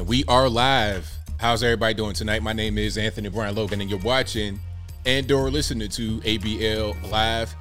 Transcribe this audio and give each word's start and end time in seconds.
And 0.00 0.08
we 0.08 0.24
are 0.28 0.48
live. 0.48 1.06
How's 1.36 1.62
everybody 1.62 1.92
doing 1.92 2.14
tonight? 2.14 2.42
My 2.42 2.54
name 2.54 2.78
is 2.78 2.96
Anthony 2.96 3.28
Brian 3.28 3.54
Logan, 3.54 3.82
and 3.82 3.90
you're 3.90 3.98
watching 3.98 4.58
and 5.04 5.30
or 5.30 5.50
listening 5.50 5.90
to 5.90 6.20
ABL 6.20 7.10
Live. 7.10 7.54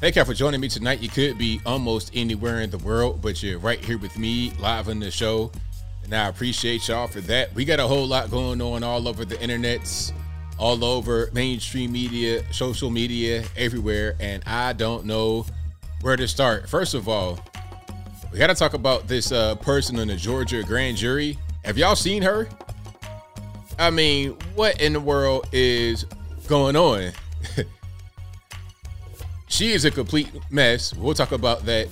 Thank 0.00 0.16
y'all 0.16 0.24
for 0.24 0.32
joining 0.32 0.62
me 0.62 0.68
tonight. 0.68 1.02
You 1.02 1.10
could 1.10 1.36
be 1.36 1.60
almost 1.66 2.10
anywhere 2.14 2.62
in 2.62 2.70
the 2.70 2.78
world, 2.78 3.20
but 3.20 3.42
you're 3.42 3.58
right 3.58 3.78
here 3.84 3.98
with 3.98 4.18
me 4.18 4.54
live 4.58 4.88
on 4.88 5.00
the 5.00 5.10
show. 5.10 5.52
And 6.02 6.14
I 6.14 6.28
appreciate 6.28 6.88
y'all 6.88 7.08
for 7.08 7.20
that. 7.20 7.54
We 7.54 7.66
got 7.66 7.78
a 7.78 7.86
whole 7.86 8.06
lot 8.06 8.30
going 8.30 8.62
on 8.62 8.82
all 8.82 9.06
over 9.06 9.26
the 9.26 9.34
internets, 9.34 10.12
all 10.58 10.82
over 10.86 11.28
mainstream 11.34 11.92
media, 11.92 12.42
social 12.54 12.88
media, 12.88 13.44
everywhere. 13.54 14.16
And 14.18 14.42
I 14.46 14.72
don't 14.72 15.04
know 15.04 15.44
where 16.00 16.16
to 16.16 16.26
start. 16.26 16.70
First 16.70 16.94
of 16.94 17.06
all, 17.06 17.38
we 18.32 18.38
got 18.38 18.46
to 18.46 18.54
talk 18.54 18.72
about 18.72 19.08
this 19.08 19.30
uh, 19.30 19.56
person 19.56 19.98
in 19.98 20.08
the 20.08 20.16
Georgia 20.16 20.62
grand 20.62 20.96
jury. 20.96 21.36
Have 21.64 21.78
y'all 21.78 21.96
seen 21.96 22.22
her? 22.22 22.48
I 23.78 23.90
mean, 23.90 24.36
what 24.54 24.80
in 24.80 24.92
the 24.92 25.00
world 25.00 25.48
is 25.52 26.04
going 26.46 26.76
on? 26.76 27.12
she 29.48 29.72
is 29.72 29.84
a 29.84 29.90
complete 29.90 30.28
mess. 30.50 30.94
We'll 30.94 31.14
talk 31.14 31.32
about 31.32 31.64
that 31.66 31.88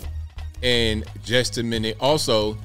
in 0.62 1.04
just 1.24 1.58
a 1.58 1.62
minute. 1.62 1.96
Also, 2.00 2.56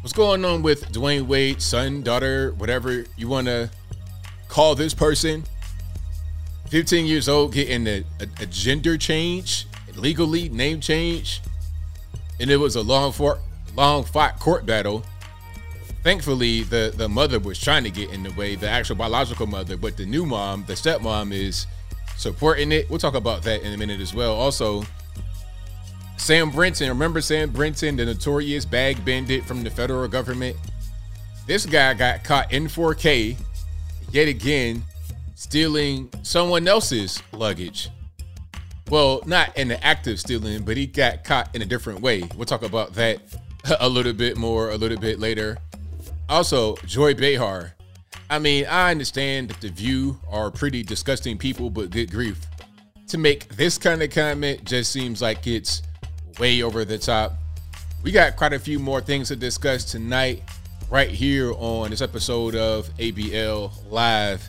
what's 0.00 0.12
going 0.12 0.44
on 0.44 0.62
with 0.62 0.90
Dwyane 0.92 1.26
Wade's 1.26 1.64
son, 1.64 2.02
daughter, 2.02 2.52
whatever 2.52 3.04
you 3.16 3.28
want 3.28 3.46
to 3.46 3.70
call 4.48 4.74
this 4.74 4.94
person? 4.94 5.44
15 6.68 7.06
years 7.06 7.28
old, 7.28 7.52
getting 7.52 7.86
a, 7.86 8.04
a, 8.20 8.42
a 8.42 8.46
gender 8.46 8.96
change, 8.96 9.66
legally 9.96 10.48
name 10.48 10.80
change 10.80 11.40
and 12.40 12.50
it 12.50 12.56
was 12.56 12.76
a 12.76 12.82
long 12.82 13.12
for 13.12 13.38
long 13.74 14.04
fought 14.04 14.38
court 14.38 14.66
battle. 14.66 15.04
Thankfully, 16.02 16.62
the 16.62 16.92
the 16.96 17.08
mother 17.08 17.38
was 17.38 17.58
trying 17.58 17.84
to 17.84 17.90
get 17.90 18.10
in 18.10 18.22
the 18.22 18.32
way, 18.32 18.54
the 18.54 18.68
actual 18.68 18.96
biological 18.96 19.46
mother, 19.46 19.76
but 19.76 19.96
the 19.96 20.06
new 20.06 20.24
mom, 20.24 20.64
the 20.66 20.74
stepmom, 20.74 21.32
is 21.32 21.66
supporting 22.16 22.72
it. 22.72 22.88
We'll 22.88 22.98
talk 22.98 23.14
about 23.14 23.42
that 23.42 23.62
in 23.62 23.72
a 23.72 23.76
minute 23.76 24.00
as 24.00 24.14
well. 24.14 24.34
Also, 24.34 24.84
Sam 26.16 26.50
Brinton, 26.50 26.88
remember 26.88 27.20
Sam 27.20 27.50
Brinton, 27.50 27.96
the 27.96 28.04
notorious 28.04 28.64
bag 28.64 29.04
bandit 29.04 29.44
from 29.44 29.62
the 29.62 29.70
federal 29.70 30.08
government? 30.08 30.56
This 31.46 31.64
guy 31.64 31.94
got 31.94 32.24
caught 32.24 32.52
in 32.52 32.66
4K 32.66 33.36
yet 34.10 34.28
again 34.28 34.82
stealing 35.34 36.10
someone 36.22 36.66
else's 36.66 37.22
luggage. 37.32 37.90
Well, 38.90 39.22
not 39.26 39.56
in 39.56 39.68
the 39.68 39.82
act 39.84 40.06
of 40.06 40.18
stealing, 40.18 40.64
but 40.64 40.76
he 40.76 40.86
got 40.86 41.24
caught 41.24 41.54
in 41.54 41.62
a 41.62 41.66
different 41.66 42.00
way. 42.00 42.28
We'll 42.36 42.46
talk 42.46 42.62
about 42.62 42.94
that 42.94 43.20
a 43.80 43.88
little 43.88 44.12
bit 44.12 44.36
more 44.36 44.70
a 44.70 44.76
little 44.76 44.98
bit 44.98 45.20
later. 45.20 45.58
Also, 46.28 46.76
Joy 46.86 47.14
Behar. 47.14 47.74
I 48.30 48.38
mean, 48.38 48.66
I 48.66 48.90
understand 48.90 49.50
that 49.50 49.60
the 49.60 49.68
View 49.68 50.18
are 50.30 50.50
pretty 50.50 50.82
disgusting 50.82 51.38
people, 51.38 51.70
but 51.70 51.90
good 51.90 52.10
grief. 52.10 52.44
To 53.08 53.18
make 53.18 53.48
this 53.48 53.78
kind 53.78 54.02
of 54.02 54.10
comment 54.10 54.64
just 54.64 54.92
seems 54.92 55.22
like 55.22 55.46
it's 55.46 55.82
way 56.38 56.62
over 56.62 56.84
the 56.84 56.98
top. 56.98 57.32
We 58.02 58.12
got 58.12 58.36
quite 58.36 58.52
a 58.52 58.58
few 58.58 58.78
more 58.78 59.00
things 59.00 59.28
to 59.28 59.36
discuss 59.36 59.84
tonight, 59.84 60.42
right 60.90 61.10
here 61.10 61.52
on 61.56 61.90
this 61.90 62.00
episode 62.00 62.54
of 62.54 62.88
ABL 62.96 63.72
Live 63.90 64.48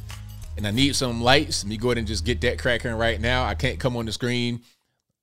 and 0.60 0.68
I 0.68 0.72
need 0.72 0.96
some 0.96 1.22
lights. 1.22 1.64
Let 1.64 1.70
me 1.70 1.78
go 1.78 1.90
ahead 1.90 2.00
and 2.00 2.08
just 2.08 2.26
get 2.26 2.42
that 2.42 2.60
cracking 2.60 2.92
right 2.92 3.20
now. 3.20 3.46
I 3.46 3.56
can't 3.56 3.80
come 3.80 3.96
on 3.96 4.06
the 4.06 4.12
screen 4.12 4.62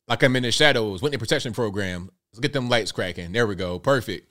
like 0.09 0.23
I'm 0.23 0.35
in 0.37 0.43
the 0.43 0.51
shadows. 0.51 1.03
Witness 1.03 1.21
protection 1.21 1.53
program. 1.53 2.11
Let's 2.33 2.41
get 2.41 2.53
them 2.53 2.69
lights 2.69 2.93
cracking. 2.93 3.33
There 3.33 3.47
we 3.47 3.55
go. 3.55 3.79
Perfect. 3.79 4.31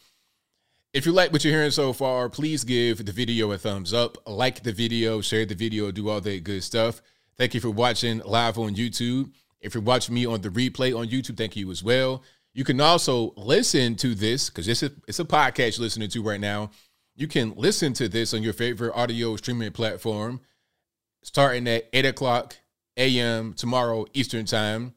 If 0.95 1.05
you 1.05 1.11
like 1.11 1.33
what 1.33 1.43
you're 1.43 1.53
hearing 1.53 1.71
so 1.71 1.91
far, 1.91 2.29
please 2.29 2.63
give 2.63 3.05
the 3.05 3.11
video 3.11 3.51
a 3.51 3.57
thumbs 3.57 3.93
up, 3.93 4.17
like 4.25 4.63
the 4.63 4.71
video, 4.71 5.19
share 5.19 5.45
the 5.45 5.53
video, 5.53 5.91
do 5.91 6.07
all 6.07 6.21
that 6.21 6.45
good 6.45 6.63
stuff. 6.63 7.01
Thank 7.37 7.53
you 7.53 7.59
for 7.59 7.69
watching 7.69 8.19
live 8.19 8.57
on 8.57 8.75
YouTube. 8.75 9.33
If 9.59 9.73
you're 9.73 9.83
watching 9.83 10.15
me 10.15 10.25
on 10.25 10.39
the 10.39 10.47
replay 10.47 10.97
on 10.97 11.09
YouTube, 11.09 11.35
thank 11.35 11.57
you 11.57 11.69
as 11.69 11.83
well. 11.83 12.23
You 12.53 12.63
can 12.63 12.79
also 12.79 13.33
listen 13.35 13.95
to 13.95 14.15
this 14.15 14.49
because 14.49 14.69
it's 14.69 14.83
it's 15.05 15.19
a 15.19 15.25
podcast 15.25 15.77
you're 15.77 15.83
listening 15.83 16.07
to 16.11 16.23
right 16.23 16.39
now. 16.39 16.71
You 17.13 17.27
can 17.27 17.55
listen 17.57 17.91
to 17.95 18.07
this 18.07 18.33
on 18.33 18.41
your 18.41 18.53
favorite 18.53 18.95
audio 18.95 19.35
streaming 19.35 19.73
platform 19.73 20.39
starting 21.23 21.67
at 21.67 21.89
8 21.91 22.05
o'clock 22.05 22.55
a.m. 22.95 23.51
tomorrow 23.51 24.05
Eastern 24.13 24.45
Time. 24.45 24.93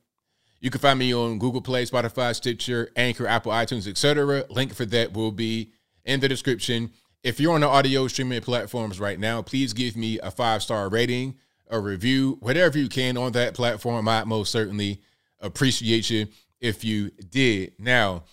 You 0.61 0.71
can 0.71 0.81
find 0.81 1.01
me 1.01 1.13
on 1.13 1.41
Google 1.41 1.61
Play, 1.61 1.87
Spotify, 1.87 2.37
Stitcher, 2.37 2.93
Anchor, 2.95 3.27
Apple, 3.27 3.51
iTunes, 3.51 3.89
etc. 3.89 4.45
Link 4.49 4.73
for 4.73 4.87
that 4.87 5.13
will 5.13 5.33
be 5.33 5.73
in 6.09 6.21
the 6.21 6.29
description. 6.29 6.91
If 7.23 7.39
you're 7.39 7.55
on 7.55 7.61
the 7.61 7.69
audio 7.69 8.09
streaming 8.09 8.41
platforms 8.41 8.99
right 8.99 9.21
now, 9.21 9.43
please 9.43 9.73
give 9.73 9.97
me 9.97 10.19
a 10.21 10.31
five 10.31 10.63
star 10.63 10.89
rating, 10.89 11.37
a 11.69 11.79
review, 11.79 12.39
whatever 12.41 12.79
you 12.79 12.89
can 12.89 13.17
on 13.17 13.33
that 13.33 13.55
platform. 13.55 14.09
I 14.09 14.25
most 14.25 14.51
certainly 14.51 15.03
appreciate 15.41 16.11
you 16.11 16.27
if 16.61 16.83
you 16.83 17.11
did. 17.31 17.73
Now, 17.79 18.25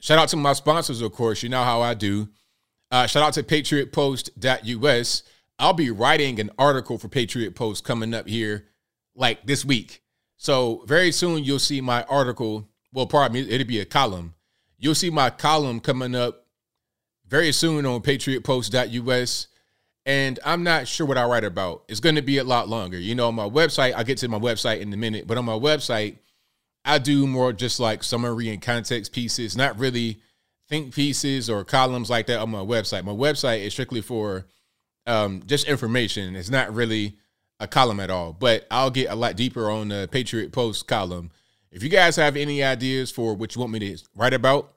shout 0.00 0.18
out 0.18 0.28
to 0.28 0.36
my 0.36 0.52
sponsors, 0.52 1.00
of 1.00 1.12
course. 1.12 1.42
You 1.42 1.48
know 1.48 1.64
how 1.64 1.80
I 1.80 1.94
do. 1.94 2.28
Uh, 2.90 3.06
shout 3.06 3.22
out 3.22 3.32
to 3.34 3.42
patriotpost.us. 3.42 5.22
I'll 5.58 5.72
be 5.72 5.90
writing 5.90 6.38
an 6.38 6.50
article 6.58 6.98
for 6.98 7.08
Patriot 7.08 7.54
Post 7.54 7.82
coming 7.82 8.14
up 8.14 8.28
here 8.28 8.66
like 9.14 9.44
this 9.46 9.64
week. 9.64 10.02
So 10.36 10.84
very 10.86 11.10
soon 11.12 11.42
you'll 11.42 11.58
see 11.58 11.80
my 11.80 12.04
article. 12.04 12.68
Well, 12.92 13.06
pardon 13.06 13.34
me, 13.34 13.48
it'll 13.48 13.66
be 13.66 13.80
a 13.80 13.84
column. 13.84 14.34
You'll 14.78 14.94
see 14.94 15.10
my 15.10 15.30
column 15.30 15.80
coming 15.80 16.14
up 16.14 16.44
very 17.28 17.52
soon 17.52 17.86
on 17.86 18.00
patriotpost.us. 18.00 19.46
And 20.06 20.38
I'm 20.44 20.62
not 20.62 20.88
sure 20.88 21.06
what 21.06 21.18
I 21.18 21.26
write 21.26 21.44
about. 21.44 21.84
It's 21.88 22.00
going 22.00 22.14
to 22.14 22.22
be 22.22 22.38
a 22.38 22.44
lot 22.44 22.68
longer. 22.68 22.98
You 22.98 23.14
know, 23.14 23.28
on 23.28 23.34
my 23.34 23.48
website, 23.48 23.92
I'll 23.94 24.04
get 24.04 24.18
to 24.18 24.28
my 24.28 24.38
website 24.38 24.80
in 24.80 24.92
a 24.92 24.96
minute, 24.96 25.26
but 25.26 25.36
on 25.36 25.44
my 25.44 25.52
website, 25.52 26.16
I 26.84 26.98
do 26.98 27.26
more 27.26 27.52
just 27.52 27.78
like 27.78 28.02
summary 28.02 28.48
and 28.48 28.62
context 28.62 29.12
pieces, 29.12 29.56
not 29.56 29.78
really 29.78 30.20
think 30.68 30.94
pieces 30.94 31.50
or 31.50 31.64
columns 31.64 32.08
like 32.08 32.26
that 32.26 32.40
on 32.40 32.50
my 32.50 32.60
website. 32.60 33.04
My 33.04 33.12
website 33.12 33.60
is 33.60 33.74
strictly 33.74 34.00
for 34.00 34.46
um, 35.06 35.42
just 35.44 35.66
information. 35.66 36.36
It's 36.36 36.50
not 36.50 36.72
really 36.72 37.18
a 37.60 37.66
column 37.66 38.00
at 38.00 38.10
all, 38.10 38.32
but 38.32 38.66
I'll 38.70 38.90
get 38.90 39.10
a 39.10 39.14
lot 39.14 39.36
deeper 39.36 39.70
on 39.70 39.88
the 39.88 40.08
Patriot 40.10 40.52
Post 40.52 40.86
column. 40.86 41.30
If 41.70 41.82
you 41.82 41.90
guys 41.90 42.16
have 42.16 42.36
any 42.36 42.62
ideas 42.62 43.10
for 43.10 43.34
what 43.34 43.54
you 43.54 43.60
want 43.60 43.72
me 43.72 43.80
to 43.80 43.98
write 44.14 44.32
about 44.32 44.72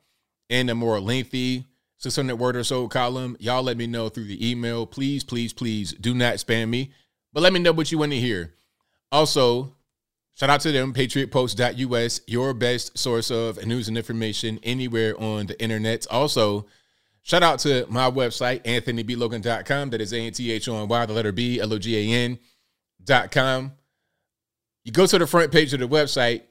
in 0.50 0.70
a 0.70 0.76
more 0.76 1.00
lengthy 1.00 1.66
600 2.02 2.36
word 2.36 2.56
or 2.56 2.64
so 2.64 2.88
column, 2.88 3.38
y'all 3.40 3.64
let 3.64 3.78
me 3.78 3.88
know 3.88 4.10
through 4.10 4.26
the 4.26 4.50
email. 4.50 4.86
Please, 4.86 5.24
please, 5.24 5.54
please 5.54 5.94
do 5.94 6.14
not 6.14 6.36
spam 6.36 6.70
me, 6.70 6.92
but 7.32 7.42
let 7.42 7.54
me 7.54 7.60
know 7.60 7.72
what 7.72 7.92
you 7.92 7.98
want 7.98 8.12
to 8.12 8.20
hear. 8.20 8.54
Also, 9.12 9.76
shout 10.36 10.50
out 10.50 10.62
to 10.62 10.72
them, 10.72 10.94
patriotpost.us, 10.94 12.22
your 12.28 12.54
best 12.54 12.98
source 12.98 13.32
of 13.32 13.66
news 13.66 13.88
and 13.88 13.98
information 13.98 14.60
anywhere 14.64 15.20
on 15.22 15.46
the 15.46 15.62
internet. 15.62 16.08
Also, 16.10 16.66
Shout 17.24 17.44
out 17.44 17.60
to 17.60 17.86
my 17.88 18.10
website, 18.10 18.64
anthonyblogan.com. 18.64 19.92
That 19.92 20.02
is 20.02 20.14
A-N-T-H-O-N-Y, 20.14 21.06
the 21.06 21.14
letter 21.14 21.32
B, 21.32 21.60
L-O-G-A-N 21.60 22.40
dot 23.04 23.32
com. 23.32 23.74
You 24.84 24.92
go 24.92 25.06
to 25.06 25.20
the 25.20 25.28
front 25.28 25.52
page 25.52 25.74
of 25.74 25.80
the 25.80 25.88
website. 25.88 26.42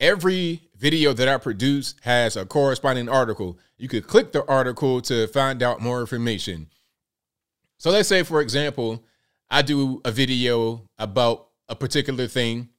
Every 0.00 0.62
video 0.74 1.12
that 1.12 1.28
I 1.28 1.36
produce 1.36 1.94
has 2.02 2.36
a 2.36 2.46
corresponding 2.46 3.08
article. 3.08 3.58
You 3.78 3.88
could 3.88 4.06
click 4.06 4.32
the 4.32 4.44
article 4.46 5.00
to 5.02 5.26
find 5.26 5.62
out 5.62 5.80
more 5.80 6.00
information. 6.00 6.68
So 7.78 7.90
let's 7.90 8.08
say, 8.08 8.22
for 8.22 8.40
example, 8.40 9.04
I 9.50 9.62
do 9.62 10.00
a 10.04 10.10
video 10.10 10.88
about 10.98 11.48
a 11.68 11.76
particular 11.76 12.26
thing, 12.26 12.70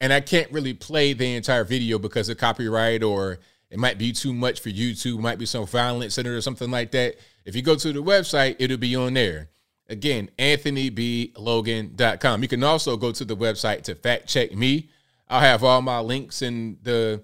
and 0.00 0.12
I 0.12 0.20
can't 0.20 0.50
really 0.50 0.74
play 0.74 1.12
the 1.12 1.34
entire 1.34 1.64
video 1.64 1.98
because 1.98 2.28
of 2.28 2.38
copyright 2.38 3.02
or 3.02 3.38
it 3.70 3.78
might 3.78 3.98
be 3.98 4.12
too 4.12 4.32
much 4.32 4.60
for 4.60 4.70
YouTube, 4.70 5.18
might 5.18 5.38
be 5.38 5.46
some 5.46 5.66
violence 5.66 6.18
in 6.18 6.26
it 6.26 6.30
or 6.30 6.40
something 6.40 6.70
like 6.70 6.92
that. 6.92 7.16
If 7.44 7.56
you 7.56 7.62
go 7.62 7.74
to 7.74 7.92
the 7.92 8.02
website, 8.02 8.56
it'll 8.58 8.76
be 8.76 8.96
on 8.96 9.14
there. 9.14 9.50
Again, 9.88 10.30
anthonyblogan.com. 10.38 12.42
You 12.42 12.48
can 12.48 12.64
also 12.64 12.96
go 12.96 13.12
to 13.12 13.24
the 13.24 13.36
website 13.36 13.82
to 13.82 13.94
fact 13.94 14.28
check 14.28 14.52
me. 14.54 14.90
I'll 15.28 15.40
have 15.40 15.64
all 15.64 15.82
my 15.82 16.00
links 16.00 16.42
in 16.42 16.78
the 16.82 17.22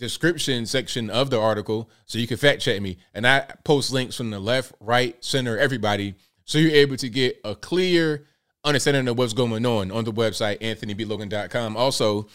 description 0.00 0.66
section 0.66 1.10
of 1.10 1.30
the 1.30 1.38
article 1.38 1.88
so 2.06 2.18
you 2.18 2.26
can 2.26 2.38
fact 2.38 2.62
check 2.62 2.80
me. 2.80 2.96
And 3.14 3.26
I 3.26 3.44
post 3.64 3.92
links 3.92 4.16
from 4.16 4.30
the 4.30 4.40
left, 4.40 4.72
right, 4.80 5.22
center, 5.22 5.56
everybody. 5.56 6.14
So 6.44 6.58
you're 6.58 6.72
able 6.72 6.96
to 6.96 7.08
get 7.08 7.38
a 7.44 7.54
clear 7.54 8.26
understanding 8.64 9.06
of 9.06 9.18
what's 9.18 9.34
going 9.34 9.64
on 9.64 9.92
on 9.92 10.04
the 10.04 10.12
website, 10.12 10.58
anthonyblogan.com. 10.60 11.76
Also, 11.76 12.26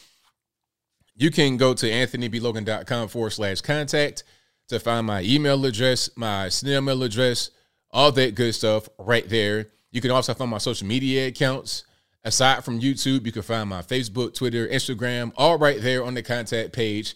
you 1.16 1.32
can 1.32 1.58
go 1.58 1.74
to 1.74 1.90
anthonyblogan.com 1.90 3.08
forward 3.10 3.32
slash 3.32 3.62
contact 3.62 4.24
to 4.70 4.80
find 4.80 5.08
my 5.08 5.22
email 5.24 5.66
address, 5.66 6.10
my 6.16 6.50
snail 6.50 6.82
mail 6.82 7.04
address, 7.04 7.50
all 7.92 8.12
that 8.12 8.36
good 8.36 8.54
stuff 8.54 8.88
right 9.00 9.28
there. 9.28 9.68
You 9.92 10.02
can 10.02 10.12
also 10.12 10.34
find 10.34 10.52
my 10.52 10.60
social 10.60 10.88
media 10.88 11.28
accounts. 11.28 11.84
Aside 12.24 12.64
from 12.64 12.80
YouTube, 12.80 13.26
you 13.26 13.32
can 13.32 13.44
find 13.44 13.70
my 13.70 13.82
Facebook, 13.82 14.34
Twitter, 14.34 14.68
Instagram, 14.68 15.32
all 15.36 15.58
right 15.58 15.80
there 15.82 16.04
on 16.04 16.16
the 16.16 16.24
contact 16.24 16.74
page, 16.74 17.16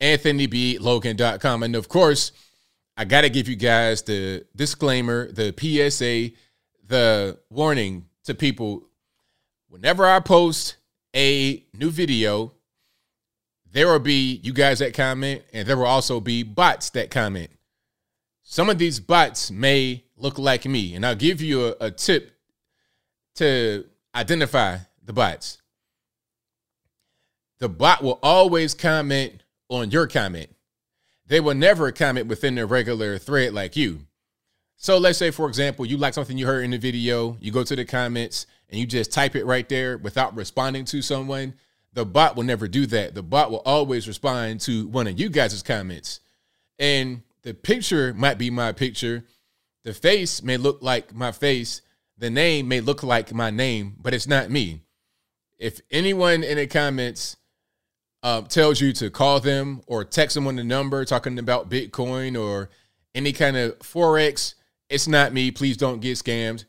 anthonyblogan.com. 0.00 1.62
And 1.62 1.76
of 1.76 1.88
course, 1.88 2.32
I 2.96 3.04
got 3.04 3.22
to 3.22 3.30
give 3.30 3.48
you 3.48 3.56
guys 3.56 4.02
the 4.02 4.46
disclaimer, 4.54 5.30
the 5.30 5.54
PSA, 5.56 6.36
the 6.86 7.38
warning 7.50 8.06
to 8.24 8.34
people. 8.34 8.84
Whenever 9.68 10.06
I 10.06 10.20
post 10.20 10.76
a 11.14 11.64
new 11.74 11.90
video, 11.90 12.52
there 13.70 13.88
will 13.88 13.98
be 13.98 14.40
you 14.42 14.52
guys 14.52 14.78
that 14.78 14.94
comment, 14.94 15.42
and 15.52 15.68
there 15.68 15.76
will 15.76 15.86
also 15.86 16.20
be 16.20 16.42
bots 16.42 16.90
that 16.90 17.10
comment. 17.10 17.50
Some 18.42 18.70
of 18.70 18.78
these 18.78 19.00
bots 19.00 19.50
may 19.50 20.04
look 20.16 20.38
like 20.38 20.64
me, 20.64 20.94
and 20.94 21.04
I'll 21.04 21.14
give 21.14 21.42
you 21.42 21.66
a, 21.66 21.74
a 21.80 21.90
tip 21.90 22.32
to 23.34 23.84
identify 24.14 24.78
the 25.04 25.12
bots. 25.12 25.60
The 27.58 27.68
bot 27.68 28.02
will 28.02 28.18
always 28.22 28.74
comment 28.74 29.42
on 29.68 29.90
your 29.90 30.06
comment. 30.06 30.50
They 31.26 31.40
will 31.40 31.54
never 31.54 31.90
comment 31.92 32.28
within 32.28 32.54
the 32.54 32.66
regular 32.66 33.18
thread 33.18 33.52
like 33.52 33.76
you. 33.76 34.06
So 34.76 34.98
let's 34.98 35.18
say, 35.18 35.30
for 35.30 35.48
example, 35.48 35.86
you 35.86 35.96
like 35.96 36.14
something 36.14 36.36
you 36.36 36.46
heard 36.46 36.64
in 36.64 36.70
the 36.70 36.78
video, 36.78 37.36
you 37.40 37.50
go 37.50 37.64
to 37.64 37.74
the 37.74 37.84
comments 37.84 38.46
and 38.68 38.78
you 38.78 38.86
just 38.86 39.12
type 39.12 39.34
it 39.34 39.46
right 39.46 39.68
there 39.68 39.96
without 39.98 40.36
responding 40.36 40.84
to 40.86 41.02
someone. 41.02 41.54
The 41.94 42.04
bot 42.04 42.36
will 42.36 42.44
never 42.44 42.68
do 42.68 42.86
that. 42.86 43.14
The 43.14 43.22
bot 43.22 43.50
will 43.50 43.62
always 43.64 44.06
respond 44.06 44.60
to 44.62 44.86
one 44.88 45.06
of 45.06 45.18
you 45.18 45.30
guys' 45.30 45.62
comments. 45.62 46.20
And 46.78 47.22
the 47.42 47.54
picture 47.54 48.12
might 48.12 48.36
be 48.36 48.50
my 48.50 48.72
picture. 48.72 49.24
The 49.84 49.94
face 49.94 50.42
may 50.42 50.58
look 50.58 50.82
like 50.82 51.14
my 51.14 51.32
face. 51.32 51.80
The 52.18 52.28
name 52.28 52.68
may 52.68 52.80
look 52.80 53.02
like 53.02 53.32
my 53.32 53.50
name, 53.50 53.96
but 53.98 54.12
it's 54.12 54.26
not 54.26 54.50
me. 54.50 54.82
If 55.58 55.80
anyone 55.90 56.42
in 56.42 56.58
the 56.58 56.66
comments 56.66 57.36
uh, 58.26 58.40
tells 58.40 58.80
you 58.80 58.92
to 58.92 59.08
call 59.08 59.38
them 59.38 59.80
or 59.86 60.02
text 60.02 60.34
them 60.34 60.48
on 60.48 60.56
the 60.56 60.64
number 60.64 61.04
talking 61.04 61.38
about 61.38 61.70
Bitcoin 61.70 62.36
or 62.36 62.68
any 63.14 63.32
kind 63.32 63.56
of 63.56 63.78
Forex, 63.78 64.54
it's 64.90 65.06
not 65.06 65.32
me. 65.32 65.52
Please 65.52 65.76
don't 65.76 66.00
get 66.00 66.18
scammed. 66.18 66.64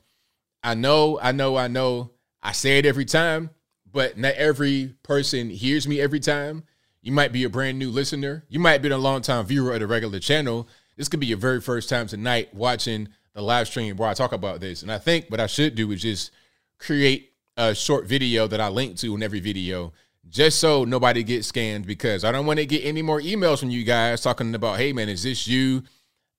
I 0.62 0.75
know, 0.75 1.19
I 1.19 1.31
know, 1.31 1.57
I 1.57 1.68
know. 1.68 2.12
I 2.44 2.51
say 2.51 2.77
it 2.77 2.86
every 2.86 3.06
time, 3.06 3.50
but 3.92 4.19
not 4.19 4.36
every 4.36 4.94
person 5.01 5.50
hears 5.50 5.88
me 5.88 6.00
every 6.00 6.19
time. 6.19 6.63
You 7.01 7.12
might 7.12 7.31
be 7.33 7.44
a 7.44 7.50
brand 7.50 7.80
new 7.80 7.89
listener. 7.89 8.45
You 8.50 8.59
might 8.59 8.83
be 8.83 8.89
a 8.89 8.98
long 8.98 9.24
time 9.24 9.44
viewer 9.44 9.74
of 9.74 9.80
the 9.80 9.88
regular 9.88 10.19
channel. 10.19 10.68
This 10.95 11.09
could 11.09 11.19
be 11.19 11.25
your 11.25 11.39
very 11.39 11.59
first 11.59 11.89
time 11.89 12.06
tonight 12.06 12.54
watching 12.54 13.09
the 13.33 13.42
live 13.42 13.68
stream 13.68 13.98
where 13.98 14.09
I 14.09 14.13
talk 14.13 14.31
about 14.31 14.59
this. 14.59 14.83
And 14.83 14.92
I 14.92 15.00
think 15.00 15.25
what 15.30 15.39
I 15.39 15.48
should 15.48 15.74
do 15.74 15.92
is 15.92 16.04
just 16.04 16.30
create 16.77 17.31
a 17.57 17.74
short 17.74 18.06
video 18.06 18.45
that 18.45 18.62
I 18.62 18.68
link 18.68 18.98
to 18.98 19.15
in 19.15 19.24
every 19.24 19.39
video 19.39 19.92
just 20.29 20.59
so 20.59 20.83
nobody 20.83 21.24
gets 21.24 21.51
scammed 21.51 21.85
because 21.85 22.24
I 22.24 22.31
don't 22.31 22.45
want 22.45 22.59
to 22.59 22.65
get 22.65 22.83
any 22.83 23.01
more 23.01 23.21
emails 23.21 23.59
from 23.59 23.69
you 23.69 23.83
guys 23.83 24.21
talking 24.21 24.53
about, 24.53 24.77
hey 24.77 24.94
man, 24.94 25.09
is 25.09 25.24
this 25.24 25.47
you? 25.47 25.83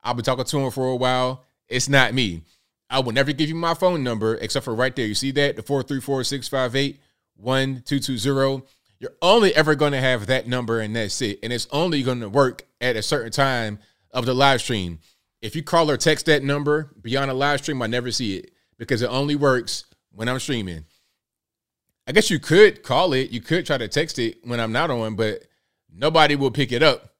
I've 0.02 0.16
been 0.16 0.24
talking 0.24 0.44
to 0.44 0.58
him 0.58 0.70
for 0.70 0.88
a 0.88 0.96
while. 0.96 1.44
It's 1.68 1.88
not 1.88 2.14
me. 2.14 2.42
I 2.90 3.00
will 3.00 3.12
never 3.12 3.32
give 3.32 3.48
you 3.48 3.54
my 3.54 3.74
phone 3.74 4.02
number 4.02 4.36
except 4.36 4.64
for 4.64 4.74
right 4.74 4.94
there. 4.94 5.06
You 5.06 5.14
see 5.14 5.30
that? 5.32 5.56
The 5.56 5.62
434 5.62 6.24
658 6.24 7.00
1220. 7.36 8.66
You're 9.00 9.14
only 9.22 9.54
ever 9.54 9.74
going 9.74 9.92
to 9.92 10.00
have 10.00 10.26
that 10.26 10.48
number 10.48 10.80
and 10.80 10.96
that's 10.96 11.20
it. 11.22 11.38
And 11.42 11.52
it's 11.52 11.68
only 11.70 12.02
going 12.02 12.20
to 12.20 12.28
work 12.28 12.66
at 12.80 12.96
a 12.96 13.02
certain 13.02 13.30
time 13.30 13.78
of 14.10 14.26
the 14.26 14.34
live 14.34 14.60
stream. 14.60 14.98
If 15.40 15.54
you 15.54 15.62
call 15.62 15.90
or 15.90 15.96
text 15.96 16.26
that 16.26 16.42
number 16.42 16.90
beyond 17.00 17.30
a 17.30 17.34
live 17.34 17.60
stream, 17.60 17.80
I 17.80 17.86
never 17.86 18.10
see 18.10 18.36
it 18.36 18.50
because 18.76 19.02
it 19.02 19.10
only 19.10 19.36
works 19.36 19.84
when 20.10 20.28
I'm 20.28 20.40
streaming. 20.40 20.84
I 22.08 22.12
guess 22.12 22.30
you 22.30 22.38
could 22.38 22.82
call 22.82 23.12
it, 23.12 23.30
you 23.30 23.42
could 23.42 23.66
try 23.66 23.76
to 23.76 23.86
text 23.86 24.18
it 24.18 24.38
when 24.42 24.60
I'm 24.60 24.72
not 24.72 24.90
on, 24.90 25.14
but 25.14 25.42
nobody 25.94 26.36
will 26.36 26.50
pick 26.50 26.72
it 26.72 26.82
up. 26.82 27.12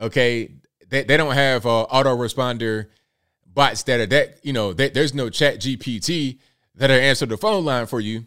Okay. 0.00 0.52
They, 0.88 1.02
they 1.02 1.16
don't 1.16 1.34
have 1.34 1.66
uh, 1.66 1.86
autoresponder 1.92 2.86
bots 3.44 3.82
that 3.82 3.98
are 3.98 4.06
that, 4.06 4.38
you 4.44 4.52
know, 4.52 4.72
they, 4.72 4.88
there's 4.88 5.14
no 5.14 5.26
ChatGPT 5.26 6.38
that 6.76 6.92
are 6.92 7.00
answer 7.00 7.26
the 7.26 7.36
phone 7.36 7.64
line 7.64 7.86
for 7.86 7.98
you. 7.98 8.24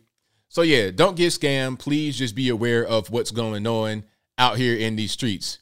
So 0.49 0.61
yeah, 0.61 0.91
don't 0.91 1.15
get 1.15 1.31
scammed. 1.31 1.79
Please 1.79 2.17
just 2.17 2.35
be 2.35 2.49
aware 2.49 2.85
of 2.85 3.09
what's 3.09 3.31
going 3.31 3.65
on 3.65 4.03
out 4.37 4.57
here 4.57 4.75
in 4.75 4.97
these 4.97 5.13
streets. 5.13 5.59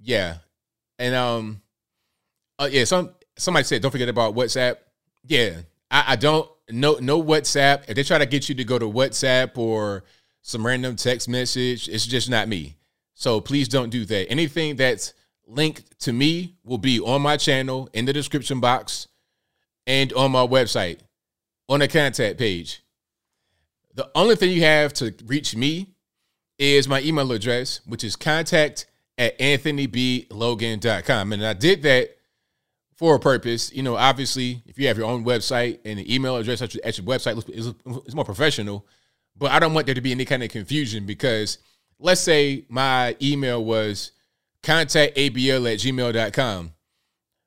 Yeah. 0.00 0.38
And 0.98 1.14
um 1.14 1.62
uh, 2.58 2.68
yeah, 2.70 2.82
some 2.82 3.14
somebody 3.36 3.62
said 3.62 3.80
don't 3.80 3.92
forget 3.92 4.08
about 4.08 4.34
WhatsApp. 4.34 4.78
Yeah. 5.24 5.60
I, 5.88 6.04
I 6.08 6.16
don't 6.16 6.50
no 6.70 6.94
no 7.00 7.22
WhatsApp. 7.22 7.84
If 7.88 7.96
they 7.96 8.02
try 8.02 8.18
to 8.18 8.26
get 8.26 8.48
you 8.48 8.54
to 8.56 8.64
go 8.64 8.78
to 8.78 8.86
WhatsApp 8.86 9.56
or 9.58 10.04
some 10.42 10.66
random 10.66 10.96
text 10.96 11.28
message, 11.28 11.88
it's 11.88 12.06
just 12.06 12.28
not 12.28 12.48
me. 12.48 12.76
So 13.14 13.40
please 13.40 13.68
don't 13.68 13.90
do 13.90 14.04
that. 14.06 14.30
Anything 14.30 14.76
that's 14.76 15.14
linked 15.46 15.98
to 16.00 16.12
me 16.12 16.56
will 16.64 16.78
be 16.78 17.00
on 17.00 17.22
my 17.22 17.36
channel 17.36 17.88
in 17.92 18.04
the 18.04 18.12
description 18.12 18.60
box 18.60 19.08
and 19.86 20.12
on 20.14 20.32
my 20.32 20.46
website 20.46 20.98
on 21.68 21.80
the 21.80 21.88
contact 21.88 22.38
page. 22.38 22.82
The 23.94 24.10
only 24.14 24.36
thing 24.36 24.50
you 24.50 24.62
have 24.62 24.92
to 24.94 25.14
reach 25.26 25.54
me 25.54 25.94
is 26.58 26.88
my 26.88 27.00
email 27.00 27.30
address, 27.32 27.80
which 27.86 28.04
is 28.04 28.16
contact 28.16 28.86
at 29.16 29.38
anthonyblogan.com. 29.38 31.32
And 31.32 31.46
I 31.46 31.52
did 31.52 31.82
that 31.82 32.16
for 32.96 33.16
a 33.16 33.20
purpose. 33.20 33.72
You 33.72 33.82
know, 33.82 33.96
obviously, 33.96 34.62
if 34.66 34.78
you 34.78 34.86
have 34.88 34.98
your 34.98 35.06
own 35.06 35.24
website 35.24 35.80
and 35.84 35.98
the 35.98 36.14
email 36.14 36.36
address 36.36 36.62
at 36.62 36.74
your, 36.74 36.84
at 36.84 36.96
your 36.96 37.06
website 37.06 37.48
is 37.50 38.14
more 38.14 38.24
professional, 38.24 38.86
but 39.36 39.50
I 39.50 39.58
don't 39.58 39.74
want 39.74 39.86
there 39.86 39.94
to 39.94 40.00
be 40.00 40.12
any 40.12 40.24
kind 40.24 40.42
of 40.42 40.50
confusion 40.50 41.06
because 41.06 41.58
let's 41.98 42.20
say 42.20 42.64
my 42.68 43.16
email 43.20 43.64
was 43.64 44.12
contactabl 44.62 45.72
at 45.72 45.78
gmail.com. 45.78 46.72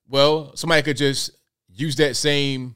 Well, 0.09 0.55
somebody 0.55 0.81
could 0.83 0.97
just 0.97 1.31
use 1.69 1.95
that 1.97 2.15
same 2.15 2.75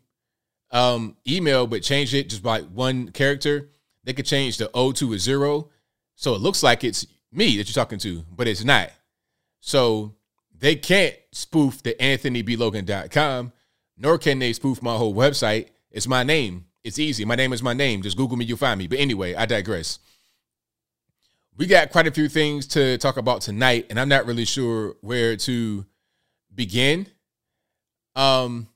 um, 0.71 1.15
email, 1.27 1.67
but 1.67 1.83
change 1.83 2.13
it 2.13 2.29
just 2.29 2.44
by 2.44 2.62
one 2.62 3.12
character. 3.12 3.69
They 4.03 4.13
could 4.13 4.25
change 4.25 4.57
the 4.57 4.69
O 4.74 4.91
to 4.94 5.13
a 5.13 5.19
zero. 5.19 5.69
So 6.15 6.35
it 6.35 6.41
looks 6.41 6.63
like 6.63 6.83
it's 6.83 7.06
me 7.31 7.57
that 7.57 7.67
you're 7.67 7.83
talking 7.83 8.00
to, 8.00 8.24
but 8.35 8.47
it's 8.47 8.63
not. 8.63 8.91
So 9.59 10.15
they 10.61 10.75
can't 10.75 11.15
spoof 11.31 11.81
the 11.83 11.95
anthonyblogan.com, 11.95 13.51
nor 13.97 14.17
can 14.17 14.39
they 14.39 14.53
spoof 14.53 14.81
my 14.81 14.95
whole 14.95 15.13
website. 15.13 15.69
It's 15.89 16.07
my 16.07 16.23
name. 16.23 16.67
It's 16.83 16.99
easy. 16.99 17.25
My 17.25 17.35
name 17.35 17.51
is 17.51 17.63
my 17.63 17.73
name. 17.73 18.03
Just 18.03 18.15
Google 18.15 18.37
me, 18.37 18.45
you'll 18.45 18.57
find 18.57 18.77
me. 18.77 18.87
But 18.87 18.99
anyway, 18.99 19.33
I 19.35 19.47
digress. 19.47 19.99
We 21.57 21.65
got 21.65 21.91
quite 21.91 22.07
a 22.07 22.11
few 22.11 22.29
things 22.29 22.67
to 22.67 22.97
talk 22.99 23.17
about 23.17 23.41
tonight, 23.41 23.87
and 23.89 23.99
I'm 23.99 24.07
not 24.07 24.25
really 24.25 24.45
sure 24.45 24.95
where 25.01 25.35
to 25.37 25.85
begin. 26.53 27.07
Um, 28.15 28.67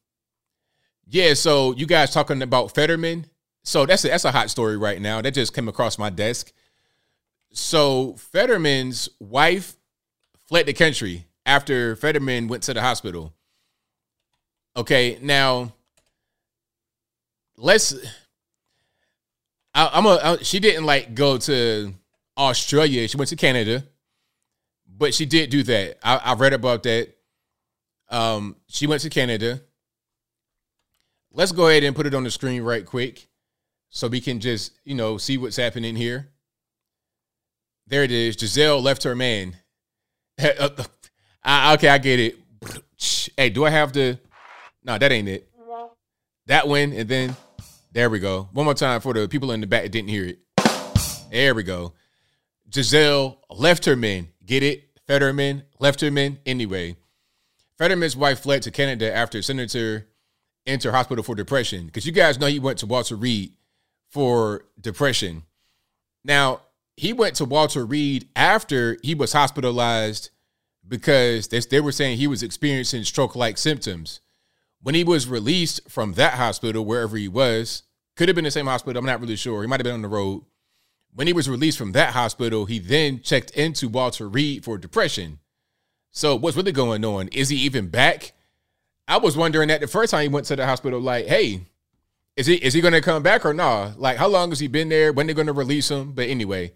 yeah, 1.07 1.35
so 1.35 1.73
you 1.75 1.85
guys 1.85 2.11
talking 2.11 2.41
about 2.41 2.73
Fetterman. 2.73 3.27
So 3.63 3.85
that's 3.85 4.03
a, 4.05 4.09
that's 4.09 4.25
a 4.25 4.31
hot 4.31 4.49
story 4.49 4.77
right 4.77 4.99
now. 4.99 5.21
That 5.21 5.31
just 5.31 5.53
came 5.53 5.67
across 5.67 5.97
my 5.97 6.09
desk. 6.09 6.51
So 7.51 8.15
Fetterman's 8.17 9.07
wife 9.19 9.77
fled 10.47 10.65
the 10.65 10.73
country 10.73 11.24
after 11.45 11.95
Fetterman 11.95 12.47
went 12.47 12.63
to 12.63 12.73
the 12.73 12.81
hospital. 12.81 13.33
Okay, 14.75 15.17
now 15.21 15.73
let's. 17.57 17.95
I, 19.73 19.89
I'm 19.93 20.05
a. 20.05 20.19
I, 20.21 20.37
she 20.37 20.59
didn't 20.59 20.85
like 20.85 21.15
go 21.15 21.37
to 21.37 21.93
Australia. 22.37 23.07
She 23.07 23.17
went 23.17 23.29
to 23.29 23.35
Canada, 23.35 23.85
but 24.87 25.13
she 25.13 25.25
did 25.25 25.49
do 25.49 25.63
that. 25.63 25.97
I, 26.03 26.17
I 26.17 26.33
read 26.33 26.53
about 26.53 26.83
that. 26.83 27.09
Um, 28.09 28.55
she 28.67 28.87
went 28.87 29.01
to 29.03 29.09
Canada. 29.09 29.61
Let's 31.31 31.51
go 31.51 31.67
ahead 31.67 31.83
and 31.83 31.95
put 31.95 32.07
it 32.07 32.13
on 32.13 32.23
the 32.23 32.31
screen 32.31 32.61
right 32.61 32.85
quick, 32.85 33.27
so 33.89 34.07
we 34.07 34.21
can 34.21 34.39
just 34.39 34.73
you 34.83 34.95
know 34.95 35.17
see 35.17 35.37
what's 35.37 35.57
happening 35.57 35.95
here. 35.95 36.29
There 37.87 38.03
it 38.03 38.11
is. 38.11 38.35
Giselle 38.35 38.81
left 38.81 39.03
her 39.03 39.15
man. 39.15 39.57
I, 41.45 41.75
okay, 41.75 41.89
I 41.89 41.97
get 41.97 42.19
it. 42.19 42.39
Hey, 43.37 43.49
do 43.49 43.65
I 43.65 43.69
have 43.69 43.91
to? 43.91 44.17
No, 44.83 44.97
that 44.97 45.11
ain't 45.11 45.27
it. 45.27 45.49
That 46.47 46.67
one, 46.67 46.93
and 46.93 47.09
then 47.09 47.35
there 47.91 48.09
we 48.09 48.19
go. 48.19 48.49
One 48.53 48.65
more 48.65 48.73
time 48.73 49.01
for 49.01 49.13
the 49.13 49.27
people 49.27 49.51
in 49.51 49.61
the 49.61 49.67
back 49.67 49.83
that 49.83 49.91
didn't 49.91 50.09
hear 50.09 50.25
it. 50.25 50.39
There 51.31 51.53
we 51.53 51.63
go. 51.63 51.93
Giselle 52.73 53.39
left 53.49 53.85
her 53.85 53.95
men. 53.95 54.29
Get 54.45 54.63
it? 54.63 54.85
Fetterman 55.05 55.63
left 55.79 56.01
her 56.01 56.11
men. 56.11 56.39
Anyway, 56.45 56.95
Fetterman's 57.77 58.15
wife 58.15 58.39
fled 58.39 58.61
to 58.63 58.71
Canada 58.71 59.13
after 59.13 59.41
Senator 59.41 60.07
entered 60.65 60.91
hospital 60.91 61.23
for 61.23 61.35
depression. 61.35 61.85
Because 61.85 62.05
you 62.05 62.11
guys 62.11 62.39
know 62.39 62.47
he 62.47 62.59
went 62.59 62.79
to 62.79 62.85
Walter 62.85 63.15
Reed 63.15 63.53
for 64.09 64.65
depression. 64.79 65.43
Now, 66.23 66.61
he 66.95 67.11
went 67.11 67.35
to 67.35 67.45
Walter 67.45 67.85
Reed 67.85 68.29
after 68.35 68.97
he 69.03 69.13
was 69.13 69.33
hospitalized 69.33 70.29
because 70.87 71.47
they, 71.47 71.59
they 71.59 71.79
were 71.79 71.91
saying 71.91 72.17
he 72.17 72.27
was 72.27 72.43
experiencing 72.43 73.03
stroke 73.03 73.35
like 73.35 73.57
symptoms. 73.57 74.21
When 74.81 74.95
he 74.95 75.03
was 75.03 75.27
released 75.27 75.89
from 75.89 76.13
that 76.13 76.33
hospital, 76.33 76.85
wherever 76.85 77.17
he 77.17 77.27
was, 77.27 77.83
could 78.15 78.29
have 78.29 78.35
been 78.35 78.45
the 78.45 78.51
same 78.51 78.67
hospital, 78.67 78.99
I'm 78.99 79.05
not 79.05 79.19
really 79.19 79.35
sure. 79.35 79.61
He 79.61 79.67
might 79.67 79.79
have 79.79 79.85
been 79.85 79.93
on 79.93 80.01
the 80.01 80.07
road. 80.07 80.43
When 81.13 81.27
he 81.27 81.33
was 81.33 81.49
released 81.49 81.77
from 81.77 81.93
that 81.93 82.13
hospital, 82.13 82.65
he 82.65 82.79
then 82.79 83.21
checked 83.21 83.51
into 83.51 83.89
Walter 83.89 84.27
Reed 84.29 84.63
for 84.63 84.77
depression. 84.77 85.39
So 86.11 86.35
what's 86.35 86.55
really 86.55 86.71
going 86.71 87.03
on? 87.03 87.29
Is 87.29 87.49
he 87.49 87.57
even 87.57 87.87
back? 87.87 88.33
I 89.07 89.17
was 89.17 89.37
wondering 89.37 89.69
that 89.69 89.81
the 89.81 89.87
first 89.87 90.11
time 90.11 90.21
he 90.21 90.27
went 90.27 90.45
to 90.47 90.55
the 90.55 90.65
hospital, 90.65 90.99
like, 90.99 91.25
hey, 91.25 91.61
is 92.35 92.47
he 92.47 92.55
is 92.55 92.73
he 92.73 92.81
gonna 92.81 93.01
come 93.01 93.23
back 93.23 93.45
or 93.45 93.53
nah? 93.53 93.91
Like, 93.97 94.17
how 94.17 94.27
long 94.27 94.49
has 94.49 94.59
he 94.59 94.67
been 94.67 94.89
there? 94.89 95.13
When 95.13 95.25
they're 95.25 95.35
gonna 95.35 95.53
release 95.53 95.89
him? 95.89 96.11
But 96.11 96.27
anyway, 96.27 96.73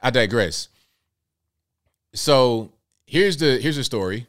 I 0.00 0.10
digress. 0.10 0.68
So 2.14 2.72
here's 3.12 3.36
the 3.36 3.58
here's 3.58 3.76
the 3.76 3.84
story. 3.84 4.26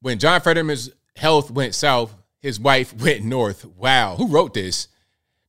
When 0.00 0.20
John 0.20 0.40
Fetterman's 0.40 0.90
health 1.16 1.50
went 1.50 1.74
south, 1.74 2.14
his 2.40 2.60
wife 2.60 2.94
went 3.02 3.24
north. 3.24 3.64
Wow, 3.64 4.14
who 4.16 4.28
wrote 4.28 4.54
this? 4.54 4.88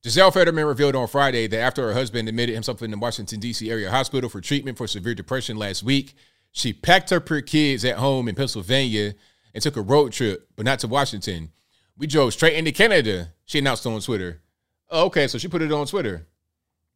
Giselle 0.04 0.32
Fetterman 0.32 0.66
revealed 0.66 0.96
on 0.96 1.08
Friday 1.08 1.46
that 1.48 1.60
after 1.60 1.84
her 1.84 1.94
husband 1.94 2.28
admitted 2.28 2.56
himself 2.56 2.82
in 2.82 2.90
the 2.90 2.98
Washington, 2.98 3.40
D.C. 3.40 3.70
area 3.70 3.92
hospital 3.92 4.30
for 4.30 4.40
treatment 4.40 4.78
for 4.78 4.88
severe 4.88 5.14
depression 5.14 5.58
last 5.58 5.84
week, 5.84 6.16
she 6.52 6.72
packed 6.72 7.10
her 7.10 7.20
kids 7.20 7.84
at 7.84 7.98
home 7.98 8.30
in 8.30 8.34
Pennsylvania 8.34 9.14
and 9.54 9.62
took 9.62 9.76
a 9.76 9.82
road 9.82 10.14
trip, 10.14 10.48
but 10.56 10.66
not 10.66 10.80
to 10.80 10.88
Washington. 10.88 11.52
We 11.98 12.08
drove 12.08 12.32
straight 12.32 12.56
into 12.56 12.72
Canada, 12.72 13.34
she 13.44 13.60
announced 13.60 13.86
on 13.86 14.00
Twitter. 14.00 14.42
Oh, 14.90 15.08
okay, 15.08 15.28
so 15.28 15.38
she 15.38 15.50
put 15.50 15.62
it 15.62 15.72
on 15.72 15.86
Twitter. 15.86 16.26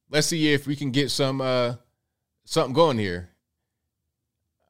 Let's 0.10 0.28
see 0.28 0.54
if 0.54 0.66
we 0.66 0.78
can 0.78 0.92
get 0.92 1.12
some 1.12 1.42
uh 1.42 1.76
something 2.46 2.74
going 2.74 2.98
here. 2.98 3.33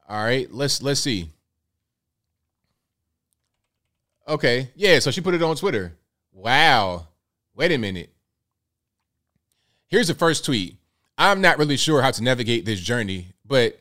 All 0.07 0.23
right, 0.23 0.51
let's 0.51 0.81
let's 0.81 0.99
see. 0.99 1.29
Okay, 4.27 4.69
yeah, 4.75 4.99
so 4.99 5.11
she 5.11 5.21
put 5.21 5.33
it 5.33 5.41
on 5.41 5.55
Twitter. 5.55 5.93
Wow. 6.31 7.07
Wait 7.55 7.71
a 7.71 7.77
minute. 7.77 8.09
Here's 9.87 10.07
the 10.07 10.15
first 10.15 10.45
tweet. 10.45 10.77
I'm 11.17 11.41
not 11.41 11.59
really 11.59 11.77
sure 11.77 12.01
how 12.01 12.11
to 12.11 12.23
navigate 12.23 12.65
this 12.65 12.79
journey, 12.79 13.33
but 13.45 13.79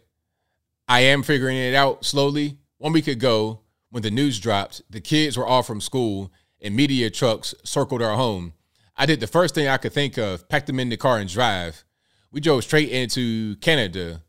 I 0.88 1.00
am 1.00 1.23
figuring 1.23 1.57
it 1.57 1.75
out 1.75 2.05
slowly. 2.05 2.59
One 2.79 2.93
week 2.93 3.07
ago, 3.07 3.61
when 3.91 4.02
the 4.02 4.11
news 4.11 4.38
dropped, 4.38 4.83
the 4.91 5.00
kids 5.00 5.37
were 5.37 5.47
all 5.47 5.62
from 5.62 5.81
school 5.81 6.33
and 6.61 6.76
media 6.76 7.09
trucks 7.09 7.55
circled 7.64 8.02
our 8.02 8.17
home. 8.17 8.52
I 8.97 9.07
did 9.07 9.21
the 9.21 9.26
first 9.26 9.55
thing 9.55 9.69
I 9.69 9.79
could 9.79 9.93
think 9.93 10.19
of, 10.19 10.49
packed 10.49 10.67
them 10.67 10.81
in 10.81 10.88
the 10.88 10.97
car 10.97 11.19
and 11.19 11.31
drive. 11.31 11.85
We 12.31 12.41
drove 12.41 12.64
straight 12.64 12.91
into 12.91 13.57
Canada 13.57 14.23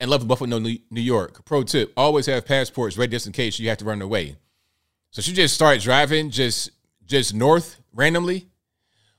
and 0.00 0.10
left 0.10 0.26
Buffalo, 0.26 0.58
New 0.58 0.80
York. 0.90 1.44
Pro 1.44 1.62
tip, 1.62 1.92
always 1.96 2.26
have 2.26 2.46
passports 2.46 2.96
ready 2.96 3.12
just 3.12 3.26
in 3.26 3.32
case 3.32 3.58
you 3.58 3.68
have 3.68 3.78
to 3.78 3.84
run 3.84 4.02
away. 4.02 4.36
So 5.10 5.22
she 5.22 5.32
just 5.32 5.54
started 5.54 5.82
driving 5.82 6.30
just 6.30 6.70
just 7.06 7.34
north 7.34 7.80
randomly. 7.92 8.46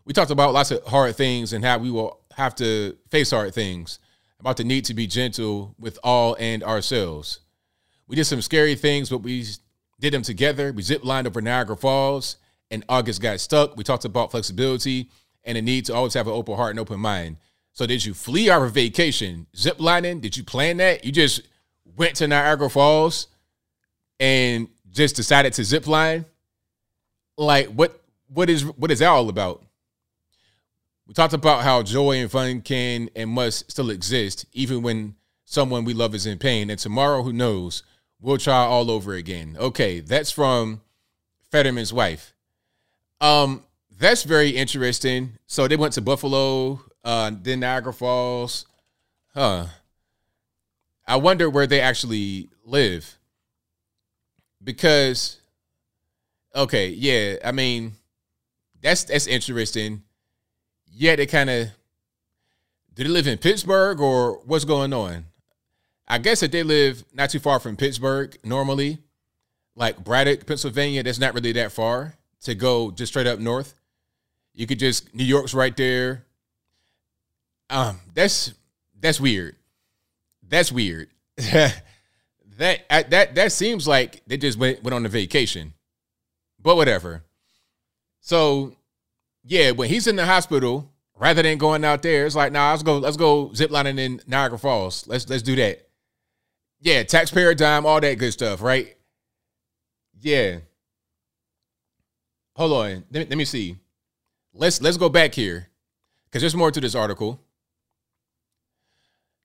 We 0.05 0.13
talked 0.13 0.31
about 0.31 0.53
lots 0.53 0.71
of 0.71 0.83
hard 0.85 1.15
things 1.15 1.53
and 1.53 1.63
how 1.63 1.77
we 1.77 1.91
will 1.91 2.21
have 2.35 2.55
to 2.55 2.97
face 3.09 3.31
hard 3.31 3.53
things, 3.53 3.99
about 4.39 4.57
the 4.57 4.63
need 4.63 4.85
to 4.85 4.93
be 4.93 5.05
gentle 5.05 5.75
with 5.77 5.99
all 6.03 6.35
and 6.39 6.63
ourselves. 6.63 7.41
We 8.07 8.15
did 8.15 8.25
some 8.25 8.41
scary 8.41 8.75
things, 8.75 9.09
but 9.09 9.19
we 9.19 9.45
did 9.99 10.13
them 10.13 10.23
together. 10.23 10.73
We 10.73 10.81
zip 10.81 11.05
lined 11.05 11.27
over 11.27 11.41
Niagara 11.41 11.77
Falls, 11.77 12.37
and 12.71 12.83
August 12.89 13.21
got 13.21 13.39
stuck. 13.39 13.77
We 13.77 13.83
talked 13.83 14.05
about 14.05 14.31
flexibility 14.31 15.09
and 15.43 15.57
the 15.57 15.61
need 15.61 15.85
to 15.85 15.93
always 15.93 16.13
have 16.13 16.27
an 16.27 16.33
open 16.33 16.55
heart 16.55 16.71
and 16.71 16.79
open 16.79 16.99
mind. 16.99 17.37
So, 17.73 17.85
did 17.85 18.03
you 18.03 18.13
flee 18.13 18.49
our 18.49 18.67
vacation 18.67 19.47
zip 19.55 19.79
lining? 19.79 20.19
Did 20.19 20.35
you 20.35 20.43
plan 20.43 20.77
that? 20.77 21.05
You 21.05 21.11
just 21.11 21.41
went 21.95 22.15
to 22.17 22.27
Niagara 22.27 22.69
Falls 22.69 23.27
and 24.19 24.67
just 24.91 25.15
decided 25.15 25.53
to 25.53 25.63
zip 25.63 25.87
line? 25.87 26.25
Like, 27.37 27.67
what? 27.67 27.97
What 28.27 28.49
is 28.49 28.63
what 28.63 28.91
is 28.91 28.99
that 28.99 29.09
all 29.09 29.27
about? 29.27 29.63
We 31.05 31.13
talked 31.13 31.33
about 31.33 31.63
how 31.63 31.83
joy 31.83 32.21
and 32.21 32.31
fun 32.31 32.61
can 32.61 33.09
and 33.17 33.29
must 33.29 33.69
still 33.69 33.89
exist, 33.89 34.45
even 34.53 34.81
when 34.81 35.15
someone 35.43 35.83
we 35.83 35.93
love 35.93 36.15
is 36.15 36.25
in 36.25 36.37
pain. 36.37 36.69
And 36.69 36.79
tomorrow, 36.79 37.23
who 37.23 37.33
knows? 37.33 37.83
We'll 38.21 38.37
try 38.37 38.63
all 38.63 38.89
over 38.89 39.13
again. 39.13 39.57
Okay, 39.59 39.99
that's 39.99 40.31
from 40.31 40.81
Fetterman's 41.51 41.91
wife. 41.91 42.33
Um, 43.19 43.65
that's 43.97 44.23
very 44.23 44.51
interesting. 44.51 45.33
So 45.47 45.67
they 45.67 45.75
went 45.75 45.93
to 45.93 46.01
Buffalo, 46.01 46.81
uh, 47.03 47.31
then 47.41 47.61
Niagara 47.61 47.93
Falls. 47.93 48.65
Huh. 49.33 49.67
I 51.07 51.15
wonder 51.15 51.49
where 51.49 51.67
they 51.67 51.81
actually 51.81 52.49
live. 52.65 53.17
Because 54.63 55.39
okay, 56.55 56.89
yeah, 56.89 57.37
I 57.43 57.51
mean, 57.51 57.93
that's 58.81 59.05
that's 59.05 59.27
interesting 59.27 60.03
yeah, 60.93 61.15
they 61.15 61.25
kind 61.25 61.49
of 61.49 61.67
do 62.93 63.03
they 63.03 63.09
live 63.09 63.27
in 63.27 63.37
Pittsburgh 63.37 63.99
or 63.99 64.41
what's 64.45 64.65
going 64.65 64.93
on? 64.93 65.25
I 66.07 66.17
guess 66.17 66.43
if 66.43 66.51
they 66.51 66.63
live 66.63 67.03
not 67.13 67.29
too 67.29 67.39
far 67.39 67.59
from 67.59 67.77
Pittsburgh 67.77 68.37
normally, 68.43 68.99
like 69.75 70.03
Braddock, 70.03 70.45
Pennsylvania, 70.45 71.03
that's 71.03 71.19
not 71.19 71.33
really 71.33 71.53
that 71.53 71.71
far 71.71 72.15
to 72.41 72.55
go 72.55 72.91
just 72.91 73.13
straight 73.13 73.27
up 73.27 73.39
north. 73.39 73.75
You 74.53 74.67
could 74.67 74.79
just 74.79 75.15
New 75.15 75.23
York's 75.23 75.53
right 75.53 75.75
there. 75.75 76.25
Um, 77.71 77.99
that's 78.13 78.53
that's 78.99 79.19
weird. 79.19 79.55
That's 80.47 80.71
weird. 80.71 81.09
that 81.37 81.73
that 82.57 83.35
that 83.35 83.51
seems 83.51 83.87
like 83.87 84.21
they 84.27 84.37
just 84.37 84.59
went 84.59 84.83
went 84.83 84.93
on 84.93 85.05
a 85.05 85.09
vacation. 85.09 85.73
But 86.61 86.75
whatever. 86.75 87.23
So 88.19 88.75
yeah, 89.43 89.71
when 89.71 89.89
he's 89.89 90.05
in 90.05 90.15
the 90.15 90.25
hospital, 90.25 90.91
rather 91.17 91.41
than 91.41 91.57
going 91.57 91.83
out 91.83 92.01
there, 92.01 92.25
it's 92.25 92.35
like, 92.35 92.51
nah, 92.51 92.71
let's 92.71 92.83
go, 92.83 92.97
let's 92.97 93.17
go 93.17 93.47
ziplining 93.49 93.97
in 93.97 94.21
Niagara 94.27 94.59
Falls. 94.59 95.07
Let's 95.07 95.27
let's 95.29 95.41
do 95.41 95.55
that. 95.55 95.87
Yeah, 96.81 97.03
taxpayer 97.03 97.53
dime, 97.53 97.85
all 97.85 98.01
that 98.01 98.17
good 98.17 98.33
stuff, 98.33 98.61
right? 98.61 98.95
Yeah. 100.19 100.57
Hold 102.55 102.73
on. 102.73 103.03
Let 103.11 103.13
me, 103.13 103.25
let 103.29 103.37
me 103.37 103.45
see. 103.45 103.77
Let's 104.53 104.81
let's 104.81 104.97
go 104.97 105.09
back 105.09 105.33
here. 105.33 105.67
Because 106.25 106.41
there's 106.41 106.55
more 106.55 106.71
to 106.71 106.81
this 106.81 106.95
article. 106.95 107.39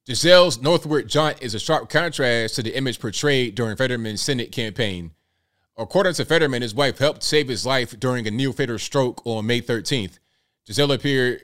Giselle's 0.07 0.63
northward 0.63 1.09
jaunt 1.09 1.43
is 1.43 1.53
a 1.53 1.59
sharp 1.59 1.91
contrast 1.91 2.55
to 2.55 2.63
the 2.63 2.77
image 2.77 3.01
portrayed 3.01 3.57
during 3.57 3.77
Fetterman's 3.77 4.21
Senate 4.21 4.53
campaign. 4.53 5.11
According 5.77 6.15
to 6.15 6.25
Fetterman, 6.25 6.63
his 6.63 6.77
wife 6.77 6.99
helped 6.99 7.25
save 7.25 7.49
his 7.49 7.67
life 7.67 7.99
during 7.99 8.25
a 8.25 8.31
near 8.31 8.53
fatal 8.53 8.79
stroke 8.79 9.21
on 9.27 9.49
May 9.49 9.61
13th. 9.61 10.21
Giselle 10.65 10.93
appeared 10.93 11.43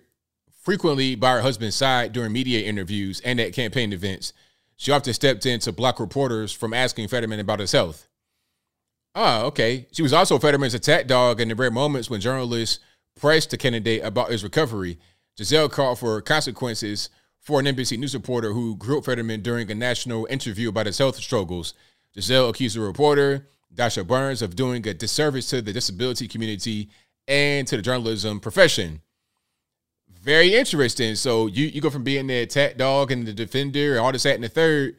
frequently 0.63 1.17
by 1.17 1.33
her 1.33 1.41
husband's 1.41 1.75
side 1.75 2.13
during 2.13 2.33
media 2.33 2.65
interviews 2.65 3.21
and 3.25 3.41
at 3.41 3.53
campaign 3.53 3.93
events. 3.93 4.33
She 4.77 4.93
often 4.93 5.13
stepped 5.13 5.45
in 5.45 5.59
to 5.61 5.73
block 5.73 5.99
reporters 5.99 6.53
from 6.53 6.73
asking 6.73 7.09
Fetterman 7.09 7.41
about 7.41 7.59
his 7.59 7.73
health. 7.73 8.07
Ah, 9.17 9.43
okay. 9.43 9.89
She 9.91 10.03
was 10.03 10.13
also 10.13 10.39
Fetterman's 10.39 10.75
attack 10.75 11.09
dog 11.09 11.41
in 11.41 11.49
the 11.49 11.57
rare 11.57 11.73
moments 11.73 12.09
when 12.09 12.21
journalists 12.21 12.79
pressed 13.17 13.51
the 13.51 13.59
candidate 13.59 14.05
about 14.05 14.31
his 14.31 14.45
recovery. 14.45 15.01
Giselle 15.37 15.69
called 15.69 15.99
for 15.99 16.21
consequences 16.21 17.11
for 17.43 17.59
an 17.59 17.67
NBC 17.67 17.99
News 17.99 18.15
reporter 18.15 18.53
who 18.53 18.77
grilled 18.77 19.05
Fetterman 19.05 19.43
during 19.43 19.71
a 19.71 19.75
national 19.75 20.27
interview 20.31 20.69
about 20.69 20.87
his 20.87 20.99
health 20.99 21.17
struggles. 21.17 21.75
Giselle 22.15 22.49
accused 22.49 22.77
the 22.77 22.81
reporter 22.81 23.49
Dasha 23.75 24.05
Burns 24.05 24.43
of 24.43 24.55
doing 24.55 24.87
a 24.87 24.95
disservice 24.95 25.49
to 25.51 25.61
the 25.61 25.73
disability 25.73 26.29
community 26.29 26.89
and 27.27 27.67
to 27.67 27.77
the 27.77 27.83
journalism 27.83 28.39
profession. 28.39 29.03
Very 30.09 30.55
interesting. 30.55 31.17
So 31.17 31.47
you, 31.47 31.67
you 31.67 31.81
go 31.81 31.91
from 31.91 32.05
being 32.05 32.29
the 32.29 32.43
attack 32.43 32.77
dog 32.77 33.11
and 33.11 33.27
the 33.27 33.33
defender 33.33 33.93
and 33.93 34.01
all 34.01 34.13
this, 34.13 34.23
that, 34.23 34.37
and 34.37 34.45
the 34.45 34.49
third, 34.49 34.97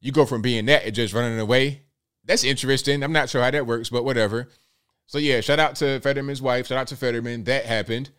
you 0.00 0.12
go 0.12 0.26
from 0.26 0.42
being 0.42 0.66
that 0.66 0.84
and 0.84 0.94
just 0.94 1.14
running 1.14 1.38
away. 1.38 1.82
That's 2.24 2.44
interesting. 2.44 3.02
I'm 3.02 3.12
not 3.12 3.30
sure 3.30 3.42
how 3.42 3.50
that 3.50 3.66
works, 3.66 3.88
but 3.88 4.04
whatever. 4.04 4.48
So 5.06 5.18
yeah, 5.18 5.40
shout 5.40 5.60
out 5.60 5.76
to 5.76 6.00
Fetterman's 6.00 6.42
wife. 6.42 6.66
Shout 6.66 6.78
out 6.78 6.88
to 6.88 6.96
Fetterman. 6.96 7.44
That 7.44 7.64
happened. 7.64 8.10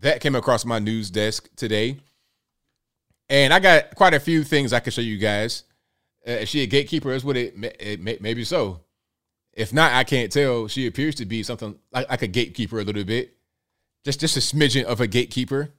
That 0.00 0.20
came 0.20 0.34
across 0.34 0.64
my 0.64 0.80
news 0.80 1.10
desk 1.10 1.48
today. 1.56 1.98
And 3.32 3.54
I 3.54 3.60
got 3.60 3.94
quite 3.94 4.12
a 4.12 4.20
few 4.20 4.44
things 4.44 4.74
I 4.74 4.80
can 4.80 4.92
show 4.92 5.00
you 5.00 5.16
guys. 5.16 5.64
Uh, 6.26 6.44
she 6.44 6.62
a 6.62 6.66
gatekeeper? 6.66 7.12
Is 7.12 7.24
what 7.24 7.38
it, 7.38 7.54
it 7.80 8.02
maybe 8.02 8.44
so. 8.44 8.80
If 9.54 9.72
not, 9.72 9.94
I 9.94 10.04
can't 10.04 10.30
tell. 10.30 10.68
She 10.68 10.86
appears 10.86 11.14
to 11.14 11.24
be 11.24 11.42
something 11.42 11.74
like, 11.90 12.10
like 12.10 12.20
a 12.20 12.26
gatekeeper 12.26 12.78
a 12.78 12.84
little 12.84 13.04
bit. 13.04 13.34
Just 14.04 14.20
just 14.20 14.36
a 14.36 14.40
smidgen 14.40 14.84
of 14.84 15.00
a 15.00 15.06
gatekeeper. 15.06 15.70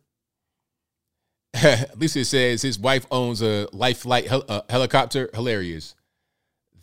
It 1.56 2.26
says 2.26 2.64
his 2.64 2.80
wife 2.80 3.06
owns 3.12 3.44
a 3.44 3.68
life 3.72 4.00
flight 4.00 4.28
hel- 4.28 4.46
uh, 4.50 4.62
helicopter. 4.68 5.30
Hilarious. 5.32 5.94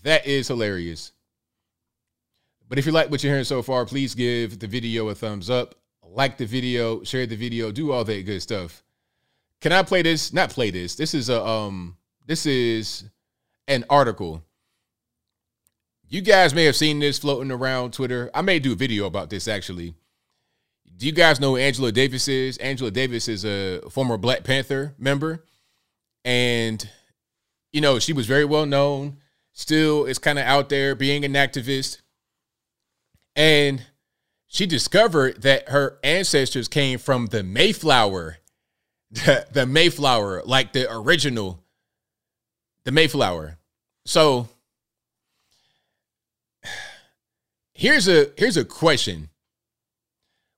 That 0.05 0.25
is 0.25 0.47
hilarious. 0.47 1.11
But 2.69 2.79
if 2.79 2.87
you 2.87 2.93
like 2.93 3.11
what 3.11 3.25
you're 3.25 3.33
hearing 3.33 3.45
so 3.45 3.61
far, 3.63 3.85
please 3.87 4.15
give 4.15 4.61
the 4.61 4.69
video 4.69 5.09
a 5.09 5.17
thumbs 5.17 5.51
up, 5.51 5.75
like 6.05 6.39
the 6.39 6.47
video, 6.47 7.03
share 7.03 7.27
the 7.27 7.35
video, 7.35 7.73
do 7.73 7.91
all 7.91 8.05
that 8.05 8.25
good 8.25 8.41
stuff. 8.41 8.85
Can 9.61 9.73
I 9.73 9.83
play 9.83 10.03
this? 10.03 10.33
Not 10.33 10.51
play 10.51 10.71
this. 10.71 10.95
This 10.95 11.15
is 11.15 11.29
a 11.29 11.45
um 11.45 11.97
this 12.27 12.47
is 12.47 13.05
an 13.69 13.85
article 13.91 14.43
you 16.11 16.21
guys 16.21 16.53
may 16.53 16.65
have 16.65 16.75
seen 16.75 16.99
this 16.99 17.21
floating 17.21 17.53
around 17.53 17.93
Twitter. 17.93 18.31
I 18.35 18.43
may 18.43 18.59
do 18.59 18.73
a 18.73 18.77
video 18.77 19.07
about 19.07 19.31
this 19.31 19.47
actually. 19.47 19.95
Do 20.97 21.07
you 21.07 21.13
guys 21.13 21.41
know 21.41 21.51
who 21.51 21.57
Angela 21.57 21.93
Davis 21.93 22.27
is? 22.27 22.59
Angela 22.59 22.91
Davis 22.91 23.29
is 23.29 23.45
a 23.45 23.81
former 23.89 24.19
Black 24.19 24.43
Panther 24.43 24.95
member. 24.99 25.45
And, 26.25 26.87
you 27.73 27.81
know, 27.81 28.01
she 28.01 28.13
was 28.13 28.27
very 28.27 28.45
well 28.45 28.67
known. 28.67 29.19
still 29.53 30.05
is 30.05 30.19
kind 30.19 30.39
of 30.39 30.45
out 30.45 30.69
there 30.69 30.97
being 30.97 31.25
an 31.25 31.35
activist. 31.35 32.03
And 33.37 33.87
she 34.49 34.67
discovered 34.67 35.43
that 35.43 35.69
her 35.69 36.01
ancestors 36.03 36.67
came 36.67 36.99
from 36.99 37.27
the 37.27 37.45
Mayflower, 37.45 38.39
the, 39.11 39.47
the 39.53 39.67
Mayflower, 39.67 40.43
like 40.45 40.73
the 40.73 40.93
original, 40.93 41.63
the 42.85 42.93
Mayflower. 42.93 43.59
So 44.05 44.49
here's 47.75 48.09
a 48.09 48.31
here's 48.37 48.57
a 48.57 48.65
question 48.65 49.29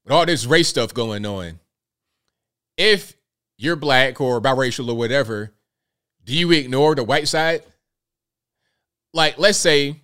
with 0.04 0.12
all 0.12 0.26
this 0.26 0.46
race 0.46 0.68
stuff 0.68 0.92
going 0.94 1.24
on. 1.26 1.60
If 2.76 3.14
you're 3.56 3.76
black 3.76 4.20
or 4.20 4.40
biracial 4.40 4.88
or 4.88 4.96
whatever, 4.96 5.52
do 6.24 6.36
you 6.36 6.50
ignore 6.52 6.94
the 6.94 7.04
white 7.04 7.28
side? 7.28 7.62
Like, 9.12 9.38
let's 9.38 9.58
say, 9.58 10.00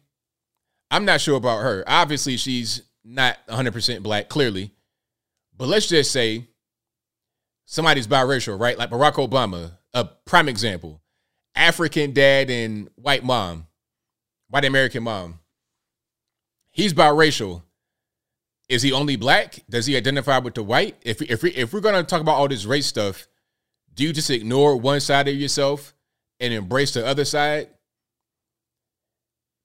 I'm 0.91 1.05
not 1.05 1.21
sure 1.21 1.37
about 1.37 1.63
her. 1.63 1.83
Obviously, 1.87 2.37
she's 2.37 2.83
not 3.05 3.39
100% 3.49 4.03
black, 4.03 4.29
clearly. 4.29 4.73
But 5.57 5.69
let's 5.69 5.89
just 5.89 6.13
say 6.13 6.48
somebody's 7.69 8.07
biracial, 8.07 8.59
right? 8.59 8.79
Like 8.79 8.89
Barack 8.89 9.15
Obama, 9.15 9.73
a 9.93 10.07
prime 10.25 10.49
example. 10.49 11.03
African 11.55 12.13
dad 12.13 12.51
and 12.51 12.89
white 12.95 13.23
mom, 13.23 13.67
white 14.49 14.65
American 14.65 15.03
mom. 15.03 15.39
He's 16.71 16.95
biracial. 16.95 17.63
Is 18.69 18.83
he 18.83 18.93
only 18.93 19.17
black? 19.17 19.61
Does 19.69 19.87
he 19.87 19.97
identify 19.97 20.39
with 20.39 20.55
the 20.55 20.63
white? 20.63 20.97
If 21.03 21.21
if 21.23 21.43
we, 21.43 21.51
if 21.51 21.73
we're 21.73 21.81
gonna 21.81 22.03
talk 22.03 22.21
about 22.21 22.37
all 22.37 22.49
this 22.49 22.65
race 22.65 22.87
stuff, 22.87 23.29
do 23.95 24.05
you 24.05 24.13
just 24.13 24.31
ignore 24.31 24.77
one 24.77 25.01
side 25.01 25.29
of 25.29 25.35
yourself 25.35 25.95
and 26.41 26.55
embrace 26.55 26.95
the 26.95 27.07
other 27.07 27.25
side? 27.25 27.69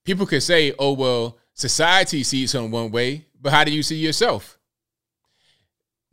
People 0.04 0.26
could 0.26 0.44
say, 0.44 0.74
"Oh 0.78 0.94
well, 0.94 1.38
society 1.54 2.24
sees 2.24 2.54
him 2.54 2.72
one 2.72 2.92
way, 2.92 3.28
but 3.40 3.54
how 3.54 3.64
do 3.64 3.72
you 3.72 3.84
see 3.84 3.98
yourself?" 3.98 4.58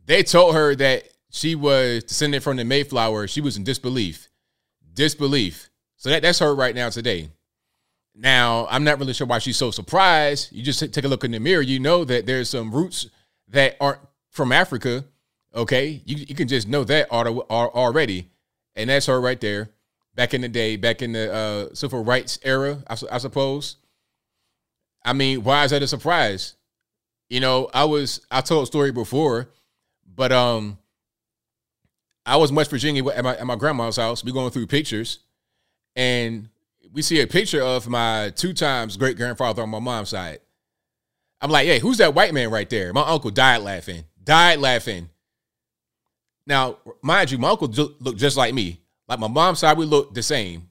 They 0.05 0.23
told 0.23 0.55
her 0.55 0.75
that 0.75 1.07
she 1.31 1.55
was 1.55 2.03
descended 2.03 2.43
from 2.43 2.57
the 2.57 2.65
Mayflower. 2.65 3.25
She 3.25 3.41
was 3.41 3.55
in 3.55 3.63
disbelief, 3.63 4.29
disbelief. 4.93 5.69
So 5.95 6.09
that, 6.09 6.21
that's 6.21 6.39
her 6.39 6.53
right 6.53 6.75
now 6.75 6.89
today. 6.89 7.29
Now, 8.13 8.67
I'm 8.69 8.83
not 8.83 8.99
really 8.99 9.13
sure 9.13 9.25
why 9.25 9.39
she's 9.39 9.55
so 9.55 9.71
surprised. 9.71 10.51
You 10.51 10.61
just 10.61 10.79
take 10.93 11.05
a 11.05 11.07
look 11.07 11.23
in 11.23 11.31
the 11.31 11.39
mirror, 11.39 11.61
you 11.61 11.79
know 11.79 12.03
that 12.03 12.25
there's 12.25 12.49
some 12.49 12.75
roots 12.75 13.07
that 13.47 13.77
aren't 13.79 14.01
from 14.29 14.51
Africa. 14.51 15.05
Okay, 15.55 16.01
you, 16.05 16.17
you 16.17 16.35
can 16.35 16.47
just 16.47 16.67
know 16.67 16.83
that 16.83 17.09
already, 17.11 18.29
and 18.75 18.89
that's 18.89 19.05
her 19.05 19.19
right 19.19 19.39
there. 19.39 19.69
Back 20.15 20.33
in 20.33 20.41
the 20.41 20.49
day, 20.49 20.75
back 20.75 21.01
in 21.01 21.13
the 21.13 21.33
uh, 21.33 21.73
civil 21.73 22.03
rights 22.03 22.39
era, 22.43 22.83
I, 22.87 22.97
I 23.09 23.17
suppose. 23.17 23.77
I 25.05 25.13
mean, 25.13 25.43
why 25.43 25.63
is 25.63 25.71
that 25.71 25.81
a 25.81 25.87
surprise? 25.87 26.55
You 27.29 27.39
know, 27.39 27.69
I 27.73 27.85
was 27.85 28.25
I 28.29 28.41
told 28.41 28.63
a 28.63 28.65
story 28.65 28.91
before, 28.91 29.49
but 30.05 30.33
um, 30.33 30.77
I 32.25 32.37
was 32.37 32.49
in 32.51 32.55
West 32.55 32.69
Virginia 32.69 33.07
at 33.09 33.23
my, 33.23 33.35
at 33.35 33.45
my 33.45 33.55
grandma's 33.55 33.97
house. 33.97 34.23
We 34.23 34.31
going 34.31 34.51
through 34.51 34.67
pictures, 34.67 35.19
and 35.95 36.49
we 36.93 37.01
see 37.01 37.21
a 37.21 37.27
picture 37.27 37.61
of 37.61 37.87
my 37.87 38.31
two 38.35 38.53
times 38.53 38.97
great 38.97 39.17
grandfather 39.17 39.63
on 39.63 39.69
my 39.69 39.79
mom's 39.79 40.09
side. 40.09 40.39
I'm 41.41 41.49
like, 41.49 41.65
hey, 41.65 41.79
who's 41.79 41.97
that 41.97 42.13
white 42.13 42.33
man 42.33 42.51
right 42.51 42.69
there? 42.69 42.93
My 42.93 43.01
uncle 43.01 43.31
died 43.31 43.61
laughing, 43.61 44.03
died 44.23 44.59
laughing. 44.59 45.09
Now, 46.45 46.77
mind 47.01 47.31
you, 47.31 47.37
my 47.37 47.49
uncle 47.49 47.67
looked 47.67 48.19
just 48.19 48.37
like 48.37 48.53
me. 48.53 48.81
Like 49.07 49.19
my 49.19 49.27
mom's 49.27 49.59
side, 49.59 49.77
we 49.77 49.85
look 49.85 50.13
the 50.13 50.23
same. 50.23 50.69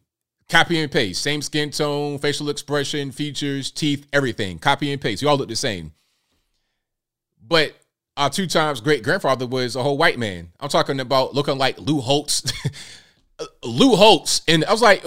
Copy 0.49 0.81
and 0.81 0.91
paste, 0.91 1.23
same 1.23 1.43
skin 1.43 1.71
tone, 1.71 2.19
facial 2.19 2.51
expression, 2.51 3.13
features, 3.13 3.71
teeth, 3.71 4.07
everything. 4.13 4.59
Copy 4.59 4.93
and 4.93 5.01
paste. 5.01 5.23
We 5.23 5.29
all 5.29 5.37
look 5.37 5.49
the 5.49 5.57
same. 5.57 5.93
But 7.47 7.75
our 8.17 8.31
two 8.31 8.47
times 8.47 8.81
great 8.81 9.03
grandfather 9.03 9.47
was 9.47 9.77
a 9.77 9.83
whole 9.83 9.99
white 9.99 10.19
man. 10.19 10.53
I'm 10.61 10.69
talking 10.69 11.01
about 11.01 11.35
looking 11.35 11.59
like 11.59 11.79
Lou 11.79 12.01
Holtz. 12.01 12.43
Lou 13.65 13.97
Holtz. 13.97 14.43
And 14.47 14.65
I 14.65 14.73
was 14.73 14.83
like, 14.83 15.05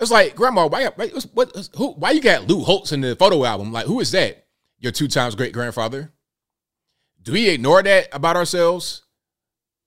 it's 0.00 0.10
like, 0.10 0.34
Grandma, 0.34 0.66
why, 0.66 0.86
why, 0.86 1.08
what, 1.34 1.68
who, 1.76 1.92
why 1.92 2.12
you 2.12 2.22
got 2.22 2.48
Lou 2.48 2.60
Holtz 2.62 2.92
in 2.92 3.02
the 3.02 3.16
photo 3.16 3.44
album? 3.44 3.72
Like, 3.72 3.86
who 3.86 4.00
is 4.00 4.10
that? 4.12 4.46
Your 4.78 4.92
two 4.92 5.08
times 5.08 5.34
great 5.34 5.52
grandfather? 5.52 6.12
Do 7.22 7.32
we 7.32 7.50
ignore 7.50 7.82
that 7.82 8.08
about 8.12 8.36
ourselves? 8.36 9.02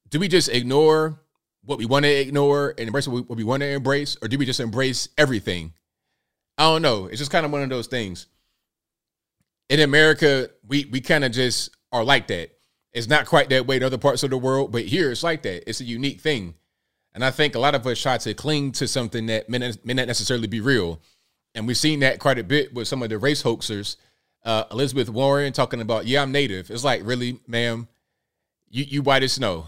Do 0.10 0.20
we 0.20 0.28
just 0.28 0.50
ignore 0.50 1.20
what 1.64 1.80
we 1.80 1.88
want 1.88 2.06
to 2.06 2.12
ignore 2.12 2.76
and 2.78 2.88
embrace 2.88 3.08
what 3.08 3.16
we, 3.16 3.22
what 3.22 3.38
we 3.38 3.44
want 3.44 3.62
to 3.62 3.70
embrace? 3.70 4.16
Or 4.22 4.28
do 4.28 4.38
we 4.38 4.46
just 4.46 4.60
embrace 4.60 5.10
everything? 5.18 5.74
I 6.60 6.64
don't 6.64 6.84
know. 6.84 7.08
It's 7.08 7.18
just 7.18 7.32
kind 7.32 7.46
of 7.46 7.52
one 7.52 7.64
of 7.64 7.70
those 7.70 7.88
things. 7.88 8.28
In 9.70 9.80
America, 9.80 10.52
we, 10.68 10.86
we 10.86 11.02
kind 11.02 11.24
of 11.24 11.32
just 11.32 11.72
are 11.94 12.04
like 12.04 12.28
that. 12.28 12.50
It's 12.92 13.08
not 13.08 13.26
quite 13.26 13.50
that 13.50 13.66
way 13.66 13.78
in 13.78 13.84
other 13.84 13.98
parts 13.98 14.24
of 14.24 14.32
the 14.32 14.38
world, 14.38 14.72
but 14.72 14.84
here 14.84 15.12
it's 15.12 15.24
like 15.24 15.44
that. 15.44 15.68
It's 15.70 15.80
a 15.80 15.86
unique 15.86 16.20
thing. 16.20 16.56
And 17.14 17.24
I 17.24 17.32
think 17.32 17.56
a 17.56 17.60
lot 17.60 17.76
of 17.76 17.86
us 17.88 18.02
try 18.02 18.18
to 18.18 18.34
cling 18.34 18.72
to 18.74 18.88
something 18.88 19.28
that 19.28 19.48
may 19.50 19.60
not, 19.60 19.86
may 19.86 19.94
not 19.94 20.08
necessarily 20.08 20.48
be 20.48 20.60
real. 20.60 21.00
And 21.56 21.68
we've 21.68 21.78
seen 21.78 22.00
that 22.02 22.20
quite 22.20 22.40
a 22.40 22.44
bit 22.44 22.74
with 22.74 22.88
some 22.88 23.04
of 23.04 23.10
the 23.10 23.18
race 23.18 23.44
hoaxers. 23.44 23.96
Uh, 24.44 24.66
Elizabeth 24.72 25.10
Warren 25.10 25.54
talking 25.54 25.80
about, 25.80 26.06
yeah, 26.06 26.22
I'm 26.22 26.32
native. 26.32 26.70
It's 26.70 26.84
like, 26.84 27.02
really, 27.04 27.40
ma'am, 27.48 27.88
you, 28.70 28.84
you 28.84 29.02
white 29.02 29.24
as 29.24 29.34
snow. 29.34 29.68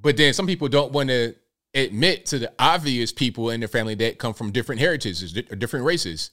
But 0.00 0.16
then 0.16 0.34
some 0.34 0.46
people 0.46 0.68
don't 0.68 0.92
want 0.92 1.08
to 1.08 1.34
admit 1.72 2.26
to 2.26 2.38
the 2.40 2.52
obvious 2.58 3.12
people 3.12 3.50
in 3.50 3.60
their 3.60 3.68
family 3.68 3.94
that 3.96 4.18
come 4.18 4.34
from 4.34 4.50
different 4.50 4.80
heritages 4.80 5.36
or 5.36 5.56
different 5.56 5.86
races. 5.86 6.30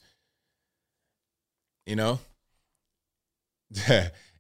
You 1.86 1.95
know? 1.95 2.19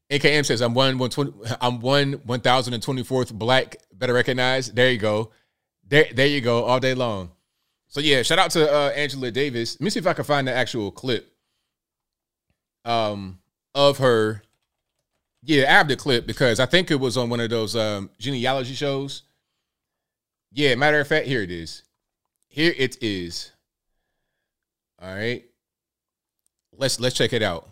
AKM 0.09 0.45
says 0.45 0.61
I'm 0.61 0.73
one 0.73 0.97
one 0.97 1.09
twenty 1.09 1.33
I'm 1.61 1.79
one 1.79 2.13
one 2.25 2.39
thousand 2.39 2.73
and 2.73 2.83
twenty 2.83 3.03
fourth 3.03 3.33
black 3.33 3.77
better 3.93 4.13
recognized. 4.13 4.75
There 4.75 4.91
you 4.91 4.97
go. 4.97 5.31
There, 5.89 6.05
there 6.13 6.27
you 6.27 6.41
go, 6.41 6.65
all 6.65 6.79
day 6.79 6.93
long. 6.93 7.31
So 7.87 8.01
yeah, 8.01 8.21
shout 8.21 8.39
out 8.39 8.51
to 8.51 8.69
uh, 8.69 8.89
Angela 8.89 9.31
Davis. 9.31 9.77
Let 9.79 9.85
me 9.85 9.89
see 9.89 9.99
if 9.99 10.07
I 10.07 10.13
can 10.13 10.25
find 10.25 10.47
the 10.47 10.53
actual 10.53 10.91
clip 10.91 11.31
um, 12.83 13.39
of 13.73 13.97
her. 13.99 14.43
Yeah, 15.43 15.63
I 15.63 15.71
have 15.71 15.87
the 15.87 15.95
clip 15.95 16.27
because 16.27 16.59
I 16.59 16.65
think 16.65 16.91
it 16.91 16.99
was 16.99 17.15
on 17.15 17.29
one 17.29 17.39
of 17.39 17.49
those 17.49 17.75
um, 17.75 18.09
genealogy 18.19 18.73
shows. 18.73 19.23
Yeah, 20.51 20.75
matter 20.75 20.99
of 20.99 21.07
fact, 21.07 21.27
here 21.27 21.41
it 21.41 21.51
is. 21.51 21.83
Here 22.47 22.73
it 22.77 23.01
is. 23.01 23.51
All 25.01 25.13
right. 25.13 25.45
Let's 26.75 26.99
let's 26.99 27.15
check 27.15 27.33
it 27.33 27.43
out. 27.43 27.69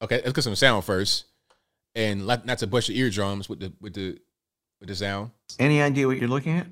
Okay, 0.00 0.20
let's 0.24 0.32
get 0.32 0.44
some 0.44 0.54
sound 0.54 0.84
first, 0.84 1.24
and 1.94 2.26
not, 2.26 2.46
not 2.46 2.58
to 2.58 2.66
bust 2.66 2.88
your 2.88 2.96
eardrums 2.96 3.48
with 3.48 3.60
the 3.60 3.72
with 3.80 3.94
the 3.94 4.18
with 4.80 4.88
the 4.88 4.94
sound. 4.94 5.32
Any 5.58 5.82
idea 5.82 6.06
what 6.06 6.18
you're 6.18 6.28
looking 6.28 6.58
at? 6.58 6.66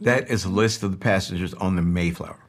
That 0.00 0.30
is 0.30 0.44
a 0.44 0.48
list 0.48 0.82
of 0.82 0.92
the 0.92 0.96
passengers 0.96 1.52
on 1.54 1.76
the 1.76 1.82
Mayflower. 1.82 2.40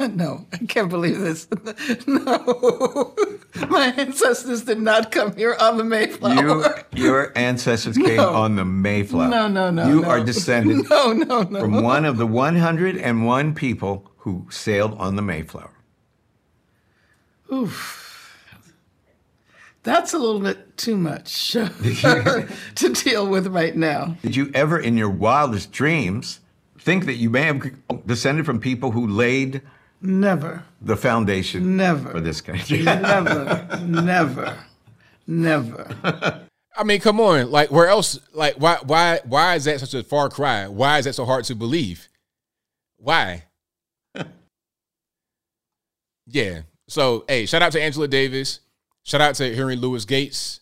no, 0.00 0.46
I 0.52 0.58
can't 0.58 0.88
believe 0.88 1.18
this. 1.18 1.48
no, 2.06 3.14
my 3.68 3.92
ancestors 3.96 4.62
did 4.64 4.80
not 4.80 5.10
come 5.10 5.34
here 5.36 5.56
on 5.60 5.76
the 5.76 5.84
Mayflower. 5.84 6.84
You, 6.92 7.04
your 7.04 7.32
ancestors 7.36 7.96
came 7.96 8.16
no. 8.16 8.32
on 8.32 8.56
the 8.56 8.64
Mayflower. 8.64 9.28
No, 9.28 9.48
no, 9.48 9.70
no. 9.70 9.88
You 9.88 10.00
no. 10.02 10.08
are 10.08 10.24
descended 10.24 10.88
no, 10.88 11.12
no, 11.12 11.42
no. 11.42 11.60
from 11.60 11.82
one 11.82 12.04
of 12.04 12.16
the 12.16 12.26
101 12.26 13.54
people 13.54 14.10
who 14.18 14.46
sailed 14.50 14.94
on 14.98 15.16
the 15.16 15.22
Mayflower. 15.22 15.72
Oof. 17.52 18.05
That's 19.86 20.14
a 20.14 20.18
little 20.18 20.40
bit 20.40 20.76
too 20.76 20.96
much 20.96 21.52
to 21.52 22.88
deal 23.04 23.28
with 23.28 23.46
right 23.46 23.76
now. 23.76 24.16
Did 24.20 24.34
you 24.34 24.50
ever, 24.52 24.80
in 24.80 24.96
your 24.96 25.08
wildest 25.08 25.70
dreams, 25.70 26.40
think 26.76 27.06
that 27.06 27.14
you 27.14 27.30
may 27.30 27.42
have 27.42 27.70
descended 28.04 28.46
from 28.46 28.58
people 28.58 28.90
who 28.90 29.06
laid 29.06 29.62
never 30.02 30.64
the 30.82 30.96
foundation 30.96 31.76
never 31.76 32.10
for 32.10 32.20
this 32.20 32.40
country? 32.40 32.82
never, 32.82 33.78
never, 33.84 34.58
never. 35.28 36.42
I 36.76 36.82
mean, 36.82 36.98
come 36.98 37.20
on. 37.20 37.52
Like, 37.52 37.70
where 37.70 37.86
else? 37.86 38.18
Like, 38.34 38.56
why, 38.56 38.78
why, 38.82 39.20
why 39.22 39.54
is 39.54 39.66
that 39.66 39.78
such 39.78 39.94
a 39.94 40.02
far 40.02 40.28
cry? 40.28 40.66
Why 40.66 40.98
is 40.98 41.04
that 41.04 41.12
so 41.12 41.24
hard 41.24 41.44
to 41.44 41.54
believe? 41.54 42.08
Why? 42.96 43.44
yeah. 46.26 46.62
So, 46.88 47.24
hey, 47.28 47.46
shout 47.46 47.62
out 47.62 47.70
to 47.70 47.80
Angela 47.80 48.08
Davis. 48.08 48.58
Shout 49.06 49.20
out 49.20 49.36
to 49.36 49.54
Henry 49.54 49.76
Louis 49.76 50.04
Gates. 50.04 50.58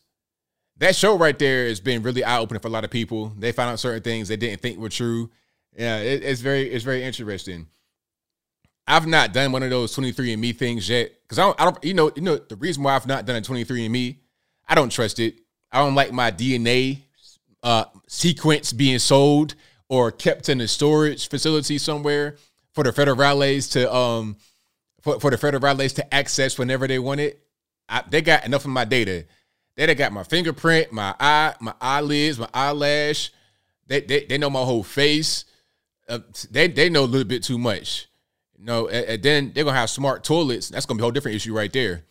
That 0.77 0.95
show 0.95 1.17
right 1.17 1.39
there 1.39 1.67
has 1.67 1.81
been 1.81 2.03
really 2.03 2.23
eye 2.23 2.39
opening 2.39 2.61
for 2.61 2.69
a 2.69 2.71
lot 2.71 2.85
of 2.85 2.91
people. 2.91 3.33
They 3.39 3.53
found 3.53 3.71
out 3.71 3.81
certain 3.81 4.03
things 4.03 4.29
they 4.29 4.37
didn't 4.37 4.61
think 4.61 4.79
were 4.79 4.91
true. 4.91 5.31
Yeah, 5.75 5.99
it, 6.01 6.23
it's 6.23 6.43
very 6.43 6.71
it's 6.71 6.85
very 6.85 7.03
interesting. 7.03 7.69
I've 8.87 9.07
not 9.07 9.33
done 9.33 9.51
one 9.51 9.63
of 9.63 9.71
those 9.71 9.97
23andMe 9.97 10.55
things 10.59 10.91
yet 10.91 11.13
because 11.23 11.39
I 11.39 11.45
don't, 11.45 11.61
I 11.61 11.65
don't 11.65 11.85
you 11.85 11.95
know 11.95 12.13
you 12.15 12.21
know 12.21 12.37
the 12.37 12.57
reason 12.57 12.83
why 12.83 12.95
I've 12.95 13.07
not 13.07 13.25
done 13.25 13.37
a 13.37 13.41
23andMe 13.41 14.19
I 14.69 14.75
don't 14.75 14.93
trust 14.93 15.21
it. 15.21 15.37
I 15.73 15.79
don't 15.79 15.95
like 15.95 16.13
my 16.13 16.31
DNA 16.31 16.99
uh, 17.63 17.87
sequence 18.09 18.75
being 18.75 18.99
sold 18.99 19.55
or 19.89 20.13
kept 20.13 20.51
in 20.51 20.61
a 20.61 20.69
storage 20.69 21.31
facility 21.31 21.79
somewhere. 21.79 22.37
for 22.73 22.85
the 22.85 22.91
federales 22.91 23.73
to 23.73 23.91
um 23.95 24.37
for, 25.01 25.19
for 25.19 25.31
the 25.31 25.39
federales 25.39 25.95
to 25.95 26.15
access 26.15 26.59
whenever 26.59 26.87
they 26.87 26.99
want 26.99 27.21
it. 27.21 27.44
I, 27.89 28.03
they 28.09 28.23
got 28.23 28.45
enough 28.45 28.65
of 28.65 28.71
my 28.71 28.85
data. 28.85 29.27
They 29.77 29.93
got 29.95 30.13
my 30.13 30.23
fingerprint, 30.23 30.93
my 30.93 31.15
eye, 31.19 31.55
my 31.61 31.75
eyelids, 31.81 32.39
my 32.39 32.49
eyelash. 32.55 33.33
They 33.87 34.01
they, 34.01 34.25
they 34.25 34.39
know 34.39 34.51
my 34.51 34.63
whole 34.63 34.85
face. 34.85 35.45
Uh, 36.09 36.21
they 36.51 36.69
they 36.69 36.89
know 36.91 37.05
a 37.05 37.07
little 37.07 37.27
bit 37.27 37.43
too 37.43 37.59
much. 37.59 38.07
You 38.57 38.65
know, 38.65 38.87
and, 38.89 39.07
and 39.07 39.23
then 39.23 39.53
they're 39.55 39.65
gonna 39.65 39.77
have 39.77 39.91
smart 39.91 40.23
toilets. 40.23 40.69
That's 40.69 40.87
gonna 40.87 40.99
be 40.99 41.03
a 41.03 41.05
whole 41.05 41.11
different 41.11 41.37
issue 41.37 41.55
right 41.55 41.73
there. 41.73 42.05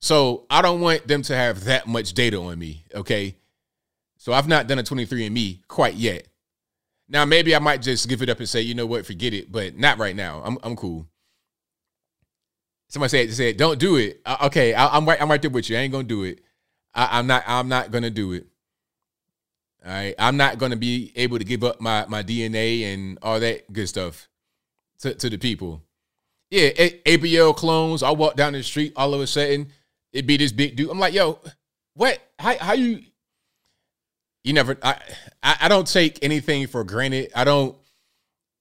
So 0.00 0.46
I 0.50 0.62
don't 0.62 0.80
want 0.80 1.06
them 1.06 1.22
to 1.22 1.36
have 1.36 1.64
that 1.64 1.86
much 1.86 2.14
data 2.14 2.38
on 2.38 2.58
me. 2.58 2.84
Okay. 2.94 3.36
So 4.16 4.32
I've 4.32 4.48
not 4.48 4.66
done 4.66 4.78
a 4.78 4.82
23andMe 4.82 5.66
quite 5.68 5.94
yet. 5.94 6.28
Now 7.08 7.24
maybe 7.24 7.54
I 7.54 7.58
might 7.58 7.82
just 7.82 8.08
give 8.08 8.22
it 8.22 8.28
up 8.28 8.38
and 8.38 8.48
say, 8.48 8.62
you 8.62 8.74
know 8.74 8.86
what, 8.86 9.04
forget 9.04 9.34
it, 9.34 9.52
but 9.52 9.76
not 9.76 9.98
right 9.98 10.16
now. 10.16 10.40
I'm 10.44 10.58
I'm 10.62 10.76
cool. 10.76 11.06
Somebody 12.92 13.08
said 13.08 13.32
said 13.32 13.56
don't 13.56 13.78
do 13.78 13.96
it. 13.96 14.20
Uh, 14.26 14.36
okay, 14.42 14.74
I, 14.74 14.98
am 14.98 15.06
right. 15.06 15.20
I'm 15.20 15.30
right 15.30 15.40
there 15.40 15.50
with 15.50 15.70
you. 15.70 15.78
I 15.78 15.80
ain't 15.80 15.92
gonna 15.92 16.04
do 16.04 16.24
it. 16.24 16.42
I, 16.94 17.18
I'm 17.18 17.26
not. 17.26 17.42
I'm 17.46 17.66
not 17.66 17.90
gonna 17.90 18.10
do 18.10 18.32
it. 18.32 18.46
All 19.82 19.90
right. 19.90 20.14
I'm 20.18 20.36
not 20.36 20.58
gonna 20.58 20.76
be 20.76 21.10
able 21.16 21.38
to 21.38 21.44
give 21.44 21.64
up 21.64 21.80
my 21.80 22.04
my 22.06 22.22
DNA 22.22 22.92
and 22.92 23.18
all 23.22 23.40
that 23.40 23.72
good 23.72 23.88
stuff 23.88 24.28
to 25.00 25.14
to 25.14 25.30
the 25.30 25.38
people. 25.38 25.82
Yeah, 26.50 26.68
a- 26.76 27.00
ABL 27.06 27.56
clones. 27.56 28.02
I 28.02 28.10
walk 28.10 28.36
down 28.36 28.52
the 28.52 28.62
street, 28.62 28.92
all 28.94 29.14
of 29.14 29.22
a 29.22 29.26
sudden 29.26 29.68
it 30.12 30.26
be 30.26 30.36
this 30.36 30.52
big 30.52 30.76
dude. 30.76 30.90
I'm 30.90 30.98
like, 30.98 31.14
yo, 31.14 31.38
what? 31.94 32.18
How 32.38 32.58
how 32.58 32.72
you? 32.74 33.00
You 34.44 34.52
never. 34.52 34.76
I 34.82 35.00
I, 35.42 35.56
I 35.62 35.68
don't 35.68 35.90
take 35.90 36.22
anything 36.22 36.66
for 36.66 36.84
granted. 36.84 37.32
I 37.34 37.44
don't. 37.44 37.74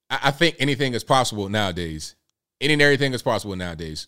I, 0.10 0.20
I 0.24 0.32
think 0.32 0.56
anything 0.60 0.94
is 0.94 1.04
possible 1.04 1.50
nowadays. 1.50 2.16
Any 2.62 2.74
and 2.74 2.82
everything 2.82 3.14
is 3.14 3.24
possible 3.24 3.58
nowadays. 3.58 4.08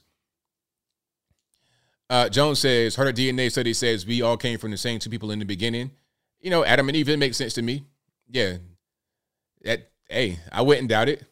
Uh, 2.13 2.30
Jones 2.30 2.60
says, 2.60 2.95
heard 2.95 3.08
a 3.08 3.12
DNA 3.12 3.49
study 3.49 3.73
says 3.73 4.06
we 4.06 4.21
all 4.21 4.38
came 4.38 4.60
from 4.60 4.69
the 4.69 4.78
same 4.78 4.99
two 4.99 5.10
people 5.10 5.32
in 5.32 5.39
the 5.39 5.45
beginning. 5.45 5.89
You 6.41 6.52
know, 6.52 6.63
Adam 6.63 6.88
and 6.88 6.95
Eve, 6.95 7.10
it 7.10 7.17
makes 7.17 7.38
sense 7.38 7.56
to 7.56 7.63
me. 7.63 7.86
Yeah. 8.30 8.58
That 9.63 9.89
hey, 10.08 10.38
I 10.52 10.62
wouldn't 10.62 10.89
doubt 10.89 11.10
it. 11.10 11.23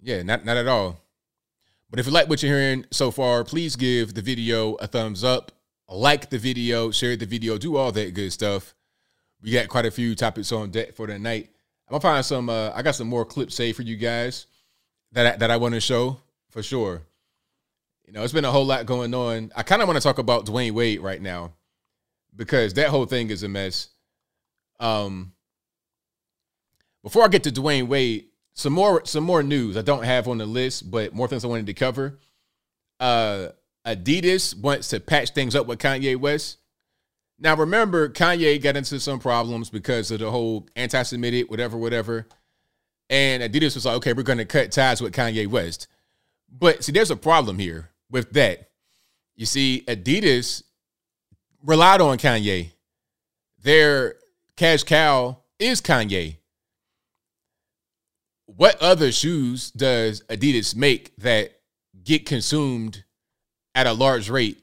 Yeah, 0.00 0.22
not 0.22 0.46
not 0.46 0.56
at 0.56 0.68
all. 0.68 1.02
But 1.90 2.00
if 2.00 2.06
you 2.06 2.12
like 2.12 2.30
what 2.30 2.42
you're 2.42 2.56
hearing 2.56 2.86
so 2.92 3.10
far, 3.10 3.44
please 3.44 3.76
give 3.76 4.14
the 4.14 4.22
video 4.22 4.72
a 4.76 4.86
thumbs 4.86 5.22
up, 5.22 5.52
like 5.86 6.30
the 6.30 6.38
video, 6.38 6.90
share 6.90 7.14
the 7.14 7.26
video, 7.26 7.58
do 7.58 7.76
all 7.76 7.92
that 7.92 8.14
good 8.14 8.32
stuff. 8.32 8.74
We 9.42 9.50
got 9.50 9.68
quite 9.68 9.84
a 9.84 9.90
few 9.90 10.14
topics 10.14 10.50
on 10.50 10.70
deck 10.70 10.94
for 10.94 11.06
tonight. 11.06 11.50
I'm 11.88 11.92
gonna 11.92 12.00
find 12.00 12.24
some. 12.24 12.48
Uh, 12.48 12.70
I 12.74 12.80
got 12.80 12.94
some 12.94 13.08
more 13.08 13.26
clips 13.26 13.54
saved 13.54 13.76
for 13.76 13.82
you 13.82 13.98
guys 13.98 14.46
that 15.12 15.34
I, 15.34 15.36
that 15.36 15.50
I 15.50 15.58
want 15.58 15.74
to 15.74 15.80
show 15.80 16.20
for 16.48 16.62
sure. 16.62 17.02
You 18.06 18.12
know, 18.12 18.22
it's 18.22 18.32
been 18.32 18.44
a 18.44 18.52
whole 18.52 18.66
lot 18.66 18.86
going 18.86 19.14
on. 19.14 19.50
I 19.56 19.62
kind 19.62 19.80
of 19.80 19.88
want 19.88 19.96
to 19.96 20.02
talk 20.02 20.18
about 20.18 20.46
Dwyane 20.46 20.72
Wade 20.72 21.00
right 21.00 21.20
now 21.20 21.52
because 22.36 22.74
that 22.74 22.88
whole 22.88 23.06
thing 23.06 23.30
is 23.30 23.42
a 23.42 23.48
mess. 23.48 23.88
Um, 24.78 25.32
before 27.02 27.24
I 27.24 27.28
get 27.28 27.44
to 27.44 27.50
Dwyane 27.50 27.88
Wade, 27.88 28.26
some 28.52 28.72
more 28.72 29.04
some 29.04 29.24
more 29.24 29.42
news 29.42 29.76
I 29.76 29.82
don't 29.82 30.04
have 30.04 30.28
on 30.28 30.38
the 30.38 30.46
list, 30.46 30.90
but 30.90 31.14
more 31.14 31.28
things 31.28 31.44
I 31.44 31.48
wanted 31.48 31.66
to 31.66 31.74
cover. 31.74 32.18
Uh, 33.00 33.48
Adidas 33.86 34.56
wants 34.58 34.88
to 34.88 35.00
patch 35.00 35.30
things 35.30 35.54
up 35.54 35.66
with 35.66 35.78
Kanye 35.78 36.16
West. 36.16 36.58
Now, 37.38 37.56
remember, 37.56 38.08
Kanye 38.08 38.62
got 38.62 38.76
into 38.76 39.00
some 39.00 39.18
problems 39.18 39.68
because 39.68 40.10
of 40.10 40.20
the 40.20 40.30
whole 40.30 40.68
anti-Semitic, 40.76 41.50
whatever, 41.50 41.76
whatever. 41.76 42.28
And 43.10 43.42
Adidas 43.42 43.74
was 43.74 43.84
like, 43.84 43.96
okay, 43.96 44.12
we're 44.12 44.22
going 44.22 44.38
to 44.38 44.44
cut 44.44 44.70
ties 44.70 45.02
with 45.02 45.12
Kanye 45.12 45.46
West. 45.48 45.88
But 46.48 46.84
see, 46.84 46.92
there's 46.92 47.10
a 47.10 47.16
problem 47.16 47.58
here 47.58 47.90
with 48.14 48.32
that. 48.34 48.70
You 49.34 49.44
see, 49.44 49.82
Adidas 49.88 50.62
relied 51.64 52.00
on 52.00 52.16
Kanye. 52.16 52.70
Their 53.60 54.14
cash 54.56 54.84
cow 54.84 55.40
is 55.58 55.80
Kanye. 55.80 56.36
What 58.46 58.80
other 58.80 59.10
shoes 59.10 59.72
does 59.72 60.22
Adidas 60.28 60.76
make 60.76 61.16
that 61.16 61.60
get 62.04 62.24
consumed 62.24 63.02
at 63.74 63.88
a 63.88 63.92
large 63.92 64.30
rate 64.30 64.62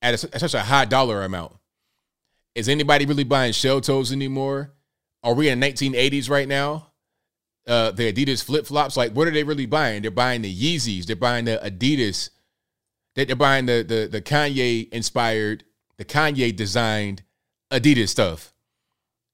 at, 0.00 0.24
a, 0.24 0.34
at 0.34 0.40
such 0.40 0.54
a 0.54 0.60
high 0.60 0.86
dollar 0.86 1.22
amount? 1.22 1.52
Is 2.54 2.66
anybody 2.66 3.04
really 3.04 3.24
buying 3.24 3.52
shell 3.52 3.82
toes 3.82 4.10
anymore? 4.10 4.72
Are 5.22 5.34
we 5.34 5.50
in 5.50 5.60
the 5.60 5.66
1980s 5.70 6.30
right 6.30 6.48
now? 6.48 6.92
Uh, 7.66 7.90
the 7.90 8.10
Adidas 8.10 8.42
flip 8.42 8.64
flops, 8.64 8.96
like 8.96 9.12
what 9.12 9.28
are 9.28 9.32
they 9.32 9.44
really 9.44 9.66
buying? 9.66 10.00
They're 10.00 10.10
buying 10.10 10.40
the 10.40 10.54
Yeezys. 10.54 11.04
They're 11.04 11.16
buying 11.16 11.44
the 11.44 11.60
Adidas 11.62 12.30
they're 13.24 13.34
buying 13.34 13.66
the 13.66 13.82
the 13.82 14.08
the 14.10 14.22
Kanye 14.22 14.88
inspired, 14.90 15.64
the 15.96 16.04
Kanye 16.04 16.54
designed 16.54 17.22
Adidas 17.70 18.10
stuff. 18.10 18.52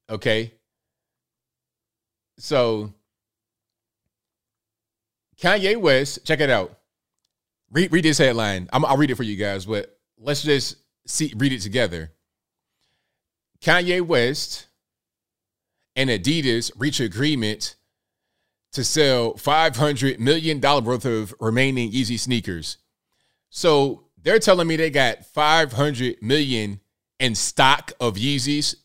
Okay. 0.08 0.54
So 2.38 2.92
Kanye 5.40 5.76
West, 5.76 6.24
check 6.24 6.40
it 6.40 6.50
out. 6.50 6.78
Read 7.70 7.92
read 7.92 8.04
this 8.04 8.18
headline. 8.18 8.68
i 8.72 8.78
will 8.78 8.96
read 8.96 9.10
it 9.10 9.16
for 9.16 9.22
you 9.22 9.36
guys, 9.36 9.66
but 9.66 9.98
let's 10.18 10.42
just 10.42 10.76
see 11.06 11.32
read 11.36 11.52
it 11.52 11.60
together. 11.60 12.12
Kanye 13.60 14.00
West 14.00 14.66
and 15.96 16.08
Adidas 16.10 16.72
reach 16.76 17.00
agreement 17.00 17.76
to 18.72 18.82
sell 18.82 19.34
$500 19.34 20.18
million 20.18 20.60
worth 20.60 21.04
of 21.04 21.34
remaining 21.40 21.92
Yeezy 21.92 22.18
sneakers. 22.18 22.78
So 23.54 24.04
they're 24.22 24.38
telling 24.38 24.66
me 24.66 24.76
they 24.76 24.88
got 24.88 25.26
500 25.26 26.22
million 26.22 26.80
in 27.20 27.34
stock 27.34 27.92
of 28.00 28.14
Yeezys. 28.14 28.76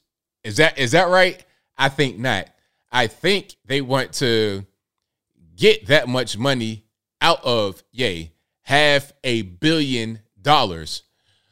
Is 0.44 0.58
that 0.58 0.78
is 0.78 0.92
that 0.92 1.08
right? 1.08 1.44
I 1.78 1.88
think 1.88 2.20
not. 2.20 2.50
I 2.92 3.08
think 3.08 3.56
they 3.66 3.80
want 3.80 4.12
to 4.16 4.66
get 5.56 5.88
that 5.88 6.10
much 6.10 6.38
money 6.38 6.84
out 7.22 7.44
of 7.46 7.82
yay 7.94 8.34
half 8.64 9.14
a 9.24 9.42
billion 9.44 10.20
dollars. 10.42 11.04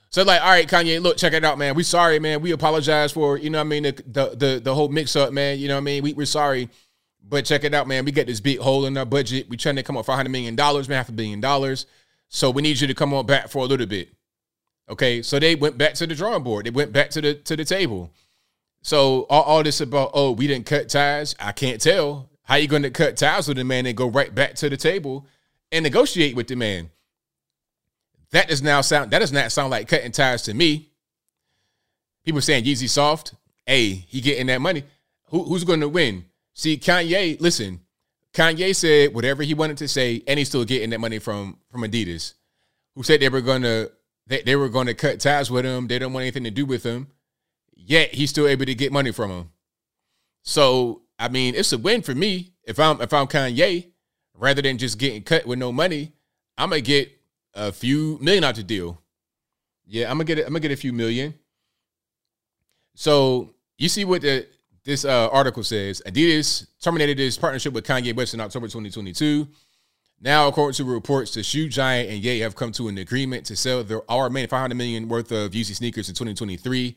So 0.10 0.24
like, 0.24 0.42
all 0.42 0.50
right, 0.50 0.68
Kanye, 0.68 1.02
look, 1.02 1.16
check 1.16 1.32
it 1.32 1.46
out, 1.46 1.58
man. 1.58 1.74
We 1.74 1.84
sorry, 1.84 2.20
man. 2.20 2.42
We 2.42 2.52
apologize 2.52 3.14
for, 3.14 3.38
you 3.38 3.50
know 3.50 3.62
I 3.62 3.64
mean, 3.64 3.84
the, 3.84 3.92
the 4.06 4.36
the 4.36 4.62
the, 4.62 4.76
whole 4.76 4.90
mix 4.90 5.16
up, 5.16 5.32
man. 5.32 5.58
You 5.58 5.70
know 5.70 5.76
what 5.76 5.82
I 5.82 5.84
mean? 5.86 6.04
We, 6.04 6.14
we're 6.14 6.26
sorry. 6.26 6.70
But 7.24 7.46
check 7.46 7.64
it 7.64 7.74
out, 7.74 7.88
man. 7.88 8.04
We 8.04 8.12
got 8.12 8.28
this 8.28 8.42
big 8.42 8.60
hole 8.60 8.86
in 8.86 8.98
our 8.98 9.06
budget. 9.06 9.50
We 9.50 9.56
trying 9.56 9.78
to 9.78 9.84
come 9.84 9.96
up 9.96 10.06
$500 10.06 10.30
million, 10.30 10.56
man, 10.56 10.84
half 10.90 11.10
a 11.10 11.14
billion 11.14 11.40
dollars. 11.40 11.86
So 12.30 12.50
we 12.50 12.62
need 12.62 12.80
you 12.80 12.88
to 12.88 12.94
come 12.94 13.14
on 13.14 13.26
back 13.26 13.50
for 13.50 13.64
a 13.64 13.68
little 13.68 13.86
bit. 13.86 14.10
Okay, 14.90 15.22
so 15.22 15.40
they 15.40 15.56
went 15.56 15.78
back 15.78 15.94
to 15.96 16.08
the 16.08 16.16
drawing 16.16 16.44
board. 16.44 16.66
They 16.66 16.70
went 16.70 16.94
back 16.94 17.10
to 17.12 17.22
the 17.22 17.34
to 17.36 17.56
the 17.56 17.66
table. 17.66 18.12
So 18.82 19.26
all, 19.30 19.44
all 19.44 19.64
this 19.64 19.82
about 19.82 20.12
oh 20.14 20.32
we 20.32 20.48
didn't 20.48 20.66
cut 20.68 20.90
ties. 20.90 21.36
I 21.40 21.52
can't 21.52 21.82
tell 21.82 22.30
how 22.44 22.56
you 22.56 22.68
to 22.68 22.92
cut 22.92 23.18
ties 23.18 23.48
with 23.48 23.58
the 23.58 23.64
man 23.64 23.86
and 23.88 23.98
go 23.98 24.08
right 24.08 24.34
back 24.34 24.54
to 24.56 24.70
the 24.70 24.78
table 24.78 25.26
and 25.72 25.84
negotiate 25.84 26.36
with 26.36 26.48
the 26.48 26.56
man. 26.56 26.92
That 28.32 28.50
does 28.50 28.62
now 28.62 28.82
sound 28.82 29.12
that 29.12 29.20
does 29.20 29.32
not 29.32 29.52
sound 29.52 29.72
like 29.72 29.88
cutting 29.88 30.12
ties 30.12 30.44
to 30.44 30.54
me. 30.54 30.90
People 32.24 32.42
saying 32.42 32.66
Yeezy 32.66 32.90
soft. 32.90 33.34
Hey, 33.66 33.90
he 33.90 34.22
getting 34.22 34.48
that 34.48 34.62
money. 34.62 34.84
Who, 35.30 35.44
who's 35.44 35.64
to 35.64 35.90
win? 35.90 36.26
See, 36.54 36.78
Kanye. 36.78 37.40
Listen, 37.42 37.80
Kanye 38.36 38.76
said 38.76 39.14
whatever 39.14 39.44
he 39.44 39.54
wanted 39.54 39.78
to 39.78 39.88
say, 39.88 40.22
and 40.28 40.38
he's 40.38 40.50
still 40.50 40.66
getting 40.66 40.90
that 40.90 41.00
money 41.00 41.20
from 41.20 41.58
from 41.72 41.84
Adidas, 41.84 42.34
who 42.94 43.02
said 43.02 43.22
they 43.22 43.30
were 43.30 43.42
gonna 43.42 43.88
they, 44.28 44.42
they 44.42 44.56
were 44.58 44.68
gonna 44.68 44.94
cut 44.94 45.22
ties 45.22 45.50
with 45.50 45.64
him. 45.64 45.88
They 45.88 45.98
don't 45.98 46.12
want 46.12 46.24
anything 46.24 46.44
to 46.44 46.52
do 46.52 46.66
with 46.66 46.84
him. 46.84 47.08
Yet 47.74 48.14
he's 48.14 48.30
still 48.30 48.48
able 48.48 48.66
to 48.66 48.76
get 48.76 48.92
money 48.92 49.12
from 49.12 49.32
him. 49.32 49.50
So 50.44 51.04
I 51.18 51.30
mean, 51.30 51.56
it's 51.56 51.72
a 51.72 51.78
win 51.78 52.02
for 52.02 52.14
me 52.14 52.52
if 52.66 52.78
I'm 52.78 53.00
if 53.00 53.14
I'm 53.14 53.28
Kanye, 53.28 53.92
rather 54.34 54.62
than 54.62 54.78
just 54.78 55.00
getting 55.00 55.24
cut 55.24 55.46
with 55.46 55.58
no 55.58 55.72
money. 55.72 56.12
I'm 56.58 56.70
gonna 56.70 56.82
get 56.82 57.12
a 57.54 57.72
few 57.72 58.18
million 58.22 58.44
out 58.44 58.56
the 58.56 58.64
deal. 58.64 59.02
Yeah, 59.86 60.12
I'm 60.12 60.18
gonna 60.18 60.26
get 60.26 60.40
I'm 60.40 60.48
gonna 60.48 60.60
get 60.60 60.72
a 60.72 60.78
few 60.78 60.92
million. 60.92 61.36
So 62.96 63.52
you 63.78 63.88
see 63.88 64.04
what 64.04 64.24
the 64.24 64.46
this 64.86 65.04
uh, 65.04 65.30
article 65.30 65.64
says 65.64 66.02
Adidas 66.06 66.68
terminated 66.80 67.20
its 67.20 67.38
partnership 67.38 67.74
with 67.74 67.86
Kanye 67.86 68.16
West 68.16 68.36
in 68.36 68.40
October 68.40 68.68
2022. 68.68 69.48
Now, 70.22 70.48
according 70.48 70.76
to 70.76 70.86
reports, 70.86 71.34
the 71.34 71.44
shoe 71.44 71.68
giant 71.68 72.10
and 72.10 72.24
Ye 72.24 72.40
have 72.40 72.56
come 72.56 72.72
to 72.74 72.88
an 72.88 72.98
agreement 73.00 73.46
to 73.48 73.56
sell 73.56 73.84
their 73.84 74.10
our 74.10 74.26
remaining 74.26 74.48
500 74.48 74.76
million 74.76 75.10
worth 75.10 75.32
of 75.32 75.52
Yeezy 75.52 75.76
sneakers 75.76 76.08
in 76.08 76.16
2023. 76.16 76.96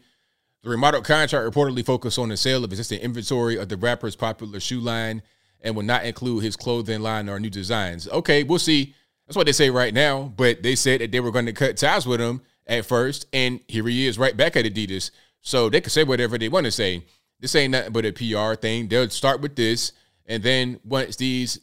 The 0.63 0.71
remodeled 0.71 1.05
contract 1.05 1.53
reportedly 1.53 1.85
focused 1.85 2.19
on 2.19 2.29
the 2.29 2.37
sale 2.37 2.63
of 2.63 2.71
existing 2.71 3.01
inventory 3.01 3.57
of 3.57 3.69
the 3.69 3.77
rapper's 3.77 4.17
popular 4.17 4.61
shoe 4.61 4.81
line 4.81 5.23
and 5.63 5.75
will 5.75 5.83
not 5.83 6.05
include 6.05 6.45
his 6.45 6.57
clothing 6.57 7.01
line 7.01 7.29
or 7.29 7.41
new 7.41 7.51
designs. 7.51 8.07
Okay, 8.09 8.43
we'll 8.43 8.59
see. 8.59 8.95
That's 9.27 9.37
what 9.37 9.47
they 9.47 9.53
say 9.53 9.71
right 9.71 9.95
now. 9.95 10.33
But 10.37 10.63
they 10.63 10.75
said 10.75 11.01
that 11.01 11.11
they 11.11 11.21
were 11.21 11.31
going 11.31 11.47
to 11.47 11.53
cut 11.53 11.77
ties 11.77 12.07
with 12.07 12.21
him 12.21 12.43
at 12.67 12.85
first, 12.85 13.27
and 13.33 13.61
here 13.67 13.87
he 13.87 14.07
is 14.07 14.19
right 14.19 14.37
back 14.37 14.57
at 14.57 14.65
Adidas. 14.65 15.11
So 15.41 15.69
they 15.71 15.81
could 15.81 15.93
say 15.93 16.05
whatever 16.05 16.39
they 16.39 16.49
want 16.49 16.67
to 16.67 16.73
say 16.73 17.05
this 17.41 17.55
ain't 17.55 17.73
nothing 17.73 17.93
but 17.93 18.05
a 18.05 18.13
PR 18.13 18.55
thing. 18.55 18.89
They'll 18.89 19.11
start 19.11 19.41
with 19.41 19.57
this, 19.57 19.93
and 20.27 20.43
then 20.43 20.81
once 20.85 21.17
these 21.17 21.61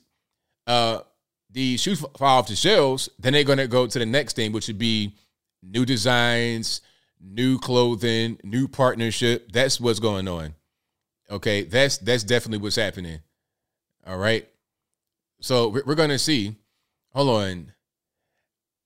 uh, 0.67 0.99
these 1.49 1.81
shoes 1.81 1.99
fall 2.17 2.39
off 2.39 2.47
the 2.47 2.55
shelves, 2.55 3.09
then 3.19 3.33
they're 3.33 3.43
to 3.43 3.67
go 3.67 3.87
to 3.87 3.99
the 3.99 4.05
next 4.05 4.35
thing, 4.35 4.51
which 4.51 4.67
would 4.67 4.77
be 4.77 5.15
new 5.61 5.85
designs, 5.85 6.81
new 7.21 7.57
clothing, 7.59 8.39
new 8.43 8.67
partnership. 8.67 9.51
That's 9.51 9.79
what's 9.79 9.99
going 9.99 10.27
on. 10.27 10.55
Okay, 11.29 11.63
that's 11.63 11.97
that's 11.97 12.23
definitely 12.23 12.59
what's 12.59 12.75
happening. 12.75 13.19
All 14.05 14.17
right. 14.17 14.47
So 15.41 15.69
we're, 15.69 15.95
to 15.95 16.19
see. 16.19 16.55
Hold 17.13 17.29
on. 17.29 17.71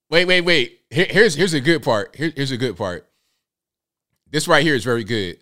Wait, 0.10 0.26
wait, 0.26 0.42
wait. 0.42 0.82
Here, 0.90 1.08
here's 1.10 1.36
here's 1.36 1.54
a 1.54 1.62
good 1.62 1.84
part. 1.84 2.16
Here, 2.16 2.32
here's 2.36 2.52
a 2.52 2.58
good 2.58 2.78
part. 2.78 3.10
This 4.30 4.48
right 4.48 4.64
here 4.64 4.76
is 4.76 4.84
very 4.84 5.04
good. 5.04 5.38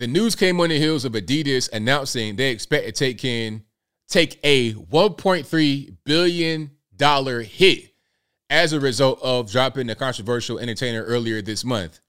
The 0.00 0.06
news 0.06 0.34
came 0.34 0.58
on 0.60 0.70
the 0.70 0.78
heels 0.78 1.04
of 1.04 1.12
Adidas 1.12 1.70
announcing 1.74 2.34
they 2.34 2.50
expect 2.50 2.86
to 2.86 2.92
take 2.92 3.22
in 3.22 3.64
take 4.08 4.40
a 4.42 4.72
1.3 4.72 5.96
billion 6.06 6.70
dollar 6.96 7.42
hit 7.42 7.92
as 8.48 8.72
a 8.72 8.80
result 8.80 9.20
of 9.22 9.52
dropping 9.52 9.88
the 9.88 9.94
controversial 9.94 10.58
entertainer 10.58 11.04
earlier 11.04 11.42
this 11.42 11.66
month. 11.66 12.00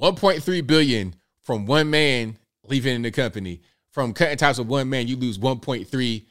1.3 0.00 0.66
billion 0.66 1.14
from 1.42 1.66
one 1.66 1.90
man 1.90 2.38
leaving 2.64 3.02
the 3.02 3.10
company. 3.10 3.60
From 3.90 4.14
cutting 4.14 4.38
ties 4.38 4.58
with 4.58 4.68
one 4.68 4.88
man, 4.88 5.06
you 5.06 5.16
lose 5.16 5.36
1.3 5.36 6.24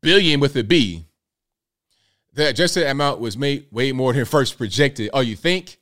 billion 0.00 0.40
with 0.40 0.56
a 0.56 0.64
B. 0.64 1.04
The 2.32 2.48
adjusted 2.48 2.88
amount 2.88 3.20
was 3.20 3.38
made 3.38 3.68
way 3.70 3.92
more 3.92 4.12
than 4.12 4.24
first 4.24 4.58
projected. 4.58 5.10
Oh, 5.12 5.20
you 5.20 5.36
think? 5.36 5.78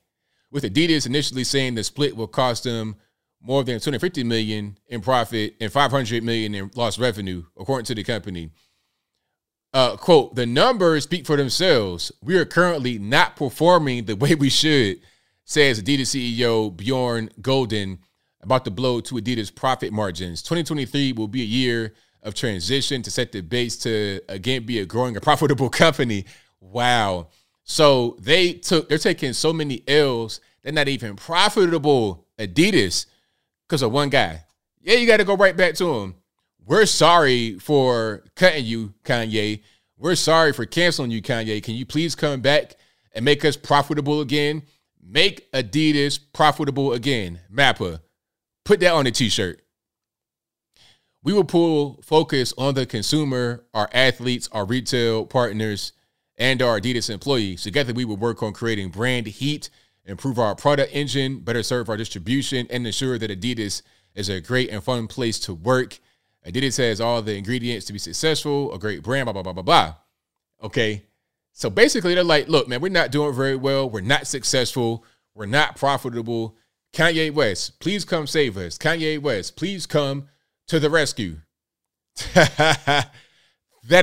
With 0.50 0.64
Adidas 0.64 1.06
initially 1.06 1.44
saying 1.44 1.74
the 1.74 1.84
split 1.84 2.14
will 2.14 2.26
cost 2.26 2.64
them 2.64 2.96
more 3.40 3.64
than 3.64 3.80
250 3.80 4.24
million 4.24 4.78
in 4.88 5.00
profit 5.00 5.54
and 5.60 5.72
500 5.72 6.22
million 6.22 6.54
in 6.54 6.70
lost 6.74 6.98
revenue, 6.98 7.44
according 7.58 7.84
to 7.86 7.94
the 7.94 8.04
company. 8.04 8.50
Uh, 9.72 9.96
quote, 9.96 10.34
the 10.34 10.46
numbers 10.46 11.04
speak 11.04 11.26
for 11.26 11.36
themselves. 11.36 12.10
We 12.22 12.36
are 12.36 12.44
currently 12.44 12.98
not 12.98 13.36
performing 13.36 14.06
the 14.06 14.16
way 14.16 14.34
we 14.34 14.48
should, 14.48 15.00
says 15.44 15.82
Adidas 15.82 16.14
CEO 16.14 16.74
Bjorn 16.74 17.30
Gulden 17.40 17.98
about 18.40 18.64
the 18.64 18.70
blow 18.70 19.00
to 19.00 19.16
Adidas 19.16 19.54
profit 19.54 19.92
margins. 19.92 20.42
2023 20.42 21.12
will 21.12 21.28
be 21.28 21.42
a 21.42 21.46
year 21.46 21.94
of 22.22 22.34
transition 22.34 23.02
to 23.02 23.10
set 23.10 23.32
the 23.32 23.40
base 23.40 23.76
to 23.78 24.20
again 24.28 24.64
be 24.64 24.78
a 24.78 24.86
growing 24.86 25.14
and 25.14 25.22
profitable 25.22 25.68
company. 25.68 26.24
Wow. 26.60 27.28
So 27.64 28.16
they 28.20 28.54
took 28.54 28.88
they're 28.88 28.98
taking 28.98 29.32
so 29.34 29.52
many 29.52 29.82
L's, 29.86 30.40
they're 30.62 30.72
not 30.72 30.88
even 30.88 31.16
profitable. 31.16 32.26
Adidas, 32.38 33.06
because 33.68 33.82
of 33.82 33.92
one 33.92 34.08
guy. 34.08 34.44
Yeah, 34.80 34.94
you 34.94 35.06
got 35.06 35.18
to 35.18 35.24
go 35.24 35.36
right 35.36 35.56
back 35.56 35.74
to 35.74 35.94
him. 35.94 36.14
We're 36.64 36.86
sorry 36.86 37.58
for 37.58 38.24
cutting 38.36 38.64
you, 38.64 38.94
Kanye. 39.04 39.62
We're 39.96 40.14
sorry 40.14 40.52
for 40.52 40.64
canceling 40.64 41.10
you, 41.10 41.20
Kanye. 41.20 41.62
Can 41.62 41.74
you 41.74 41.84
please 41.84 42.14
come 42.14 42.40
back 42.40 42.76
and 43.12 43.24
make 43.24 43.44
us 43.44 43.56
profitable 43.56 44.20
again? 44.20 44.62
Make 45.02 45.50
Adidas 45.52 46.18
profitable 46.32 46.92
again. 46.92 47.40
Mappa, 47.52 48.00
put 48.64 48.80
that 48.80 48.92
on 48.92 49.06
a 49.06 49.10
t 49.10 49.28
shirt. 49.28 49.62
We 51.22 51.32
will 51.32 51.44
pull 51.44 52.00
focus 52.02 52.54
on 52.56 52.74
the 52.74 52.86
consumer, 52.86 53.64
our 53.74 53.88
athletes, 53.92 54.48
our 54.52 54.64
retail 54.64 55.26
partners, 55.26 55.92
and 56.36 56.62
our 56.62 56.80
Adidas 56.80 57.10
employees. 57.10 57.62
Together, 57.62 57.92
we 57.92 58.04
will 58.04 58.16
work 58.16 58.42
on 58.42 58.52
creating 58.52 58.90
brand 58.90 59.26
heat, 59.26 59.68
improve 60.08 60.38
our 60.38 60.54
product 60.54 60.90
engine, 60.92 61.40
better 61.40 61.62
serve 61.62 61.88
our 61.88 61.96
distribution, 61.96 62.66
and 62.70 62.86
ensure 62.86 63.18
that 63.18 63.30
Adidas 63.30 63.82
is 64.14 64.28
a 64.28 64.40
great 64.40 64.70
and 64.70 64.82
fun 64.82 65.06
place 65.06 65.38
to 65.40 65.54
work. 65.54 65.98
Adidas 66.46 66.78
has 66.78 67.00
all 67.00 67.20
the 67.22 67.36
ingredients 67.36 67.86
to 67.86 67.92
be 67.92 67.98
successful, 67.98 68.72
a 68.72 68.78
great 68.78 69.02
brand, 69.02 69.26
blah, 69.26 69.32
blah, 69.32 69.42
blah, 69.42 69.52
blah, 69.52 69.62
blah. 69.62 69.94
Okay. 70.62 71.04
So 71.52 71.68
basically, 71.68 72.14
they're 72.14 72.24
like, 72.24 72.48
look, 72.48 72.68
man, 72.68 72.80
we're 72.80 72.88
not 72.88 73.10
doing 73.10 73.34
very 73.34 73.56
well. 73.56 73.88
We're 73.88 74.00
not 74.00 74.26
successful. 74.26 75.04
We're 75.34 75.46
not 75.46 75.76
profitable. 75.76 76.56
Kanye 76.92 77.32
West, 77.32 77.80
please 77.80 78.04
come 78.04 78.26
save 78.26 78.56
us. 78.56 78.78
Kanye 78.78 79.20
West, 79.20 79.56
please 79.56 79.86
come 79.86 80.28
to 80.68 80.80
the 80.80 80.88
rescue. 80.88 81.38
that 82.34 83.10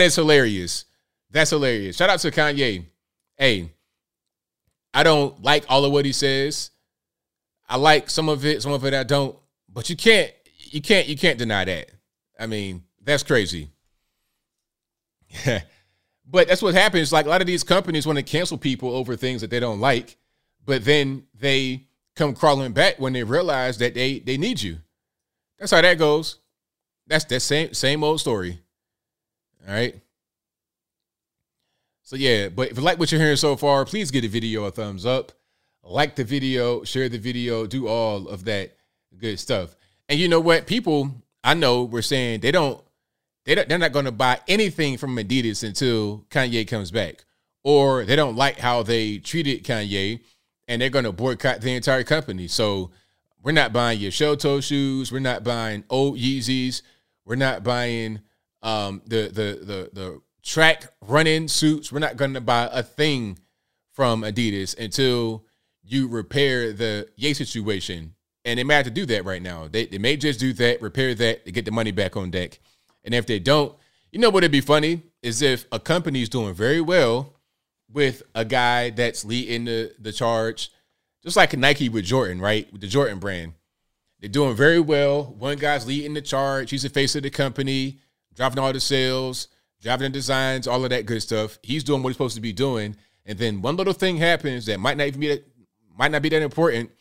is 0.01 0.15
hilarious. 0.15 0.85
That's 1.31 1.49
hilarious. 1.49 1.97
Shout 1.97 2.09
out 2.09 2.19
to 2.19 2.31
Kanye. 2.31 2.85
Hey, 3.37 3.74
I 4.95 5.03
don't 5.03 5.43
like 5.43 5.65
all 5.67 5.83
of 5.83 5.91
what 5.91 6.05
he 6.05 6.13
says. 6.13 6.71
I 7.67 7.75
like 7.75 8.09
some 8.09 8.29
of 8.29 8.45
it, 8.45 8.61
some 8.61 8.71
of 8.71 8.85
it 8.85 8.93
I 8.93 9.03
don't. 9.03 9.37
But 9.67 9.89
you 9.89 9.97
can't, 9.97 10.31
you 10.57 10.81
can't, 10.81 11.05
you 11.07 11.17
can't 11.17 11.37
deny 11.37 11.65
that. 11.65 11.91
I 12.39 12.47
mean, 12.47 12.85
that's 13.03 13.21
crazy. 13.21 13.71
but 16.25 16.47
that's 16.47 16.61
what 16.61 16.75
happens. 16.75 17.11
Like 17.11 17.25
a 17.25 17.29
lot 17.29 17.41
of 17.41 17.47
these 17.47 17.63
companies 17.63 18.07
want 18.07 18.17
to 18.19 18.23
cancel 18.23 18.57
people 18.57 18.95
over 18.95 19.17
things 19.17 19.41
that 19.41 19.49
they 19.49 19.59
don't 19.59 19.81
like, 19.81 20.15
but 20.65 20.85
then 20.85 21.23
they 21.37 21.87
come 22.15 22.33
crawling 22.33 22.71
back 22.71 22.97
when 22.97 23.11
they 23.11 23.23
realize 23.23 23.77
that 23.79 23.95
they 23.95 24.19
they 24.19 24.37
need 24.37 24.61
you. 24.61 24.77
That's 25.59 25.71
how 25.71 25.81
that 25.81 25.97
goes. 25.97 26.39
That's 27.05 27.25
that 27.25 27.41
same 27.41 27.73
same 27.73 28.01
old 28.01 28.21
story. 28.21 28.61
All 29.67 29.73
right. 29.73 29.99
So 32.05 32.15
yeah, 32.15 32.49
but 32.49 32.69
if 32.69 32.77
you 32.77 32.83
like 32.83 32.99
what 32.99 33.11
you're 33.11 33.19
hearing 33.19 33.35
so 33.35 33.55
far, 33.55 33.83
please 33.83 34.11
give 34.11 34.21
the 34.21 34.27
video 34.27 34.65
a 34.65 34.71
thumbs 34.71 35.07
up. 35.07 35.31
Like 35.83 36.15
the 36.15 36.23
video, 36.23 36.83
share 36.83 37.09
the 37.09 37.17
video, 37.17 37.65
do 37.65 37.87
all 37.87 38.27
of 38.27 38.45
that 38.45 38.75
good 39.17 39.39
stuff. 39.39 39.75
And 40.07 40.19
you 40.19 40.27
know 40.27 40.39
what? 40.39 40.67
People 40.67 41.11
I 41.43 41.55
know 41.55 41.83
we're 41.83 42.03
saying 42.03 42.41
they 42.41 42.51
don't 42.51 42.79
they 43.45 43.55
don't, 43.55 43.67
they're 43.67 43.79
not 43.79 43.91
going 43.91 44.05
to 44.05 44.11
buy 44.11 44.39
anything 44.47 44.97
from 44.97 45.15
Adidas 45.17 45.63
until 45.63 46.25
Kanye 46.29 46.67
comes 46.67 46.91
back, 46.91 47.25
or 47.63 48.05
they 48.05 48.15
don't 48.15 48.35
like 48.35 48.59
how 48.59 48.83
they 48.83 49.17
treated 49.17 49.63
Kanye, 49.63 50.19
and 50.67 50.81
they're 50.81 50.89
going 50.89 51.05
to 51.05 51.11
boycott 51.11 51.61
the 51.61 51.73
entire 51.73 52.03
company. 52.03 52.47
So 52.47 52.91
we're 53.41 53.51
not 53.51 53.73
buying 53.73 53.99
your 53.99 54.11
show 54.11 54.35
toe 54.35 54.61
shoes. 54.61 55.11
We're 55.11 55.19
not 55.19 55.43
buying 55.43 55.83
old 55.89 56.17
Yeezys. 56.17 56.83
We're 57.25 57.35
not 57.35 57.63
buying 57.63 58.21
um, 58.61 59.01
the 59.05 59.23
the 59.27 59.59
the 59.65 59.89
the 59.93 60.21
track 60.45 60.93
running 61.01 61.49
suits. 61.49 61.91
We're 61.91 61.99
not 61.99 62.15
going 62.15 62.35
to 62.35 62.41
buy 62.41 62.69
a 62.71 62.83
thing 62.83 63.39
from 63.91 64.21
Adidas 64.21 64.77
until 64.77 65.43
you 65.83 66.07
repair 66.07 66.71
the 66.71 67.09
Ye 67.17 67.33
situation 67.33 68.15
and 68.45 68.59
they 68.59 68.63
may 68.63 68.75
have 68.75 68.85
to 68.85 68.91
do 68.91 69.05
that 69.07 69.25
right 69.25 69.41
now. 69.41 69.67
They, 69.67 69.87
they 69.87 69.97
may 69.97 70.15
just 70.15 70.39
do 70.39 70.53
that, 70.53 70.81
repair 70.81 71.15
that, 71.15 71.45
to 71.45 71.51
get 71.51 71.65
the 71.65 71.71
money 71.71 71.91
back 71.91 72.15
on 72.15 72.29
deck. 72.29 72.59
And 73.03 73.13
if 73.13 73.25
they 73.25 73.39
don't, 73.39 73.75
you 74.11 74.19
know 74.19 74.29
what 74.29 74.43
would 74.43 74.51
be 74.51 74.61
funny 74.61 75.01
is 75.23 75.41
if 75.41 75.65
a 75.71 75.79
company 75.79 76.21
is 76.21 76.29
doing 76.29 76.53
very 76.53 76.79
well 76.79 77.33
with 77.91 78.21
a 78.35 78.45
guy 78.45 78.91
that's 78.91 79.25
leading 79.25 79.65
the, 79.65 79.93
the 79.99 80.11
charge, 80.11 80.71
just 81.23 81.35
like 81.35 81.57
Nike 81.57 81.89
with 81.89 82.05
Jordan, 82.05 82.39
right? 82.39 82.71
With 82.71 82.81
the 82.81 82.87
Jordan 82.87 83.17
brand. 83.17 83.53
They're 84.19 84.29
doing 84.29 84.55
very 84.55 84.79
well. 84.79 85.23
One 85.23 85.57
guy's 85.57 85.87
leading 85.87 86.13
the 86.13 86.21
charge. 86.21 86.69
He's 86.69 86.83
the 86.83 86.89
face 86.89 87.15
of 87.15 87.23
the 87.23 87.31
company, 87.31 87.99
driving 88.35 88.59
all 88.59 88.71
the 88.71 88.79
sales, 88.79 89.47
driving 89.81 90.11
designs, 90.11 90.67
all 90.67 90.83
of 90.83 90.89
that 90.89 91.05
good 91.05 91.21
stuff. 91.21 91.59
He's 91.63 91.83
doing 91.83 92.01
what 92.01 92.09
he's 92.09 92.15
supposed 92.15 92.35
to 92.35 92.41
be 92.41 92.53
doing. 92.53 92.95
And 93.25 93.37
then 93.37 93.61
one 93.61 93.75
little 93.75 93.93
thing 93.93 94.17
happens 94.17 94.65
that 94.67 94.79
might 94.79 94.97
not 94.97 95.07
even 95.07 95.19
be 95.19 95.27
that 95.27 95.45
might 95.97 96.11
not 96.11 96.21
be 96.21 96.29
that 96.29 96.41
important 96.41 96.91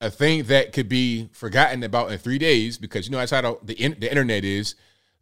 a 0.00 0.10
thing 0.10 0.44
that 0.44 0.72
could 0.72 0.88
be 0.88 1.28
forgotten 1.32 1.82
about 1.82 2.10
in 2.12 2.18
three 2.18 2.38
days 2.38 2.78
because 2.78 3.06
you 3.06 3.12
know 3.12 3.18
that's 3.18 3.32
how 3.32 3.40
the, 3.40 3.74
the, 3.74 3.88
the 3.94 4.10
internet 4.10 4.44
is. 4.44 4.74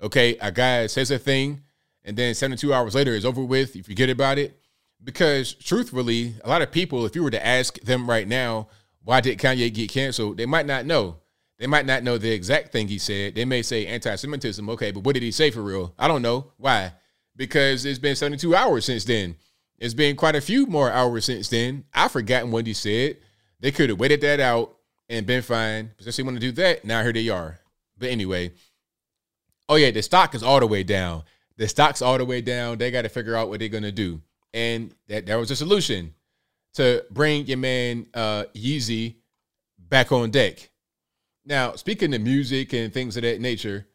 Okay, 0.02 0.36
a 0.40 0.52
guy 0.52 0.86
says 0.86 1.10
a 1.10 1.18
thing, 1.18 1.62
and 2.04 2.16
then 2.16 2.34
72 2.34 2.72
hours 2.72 2.94
later 2.94 3.12
is 3.12 3.24
over 3.24 3.42
with. 3.42 3.74
You 3.74 3.82
forget 3.82 4.10
about 4.10 4.38
it 4.38 4.60
because 5.02 5.54
truthfully, 5.54 6.34
a 6.44 6.48
lot 6.48 6.60
of 6.60 6.70
people, 6.70 7.06
if 7.06 7.16
you 7.16 7.22
were 7.22 7.30
to 7.30 7.46
ask 7.46 7.80
them 7.80 8.08
right 8.08 8.28
now, 8.28 8.68
why 9.02 9.20
did 9.20 9.38
Kanye 9.38 9.72
get 9.72 9.90
canceled? 9.90 10.36
They 10.36 10.46
might 10.46 10.66
not 10.66 10.84
know. 10.84 11.16
They 11.58 11.66
might 11.66 11.86
not 11.86 12.02
know 12.02 12.18
the 12.18 12.30
exact 12.30 12.72
thing 12.72 12.88
he 12.88 12.98
said. 12.98 13.34
They 13.34 13.44
may 13.44 13.62
say 13.62 13.86
anti-Semitism. 13.86 14.68
Okay, 14.70 14.90
but 14.90 15.04
what 15.04 15.14
did 15.14 15.22
he 15.22 15.30
say 15.30 15.50
for 15.50 15.62
real? 15.62 15.94
I 15.98 16.06
don't 16.06 16.22
know. 16.22 16.52
Why? 16.58 16.92
Because 17.34 17.84
it's 17.84 17.98
been 17.98 18.16
72 18.16 18.54
hours 18.54 18.84
since 18.84 19.04
then. 19.04 19.36
It's 19.78 19.94
been 19.94 20.16
quite 20.16 20.36
a 20.36 20.40
few 20.40 20.66
more 20.66 20.90
hours 20.90 21.26
since 21.26 21.48
then. 21.48 21.84
I've 21.94 22.12
forgotten 22.12 22.50
what 22.50 22.66
he 22.66 22.72
said. 22.72 23.18
They 23.60 23.72
could 23.72 23.90
have 23.90 24.00
waited 24.00 24.20
that 24.22 24.40
out 24.40 24.76
and 25.08 25.26
been 25.26 25.42
fine. 25.42 25.92
Since 25.98 26.16
they 26.16 26.22
want 26.22 26.36
to 26.36 26.40
do 26.40 26.52
that, 26.52 26.84
now 26.84 27.02
here 27.02 27.12
they 27.12 27.28
are. 27.28 27.58
But 27.98 28.10
anyway, 28.10 28.52
oh 29.68 29.76
yeah, 29.76 29.90
the 29.90 30.02
stock 30.02 30.34
is 30.34 30.42
all 30.42 30.60
the 30.60 30.66
way 30.66 30.82
down. 30.82 31.22
The 31.56 31.68
stock's 31.68 32.02
all 32.02 32.18
the 32.18 32.24
way 32.24 32.40
down. 32.42 32.78
They 32.78 32.90
got 32.90 33.02
to 33.02 33.08
figure 33.08 33.36
out 33.36 33.48
what 33.48 33.60
they're 33.60 33.68
gonna 33.68 33.92
do, 33.92 34.20
and 34.52 34.94
that 35.08 35.26
that 35.26 35.36
was 35.36 35.50
a 35.50 35.56
solution 35.56 36.14
to 36.74 37.04
bring 37.10 37.46
your 37.46 37.56
man 37.56 38.06
uh, 38.12 38.44
Yeezy 38.54 39.14
back 39.78 40.12
on 40.12 40.30
deck. 40.30 40.70
Now, 41.46 41.76
speaking 41.76 42.12
of 42.12 42.20
music 42.20 42.72
and 42.72 42.92
things 42.92 43.16
of 43.16 43.22
that 43.22 43.40
nature, 43.40 43.86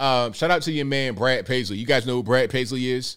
um, 0.00 0.32
shout 0.32 0.50
out 0.50 0.62
to 0.62 0.72
your 0.72 0.86
man 0.86 1.14
Brad 1.14 1.46
Paisley. 1.46 1.76
You 1.76 1.86
guys 1.86 2.04
know 2.04 2.16
who 2.16 2.22
Brad 2.24 2.50
Paisley 2.50 2.90
is? 2.90 3.16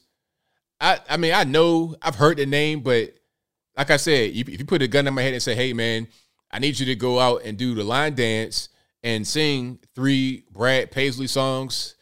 I 0.80 1.00
I 1.10 1.18
mean 1.18 1.34
I 1.34 1.44
know 1.44 1.96
I've 2.02 2.16
heard 2.16 2.38
the 2.38 2.46
name, 2.46 2.82
but 2.82 3.16
like 3.76 3.90
I 3.90 3.98
said, 3.98 4.32
if 4.32 4.48
you 4.48 4.66
put 4.66 4.84
a 4.84 4.88
gun 4.88 5.08
in 5.08 5.14
my 5.14 5.24
head 5.24 5.34
and 5.34 5.42
say, 5.42 5.56
"Hey, 5.56 5.74
man, 5.74 6.08
I 6.52 6.60
need 6.60 6.80
you 6.80 6.86
to 6.88 6.96
go 6.96 7.20
out 7.20 7.42
and 7.44 7.58
do 7.58 7.74
the 7.74 7.84
line 7.84 8.14
dance 8.14 8.70
and 9.02 9.26
sing 9.26 9.80
three 9.96 10.44
Brad 10.52 10.92
Paisley 10.92 11.28
songs," 11.28 11.96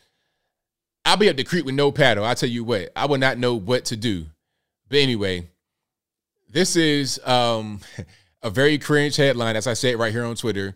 I'll 1.05 1.17
be 1.17 1.29
up 1.29 1.37
the 1.37 1.43
creek 1.43 1.63
with 1.63 1.75
no 1.75 1.91
paddle. 1.91 2.25
I 2.25 2.33
tell 2.33 2.49
you 2.49 2.63
what, 2.63 2.91
I 2.95 3.05
would 3.05 3.21
not 3.21 3.37
know 3.37 3.55
what 3.55 3.85
to 3.85 3.95
do. 3.95 4.25
But 4.89 4.97
anyway, 4.99 5.47
this 6.49 6.75
is 6.75 7.19
um, 7.23 7.79
a 8.41 8.49
very 8.49 8.77
cringe 8.77 9.15
headline, 9.15 9.55
as 9.55 9.67
I 9.67 9.73
said 9.73 9.97
right 9.97 10.11
here 10.11 10.25
on 10.25 10.35
Twitter. 10.35 10.75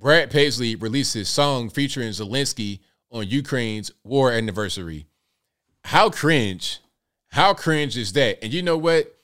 Brad 0.00 0.30
Paisley 0.30 0.76
released 0.76 1.14
releases 1.14 1.28
song 1.28 1.68
featuring 1.68 2.08
Zelensky 2.08 2.80
on 3.12 3.28
Ukraine's 3.28 3.90
war 4.02 4.32
anniversary. 4.32 5.04
How 5.84 6.08
cringe? 6.08 6.80
How 7.28 7.52
cringe 7.52 7.98
is 7.98 8.14
that? 8.14 8.42
And 8.42 8.50
you 8.50 8.62
know 8.62 8.78
what? 8.78 9.14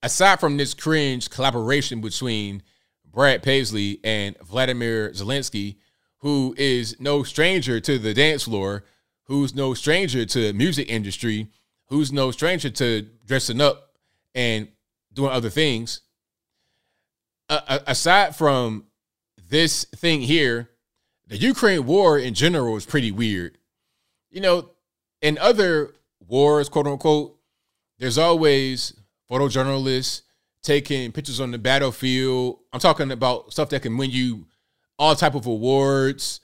Aside 0.00 0.38
from 0.38 0.58
this 0.58 0.74
cringe 0.74 1.28
collaboration 1.28 2.00
between 2.00 2.62
Brad 3.04 3.42
Paisley 3.42 3.98
and 4.04 4.38
Vladimir 4.38 5.10
Zelensky, 5.10 5.78
who 6.18 6.54
is 6.56 6.94
no 7.00 7.24
stranger 7.24 7.80
to 7.80 7.98
the 7.98 8.14
dance 8.14 8.44
floor, 8.44 8.84
who's 9.24 9.56
no 9.56 9.74
stranger 9.74 10.24
to 10.24 10.52
music 10.52 10.88
industry, 10.88 11.48
who's 11.86 12.12
no 12.12 12.30
stranger 12.30 12.70
to 12.70 13.02
dressing 13.26 13.60
up 13.60 13.96
and 14.36 14.68
doing 15.12 15.32
other 15.32 15.50
things. 15.50 16.02
Uh, 17.48 17.80
aside 17.86 18.36
from 18.36 18.84
this 19.48 19.84
thing 19.84 20.20
here, 20.20 20.70
the 21.26 21.36
Ukraine 21.36 21.86
war 21.86 22.18
in 22.18 22.34
general 22.34 22.76
is 22.76 22.86
pretty 22.86 23.10
weird. 23.10 23.58
You 24.30 24.40
know, 24.40 24.70
in 25.22 25.38
other 25.38 25.94
wars, 26.26 26.68
quote 26.68 26.86
unquote, 26.86 27.36
there's 27.98 28.18
always 28.18 28.94
photojournalists 29.30 30.22
taking 30.62 31.12
pictures 31.12 31.40
on 31.40 31.50
the 31.50 31.58
battlefield. 31.58 32.58
I'm 32.72 32.80
talking 32.80 33.10
about 33.10 33.52
stuff 33.52 33.70
that 33.70 33.82
can 33.82 33.96
win 33.96 34.10
you 34.10 34.46
all 34.98 35.14
type 35.14 35.34
of 35.34 35.46
awards. 35.46 36.40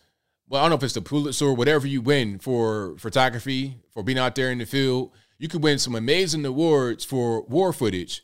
Well, 0.48 0.60
I 0.60 0.64
don't 0.64 0.70
know 0.70 0.76
if 0.76 0.82
it's 0.82 0.94
the 0.94 1.02
Pulitzer 1.02 1.46
or 1.46 1.54
whatever 1.54 1.86
you 1.86 2.00
win 2.00 2.38
for 2.38 2.96
photography, 2.98 3.78
for 3.90 4.02
being 4.02 4.18
out 4.18 4.34
there 4.34 4.50
in 4.50 4.58
the 4.58 4.66
field. 4.66 5.12
You 5.38 5.48
could 5.48 5.62
win 5.62 5.78
some 5.78 5.94
amazing 5.94 6.44
awards 6.44 7.04
for 7.04 7.42
war 7.42 7.72
footage. 7.72 8.22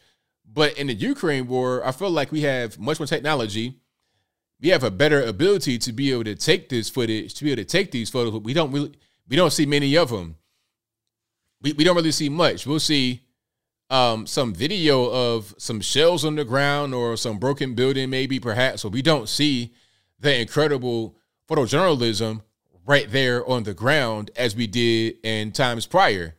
But 0.53 0.77
in 0.79 0.89
the 0.89 0.95
Ukraine 0.95 1.47
war, 1.47 1.85
I 1.87 1.93
feel 1.93 2.11
like 2.11 2.33
we 2.33 2.43
have 2.43 2.79
much 2.79 2.99
more 2.99 3.07
technology. 3.07 3.81
We 4.61 4.69
have 4.69 4.85
a 4.85 4.91
better 4.91 5.23
ability 5.23 5.79
to 5.79 5.93
be 5.93 6.13
able 6.13 6.25
to 6.25 6.35
take 6.35 6.69
this 6.69 6.91
footage, 6.91 7.35
to 7.35 7.45
be 7.45 7.53
able 7.53 7.63
to 7.63 7.69
take 7.69 7.91
these 7.91 8.11
photos. 8.11 8.33
But 8.33 8.43
we 8.43 8.53
don't 8.53 8.71
really, 8.73 8.93
we 9.29 9.37
don't 9.37 9.53
see 9.53 9.67
many 9.67 9.97
of 9.97 10.11
them. 10.11 10.37
We, 11.63 11.73
we 11.73 11.85
don't 11.85 11.97
really 11.97 12.13
see 12.13 12.29
much. 12.29 12.67
We'll 12.67 12.81
see 12.81 13.23
um, 13.91 14.27
some 14.27 14.55
video 14.55 15.11
of 15.11 15.55
some 15.59 15.81
shells 15.81 16.25
on 16.25 16.37
the 16.37 16.45
ground 16.45 16.95
or 16.95 17.17
some 17.17 17.39
broken 17.39 17.75
building, 17.75 18.11
maybe 18.11 18.39
perhaps, 18.39 18.83
but 18.83 18.93
we 18.93 19.03
don't 19.03 19.29
see 19.29 19.75
the 20.21 20.41
incredible 20.41 21.17
photojournalism 21.49 22.43
right 22.87 23.11
there 23.11 23.47
on 23.49 23.65
the 23.65 23.75
ground 23.75 24.31
as 24.37 24.55
we 24.55 24.67
did 24.67 25.17
in 25.23 25.53
times 25.53 25.87
prior. 25.87 26.37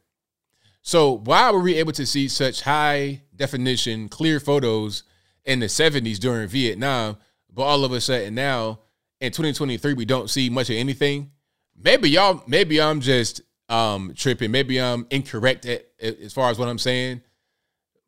So 0.82 1.18
why 1.18 1.52
were 1.52 1.60
we 1.60 1.76
able 1.76 1.92
to 1.94 2.06
see 2.06 2.28
such 2.28 2.62
high 2.62 3.22
definition, 3.36 4.10
clear 4.10 4.40
photos 4.40 5.04
in 5.46 5.60
the 5.60 5.68
70s 5.68 6.20
during 6.20 6.48
Vietnam, 6.48 7.18
but 7.54 7.64
all 7.64 7.84
of 7.86 7.92
a 7.92 8.02
sudden 8.02 8.36
now 8.36 8.80
in 9.20 9.32
2023 9.32 9.94
we 9.94 10.06
don't 10.06 10.30
see 10.30 10.50
much 10.50 10.70
of 10.70 10.76
anything? 10.76 11.32
Maybe 11.76 12.10
y'all, 12.10 12.44
maybe 12.48 12.82
I'm 12.82 13.02
just 13.02 13.42
um, 13.70 14.14
tripping. 14.16 14.52
Maybe 14.52 14.80
I'm 14.80 15.08
incorrect 15.10 15.66
at, 15.66 15.86
as 16.00 16.34
far 16.34 16.50
as 16.50 16.60
what 16.60 16.68
I'm 16.68 16.78
saying, 16.78 17.22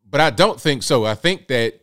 but 0.08 0.22
I 0.22 0.30
don't 0.30 0.60
think 0.60 0.84
so. 0.84 1.06
I 1.06 1.16
think 1.16 1.48
that 1.48 1.80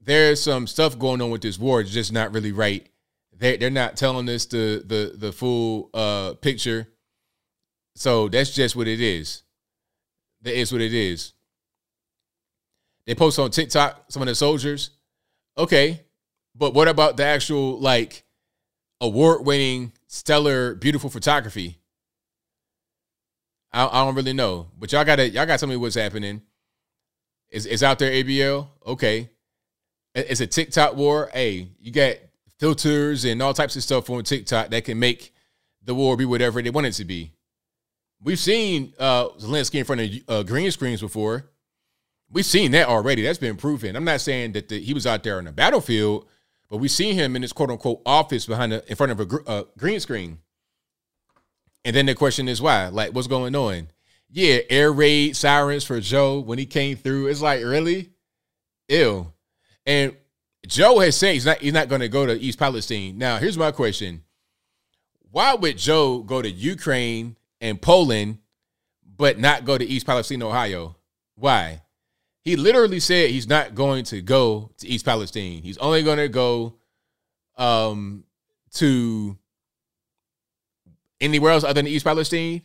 there's 0.00 0.42
some 0.42 0.66
stuff 0.66 0.98
going 0.98 1.20
on 1.20 1.30
with 1.30 1.42
this 1.42 1.58
war. 1.58 1.80
It's 1.80 1.90
just 1.90 2.12
not 2.12 2.32
really 2.32 2.52
right. 2.52 2.88
They 3.36 3.56
they're 3.56 3.70
not 3.70 3.96
telling 3.96 4.28
us 4.28 4.46
the 4.46 4.82
the 4.84 5.14
the 5.16 5.32
full 5.32 5.90
uh, 5.94 6.34
picture. 6.40 6.88
So 7.94 8.28
that's 8.28 8.54
just 8.54 8.74
what 8.74 8.88
it 8.88 9.00
is. 9.00 9.42
That 10.42 10.58
is 10.58 10.72
what 10.72 10.80
it 10.80 10.94
is. 10.94 11.34
They 13.06 13.14
post 13.14 13.38
on 13.38 13.50
TikTok 13.50 14.06
some 14.08 14.22
of 14.22 14.28
the 14.28 14.34
soldiers. 14.34 14.90
Okay, 15.58 16.00
but 16.54 16.74
what 16.74 16.88
about 16.88 17.16
the 17.16 17.24
actual 17.24 17.78
like 17.78 18.24
award 19.00 19.44
winning, 19.46 19.92
stellar, 20.06 20.74
beautiful 20.74 21.10
photography? 21.10 21.78
I, 23.72 23.86
I 23.86 24.04
don't 24.04 24.14
really 24.14 24.32
know, 24.32 24.68
but 24.78 24.92
y'all 24.92 25.04
gotta 25.04 25.28
y'all 25.28 25.46
got 25.46 25.58
to 25.58 25.58
tell 25.60 25.68
me 25.68 25.76
what's 25.76 25.94
happening. 25.94 26.42
Is 27.50 27.66
is 27.66 27.82
out 27.82 27.98
there 27.98 28.10
ABL? 28.10 28.68
Okay, 28.86 29.30
it's 30.14 30.40
a 30.40 30.46
TikTok 30.46 30.96
war. 30.96 31.30
Hey, 31.32 31.68
you 31.80 31.90
got 31.90 32.16
filters 32.58 33.24
and 33.24 33.42
all 33.42 33.54
types 33.54 33.76
of 33.76 33.82
stuff 33.82 34.08
on 34.10 34.22
TikTok 34.22 34.70
that 34.70 34.84
can 34.84 34.98
make 34.98 35.34
the 35.84 35.94
war 35.94 36.16
be 36.16 36.24
whatever 36.24 36.62
they 36.62 36.70
want 36.70 36.86
it 36.86 36.92
to 36.92 37.04
be. 37.04 37.32
We've 38.22 38.38
seen 38.38 38.94
uh, 38.98 39.30
Zelensky 39.30 39.76
in 39.76 39.84
front 39.84 40.00
of 40.00 40.10
uh, 40.28 40.42
green 40.44 40.70
screens 40.70 41.00
before. 41.00 41.50
We've 42.30 42.46
seen 42.46 42.70
that 42.70 42.88
already. 42.88 43.22
That's 43.22 43.38
been 43.38 43.56
proven. 43.56 43.96
I'm 43.96 44.04
not 44.04 44.20
saying 44.20 44.52
that 44.52 44.68
the, 44.68 44.80
he 44.80 44.94
was 44.94 45.06
out 45.06 45.22
there 45.22 45.38
on 45.38 45.44
the 45.44 45.52
battlefield, 45.52 46.26
but 46.72 46.78
we 46.78 46.88
see 46.88 47.12
him 47.12 47.36
in 47.36 47.42
his 47.42 47.52
quote 47.52 47.68
unquote 47.68 48.00
office 48.06 48.46
behind 48.46 48.72
in 48.72 48.96
front 48.96 49.12
of 49.12 49.20
a 49.20 49.26
gr- 49.26 49.46
uh, 49.46 49.64
green 49.76 50.00
screen. 50.00 50.38
And 51.84 51.94
then 51.94 52.06
the 52.06 52.14
question 52.14 52.48
is 52.48 52.62
why? 52.62 52.88
Like, 52.88 53.12
what's 53.12 53.26
going 53.26 53.54
on? 53.54 53.88
Yeah, 54.30 54.60
air 54.70 54.90
raid 54.90 55.36
sirens 55.36 55.84
for 55.84 56.00
Joe 56.00 56.40
when 56.40 56.58
he 56.58 56.64
came 56.64 56.96
through. 56.96 57.26
It's 57.26 57.42
like, 57.42 57.62
really? 57.62 58.12
ill. 58.88 59.34
And 59.84 60.16
Joe 60.66 61.00
has 61.00 61.14
said 61.14 61.34
he's 61.34 61.44
not 61.44 61.58
he's 61.58 61.74
not 61.74 61.88
going 61.88 62.00
to 62.00 62.08
go 62.08 62.24
to 62.24 62.40
East 62.40 62.58
Palestine. 62.58 63.18
Now, 63.18 63.36
here's 63.36 63.58
my 63.58 63.70
question. 63.70 64.22
Why 65.30 65.54
would 65.54 65.76
Joe 65.76 66.20
go 66.20 66.40
to 66.40 66.50
Ukraine 66.50 67.36
and 67.60 67.82
Poland 67.82 68.38
but 69.04 69.38
not 69.38 69.66
go 69.66 69.76
to 69.76 69.84
East 69.84 70.06
Palestine, 70.06 70.42
Ohio? 70.42 70.96
Why? 71.34 71.82
He 72.42 72.56
literally 72.56 73.00
said 73.00 73.30
he's 73.30 73.48
not 73.48 73.74
going 73.74 74.04
to 74.04 74.20
go 74.20 74.72
to 74.78 74.86
East 74.88 75.04
Palestine. 75.04 75.62
He's 75.62 75.78
only 75.78 76.02
going 76.02 76.18
to 76.18 76.28
go 76.28 76.76
um 77.56 78.24
to 78.74 79.36
anywhere 81.22 81.52
else 81.52 81.64
other 81.64 81.74
than 81.74 81.86
East 81.86 82.04
Palestine? 82.04 82.62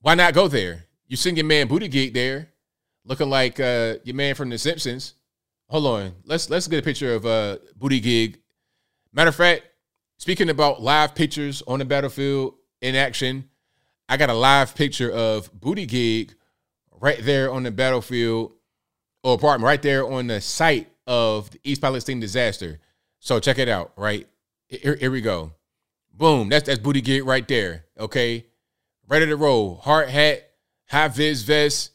Why 0.00 0.14
not 0.14 0.34
go 0.34 0.46
there? 0.46 0.84
You 1.08 1.16
seen 1.16 1.36
your 1.36 1.46
man 1.46 1.68
Buttigieg 1.68 2.12
there, 2.12 2.50
looking 3.04 3.30
like 3.30 3.58
uh, 3.58 3.96
your 4.04 4.14
man 4.14 4.34
from 4.34 4.50
The 4.50 4.58
Simpsons. 4.58 5.14
Hold 5.68 5.86
on, 5.86 6.14
let's 6.24 6.48
let's 6.48 6.68
get 6.68 6.78
a 6.78 6.82
picture 6.82 7.14
of 7.14 7.26
uh, 7.26 7.56
Gig. 7.80 8.38
Matter 9.12 9.30
of 9.30 9.34
fact, 9.34 9.62
speaking 10.16 10.48
about 10.48 10.80
live 10.80 11.14
pictures 11.14 11.62
on 11.66 11.80
the 11.80 11.84
battlefield 11.84 12.54
in 12.80 12.94
action, 12.94 13.48
I 14.08 14.16
got 14.16 14.30
a 14.30 14.34
live 14.34 14.76
picture 14.76 15.10
of 15.10 15.52
Buttigieg 15.52 16.34
right 17.00 17.18
there 17.22 17.52
on 17.52 17.62
the 17.62 17.70
battlefield, 17.70 18.52
or 19.22 19.38
pardon, 19.38 19.64
right 19.64 19.80
there 19.82 20.06
on 20.06 20.26
the 20.26 20.40
site 20.40 20.88
of 21.06 21.50
the 21.50 21.60
East 21.64 21.80
Palestine 21.80 22.20
disaster. 22.20 22.80
So 23.20 23.40
check 23.40 23.58
it 23.58 23.68
out. 23.68 23.92
Right 23.96 24.28
here, 24.68 24.96
here 24.96 25.10
we 25.10 25.20
go. 25.20 25.52
Boom. 26.12 26.48
That's 26.48 26.66
that's 26.66 26.80
Buttigieg 26.80 27.24
right 27.24 27.46
there. 27.46 27.84
Okay. 27.98 28.46
Ready 29.08 29.26
to 29.26 29.36
roll. 29.36 29.76
Hard 29.76 30.08
hat, 30.08 30.50
high 30.88 31.08
vis 31.08 31.42
vest. 31.42 31.92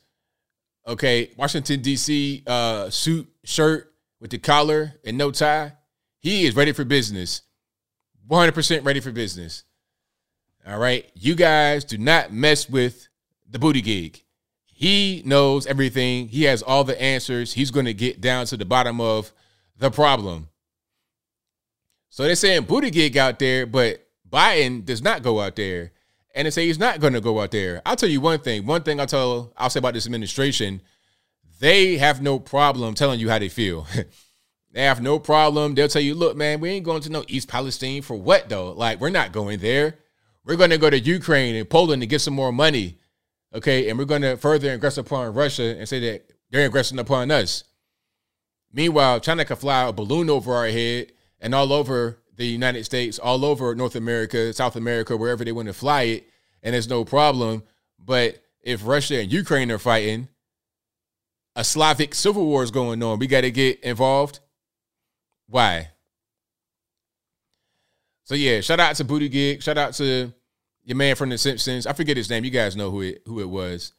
Okay. 0.88 1.32
Washington, 1.38 1.82
D.C. 1.82 2.44
Uh, 2.46 2.90
suit, 2.90 3.28
shirt 3.44 3.94
with 4.20 4.32
the 4.32 4.38
collar 4.38 4.94
and 5.04 5.18
no 5.18 5.32
tie. 5.32 5.74
He 6.20 6.46
is 6.46 6.56
ready 6.56 6.72
for 6.72 6.86
business. 6.86 7.42
100% 8.30 8.86
ready 8.86 9.00
for 9.00 9.12
business. 9.12 9.64
All 10.66 10.78
right. 10.78 11.10
You 11.16 11.36
guys 11.36 11.84
do 11.84 11.98
not 11.98 12.32
mess 12.32 12.70
with 12.70 13.08
the 13.50 13.58
Buttigieg. 13.58 14.22
He 14.82 15.22
knows 15.28 15.68
everything. 15.68 16.28
He 16.30 16.46
has 16.46 16.64
all 16.64 16.84
the 16.84 17.00
answers. 17.00 17.54
He's 17.54 17.70
going 17.70 17.86
to 17.86 17.94
get 17.94 18.20
down 18.20 18.48
to 18.48 18.58
the 18.58 18.66
bottom 18.66 19.00
of 19.00 19.32
the 19.78 19.92
problem. 19.92 20.50
So 22.10 22.24
they're 22.24 22.34
saying 22.34 22.64
Buttigieg 22.64 23.16
out 23.16 23.38
there, 23.38 23.68
but 23.68 24.08
Biden 24.28 24.84
does 24.84 25.04
not 25.04 25.22
go 25.22 25.40
out 25.40 25.56
there. 25.56 25.92
And 26.34 26.48
they 26.48 26.50
say 26.50 26.66
he's 26.66 26.80
not 26.80 27.00
going 27.00 27.14
to 27.14 27.22
go 27.22 27.40
out 27.40 27.52
there. 27.52 27.84
I'll 27.86 27.96
tell 27.96 28.10
you 28.10 28.22
one 28.22 28.40
thing. 28.40 28.66
One 28.66 28.82
thing 28.82 29.00
I'll 29.00 29.06
tell 29.06 29.54
I'll 29.56 29.70
say 29.70 29.78
about 29.78 29.94
this 29.94 30.08
administration, 30.08 30.82
they 31.60 31.98
have 31.98 32.20
no 32.20 32.40
problem 32.40 32.96
telling 32.96 33.20
you 33.20 33.30
how 33.30 33.38
they 33.38 33.50
feel. 33.50 33.86
they 34.72 34.82
have 34.82 35.00
no 35.00 35.20
problem. 35.20 35.76
They'll 35.76 35.90
tell 35.90 36.02
you, 36.02 36.16
look, 36.16 36.36
man, 36.36 36.60
we 36.60 36.72
ain't 36.72 36.86
going 36.86 37.04
to 37.04 37.12
no 37.12 37.24
East 37.28 37.48
Palestine 37.48 38.02
for 38.02 38.16
what 38.16 38.50
though? 38.50 38.72
Like, 38.72 39.00
we're 39.00 39.12
not 39.12 39.32
going 39.32 39.60
there. 39.60 40.00
We're 40.44 40.56
going 40.56 40.72
to 40.72 40.80
go 40.80 40.90
to 40.90 41.00
Ukraine 41.00 41.54
and 41.54 41.70
Poland 41.70 42.02
to 42.02 42.08
get 42.08 42.22
some 42.22 42.34
more 42.34 42.52
money. 42.52 42.98
Okay. 43.54 43.90
And 43.90 43.98
we're 43.98 44.06
going 44.06 44.22
to 44.22 44.38
further 44.38 44.78
aggress 44.78 44.98
upon 44.98 45.34
Russia 45.34 45.76
and 45.78 45.88
say 45.88 46.00
that 46.00 46.32
they're 46.50 46.66
aggressing 46.66 47.00
upon 47.00 47.32
us. 47.32 47.64
Meanwhile, 48.74 49.20
China 49.20 49.44
can 49.46 49.58
fly 49.58 49.88
a 49.88 49.92
balloon 49.92 50.30
over 50.30 50.54
our 50.54 50.68
head 50.68 51.12
and 51.40 51.54
all 51.54 51.74
over 51.74 52.20
the 52.36 52.46
United 52.46 52.86
States, 52.86 53.20
all 53.20 53.44
over 53.46 53.76
North 53.76 53.96
America, 53.96 54.54
South 54.54 54.76
America, 54.76 55.18
wherever 55.18 55.44
they 55.44 55.52
want 55.52 55.68
to 55.68 55.74
fly 55.74 56.04
it, 56.04 56.30
and 56.64 56.74
there's 56.74 56.90
no 56.90 57.04
problem. 57.04 57.64
But 58.00 58.42
if 58.62 58.86
Russia 58.86 59.20
and 59.20 59.32
Ukraine 59.32 59.72
are 59.72 59.78
fighting, 59.78 60.28
a 61.56 61.64
Slavic 61.64 62.16
civil 62.16 62.46
war 62.46 62.64
is 62.64 62.72
going 62.72 63.04
on. 63.04 63.20
We 63.20 63.28
got 63.28 63.42
to 63.42 63.52
get 63.52 63.82
involved. 63.82 64.40
Why? 65.48 65.90
So 68.24 68.36
yeah, 68.36 68.62
shout 68.62 68.80
out 68.80 68.96
to 68.96 69.04
Booty 69.04 69.28
Gig. 69.28 69.62
Shout 69.62 69.78
out 69.78 69.94
to 69.96 70.34
your 70.84 70.98
man 70.98 71.16
from 71.16 71.30
The 71.30 71.38
Simpsons. 71.38 71.86
I 71.86 71.94
forget 71.94 72.18
his 72.18 72.30
name. 72.30 72.44
You 72.44 72.52
guys 72.52 72.76
know 72.76 72.92
who 72.92 73.02
it 73.02 73.22
who 73.26 73.40
it 73.40 73.50
was. 73.50 73.94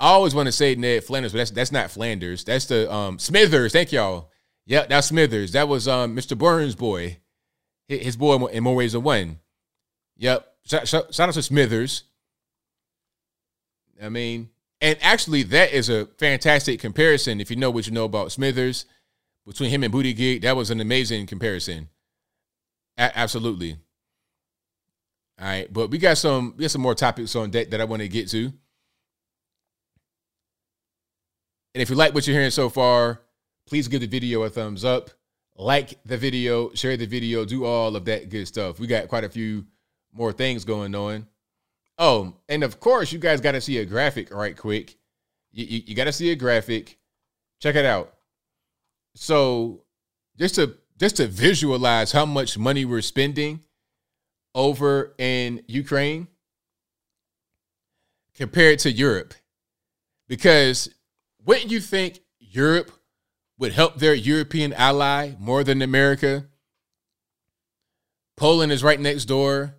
I 0.00 0.08
always 0.08 0.34
want 0.34 0.46
to 0.46 0.52
say 0.52 0.74
Ned 0.74 1.04
Flanders, 1.04 1.32
but 1.32 1.38
that's 1.38 1.50
that's 1.50 1.72
not 1.72 1.90
Flanders. 1.90 2.44
That's 2.44 2.66
the 2.66 2.92
um, 2.92 3.18
Smithers. 3.18 3.72
Thank 3.72 3.92
y'all. 3.92 4.30
Yep, 4.66 4.88
that's 4.88 5.08
Smithers. 5.08 5.52
That 5.52 5.68
was 5.68 5.86
um, 5.88 6.16
Mr. 6.16 6.36
Burns' 6.36 6.74
boy, 6.74 7.18
his 7.88 8.16
boy 8.16 8.44
in 8.46 8.62
more 8.64 8.74
ways 8.74 8.92
than 8.92 9.02
one. 9.02 9.38
Yep. 10.18 10.46
Shout, 10.64 10.88
shout, 10.88 11.14
shout 11.14 11.28
out 11.28 11.34
to 11.34 11.42
Smithers. 11.42 12.04
I 14.00 14.08
mean, 14.08 14.50
and 14.80 14.98
actually, 15.00 15.44
that 15.44 15.72
is 15.72 15.88
a 15.88 16.06
fantastic 16.18 16.80
comparison. 16.80 17.40
If 17.40 17.50
you 17.50 17.56
know 17.56 17.70
what 17.70 17.86
you 17.86 17.92
know 17.92 18.04
about 18.04 18.32
Smithers, 18.32 18.86
between 19.46 19.70
him 19.70 19.84
and 19.84 19.92
Buttigieg, 19.92 20.42
that 20.42 20.56
was 20.56 20.70
an 20.70 20.80
amazing 20.80 21.26
comparison. 21.26 21.88
A- 22.98 23.16
absolutely. 23.16 23.76
All 25.42 25.48
right, 25.48 25.72
but 25.72 25.90
we 25.90 25.98
got 25.98 26.18
some 26.18 26.54
we 26.56 26.62
got 26.62 26.70
some 26.70 26.82
more 26.82 26.94
topics 26.94 27.34
on 27.34 27.50
deck 27.50 27.70
that 27.70 27.80
I 27.80 27.84
want 27.84 28.00
to 28.00 28.08
get 28.08 28.28
to. 28.28 28.52
And 31.74 31.82
if 31.82 31.90
you 31.90 31.96
like 31.96 32.14
what 32.14 32.28
you're 32.28 32.36
hearing 32.36 32.52
so 32.52 32.68
far, 32.68 33.22
please 33.66 33.88
give 33.88 34.02
the 34.02 34.06
video 34.06 34.44
a 34.44 34.50
thumbs 34.50 34.84
up, 34.84 35.10
like 35.56 35.98
the 36.04 36.16
video, 36.16 36.72
share 36.74 36.96
the 36.96 37.06
video, 37.06 37.44
do 37.44 37.64
all 37.64 37.96
of 37.96 38.04
that 38.04 38.28
good 38.28 38.46
stuff. 38.46 38.78
We 38.78 38.86
got 38.86 39.08
quite 39.08 39.24
a 39.24 39.28
few 39.28 39.66
more 40.12 40.32
things 40.32 40.64
going 40.64 40.94
on. 40.94 41.26
Oh, 41.98 42.36
and 42.48 42.62
of 42.62 42.78
course, 42.78 43.10
you 43.10 43.18
guys 43.18 43.40
got 43.40 43.52
to 43.52 43.60
see 43.60 43.78
a 43.78 43.84
graphic 43.84 44.32
right 44.32 44.56
quick. 44.56 44.96
You, 45.50 45.64
you, 45.64 45.82
you 45.86 45.94
got 45.96 46.04
to 46.04 46.12
see 46.12 46.30
a 46.30 46.36
graphic. 46.36 46.98
Check 47.60 47.74
it 47.74 47.84
out. 47.84 48.14
So, 49.16 49.82
just 50.38 50.54
to 50.54 50.76
just 51.00 51.16
to 51.16 51.26
visualize 51.26 52.12
how 52.12 52.26
much 52.26 52.56
money 52.56 52.84
we're 52.84 53.02
spending 53.02 53.64
over 54.54 55.14
in 55.18 55.62
Ukraine 55.66 56.28
compared 58.34 58.78
to 58.80 58.90
Europe, 58.90 59.34
because 60.28 60.88
wouldn't 61.44 61.70
you 61.70 61.80
think 61.80 62.20
Europe 62.38 62.92
would 63.58 63.72
help 63.72 63.96
their 63.96 64.14
European 64.14 64.72
ally 64.72 65.32
more 65.38 65.64
than 65.64 65.82
America? 65.82 66.46
Poland 68.36 68.72
is 68.72 68.82
right 68.82 69.00
next 69.00 69.26
door. 69.26 69.76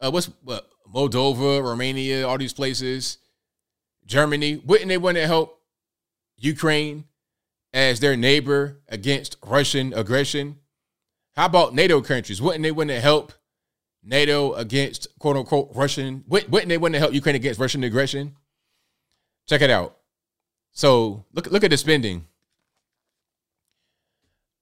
Uh, 0.00 0.10
what's 0.10 0.30
what, 0.42 0.68
Moldova, 0.92 1.62
Romania, 1.62 2.26
all 2.26 2.38
these 2.38 2.52
places, 2.52 3.18
Germany. 4.06 4.56
Wouldn't 4.56 4.88
they 4.88 4.98
want 4.98 5.16
to 5.16 5.26
help 5.26 5.60
Ukraine 6.36 7.04
as 7.72 8.00
their 8.00 8.16
neighbor 8.16 8.80
against 8.88 9.36
Russian 9.44 9.92
aggression? 9.92 10.60
How 11.34 11.46
about 11.46 11.74
NATO 11.74 12.00
countries? 12.00 12.40
Wouldn't 12.40 12.62
they 12.62 12.70
want 12.70 12.90
to 12.90 13.00
help 13.00 13.32
NATO 14.06 14.54
against 14.54 15.08
quote 15.18 15.36
unquote 15.36 15.70
Russian? 15.74 16.24
Wouldn't 16.28 16.68
they 16.68 16.78
want 16.78 16.94
to 16.94 17.00
help 17.00 17.12
Ukraine 17.12 17.34
against 17.34 17.60
Russian 17.60 17.84
aggression? 17.84 18.36
Check 19.48 19.62
it 19.62 19.70
out. 19.70 19.96
So 20.72 21.24
look 21.32 21.50
look 21.50 21.64
at 21.64 21.70
the 21.70 21.76
spending. 21.76 22.26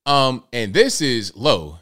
Um, 0.07 0.45
and 0.53 0.75
this 0.75 1.01
is 1.01 1.35
low. 1.37 1.79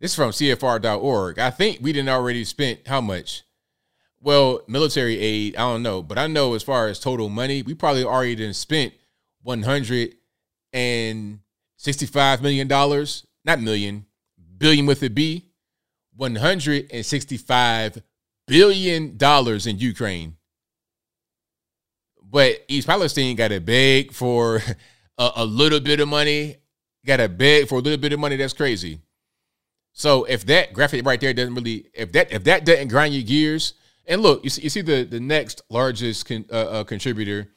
This 0.00 0.10
is 0.10 0.14
from 0.16 0.30
CFR.org. 0.30 1.38
I 1.38 1.50
think 1.50 1.78
we 1.80 1.92
didn't 1.92 2.08
already 2.08 2.44
spent 2.44 2.86
how 2.86 3.00
much? 3.00 3.44
Well, 4.20 4.62
military 4.68 5.18
aid, 5.18 5.56
I 5.56 5.60
don't 5.60 5.82
know, 5.82 6.02
but 6.02 6.18
I 6.18 6.26
know 6.26 6.54
as 6.54 6.62
far 6.62 6.88
as 6.88 6.98
total 6.98 7.28
money, 7.28 7.62
we 7.62 7.74
probably 7.74 8.04
already 8.04 8.52
spent 8.52 8.94
one 9.42 9.62
hundred 9.62 10.14
and 10.72 11.40
sixty-five 11.76 12.42
million 12.42 12.68
dollars, 12.68 13.26
not 13.44 13.60
million, 13.60 14.06
billion 14.58 14.86
with 14.86 15.02
a 15.02 15.10
B, 15.10 15.51
one 16.16 16.36
hundred 16.36 16.90
and 16.92 17.04
sixty-five 17.04 18.02
billion 18.46 19.16
dollars 19.16 19.66
in 19.66 19.78
Ukraine. 19.78 20.36
But 22.22 22.64
East 22.68 22.86
Palestine 22.86 23.36
got 23.36 23.48
to 23.48 23.60
beg 23.60 24.12
for 24.12 24.56
a, 25.18 25.30
a 25.36 25.44
little 25.44 25.80
bit 25.80 26.00
of 26.00 26.08
money, 26.08 26.56
got 27.04 27.18
to 27.18 27.28
beg 27.28 27.68
for 27.68 27.76
a 27.76 27.82
little 27.82 28.00
bit 28.00 28.12
of 28.12 28.20
money. 28.20 28.36
That's 28.36 28.52
crazy. 28.52 29.00
So 29.92 30.24
if 30.24 30.46
that 30.46 30.72
graphic 30.72 31.04
right 31.04 31.20
there 31.20 31.34
doesn't 31.34 31.54
really, 31.54 31.86
if 31.92 32.12
that 32.12 32.32
if 32.32 32.44
that 32.44 32.64
doesn't 32.64 32.88
grind 32.88 33.14
your 33.14 33.22
gears, 33.22 33.74
and 34.06 34.22
look, 34.22 34.42
you 34.42 34.50
see, 34.50 34.62
you 34.62 34.70
see 34.70 34.80
the 34.80 35.04
the 35.04 35.20
next 35.20 35.62
largest 35.68 36.26
con, 36.26 36.44
uh, 36.50 36.54
uh, 36.54 36.84
contributor, 36.84 37.48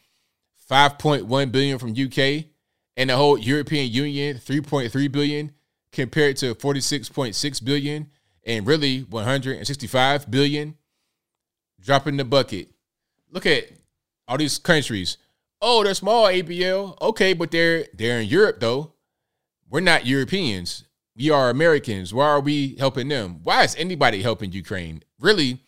five 0.68 0.97
point 0.99 1.26
one 1.26 1.49
billion 1.49 1.80
from 1.80 1.91
UK, 1.91 2.45
and 2.97 3.10
the 3.10 3.16
whole 3.16 3.38
European 3.38 3.89
Union, 3.89 4.38
three 4.38 4.62
point 4.62 4.91
three 4.91 5.08
billion, 5.08 5.53
compared 5.91 6.36
to 6.38 6.53
forty 6.56 6.82
six 6.82 7.08
point 7.08 7.36
six 7.36 7.62
billion, 7.62 8.12
and 8.46 8.68
really 8.68 9.00
one 9.02 9.24
hundred 9.24 9.58
and 9.58 9.68
sixty 9.68 9.88
five 9.88 10.30
billion, 10.30 10.76
dropping 11.82 12.18
the 12.18 12.26
bucket. 12.26 12.70
Look 13.32 13.46
at 13.46 13.66
all 14.28 14.38
these 14.38 14.58
countries. 14.58 15.18
Oh, 15.62 15.84
they're 15.84 15.93
small 15.93 16.26
ABL. 16.26 17.02
Okay, 17.02 17.34
but 17.34 17.52
they're 17.52 17.88
they're 17.93 18.20
in 18.20 18.28
Europe 18.28 18.60
though. 18.60 18.93
We're 19.70 19.80
not 19.80 20.06
Europeans. 20.06 20.84
We 21.16 21.30
are 21.30 21.50
Americans. 21.50 22.14
Why 22.14 22.26
are 22.28 22.41
we 22.41 22.76
helping 22.76 23.08
them? 23.08 23.39
Why 23.43 23.64
is 23.64 23.76
anybody 23.78 24.22
helping 24.22 24.52
Ukraine? 24.52 25.02
Really, 25.20 25.60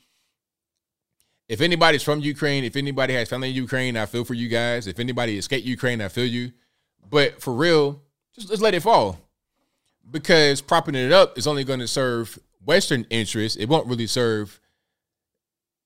if 1.47 1.61
anybody's 1.61 2.03
from 2.03 2.19
Ukraine, 2.19 2.63
if 2.65 2.75
anybody 2.75 3.13
has 3.13 3.29
family 3.29 3.49
in 3.49 3.55
Ukraine, 3.55 3.95
I 3.95 4.05
feel 4.05 4.25
for 4.25 4.33
you 4.33 4.49
guys. 4.49 4.87
If 4.87 4.99
anybody 4.99 5.37
escaped 5.37 5.65
Ukraine, 5.65 6.01
I 6.01 6.09
feel 6.09 6.25
you. 6.25 6.51
But 7.09 7.41
for 7.41 7.53
real, 7.53 8.01
just, 8.35 8.49
just 8.49 8.61
let 8.61 8.73
it 8.73 8.83
fall. 8.83 9.19
Because 10.09 10.61
propping 10.61 10.95
it 10.95 11.11
up 11.11 11.37
is 11.37 11.47
only 11.47 11.63
going 11.63 11.79
to 11.79 11.87
serve 11.87 12.37
Western 12.67 13.05
interests. 13.09 13.57
It 13.57 13.67
won't 13.67 13.87
really 13.87 14.07
serve 14.07 14.59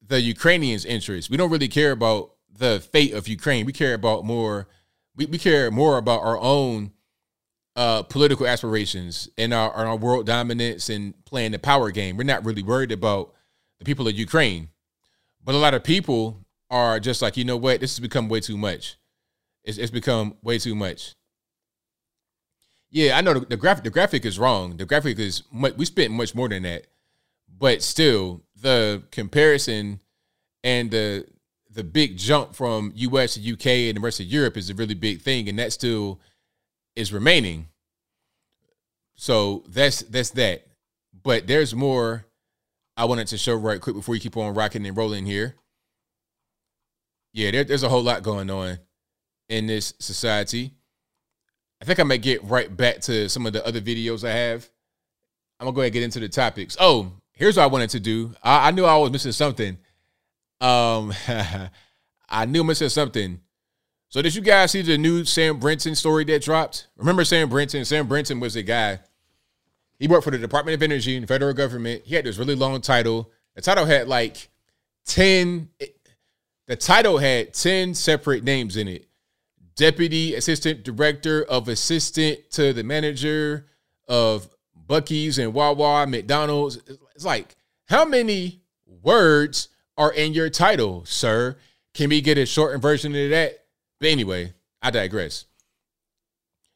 the 0.05 0.19
Ukrainians' 0.19 0.83
interests. 0.83 1.29
We 1.29 1.37
don't 1.37 1.51
really 1.51 1.67
care 1.67 1.91
about 1.91 2.31
the 2.51 2.79
fate 2.79 3.13
of 3.13 3.27
Ukraine. 3.27 3.65
We 3.65 3.71
care 3.73 3.93
about 3.93 4.25
more. 4.25 4.67
We, 5.15 5.27
we 5.27 5.37
care 5.37 5.69
more 5.69 5.97
about 5.97 6.21
our 6.21 6.39
own 6.39 6.91
uh, 7.75 8.01
political 8.03 8.47
aspirations 8.47 9.29
and 9.37 9.53
our, 9.53 9.71
our 9.71 9.95
world 9.95 10.25
dominance 10.25 10.89
and 10.89 11.13
playing 11.23 11.51
the 11.51 11.59
power 11.59 11.91
game. 11.91 12.17
We're 12.17 12.23
not 12.23 12.43
really 12.43 12.63
worried 12.63 12.91
about 12.91 13.33
the 13.79 13.85
people 13.85 14.07
of 14.07 14.15
Ukraine. 14.15 14.69
But 15.43 15.55
a 15.55 15.59
lot 15.59 15.73
of 15.73 15.83
people 15.83 16.45
are 16.69 16.99
just 16.99 17.21
like, 17.21 17.37
you 17.37 17.45
know 17.45 17.57
what? 17.57 17.79
This 17.79 17.95
has 17.95 17.99
become 17.99 18.27
way 18.27 18.39
too 18.39 18.57
much. 18.57 18.97
It's, 19.63 19.77
it's 19.77 19.91
become 19.91 20.35
way 20.41 20.57
too 20.57 20.75
much. 20.75 21.15
Yeah, 22.91 23.17
I 23.17 23.21
know 23.21 23.33
the, 23.35 23.39
the 23.41 23.57
graphic. 23.57 23.85
The 23.85 23.89
graphic 23.89 24.25
is 24.25 24.37
wrong. 24.37 24.75
The 24.77 24.85
graphic 24.85 25.17
is 25.17 25.43
much, 25.51 25.75
we 25.77 25.85
spent 25.85 26.11
much 26.11 26.35
more 26.35 26.49
than 26.49 26.63
that, 26.63 26.87
but 27.57 27.81
still, 27.81 28.41
the 28.61 29.01
comparison 29.11 30.01
and 30.63 30.91
the 30.91 31.25
the 31.73 31.83
big 31.85 32.17
jump 32.17 32.53
from 32.53 32.91
U.S. 32.95 33.35
to 33.35 33.39
U.K. 33.39 33.89
and 33.89 33.97
the 33.97 34.01
rest 34.01 34.19
of 34.19 34.25
Europe 34.25 34.57
is 34.57 34.69
a 34.69 34.75
really 34.75 34.93
big 34.93 35.21
thing, 35.21 35.47
and 35.47 35.57
that 35.57 35.71
still 35.71 36.19
is 36.95 37.13
remaining. 37.13 37.67
So 39.15 39.63
that's 39.69 40.01
that's 40.01 40.31
that. 40.31 40.67
But 41.23 41.47
there's 41.47 41.73
more 41.73 42.25
I 42.97 43.05
wanted 43.05 43.27
to 43.27 43.37
show 43.37 43.55
right 43.55 43.79
quick 43.79 43.95
before 43.95 44.15
you 44.15 44.21
keep 44.21 44.35
on 44.35 44.53
rocking 44.53 44.85
and 44.85 44.97
rolling 44.97 45.25
here. 45.25 45.55
Yeah, 47.33 47.51
there, 47.51 47.63
there's 47.63 47.83
a 47.83 47.89
whole 47.89 48.03
lot 48.03 48.23
going 48.23 48.49
on 48.49 48.79
in 49.47 49.67
this 49.67 49.93
society. 49.99 50.73
I 51.81 51.85
think 51.85 51.99
I 51.99 52.03
might 52.03 52.21
get 52.21 52.43
right 52.43 52.75
back 52.75 53.01
to 53.01 53.27
some 53.27 53.45
of 53.45 53.53
the 53.53 53.65
other 53.65 53.81
videos 53.81 54.27
I 54.27 54.31
have. 54.31 54.69
I'm 55.59 55.65
gonna 55.65 55.75
go 55.75 55.81
ahead 55.81 55.87
and 55.87 55.93
get 55.93 56.03
into 56.03 56.19
the 56.19 56.29
topics. 56.29 56.77
Oh, 56.79 57.11
here's 57.33 57.57
what 57.57 57.63
I 57.63 57.67
wanted 57.67 57.89
to 57.91 57.99
do. 57.99 58.33
I, 58.43 58.67
I 58.67 58.71
knew 58.71 58.85
I 58.85 58.95
was 58.97 59.11
missing 59.11 59.31
something. 59.31 59.77
Um, 60.59 61.13
I 62.29 62.45
knew 62.45 62.61
I 62.61 62.65
missing 62.65 62.89
something. 62.89 63.41
So 64.09 64.21
did 64.21 64.35
you 64.35 64.41
guys 64.41 64.71
see 64.71 64.81
the 64.81 64.97
new 64.97 65.25
Sam 65.25 65.57
Brinton 65.57 65.95
story 65.95 66.23
that 66.25 66.43
dropped? 66.43 66.87
Remember 66.97 67.23
Sam 67.23 67.49
Brinton? 67.49 67.85
Sam 67.85 68.07
Brinton 68.07 68.39
was 68.39 68.53
the 68.53 68.63
guy. 68.63 68.99
He 69.97 70.07
worked 70.07 70.23
for 70.23 70.31
the 70.31 70.37
Department 70.37 70.75
of 70.75 70.83
Energy 70.83 71.15
and 71.15 71.27
federal 71.27 71.53
government. 71.53 72.03
He 72.05 72.15
had 72.15 72.25
this 72.25 72.37
really 72.37 72.55
long 72.55 72.81
title. 72.81 73.31
The 73.55 73.61
title 73.61 73.85
had 73.85 74.07
like 74.07 74.49
10 75.05 75.69
the 76.67 76.75
title 76.75 77.17
had 77.17 77.53
10 77.53 77.95
separate 77.95 78.43
names 78.43 78.77
in 78.77 78.87
it. 78.87 79.07
Deputy 79.81 80.35
Assistant 80.35 80.83
Director 80.83 81.43
of 81.43 81.67
Assistant 81.67 82.51
to 82.51 82.71
the 82.71 82.83
Manager 82.83 83.65
of 84.07 84.47
Buc-ee's 84.87 85.39
and 85.39 85.55
Wawa, 85.55 86.05
McDonald's. 86.05 86.77
It's 87.15 87.25
like, 87.25 87.55
how 87.87 88.05
many 88.05 88.61
words 89.01 89.69
are 89.97 90.13
in 90.13 90.33
your 90.33 90.51
title, 90.51 91.03
sir? 91.05 91.57
Can 91.95 92.09
we 92.09 92.21
get 92.21 92.37
a 92.37 92.45
shortened 92.45 92.83
version 92.83 93.15
of 93.15 93.31
that? 93.31 93.57
But 93.99 94.09
anyway, 94.09 94.53
I 94.83 94.91
digress. 94.91 95.45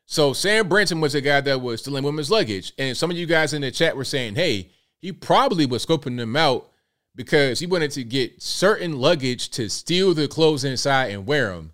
So 0.08 0.34
Sam 0.34 0.68
Brinton 0.68 1.00
was 1.00 1.14
a 1.14 1.22
guy 1.22 1.42
that 1.42 1.62
was 1.62 1.82
stealing 1.82 2.04
women's 2.04 2.32
luggage. 2.32 2.74
And 2.80 2.98
some 2.98 3.12
of 3.12 3.18
you 3.18 3.28
guys 3.28 3.54
in 3.54 3.62
the 3.62 3.70
chat 3.70 3.96
were 3.96 4.04
saying, 4.04 4.34
hey, 4.34 4.72
he 4.98 5.12
probably 5.12 5.68
was 5.68 5.86
scoping 5.86 6.18
them 6.18 6.36
out 6.36 6.72
because 7.14 7.60
he 7.60 7.68
wanted 7.68 7.92
to 7.92 8.04
get 8.04 8.42
certain 8.42 8.98
luggage 8.98 9.50
to 9.52 9.70
steal 9.70 10.16
the 10.16 10.28
clothes 10.28 10.64
inside 10.64 11.12
and 11.12 11.28
wear 11.28 11.54
them. 11.54 11.74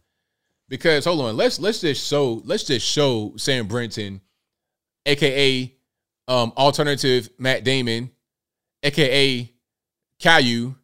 Because 0.72 1.04
hold 1.04 1.20
on, 1.20 1.36
let's 1.36 1.60
let's 1.60 1.82
just 1.82 2.08
show 2.08 2.42
let's 2.46 2.64
just 2.64 2.88
show 2.88 3.34
Sam 3.36 3.68
Brinton, 3.68 4.22
aka 5.06 5.76
um 6.30 6.54
alternative 6.56 7.30
Matt 7.38 7.66
Damon, 7.66 8.10
aka 8.82 9.52
Caillou, 10.18 10.76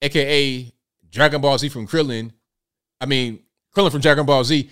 aka 0.00 0.72
Dragon 1.10 1.40
Ball 1.40 1.58
Z 1.58 1.68
from 1.70 1.88
Krillin. 1.88 2.30
I 3.00 3.06
mean, 3.06 3.40
Krillin 3.74 3.90
from 3.90 4.02
Dragon 4.02 4.24
Ball 4.24 4.44
Z. 4.44 4.70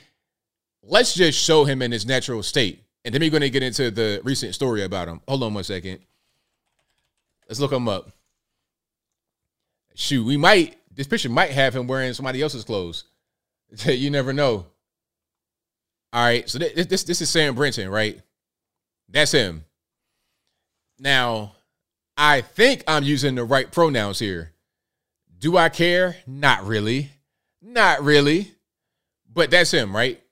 Let's 0.85 1.13
just 1.13 1.43
show 1.43 1.65
him 1.65 1.83
in 1.83 1.91
his 1.91 2.07
natural 2.07 2.45
state. 2.45 2.85
And 3.05 3.13
then 3.13 3.21
we're 3.21 3.31
going 3.31 3.41
to 3.41 3.51
get 3.51 3.65
into 3.65 3.91
the 3.91 4.21
recent 4.23 4.55
story 4.55 4.85
about 4.85 5.09
him. 5.09 5.23
Hold 5.27 5.43
on 5.43 5.55
one 5.55 5.65
second. 5.65 5.99
Let's 7.49 7.59
look 7.59 7.73
him 7.73 7.89
up. 7.89 8.13
Shoot, 9.97 10.25
we 10.25 10.37
might, 10.37 10.77
this 10.95 11.09
picture 11.09 11.29
might 11.29 11.51
have 11.51 11.75
him 11.75 11.89
wearing 11.89 12.13
somebody 12.15 12.41
else's 12.41 12.63
clothes. 12.63 13.05
you 13.87 14.11
never 14.11 14.33
know. 14.33 14.67
All 16.13 16.25
right, 16.25 16.49
so 16.49 16.59
this, 16.59 17.05
this, 17.05 17.21
is 17.23 17.31
Sam 17.31 17.55
Brinton, 17.55 17.89
right? 17.89 18.21
That's 19.09 19.33
him. 19.33 19.65
Now, 20.99 21.55
I 22.19 22.43
think 22.43 22.85
I'm 22.87 23.03
using 23.03 23.35
the 23.35 23.45
right 23.45 23.71
pronouns 23.71 24.19
here. 24.19 24.53
Do 25.39 25.57
I 25.57 25.71
care? 25.71 26.17
Not 26.27 26.65
really. 26.67 27.11
Not 27.63 28.03
really. 28.03 28.53
But 29.33 29.51
that's 29.51 29.71
him, 29.71 29.97
right? 29.97 30.23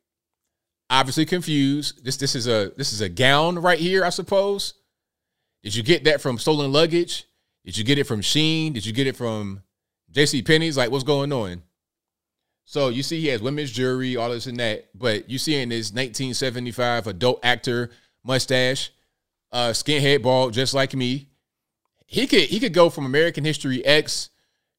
Obviously 0.90 1.24
confused. 1.24 2.04
This 2.04 2.16
this 2.16 2.34
is 2.34 2.46
a 2.46 2.72
this 2.76 2.92
is 2.92 3.00
a 3.00 3.08
gown 3.08 3.58
right 3.58 3.78
here, 3.78 4.04
I 4.04 4.10
suppose. 4.10 4.74
Did 5.62 5.74
you 5.74 5.82
get 5.82 6.04
that 6.04 6.20
from 6.20 6.38
stolen 6.38 6.72
luggage? 6.72 7.24
Did 7.64 7.78
you 7.78 7.84
get 7.84 7.98
it 7.98 8.04
from 8.04 8.20
Shein? 8.20 8.74
Did 8.74 8.84
you 8.84 8.92
get 8.92 9.06
it 9.06 9.16
from 9.16 9.62
JC 10.12 10.44
Penney's? 10.44 10.76
Like, 10.76 10.90
what's 10.90 11.04
going 11.04 11.32
on? 11.32 11.62
So 12.70 12.88
you 12.88 13.02
see 13.02 13.20
he 13.20 13.26
has 13.26 13.42
women's 13.42 13.72
jewelry, 13.72 14.14
all 14.16 14.30
this 14.30 14.46
and 14.46 14.60
that, 14.60 14.90
but 14.96 15.28
you 15.28 15.38
see 15.38 15.56
in 15.56 15.72
his 15.72 15.90
1975 15.90 17.08
adult 17.08 17.40
actor 17.42 17.90
mustache, 18.22 18.92
uh, 19.50 19.70
skinhead 19.70 20.22
bald, 20.22 20.52
just 20.52 20.72
like 20.72 20.94
me. 20.94 21.26
He 22.06 22.28
could 22.28 22.42
he 22.42 22.60
could 22.60 22.72
go 22.72 22.88
from 22.88 23.06
American 23.06 23.44
History 23.44 23.84
X 23.84 24.30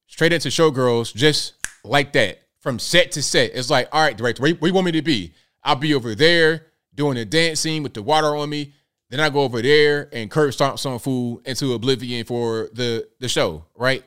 straight 0.06 0.32
into 0.32 0.48
Showgirls 0.48 1.14
just 1.14 1.52
like 1.84 2.14
that, 2.14 2.40
from 2.60 2.78
set 2.78 3.12
to 3.12 3.22
set. 3.22 3.50
It's 3.52 3.68
like, 3.68 3.90
all 3.92 4.00
right, 4.00 4.16
director, 4.16 4.40
where, 4.40 4.54
where 4.54 4.70
you 4.70 4.74
want 4.74 4.86
me 4.86 4.92
to 4.92 5.02
be? 5.02 5.34
I'll 5.62 5.76
be 5.76 5.92
over 5.92 6.14
there 6.14 6.68
doing 6.94 7.18
a 7.18 7.26
dance 7.26 7.60
scene 7.60 7.82
with 7.82 7.92
the 7.92 8.02
water 8.02 8.34
on 8.34 8.48
me. 8.48 8.72
Then 9.10 9.20
I 9.20 9.28
go 9.28 9.42
over 9.42 9.60
there 9.60 10.08
and 10.14 10.30
curb 10.30 10.54
stomp 10.54 10.78
some 10.78 10.98
fool 10.98 11.42
into 11.44 11.74
oblivion 11.74 12.24
for 12.24 12.70
the 12.72 13.06
the 13.20 13.28
show, 13.28 13.66
right? 13.76 14.02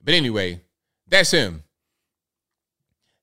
But 0.00 0.14
anyway, 0.14 0.60
that's 1.08 1.32
him. 1.32 1.64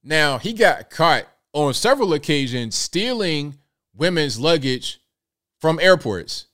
Now 0.04 0.38
he 0.38 0.54
got 0.54 0.90
caught 0.90 1.28
on 1.54 1.74
several 1.74 2.14
occasions 2.14 2.76
stealing 2.76 3.58
women's 3.96 4.40
luggage 4.40 5.00
from 5.60 5.80
airports. 5.80 6.48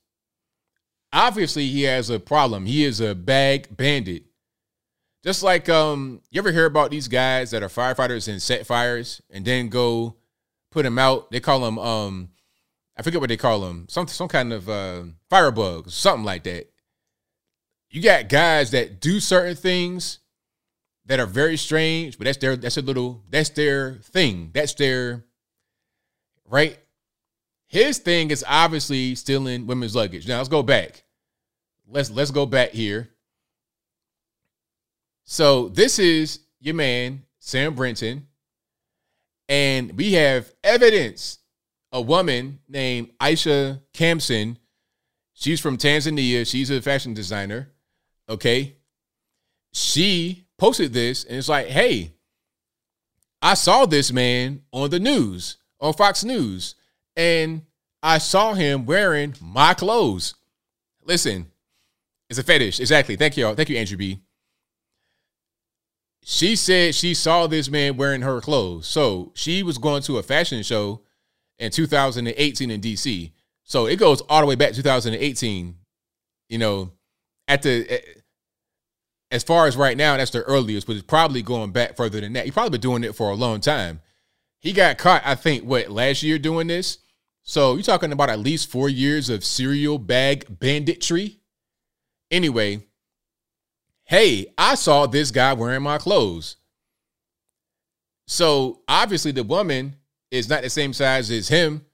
Obviously, 1.12 1.68
he 1.68 1.84
has 1.84 2.10
a 2.10 2.20
problem. 2.20 2.66
He 2.66 2.84
is 2.84 3.00
a 3.00 3.14
bag 3.14 3.76
bandit. 3.76 4.24
Just 5.24 5.44
like 5.44 5.70
um, 5.70 6.22
you 6.32 6.40
ever 6.40 6.52
hear 6.52 6.66
about 6.66 6.92
these 6.92 7.08
guys 7.08 7.52
that 7.52 7.64
are 7.64 7.70
firefighters 7.70 8.28
and 8.28 8.42
set 8.42 8.66
fires 8.66 9.22
and 9.30 9.46
then 9.46 9.70
go 9.70 10.16
put 10.72 10.84
them 10.84 10.98
out? 10.98 11.32
They 11.32 11.40
call 11.40 11.60
them 11.62 11.78
um, 11.80 12.30
I 12.96 13.02
forget 13.02 13.22
what 13.22 13.30
they 13.30 13.38
call 13.38 13.62
them, 13.62 13.88
some 13.90 14.08
some 14.08 14.28
kind 14.28 14.54
of 14.54 14.70
uh, 14.70 15.04
firebug, 15.30 15.90
something 15.90 16.26
like 16.26 16.44
that. 16.44 16.70
You 17.90 18.02
got 18.02 18.30
guys 18.30 18.72
that 18.72 19.00
do 19.02 19.20
certain 19.20 19.56
things 19.56 20.20
that 21.06 21.20
are 21.20 21.26
very 21.26 21.58
strange, 21.58 22.18
but 22.18 22.26
that's 22.26 22.38
their 22.38 22.56
that's 22.56 22.78
a 22.78 22.82
little 22.82 23.22
that's 23.30 23.50
their 23.50 23.96
thing. 23.96 24.52
That's 24.54 24.74
their 24.74 25.24
right. 26.50 26.78
His 27.68 27.98
thing 27.98 28.32
is 28.32 28.46
obviously 28.48 29.16
stealing 29.16 29.66
women's 29.68 29.96
luggage. 29.96 30.28
Now 30.28 30.38
let's 30.38 30.50
go 30.50 30.64
back. 30.64 31.04
Let's 31.88 32.10
let's 32.10 32.32
go 32.32 32.46
back 32.46 32.70
here. 32.70 33.10
So 35.26 35.70
this 35.70 36.00
is 36.00 36.40
your 36.60 36.76
man 36.76 37.24
Sam 37.40 37.76
Brinton, 37.76 38.28
and 39.50 39.98
we 39.98 40.14
have 40.14 40.54
evidence 40.64 41.40
a 41.92 42.02
woman 42.02 42.60
named 42.68 43.12
Aisha 43.20 43.82
Kamson. 43.94 44.58
She's 45.34 45.60
from 45.60 45.78
Tanzania. 45.78 46.50
She's 46.50 46.70
a 46.72 46.82
fashion 46.82 47.14
designer. 47.14 47.72
Okay. 48.28 48.78
She 49.74 50.43
posted 50.58 50.94
this 50.94 51.24
and 51.24 51.38
it's 51.38 51.50
like, 51.50 51.68
hey, 51.68 52.14
I 53.42 53.56
saw 53.56 53.86
this 53.86 54.12
man 54.12 54.62
on 54.72 54.90
the 54.90 55.00
news, 55.00 55.58
on 55.80 55.94
Fox 55.94 56.24
News, 56.24 56.76
and 57.16 57.64
I 58.02 58.18
saw 58.18 58.54
him 58.54 58.86
wearing 58.86 59.36
my 59.42 59.74
clothes. 59.74 60.36
Listen, 61.04 61.48
it's 62.30 62.40
a 62.40 62.44
fetish. 62.44 62.80
Exactly. 62.80 63.16
Thank 63.16 63.38
you. 63.38 63.46
all. 63.46 63.56
Thank 63.56 63.70
you, 63.70 63.78
Andrew 63.78 63.98
B. 63.98 64.20
She 66.24 66.56
said 66.56 66.96
she 66.96 67.14
saw 67.14 67.48
this 67.48 67.70
man 67.70 67.98
wearing 67.98 68.22
her 68.22 68.40
clothes. 68.40 68.88
So 68.88 69.34
she 69.36 69.62
was 69.62 69.78
going 69.78 70.04
to 70.04 70.18
a 70.18 70.24
fashion 70.24 70.64
show 70.64 71.02
in 71.60 71.70
2018 71.70 72.72
in 72.72 72.82
DC. 72.82 73.32
So 73.64 73.86
it 73.88 73.98
goes 73.98 74.22
all 74.22 74.42
the 74.42 74.48
way 74.48 74.56
back 74.56 74.70
to 74.70 74.76
2018. 74.78 75.76
You 76.50 76.58
know, 76.58 76.92
at 77.48 77.62
the 77.62 77.86
eh, 77.90 78.02
as 79.34 79.44
far 79.44 79.66
as 79.66 79.76
right 79.76 79.98
now, 79.98 80.16
that's 80.16 80.30
the 80.30 80.44
earliest, 80.44 80.86
but 80.86 80.96
it's 80.96 81.06
probably 81.06 81.42
going 81.42 81.72
back 81.72 81.98
further 81.98 82.22
than 82.22 82.34
that. 82.34 82.46
He 82.46 82.52
probably 82.52 82.70
been 82.70 82.82
doing 82.82 83.04
it 83.04 83.16
for 83.16 83.32
a 83.32 83.36
long 83.36 83.62
time. 83.62 84.00
He 84.60 84.74
got 84.74 85.00
caught, 85.00 85.24
I 85.26 85.34
think, 85.34 85.64
what 85.64 85.90
last 85.90 86.22
year 86.22 86.38
doing 86.38 86.68
this. 86.68 87.00
So 87.42 87.74
you're 87.74 87.82
talking 87.82 88.12
about 88.12 88.30
at 88.30 88.38
least 88.38 88.70
four 88.70 88.90
years 88.90 89.30
of 89.30 89.44
serial 89.44 89.98
bag 89.98 90.46
banditry. 90.60 91.40
Anyway, 92.30 92.86
hey, 94.04 94.54
I 94.56 94.76
saw 94.76 95.08
this 95.08 95.32
guy 95.32 95.54
wearing 95.54 95.82
my 95.82 95.98
clothes. 95.98 96.58
So 98.28 98.82
obviously 98.88 99.32
the 99.32 99.44
woman 99.44 99.96
is 100.30 100.48
not 100.48 100.62
the 100.62 100.70
same 100.70 100.94
size 100.94 101.32
as 101.32 101.48
him. 101.48 101.86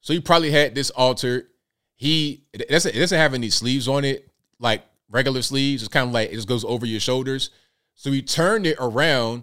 So 0.00 0.12
he 0.12 0.20
probably 0.20 0.50
had 0.50 0.74
this 0.74 0.90
altered. 0.90 1.46
He 1.94 2.44
it 2.52 2.68
doesn't, 2.68 2.94
it 2.94 2.98
doesn't 2.98 3.18
have 3.18 3.34
any 3.34 3.50
sleeves 3.50 3.86
on 3.86 4.04
it, 4.04 4.28
like 4.58 4.82
regular 5.08 5.42
sleeves. 5.42 5.82
It's 5.82 5.92
kind 5.92 6.06
of 6.06 6.12
like 6.12 6.30
it 6.30 6.34
just 6.34 6.48
goes 6.48 6.64
over 6.64 6.86
your 6.86 7.00
shoulders. 7.00 7.50
So 7.94 8.12
he 8.12 8.22
turned 8.22 8.66
it 8.66 8.76
around 8.80 9.42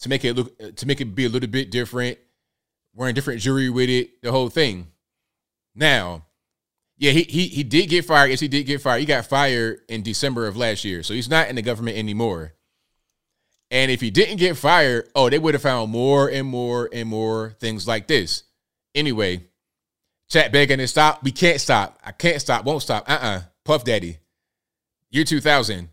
to 0.00 0.08
make 0.08 0.24
it 0.24 0.34
look 0.34 0.76
to 0.76 0.86
make 0.86 1.00
it 1.00 1.14
be 1.14 1.24
a 1.24 1.28
little 1.28 1.48
bit 1.48 1.70
different, 1.70 2.18
wearing 2.94 3.14
different 3.14 3.40
jewelry 3.40 3.70
with 3.70 3.88
it, 3.88 4.22
the 4.22 4.32
whole 4.32 4.48
thing. 4.48 4.88
Now, 5.74 6.26
yeah, 6.98 7.12
he 7.12 7.22
he 7.22 7.48
he 7.48 7.62
did 7.62 7.88
get 7.88 8.04
fired. 8.04 8.30
Yes, 8.30 8.40
he 8.40 8.48
did 8.48 8.64
get 8.64 8.80
fired. 8.80 9.00
He 9.00 9.06
got 9.06 9.26
fired 9.26 9.80
in 9.88 10.02
December 10.02 10.46
of 10.46 10.56
last 10.56 10.84
year. 10.84 11.02
So 11.02 11.14
he's 11.14 11.28
not 11.28 11.48
in 11.48 11.56
the 11.56 11.62
government 11.62 11.96
anymore. 11.96 12.52
And 13.70 13.90
if 13.90 14.00
he 14.00 14.10
didn't 14.10 14.36
get 14.36 14.56
fired, 14.56 15.08
oh, 15.14 15.28
they 15.28 15.38
would 15.38 15.54
have 15.54 15.62
found 15.62 15.90
more 15.90 16.28
and 16.28 16.46
more 16.46 16.88
and 16.92 17.08
more 17.08 17.56
things 17.58 17.86
like 17.86 18.06
this. 18.06 18.44
Anyway, 18.94 19.44
chat 20.30 20.52
begging 20.52 20.78
to 20.78 20.86
stop. 20.86 21.22
We 21.22 21.32
can't 21.32 21.60
stop. 21.60 21.98
I 22.04 22.12
can't 22.12 22.40
stop. 22.40 22.64
Won't 22.64 22.82
stop. 22.82 23.08
Uh 23.08 23.12
uh-uh. 23.12 23.26
uh 23.26 23.42
Puff 23.64 23.84
Daddy. 23.84 24.18
Year 25.10 25.24
2000. 25.24 25.88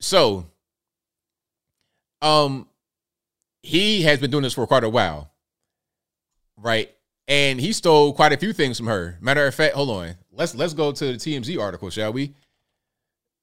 So, 0.00 0.46
um, 2.22 2.68
he 3.62 4.02
has 4.02 4.18
been 4.20 4.30
doing 4.30 4.42
this 4.42 4.54
for 4.54 4.66
quite 4.66 4.84
a 4.84 4.88
while. 4.88 5.30
Right. 6.56 6.94
And 7.26 7.60
he 7.60 7.72
stole 7.72 8.12
quite 8.12 8.32
a 8.32 8.36
few 8.36 8.52
things 8.52 8.78
from 8.78 8.86
her. 8.86 9.18
Matter 9.20 9.46
of 9.46 9.54
fact, 9.54 9.74
hold 9.74 9.90
on. 9.90 10.14
Let's 10.32 10.54
let's 10.54 10.72
go 10.72 10.92
to 10.92 11.04
the 11.12 11.14
TMZ 11.14 11.60
article, 11.60 11.90
shall 11.90 12.12
we? 12.12 12.34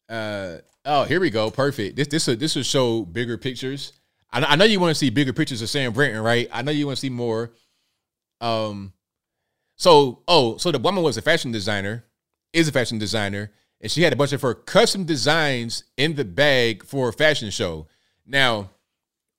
Uh 0.10 0.58
Oh, 0.86 1.04
here 1.04 1.20
we 1.20 1.32
go. 1.32 1.50
Perfect. 1.50 1.96
This 1.96 2.08
this 2.08 2.28
will, 2.28 2.36
this 2.36 2.56
will 2.56 2.64
show 2.64 3.04
bigger 3.04 3.38
pictures. 3.38 3.94
I, 4.32 4.44
I 4.44 4.56
know 4.56 4.66
you 4.66 4.80
want 4.80 4.92
to 4.92 4.96
see 4.96 5.10
bigger 5.10 5.34
pictures 5.34 5.62
of 5.64 5.70
Sam 5.70 5.94
Brinton, 5.94 6.22
right? 6.22 6.48
I 6.52 6.62
know 6.62 6.72
you 6.72 6.86
want 6.86 6.98
to 6.98 7.02
see 7.02 7.10
more. 7.10 7.52
Um, 8.40 8.94
so 9.76 10.22
oh, 10.28 10.58
so 10.58 10.72
the 10.72 10.78
woman 10.78 11.04
was 11.04 11.18
a 11.18 11.24
fashion 11.24 11.52
designer, 11.52 12.06
is 12.54 12.68
a 12.68 12.72
fashion 12.72 13.00
designer, 13.00 13.52
and 13.86 13.92
she 13.92 14.02
had 14.02 14.12
a 14.12 14.16
bunch 14.16 14.34
of 14.34 14.42
her 14.42 14.56
custom 14.56 15.04
designs 15.04 15.84
in 15.96 16.16
the 16.16 16.26
bag 16.26 16.84
for 16.84 17.08
a 17.08 17.14
fashion 17.14 17.52
show. 17.52 17.86
Now, 18.26 18.72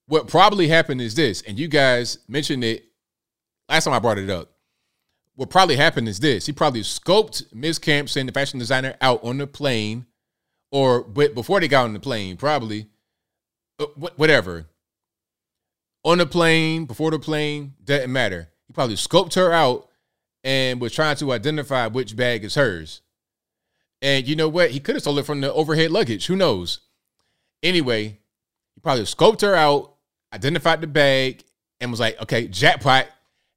what 0.06 0.28
probably 0.28 0.68
happened 0.68 1.00
is 1.00 1.16
this, 1.16 1.42
and 1.42 1.58
you 1.58 1.66
guys 1.66 2.18
mentioned 2.28 2.62
it 2.62 2.84
last 3.68 3.86
time 3.86 3.94
I 3.94 3.98
brought 3.98 4.18
it 4.18 4.30
up. 4.30 4.52
What 5.34 5.50
probably 5.50 5.74
happened 5.74 6.06
is 6.06 6.20
this: 6.20 6.46
he 6.46 6.52
probably 6.52 6.82
scoped 6.82 7.52
Miss 7.52 7.80
Kamson, 7.80 8.26
the 8.26 8.32
fashion 8.32 8.60
designer, 8.60 8.94
out 9.00 9.24
on 9.24 9.38
the 9.38 9.48
plane 9.48 10.06
or 10.70 11.02
but 11.02 11.34
before 11.34 11.58
they 11.58 11.66
got 11.66 11.86
on 11.86 11.92
the 11.92 11.98
plane, 11.98 12.36
probably, 12.36 12.86
uh, 13.80 13.86
whatever. 14.14 14.66
On 16.04 16.18
the 16.18 16.26
plane, 16.26 16.84
before 16.84 17.10
the 17.10 17.18
plane, 17.18 17.74
doesn't 17.82 18.12
matter. 18.12 18.52
He 18.68 18.72
probably 18.72 18.94
scoped 18.94 19.34
her 19.34 19.52
out 19.52 19.88
and 20.44 20.80
was 20.80 20.92
trying 20.92 21.16
to 21.16 21.32
identify 21.32 21.88
which 21.88 22.14
bag 22.14 22.44
is 22.44 22.54
hers. 22.54 23.00
And 24.06 24.28
you 24.28 24.36
know 24.36 24.48
what? 24.48 24.70
He 24.70 24.78
could 24.78 24.94
have 24.94 25.02
stole 25.02 25.18
it 25.18 25.26
from 25.26 25.40
the 25.40 25.52
overhead 25.52 25.90
luggage. 25.90 26.26
Who 26.26 26.36
knows? 26.36 26.78
Anyway, 27.60 28.20
he 28.72 28.80
probably 28.80 29.02
scoped 29.02 29.40
her 29.40 29.56
out, 29.56 29.96
identified 30.32 30.80
the 30.80 30.86
bag, 30.86 31.42
and 31.80 31.90
was 31.90 31.98
like, 31.98 32.22
okay, 32.22 32.46
jackpot, 32.46 33.08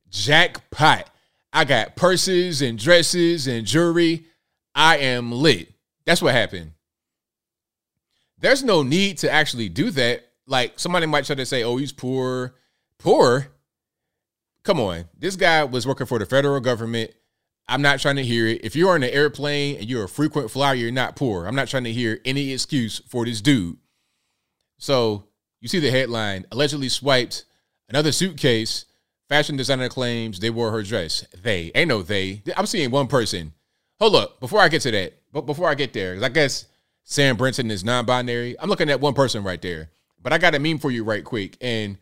jackpot. 0.10 1.08
I 1.54 1.66
got 1.66 1.96
purses 1.96 2.64
and 2.64 2.80
dresses 2.80 3.46
and 3.46 3.64
jewelry. 3.64 4.26
I 4.74 4.98
am 4.98 5.32
lit. 5.32 5.72
That's 6.06 6.20
what 6.20 6.34
happened. 6.34 6.72
there's 8.40 8.64
no 8.64 8.82
need 8.82 9.20
to 9.20 9.32
actually 9.32 9.70
do 9.70 9.92
that. 9.92 10.26
Like 10.48 10.80
somebody 10.80 11.06
might 11.06 11.26
try 11.26 11.36
to 11.36 11.46
say, 11.46 11.64
"Oh, 11.64 11.78
he's 11.78 11.92
poor." 11.92 12.56
Poor? 12.98 13.50
Come 14.64 14.80
on. 14.80 15.06
This 15.16 15.36
guy 15.36 15.64
was 15.64 15.86
working 15.86 16.08
for 16.08 16.18
the 16.18 16.26
federal 16.26 16.60
government. 16.60 17.12
I'm 17.70 17.82
not 17.82 18.00
trying 18.00 18.16
to 18.18 18.24
hear 18.24 18.48
it. 18.48 18.66
If 18.66 18.76
you're 18.76 18.94
on 18.96 19.04
an 19.04 19.10
airplane 19.12 19.78
and 19.78 19.86
you're 19.90 20.04
a 20.04 20.10
frequent 20.10 20.52
flyer, 20.52 20.74
you're 20.74 20.92
not 20.92 21.16
poor. 21.16 21.46
I'm 21.46 21.56
not 21.56 21.68
trying 21.68 21.86
to 21.86 21.94
hear 21.94 22.20
any 22.26 22.52
excuse 22.52 23.02
for 23.08 23.26
this 23.26 23.42
dude. 23.42 23.78
So 24.78 25.26
you 25.62 25.68
see 25.68 25.80
the 25.80 25.92
headline 25.92 26.46
allegedly 26.52 26.90
swiped 26.90 27.46
another 27.88 28.12
suitcase. 28.12 28.86
Fashion 29.28 29.56
designer 29.56 29.90
claims 29.90 30.40
they 30.40 30.50
wore 30.50 30.72
her 30.72 30.82
dress. 30.82 31.26
They 31.44 31.72
ain't 31.76 31.90
no 31.90 32.02
they. 32.02 32.42
I'm 32.58 32.66
seeing 32.66 32.90
one 32.90 33.08
person. 33.08 33.54
Hold 34.00 34.16
up. 34.16 34.40
Before 34.40 34.60
I 34.60 34.70
get 34.70 34.82
to 34.84 34.92
that, 34.92 35.14
but 35.32 35.42
before 35.42 35.70
I 35.70 35.76
get 35.76 35.94
there, 35.94 36.14
because 36.14 36.24
I 36.24 36.30
guess 36.30 36.66
Sam 37.04 37.38
Brinton 37.38 37.70
is 37.70 37.84
non-binary. 37.84 38.56
I'm 38.60 38.70
looking 38.70 38.90
at 38.90 39.02
one 39.02 39.14
person 39.14 39.44
right 39.44 39.62
there. 39.62 39.92
But 40.22 40.34
I 40.34 40.38
got 40.38 40.56
a 40.56 40.60
meme 40.60 40.80
for 40.80 40.92
you 40.92 41.04
right 41.04 41.24
quick. 41.24 41.58
And 41.62 41.98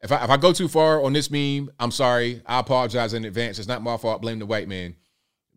if 0.00 0.12
I 0.12 0.22
if 0.24 0.30
I 0.30 0.36
go 0.36 0.52
too 0.52 0.68
far 0.68 1.02
on 1.02 1.12
this 1.12 1.30
meme, 1.30 1.70
I'm 1.78 1.90
sorry. 1.90 2.42
I 2.46 2.60
apologize 2.60 3.14
in 3.14 3.24
advance. 3.24 3.58
It's 3.58 3.68
not 3.68 3.82
my 3.82 3.96
fault. 3.96 4.22
Blame 4.22 4.38
the 4.38 4.46
white 4.46 4.68
man. 4.68 4.94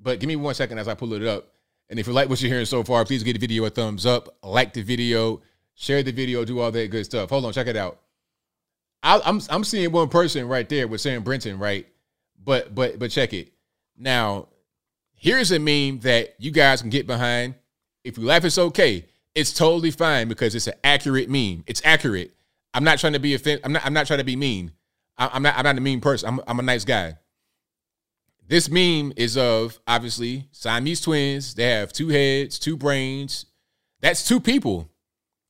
But 0.01 0.19
give 0.19 0.27
me 0.27 0.35
one 0.35 0.55
second 0.55 0.79
as 0.79 0.87
I 0.87 0.95
pull 0.95 1.13
it 1.13 1.23
up. 1.23 1.47
And 1.89 1.99
if 1.99 2.07
you 2.07 2.13
like 2.13 2.29
what 2.29 2.41
you're 2.41 2.49
hearing 2.49 2.65
so 2.65 2.83
far, 2.83 3.03
please 3.05 3.23
give 3.23 3.33
the 3.33 3.39
video 3.39 3.65
a 3.65 3.69
thumbs 3.69 4.05
up, 4.05 4.37
like 4.43 4.73
the 4.73 4.81
video, 4.81 5.41
share 5.75 6.01
the 6.01 6.11
video, 6.11 6.45
do 6.45 6.59
all 6.59 6.71
that 6.71 6.89
good 6.89 7.05
stuff. 7.05 7.29
Hold 7.29 7.45
on, 7.45 7.53
check 7.53 7.67
it 7.67 7.75
out. 7.75 7.99
I, 9.03 9.15
am 9.15 9.21
I'm, 9.25 9.41
I'm 9.49 9.63
seeing 9.63 9.91
one 9.91 10.07
person 10.07 10.47
right 10.47 10.67
there 10.67 10.87
with 10.87 11.01
Sam 11.01 11.23
Brinton, 11.23 11.59
right? 11.59 11.87
But 12.43 12.73
but 12.73 12.97
but 12.97 13.11
check 13.11 13.33
it. 13.33 13.51
Now, 13.97 14.47
here's 15.15 15.51
a 15.51 15.59
meme 15.59 15.99
that 15.99 16.35
you 16.39 16.51
guys 16.51 16.81
can 16.81 16.89
get 16.89 17.07
behind. 17.07 17.55
If 18.03 18.17
you 18.17 18.25
laugh, 18.25 18.45
it's 18.45 18.57
okay. 18.57 19.05
It's 19.35 19.53
totally 19.53 19.91
fine 19.91 20.27
because 20.27 20.55
it's 20.55 20.67
an 20.67 20.73
accurate 20.83 21.29
meme. 21.29 21.63
It's 21.67 21.81
accurate. 21.85 22.33
I'm 22.73 22.83
not 22.83 22.99
trying 22.99 23.13
to 23.13 23.19
be 23.19 23.33
offend. 23.33 23.61
I'm 23.63 23.73
not. 23.73 23.85
I'm 23.85 23.93
not 23.93 24.07
trying 24.07 24.19
to 24.19 24.25
be 24.25 24.35
mean. 24.35 24.71
I, 25.17 25.35
am 25.35 25.43
not. 25.43 25.57
I'm 25.57 25.63
not 25.63 25.77
a 25.77 25.81
mean 25.81 26.01
person. 26.01 26.29
I'm. 26.29 26.41
I'm 26.47 26.59
a 26.59 26.63
nice 26.63 26.85
guy. 26.85 27.17
This 28.51 28.69
meme 28.69 29.13
is 29.15 29.37
of 29.37 29.79
obviously 29.87 30.49
Siamese 30.51 30.99
twins. 30.99 31.53
They 31.53 31.69
have 31.69 31.93
two 31.93 32.09
heads, 32.09 32.59
two 32.59 32.75
brains. 32.75 33.45
That's 34.01 34.27
two 34.27 34.41
people. 34.41 34.89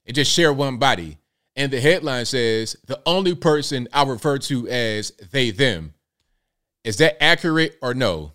They 0.05 0.13
just 0.13 0.31
share 0.31 0.53
one 0.53 0.77
body. 0.77 1.17
And 1.55 1.73
the 1.73 1.81
headline 1.81 2.25
says 2.25 2.75
the 2.85 3.01
only 3.07 3.33
person 3.33 3.87
I 3.91 4.03
refer 4.03 4.37
to 4.37 4.67
as 4.67 5.09
they 5.31 5.49
them. 5.49 5.95
Is 6.83 6.97
that 6.97 7.21
accurate 7.23 7.75
or 7.81 7.95
no? 7.95 8.33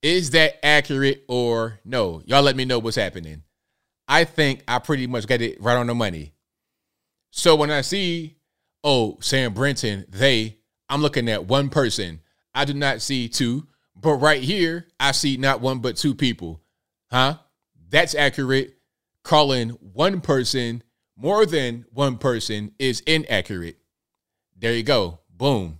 Is 0.00 0.30
that 0.30 0.64
accurate 0.64 1.22
or 1.28 1.78
no? 1.84 2.22
Y'all 2.24 2.40
let 2.40 2.56
me 2.56 2.64
know 2.64 2.78
what's 2.78 2.96
happening. 2.96 3.42
I 4.08 4.24
think 4.24 4.64
I 4.66 4.78
pretty 4.78 5.06
much 5.06 5.26
got 5.26 5.42
it 5.42 5.60
right 5.60 5.76
on 5.76 5.88
the 5.88 5.94
money. 5.94 6.32
So 7.32 7.54
when 7.54 7.70
I 7.70 7.82
see, 7.82 8.38
oh, 8.82 9.18
Sam 9.20 9.52
Brinton, 9.52 10.06
they, 10.08 10.56
I'm 10.88 11.02
looking 11.02 11.28
at 11.28 11.44
one 11.44 11.68
person. 11.68 12.22
I 12.54 12.64
do 12.64 12.72
not 12.72 13.02
see 13.02 13.28
two, 13.28 13.66
but 14.04 14.16
right 14.16 14.42
here, 14.42 14.86
I 15.00 15.10
see 15.12 15.36
not 15.36 15.60
one 15.60 15.80
but 15.80 15.96
two 15.96 16.14
people. 16.14 16.60
Huh? 17.10 17.38
That's 17.88 18.14
accurate. 18.14 18.76
Calling 19.24 19.70
one 19.70 20.20
person 20.20 20.82
more 21.16 21.46
than 21.46 21.86
one 21.92 22.18
person 22.18 22.72
is 22.78 23.00
inaccurate. 23.00 23.78
There 24.56 24.74
you 24.74 24.82
go. 24.82 25.20
Boom. 25.30 25.78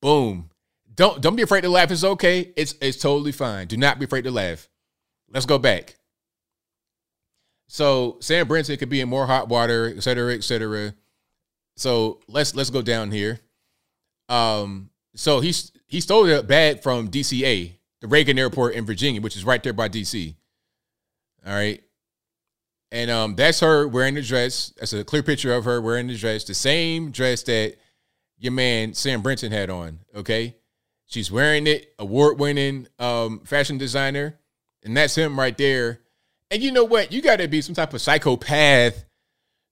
Boom. 0.00 0.50
Don't 0.94 1.20
don't 1.20 1.36
be 1.36 1.42
afraid 1.42 1.62
to 1.62 1.68
laugh. 1.68 1.90
It's 1.90 2.04
okay. 2.04 2.52
It's 2.56 2.74
it's 2.80 2.98
totally 2.98 3.32
fine. 3.32 3.66
Do 3.66 3.76
not 3.76 3.98
be 3.98 4.04
afraid 4.04 4.22
to 4.24 4.30
laugh. 4.30 4.68
Let's 5.30 5.46
go 5.46 5.58
back. 5.58 5.96
So 7.66 8.18
Sam 8.20 8.46
Brinton 8.46 8.76
could 8.76 8.88
be 8.88 9.00
in 9.00 9.08
more 9.08 9.26
hot 9.26 9.48
water, 9.48 9.92
et 9.94 10.02
cetera, 10.02 10.34
et 10.34 10.44
cetera. 10.44 10.94
So 11.76 12.20
let's 12.28 12.54
let's 12.54 12.70
go 12.70 12.82
down 12.82 13.10
here. 13.10 13.40
Um, 14.28 14.90
so 15.14 15.40
he's 15.40 15.72
he 15.88 16.00
stole 16.00 16.30
a 16.30 16.42
bag 16.42 16.82
from 16.82 17.10
DCA, 17.10 17.72
the 18.00 18.06
Reagan 18.06 18.38
Airport 18.38 18.74
in 18.74 18.86
Virginia, 18.86 19.20
which 19.20 19.36
is 19.36 19.44
right 19.44 19.62
there 19.62 19.72
by 19.72 19.88
DC. 19.88 20.36
All 21.44 21.52
right. 21.52 21.82
And 22.92 23.10
um, 23.10 23.34
that's 23.34 23.60
her 23.60 23.88
wearing 23.88 24.14
the 24.14 24.22
dress. 24.22 24.72
That's 24.78 24.92
a 24.92 25.02
clear 25.02 25.24
picture 25.24 25.52
of 25.52 25.64
her 25.64 25.80
wearing 25.80 26.06
the 26.06 26.16
dress, 26.16 26.44
the 26.44 26.54
same 26.54 27.10
dress 27.10 27.42
that 27.42 27.74
your 28.38 28.52
man 28.52 28.94
Sam 28.94 29.20
Brinton 29.20 29.50
had 29.50 29.68
on. 29.68 29.98
Okay. 30.14 30.54
She's 31.06 31.32
wearing 31.32 31.66
it, 31.66 31.92
award 31.98 32.38
winning 32.38 32.86
um, 32.98 33.40
fashion 33.40 33.78
designer. 33.78 34.38
And 34.84 34.96
that's 34.96 35.16
him 35.16 35.38
right 35.38 35.56
there 35.58 36.00
and 36.50 36.62
you 36.62 36.72
know 36.72 36.84
what? 36.84 37.12
You 37.12 37.20
got 37.20 37.36
to 37.36 37.48
be 37.48 37.60
some 37.60 37.74
type 37.74 37.92
of 37.92 38.00
psychopath 38.00 39.04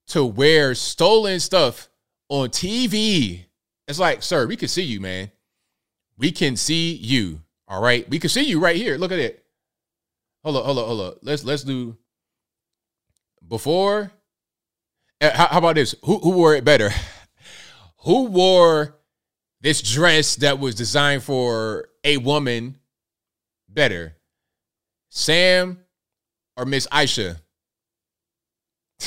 to 0.07 0.25
wear 0.25 0.75
stolen 0.75 1.39
stuff 1.39 1.89
on 2.29 2.49
TV. 2.49 3.45
It's 3.87 3.99
like, 3.99 4.21
sir, 4.21 4.45
we 4.45 4.55
can 4.55 4.67
see 4.67 4.83
you, 4.83 4.99
man. 4.99 5.31
We 6.17 6.31
can 6.31 6.55
see 6.55 6.93
you. 6.93 7.41
All 7.67 7.81
right. 7.81 8.09
We 8.09 8.19
can 8.19 8.29
see 8.29 8.43
you 8.43 8.59
right 8.59 8.75
here. 8.75 8.97
Look 8.97 9.11
at 9.11 9.19
it. 9.19 9.43
Hold 10.43 10.57
up, 10.57 10.65
hold 10.65 10.79
up, 10.79 10.85
hold 10.85 11.01
up. 11.01 11.17
Let's 11.23 11.43
let's 11.43 11.63
do 11.63 11.97
before. 13.45 14.11
Uh, 15.19 15.31
how, 15.35 15.47
how 15.47 15.57
about 15.57 15.75
this? 15.75 15.93
Who 16.03 16.19
who 16.19 16.31
wore 16.31 16.55
it 16.55 16.63
better? 16.63 16.89
who 17.97 18.27
wore 18.27 18.95
this 19.59 19.81
dress 19.81 20.37
that 20.37 20.59
was 20.59 20.75
designed 20.75 21.23
for 21.23 21.89
a 22.03 22.17
woman 22.17 22.77
better? 23.67 24.15
Sam 25.09 25.79
or 26.55 26.65
Miss 26.65 26.87
Aisha. 26.87 27.41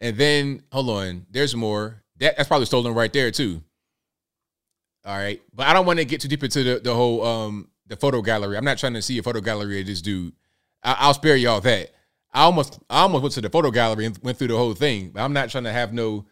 and 0.00 0.16
then 0.16 0.62
hold 0.72 0.90
on, 0.90 1.26
there's 1.30 1.54
more. 1.54 2.02
That, 2.18 2.36
that's 2.36 2.48
probably 2.48 2.66
stolen 2.66 2.94
right 2.94 3.12
there 3.12 3.30
too. 3.30 3.62
All 5.04 5.16
right, 5.16 5.42
but 5.52 5.66
I 5.66 5.72
don't 5.72 5.86
want 5.86 5.98
to 5.98 6.04
get 6.04 6.20
too 6.20 6.28
deep 6.28 6.44
into 6.44 6.62
the, 6.62 6.80
the 6.80 6.94
whole 6.94 7.24
um 7.24 7.68
the 7.86 7.96
photo 7.96 8.22
gallery. 8.22 8.56
I'm 8.56 8.64
not 8.64 8.78
trying 8.78 8.94
to 8.94 9.02
see 9.02 9.18
a 9.18 9.22
photo 9.22 9.40
gallery 9.40 9.80
of 9.80 9.86
this 9.86 10.00
dude. 10.00 10.32
I, 10.82 11.06
will 11.06 11.14
spare 11.14 11.36
y'all 11.36 11.60
that. 11.60 11.90
I 12.32 12.42
almost 12.42 12.78
I 12.88 13.02
almost 13.02 13.22
went 13.22 13.34
to 13.34 13.40
the 13.40 13.50
photo 13.50 13.70
gallery 13.70 14.06
and 14.06 14.18
went 14.22 14.38
through 14.38 14.48
the 14.48 14.56
whole 14.56 14.74
thing, 14.74 15.10
but 15.10 15.22
I'm 15.22 15.32
not 15.32 15.50
trying 15.50 15.64
to 15.64 15.72
have 15.72 15.92
no 15.92 16.26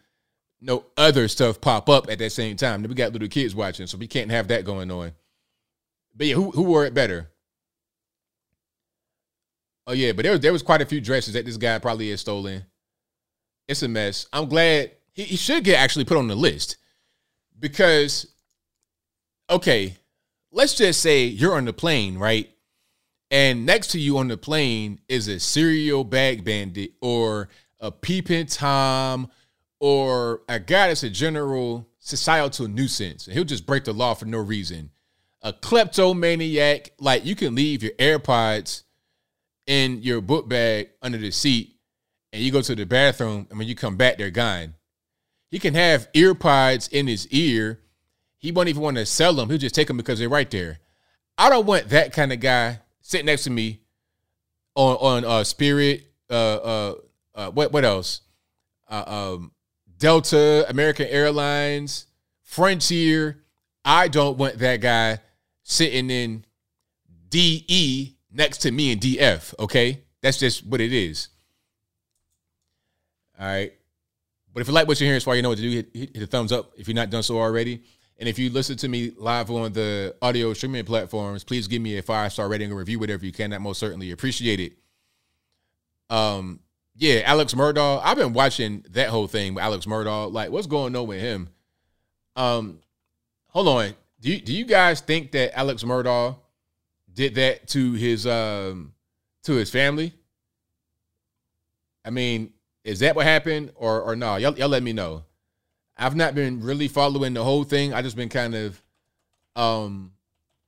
no 0.61 0.85
other 0.95 1.27
stuff 1.27 1.59
pop 1.59 1.89
up 1.89 2.09
at 2.09 2.19
that 2.19 2.31
same 2.31 2.55
time. 2.55 2.83
We 2.83 2.93
got 2.93 3.13
little 3.13 3.27
kids 3.27 3.55
watching, 3.55 3.87
so 3.87 3.97
we 3.97 4.07
can't 4.07 4.31
have 4.31 4.47
that 4.49 4.63
going 4.63 4.91
on. 4.91 5.11
But 6.15 6.27
yeah, 6.27 6.35
who 6.35 6.51
who 6.51 6.63
wore 6.63 6.85
it 6.85 6.93
better? 6.93 7.29
Oh 9.87 9.93
yeah, 9.93 10.11
but 10.11 10.23
there 10.23 10.31
was 10.31 10.41
there 10.41 10.53
was 10.53 10.63
quite 10.63 10.81
a 10.81 10.85
few 10.85 11.01
dresses 11.01 11.33
that 11.33 11.45
this 11.45 11.57
guy 11.57 11.77
probably 11.79 12.09
has 12.11 12.21
stolen. 12.21 12.65
It's 13.67 13.83
a 13.83 13.87
mess. 13.87 14.27
I'm 14.31 14.47
glad 14.47 14.91
he, 15.13 15.23
he 15.23 15.35
should 15.35 15.63
get 15.63 15.79
actually 15.79 16.05
put 16.05 16.17
on 16.17 16.27
the 16.27 16.35
list 16.35 16.77
because 17.59 18.30
okay, 19.51 19.97
let's 20.51 20.75
just 20.75 21.01
say 21.01 21.25
you're 21.25 21.55
on 21.55 21.65
the 21.65 21.73
plane, 21.73 22.17
right? 22.17 22.49
And 23.29 23.65
next 23.65 23.89
to 23.89 23.99
you 23.99 24.17
on 24.17 24.27
the 24.27 24.37
plane 24.37 24.99
is 25.07 25.27
a 25.27 25.39
serial 25.39 26.03
bag 26.03 26.43
bandit 26.43 26.93
or 27.01 27.49
a 27.79 27.91
peeping 27.91 28.47
tom 28.47 29.29
or 29.79 30.41
a 30.49 30.59
guy 30.59 30.87
that's 30.87 31.03
a 31.03 31.09
general 31.09 31.87
societal 31.99 32.67
nuisance. 32.67 33.25
He'll 33.25 33.43
just 33.43 33.65
break 33.65 33.85
the 33.85 33.93
law 33.93 34.13
for 34.13 34.25
no 34.25 34.39
reason. 34.39 34.91
A 35.43 35.53
kleptomaniac, 35.53 36.91
like 36.99 37.25
you 37.25 37.35
can 37.35 37.55
leave 37.55 37.83
your 37.83 37.93
AirPods 37.93 38.83
in 39.65 40.01
your 40.01 40.21
book 40.21 40.47
bag 40.47 40.89
under 41.01 41.17
the 41.17 41.31
seat 41.31 41.75
and 42.33 42.41
you 42.41 42.51
go 42.51 42.61
to 42.61 42.75
the 42.75 42.85
bathroom 42.85 43.47
and 43.49 43.57
when 43.57 43.67
you 43.67 43.75
come 43.75 43.97
back, 43.97 44.17
they're 44.17 44.29
gone. 44.29 44.75
He 45.49 45.59
can 45.59 45.73
have 45.73 46.07
ear 46.13 46.35
pods 46.35 46.87
in 46.89 47.07
his 47.07 47.27
ear. 47.29 47.79
He 48.41 48.51
won't 48.51 48.69
even 48.69 48.81
want 48.81 48.97
to 48.97 49.05
sell 49.05 49.33
them. 49.33 49.49
He'll 49.49 49.59
just 49.59 49.75
take 49.75 49.87
them 49.87 49.97
because 49.97 50.17
they're 50.17 50.27
right 50.27 50.49
there. 50.49 50.79
I 51.37 51.47
don't 51.47 51.67
want 51.67 51.89
that 51.89 52.11
kind 52.11 52.33
of 52.33 52.39
guy 52.39 52.79
sitting 53.01 53.27
next 53.27 53.43
to 53.43 53.51
me 53.51 53.81
on 54.75 54.95
on 54.95 55.25
uh, 55.25 55.43
Spirit. 55.43 56.11
Uh, 56.27 56.33
uh, 56.33 56.95
uh, 57.35 57.51
what 57.51 57.71
what 57.71 57.85
else? 57.85 58.21
Uh, 58.89 59.03
um, 59.05 59.51
Delta, 59.99 60.65
American 60.67 61.05
Airlines, 61.07 62.07
Frontier. 62.41 63.43
I 63.85 64.07
don't 64.07 64.39
want 64.39 64.57
that 64.57 64.81
guy 64.81 65.19
sitting 65.61 66.09
in 66.09 66.43
DE 67.29 68.17
next 68.31 68.59
to 68.59 68.71
me 68.71 68.91
in 68.91 68.99
DF, 68.99 69.53
okay? 69.59 70.01
That's 70.21 70.37
just 70.39 70.65
what 70.65 70.81
it 70.81 70.93
is. 70.93 71.29
All 73.39 73.45
right. 73.45 73.73
But 74.53 74.61
if 74.61 74.67
you 74.67 74.73
like 74.73 74.87
what 74.87 74.99
you're 74.99 75.07
hearing, 75.07 75.19
so 75.19 75.31
you 75.31 75.41
know 75.41 75.49
what 75.49 75.57
to 75.57 75.61
do. 75.61 75.69
Hit, 75.69 75.89
hit, 75.93 76.15
hit 76.15 76.29
thumbs 76.29 76.51
up 76.51 76.73
if 76.77 76.87
you're 76.87 76.95
not 76.95 77.09
done 77.09 77.23
so 77.23 77.39
already. 77.39 77.83
And 78.21 78.29
if 78.29 78.39
you 78.39 78.49
listen 78.49 78.77
to 78.77 78.87
me 78.87 79.11
live 79.17 79.51
on 79.51 79.73
the 79.73 80.15
audio 80.21 80.53
streaming 80.53 80.85
platforms, 80.85 81.43
please 81.43 81.67
give 81.67 81.81
me 81.81 81.97
a 81.97 82.01
five 82.01 82.31
star 82.31 82.47
rating 82.47 82.71
or 82.71 82.75
review, 82.75 82.99
whatever 82.99 83.25
you 83.25 83.33
can. 83.33 83.49
That 83.49 83.59
most 83.59 83.79
certainly 83.79 84.11
appreciate 84.11 84.61
it. 84.61 84.77
Um, 86.09 86.61
yeah, 86.95 87.23
Alex 87.25 87.53
Murdaugh. 87.53 87.99
I've 88.01 88.17
been 88.17 88.31
watching 88.33 88.85
that 88.91 89.09
whole 89.09 89.27
thing 89.27 89.55
with 89.55 89.63
Alex 89.63 89.85
Murdaugh. 89.85 90.31
Like, 90.31 90.51
what's 90.51 90.67
going 90.67 90.95
on 90.95 91.07
with 91.07 91.19
him? 91.19 91.49
Um, 92.37 92.79
hold 93.47 93.67
on. 93.67 93.95
Do 94.21 94.31
you, 94.31 94.39
do 94.39 94.53
you 94.53 94.65
guys 94.65 95.01
think 95.01 95.31
that 95.31 95.57
Alex 95.57 95.83
Murdaugh 95.83 96.37
did 97.13 97.35
that 97.35 97.67
to 97.69 97.93
his 97.93 98.25
um 98.27 98.93
to 99.43 99.53
his 99.53 99.69
family. 99.69 100.13
I 102.05 102.09
mean, 102.09 102.53
Is 102.83 102.99
that 102.99 103.15
what 103.15 103.25
happened 103.25 103.71
or 103.75 104.01
or 104.01 104.15
no? 104.15 104.37
Y'all, 104.37 104.57
y'all 104.57 104.69
let 104.69 104.83
me 104.83 104.93
know. 104.93 105.23
I've 106.01 106.15
not 106.15 106.35
been 106.35 106.61
really 106.61 106.87
following 106.87 107.33
the 107.33 107.43
whole 107.43 107.63
thing. 107.63 107.93
I 107.93 108.01
just 108.01 108.15
been 108.15 108.29
kind 108.29 108.55
of 108.55 108.81
um 109.55 110.11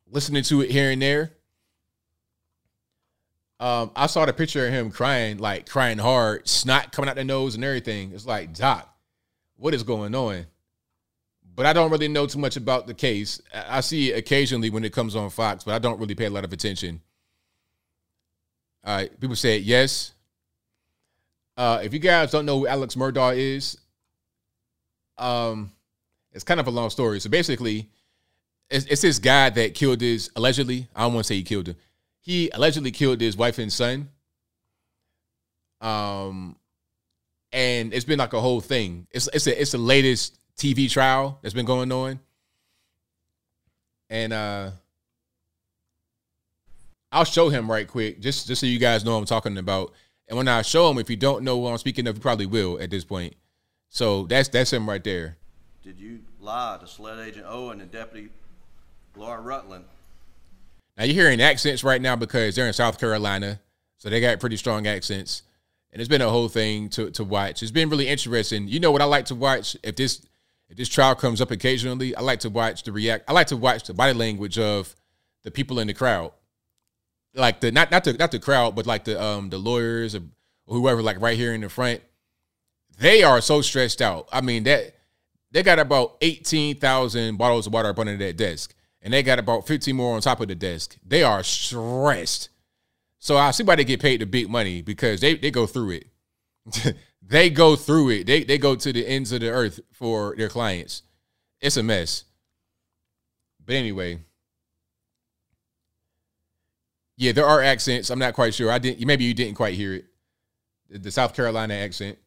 listening 0.10 0.44
to 0.44 0.62
it 0.62 0.70
here 0.70 0.92
and 0.92 1.02
there. 1.02 1.32
Um, 3.60 3.92
I 3.96 4.08
saw 4.08 4.26
the 4.26 4.34
picture 4.34 4.68
of 4.68 4.74
him 4.74 4.92
crying, 4.92 5.38
like 5.38 5.70
crying 5.70 5.98
hard, 5.98 6.48
snot 6.48 6.92
coming 6.92 7.10
out 7.10 7.16
the 7.16 7.24
nose 7.24 7.56
and 7.56 7.64
everything. 7.64 8.12
It's 8.14 8.26
like, 8.26 8.54
Doc, 8.54 8.94
what 9.56 9.74
is 9.74 9.84
going 9.84 10.14
on? 10.14 10.46
But 11.56 11.66
I 11.66 11.74
don't 11.74 11.90
really 11.90 12.08
know 12.08 12.28
too 12.28 12.40
much 12.40 12.58
about 12.58 12.88
the 12.88 12.94
case. 12.94 13.42
I 13.54 13.82
see 13.82 14.12
it 14.12 14.18
occasionally 14.18 14.70
when 14.70 14.84
it 14.84 14.92
comes 14.92 15.16
on 15.16 15.30
Fox, 15.30 15.64
but 15.64 15.74
I 15.74 15.80
don't 15.80 16.00
really 16.00 16.16
pay 16.16 16.26
a 16.26 16.30
lot 16.30 16.44
of 16.44 16.52
attention. 16.52 17.00
All 18.84 18.98
right, 18.98 19.20
people 19.20 19.36
said 19.36 19.62
yes. 19.62 20.14
Uh, 21.56 21.80
if 21.84 21.94
you 21.94 22.00
guys 22.00 22.32
don't 22.32 22.46
know 22.46 22.60
who 22.60 22.68
Alex 22.68 22.96
Murdaugh 22.96 23.38
is, 23.38 23.78
um, 25.18 25.72
it's 26.32 26.44
kind 26.44 26.60
of 26.60 26.68
a 26.68 26.72
long 26.72 26.90
story. 26.90 27.20
So 27.20 27.30
basically, 27.30 27.90
it's, 28.70 28.86
it's 28.86 29.02
this 29.02 29.20
guy 29.20 29.50
that 29.52 29.74
killed 29.76 30.02
his 30.02 30.32
allegedly. 30.36 30.88
I 30.96 31.02
don't 31.02 31.14
want 31.14 31.26
to 31.26 31.28
say 31.28 31.36
he 31.36 31.44
killed 31.44 31.68
him. 31.68 31.76
He 32.22 32.50
allegedly 32.54 32.92
killed 32.92 33.22
his 33.22 33.38
wife 33.38 33.60
and 33.60 33.72
son. 33.72 34.10
Um, 35.82 36.56
and 37.52 37.94
it's 37.94 38.06
been 38.06 38.20
like 38.20 38.34
a 38.34 38.42
whole 38.42 38.62
thing. 38.62 39.08
It's 39.12 39.30
it's 39.34 39.48
a, 39.48 39.62
it's 39.62 39.74
the 39.74 39.78
latest 39.78 40.38
TV 40.58 40.90
trial 40.90 41.38
that's 41.42 41.54
been 41.54 41.66
going 41.66 41.92
on, 41.92 42.20
and 44.10 44.34
uh, 44.34 44.72
I'll 47.12 47.26
show 47.26 47.50
him 47.50 47.70
right 47.70 47.88
quick 47.88 48.22
just 48.22 48.48
just 48.48 48.62
so 48.62 48.66
you 48.66 48.80
guys 48.80 49.06
know 49.06 49.18
I'm 49.18 49.26
talking 49.26 49.58
about. 49.58 49.94
And 50.28 50.38
when 50.38 50.48
I 50.48 50.62
show 50.62 50.90
him, 50.90 50.98
if 50.98 51.10
you 51.10 51.18
don't 51.18 51.44
know 51.44 51.58
what 51.58 51.72
I'm 51.72 51.78
speaking 51.78 52.08
of, 52.08 52.16
you 52.16 52.22
probably 52.22 52.46
will 52.46 52.80
at 52.80 52.90
this 52.90 53.04
point. 53.04 53.36
So 53.94 54.24
that's 54.24 54.50
that's 54.50 54.74
him 54.74 54.90
right 54.90 55.04
there. 55.04 55.38
Did 55.84 56.00
you 56.00 56.22
lie 56.42 56.80
to 56.82 56.88
SLED 56.88 57.20
Agent 57.28 57.46
Owen 57.48 57.80
and 57.80 57.92
Deputy 57.92 58.30
Laura 59.16 59.40
Rutland? 59.40 59.86
Now 60.98 61.04
you're 61.04 61.14
hearing 61.14 61.40
accents 61.40 61.84
right 61.84 62.02
now 62.02 62.16
because 62.16 62.56
they're 62.56 62.66
in 62.66 62.74
South 62.74 63.00
Carolina, 63.00 63.60
so 64.00 64.10
they 64.10 64.20
got 64.20 64.40
pretty 64.40 64.58
strong 64.58 64.88
accents, 64.88 65.44
and 65.92 66.02
it's 66.02 66.10
been 66.10 66.24
a 66.24 66.30
whole 66.30 66.48
thing 66.48 66.90
to 66.90 67.12
to 67.12 67.24
watch. 67.24 67.62
It's 67.62 67.72
been 67.72 67.88
really 67.88 68.08
interesting. 68.08 68.68
You 68.68 68.80
know 68.80 68.92
what 68.92 69.04
I 69.04 69.06
like 69.06 69.26
to 69.26 69.36
watch 69.36 69.78
if 69.84 69.96
this 69.96 70.26
if 70.70 70.78
this 70.78 70.90
trial 70.90 71.14
comes 71.14 71.40
up 71.40 71.52
occasionally, 71.52 72.16
I 72.16 72.22
like 72.22 72.40
to 72.40 72.50
watch 72.50 72.82
the 72.82 72.92
react. 72.92 73.30
I 73.30 73.34
like 73.34 73.48
to 73.48 73.58
watch 73.58 73.84
the 73.84 73.94
body 73.94 74.14
language 74.14 74.58
of 74.58 74.96
the 75.44 75.52
people 75.52 75.78
in 75.78 75.86
the 75.86 75.94
crowd, 75.94 76.32
like 77.36 77.60
the 77.60 77.72
not 77.72 77.92
not 77.92 78.06
the 78.06 78.14
not 78.14 78.32
the 78.32 78.40
crowd, 78.40 78.76
but 78.76 78.88
like 78.88 79.04
the 79.04 79.24
um 79.24 79.52
the 79.52 79.60
lawyers 79.60 80.16
or 80.16 80.22
whoever, 80.66 81.04
like 81.04 81.22
right 81.22 81.38
here 81.38 81.54
in 81.54 81.62
the 81.62 81.70
front 81.70 82.02
they 83.00 83.24
are 83.24 83.42
so 83.42 83.62
stressed 83.62 84.02
out. 84.02 84.28
I 84.32 84.42
mean 84.42 84.64
that 84.64 84.96
they 85.52 85.64
got 85.64 85.80
about 85.80 86.18
eighteen 86.22 86.76
thousand 86.78 87.38
bottles 87.38 87.68
of 87.68 87.74
water 87.74 87.90
up 87.90 88.00
under 88.00 88.18
that 88.18 88.38
desk, 88.38 88.74
and 89.02 89.14
they 89.14 89.24
got 89.24 89.40
about 89.40 89.68
fifteen 89.68 89.96
more 89.96 90.16
on 90.16 90.22
top 90.22 90.42
of 90.42 90.48
the 90.48 90.56
desk. 90.56 90.98
They 91.06 91.24
are 91.24 91.44
stressed. 91.44 92.50
So 93.20 93.38
I 93.38 93.52
see 93.52 93.64
why 93.64 93.76
they 93.76 93.86
get 93.86 94.02
paid 94.02 94.22
the 94.22 94.26
big 94.26 94.50
money 94.50 94.82
because 94.82 95.22
they 95.22 95.36
they 95.36 95.52
go 95.52 95.66
through 95.66 95.92
it. 95.92 96.96
they 97.22 97.50
go 97.50 97.76
through 97.76 98.10
it. 98.10 98.28
They 98.28 98.44
they 98.44 98.58
go 98.58 98.76
to 98.76 98.94
the 98.94 99.08
ends 99.08 99.32
of 99.32 99.42
the 99.42 99.50
earth 99.50 99.80
for 99.92 100.36
their 100.36 100.50
clients. 100.50 101.04
It's 101.62 101.78
a 101.78 101.84
mess. 101.84 102.26
But 103.66 103.76
anyway, 103.76 104.20
yeah, 107.16 107.32
there 107.32 107.46
are 107.46 107.62
accents. 107.62 108.10
I'm 108.10 108.20
not 108.20 108.34
quite 108.34 108.54
sure. 108.54 108.72
I 108.72 108.80
didn't. 108.80 109.06
Maybe 109.06 109.24
you 109.24 109.34
didn't 109.34 109.56
quite 109.56 109.76
hear 109.76 109.94
it. 109.94 110.06
The 110.90 111.12
South 111.12 111.34
Carolina 111.34 111.76
accent 111.76 112.18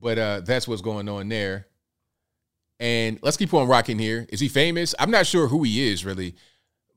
but 0.00 0.18
uh, 0.18 0.40
that's 0.44 0.68
what's 0.68 0.82
going 0.82 1.08
on 1.08 1.28
there. 1.28 1.66
And 2.78 3.18
let's 3.22 3.36
keep 3.36 3.54
on 3.54 3.68
rocking 3.68 3.98
here. 3.98 4.26
Is 4.28 4.40
he 4.40 4.48
famous? 4.48 4.94
I'm 4.98 5.10
not 5.10 5.26
sure 5.26 5.48
who 5.48 5.62
he 5.62 5.88
is 5.90 6.04
really, 6.04 6.34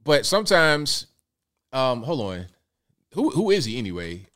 but 0.03 0.25
sometimes, 0.25 1.07
um, 1.71 2.03
hold 2.03 2.21
on, 2.21 2.47
who 3.13 3.29
who 3.29 3.49
is 3.49 3.65
he 3.65 3.77
anyway? 3.77 4.27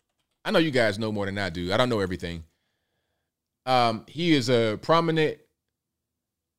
I 0.45 0.51
know 0.51 0.59
you 0.59 0.72
guys 0.72 0.99
know 0.99 1.11
more 1.11 1.26
than 1.26 1.38
I 1.38 1.49
do. 1.49 1.74
I 1.74 1.78
don't 1.78 1.89
know 1.89 1.99
everything. 1.99 2.43
Um, 3.66 4.05
he 4.07 4.34
is 4.34 4.49
a 4.49 4.78
prominent. 4.82 5.38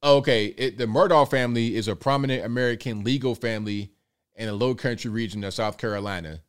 Okay, 0.03 0.47
it, 0.47 0.77
the 0.77 0.85
Murdaugh 0.85 1.31
family 1.31 1.75
is 1.77 1.89
a 1.89 1.97
prominent 1.97 2.45
American 2.45 3.05
legal 3.05 3.35
family 3.35 3.91
in 4.37 4.49
a 4.49 4.53
low 4.53 4.75
country 4.75 5.11
region 5.11 5.43
of 5.45 5.55
South 5.55 5.79
Carolina. 5.79 6.43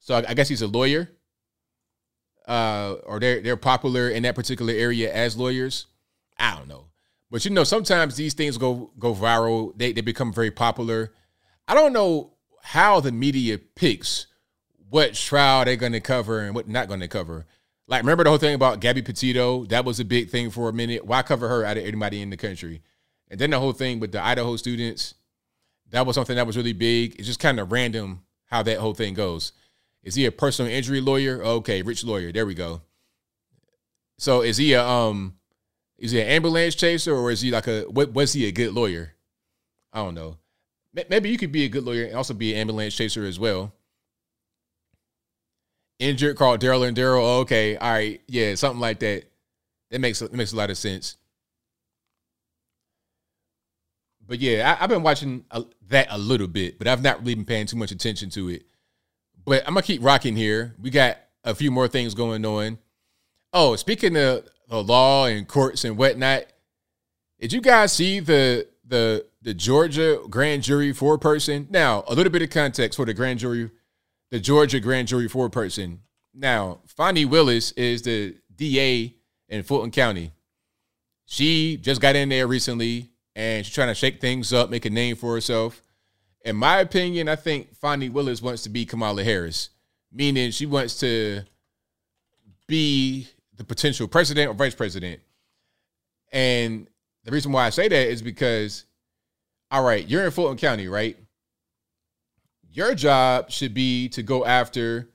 So 0.00 0.16
I, 0.16 0.24
I 0.30 0.34
guess 0.34 0.48
he's 0.48 0.62
a 0.62 0.66
lawyer 0.66 1.08
uh, 2.48 2.96
or 3.04 3.20
they're 3.20 3.40
they're 3.40 3.56
popular 3.56 4.08
in 4.08 4.24
that 4.24 4.34
particular 4.34 4.72
area 4.72 5.12
as 5.12 5.36
lawyers. 5.36 5.86
I 6.38 6.56
don't 6.56 6.68
know, 6.68 6.86
but 7.30 7.44
you 7.44 7.50
know, 7.52 7.64
sometimes 7.64 8.16
these 8.16 8.34
things 8.34 8.58
go 8.58 8.90
go 8.98 9.14
viral. 9.14 9.72
They 9.76 9.92
they 9.92 10.00
become 10.00 10.32
very 10.32 10.50
popular. 10.50 11.12
I 11.68 11.74
don't 11.74 11.92
know 11.92 12.32
how 12.62 13.00
the 13.00 13.12
media 13.12 13.58
picks 13.58 14.26
what 14.90 15.14
trial 15.14 15.64
they're 15.64 15.76
going 15.76 15.92
to 15.92 16.00
cover 16.00 16.40
and 16.40 16.54
what 16.54 16.66
not 16.68 16.88
going 16.88 17.00
to 17.00 17.08
cover. 17.08 17.46
Like, 17.86 18.02
remember 18.02 18.24
the 18.24 18.30
whole 18.30 18.38
thing 18.38 18.54
about 18.54 18.80
Gabby 18.80 19.02
Petito? 19.02 19.64
That 19.66 19.84
was 19.84 20.00
a 20.00 20.04
big 20.04 20.30
thing 20.30 20.50
for 20.50 20.68
a 20.68 20.72
minute. 20.72 21.06
Why 21.06 21.22
cover 21.22 21.48
her 21.48 21.64
out 21.64 21.76
of 21.76 21.84
anybody 21.84 22.20
in 22.20 22.30
the 22.30 22.36
country? 22.36 22.82
And 23.30 23.38
then 23.38 23.50
the 23.50 23.58
whole 23.58 23.72
thing 23.72 24.00
with 24.00 24.12
the 24.12 24.24
Idaho 24.24 24.56
students, 24.56 25.14
that 25.90 26.06
was 26.06 26.14
something 26.14 26.36
that 26.36 26.46
was 26.46 26.56
really 26.56 26.72
big. 26.72 27.16
It's 27.18 27.26
just 27.26 27.40
kind 27.40 27.60
of 27.60 27.72
random 27.72 28.22
how 28.46 28.62
that 28.62 28.78
whole 28.78 28.94
thing 28.94 29.14
goes. 29.14 29.52
Is 30.08 30.14
he 30.14 30.24
a 30.24 30.32
personal 30.32 30.72
injury 30.72 31.02
lawyer? 31.02 31.44
Okay, 31.44 31.82
rich 31.82 32.02
lawyer. 32.02 32.32
There 32.32 32.46
we 32.46 32.54
go. 32.54 32.80
So 34.16 34.40
is 34.40 34.56
he 34.56 34.72
a 34.72 34.82
um 34.82 35.34
is 35.98 36.12
he 36.12 36.20
an 36.22 36.28
ambulance 36.28 36.74
chaser 36.74 37.14
or 37.14 37.30
is 37.30 37.42
he 37.42 37.50
like 37.50 37.66
a 37.66 37.82
what 37.82 38.14
was 38.14 38.32
he 38.32 38.46
a 38.46 38.50
good 38.50 38.72
lawyer? 38.72 39.12
I 39.92 39.98
don't 39.98 40.14
know. 40.14 40.38
Maybe 40.94 41.28
you 41.28 41.36
could 41.36 41.52
be 41.52 41.66
a 41.66 41.68
good 41.68 41.84
lawyer 41.84 42.04
and 42.04 42.16
also 42.16 42.32
be 42.32 42.54
an 42.54 42.60
ambulance 42.60 42.96
chaser 42.96 43.26
as 43.26 43.38
well. 43.38 43.74
Injured 45.98 46.38
called 46.38 46.62
Daryl 46.62 46.88
and 46.88 46.96
Daryl. 46.96 47.20
Oh, 47.20 47.40
okay, 47.40 47.76
all 47.76 47.92
right, 47.92 48.18
yeah, 48.28 48.54
something 48.54 48.80
like 48.80 49.00
that. 49.00 49.24
That 49.90 50.00
makes 50.00 50.22
it 50.22 50.32
makes 50.32 50.54
a 50.54 50.56
lot 50.56 50.70
of 50.70 50.78
sense. 50.78 51.18
But 54.26 54.38
yeah, 54.38 54.74
I, 54.74 54.80
have 54.80 54.88
been 54.88 55.02
watching 55.02 55.44
a, 55.50 55.64
that 55.88 56.06
a 56.08 56.16
little 56.16 56.48
bit, 56.48 56.78
but 56.78 56.88
I've 56.88 57.02
not 57.02 57.20
really 57.20 57.34
been 57.34 57.44
paying 57.44 57.66
too 57.66 57.76
much 57.76 57.90
attention 57.90 58.30
to 58.30 58.48
it. 58.48 58.64
But 59.48 59.66
I'm 59.66 59.72
gonna 59.72 59.82
keep 59.82 60.04
rocking 60.04 60.36
here. 60.36 60.74
We 60.78 60.90
got 60.90 61.16
a 61.42 61.54
few 61.54 61.70
more 61.70 61.88
things 61.88 62.12
going 62.12 62.44
on. 62.44 62.76
Oh, 63.54 63.76
speaking 63.76 64.14
of 64.14 64.46
the 64.68 64.82
law 64.82 65.24
and 65.24 65.48
courts 65.48 65.84
and 65.84 65.96
whatnot, 65.96 66.44
did 67.40 67.54
you 67.54 67.62
guys 67.62 67.94
see 67.94 68.20
the 68.20 68.68
the 68.86 69.24
the 69.40 69.54
Georgia 69.54 70.20
grand 70.28 70.64
jury 70.64 70.92
foreperson? 70.92 71.70
Now, 71.70 72.04
a 72.06 72.14
little 72.14 72.30
bit 72.30 72.42
of 72.42 72.50
context 72.50 72.96
for 72.96 73.06
the 73.06 73.14
grand 73.14 73.38
jury, 73.38 73.70
the 74.30 74.38
Georgia 74.38 74.80
grand 74.80 75.08
jury 75.08 75.28
foreperson. 75.28 76.00
Now, 76.34 76.80
Fani 76.86 77.24
Willis 77.24 77.72
is 77.72 78.02
the 78.02 78.36
DA 78.54 79.14
in 79.48 79.62
Fulton 79.62 79.90
County. 79.90 80.32
She 81.24 81.78
just 81.78 82.02
got 82.02 82.16
in 82.16 82.28
there 82.28 82.46
recently 82.46 83.12
and 83.34 83.64
she's 83.64 83.74
trying 83.74 83.88
to 83.88 83.94
shake 83.94 84.20
things 84.20 84.52
up, 84.52 84.68
make 84.68 84.84
a 84.84 84.90
name 84.90 85.16
for 85.16 85.32
herself 85.32 85.80
in 86.44 86.56
my 86.56 86.78
opinion, 86.78 87.28
I 87.28 87.36
think 87.36 87.74
Fani 87.76 88.08
Willis 88.08 88.42
wants 88.42 88.62
to 88.62 88.68
be 88.68 88.86
Kamala 88.86 89.24
Harris, 89.24 89.70
meaning 90.12 90.50
she 90.50 90.66
wants 90.66 90.98
to 91.00 91.42
be 92.66 93.26
the 93.56 93.64
potential 93.64 94.06
president 94.06 94.50
or 94.50 94.54
vice 94.54 94.74
president. 94.74 95.20
And 96.32 96.88
the 97.24 97.30
reason 97.30 97.52
why 97.52 97.66
I 97.66 97.70
say 97.70 97.88
that 97.88 98.08
is 98.08 98.22
because, 98.22 98.84
all 99.70 99.82
right, 99.82 100.06
you're 100.06 100.24
in 100.24 100.30
Fulton 100.30 100.56
County, 100.56 100.88
right? 100.88 101.16
Your 102.70 102.94
job 102.94 103.50
should 103.50 103.74
be 103.74 104.08
to 104.10 104.22
go 104.22 104.44
after 104.44 105.08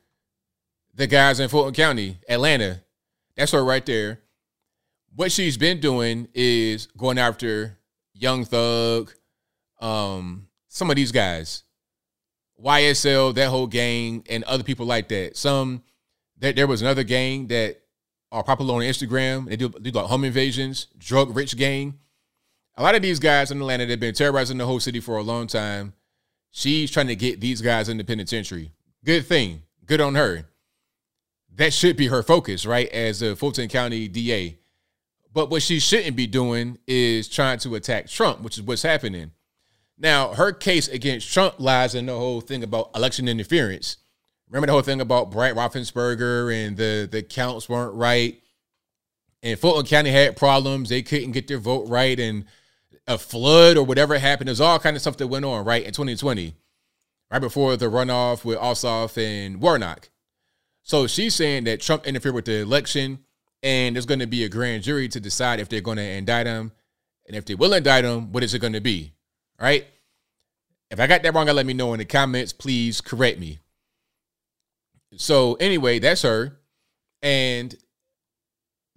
the 0.93 1.07
guys 1.07 1.39
in 1.39 1.49
Fulton 1.49 1.73
County, 1.73 2.17
Atlanta. 2.27 2.81
That's 3.35 3.51
her 3.51 3.63
right 3.63 3.85
there. 3.85 4.19
What 5.15 5.31
she's 5.31 5.57
been 5.57 5.79
doing 5.79 6.27
is 6.33 6.87
going 6.97 7.17
after 7.17 7.77
Young 8.13 8.45
Thug, 8.45 9.11
um, 9.79 10.47
some 10.73 10.89
of 10.89 10.95
these 10.95 11.11
guys, 11.11 11.63
YSL, 12.59 13.35
that 13.35 13.49
whole 13.49 13.67
gang, 13.67 14.25
and 14.27 14.43
other 14.45 14.63
people 14.63 14.87
like 14.87 15.07
that. 15.09 15.37
Some 15.37 15.83
there, 16.39 16.51
there 16.51 16.65
was 16.65 16.81
another 16.81 17.03
gang 17.03 17.47
that 17.47 17.77
are 18.31 18.43
popular 18.43 18.73
on 18.73 18.81
Instagram. 18.81 19.47
They 19.47 19.55
do, 19.55 19.69
do 19.69 19.91
like 19.91 20.07
home 20.07 20.23
invasions, 20.23 20.87
drug 20.97 21.35
rich 21.35 21.55
gang. 21.55 21.99
A 22.75 22.81
lot 22.81 22.95
of 22.95 23.03
these 23.03 23.19
guys 23.19 23.51
in 23.51 23.59
Atlanta, 23.59 23.85
they've 23.85 23.99
been 23.99 24.15
terrorizing 24.15 24.57
the 24.57 24.65
whole 24.65 24.79
city 24.79 24.99
for 24.99 25.17
a 25.17 25.21
long 25.21 25.45
time. 25.45 25.93
She's 26.49 26.89
trying 26.89 27.07
to 27.07 27.15
get 27.15 27.39
these 27.39 27.61
guys 27.61 27.87
in 27.87 27.97
the 27.97 28.03
penitentiary. 28.03 28.71
Good 29.05 29.27
thing. 29.27 29.61
Good 29.85 30.01
on 30.01 30.15
her. 30.15 30.45
That 31.55 31.71
should 31.71 31.97
be 31.97 32.07
her 32.07 32.23
focus, 32.23 32.65
right? 32.65 32.89
As 32.89 33.21
a 33.21 33.35
Fulton 33.35 33.69
County 33.69 34.07
DA. 34.07 34.57
But 35.31 35.51
what 35.51 35.61
she 35.61 35.79
shouldn't 35.79 36.15
be 36.15 36.25
doing 36.25 36.79
is 36.87 37.27
trying 37.27 37.59
to 37.59 37.75
attack 37.75 38.07
Trump, 38.07 38.41
which 38.41 38.57
is 38.57 38.63
what's 38.63 38.81
happening. 38.81 39.31
Now, 40.03 40.33
her 40.33 40.51
case 40.51 40.87
against 40.87 41.33
Trump 41.33 41.55
lies 41.57 41.95
in 41.95 42.05
the 42.05 42.13
whole 42.13 42.41
thing 42.41 42.61
about 42.61 42.91
election 42.93 43.27
interference, 43.27 43.97
Remember 44.53 44.67
the 44.67 44.73
whole 44.73 44.81
thing 44.83 45.01
about 45.01 45.31
Brad 45.31 45.55
Raffensperger 45.55 46.53
and 46.53 46.77
the 46.77 47.09
the 47.11 47.23
counts 47.23 47.67
weren't 47.67 47.95
right, 47.95 48.39
and 49.41 49.57
Fulton 49.57 49.83
County 49.87 50.11
had 50.11 50.37
problems. 50.37 50.89
They 50.89 51.01
couldn't 51.01 51.31
get 51.31 51.47
their 51.47 51.57
vote 51.57 51.89
right, 51.89 52.19
and 52.19 52.45
a 53.07 53.17
flood 53.17 53.77
or 53.77 53.83
whatever 53.83 54.19
happened. 54.19 54.49
There's 54.49 54.61
all 54.61 54.77
kind 54.77 54.95
of 54.95 55.01
stuff 55.01 55.17
that 55.17 55.27
went 55.27 55.43
on 55.43 55.65
right 55.65 55.83
in 55.83 55.91
2020, 55.91 56.53
right 57.31 57.39
before 57.39 57.75
the 57.77 57.87
runoff 57.87 58.45
with 58.45 58.59
Ossoff 58.59 59.17
and 59.17 59.59
Warnock. 59.59 60.09
So 60.83 61.07
she's 61.07 61.33
saying 61.33 61.63
that 61.63 61.81
Trump 61.81 62.05
interfered 62.05 62.35
with 62.35 62.45
the 62.45 62.61
election, 62.61 63.25
and 63.63 63.95
there's 63.95 64.05
going 64.05 64.19
to 64.19 64.27
be 64.27 64.43
a 64.43 64.49
grand 64.49 64.83
jury 64.83 65.07
to 65.07 65.19
decide 65.19 65.61
if 65.61 65.67
they're 65.67 65.81
going 65.81 65.97
to 65.97 66.03
indict 66.03 66.45
him, 66.45 66.73
and 67.25 67.35
if 67.35 67.45
they 67.45 67.55
will 67.55 67.73
indict 67.73 68.05
him, 68.05 68.31
what 68.31 68.43
is 68.43 68.53
it 68.53 68.59
going 68.59 68.73
to 68.73 68.81
be? 68.81 69.13
Right? 69.59 69.87
If 70.93 70.99
I 70.99 71.07
got 71.07 71.23
that 71.23 71.33
wrong, 71.33 71.49
I 71.49 71.53
let 71.53 71.65
me 71.65 71.73
know 71.73 71.91
in 71.93 71.97
the 71.97 72.05
comments. 72.05 72.53
Please 72.53 73.01
correct 73.01 73.39
me. 73.39 73.57
So 75.17 75.55
anyway, 75.55 75.97
that's 75.97 76.21
her, 76.21 76.59
and 77.23 77.75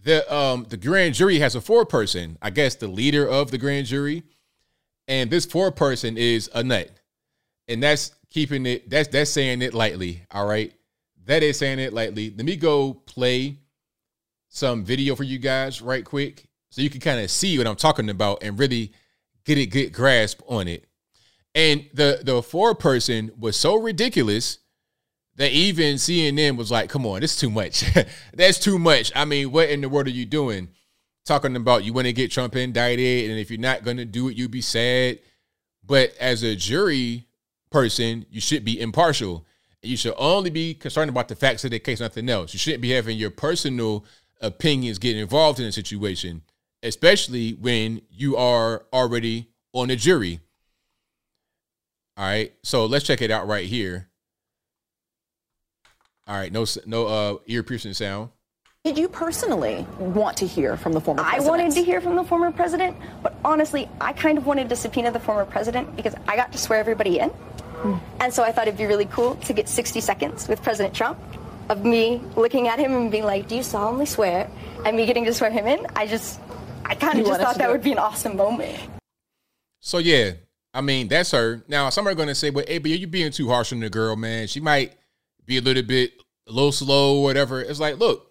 the 0.02 0.34
um 0.34 0.66
the 0.68 0.76
grand 0.76 1.14
jury 1.14 1.38
has 1.38 1.56
a 1.56 1.60
foreperson. 1.60 2.36
I 2.42 2.50
guess 2.50 2.74
the 2.74 2.86
leader 2.86 3.26
of 3.26 3.50
the 3.50 3.56
grand 3.56 3.86
jury, 3.86 4.24
and 5.08 5.30
this 5.30 5.46
foreperson 5.46 6.18
is 6.18 6.50
a 6.54 6.62
nut, 6.62 6.90
and 7.66 7.82
that's 7.82 8.14
keeping 8.28 8.66
it. 8.66 8.90
That's 8.90 9.08
that's 9.08 9.30
saying 9.30 9.62
it 9.62 9.72
lightly. 9.72 10.22
All 10.30 10.46
right, 10.46 10.74
that 11.24 11.42
is 11.42 11.58
saying 11.58 11.78
it 11.78 11.94
lightly. 11.94 12.28
Let 12.28 12.44
me 12.44 12.56
go 12.56 12.92
play 12.92 13.56
some 14.50 14.84
video 14.84 15.16
for 15.16 15.24
you 15.24 15.38
guys 15.38 15.80
right 15.80 16.04
quick, 16.04 16.44
so 16.70 16.82
you 16.82 16.90
can 16.90 17.00
kind 17.00 17.20
of 17.20 17.30
see 17.30 17.56
what 17.56 17.66
I'm 17.66 17.74
talking 17.74 18.10
about 18.10 18.42
and 18.42 18.58
really 18.58 18.92
get 19.46 19.56
a 19.56 19.64
good 19.64 19.94
grasp 19.94 20.42
on 20.46 20.68
it. 20.68 20.84
And 21.56 21.88
the 21.94 22.20
the 22.22 22.42
foreperson 22.42 23.36
was 23.38 23.56
so 23.56 23.76
ridiculous 23.76 24.58
that 25.36 25.52
even 25.52 25.96
CNN 25.96 26.58
was 26.58 26.70
like, 26.70 26.90
"Come 26.90 27.06
on, 27.06 27.22
is 27.22 27.34
too 27.34 27.50
much. 27.50 27.82
That's 28.34 28.58
too 28.58 28.78
much." 28.78 29.10
I 29.16 29.24
mean, 29.24 29.50
what 29.50 29.70
in 29.70 29.80
the 29.80 29.88
world 29.88 30.06
are 30.06 30.10
you 30.10 30.26
doing? 30.26 30.68
Talking 31.24 31.56
about 31.56 31.82
you 31.82 31.94
want 31.94 32.08
to 32.08 32.12
get 32.12 32.30
Trump 32.30 32.54
indicted, 32.54 33.30
and 33.30 33.40
if 33.40 33.50
you're 33.50 33.58
not 33.58 33.84
going 33.84 33.96
to 33.96 34.04
do 34.04 34.28
it, 34.28 34.36
you'd 34.36 34.50
be 34.50 34.60
sad. 34.60 35.18
But 35.82 36.14
as 36.20 36.42
a 36.42 36.54
jury 36.54 37.26
person, 37.70 38.26
you 38.28 38.42
should 38.42 38.64
be 38.64 38.78
impartial. 38.78 39.46
You 39.82 39.96
should 39.96 40.14
only 40.18 40.50
be 40.50 40.74
concerned 40.74 41.08
about 41.08 41.28
the 41.28 41.36
facts 41.36 41.64
of 41.64 41.70
the 41.70 41.78
case, 41.78 42.00
nothing 42.00 42.28
else. 42.28 42.52
You 42.52 42.58
shouldn't 42.58 42.82
be 42.82 42.90
having 42.90 43.16
your 43.16 43.30
personal 43.30 44.04
opinions 44.42 44.98
get 44.98 45.16
involved 45.16 45.58
in 45.58 45.66
a 45.66 45.72
situation, 45.72 46.42
especially 46.82 47.52
when 47.52 48.02
you 48.10 48.36
are 48.36 48.84
already 48.92 49.48
on 49.72 49.90
a 49.90 49.96
jury. 49.96 50.40
All 52.16 52.24
right, 52.24 52.54
so 52.62 52.86
let's 52.86 53.04
check 53.04 53.20
it 53.20 53.30
out 53.30 53.46
right 53.46 53.66
here. 53.66 54.08
All 56.26 56.36
right, 56.36 56.52
no 56.52 56.64
no 56.86 57.06
uh 57.06 57.36
ear 57.46 57.62
piercing 57.62 57.92
sound. 57.92 58.30
Did 58.84 58.96
you 58.96 59.08
personally 59.08 59.84
want 59.98 60.36
to 60.38 60.46
hear 60.46 60.76
from 60.76 60.92
the 60.92 61.00
former 61.00 61.22
president? 61.22 61.46
I 61.46 61.50
wanted 61.50 61.72
to 61.72 61.82
hear 61.82 62.00
from 62.00 62.14
the 62.14 62.22
former 62.22 62.52
president, 62.52 62.96
but 63.20 63.34
honestly, 63.44 63.88
I 64.00 64.12
kind 64.12 64.38
of 64.38 64.46
wanted 64.46 64.68
to 64.68 64.76
subpoena 64.76 65.10
the 65.10 65.18
former 65.18 65.44
president 65.44 65.96
because 65.96 66.14
I 66.28 66.36
got 66.36 66.52
to 66.52 66.58
swear 66.58 66.78
everybody 66.78 67.18
in. 67.18 67.32
And 68.20 68.32
so 68.32 68.42
I 68.42 68.52
thought 68.52 68.66
it'd 68.68 68.78
be 68.78 68.86
really 68.86 69.06
cool 69.06 69.34
to 69.34 69.52
get 69.52 69.68
60 69.68 70.00
seconds 70.00 70.48
with 70.48 70.62
President 70.62 70.94
Trump 70.94 71.18
of 71.68 71.84
me 71.84 72.22
looking 72.36 72.68
at 72.68 72.78
him 72.78 72.92
and 72.94 73.10
being 73.10 73.24
like, 73.24 73.48
Do 73.48 73.56
you 73.56 73.62
solemnly 73.62 74.06
swear? 74.06 74.48
And 74.84 74.96
me 74.96 75.04
getting 75.04 75.24
to 75.24 75.34
swear 75.34 75.50
him 75.50 75.66
in. 75.66 75.86
I 75.94 76.06
just, 76.06 76.40
I 76.84 76.94
kind 76.94 77.18
of 77.18 77.26
just 77.26 77.40
thought 77.40 77.58
that 77.58 77.70
would 77.70 77.82
be 77.82 77.92
an 77.92 77.98
awesome 77.98 78.36
moment. 78.36 78.78
So 79.80 79.98
yeah, 79.98 80.32
I 80.76 80.82
mean 80.82 81.08
that's 81.08 81.30
her. 81.30 81.64
Now 81.68 81.88
some 81.90 82.06
are 82.06 82.14
gonna 82.14 82.34
say, 82.34 82.50
"Well, 82.50 82.64
hey, 82.68 82.78
but 82.78 82.90
you 82.90 83.06
being 83.06 83.32
too 83.32 83.48
harsh 83.48 83.72
on 83.72 83.80
the 83.80 83.88
girl, 83.90 84.14
man. 84.14 84.46
She 84.46 84.60
might 84.60 84.92
be 85.46 85.56
a 85.56 85.60
little 85.62 85.82
bit, 85.82 86.12
a 86.46 86.52
little 86.52 86.72
slow, 86.72 87.20
whatever." 87.20 87.62
It's 87.62 87.80
like, 87.80 87.98
look, 87.98 88.30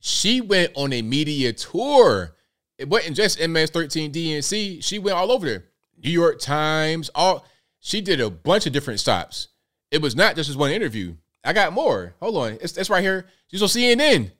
she 0.00 0.40
went 0.40 0.72
on 0.74 0.92
a 0.92 1.00
media 1.02 1.52
tour. 1.52 2.34
It 2.76 2.88
wasn't 2.88 3.16
just 3.16 3.38
MS13 3.38 4.10
DNC. 4.12 4.82
She 4.82 4.98
went 4.98 5.16
all 5.16 5.30
over 5.30 5.46
there. 5.46 5.64
New 6.02 6.10
York 6.10 6.40
Times. 6.40 7.08
All 7.14 7.46
she 7.78 8.00
did 8.00 8.20
a 8.20 8.28
bunch 8.28 8.66
of 8.66 8.72
different 8.72 8.98
stops. 9.00 9.48
It 9.90 10.02
was 10.02 10.16
not 10.16 10.34
just 10.36 10.48
this 10.48 10.56
one 10.56 10.72
interview. 10.72 11.14
I 11.44 11.52
got 11.52 11.72
more. 11.72 12.14
Hold 12.20 12.36
on, 12.36 12.58
it's, 12.60 12.76
it's 12.76 12.90
right 12.90 13.02
here. 13.02 13.26
She's 13.48 13.62
on 13.62 13.68
CNN. 13.68 14.30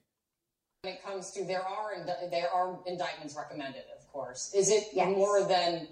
When 0.82 0.94
it 0.94 1.04
comes 1.04 1.30
to 1.32 1.44
there 1.44 1.62
are 1.64 1.92
there 2.30 2.50
are 2.52 2.78
indictments 2.86 3.36
recommended, 3.36 3.82
of 3.96 4.06
course. 4.12 4.52
Is 4.54 4.70
it 4.70 4.88
Yes. 4.92 5.16
more 5.16 5.44
than 5.46 5.86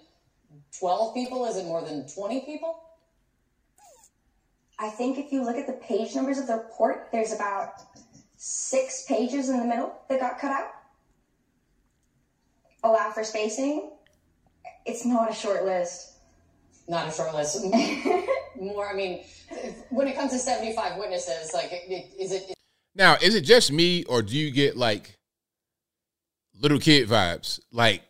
twelve 0.79 1.15
people? 1.15 1.45
Is 1.47 1.57
it 1.57 1.65
more 1.65 1.83
than 1.83 2.07
twenty 2.09 2.41
people? 2.41 2.77
I 4.79 4.89
think 4.89 5.19
if 5.19 5.31
you 5.31 5.45
look 5.45 5.57
at 5.57 5.67
the 5.67 5.75
page 5.75 6.15
numbers 6.15 6.39
of 6.39 6.47
the 6.47 6.55
report, 6.57 7.09
there's 7.13 7.33
about 7.33 7.75
six 8.37 9.05
pages 9.07 9.49
in 9.51 9.59
the 9.59 9.65
middle 9.67 9.93
that 10.09 10.21
got 10.21 10.39
cut 10.39 10.51
out. 10.53 10.71
Allow 12.83 13.11
for 13.11 13.23
spacing. 13.25 13.91
It's 14.87 15.05
not 15.05 15.31
a 15.31 15.35
short 15.35 15.65
list. 15.67 16.15
Not 16.89 17.09
a 17.09 17.13
short 17.13 17.35
list. 17.35 17.63
more. 18.57 18.89
I 18.91 18.95
mean, 18.95 19.25
when 19.91 20.09
it 20.09 20.17
comes 20.17 20.33
to 20.33 20.39
seventy-five 20.39 20.99
witnesses, 20.99 21.53
like, 21.53 21.71
it- 21.73 21.91
it- 21.91 22.11
is 22.19 22.33
it? 22.33 22.55
Now, 22.95 23.17
is 23.23 23.35
it 23.35 23.43
just 23.43 23.71
me 23.71 24.05
or 24.05 24.23
do 24.23 24.37
you 24.37 24.51
get 24.51 24.77
like 24.77 25.15
little 26.59 26.79
kid 26.79 27.09
vibes? 27.09 27.61
Like 27.71 28.01
th- 28.01 28.10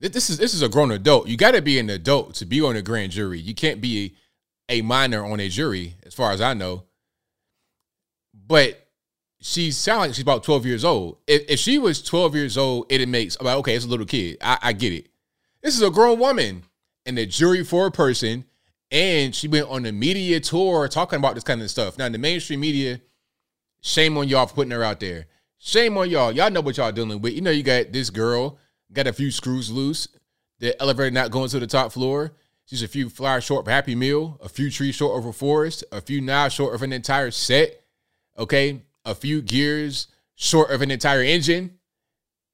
this 0.00 0.30
is 0.30 0.38
this 0.38 0.54
is 0.54 0.62
a 0.62 0.68
grown 0.68 0.90
adult. 0.90 1.28
You 1.28 1.36
got 1.36 1.52
to 1.52 1.62
be 1.62 1.78
an 1.78 1.90
adult 1.90 2.34
to 2.36 2.46
be 2.46 2.60
on 2.60 2.76
a 2.76 2.82
grand 2.82 3.12
jury. 3.12 3.38
You 3.38 3.54
can't 3.54 3.80
be 3.80 4.14
a, 4.68 4.82
minor 4.82 5.24
on 5.24 5.40
a 5.40 5.48
jury, 5.48 5.94
as 6.04 6.14
far 6.14 6.32
as 6.32 6.40
I 6.40 6.54
know. 6.54 6.84
But 8.46 8.86
she 9.40 9.70
sounds 9.70 9.98
like 10.00 10.14
she's 10.14 10.22
about 10.22 10.44
twelve 10.44 10.66
years 10.66 10.84
old. 10.84 11.18
If, 11.26 11.42
if 11.48 11.58
she 11.58 11.78
was 11.78 12.02
twelve 12.02 12.34
years 12.34 12.56
old, 12.56 12.86
it 12.90 13.06
makes 13.08 13.36
I'm 13.40 13.46
like 13.46 13.56
okay, 13.58 13.74
it's 13.74 13.84
a 13.84 13.88
little 13.88 14.06
kid. 14.06 14.38
I, 14.40 14.58
I 14.62 14.72
get 14.72 14.92
it. 14.92 15.08
This 15.62 15.74
is 15.74 15.82
a 15.82 15.90
grown 15.90 16.18
woman 16.18 16.62
and 17.06 17.18
a 17.18 17.26
jury 17.26 17.64
for 17.64 17.86
a 17.86 17.90
person, 17.90 18.44
and 18.90 19.34
she 19.34 19.48
went 19.48 19.68
on 19.68 19.84
a 19.86 19.92
media 19.92 20.40
tour 20.40 20.86
talking 20.88 21.18
about 21.18 21.34
this 21.34 21.44
kind 21.44 21.62
of 21.62 21.70
stuff. 21.70 21.98
Now, 21.98 22.06
in 22.06 22.12
the 22.12 22.18
mainstream 22.18 22.60
media 22.60 23.00
Shame 23.80 24.16
on 24.18 24.28
y'all 24.28 24.46
for 24.46 24.54
putting 24.54 24.72
her 24.72 24.82
out 24.82 25.00
there. 25.00 25.26
Shame 25.58 25.96
on 25.98 26.10
y'all. 26.10 26.32
Y'all 26.32 26.50
know 26.50 26.60
what 26.60 26.76
y'all 26.76 26.92
dealing 26.92 27.20
with. 27.20 27.32
You 27.32 27.40
know, 27.40 27.50
you 27.50 27.62
got 27.62 27.92
this 27.92 28.10
girl, 28.10 28.58
got 28.92 29.06
a 29.06 29.12
few 29.12 29.30
screws 29.30 29.70
loose. 29.70 30.08
The 30.60 30.80
elevator 30.80 31.10
not 31.10 31.30
going 31.30 31.48
to 31.50 31.60
the 31.60 31.66
top 31.66 31.92
floor. 31.92 32.32
She's 32.64 32.82
a 32.82 32.88
few 32.88 33.08
flowers 33.08 33.44
short 33.44 33.64
of 33.64 33.68
a 33.68 33.72
Happy 33.72 33.94
Meal, 33.94 34.38
a 34.42 34.48
few 34.48 34.70
trees 34.70 34.94
short 34.94 35.18
of 35.18 35.24
a 35.24 35.32
forest, 35.32 35.84
a 35.90 36.00
few 36.00 36.20
knives 36.20 36.54
short 36.54 36.74
of 36.74 36.82
an 36.82 36.92
entire 36.92 37.30
set. 37.30 37.82
Okay, 38.36 38.82
a 39.04 39.14
few 39.14 39.40
gears 39.40 40.08
short 40.34 40.70
of 40.70 40.82
an 40.82 40.90
entire 40.90 41.22
engine. 41.22 41.78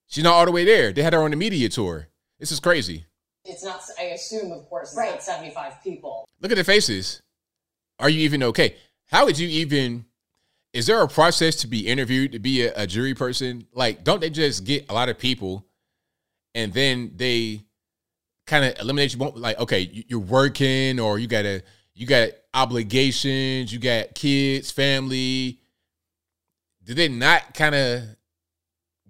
She's 0.06 0.22
not 0.24 0.34
all 0.34 0.44
the 0.44 0.52
way 0.52 0.64
there. 0.64 0.92
They 0.92 1.02
had 1.02 1.12
her 1.14 1.22
on 1.22 1.30
the 1.30 1.36
media 1.36 1.68
tour. 1.68 2.08
This 2.38 2.52
is 2.52 2.60
crazy. 2.60 3.06
It's 3.44 3.64
not. 3.64 3.82
I 3.98 4.04
assume, 4.04 4.52
of 4.52 4.68
course, 4.68 4.90
it's 4.90 4.96
Right. 4.96 5.10
not 5.10 5.22
seventy-five 5.22 5.82
people. 5.82 6.26
Look 6.40 6.52
at 6.52 6.56
the 6.56 6.64
faces. 6.64 7.20
Are 7.98 8.08
you 8.08 8.20
even 8.20 8.42
okay? 8.42 8.76
How 9.10 9.24
would 9.24 9.38
you 9.38 9.48
even? 9.48 10.04
Is 10.72 10.86
there 10.86 11.00
a 11.02 11.08
process 11.08 11.56
to 11.56 11.66
be 11.66 11.86
interviewed 11.86 12.32
to 12.32 12.38
be 12.38 12.62
a, 12.62 12.72
a 12.74 12.86
jury 12.86 13.14
person? 13.14 13.66
Like, 13.72 14.04
don't 14.04 14.20
they 14.20 14.30
just 14.30 14.64
get 14.64 14.86
a 14.88 14.94
lot 14.94 15.08
of 15.08 15.18
people, 15.18 15.66
and 16.54 16.72
then 16.72 17.12
they 17.16 17.64
kind 18.46 18.64
of 18.64 18.78
eliminate 18.78 19.14
you? 19.14 19.18
Like, 19.36 19.58
okay, 19.58 19.80
you- 19.80 20.04
you're 20.08 20.20
working, 20.20 21.00
or 21.00 21.18
you 21.18 21.26
got 21.26 21.44
a 21.44 21.62
you 21.94 22.06
got 22.06 22.30
obligations, 22.52 23.72
you 23.72 23.78
got 23.78 24.14
kids, 24.14 24.70
family. 24.70 25.60
Did 26.82 26.96
they 26.96 27.08
not 27.08 27.54
kind 27.54 27.74
of 27.74 28.02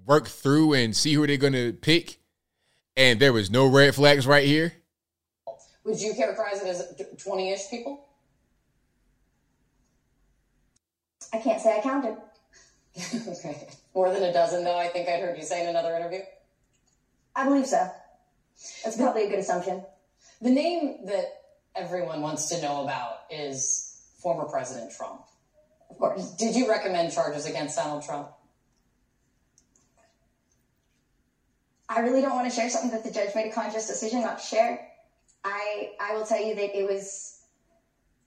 work 0.06 0.28
through 0.28 0.74
and 0.74 0.94
see 0.94 1.14
who 1.14 1.26
they're 1.26 1.36
going 1.38 1.54
to 1.54 1.72
pick? 1.72 2.18
And 2.96 3.18
there 3.18 3.32
was 3.32 3.50
no 3.50 3.66
red 3.66 3.94
flags 3.94 4.26
right 4.26 4.44
here. 4.46 4.72
Would 5.84 6.00
you 6.00 6.14
characterize 6.14 6.62
it 6.62 6.68
as 6.68 7.22
twenty-ish 7.24 7.68
people? 7.70 8.06
I 11.32 11.38
can't 11.38 11.60
say 11.60 11.78
I 11.78 11.80
counted. 11.82 12.16
okay, 13.28 13.68
more 13.94 14.10
than 14.12 14.22
a 14.22 14.32
dozen, 14.32 14.62
though. 14.62 14.78
I 14.78 14.88
think 14.88 15.08
I'd 15.08 15.20
heard 15.20 15.36
you 15.36 15.42
say 15.42 15.62
in 15.62 15.68
another 15.68 15.96
interview. 15.96 16.20
I 17.36 17.44
believe 17.44 17.66
so. 17.66 17.90
That's 18.84 18.96
probably 18.96 19.24
a 19.24 19.28
good 19.28 19.38
assumption. 19.38 19.84
The 20.40 20.50
name 20.50 21.06
that 21.06 21.24
everyone 21.74 22.20
wants 22.20 22.48
to 22.50 22.60
know 22.62 22.82
about 22.82 23.22
is 23.30 24.02
former 24.18 24.44
President 24.44 24.92
Trump. 24.92 25.22
Of 25.90 25.98
course. 25.98 26.32
Did 26.32 26.54
you 26.54 26.68
recommend 26.68 27.12
charges 27.12 27.46
against 27.46 27.76
Donald 27.76 28.04
Trump? 28.04 28.28
I 31.88 32.00
really 32.00 32.20
don't 32.20 32.34
want 32.34 32.48
to 32.48 32.54
share 32.54 32.68
something 32.70 32.90
that 32.90 33.04
the 33.04 33.10
judge 33.10 33.34
made 33.34 33.50
a 33.50 33.52
conscious 33.52 33.86
decision 33.86 34.22
not 34.22 34.38
to 34.38 34.44
share. 34.44 34.88
I 35.44 35.92
I 36.00 36.14
will 36.14 36.24
tell 36.24 36.42
you 36.42 36.54
that 36.54 36.76
it 36.76 36.88
was 36.88 37.42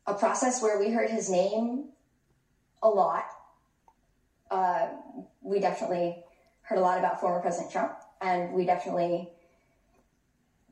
a 0.05 0.13
process 0.13 0.61
where 0.61 0.79
we 0.79 0.89
heard 0.89 1.09
his 1.09 1.29
name 1.29 1.89
a 2.81 2.87
lot. 2.87 3.25
Uh, 4.49 4.87
we 5.41 5.59
definitely 5.59 6.23
heard 6.61 6.77
a 6.77 6.81
lot 6.81 6.99
about 6.99 7.19
former 7.19 7.41
President 7.41 7.71
Trump, 7.71 7.96
and 8.21 8.53
we 8.53 8.65
definitely 8.65 9.29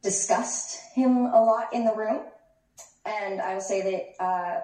discussed 0.02 0.80
him 0.94 1.26
a 1.26 1.44
lot 1.44 1.74
in 1.74 1.84
the 1.86 1.94
room. 1.94 2.22
And 3.06 3.42
I 3.42 3.54
will 3.54 3.62
say 3.62 3.82
that 3.82 4.24
uh, 4.24 4.62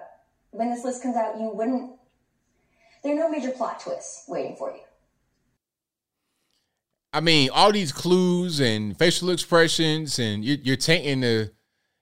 when 0.50 0.70
this 0.70 0.84
list 0.84 1.02
comes 1.02 1.16
out, 1.16 1.38
you 1.38 1.50
wouldn't. 1.52 1.92
There 3.02 3.12
are 3.14 3.18
no 3.18 3.28
major 3.28 3.50
plot 3.50 3.80
twists 3.80 4.24
waiting 4.28 4.56
for 4.56 4.70
you. 4.70 4.80
I 7.12 7.20
mean, 7.20 7.50
all 7.52 7.72
these 7.72 7.92
clues 7.92 8.60
and 8.60 8.96
facial 8.96 9.30
expressions, 9.30 10.18
and 10.18 10.44
you're, 10.44 10.58
you're 10.62 10.76
taking 10.76 11.20
the, 11.20 11.52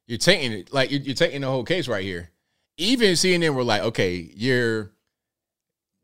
you're 0.06 0.18
taking 0.18 0.52
it 0.52 0.72
like 0.72 0.90
you're, 0.90 1.00
you're 1.00 1.14
the 1.14 1.40
whole 1.46 1.64
case 1.64 1.88
right 1.88 2.04
here. 2.04 2.30
Even 2.76 3.12
CNN 3.12 3.54
were 3.54 3.64
like, 3.64 3.82
okay, 3.82 4.30
you're 4.34 4.92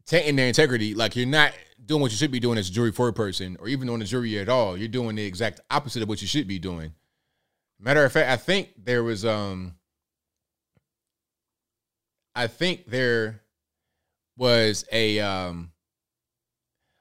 taking 0.06 0.36
their 0.36 0.48
integrity. 0.48 0.94
Like 0.94 1.16
you're 1.16 1.26
not 1.26 1.52
doing 1.86 2.02
what 2.02 2.10
you 2.10 2.16
should 2.16 2.32
be 2.32 2.40
doing 2.40 2.58
as 2.58 2.68
a 2.68 2.72
jury 2.72 2.92
for 2.92 3.08
a 3.08 3.12
person, 3.12 3.56
or 3.60 3.68
even 3.68 3.88
on 3.88 4.00
the 4.00 4.04
jury 4.04 4.38
at 4.38 4.48
all. 4.48 4.76
You're 4.76 4.88
doing 4.88 5.16
the 5.16 5.24
exact 5.24 5.60
opposite 5.70 6.02
of 6.02 6.08
what 6.08 6.20
you 6.20 6.28
should 6.28 6.46
be 6.46 6.58
doing. 6.58 6.92
Matter 7.80 8.04
of 8.04 8.12
fact, 8.12 8.30
I 8.30 8.36
think 8.36 8.72
there 8.84 9.04
was 9.04 9.24
um, 9.24 9.76
I 12.34 12.46
think 12.46 12.86
there 12.86 13.40
was 14.36 14.84
a 14.92 15.20
um 15.20 15.72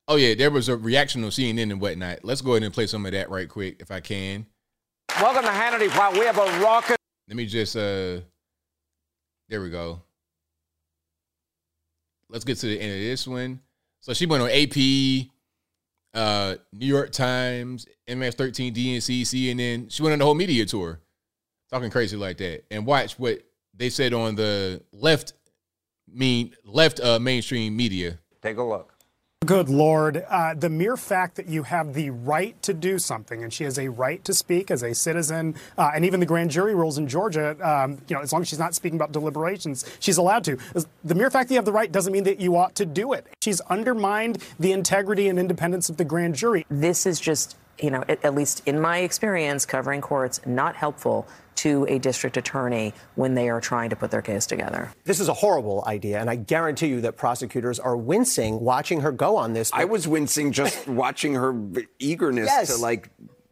Oh 0.08 0.18
yeah, 0.18 0.36
there 0.36 0.52
was 0.52 0.70
a 0.70 0.78
reaction 0.78 1.24
on 1.24 1.32
CNN 1.32 1.72
and 1.72 1.82
whatnot. 1.82 2.20
Let's 2.24 2.42
go 2.42 2.52
ahead 2.52 2.62
and 2.62 2.74
play 2.74 2.86
some 2.86 3.06
of 3.08 3.12
that 3.14 3.32
right 3.32 3.50
quick, 3.50 3.78
if 3.80 3.90
I 3.90 4.02
can. 4.02 4.46
Welcome 5.20 5.44
to 5.44 5.50
Hannity. 5.50 5.90
While 5.98 6.14
we 6.14 6.20
have 6.20 6.38
a 6.38 6.60
rocket. 6.64 6.98
Let 7.28 7.36
me 7.36 7.48
just 7.48 7.76
uh, 7.76 8.20
there 9.50 9.62
we 9.62 9.72
go. 9.72 10.02
Let's 12.30 12.46
get 12.46 12.58
to 12.60 12.68
the 12.68 12.80
end 12.80 12.94
of 12.94 13.00
this 13.00 13.28
one. 13.28 13.62
So 14.06 14.14
she 14.14 14.28
went 14.28 14.44
on 14.44 14.52
AP, 14.52 15.32
uh, 16.14 16.58
New 16.72 16.86
York 16.86 17.12
Times, 17.12 17.88
MS13, 18.08 18.72
DNC, 18.72 19.22
CNN. 19.24 19.92
She 19.92 20.04
went 20.04 20.14
on 20.14 20.20
the 20.20 20.26
whole 20.26 20.36
media 20.36 20.64
tour, 20.68 21.00
talking 21.72 21.90
crazy 21.90 22.16
like 22.16 22.38
that. 22.38 22.66
And 22.70 22.86
watch 22.86 23.18
what 23.18 23.40
they 23.74 23.90
said 23.90 24.14
on 24.14 24.36
the 24.36 24.84
left, 24.94 25.34
mean 26.08 26.54
left 26.64 27.00
uh, 27.00 27.18
mainstream 27.18 27.76
media. 27.76 28.20
Take 28.44 28.58
a 28.58 28.64
look. 28.64 28.95
Good 29.46 29.70
Lord. 29.70 30.26
Uh, 30.28 30.54
the 30.56 30.70
mere 30.70 30.98
fact 30.98 31.36
that 31.36 31.48
you 31.48 31.64
have 31.64 31.94
the 31.94 32.10
right 32.10 32.60
to 32.64 32.74
do 32.74 32.98
something, 32.98 33.44
and 33.44 33.54
she 33.54 33.64
has 33.66 33.78
a 33.78 33.90
right 33.90 34.24
to 34.24 34.34
speak 34.34 34.72
as 34.72 34.82
a 34.82 34.96
citizen, 34.96 35.56
uh, 35.78 35.92
and 35.94 36.06
even 36.06 36.20
the 36.20 36.26
grand 36.26 36.52
jury 36.52 36.74
rules 36.74 36.98
in 36.98 37.08
Georgia, 37.08 37.56
um, 37.62 38.02
you 38.08 38.16
know, 38.16 38.22
as 38.22 38.32
long 38.32 38.42
as 38.42 38.48
she's 38.48 38.60
not 38.60 38.74
speaking 38.74 38.98
about 38.98 39.12
deliberations, 39.12 39.86
she's 40.00 40.18
allowed 40.18 40.46
to. 40.46 40.58
The 41.04 41.16
mere 41.16 41.30
fact 41.30 41.50
that 41.50 41.54
you 41.54 41.58
have 41.58 41.66
the 41.66 41.74
right 41.74 41.92
doesn't 41.92 42.14
mean 42.14 42.24
that 42.24 42.40
you 42.40 42.56
ought 42.56 42.76
to 42.76 42.86
do 42.86 43.14
it. 43.14 43.28
She's 43.44 43.62
undermined 43.62 44.44
the 44.60 44.72
integrity 44.72 45.28
and 45.28 45.38
independence 45.38 45.90
of 45.90 45.98
the 45.98 46.06
grand 46.06 46.36
jury. 46.36 46.66
This 46.70 47.06
is 47.06 47.20
just, 47.20 47.58
you 47.78 47.92
know, 47.92 48.04
at, 48.08 48.24
at 48.24 48.34
least 48.34 48.64
in 48.66 48.80
my 48.80 49.00
experience 49.00 49.66
covering 49.66 50.02
courts, 50.02 50.40
not 50.46 50.76
helpful 50.76 51.28
to 51.56 51.86
a 51.90 52.00
district 52.00 52.38
attorney 52.38 52.94
when 53.16 53.36
they 53.36 53.50
are 53.50 53.62
trying 53.62 53.90
to 53.90 53.96
put 53.96 54.12
their 54.12 54.22
case 54.22 54.46
together. 54.46 54.92
This 55.04 55.20
is 55.20 55.28
a 55.30 55.34
horrible 55.34 55.84
idea, 55.88 56.20
and 56.20 56.30
I 56.30 56.36
guarantee 56.36 56.88
you 56.88 57.02
that 57.02 57.18
prosecutors 57.18 57.80
are 57.80 57.96
wincing 57.98 58.60
watching 58.60 59.02
her 59.02 59.12
go 59.12 59.38
on 59.38 59.54
this. 59.54 59.72
I 59.74 59.86
was 59.86 60.08
wincing 60.08 60.52
just 60.52 60.88
watching 60.88 61.36
her 61.36 61.56
eagerness 62.00 62.48
Yes. 62.48 62.76
to 62.76 62.82
like, 62.82 63.10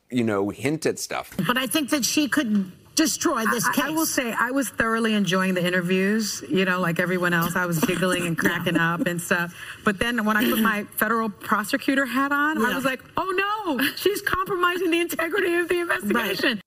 you 0.10 0.24
know, 0.24 0.50
hint 0.50 0.86
at 0.86 1.00
stuff. 1.00 1.32
But 1.48 1.58
I 1.58 1.68
think 1.68 1.90
that 1.92 2.06
she 2.06 2.28
could 2.28 2.72
destroy 2.96 3.44
this 3.48 3.66
I, 3.68 3.74
case. 3.74 3.84
I 3.86 3.90
will 3.90 4.06
say 4.06 4.32
I 4.40 4.52
was 4.52 4.70
thoroughly 4.70 5.16
enjoying 5.16 5.56
the 5.56 5.66
interviews. 5.66 6.44
You 6.48 6.64
know, 6.66 6.80
like 6.80 7.00
everyone 7.00 7.34
else, 7.34 7.56
I 7.56 7.66
was 7.66 7.80
giggling 7.80 8.28
and 8.28 8.38
cracking 8.44 8.78
up 8.78 9.08
and 9.08 9.20
stuff. 9.20 9.56
But 9.84 9.98
then 9.98 10.26
when 10.26 10.38
I 10.38 10.48
put 10.48 10.60
my 10.60 10.84
federal 10.96 11.30
prosecutor 11.30 12.06
hat 12.06 12.32
on, 12.32 12.64
I 12.64 12.76
was 12.76 12.86
like, 12.86 13.02
oh 13.18 13.76
no, 13.76 13.84
she's 13.96 14.22
compromising 14.22 14.92
the 14.92 15.00
integrity 15.00 15.56
of 15.56 15.70
the 15.70 15.80
investigation. 15.80 16.62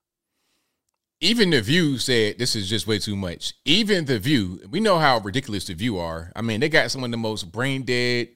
Even 1.20 1.50
the 1.50 1.62
view 1.62 1.98
said 1.98 2.38
this 2.38 2.54
is 2.54 2.68
just 2.68 2.86
way 2.86 2.98
too 2.98 3.16
much. 3.16 3.54
Even 3.64 4.04
the 4.04 4.18
view 4.18 4.60
we 4.70 4.80
know 4.80 4.98
how 4.98 5.18
ridiculous 5.18 5.64
the 5.64 5.74
view 5.74 5.98
are. 5.98 6.32
I 6.36 6.42
mean 6.42 6.60
they 6.60 6.68
got 6.68 6.90
some 6.90 7.04
of 7.04 7.10
the 7.10 7.16
most 7.16 7.50
brain 7.50 7.82
dead 7.82 8.28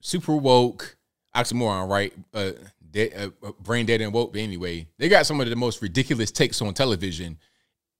super 0.00 0.36
woke 0.36 0.96
oxymoron 1.34 1.88
right? 1.88 2.12
Uh, 2.32 2.52
dead, 2.90 3.12
uh, 3.16 3.46
uh, 3.46 3.52
brain 3.60 3.86
dead 3.86 4.00
and 4.00 4.12
woke 4.12 4.32
but 4.32 4.40
anyway 4.40 4.86
they 4.98 5.08
got 5.08 5.26
some 5.26 5.40
of 5.40 5.48
the 5.48 5.56
most 5.56 5.82
ridiculous 5.82 6.30
takes 6.30 6.62
on 6.62 6.74
television. 6.74 7.38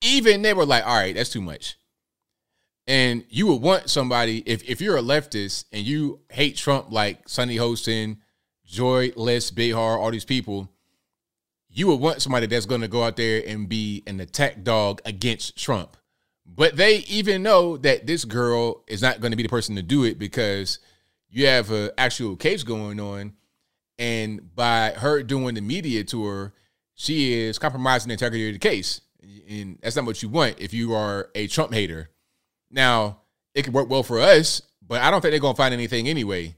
Even 0.03 0.43
they 0.43 0.55
were 0.55 0.67
like 0.67 0.87
all 0.87 0.97
right 0.97 1.15
that's 1.15 1.31
too 1.31 1.43
much. 1.43 1.77
And 2.89 3.25
you 3.29 3.47
would 3.47 3.63
want 3.63 3.91
somebody 3.91 4.43
if, 4.45 4.69
if 4.69 4.81
you're 4.81 4.97
a 4.97 5.03
leftist 5.03 5.65
and 5.73 5.85
you 5.85 6.21
hate 6.31 6.57
trump 6.57 6.93
like 6.93 7.29
sunny 7.29 7.57
hostin 7.57 8.19
joy 8.65 9.13
les 9.17 9.51
behar 9.51 9.99
all 9.99 10.11
these 10.11 10.25
people 10.25 10.69
you 11.73 11.87
would 11.87 12.01
want 12.01 12.21
somebody 12.21 12.47
that's 12.47 12.67
going 12.67 12.83
to 12.83 12.89
go 12.89 13.03
out 13.03 13.17
there 13.17 13.43
and 13.47 13.69
be 13.69 14.03
an 14.07 14.21
attack 14.21 14.63
dog 14.63 15.01
against 15.07 15.57
Trump. 15.57 15.97
But 16.45 16.77
they 16.77 16.99
even 16.99 17.43
know 17.43 17.79
that 17.79 18.07
this 18.07 18.27
girl 18.27 18.85
is 18.87 19.01
not 19.01 19.21
going 19.21 19.31
to 19.31 19.37
be 19.37 19.43
the 19.43 19.49
person 19.49 19.77
to 19.77 19.83
do 19.83 20.05
it 20.05 20.19
because 20.19 20.81
you 21.31 21.47
have 21.47 21.71
an 21.71 21.91
actual 21.97 22.37
case 22.37 22.63
going 22.63 23.01
on. 23.01 23.33
And 23.99 24.55
by 24.55 24.91
her 24.91 25.23
doing 25.23 25.55
the 25.55 25.63
media 25.63 26.05
tour, 26.05 26.53
she 26.95 27.33
is 27.33 27.59
compromising 27.59 28.09
the 28.09 28.15
integrity 28.15 28.49
of 28.49 28.55
the 28.55 28.59
case. 28.59 29.01
And 29.49 29.79
that's 29.83 29.97
not 29.97 30.05
what 30.05 30.23
you 30.23 30.29
want 30.29 30.61
if 30.61 30.75
you 30.75 30.93
are 30.93 31.31
a 31.35 31.47
Trump 31.47 31.73
hater. 31.73 32.11
Now, 32.71 33.21
it 33.55 33.63
could 33.63 33.75
work 33.75 33.89
well 33.89 34.03
for 34.03 34.21
us, 34.21 34.61
but 34.87 35.01
I 35.01 35.11
don't 35.11 35.23
think 35.23 35.33
they're 35.33 35.41
going 35.41 35.55
to 35.55 35.63
find 35.63 35.73
anything 35.73 36.07
anyway. 36.07 36.55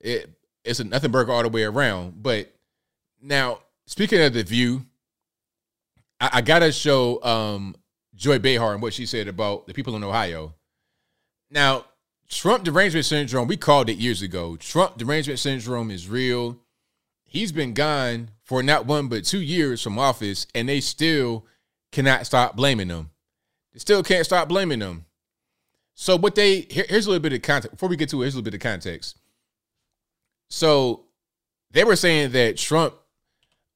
It, 0.00 0.30
it's 0.64 0.78
a 0.78 0.84
nothing 0.84 1.10
burger 1.10 1.32
all 1.32 1.42
the 1.42 1.48
way 1.48 1.64
around. 1.64 2.22
But 2.22 2.52
now, 3.20 3.60
speaking 3.86 4.20
of 4.20 4.32
the 4.32 4.42
view, 4.42 4.86
I, 6.20 6.30
I 6.34 6.40
gotta 6.40 6.72
show 6.72 7.22
um, 7.22 7.76
Joy 8.14 8.38
Behar 8.38 8.72
and 8.72 8.82
what 8.82 8.94
she 8.94 9.06
said 9.06 9.28
about 9.28 9.66
the 9.66 9.74
people 9.74 9.96
in 9.96 10.04
Ohio. 10.04 10.54
Now, 11.50 11.84
Trump 12.28 12.64
derangement 12.64 13.06
syndrome, 13.06 13.48
we 13.48 13.56
called 13.56 13.88
it 13.88 13.98
years 13.98 14.22
ago. 14.22 14.56
Trump 14.56 14.96
derangement 14.96 15.38
syndrome 15.38 15.90
is 15.90 16.08
real. 16.08 16.58
He's 17.24 17.52
been 17.52 17.74
gone 17.74 18.30
for 18.42 18.62
not 18.62 18.86
one 18.86 19.08
but 19.08 19.24
two 19.24 19.40
years 19.40 19.82
from 19.82 19.98
office, 19.98 20.46
and 20.54 20.68
they 20.68 20.80
still 20.80 21.46
cannot 21.92 22.26
stop 22.26 22.56
blaming 22.56 22.88
him. 22.88 23.10
They 23.72 23.78
still 23.78 24.02
can't 24.02 24.24
stop 24.24 24.48
blaming 24.48 24.80
him. 24.80 25.04
So, 25.94 26.16
what 26.16 26.34
they 26.34 26.62
here- 26.62 26.86
here's 26.88 27.06
a 27.06 27.10
little 27.10 27.22
bit 27.22 27.32
of 27.32 27.42
context. 27.42 27.72
Before 27.72 27.88
we 27.88 27.96
get 27.96 28.08
to 28.10 28.20
it, 28.20 28.24
here's 28.24 28.34
a 28.34 28.38
little 28.38 28.50
bit 28.50 28.54
of 28.54 28.60
context. 28.60 29.16
So, 30.48 31.04
they 31.70 31.84
were 31.84 31.96
saying 31.96 32.32
that 32.32 32.56
Trump 32.56 32.94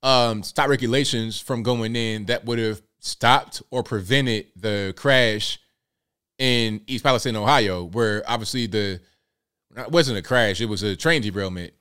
um, 0.03 0.42
stopped 0.42 0.70
regulations 0.70 1.40
from 1.40 1.62
going 1.62 1.96
in 1.96 2.26
that 2.26 2.44
would 2.44 2.59
have 2.59 2.82
stopped 3.01 3.62
or 3.70 3.82
prevented 3.82 4.46
the 4.57 4.94
crash 4.96 5.59
in 6.38 6.80
East 6.86 7.05
Palestine, 7.05 7.36
Ohio, 7.36 7.84
where 7.84 8.22
obviously 8.28 8.66
the 8.66 9.01
it 9.76 9.90
wasn't 9.90 10.18
a 10.18 10.22
crash, 10.22 10.61
it 10.61 10.66
was 10.66 10.82
a 10.82 10.96
train 10.96 11.22
derailment. 11.22 11.72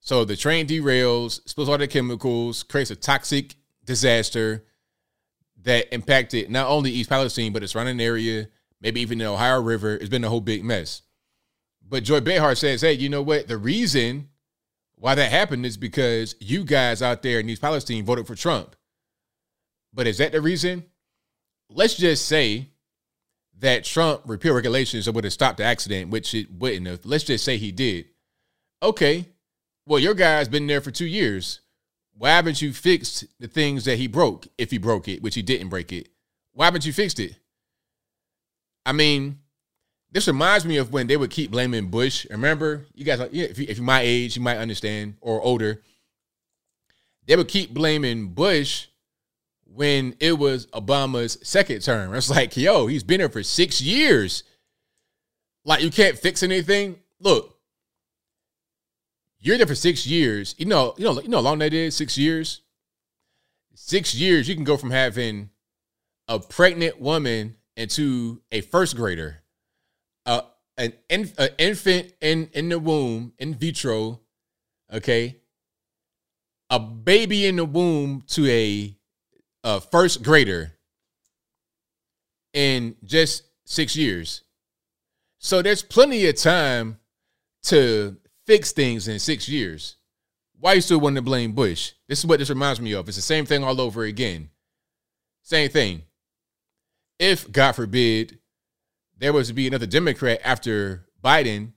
So 0.00 0.24
the 0.24 0.36
train 0.36 0.66
derails, 0.66 1.40
spills 1.48 1.68
all 1.68 1.78
the 1.78 1.88
chemicals, 1.88 2.62
creates 2.62 2.90
a 2.90 2.96
toxic 2.96 3.54
disaster 3.84 4.64
that 5.62 5.92
impacted 5.94 6.50
not 6.50 6.68
only 6.68 6.90
East 6.90 7.08
Palestine, 7.08 7.52
but 7.52 7.62
its 7.62 7.72
surrounding 7.72 8.00
area, 8.00 8.48
maybe 8.80 9.00
even 9.00 9.18
the 9.18 9.26
Ohio 9.26 9.60
River. 9.62 9.94
It's 9.94 10.08
been 10.08 10.24
a 10.24 10.28
whole 10.28 10.40
big 10.40 10.62
mess. 10.62 11.02
But 11.86 12.04
Joy 12.04 12.20
Behar 12.20 12.54
says, 12.54 12.82
hey, 12.82 12.92
you 12.92 13.08
know 13.08 13.22
what? 13.22 13.48
The 13.48 13.56
reason 13.56 14.28
why 15.04 15.14
that 15.14 15.30
happened 15.30 15.66
is 15.66 15.76
because 15.76 16.34
you 16.40 16.64
guys 16.64 17.02
out 17.02 17.20
there 17.20 17.38
in 17.38 17.46
East 17.46 17.60
Palestine 17.60 18.06
voted 18.06 18.26
for 18.26 18.34
Trump. 18.34 18.74
But 19.92 20.06
is 20.06 20.16
that 20.16 20.32
the 20.32 20.40
reason? 20.40 20.82
Let's 21.68 21.94
just 21.94 22.26
say 22.26 22.70
that 23.58 23.84
Trump 23.84 24.22
repealed 24.24 24.56
regulations 24.56 25.04
that 25.04 25.12
would 25.12 25.24
have 25.24 25.34
stopped 25.34 25.58
the 25.58 25.64
accident, 25.64 26.10
which 26.10 26.32
it 26.32 26.50
wouldn't 26.50 26.86
have. 26.86 27.04
Let's 27.04 27.24
just 27.24 27.44
say 27.44 27.58
he 27.58 27.70
did. 27.70 28.06
Okay. 28.82 29.28
Well, 29.84 29.98
your 29.98 30.14
guy's 30.14 30.48
been 30.48 30.66
there 30.66 30.80
for 30.80 30.90
two 30.90 31.04
years. 31.04 31.60
Why 32.16 32.30
haven't 32.30 32.62
you 32.62 32.72
fixed 32.72 33.26
the 33.38 33.46
things 33.46 33.84
that 33.84 33.98
he 33.98 34.06
broke, 34.06 34.48
if 34.56 34.70
he 34.70 34.78
broke 34.78 35.06
it, 35.06 35.22
which 35.22 35.34
he 35.34 35.42
didn't 35.42 35.68
break 35.68 35.92
it? 35.92 36.08
Why 36.54 36.64
haven't 36.64 36.86
you 36.86 36.94
fixed 36.94 37.20
it? 37.20 37.36
I 38.86 38.92
mean, 38.92 39.40
this 40.14 40.28
reminds 40.28 40.64
me 40.64 40.76
of 40.76 40.92
when 40.92 41.08
they 41.08 41.16
would 41.16 41.30
keep 41.30 41.50
blaming 41.50 41.88
Bush. 41.88 42.24
Remember, 42.30 42.86
you 42.94 43.04
guys, 43.04 43.18
if, 43.18 43.58
you, 43.58 43.66
if 43.68 43.76
you're 43.76 43.84
my 43.84 44.00
age, 44.00 44.36
you 44.36 44.42
might 44.42 44.58
understand, 44.58 45.16
or 45.20 45.42
older. 45.42 45.82
They 47.26 47.34
would 47.34 47.48
keep 47.48 47.74
blaming 47.74 48.28
Bush 48.28 48.86
when 49.64 50.14
it 50.20 50.38
was 50.38 50.66
Obama's 50.68 51.36
second 51.42 51.80
term. 51.80 52.14
It's 52.14 52.30
like, 52.30 52.56
yo, 52.56 52.86
he's 52.86 53.02
been 53.02 53.18
here 53.18 53.28
for 53.28 53.42
six 53.42 53.82
years. 53.82 54.44
Like, 55.64 55.82
you 55.82 55.90
can't 55.90 56.16
fix 56.16 56.44
anything. 56.44 57.00
Look, 57.18 57.58
you're 59.40 59.58
there 59.58 59.66
for 59.66 59.74
six 59.74 60.06
years. 60.06 60.54
You 60.58 60.66
know, 60.66 60.94
you 60.96 61.06
know, 61.06 61.20
you 61.20 61.28
know 61.28 61.38
how 61.38 61.42
long 61.42 61.58
that 61.58 61.74
is? 61.74 61.96
Six 61.96 62.16
years. 62.16 62.60
Six 63.74 64.14
years, 64.14 64.48
you 64.48 64.54
can 64.54 64.62
go 64.62 64.76
from 64.76 64.92
having 64.92 65.50
a 66.28 66.38
pregnant 66.38 67.00
woman 67.00 67.56
into 67.76 68.40
a 68.52 68.60
first 68.60 68.94
grader 68.94 69.40
uh, 70.26 70.42
an, 70.76 70.92
an 71.10 71.48
infant 71.58 72.12
in 72.20 72.48
in 72.52 72.68
the 72.68 72.78
womb 72.78 73.32
in 73.38 73.54
vitro, 73.54 74.20
okay, 74.92 75.36
a 76.70 76.78
baby 76.78 77.46
in 77.46 77.56
the 77.56 77.64
womb 77.64 78.22
to 78.28 78.46
a, 78.48 78.96
a 79.62 79.80
first 79.80 80.22
grader 80.22 80.72
in 82.52 82.96
just 83.04 83.44
six 83.64 83.96
years. 83.96 84.42
So 85.38 85.62
there's 85.62 85.82
plenty 85.82 86.26
of 86.26 86.36
time 86.36 86.98
to 87.64 88.16
fix 88.46 88.72
things 88.72 89.08
in 89.08 89.18
six 89.18 89.48
years. 89.48 89.96
Why 90.58 90.74
you 90.74 90.80
still 90.80 91.00
want 91.00 91.16
to 91.16 91.22
blame 91.22 91.52
Bush? 91.52 91.92
This 92.08 92.20
is 92.20 92.26
what 92.26 92.38
this 92.38 92.48
reminds 92.48 92.80
me 92.80 92.92
of. 92.92 93.06
It's 93.08 93.16
the 93.16 93.22
same 93.22 93.44
thing 93.44 93.62
all 93.62 93.80
over 93.80 94.04
again. 94.04 94.50
Same 95.42 95.68
thing. 95.68 96.02
If, 97.18 97.52
God 97.52 97.72
forbid, 97.72 98.38
there 99.24 99.32
was 99.32 99.48
to 99.48 99.54
be 99.54 99.66
another 99.66 99.86
Democrat 99.86 100.38
after 100.44 101.06
Biden 101.24 101.72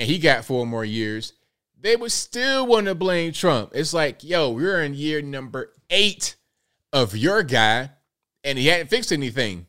and 0.00 0.10
he 0.10 0.18
got 0.18 0.44
four 0.44 0.66
more 0.66 0.84
years, 0.84 1.34
they 1.80 1.94
would 1.94 2.10
still 2.10 2.66
want 2.66 2.86
to 2.86 2.96
blame 2.96 3.30
Trump. 3.30 3.70
It's 3.72 3.94
like, 3.94 4.24
yo, 4.24 4.50
we're 4.50 4.82
in 4.82 4.94
year 4.94 5.22
number 5.22 5.72
eight 5.90 6.34
of 6.92 7.16
your 7.16 7.44
guy 7.44 7.90
and 8.42 8.58
he 8.58 8.66
hadn't 8.66 8.90
fixed 8.90 9.12
anything. 9.12 9.68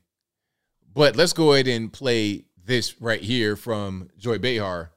But 0.91 1.15
let's 1.15 1.33
go 1.33 1.53
ahead 1.53 1.67
and 1.67 1.93
play 1.93 2.45
this 2.65 2.99
right 2.99 3.21
here 3.21 3.55
from 3.55 4.09
Joy 4.17 4.39
Behar. 4.39 4.91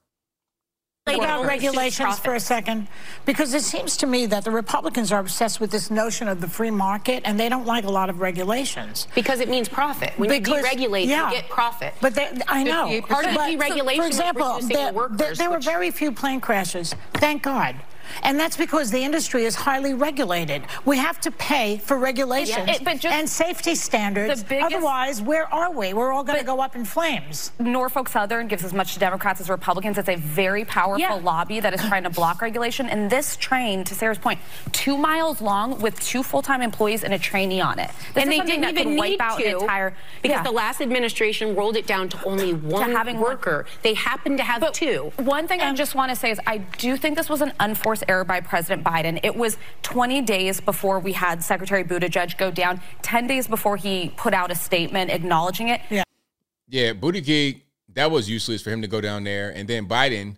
Lay 1.09 1.16
down 1.18 1.44
regulations 1.44 2.18
for 2.20 2.34
a 2.34 2.40
second 2.40 2.86
because 3.26 3.55
it 3.55 3.62
seems 3.62 3.96
to 3.96 4.07
me 4.07 4.24
that 4.26 4.44
the 4.44 4.50
Republicans 4.53 5.11
are 5.11 5.18
obsessed 5.18 5.61
with 5.61 5.72
this 5.72 5.90
notion 5.90 6.28
of 6.28 6.40
the 6.40 6.46
free 6.46 6.70
market 6.70 7.22
and 7.24 7.40
they 7.40 7.48
don't 7.48 7.66
like 7.66 7.84
a 7.84 7.90
lot 7.90 8.09
of 8.09 8.20
regulations. 8.20 9.09
Because 9.14 9.40
it 9.40 9.48
means 9.48 9.68
profit. 9.68 10.12
When 10.16 10.28
Because- 10.28 10.62
you 10.62 10.68
deregulate, 10.88 11.07
yeah. 11.07 11.28
you 11.30 11.36
get 11.36 11.48
profit. 11.50 11.94
But 12.00 12.14
they, 12.14 12.30
I 12.46 12.62
know. 12.62 12.86
58% 12.86 13.09
Part 13.09 13.24
of 13.24 13.30
deregulation 13.32 13.96
For 13.96 14.03
was 14.03 14.07
example, 14.07 14.61
there, 14.62 14.86
the 14.88 14.92
workers, 14.96 15.16
there, 15.18 15.34
there 15.34 15.50
were 15.50 15.59
very 15.59 15.90
few 15.90 16.12
plane 16.12 16.40
crashes. 16.40 16.94
Thank 17.14 17.42
God. 17.42 17.74
And 18.22 18.38
that's 18.38 18.56
because 18.56 18.90
the 18.90 19.02
industry 19.02 19.44
is 19.44 19.54
highly 19.54 19.94
regulated. 19.94 20.62
We 20.84 20.96
have 20.98 21.20
to 21.20 21.30
pay 21.30 21.78
for 21.78 21.96
regulations 21.98 22.68
it- 22.68 22.84
but 22.84 22.98
just- 23.00 23.14
and 23.14 23.28
safety 23.28 23.74
standards. 23.74 24.42
The 24.42 24.48
biggest- 24.48 24.74
Otherwise, 24.74 25.20
where 25.22 25.52
are 25.52 25.70
we? 25.70 25.92
We're 25.92 26.12
all 26.12 26.24
going 26.24 26.38
to 26.38 26.44
go 26.44 26.60
up 26.60 26.76
in 26.76 26.84
flames. 26.84 27.52
Norfolk 27.58 28.08
Southern 28.08 28.48
gives 28.48 28.64
as 28.64 28.72
much 28.72 28.94
to 28.94 28.98
Democrats 28.98 29.40
as 29.40 29.48
Republicans. 29.48 29.98
It's 29.98 30.08
a 30.08 30.16
very 30.16 30.64
powerful 30.64 30.98
Yeah. 31.00 31.14
lobby 31.14 31.60
that 31.60 31.74
is 31.74 31.80
trying 31.88 32.02
to 32.04 32.10
block 32.10 32.42
regulation. 32.42 32.88
And 32.88 33.08
this 33.10 33.36
train, 33.36 33.84
to 33.84 33.94
Sarah's 33.94 34.18
point, 34.18 34.40
two 34.72 34.96
miles 34.96 35.40
long 35.40 35.78
with 35.80 35.98
two 36.00 36.22
full-time 36.22 36.62
employees 36.62 37.04
and 37.04 37.14
a 37.14 37.18
trainee 37.18 37.60
on 37.60 37.78
it. 37.78 37.90
This 38.14 38.24
and 38.24 38.32
they 38.32 38.40
didn't 38.40 38.68
even 38.70 38.96
wipe 38.96 39.10
need 39.10 39.20
out 39.20 39.38
to 39.38 39.44
an 39.46 39.60
entire 39.60 39.94
because 40.22 40.36
Yeah. 40.38 40.42
the 40.42 40.50
last 40.52 40.80
administration 40.80 41.54
rolled 41.54 41.76
it 41.76 41.86
down 41.86 42.08
to 42.10 42.18
only 42.24 42.52
one 42.54 42.92
having 42.92 43.16
one- 43.16 43.30
worker. 43.30 43.66
They 43.82 43.94
happened 43.94 44.38
to 44.38 44.44
have 44.44 44.60
But 44.60 44.74
two. 44.74 45.12
One 45.16 45.46
thing 45.48 45.60
I 45.60 45.72
just 45.72 45.94
want 45.94 46.10
to 46.10 46.16
say 46.16 46.30
is 46.30 46.40
I 46.46 46.58
do 46.58 46.96
think 46.96 47.16
this 47.16 47.28
was 47.28 47.40
an 47.42 47.52
unforced 47.60 48.01
error 48.09 48.24
by 48.24 48.40
President 48.40 48.84
Biden. 48.84 49.20
It 49.22 49.36
was 49.36 49.57
20 49.82 50.22
days 50.22 50.61
before 50.61 50.98
we 50.98 51.12
had 51.12 51.42
Secretary 51.42 51.84
Buttigieg 51.84 52.36
go 52.38 52.50
down, 52.50 52.80
10 53.03 53.26
days 53.26 53.46
before 53.46 53.76
he 53.76 54.12
put 54.16 54.34
out 54.34 54.50
a 54.50 54.55
statement 54.55 55.11
acknowledging 55.11 55.68
it. 55.68 55.80
Yeah. 55.90 56.05
Yeah, 56.68 56.92
Buttigieg, 56.92 57.62
that 57.94 58.11
was 58.11 58.30
useless 58.30 58.62
for 58.62 58.70
him 58.70 58.80
to 58.82 58.88
go 58.88 59.00
down 59.00 59.24
there. 59.24 59.50
And 59.50 59.68
then 59.68 59.86
Biden, 59.86 60.36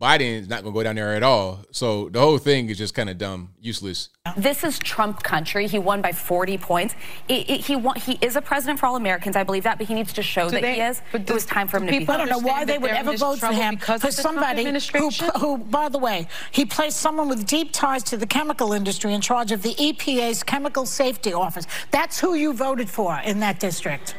Biden's 0.00 0.46
not 0.48 0.62
going 0.62 0.74
to 0.74 0.78
go 0.78 0.82
down 0.82 0.96
there 0.96 1.14
at 1.14 1.22
all. 1.22 1.60
So 1.70 2.10
the 2.10 2.20
whole 2.20 2.36
thing 2.36 2.68
is 2.68 2.76
just 2.76 2.92
kind 2.94 3.08
of 3.08 3.16
dumb, 3.16 3.50
useless. 3.62 4.10
This 4.36 4.62
is 4.62 4.78
Trump 4.78 5.22
country. 5.22 5.66
He 5.68 5.78
won 5.78 6.02
by 6.02 6.12
40 6.12 6.58
points. 6.58 6.94
It, 7.28 7.48
it, 7.48 7.60
he 7.62 7.76
won, 7.76 7.96
he 7.96 8.18
is 8.20 8.36
a 8.36 8.42
president 8.42 8.78
for 8.78 8.86
all 8.86 8.96
Americans. 8.96 9.36
I 9.36 9.42
believe 9.42 9.62
that, 9.62 9.78
but 9.78 9.86
he 9.86 9.94
needs 9.94 10.12
to 10.12 10.22
show 10.22 10.46
Do 10.50 10.56
that 10.56 10.62
they- 10.62 10.74
he 10.74 10.80
is. 10.82 11.00
but 11.12 11.22
It 11.22 11.30
was 11.32 11.46
time 11.46 11.66
for 11.66 11.78
him 11.78 11.86
to 11.86 11.92
be. 11.98 12.06
I 12.06 12.16
don't 12.18 12.28
know 12.28 12.38
why 12.38 12.66
they 12.66 12.76
would 12.76 12.90
ever 12.90 13.16
vote 13.16 13.38
for 13.38 13.52
him 13.52 13.76
because 13.76 14.02
for 14.02 14.08
of 14.08 14.16
the 14.16 14.22
Trump 14.22 14.34
somebody 14.36 14.62
who, 14.62 14.68
administration? 14.68 15.30
who, 15.40 15.56
by 15.56 15.88
the 15.88 15.98
way, 15.98 16.28
he 16.50 16.66
placed 16.66 16.98
someone 16.98 17.28
with 17.30 17.46
deep 17.46 17.72
ties 17.72 18.02
to 18.04 18.18
the 18.18 18.26
chemical 18.26 18.74
industry 18.74 19.14
in 19.14 19.22
charge 19.22 19.50
of 19.50 19.62
the 19.62 19.74
EPA's 19.76 20.42
Chemical 20.42 20.84
Safety 20.84 21.32
Office. 21.32 21.66
That's 21.90 22.20
who 22.20 22.34
you 22.34 22.52
voted 22.52 22.90
for 22.90 23.18
in 23.24 23.40
that 23.40 23.60
district. 23.60 24.14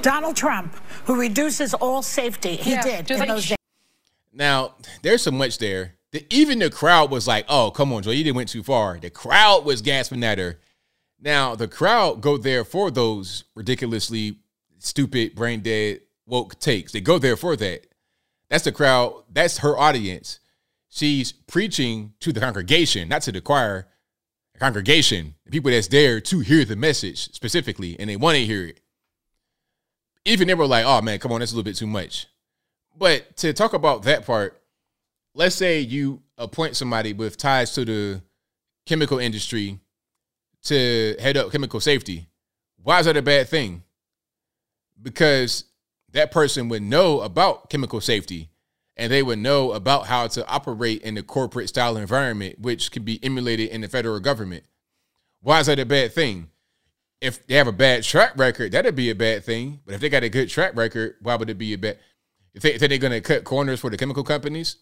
Donald 0.00 0.36
Trump, 0.36 0.74
who 1.04 1.20
reduces 1.20 1.74
all 1.74 2.00
safety. 2.02 2.56
He 2.56 2.70
Yeah, 2.70 2.82
did 2.82 3.06
just 3.06 3.10
in 3.22 3.28
like- 3.28 3.28
those 3.28 3.46
days. 3.48 3.57
Now, 4.38 4.76
there's 5.02 5.22
so 5.22 5.32
much 5.32 5.58
there. 5.58 5.96
The, 6.12 6.24
even 6.30 6.60
the 6.60 6.70
crowd 6.70 7.10
was 7.10 7.26
like, 7.26 7.44
oh, 7.48 7.72
come 7.72 7.92
on, 7.92 8.04
Joe, 8.04 8.12
you 8.12 8.22
didn't 8.22 8.36
went 8.36 8.48
too 8.48 8.62
far. 8.62 8.96
The 8.98 9.10
crowd 9.10 9.64
was 9.64 9.82
gasping 9.82 10.22
at 10.22 10.38
her. 10.38 10.60
Now, 11.20 11.56
the 11.56 11.66
crowd 11.66 12.20
go 12.20 12.38
there 12.38 12.64
for 12.64 12.92
those 12.92 13.42
ridiculously 13.56 14.38
stupid, 14.78 15.34
brain 15.34 15.60
dead, 15.60 16.02
woke 16.24 16.60
takes. 16.60 16.92
They 16.92 17.00
go 17.00 17.18
there 17.18 17.36
for 17.36 17.56
that. 17.56 17.88
That's 18.48 18.62
the 18.62 18.70
crowd. 18.70 19.24
That's 19.28 19.58
her 19.58 19.76
audience. 19.76 20.38
She's 20.88 21.32
preaching 21.32 22.14
to 22.20 22.32
the 22.32 22.40
congregation, 22.40 23.08
not 23.08 23.22
to 23.22 23.32
the 23.32 23.40
choir. 23.40 23.88
The 24.54 24.60
congregation, 24.60 25.34
the 25.44 25.50
people 25.50 25.72
that's 25.72 25.88
there 25.88 26.20
to 26.20 26.38
hear 26.38 26.64
the 26.64 26.76
message 26.76 27.34
specifically, 27.34 27.98
and 27.98 28.08
they 28.08 28.16
want 28.16 28.36
to 28.36 28.46
hear 28.46 28.66
it. 28.66 28.80
Even 30.24 30.46
they 30.46 30.54
were 30.54 30.66
like, 30.66 30.84
oh 30.84 31.02
man, 31.02 31.18
come 31.18 31.32
on, 31.32 31.40
that's 31.40 31.50
a 31.50 31.56
little 31.56 31.68
bit 31.68 31.76
too 31.76 31.88
much. 31.88 32.28
But 32.98 33.36
to 33.38 33.52
talk 33.52 33.74
about 33.74 34.02
that 34.02 34.26
part, 34.26 34.60
let's 35.34 35.54
say 35.54 35.80
you 35.80 36.22
appoint 36.36 36.76
somebody 36.76 37.12
with 37.12 37.36
ties 37.36 37.72
to 37.74 37.84
the 37.84 38.22
chemical 38.86 39.18
industry 39.18 39.78
to 40.64 41.16
head 41.20 41.36
up 41.36 41.52
chemical 41.52 41.80
safety. 41.80 42.28
Why 42.82 42.98
is 42.98 43.06
that 43.06 43.16
a 43.16 43.22
bad 43.22 43.48
thing? 43.48 43.84
Because 45.00 45.64
that 46.12 46.32
person 46.32 46.68
would 46.68 46.82
know 46.82 47.20
about 47.20 47.70
chemical 47.70 48.00
safety 48.00 48.50
and 48.96 49.12
they 49.12 49.22
would 49.22 49.38
know 49.38 49.72
about 49.72 50.06
how 50.06 50.26
to 50.26 50.46
operate 50.48 51.02
in 51.02 51.14
the 51.14 51.22
corporate 51.22 51.68
style 51.68 51.96
environment, 51.96 52.58
which 52.58 52.90
can 52.90 53.04
be 53.04 53.22
emulated 53.22 53.68
in 53.68 53.80
the 53.80 53.88
federal 53.88 54.18
government. 54.18 54.64
Why 55.40 55.60
is 55.60 55.66
that 55.66 55.78
a 55.78 55.86
bad 55.86 56.12
thing? 56.12 56.50
If 57.20 57.46
they 57.46 57.54
have 57.54 57.68
a 57.68 57.72
bad 57.72 58.02
track 58.02 58.32
record, 58.36 58.72
that'd 58.72 58.96
be 58.96 59.10
a 59.10 59.14
bad 59.14 59.44
thing. 59.44 59.80
But 59.86 59.94
if 59.94 60.00
they 60.00 60.08
got 60.08 60.24
a 60.24 60.28
good 60.28 60.48
track 60.48 60.76
record, 60.76 61.16
why 61.20 61.36
would 61.36 61.50
it 61.50 61.58
be 61.58 61.74
a 61.74 61.78
bad? 61.78 61.98
If, 62.54 62.62
they, 62.62 62.74
if 62.74 62.80
they're 62.80 62.98
going 62.98 63.12
to 63.12 63.20
cut 63.20 63.44
corners 63.44 63.80
for 63.80 63.90
the 63.90 63.96
chemical 63.96 64.24
companies, 64.24 64.76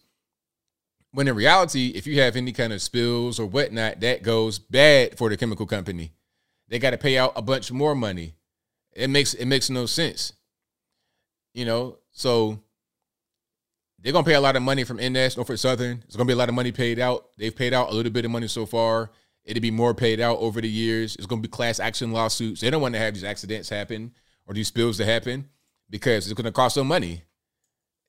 when 1.11 1.27
in 1.27 1.35
reality, 1.35 1.93
if 1.95 2.05
you 2.07 2.21
have 2.21 2.35
any 2.35 2.51
kind 2.51 2.73
of 2.73 2.81
spills 2.81 3.39
or 3.39 3.45
whatnot, 3.45 3.99
that 4.01 4.23
goes 4.23 4.59
bad 4.59 5.17
for 5.17 5.29
the 5.29 5.37
chemical 5.37 5.65
company. 5.65 6.13
They 6.67 6.79
got 6.79 6.91
to 6.91 6.97
pay 6.97 7.17
out 7.17 7.33
a 7.35 7.41
bunch 7.41 7.71
more 7.71 7.95
money. 7.95 8.33
It 8.93 9.09
makes 9.09 9.35
it 9.35 9.45
makes 9.45 9.69
no 9.69 9.85
sense. 9.85 10.33
You 11.53 11.65
know, 11.65 11.99
so 12.11 12.59
they're 13.99 14.13
gonna 14.13 14.25
pay 14.25 14.33
a 14.33 14.41
lot 14.41 14.55
of 14.55 14.63
money 14.63 14.83
from 14.83 14.97
NS, 14.97 15.37
Norfolk 15.37 15.57
Southern. 15.57 16.03
It's 16.05 16.15
gonna 16.15 16.27
be 16.27 16.33
a 16.33 16.37
lot 16.37 16.49
of 16.49 16.55
money 16.55 16.71
paid 16.71 16.99
out. 16.99 17.27
They've 17.37 17.55
paid 17.55 17.73
out 17.73 17.91
a 17.91 17.93
little 17.93 18.11
bit 18.11 18.25
of 18.25 18.31
money 18.31 18.47
so 18.47 18.65
far. 18.65 19.11
It'll 19.43 19.61
be 19.61 19.71
more 19.71 19.93
paid 19.93 20.19
out 20.19 20.39
over 20.39 20.61
the 20.61 20.69
years. 20.69 21.15
It's 21.15 21.25
gonna 21.25 21.41
be 21.41 21.47
class 21.47 21.79
action 21.79 22.11
lawsuits. 22.11 22.61
They 22.61 22.69
don't 22.69 22.81
want 22.81 22.95
to 22.95 22.99
have 22.99 23.13
these 23.13 23.23
accidents 23.23 23.69
happen 23.69 24.13
or 24.45 24.53
these 24.53 24.67
spills 24.67 24.97
to 24.97 25.05
happen 25.05 25.49
because 25.89 26.25
it's 26.25 26.33
gonna 26.33 26.51
cost 26.51 26.75
them 26.75 26.87
money. 26.87 27.23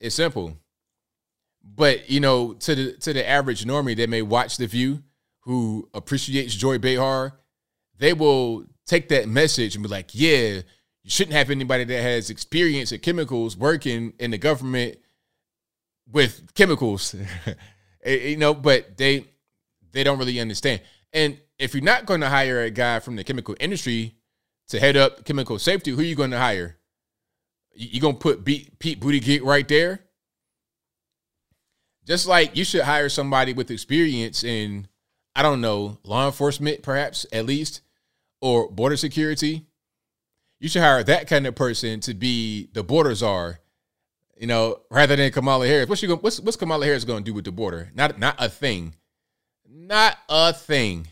It's 0.00 0.14
simple. 0.14 0.56
But 1.62 2.08
you 2.08 2.20
know, 2.20 2.54
to 2.54 2.74
the 2.74 2.92
to 2.98 3.12
the 3.12 3.28
average 3.28 3.64
normie 3.64 3.96
that 3.96 4.08
may 4.08 4.22
watch 4.22 4.56
the 4.56 4.66
view 4.66 5.02
who 5.40 5.88
appreciates 5.94 6.54
Joy 6.54 6.78
Behar, 6.78 7.38
they 7.98 8.12
will 8.12 8.64
take 8.86 9.08
that 9.08 9.28
message 9.28 9.74
and 9.74 9.82
be 9.82 9.88
like, 9.88 10.10
yeah, 10.14 10.60
you 11.02 11.10
shouldn't 11.10 11.36
have 11.36 11.50
anybody 11.50 11.84
that 11.84 12.02
has 12.02 12.30
experience 12.30 12.92
at 12.92 13.02
chemicals 13.02 13.56
working 13.56 14.12
in 14.18 14.30
the 14.30 14.38
government 14.38 14.98
with 16.10 16.54
chemicals. 16.54 17.14
Eh, 18.04 18.28
you 18.28 18.36
know, 18.36 18.54
but 18.54 18.96
they 18.96 19.24
they 19.90 20.04
don't 20.04 20.20
really 20.20 20.38
understand. 20.38 20.80
And 21.12 21.36
if 21.58 21.74
you're 21.74 21.82
not 21.82 22.06
going 22.06 22.20
to 22.20 22.28
hire 22.28 22.62
a 22.62 22.70
guy 22.70 23.00
from 23.00 23.16
the 23.16 23.24
chemical 23.24 23.56
industry 23.58 24.14
to 24.68 24.78
head 24.78 24.96
up 24.96 25.24
chemical 25.24 25.58
safety, 25.58 25.90
who 25.90 25.98
are 25.98 26.04
you 26.04 26.14
going 26.14 26.30
to 26.30 26.38
hire? 26.38 26.77
You, 27.80 28.00
to 28.00 28.12
put 28.12 28.44
Pete, 28.44 28.76
Pete 28.80 29.00
Buttigieg 29.00 29.44
right 29.44 29.66
there? 29.68 30.00
Just 32.04 32.26
like 32.26 32.56
you 32.56 32.64
should 32.64 32.82
hire 32.82 33.08
somebody 33.08 33.52
with 33.52 33.70
experience 33.70 34.42
in, 34.42 34.88
I 35.36 35.42
don't 35.42 35.60
know, 35.60 35.98
law 36.02 36.26
enforcement, 36.26 36.82
perhaps 36.82 37.24
at 37.32 37.46
least, 37.46 37.82
or 38.40 38.68
border 38.68 38.96
security. 38.96 39.66
You 40.58 40.68
should 40.68 40.82
hire 40.82 41.04
that 41.04 41.28
kind 41.28 41.46
of 41.46 41.54
person 41.54 42.00
to 42.00 42.14
be 42.14 42.68
the 42.72 42.82
border 42.82 43.14
czar, 43.14 43.60
you 44.36 44.48
know, 44.48 44.80
rather 44.90 45.14
than 45.14 45.30
Kamala 45.30 45.66
Harris. 45.68 45.88
What's 45.88 46.00
she 46.00 46.06
going? 46.08 46.20
What's 46.20 46.40
what's 46.40 46.56
Kamala 46.56 46.84
Harris 46.84 47.04
going 47.04 47.22
to 47.22 47.30
do 47.30 47.34
with 47.34 47.44
the 47.44 47.52
border? 47.52 47.92
Not 47.94 48.18
not 48.18 48.36
a 48.38 48.48
thing, 48.48 48.94
not 49.68 50.16
a 50.28 50.52
thing. 50.52 51.08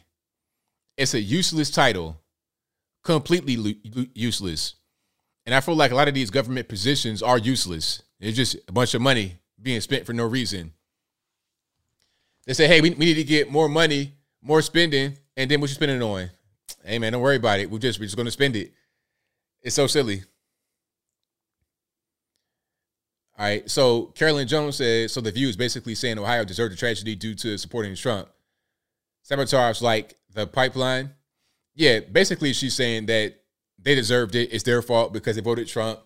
It's 0.96 1.14
a 1.14 1.20
useless 1.20 1.70
title, 1.70 2.18
completely 3.04 3.56
lu- 3.56 4.06
useless. 4.14 4.75
And 5.46 5.54
I 5.54 5.60
feel 5.60 5.76
like 5.76 5.92
a 5.92 5.94
lot 5.94 6.08
of 6.08 6.14
these 6.14 6.30
government 6.30 6.68
positions 6.68 7.22
are 7.22 7.38
useless. 7.38 8.02
It's 8.20 8.36
just 8.36 8.56
a 8.68 8.72
bunch 8.72 8.94
of 8.94 9.00
money 9.00 9.36
being 9.62 9.80
spent 9.80 10.04
for 10.04 10.12
no 10.12 10.26
reason. 10.26 10.72
They 12.46 12.52
say, 12.52 12.66
hey, 12.66 12.80
we, 12.80 12.90
we 12.90 13.06
need 13.06 13.14
to 13.14 13.24
get 13.24 13.50
more 13.50 13.68
money, 13.68 14.12
more 14.42 14.60
spending, 14.60 15.16
and 15.36 15.50
then 15.50 15.60
what 15.60 15.70
you 15.70 15.74
spending 15.74 15.98
it 15.98 16.02
on? 16.02 16.30
Hey 16.84 16.98
man, 16.98 17.12
don't 17.12 17.22
worry 17.22 17.36
about 17.36 17.60
it. 17.60 17.70
We're 17.70 17.78
just 17.78 17.98
we're 17.98 18.06
just 18.06 18.16
gonna 18.16 18.30
spend 18.30 18.56
it. 18.56 18.72
It's 19.62 19.74
so 19.74 19.86
silly. 19.86 20.22
All 23.38 23.44
right. 23.44 23.68
So 23.68 24.06
Carolyn 24.14 24.48
Jones 24.48 24.76
says, 24.76 25.12
so 25.12 25.20
the 25.20 25.32
view 25.32 25.48
is 25.48 25.56
basically 25.56 25.94
saying 25.94 26.18
Ohio 26.18 26.44
deserved 26.44 26.72
a 26.72 26.76
tragedy 26.76 27.14
due 27.14 27.34
to 27.34 27.58
supporting 27.58 27.94
Trump. 27.94 28.28
Sabotage 29.22 29.82
like 29.82 30.16
the 30.32 30.46
pipeline. 30.46 31.10
Yeah, 31.74 32.00
basically 32.00 32.52
she's 32.52 32.74
saying 32.74 33.06
that 33.06 33.34
they 33.86 33.94
deserved 33.94 34.34
it. 34.34 34.52
It's 34.52 34.64
their 34.64 34.82
fault 34.82 35.12
because 35.12 35.36
they 35.36 35.42
voted 35.42 35.68
Trump. 35.68 36.00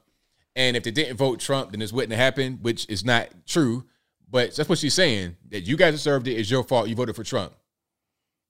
And 0.55 0.77
if 0.77 0.83
they 0.83 0.91
didn't 0.91 1.17
vote 1.17 1.41
Trump, 1.41 1.71
then 1.71 1.81
this 1.81 1.95
wouldn't 1.95 2.13
have 2.13 2.21
happened, 2.21 2.59
which 2.61 2.87
is 2.91 3.07
not 3.07 3.29
true. 3.47 3.85
But 4.31 4.55
that's 4.55 4.69
what 4.69 4.79
she's 4.79 4.93
saying. 4.93 5.37
That 5.49 5.63
you 5.63 5.79
guys 5.79 5.95
deserved 5.95 6.29
it. 6.29 6.33
It's 6.33 6.51
your 6.51 6.63
fault. 6.63 6.91
You 6.91 6.95
voted 6.95 7.17
for 7.17 7.25
Trump. 7.25 7.55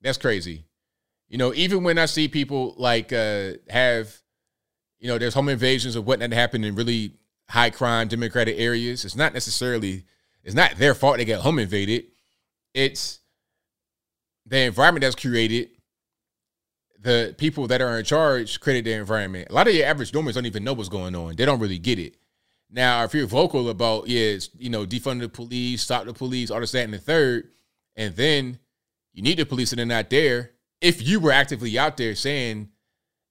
That's 0.03 0.19
crazy. 0.19 0.65
You 1.29 1.39
know, 1.39 1.55
even 1.55 1.85
when 1.85 1.97
I 1.97 2.07
see 2.07 2.27
people 2.27 2.75
like 2.77 3.13
uh 3.13 3.53
have, 3.69 4.13
you 4.99 5.07
know, 5.07 5.17
there's 5.17 5.35
home 5.35 5.49
invasions 5.49 5.97
or 5.97 6.03
whatnot 6.03 6.33
happened 6.33 6.65
in 6.65 6.75
really 6.75 7.13
high 7.49 7.71
crime 7.71 8.09
democratic 8.09 8.59
areas, 8.59 9.05
it's 9.05 9.15
not 9.15 9.33
necessarily 9.33 10.07
it's 10.43 10.57
not 10.57 10.75
their 10.75 10.93
fault 10.93 11.19
they 11.19 11.25
got 11.25 11.43
home 11.43 11.61
invaded. 11.61 12.07
It's 12.75 13.21
the 14.45 14.63
environment 14.63 15.03
that's 15.03 15.15
created. 15.15 15.69
The 17.03 17.35
people 17.39 17.67
that 17.69 17.81
are 17.81 17.99
in 17.99 18.05
charge 18.05 18.61
created 18.61 18.85
the 18.85 18.93
environment. 18.93 19.49
A 19.51 19.55
lot 19.55 19.67
of 19.67 19.75
your 19.75 19.87
average 19.87 20.13
normals 20.13 20.35
don't 20.35 20.45
even 20.45 20.65
know 20.65 20.75
what's 20.75 20.91
going 20.91 21.17
on. 21.17 21.35
They 21.35 21.47
don't 21.47 21.59
really 21.59 21.79
get 21.79 21.99
it. 21.99 22.17
Now, 22.71 23.03
if 23.05 23.15
you're 23.15 23.27
vocal 23.27 23.71
about, 23.71 24.07
yeah, 24.07 24.37
you 24.59 24.71
know, 24.71 24.87
defund 24.87 25.21
the 25.21 25.29
police, 25.29 25.83
stop 25.83 26.05
the 26.05 26.13
police, 26.13 26.51
all 26.51 26.61
this, 26.61 26.73
that, 26.73 26.85
and 26.85 26.93
the 26.93 26.99
third, 26.99 27.49
and 27.97 28.15
then 28.15 28.59
you 29.13 29.23
need 29.23 29.39
the 29.39 29.47
police 29.47 29.73
and 29.73 29.79
they're 29.79 29.87
not 29.87 30.11
there. 30.11 30.53
If 30.81 31.07
you 31.07 31.21
were 31.21 31.33
actively 31.33 31.79
out 31.79 31.97
there 31.97 32.15
saying 32.15 32.69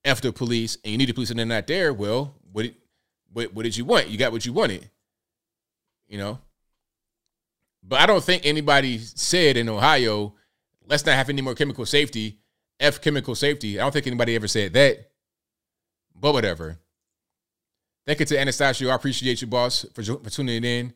F 0.04 0.20
the 0.20 0.34
police 0.34 0.78
and 0.84 0.92
you 0.92 0.98
need 0.98 1.10
the 1.10 1.14
police 1.14 1.30
and 1.30 1.40
they're 1.40 1.46
not 1.46 1.68
there, 1.68 1.94
well, 1.94 2.36
what, 2.52 2.66
what, 3.32 3.54
what 3.54 3.64
did 3.64 3.78
you 3.78 3.86
want? 3.86 4.10
You 4.10 4.18
got 4.18 4.32
what 4.32 4.46
you 4.46 4.52
wanted, 4.52 4.90
you 6.08 6.18
know? 6.18 6.40
But 7.82 8.02
I 8.02 8.08
don't 8.08 8.24
think 8.24 8.46
anybody 8.46 8.98
said 8.98 9.58
in 9.58 9.70
Ohio, 9.70 10.34
let's 10.86 11.06
not 11.06 11.16
have 11.16 11.30
any 11.30 11.42
more 11.42 11.56
chemical 11.56 11.86
safety, 11.86 12.39
F 12.80 13.02
chemical 13.02 13.36
safety. 13.36 13.80
I 13.80 13.84
don't 13.84 13.92
think 13.92 14.08
anybody 14.08 14.36
ever 14.36 14.48
said 14.48 14.74
that. 14.74 15.10
But 16.16 16.34
whatever. 16.34 16.78
Thank 18.06 18.20
you 18.22 18.26
to 18.28 18.40
Anastasio. 18.40 18.90
I 18.90 18.96
appreciate 18.96 19.42
you, 19.42 19.48
boss, 19.48 19.86
for, 19.94 20.04
for 20.04 20.30
tuning 20.30 20.64
in. 20.64 20.94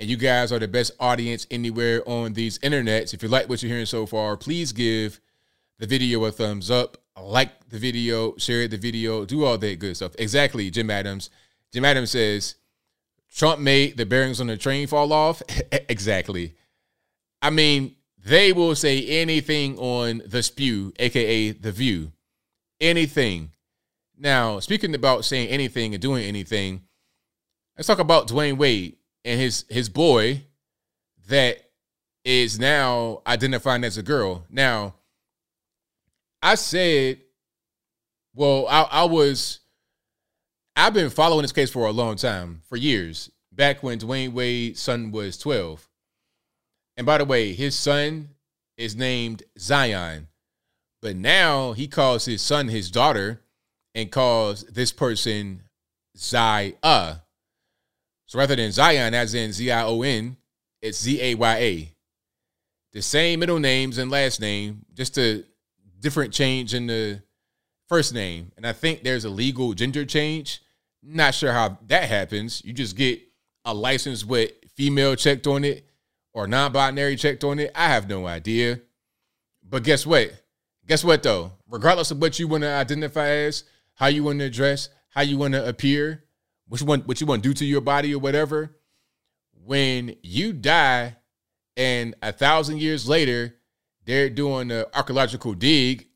And 0.00 0.10
you 0.10 0.16
guys 0.16 0.50
are 0.50 0.58
the 0.58 0.68
best 0.68 0.92
audience 0.98 1.46
anywhere 1.50 2.02
on 2.08 2.32
these 2.32 2.58
internets. 2.58 3.14
If 3.14 3.22
you 3.22 3.28
like 3.28 3.48
what 3.48 3.62
you're 3.62 3.70
hearing 3.70 3.86
so 3.86 4.06
far, 4.06 4.36
please 4.36 4.72
give 4.72 5.20
the 5.78 5.86
video 5.86 6.24
a 6.24 6.32
thumbs 6.32 6.70
up, 6.70 6.96
like 7.20 7.68
the 7.68 7.78
video, 7.78 8.36
share 8.36 8.66
the 8.66 8.76
video, 8.76 9.24
do 9.24 9.44
all 9.44 9.58
that 9.58 9.78
good 9.78 9.96
stuff. 9.96 10.16
Exactly, 10.18 10.70
Jim 10.70 10.90
Adams. 10.90 11.30
Jim 11.72 11.84
Adams 11.84 12.10
says, 12.10 12.56
Trump 13.34 13.60
made 13.60 13.96
the 13.96 14.04
bearings 14.04 14.40
on 14.40 14.48
the 14.48 14.56
train 14.56 14.86
fall 14.86 15.12
off. 15.12 15.42
exactly. 15.88 16.54
I 17.40 17.50
mean, 17.50 17.96
they 18.24 18.52
will 18.52 18.74
say 18.74 19.04
anything 19.06 19.78
on 19.78 20.22
the 20.26 20.42
spew, 20.42 20.92
aka 20.98 21.52
the 21.52 21.72
view. 21.72 22.12
Anything. 22.80 23.50
Now, 24.16 24.60
speaking 24.60 24.94
about 24.94 25.24
saying 25.24 25.48
anything 25.48 25.94
and 25.94 26.02
doing 26.02 26.24
anything, 26.24 26.82
let's 27.76 27.86
talk 27.86 27.98
about 27.98 28.28
Dwyane 28.28 28.56
Wade 28.56 28.96
and 29.24 29.40
his 29.40 29.64
his 29.68 29.88
boy 29.88 30.42
that 31.28 31.58
is 32.24 32.58
now 32.58 33.22
identifying 33.26 33.84
as 33.84 33.98
a 33.98 34.02
girl. 34.02 34.44
Now, 34.48 34.94
I 36.40 36.54
said, 36.54 37.20
well, 38.34 38.66
I, 38.68 38.82
I 38.82 39.04
was 39.04 39.60
I've 40.76 40.94
been 40.94 41.10
following 41.10 41.42
this 41.42 41.52
case 41.52 41.70
for 41.70 41.86
a 41.86 41.92
long 41.92 42.16
time, 42.16 42.62
for 42.68 42.76
years, 42.76 43.30
back 43.50 43.82
when 43.82 43.98
Dwyane 43.98 44.32
Wade's 44.32 44.80
son 44.80 45.10
was 45.10 45.36
12. 45.38 45.88
And 46.96 47.06
by 47.06 47.18
the 47.18 47.24
way, 47.24 47.52
his 47.52 47.78
son 47.78 48.30
is 48.76 48.96
named 48.96 49.42
Zion, 49.58 50.28
but 51.00 51.16
now 51.16 51.72
he 51.72 51.88
calls 51.88 52.24
his 52.24 52.42
son 52.42 52.68
his 52.68 52.90
daughter 52.90 53.40
and 53.94 54.10
calls 54.10 54.64
this 54.64 54.92
person 54.92 55.62
Zaya. 56.16 57.22
So 58.26 58.38
rather 58.38 58.56
than 58.56 58.72
Zion, 58.72 59.14
as 59.14 59.34
in 59.34 59.52
Z 59.52 59.70
I 59.70 59.84
O 59.84 60.02
N, 60.02 60.36
it's 60.80 61.00
Z 61.00 61.20
A 61.20 61.34
Y 61.34 61.56
A. 61.56 61.88
The 62.92 63.02
same 63.02 63.40
middle 63.40 63.58
names 63.58 63.98
and 63.98 64.10
last 64.10 64.40
name, 64.40 64.84
just 64.94 65.16
a 65.18 65.44
different 66.00 66.32
change 66.32 66.74
in 66.74 66.86
the 66.86 67.22
first 67.88 68.12
name. 68.12 68.52
And 68.56 68.66
I 68.66 68.72
think 68.72 69.02
there's 69.02 69.24
a 69.24 69.30
legal 69.30 69.72
gender 69.72 70.04
change. 70.04 70.62
Not 71.02 71.34
sure 71.34 71.52
how 71.52 71.78
that 71.86 72.04
happens. 72.04 72.62
You 72.64 72.72
just 72.72 72.96
get 72.96 73.20
a 73.64 73.72
license 73.72 74.24
with 74.24 74.52
female 74.76 75.14
checked 75.14 75.46
on 75.46 75.64
it 75.64 75.86
or 76.32 76.46
non 76.46 76.72
binary 76.72 77.16
checked 77.16 77.44
on 77.44 77.58
it. 77.58 77.70
I 77.74 77.88
have 77.88 78.08
no 78.08 78.26
idea. 78.26 78.80
But 79.68 79.84
guess 79.84 80.06
what? 80.06 80.32
Guess 80.86 81.04
what 81.04 81.22
though? 81.22 81.52
Regardless 81.68 82.10
of 82.10 82.20
what 82.20 82.38
you 82.38 82.48
want 82.48 82.62
to 82.62 82.68
identify 82.70 83.28
as, 83.28 83.64
how 83.94 84.06
you 84.06 84.24
want 84.24 84.40
to 84.40 84.50
dress, 84.50 84.88
how 85.10 85.22
you 85.22 85.38
want 85.38 85.54
to 85.54 85.66
appear, 85.66 86.24
what 86.68 86.80
you 86.80 86.86
want, 86.86 87.06
what 87.06 87.20
you 87.20 87.26
want 87.26 87.42
to 87.42 87.48
do 87.48 87.54
to 87.54 87.64
your 87.64 87.80
body 87.80 88.14
or 88.14 88.18
whatever, 88.18 88.76
when 89.64 90.16
you 90.22 90.52
die 90.52 91.16
and 91.76 92.14
a 92.22 92.32
thousand 92.32 92.80
years 92.80 93.08
later, 93.08 93.54
they're 94.04 94.28
doing 94.28 94.70
an 94.70 94.84
archaeological 94.94 95.54
dig 95.54 96.06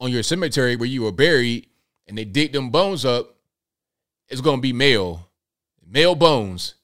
on 0.00 0.10
your 0.10 0.22
cemetery 0.22 0.76
where 0.76 0.88
you 0.88 1.02
were 1.02 1.12
buried 1.12 1.68
and 2.06 2.16
they 2.16 2.24
dig 2.24 2.52
them 2.52 2.70
bones 2.70 3.04
up, 3.04 3.36
it's 4.28 4.40
going 4.40 4.58
to 4.58 4.62
be 4.62 4.72
male. 4.72 5.28
Male 5.86 6.14
bones. 6.14 6.74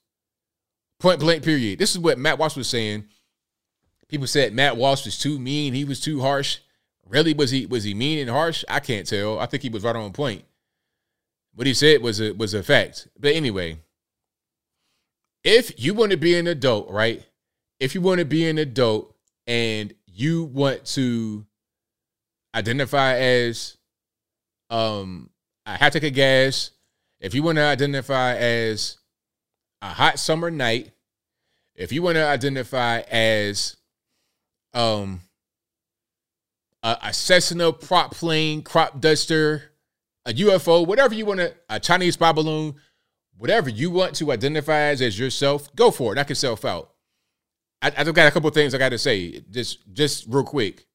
Point 1.01 1.19
blank, 1.19 1.43
period. 1.43 1.79
This 1.79 1.93
is 1.93 1.99
what 1.99 2.19
Matt 2.19 2.39
Walsh 2.39 2.57
was 2.57 2.69
saying. 2.69 3.07
People 4.09 4.27
said 4.27 4.53
Matt 4.53 4.77
Walsh 4.77 5.07
was 5.07 5.19
too 5.19 5.39
mean. 5.39 5.73
He 5.73 5.85
was 5.85 5.99
too 5.99 6.21
harsh. 6.21 6.59
Really, 7.09 7.33
was 7.33 7.51
he 7.51 7.67
was 7.67 7.85
he 7.85 7.95
mean 7.95 8.19
and 8.19 8.31
harsh? 8.31 8.65
I 8.69 8.81
can't 8.81 9.07
tell. 9.07 9.39
I 9.39 9.47
think 9.47 9.63
he 9.63 9.71
was 9.71 9.83
right 9.83 9.97
on 9.97 10.13
point. 10.13 10.45
What 11.55 11.67
he 11.67 11.75
said 11.75 12.03
was 12.03 12.21
a 12.21 12.33
was 12.33 12.55
a 12.55 12.63
fact. 12.63 13.09
But 13.19 13.35
anyway, 13.35 13.79
if 15.43 15.83
you 15.83 15.95
want 15.95 16.11
to 16.13 16.19
be 16.19 16.39
an 16.39 16.47
adult, 16.47 16.91
right? 16.91 17.25
If 17.81 17.95
you 17.95 18.03
want 18.03 18.19
to 18.19 18.27
be 18.27 18.47
an 18.49 18.59
adult 18.59 19.15
and 19.47 19.95
you 20.07 20.45
want 20.45 20.85
to 20.85 21.47
identify 22.55 23.15
as 23.15 23.79
um 24.69 25.31
a 25.65 25.79
tank 25.79 26.05
of 26.05 26.13
gas, 26.13 26.73
if 27.21 27.35
you 27.35 27.43
want 27.43 27.57
to 27.57 27.65
identify 27.65 28.37
as 28.37 28.99
a 29.82 29.89
hot 29.89 30.19
summer 30.19 30.51
night, 30.51 30.93
if 31.74 31.93
you 31.93 32.02
want 32.02 32.16
to 32.16 32.27
identify 32.27 33.01
as 33.01 33.77
um 34.74 35.20
a, 36.82 36.97
a 37.05 37.12
Cessna 37.12 37.73
prop 37.73 38.15
plane, 38.15 38.62
crop 38.62 39.01
duster, 39.01 39.73
a 40.27 40.32
UFO, 40.32 40.86
whatever 40.86 41.15
you 41.15 41.27
want 41.27 41.40
to, 41.40 41.55
a 41.69 41.81
Chinese 41.81 42.15
spy 42.15 42.32
balloon, 42.32 42.74
whatever 43.36 43.69
you 43.69 43.90
want 43.90 44.15
to 44.16 44.32
identify 44.32 44.78
as 44.81 45.01
as 45.01 45.19
yourself, 45.19 45.74
go 45.74 45.90
for 45.90 46.12
it. 46.12 46.16
Knock 46.16 46.28
yourself 46.28 46.65
out. 46.65 46.93
I, 47.82 47.93
I've 47.97 48.12
got 48.15 48.28
a 48.28 48.31
couple 48.31 48.51
things 48.51 48.74
I 48.74 48.78
got 48.78 48.90
to 48.90 48.98
say, 48.98 49.40
just 49.51 49.93
just 49.93 50.27
real 50.28 50.44
quick. 50.44 50.86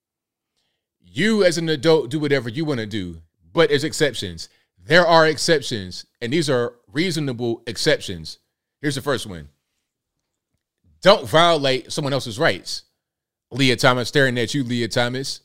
You 1.01 1.43
as 1.43 1.57
an 1.57 1.69
adult 1.69 2.09
do 2.09 2.19
whatever 2.19 2.49
you 2.49 2.65
want 2.65 2.79
to 2.79 2.85
do, 2.85 3.21
but 3.53 3.69
there's 3.69 3.83
exceptions. 3.83 4.49
There 4.77 5.05
are 5.07 5.25
exceptions, 5.25 6.05
and 6.21 6.31
these 6.31 6.49
are 6.49 6.75
reasonable 6.91 7.63
exceptions. 7.65 8.37
Here's 8.85 8.93
the 8.93 9.01
first 9.01 9.25
one. 9.25 9.49
Don't 11.01 11.27
violate 11.27 11.91
someone 11.91 12.13
else's 12.13 12.37
rights. 12.37 12.83
Lia 13.49 13.75
Thomas 13.77 14.09
staring 14.09 14.37
at 14.37 14.53
you, 14.53 14.63
Lia 14.63 14.87
Thomas. 14.87 15.41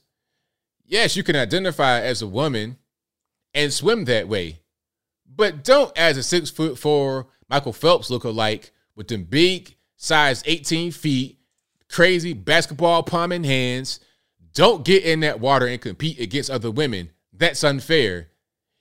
Yes, 0.84 1.16
you 1.16 1.22
can 1.22 1.36
identify 1.36 2.02
as 2.02 2.20
a 2.20 2.26
woman 2.26 2.76
and 3.54 3.72
swim 3.72 4.04
that 4.04 4.28
way. 4.28 4.60
But 5.24 5.64
don't 5.64 5.96
as 5.96 6.18
a 6.18 6.22
six 6.22 6.50
foot 6.50 6.76
four 6.76 7.28
Michael 7.48 7.72
Phelps 7.72 8.10
look 8.10 8.24
alike 8.24 8.72
with 8.94 9.08
them 9.08 9.24
big 9.24 9.74
size 9.96 10.42
18 10.44 10.92
feet, 10.92 11.38
crazy 11.88 12.34
basketball 12.34 13.02
palm 13.02 13.32
in 13.32 13.44
hands. 13.44 14.00
Don't 14.52 14.84
get 14.84 15.02
in 15.02 15.20
that 15.20 15.40
water 15.40 15.66
and 15.66 15.80
compete 15.80 16.20
against 16.20 16.50
other 16.50 16.70
women. 16.70 17.08
That's 17.32 17.64
unfair. 17.64 18.28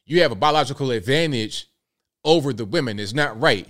You 0.05 0.21
have 0.21 0.33
a 0.33 0.35
biological 0.35 0.91
advantage 0.91 1.69
over 2.25 2.51
the 2.51 2.65
women. 2.65 2.99
It's 2.99 3.13
not 3.13 3.39
right. 3.39 3.65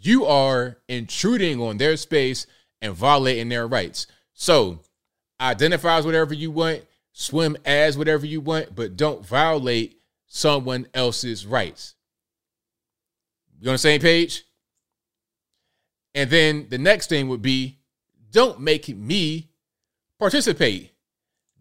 You 0.00 0.24
are 0.24 0.78
intruding 0.88 1.60
on 1.60 1.76
their 1.76 1.96
space 1.96 2.46
and 2.80 2.94
violating 2.94 3.50
their 3.50 3.66
rights. 3.66 4.06
So 4.32 4.80
identify 5.40 5.98
as 5.98 6.06
whatever 6.06 6.32
you 6.32 6.50
want, 6.50 6.84
swim 7.12 7.56
as 7.64 7.98
whatever 7.98 8.24
you 8.24 8.40
want, 8.40 8.74
but 8.74 8.96
don't 8.96 9.24
violate 9.24 10.00
someone 10.26 10.86
else's 10.94 11.46
rights. 11.46 11.94
You 13.60 13.68
on 13.68 13.74
the 13.74 13.78
same 13.78 14.00
page? 14.00 14.44
And 16.14 16.30
then 16.30 16.66
the 16.70 16.78
next 16.78 17.08
thing 17.08 17.28
would 17.28 17.42
be 17.42 17.78
don't 18.30 18.60
make 18.60 18.88
me 18.88 19.50
participate. 20.18 20.92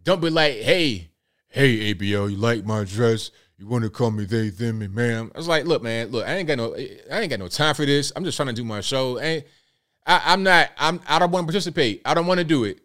Don't 0.03 0.21
be 0.21 0.29
like, 0.29 0.55
hey, 0.55 1.09
hey, 1.47 1.93
ABL, 1.93 2.31
you 2.31 2.37
like 2.37 2.65
my 2.65 2.83
dress? 2.83 3.31
You 3.59 3.67
want 3.67 3.83
to 3.83 3.89
call 3.89 4.09
me 4.09 4.23
they, 4.23 4.49
them, 4.49 4.81
and 4.81 4.95
ma'am? 4.95 5.31
I 5.35 5.37
was 5.37 5.49
like, 5.49 5.65
look, 5.65 5.83
man, 5.83 6.07
look, 6.11 6.25
I 6.25 6.37
ain't 6.37 6.47
got 6.47 6.57
no, 6.57 6.73
I 6.75 7.19
ain't 7.19 7.29
got 7.29 7.39
no 7.39 7.49
time 7.49 7.75
for 7.75 7.85
this. 7.85 8.13
I'm 8.15 8.23
just 8.23 8.37
trying 8.37 8.47
to 8.47 8.53
do 8.53 8.63
my 8.63 8.79
show. 8.79 9.17
And 9.17 9.43
I, 10.07 10.21
I'm 10.27 10.43
not, 10.43 10.69
I'm, 10.77 11.01
I 11.09 11.19
don't 11.19 11.29
want 11.29 11.45
to 11.45 11.51
participate. 11.51 12.01
I 12.05 12.13
don't 12.13 12.25
want 12.25 12.37
to 12.37 12.45
do 12.45 12.63
it. 12.63 12.79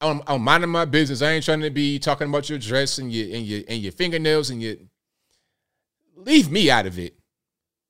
I'm, 0.00 0.22
I'm 0.28 0.42
minding 0.42 0.70
my 0.70 0.84
business. 0.84 1.22
I 1.22 1.32
ain't 1.32 1.44
trying 1.44 1.62
to 1.62 1.70
be 1.70 1.98
talking 1.98 2.28
about 2.28 2.48
your 2.48 2.60
dress 2.60 2.98
and 2.98 3.12
your 3.12 3.36
and 3.36 3.46
your 3.46 3.62
and 3.66 3.80
your 3.80 3.92
fingernails 3.92 4.50
and 4.50 4.62
your. 4.62 4.76
Leave 6.14 6.50
me 6.50 6.70
out 6.70 6.86
of 6.86 6.98
it. 6.98 7.18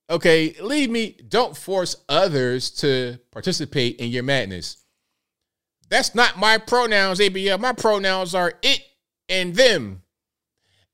Okay, 0.09 0.55
leave 0.61 0.89
me. 0.89 1.17
Don't 1.29 1.57
force 1.57 1.97
others 2.09 2.71
to 2.71 3.19
participate 3.31 3.97
in 3.97 4.11
your 4.11 4.23
madness. 4.23 4.79
That's 5.91 6.15
not 6.15 6.39
my 6.39 6.59
pronouns, 6.59 7.19
ABL. 7.19 7.61
My 7.61 7.73
pronouns 7.73 8.35
are 8.35 8.55
it 8.63 8.81
and 9.29 9.55
them. 9.55 10.03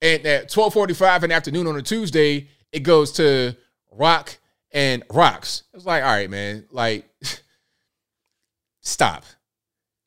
And 0.02 0.26
at 0.26 0.50
12:45 0.50 1.22
in 1.22 1.30
the 1.30 1.36
afternoon 1.36 1.68
on 1.68 1.76
a 1.76 1.82
Tuesday, 1.82 2.48
it 2.72 2.80
goes 2.80 3.12
to 3.12 3.56
rock 3.92 4.36
and 4.72 5.04
rocks. 5.08 5.62
It's 5.72 5.86
like, 5.86 6.02
all 6.02 6.10
right, 6.10 6.28
man, 6.28 6.66
like 6.72 7.08
stop. 8.80 9.24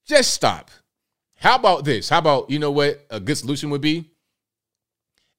Just 0.05 0.33
stop. 0.33 0.69
How 1.37 1.55
about 1.55 1.85
this? 1.85 2.09
How 2.09 2.19
about 2.19 2.49
you 2.49 2.59
know 2.59 2.71
what 2.71 3.05
a 3.09 3.21
good 3.21 3.37
solution 3.37 3.69
would 3.69 3.81
be? 3.81 4.11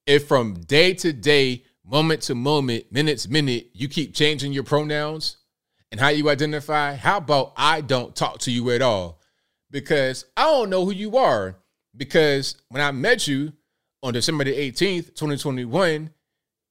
If 0.06 0.26
from 0.26 0.54
day 0.54 0.94
to 0.94 1.12
day, 1.12 1.64
moment 1.84 2.22
to 2.22 2.34
moment, 2.34 2.90
minute 2.90 3.18
to 3.18 3.30
minute, 3.30 3.70
you 3.74 3.88
keep 3.88 4.14
changing 4.14 4.54
your 4.54 4.64
pronouns 4.64 5.36
and 5.90 6.00
how 6.00 6.08
you 6.08 6.30
identify, 6.30 6.94
how 6.94 7.18
about 7.18 7.52
I 7.56 7.80
don't 7.82 8.16
talk 8.16 8.38
to 8.40 8.50
you 8.50 8.70
at 8.70 8.82
all? 8.82 9.20
Because 9.70 10.24
I 10.36 10.44
don't 10.44 10.70
know 10.70 10.84
who 10.84 10.92
you 10.92 11.16
are. 11.16 11.56
Because 11.96 12.56
when 12.68 12.82
I 12.82 12.92
met 12.92 13.26
you 13.26 13.52
on 14.02 14.12
December 14.12 14.44
the 14.44 14.52
18th, 14.52 15.14
2021, 15.14 16.10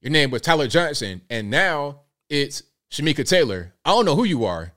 your 0.02 0.12
name 0.12 0.32
was 0.32 0.42
Tyler 0.42 0.68
Johnson, 0.68 1.22
and 1.30 1.50
now 1.50 2.02
it's 2.30 2.64
Shamika 2.92 3.28
Taylor. 3.28 3.74
I 3.84 3.90
don't 3.92 4.06
know 4.06 4.16
who 4.16 4.24
you 4.24 4.46
are. 4.46 4.74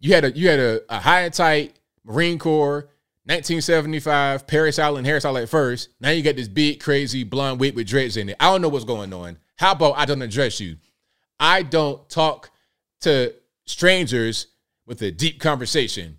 You 0.00 0.14
had 0.14 0.24
a 0.24 0.32
you 0.32 0.48
had 0.48 0.58
a, 0.58 0.80
a 0.88 0.98
high 0.98 1.22
and 1.22 1.34
tight 1.34 1.78
Marine 2.04 2.38
Corps 2.38 2.88
1975 3.24 4.48
Parris 4.48 4.80
Island 4.80 5.06
hairstyle 5.06 5.40
at 5.40 5.48
first. 5.48 5.90
Now 6.00 6.10
you 6.10 6.22
got 6.22 6.34
this 6.34 6.48
big, 6.48 6.80
crazy 6.80 7.22
blonde 7.22 7.60
wig 7.60 7.76
with 7.76 7.86
dreads 7.86 8.16
in 8.16 8.30
it. 8.30 8.36
I 8.40 8.50
don't 8.50 8.62
know 8.62 8.68
what's 8.68 8.84
going 8.84 9.12
on. 9.12 9.38
How 9.56 9.72
about 9.72 9.96
I 9.96 10.06
don't 10.06 10.22
address 10.22 10.58
you? 10.58 10.76
I 11.38 11.62
don't 11.62 12.08
talk 12.08 12.50
to 13.02 13.32
strangers 13.64 14.48
with 14.86 15.02
a 15.02 15.12
deep 15.12 15.38
conversation. 15.38 16.18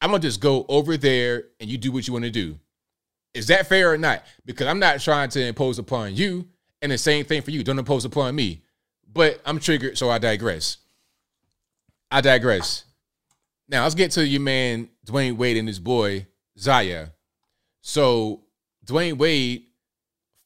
I'm 0.00 0.10
gonna 0.10 0.22
just 0.22 0.40
go 0.40 0.64
over 0.68 0.96
there 0.96 1.44
and 1.58 1.68
you 1.68 1.76
do 1.76 1.90
what 1.90 2.06
you 2.06 2.12
want 2.12 2.24
to 2.24 2.30
do. 2.30 2.58
Is 3.38 3.46
that 3.46 3.68
fair 3.68 3.92
or 3.92 3.98
not? 3.98 4.24
Because 4.44 4.66
I'm 4.66 4.80
not 4.80 5.00
trying 5.00 5.30
to 5.30 5.46
impose 5.46 5.78
upon 5.78 6.16
you, 6.16 6.46
and 6.82 6.90
the 6.90 6.98
same 6.98 7.24
thing 7.24 7.42
for 7.42 7.52
you. 7.52 7.62
Don't 7.62 7.78
impose 7.78 8.04
upon 8.04 8.34
me. 8.34 8.62
But 9.10 9.40
I'm 9.46 9.60
triggered, 9.60 9.96
so 9.96 10.10
I 10.10 10.18
digress. 10.18 10.78
I 12.10 12.20
digress. 12.20 12.84
Now 13.68 13.84
let's 13.84 13.94
get 13.94 14.10
to 14.12 14.26
your 14.26 14.40
man 14.40 14.88
Dwyane 15.06 15.36
Wade 15.36 15.56
and 15.56 15.68
his 15.68 15.78
boy 15.78 16.26
Zaya. 16.58 17.08
So 17.80 18.42
Dwyane 18.84 19.18
Wade 19.18 19.66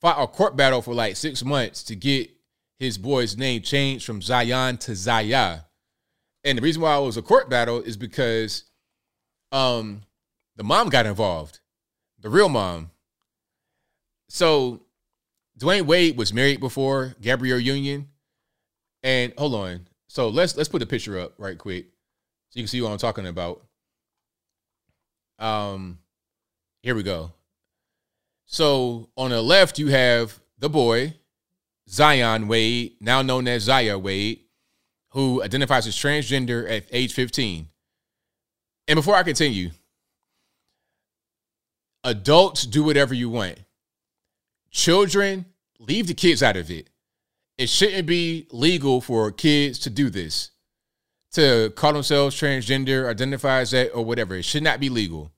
fought 0.01 0.23
a 0.23 0.27
court 0.27 0.57
battle 0.57 0.83
for 0.83 0.95
like 0.95 1.17
six 1.17 1.45
months 1.45 1.83
to 1.85 1.97
get 1.97 2.31
his 2.79 2.99
boy's 2.99 3.37
name 3.37 3.63
changed 3.63 4.05
from 4.05 4.21
Zion 4.21 4.77
to 4.79 4.95
Zaya. 4.97 5.61
And 6.45 6.59
the 6.59 6.63
reason 6.63 6.83
why 6.83 6.99
it 6.99 7.03
was 7.03 7.17
a 7.17 7.23
court 7.23 7.49
battle 7.49 7.81
is 7.81 7.97
because 7.97 8.65
um 9.53 10.03
the 10.57 10.65
mom 10.65 10.89
got 10.89 11.07
involved. 11.07 11.61
The 12.23 12.31
real 12.31 12.49
mom. 12.49 12.91
So 14.29 14.83
Dwyane 15.59 15.87
Wade 15.87 16.17
was 16.17 16.33
married 16.33 16.61
before 16.61 17.15
Gabrielle 17.21 17.59
Union. 17.59 18.09
And 19.03 19.33
hold 19.37 19.55
on. 19.55 19.89
So 20.09 20.29
let's 20.29 20.57
let's 20.57 20.69
put 20.69 20.79
the 20.79 20.87
picture 20.87 21.19
up 21.19 21.35
right 21.39 21.59
quick 21.59 21.87
so 22.49 22.59
you 22.59 22.63
can 22.63 22.69
see 22.69 22.81
what 22.81 22.93
I'm 22.93 22.99
talking 22.99 23.27
about. 23.27 23.63
Um, 25.39 25.99
here 26.83 26.95
we 26.95 27.03
go. 27.03 27.33
So 28.47 29.09
on 29.17 29.31
the 29.31 29.43
left, 29.43 29.79
you 29.79 29.89
have 29.89 30.39
the 30.59 30.69
boy, 30.69 31.15
Zion 31.89 32.47
Wade, 32.47 32.97
now 33.01 33.23
known 33.23 33.49
as 33.49 33.63
Zaya 33.63 33.99
Wade, 33.99 34.41
who 35.11 35.43
identifies 35.43 35.87
as 35.87 35.97
transgender 35.97 36.71
at 36.71 36.85
age 36.93 37.15
15. 37.15 37.69
And 38.89 38.97
before 38.97 39.15
I 39.15 39.23
continue, 39.23 39.71
adults 42.05 42.67
do 42.67 42.83
whatever 42.83 43.15
you 43.15 43.31
want. 43.31 43.59
Children, 44.71 45.47
leave 45.79 46.07
the 46.07 46.15
kids 46.15 46.43
out 46.43 46.57
of 46.57 46.71
it. 46.71 46.89
It 47.59 47.69
shouldn't 47.69 48.07
be 48.07 48.47
legal 48.51 49.01
for 49.01 49.31
kids 49.31 49.79
to 49.81 49.91
do 49.91 50.11
this 50.11 50.51
to 51.33 51.73
call 51.77 51.95
themselves 51.95 52.37
transgender, 52.37 53.09
identify 53.09 53.61
as 53.61 53.71
that, 53.71 53.93
or 53.93 54.05
whatever. 54.05 54.35
It 54.35 54.45
should 54.45 54.63
not 54.63 54.81
be 54.81 54.89
legal. 54.89 55.33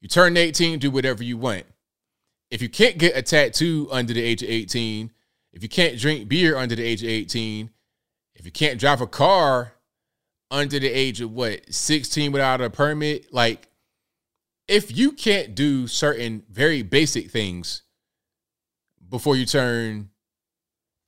You 0.00 0.08
turn 0.08 0.36
18, 0.36 0.78
do 0.78 0.90
whatever 0.90 1.22
you 1.22 1.36
want. 1.36 1.64
If 2.50 2.62
you 2.62 2.68
can't 2.68 2.98
get 2.98 3.16
a 3.16 3.22
tattoo 3.22 3.88
under 3.92 4.12
the 4.12 4.22
age 4.22 4.42
of 4.42 4.48
18, 4.48 5.10
if 5.52 5.62
you 5.62 5.68
can't 5.68 5.98
drink 5.98 6.28
beer 6.28 6.56
under 6.56 6.74
the 6.74 6.82
age 6.82 7.02
of 7.02 7.08
18, 7.08 7.70
if 8.34 8.44
you 8.46 8.50
can't 8.50 8.80
drive 8.80 9.00
a 9.00 9.06
car 9.06 9.74
under 10.50 10.78
the 10.78 10.88
age 10.88 11.20
of 11.20 11.32
what, 11.32 11.72
16 11.72 12.32
without 12.32 12.60
a 12.60 12.70
permit, 12.70 13.32
like 13.32 13.68
if 14.70 14.96
you 14.96 15.10
can't 15.10 15.56
do 15.56 15.88
certain 15.88 16.44
very 16.48 16.82
basic 16.82 17.28
things 17.28 17.82
before 19.08 19.34
you 19.34 19.44
turn 19.44 20.10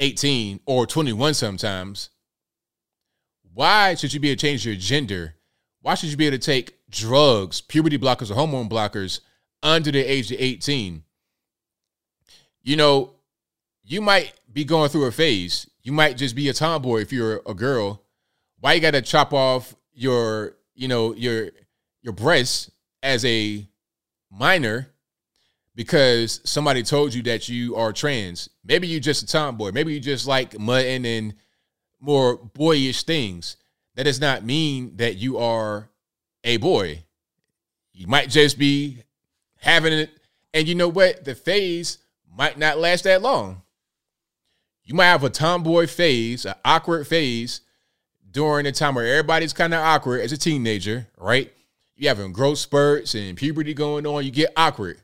18 0.00 0.58
or 0.66 0.84
21 0.84 1.34
sometimes, 1.34 2.10
why 3.54 3.94
should 3.94 4.12
you 4.12 4.18
be 4.18 4.30
able 4.30 4.38
to 4.38 4.46
change 4.46 4.66
your 4.66 4.74
gender? 4.74 5.36
Why 5.80 5.94
should 5.94 6.10
you 6.10 6.16
be 6.16 6.26
able 6.26 6.38
to 6.38 6.44
take 6.44 6.76
drugs, 6.90 7.60
puberty 7.60 7.98
blockers, 7.98 8.32
or 8.32 8.34
hormone 8.34 8.68
blockers 8.68 9.20
under 9.62 9.92
the 9.92 10.00
age 10.00 10.32
of 10.32 10.40
18? 10.40 11.04
You 12.64 12.76
know, 12.76 13.14
you 13.84 14.00
might 14.00 14.32
be 14.52 14.64
going 14.64 14.88
through 14.88 15.04
a 15.04 15.12
phase. 15.12 15.70
You 15.84 15.92
might 15.92 16.16
just 16.16 16.34
be 16.34 16.48
a 16.48 16.52
tomboy 16.52 17.02
if 17.02 17.12
you're 17.12 17.42
a 17.46 17.54
girl. 17.54 18.02
Why 18.58 18.72
you 18.72 18.80
got 18.80 18.92
to 18.92 19.02
chop 19.02 19.32
off 19.32 19.76
your, 19.94 20.56
you 20.74 20.88
know, 20.88 21.14
your 21.14 21.50
your 22.02 22.12
breasts 22.12 22.71
as 23.02 23.24
a 23.24 23.66
minor 24.30 24.88
because 25.74 26.40
somebody 26.44 26.82
told 26.82 27.14
you 27.14 27.22
that 27.22 27.48
you 27.48 27.76
are 27.76 27.92
trans? 27.92 28.48
Maybe 28.64 28.86
you're 28.86 29.00
just 29.00 29.22
a 29.22 29.26
tomboy. 29.26 29.72
Maybe 29.72 29.94
you 29.94 30.00
just 30.00 30.26
like 30.26 30.58
mutton 30.58 31.04
and 31.04 31.34
more 32.00 32.36
boyish 32.36 33.04
things. 33.04 33.56
That 33.94 34.04
does 34.04 34.20
not 34.20 34.44
mean 34.44 34.96
that 34.96 35.16
you 35.16 35.38
are 35.38 35.88
a 36.44 36.56
boy. 36.56 37.04
You 37.92 38.06
might 38.06 38.30
just 38.30 38.58
be 38.58 38.98
having 39.58 39.92
it. 39.92 40.10
And 40.54 40.66
you 40.66 40.74
know 40.74 40.88
what? 40.88 41.24
The 41.24 41.34
phase 41.34 41.98
might 42.36 42.58
not 42.58 42.78
last 42.78 43.04
that 43.04 43.22
long. 43.22 43.62
You 44.84 44.94
might 44.94 45.06
have 45.06 45.24
a 45.24 45.30
tomboy 45.30 45.86
phase, 45.86 46.44
an 46.44 46.54
awkward 46.64 47.06
phase 47.06 47.60
during 48.30 48.64
the 48.64 48.72
time 48.72 48.94
where 48.94 49.06
everybody's 49.06 49.52
kind 49.52 49.72
of 49.72 49.80
awkward 49.80 50.22
as 50.22 50.32
a 50.32 50.36
teenager, 50.36 51.06
right? 51.16 51.52
You 52.02 52.08
having 52.08 52.32
growth 52.32 52.58
spurts 52.58 53.14
and 53.14 53.36
puberty 53.36 53.74
going 53.74 54.08
on, 54.08 54.24
you 54.24 54.32
get 54.32 54.52
awkward. 54.56 55.00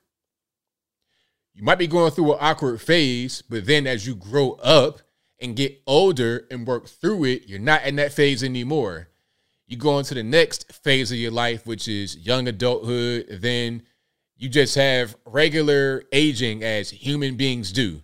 You 1.54 1.62
might 1.62 1.78
be 1.78 1.86
going 1.86 2.10
through 2.10 2.32
an 2.32 2.38
awkward 2.40 2.80
phase, 2.80 3.40
but 3.40 3.66
then 3.66 3.86
as 3.86 4.04
you 4.04 4.16
grow 4.16 4.54
up 4.54 5.02
and 5.40 5.54
get 5.54 5.80
older 5.86 6.48
and 6.50 6.66
work 6.66 6.88
through 6.88 7.22
it, 7.26 7.46
you're 7.46 7.60
not 7.60 7.84
in 7.84 7.94
that 7.96 8.12
phase 8.12 8.42
anymore. 8.42 9.10
You 9.68 9.76
go 9.76 10.00
into 10.00 10.12
the 10.14 10.24
next 10.24 10.72
phase 10.72 11.12
of 11.12 11.18
your 11.18 11.30
life, 11.30 11.68
which 11.68 11.86
is 11.86 12.16
young 12.16 12.48
adulthood. 12.48 13.28
Then 13.30 13.82
you 14.36 14.48
just 14.48 14.74
have 14.74 15.14
regular 15.24 16.02
aging 16.10 16.64
as 16.64 16.90
human 16.90 17.36
beings 17.36 17.70
do. 17.70 18.02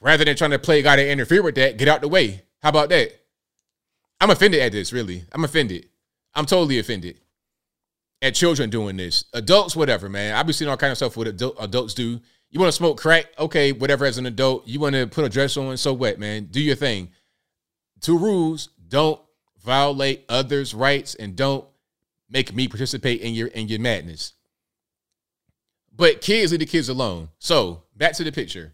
Rather 0.00 0.24
than 0.24 0.34
trying 0.34 0.50
to 0.50 0.58
play 0.58 0.82
God 0.82 0.98
and 0.98 1.08
interfere 1.08 1.44
with 1.44 1.54
that, 1.54 1.76
get 1.76 1.86
out 1.86 2.00
the 2.00 2.08
way. 2.08 2.42
How 2.62 2.70
about 2.70 2.88
that? 2.88 3.12
I'm 4.20 4.30
offended 4.30 4.60
at 4.60 4.72
this, 4.72 4.92
really. 4.92 5.22
I'm 5.30 5.44
offended. 5.44 5.88
I'm 6.34 6.46
totally 6.46 6.80
offended 6.80 7.20
at 8.22 8.34
children 8.34 8.70
doing 8.70 8.96
this. 8.96 9.24
Adults, 9.32 9.76
whatever, 9.76 10.08
man. 10.08 10.34
I've 10.34 10.46
been 10.46 10.54
seeing 10.54 10.70
all 10.70 10.76
kind 10.76 10.90
of 10.90 10.96
stuff 10.96 11.16
what 11.16 11.26
adult, 11.26 11.56
adults 11.60 11.94
do. 11.94 12.20
You 12.50 12.60
want 12.60 12.68
to 12.68 12.76
smoke 12.76 12.98
crack? 13.00 13.26
Okay, 13.38 13.72
whatever. 13.72 14.04
As 14.04 14.18
an 14.18 14.26
adult, 14.26 14.66
you 14.66 14.80
want 14.80 14.94
to 14.94 15.06
put 15.06 15.24
a 15.24 15.28
dress 15.28 15.56
on? 15.56 15.76
So 15.76 15.92
what, 15.92 16.18
man? 16.18 16.44
Do 16.46 16.60
your 16.60 16.76
thing. 16.76 17.10
Two 18.00 18.18
rules: 18.18 18.70
don't 18.88 19.20
violate 19.62 20.24
others' 20.28 20.74
rights, 20.74 21.14
and 21.14 21.34
don't 21.36 21.66
make 22.30 22.54
me 22.54 22.68
participate 22.68 23.20
in 23.20 23.34
your 23.34 23.48
in 23.48 23.68
your 23.68 23.80
madness. 23.80 24.34
But 25.96 26.20
kids, 26.20 26.52
leave 26.52 26.60
the 26.60 26.66
kids 26.66 26.88
alone. 26.88 27.28
So 27.38 27.82
back 27.96 28.14
to 28.14 28.24
the 28.24 28.32
picture. 28.32 28.72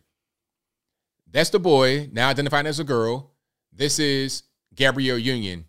That's 1.31 1.51
the 1.51 1.59
boy 1.61 2.09
now 2.12 2.29
identified 2.29 2.67
as 2.67 2.81
a 2.81 2.85
girl. 2.85 3.33
This 3.73 3.99
is 3.99 4.43
Gabrielle 4.75 5.19
Union. 5.19 5.67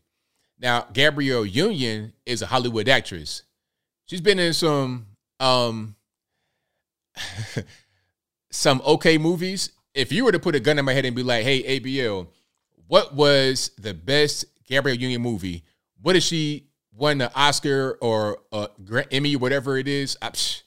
Now, 0.60 0.88
Gabrielle 0.93 1.45
Union 1.45 2.14
is 2.26 2.41
a 2.41 2.48
Hollywood 2.48 2.89
actress. 2.89 3.43
She's 4.05 4.21
been 4.21 4.39
in 4.39 4.53
some 4.53 5.07
um 5.39 5.95
some 8.51 8.81
okay 8.85 9.17
movies. 9.17 9.71
If 9.93 10.11
you 10.11 10.25
were 10.25 10.31
to 10.31 10.39
put 10.39 10.55
a 10.55 10.59
gun 10.59 10.79
in 10.79 10.85
my 10.85 10.93
head 10.93 11.05
and 11.05 11.15
be 11.15 11.23
like, 11.23 11.43
"Hey, 11.43 11.79
ABL, 11.79 12.27
what 12.87 13.13
was 13.13 13.71
the 13.77 13.93
best 13.93 14.45
Gabrielle 14.67 14.97
Union 14.97 15.21
movie? 15.21 15.63
What 16.01 16.13
did 16.13 16.23
she 16.23 16.67
won 16.93 17.21
an 17.21 17.29
Oscar 17.35 17.97
or 18.01 18.39
a 18.51 18.69
Emmy, 19.11 19.35
whatever 19.35 19.77
it 19.77 19.87
is?" 19.87 20.17
I, 20.21 20.29
psh, 20.29 20.61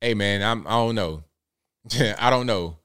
hey, 0.00 0.14
man, 0.14 0.42
I'm 0.42 0.66
I 0.66 0.70
don't 0.70 0.94
know. 0.94 1.24
I 2.18 2.30
don't 2.30 2.46
know. 2.46 2.78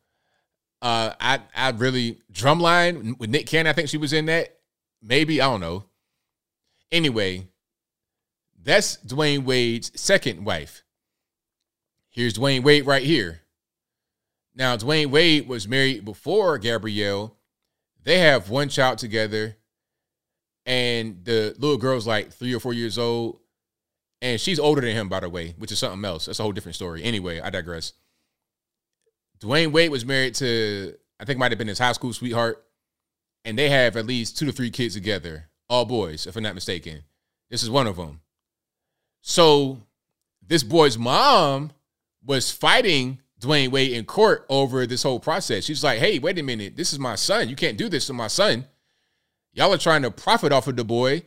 Uh, 0.82 1.14
I 1.20 1.40
I 1.56 1.70
really 1.72 2.20
drumline 2.32 3.18
with 3.18 3.30
Nick 3.30 3.48
Cannon. 3.48 3.70
I 3.70 3.74
think 3.74 3.90
she 3.90 3.98
was 3.98 4.14
in 4.14 4.26
that. 4.28 4.58
Maybe 5.02 5.42
I 5.42 5.46
don't 5.48 5.62
know. 5.62 5.86
Anyway, 6.92 7.48
that's 8.68 8.98
Dwyane 8.98 9.46
Wade's 9.46 9.92
second 10.00 10.44
wife. 10.44 10.84
Here's 12.10 12.34
Dwyane 12.34 12.64
Wade 12.64 12.86
right 12.86 13.04
here. 13.04 13.42
Now, 14.56 14.76
Dwyane 14.76 15.10
Wade 15.10 15.48
was 15.48 15.70
married 15.70 16.04
before 16.04 16.58
Gabrielle. 16.58 17.38
They 18.04 18.20
have 18.20 18.50
one 18.50 18.68
child 18.68 18.98
together, 18.98 19.56
and 20.66 21.24
the 21.24 21.56
little 21.58 21.78
girl's 21.78 22.06
like 22.06 22.34
three 22.34 22.54
or 22.54 22.60
four 22.60 22.74
years 22.74 22.98
old. 22.98 23.40
And 24.22 24.42
she's 24.42 24.60
older 24.60 24.82
than 24.82 24.96
him, 24.96 25.08
by 25.08 25.22
the 25.22 25.30
way, 25.30 25.54
which 25.58 25.72
is 25.72 25.80
something 25.80 26.04
else. 26.04 26.26
That's 26.26 26.40
a 26.40 26.44
whole 26.44 26.52
different 26.52 26.76
story. 26.76 27.04
Anyway, 27.04 27.40
I 27.40 27.50
digress. 27.50 27.94
Dwyane 29.40 29.72
Wade 29.72 29.92
was 29.92 30.06
married 30.06 30.36
to, 30.36 30.96
I 31.22 31.26
think 31.26 31.40
might 31.40 31.52
have 31.52 31.60
been 31.60 31.68
his 31.70 31.80
high 31.80 31.94
school 31.94 32.12
sweetheart, 32.12 32.66
and 33.46 33.58
they 33.58 33.70
have 33.70 33.96
at 33.96 34.08
least 34.08 34.38
two 34.38 34.46
to 34.48 34.52
three 34.52 34.72
kids 34.72 34.96
together, 34.96 35.52
all 35.70 35.86
boys, 35.86 36.28
if 36.28 36.36
I'm 36.36 36.44
not 36.44 36.56
mistaken. 36.56 37.04
This 37.50 37.64
is 37.64 37.70
one 37.70 37.88
of 37.88 37.96
them. 37.96 38.20
So 39.22 39.82
this 40.46 40.64
boy's 40.64 40.98
mom 40.98 41.72
was 42.24 42.52
fighting 42.52 43.20
Dwyane 43.40 43.70
Wade 43.70 43.92
in 43.92 44.06
court 44.06 44.46
over 44.50 44.86
this 44.86 45.04
whole 45.04 45.20
process. 45.20 45.66
She's 45.66 45.84
like, 45.84 46.00
hey, 46.00 46.20
wait 46.20 46.40
a 46.40 46.44
minute. 46.44 46.76
This 46.76 46.94
is 46.94 47.00
my 47.00 47.16
son. 47.16 47.50
You 47.50 47.56
can't 47.56 47.78
do 47.78 47.90
this 47.90 48.08
to 48.08 48.14
my 48.14 48.28
son. 48.28 48.66
Y'all 49.54 49.74
are 49.74 49.78
trying 49.78 50.02
to 50.04 50.12
profit 50.12 50.52
off 50.52 50.68
of 50.68 50.76
the 50.76 50.84
boy 50.84 51.24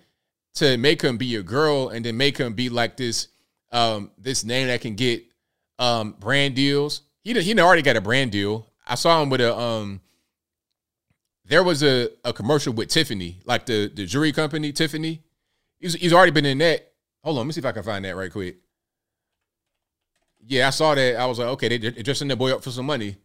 to 0.54 0.76
make 0.76 1.02
him 1.02 1.16
be 1.16 1.36
a 1.36 1.42
girl 1.42 1.88
and 1.88 2.04
then 2.04 2.16
make 2.16 2.38
him 2.38 2.54
be 2.54 2.68
like 2.68 2.96
this 2.96 3.28
um 3.72 4.10
this 4.18 4.44
name 4.44 4.66
that 4.66 4.80
can 4.80 4.94
get 4.94 5.24
um 5.78 6.16
brand 6.18 6.56
deals. 6.56 7.02
He 7.22 7.40
he 7.40 7.58
already 7.60 7.82
got 7.82 7.96
a 7.96 8.00
brand 8.00 8.32
deal. 8.32 8.66
I 8.86 8.96
saw 8.96 9.22
him 9.22 9.30
with 9.30 9.40
a 9.40 9.56
um 9.56 10.00
there 11.44 11.62
was 11.64 11.82
a, 11.82 12.08
a 12.24 12.32
commercial 12.32 12.72
with 12.72 12.88
Tiffany, 12.88 13.40
like 13.44 13.66
the 13.66 13.90
the 13.92 14.06
jewelry 14.06 14.32
company 14.32 14.72
Tiffany. 14.72 15.22
He's 15.78 15.94
he's 15.94 16.12
already 16.12 16.32
been 16.32 16.46
in 16.46 16.58
that. 16.58 16.89
Hold 17.22 17.36
on, 17.36 17.38
let 17.38 17.47
me 17.47 17.52
see 17.52 17.60
if 17.60 17.66
I 17.66 17.72
can 17.72 17.82
find 17.82 18.05
that 18.05 18.16
right 18.16 18.32
quick. 18.32 18.56
Yeah, 20.47 20.68
I 20.68 20.70
saw 20.70 20.94
that. 20.94 21.16
I 21.16 21.26
was 21.26 21.38
like, 21.38 21.48
okay, 21.48 21.68
they, 21.68 21.78
they're 21.78 22.02
dressing 22.02 22.28
that 22.28 22.36
boy 22.36 22.55
up 22.55 22.64
for 22.64 22.70
some 22.70 22.86
money. 22.86 23.16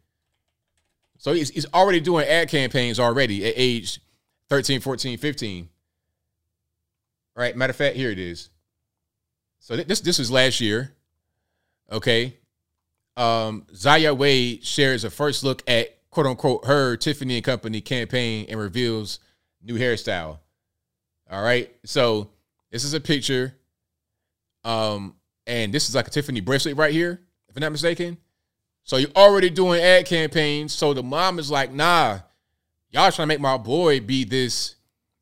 So 1.18 1.34
he's, 1.34 1.50
he's 1.50 1.66
already 1.74 2.02
doing 2.02 2.28
ad 2.28 2.50
campaigns 2.50 3.00
already 3.00 3.46
at 3.46 3.54
age 3.56 4.02
13, 4.50 4.82
14, 4.82 5.18
15. 5.18 5.70
All 7.36 7.42
right. 7.42 7.56
Matter 7.56 7.72
of 7.72 7.78
fact, 7.78 7.96
here 7.96 8.12
it 8.12 8.20
is. 8.20 8.50
So 9.60 9.76
th- 9.76 9.88
this 9.88 10.02
this 10.02 10.20
was 10.20 10.30
last 10.32 10.62
year. 10.62 10.94
Okay. 11.92 12.38
Um, 13.18 13.66
Zaya 13.74 14.14
Wade 14.14 14.64
shares 14.64 15.04
a 15.04 15.10
first 15.10 15.44
look 15.44 15.64
at 15.68 15.98
quote 16.10 16.28
unquote 16.28 16.66
her 16.66 16.96
Tiffany 16.98 17.38
and 17.38 17.44
Company 17.44 17.82
campaign 17.82 18.46
and 18.50 18.60
reveals 18.60 19.20
new 19.62 19.76
hairstyle. 19.76 20.40
All 21.30 21.44
right. 21.44 21.74
So 21.84 22.30
this 22.72 22.84
is 22.84 22.94
a 22.94 23.00
picture. 23.00 23.56
Um, 24.66 25.16
and 25.48 25.74
this 25.74 25.88
is 25.88 25.96
like 25.96 26.08
a 26.08 26.10
Tiffany 26.10 26.42
bracelet 26.42 26.76
right 26.76 26.92
here, 26.92 27.22
if 27.48 27.56
I'm 27.56 27.62
not 27.62 27.72
mistaken. 27.72 28.18
So 28.84 28.98
you're 28.98 29.12
already 29.16 29.50
doing 29.50 29.82
ad 29.82 30.06
campaigns. 30.06 30.74
So 30.74 30.94
the 30.94 31.04
mom 31.04 31.40
is 31.40 31.50
like, 31.50 31.72
nah, 31.72 32.20
y'all 32.90 33.12
trying 33.12 33.28
to 33.28 33.28
make 33.28 33.40
my 33.40 33.58
boy 33.58 34.00
be 34.00 34.26
this, 34.26 34.76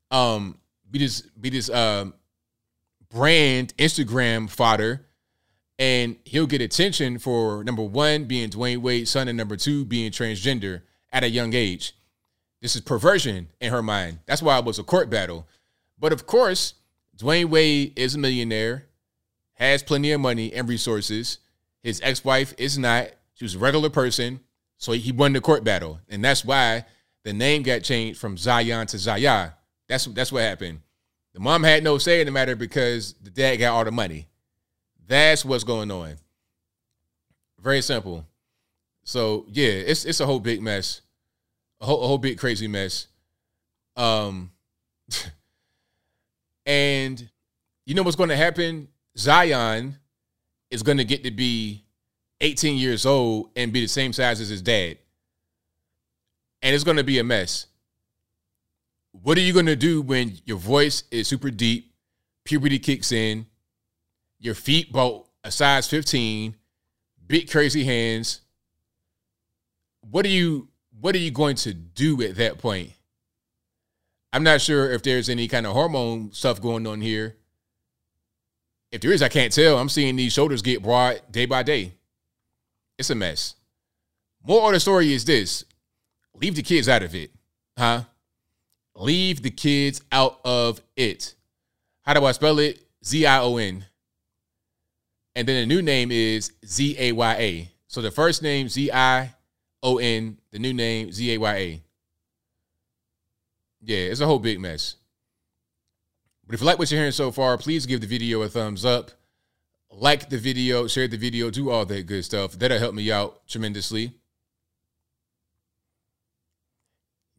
um, 0.10 0.58
be 0.90 1.00
this, 1.00 1.22
be 1.22 1.50
this 1.50 1.70
um 1.70 2.14
brand 3.10 3.76
Instagram 3.78 4.50
fodder. 4.50 5.06
And 5.80 6.18
he'll 6.24 6.48
get 6.48 6.62
attention 6.62 7.20
for 7.20 7.64
number 7.64 7.84
one, 7.84 8.26
being 8.26 8.50
Dwyane 8.50 8.78
Wade's 8.78 9.10
son, 9.10 9.28
and 9.28 9.38
number 9.38 9.58
two, 9.58 9.86
being 9.86 10.12
transgender 10.12 10.84
at 11.12 11.24
a 11.24 11.30
young 11.30 11.54
age. 11.54 11.96
This 12.62 12.76
is 12.76 12.82
perversion 12.82 13.50
in 13.60 13.72
her 13.72 13.82
mind. 13.82 14.20
That's 14.26 14.42
why 14.42 14.58
it 14.60 14.66
was 14.66 14.80
a 14.80 14.84
court 14.84 15.10
battle. 15.10 15.48
But 16.00 16.14
of 16.14 16.28
course, 16.28 16.76
Dwyane 17.18 17.50
Wade 17.50 17.94
is 17.98 18.16
a 18.16 18.20
millionaire 18.20 18.86
has 19.64 19.84
plenty 19.84 20.12
of 20.12 20.22
money 20.22 20.54
and 20.54 20.68
resources. 20.68 21.40
His 21.82 22.02
ex-wife 22.04 22.54
is 22.58 22.78
not. 22.78 23.10
She 23.36 23.46
was 23.46 23.56
a 23.56 23.60
regular 23.60 23.90
person, 23.90 24.40
so 24.78 24.92
he 24.92 25.12
won 25.12 25.34
the 25.34 25.42
court 25.42 25.64
battle, 25.64 26.00
and 26.10 26.24
that's 26.24 26.46
why 26.46 26.86
the 27.24 27.34
name 27.34 27.64
got 27.64 27.84
changed 27.84 28.20
from 28.20 28.38
Zion 28.38 28.88
to 28.88 28.98
Zaya. 28.98 29.52
That's 29.88 30.06
that's 30.06 30.32
what 30.32 30.44
happened. 30.44 30.82
The 31.34 31.40
mom 31.40 31.64
had 31.64 31.84
no 31.84 31.98
say 31.98 32.22
in 32.22 32.26
the 32.26 32.32
matter 32.32 32.56
because 32.56 33.14
the 33.22 33.30
dad 33.32 33.58
got 33.58 33.74
all 33.74 33.84
the 33.84 33.92
money. 33.92 34.28
That's 35.08 35.44
what's 35.44 35.64
going 35.64 35.90
on. 35.90 36.16
Very 37.60 37.82
simple. 37.82 38.26
So 39.04 39.46
yeah, 39.50 39.68
it's 39.68 40.06
it's 40.06 40.20
a 40.20 40.26
whole 40.26 40.40
big 40.40 40.62
mess, 40.62 41.02
a 41.82 41.86
whole, 41.86 42.04
a 42.04 42.08
whole 42.08 42.18
big 42.18 42.38
crazy 42.38 42.68
mess. 42.68 43.08
Um, 43.96 44.52
and 46.66 47.30
you 47.86 47.96
know 47.96 48.04
what's 48.04 48.16
going 48.16 48.30
to 48.30 48.36
happen 48.36 48.88
Zion 49.18 49.98
is 50.72 50.84
going 50.84 50.98
to 50.98 51.06
get 51.06 51.24
to 51.24 51.32
be 51.32 51.86
18 52.42 52.78
years 52.78 53.06
old 53.06 53.52
and 53.56 53.72
be 53.72 53.82
the 53.82 53.88
same 53.88 54.12
size 54.14 54.42
as 54.42 54.50
his 54.50 54.62
dad. 54.62 54.98
And 56.62 56.74
it's 56.74 56.84
going 56.84 56.98
to 56.98 57.04
be 57.04 57.20
a 57.20 57.24
mess. 57.24 57.68
What 59.12 59.38
are 59.38 59.42
you 59.42 59.54
going 59.54 59.68
to 59.68 59.76
do 59.76 60.02
when 60.02 60.38
your 60.46 60.58
voice 60.58 61.04
is 61.12 61.28
super 61.28 61.52
deep, 61.52 61.94
puberty 62.46 62.80
kicks 62.80 63.12
in, 63.12 63.46
your 64.40 64.56
feet 64.56 64.92
bolt 64.92 65.30
a 65.44 65.52
size 65.52 65.88
15, 65.88 66.56
big 67.28 67.52
crazy 67.52 67.84
hands? 67.84 68.42
What 70.10 70.26
are 70.26 70.30
you 70.30 70.70
what 71.00 71.16
are 71.16 71.20
you 71.20 71.32
going 71.32 71.56
to 71.58 71.74
do 71.74 72.22
at 72.24 72.36
that 72.38 72.58
point? 72.58 72.92
I'm 74.32 74.44
not 74.44 74.62
sure 74.62 74.92
if 74.92 75.04
there's 75.04 75.30
any 75.30 75.48
kind 75.48 75.68
of 75.68 75.74
hormone 75.74 76.32
stuff 76.32 76.62
going 76.62 76.88
on 76.88 77.02
here 77.02 77.36
if 78.94 79.02
there 79.02 79.12
is, 79.12 79.24
I 79.24 79.28
can't 79.28 79.52
tell. 79.52 79.80
I'm 79.80 79.90
seeing 79.90 80.16
these 80.16 80.34
shoulders 80.34 80.62
get 80.62 80.84
broad 80.84 81.20
day 81.32 81.48
by 81.48 81.64
day. 81.64 81.94
It's 83.00 83.10
a 83.10 83.16
mess. 83.16 83.56
More 84.46 84.68
of 84.68 84.74
the 84.74 84.80
story 84.80 85.12
is 85.12 85.26
this 85.26 85.66
leave 86.36 86.56
the 86.56 86.62
kids 86.62 86.88
out 86.88 87.02
of 87.02 87.16
it, 87.16 87.32
huh? 87.76 88.04
Leave 88.96 89.42
the 89.42 89.50
kids 89.50 90.04
out 90.12 90.40
of 90.46 90.80
it. 90.96 91.34
How 92.04 92.14
do 92.14 92.24
I 92.24 92.34
spell 92.34 92.60
it? 92.60 92.86
Z 93.04 93.26
I 93.26 93.40
O 93.40 93.58
N. 93.58 93.84
And 95.36 95.48
then 95.48 95.68
the 95.68 95.76
new 95.76 95.82
name 95.82 96.12
is 96.12 96.52
Z 96.64 96.96
A 97.00 97.14
Y 97.14 97.36
A. 97.40 97.72
So 97.88 98.00
the 98.00 98.12
first 98.12 98.44
name, 98.44 98.70
Z 98.70 98.92
I 98.92 99.34
O 99.82 99.98
N, 99.98 100.38
the 100.52 100.60
new 100.60 100.74
name, 100.74 101.12
Z 101.12 101.34
A 101.34 101.38
Y 101.40 101.56
A. 101.56 101.82
Yeah, 103.82 103.98
it's 103.98 104.20
a 104.20 104.28
whole 104.28 104.38
big 104.38 104.60
mess. 104.60 104.98
But 106.46 106.56
if 106.56 106.62
you 106.62 106.68
like 106.68 106.80
what 106.80 106.92
you're 106.92 107.00
hearing 107.00 107.12
so 107.12 107.32
far, 107.32 107.58
please 107.58 107.86
give 107.86 108.02
the 108.02 108.08
video 108.08 108.42
a 108.42 108.50
thumbs 108.50 108.86
up. 108.86 109.12
Like 109.92 110.30
the 110.30 110.38
video, 110.38 110.88
share 110.88 111.08
the 111.08 111.18
video, 111.18 111.50
do 111.50 111.70
all 111.70 111.86
that 111.86 112.06
good 112.08 112.26
stuff. 112.26 112.54
That'll 112.54 112.80
help 112.80 112.96
me 112.96 113.12
out 113.12 113.48
tremendously. 113.48 114.14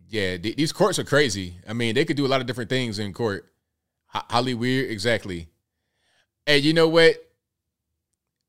Yeah, 0.09 0.37
th- 0.37 0.57
these 0.57 0.73
courts 0.73 0.99
are 0.99 1.05
crazy. 1.05 1.55
I 1.69 1.73
mean, 1.73 1.95
they 1.95 2.05
could 2.05 2.17
do 2.17 2.27
a 2.27 2.29
lot 2.29 2.41
of 2.41 2.47
different 2.47 2.71
things 2.71 2.99
in 2.99 3.13
court. 3.13 3.53
H- 4.15 4.55
Weird, 4.55 4.91
exactly. 4.91 5.49
And 6.47 6.63
you 6.63 6.73
know 6.73 6.89
what? 6.89 7.17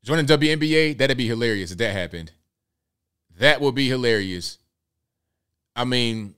Joining 0.04 0.28
WNBA, 0.28 0.98
that'd 1.00 1.18
be 1.18 1.28
hilarious 1.28 1.72
if 1.72 1.80
that 1.80 1.94
happened. 1.94 2.32
That 3.40 3.60
would 3.60 3.74
be 3.74 3.88
hilarious. 3.88 4.60
I 5.76 5.84
mean, 5.84 6.36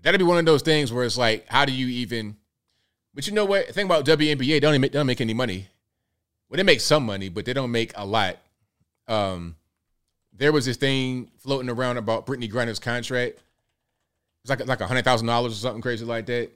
that'd 0.00 0.20
be 0.20 0.24
one 0.24 0.38
of 0.38 0.44
those 0.46 0.62
things 0.62 0.92
where 0.92 1.04
it's 1.04 1.18
like, 1.18 1.46
how 1.48 1.64
do 1.64 1.72
you 1.72 1.88
even 1.88 2.36
but 3.14 3.26
you 3.26 3.32
know 3.32 3.44
what? 3.44 3.68
Thing 3.68 3.86
about 3.86 4.04
WNBA, 4.06 4.46
they 4.46 4.60
don't 4.60 4.80
make, 4.80 4.92
they 4.92 4.98
don't 4.98 5.06
make 5.06 5.20
any 5.20 5.34
money. 5.34 5.68
Well, 6.48 6.56
they 6.56 6.62
make 6.62 6.80
some 6.80 7.04
money, 7.04 7.28
but 7.28 7.44
they 7.44 7.52
don't 7.52 7.70
make 7.70 7.92
a 7.94 8.04
lot. 8.04 8.38
Um, 9.08 9.56
there 10.32 10.52
was 10.52 10.66
this 10.66 10.76
thing 10.76 11.30
floating 11.38 11.70
around 11.70 11.98
about 11.98 12.26
Brittney 12.26 12.50
Griner's 12.50 12.78
contract. 12.78 13.38
It's 14.42 14.50
like 14.50 14.66
like 14.66 14.80
hundred 14.80 15.04
thousand 15.04 15.26
dollars 15.28 15.52
or 15.52 15.56
something 15.56 15.82
crazy 15.82 16.04
like 16.04 16.26
that. 16.26 16.50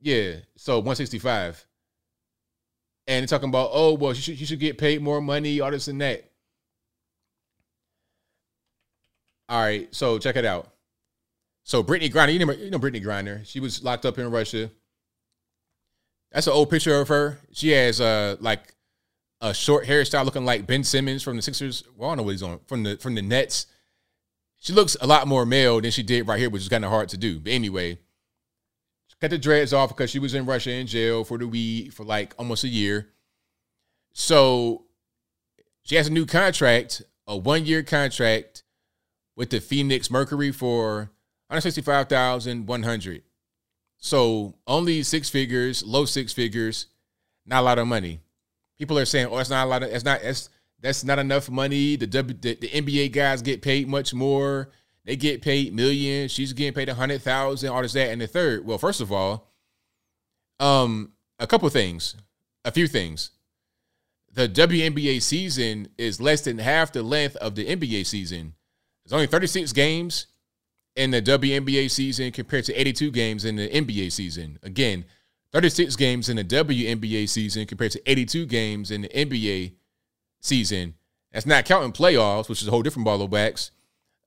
Yeah, 0.00 0.36
so 0.56 0.80
one 0.80 0.96
sixty 0.96 1.18
five. 1.18 1.64
And 3.06 3.22
they're 3.22 3.26
talking 3.26 3.48
about, 3.48 3.70
oh 3.72 3.94
well, 3.94 4.12
you 4.12 4.20
should 4.20 4.40
you 4.40 4.46
should 4.46 4.60
get 4.60 4.78
paid 4.78 5.02
more 5.02 5.20
money, 5.20 5.60
all 5.60 5.70
this 5.70 5.88
and 5.88 6.00
that. 6.00 6.24
All 9.48 9.60
right, 9.60 9.92
so 9.94 10.18
check 10.18 10.36
it 10.36 10.44
out. 10.44 10.72
So 11.64 11.82
Brittney 11.82 12.10
Griner, 12.10 12.32
you 12.32 12.44
know, 12.44 12.52
you 12.52 12.70
know 12.70 12.78
Brittney 12.78 13.02
Griner, 13.02 13.44
she 13.44 13.60
was 13.60 13.84
locked 13.84 14.06
up 14.06 14.18
in 14.18 14.30
Russia. 14.30 14.70
That's 16.32 16.46
an 16.46 16.52
old 16.52 16.70
picture 16.70 17.00
of 17.00 17.08
her. 17.08 17.40
She 17.52 17.70
has 17.70 18.00
uh 18.00 18.36
like 18.40 18.74
a 19.40 19.54
short 19.54 19.86
hairstyle 19.86 20.24
looking 20.24 20.44
like 20.44 20.66
Ben 20.66 20.84
Simmons 20.84 21.22
from 21.22 21.36
the 21.36 21.42
Sixers. 21.42 21.84
Well, 21.96 22.10
I 22.10 22.12
don't 22.12 22.18
know 22.18 22.22
what 22.24 22.32
he's 22.32 22.42
on 22.42 22.60
from 22.66 22.82
the 22.82 22.96
from 22.96 23.14
the 23.14 23.22
Nets. 23.22 23.66
She 24.60 24.72
looks 24.72 24.96
a 25.00 25.06
lot 25.06 25.26
more 25.26 25.46
male 25.46 25.80
than 25.80 25.90
she 25.90 26.02
did 26.02 26.28
right 26.28 26.38
here, 26.38 26.50
which 26.50 26.62
is 26.62 26.68
kind 26.68 26.84
of 26.84 26.90
hard 26.90 27.08
to 27.10 27.16
do. 27.16 27.40
But 27.40 27.52
anyway, 27.52 27.98
cut 29.20 29.30
the 29.30 29.38
dreads 29.38 29.72
off 29.72 29.90
because 29.90 30.10
she 30.10 30.18
was 30.18 30.34
in 30.34 30.46
Russia 30.46 30.70
in 30.72 30.86
jail 30.86 31.24
for 31.24 31.38
the 31.38 31.46
weed 31.46 31.94
for 31.94 32.04
like 32.04 32.34
almost 32.38 32.64
a 32.64 32.68
year. 32.68 33.08
So 34.12 34.84
she 35.82 35.96
has 35.96 36.08
a 36.08 36.12
new 36.12 36.26
contract, 36.26 37.02
a 37.26 37.36
one 37.36 37.64
year 37.64 37.82
contract 37.82 38.64
with 39.36 39.50
the 39.50 39.60
Phoenix 39.60 40.10
Mercury 40.10 40.52
for 40.52 41.10
165,100. 41.48 43.22
So 44.00 44.54
only 44.66 45.02
six 45.02 45.28
figures, 45.28 45.84
low 45.84 46.06
six 46.06 46.32
figures, 46.32 46.86
not 47.46 47.60
a 47.60 47.62
lot 47.62 47.78
of 47.78 47.86
money. 47.86 48.20
People 48.78 48.98
are 48.98 49.04
saying, 49.04 49.28
"Oh, 49.30 49.38
it's 49.38 49.50
not 49.50 49.66
a 49.66 49.68
lot 49.68 49.82
of. 49.82 49.90
It's 49.90 50.04
not. 50.04 50.22
It's 50.22 50.48
that's 50.80 51.04
not 51.04 51.18
enough 51.18 51.50
money. 51.50 51.96
The 51.96 52.06
W, 52.06 52.36
the, 52.40 52.54
the 52.54 52.68
NBA 52.68 53.12
guys 53.12 53.42
get 53.42 53.60
paid 53.60 53.88
much 53.88 54.14
more. 54.14 54.70
They 55.04 55.16
get 55.16 55.42
paid 55.42 55.74
millions. 55.74 56.32
She's 56.32 56.54
getting 56.54 56.72
paid 56.72 56.88
a 56.88 56.94
hundred 56.94 57.20
thousand. 57.22 57.68
All 57.70 57.82
this, 57.82 57.92
that, 57.92 58.10
and 58.10 58.20
the 58.20 58.26
third. 58.26 58.64
Well, 58.64 58.78
first 58.78 59.02
of 59.02 59.12
all, 59.12 59.50
um, 60.58 61.12
a 61.38 61.46
couple 61.46 61.68
things, 61.68 62.16
a 62.64 62.72
few 62.72 62.86
things. 62.86 63.30
The 64.32 64.48
WNBA 64.48 65.20
season 65.20 65.88
is 65.98 66.20
less 66.20 66.42
than 66.42 66.58
half 66.58 66.92
the 66.92 67.02
length 67.02 67.36
of 67.36 67.56
the 67.56 67.66
NBA 67.66 68.06
season. 68.06 68.54
There's 69.04 69.12
only 69.12 69.26
36 69.26 69.72
games 69.72 70.26
in 70.96 71.10
the 71.10 71.22
WNBA 71.22 71.90
season 71.90 72.32
compared 72.32 72.64
to 72.64 72.74
82 72.74 73.10
games 73.10 73.44
in 73.44 73.56
the 73.56 73.68
NBA 73.68 74.12
season. 74.12 74.58
Again, 74.62 75.04
36 75.52 75.96
games 75.96 76.28
in 76.28 76.36
the 76.36 76.44
WNBA 76.44 77.28
season 77.28 77.66
compared 77.66 77.92
to 77.92 78.10
82 78.10 78.46
games 78.46 78.90
in 78.90 79.02
the 79.02 79.08
NBA 79.08 79.74
season. 80.40 80.94
That's 81.32 81.46
not 81.46 81.64
counting 81.64 81.92
playoffs, 81.92 82.48
which 82.48 82.62
is 82.62 82.68
a 82.68 82.70
whole 82.70 82.82
different 82.82 83.04
ball 83.04 83.22
of 83.22 83.30
wax. 83.32 83.70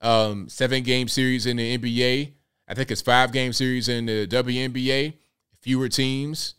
Um, 0.00 0.48
seven 0.48 0.82
game 0.82 1.08
series 1.08 1.46
in 1.46 1.56
the 1.56 1.78
NBA. 1.78 2.32
I 2.68 2.74
think 2.74 2.90
it's 2.90 3.02
five 3.02 3.32
game 3.32 3.52
series 3.52 3.88
in 3.88 4.06
the 4.06 4.26
WNBA. 4.26 5.14
Fewer 5.60 5.88
teams, 5.88 6.54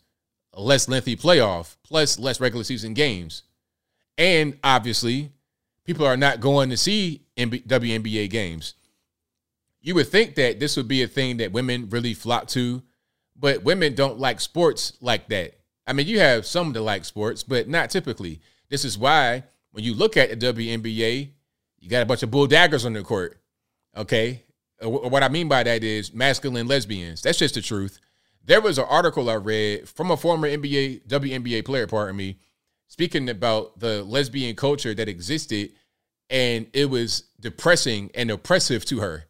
less 0.52 0.88
lengthy 0.88 1.16
playoff, 1.16 1.76
plus 1.84 2.18
less 2.18 2.40
regular 2.40 2.64
season 2.64 2.94
games. 2.94 3.42
And 4.18 4.58
obviously, 4.64 5.30
people 5.84 6.06
are 6.06 6.16
not 6.16 6.40
going 6.40 6.70
to 6.70 6.76
see 6.76 7.22
NB- 7.36 7.66
WNBA 7.66 8.30
games. 8.30 8.74
You 9.86 9.94
would 9.94 10.08
think 10.08 10.34
that 10.34 10.58
this 10.58 10.76
would 10.76 10.88
be 10.88 11.04
a 11.04 11.06
thing 11.06 11.36
that 11.36 11.52
women 11.52 11.88
really 11.90 12.12
flock 12.12 12.48
to, 12.48 12.82
but 13.36 13.62
women 13.62 13.94
don't 13.94 14.18
like 14.18 14.40
sports 14.40 14.94
like 15.00 15.28
that. 15.28 15.60
I 15.86 15.92
mean, 15.92 16.08
you 16.08 16.18
have 16.18 16.44
some 16.44 16.72
that 16.72 16.82
like 16.82 17.04
sports, 17.04 17.44
but 17.44 17.68
not 17.68 17.90
typically. 17.90 18.40
This 18.68 18.84
is 18.84 18.98
why 18.98 19.44
when 19.70 19.84
you 19.84 19.94
look 19.94 20.16
at 20.16 20.28
the 20.30 20.52
WNBA, 20.52 21.30
you 21.78 21.88
got 21.88 22.02
a 22.02 22.04
bunch 22.04 22.24
of 22.24 22.32
bull 22.32 22.48
daggers 22.48 22.84
on 22.84 22.94
the 22.94 23.04
court. 23.04 23.40
Okay. 23.96 24.42
Uh, 24.84 24.90
What 24.90 25.22
I 25.22 25.28
mean 25.28 25.46
by 25.46 25.62
that 25.62 25.84
is 25.84 26.12
masculine 26.12 26.66
lesbians. 26.66 27.22
That's 27.22 27.38
just 27.38 27.54
the 27.54 27.62
truth. 27.62 28.00
There 28.44 28.60
was 28.60 28.78
an 28.78 28.86
article 28.88 29.30
I 29.30 29.36
read 29.36 29.88
from 29.88 30.10
a 30.10 30.16
former 30.16 30.48
NBA, 30.48 31.06
WNBA 31.06 31.64
player, 31.64 31.86
pardon 31.86 32.16
me, 32.16 32.40
speaking 32.88 33.28
about 33.28 33.78
the 33.78 34.02
lesbian 34.02 34.56
culture 34.56 34.94
that 34.94 35.08
existed, 35.08 35.74
and 36.28 36.66
it 36.72 36.90
was 36.90 37.28
depressing 37.38 38.10
and 38.16 38.32
oppressive 38.32 38.84
to 38.86 38.98
her. 38.98 39.26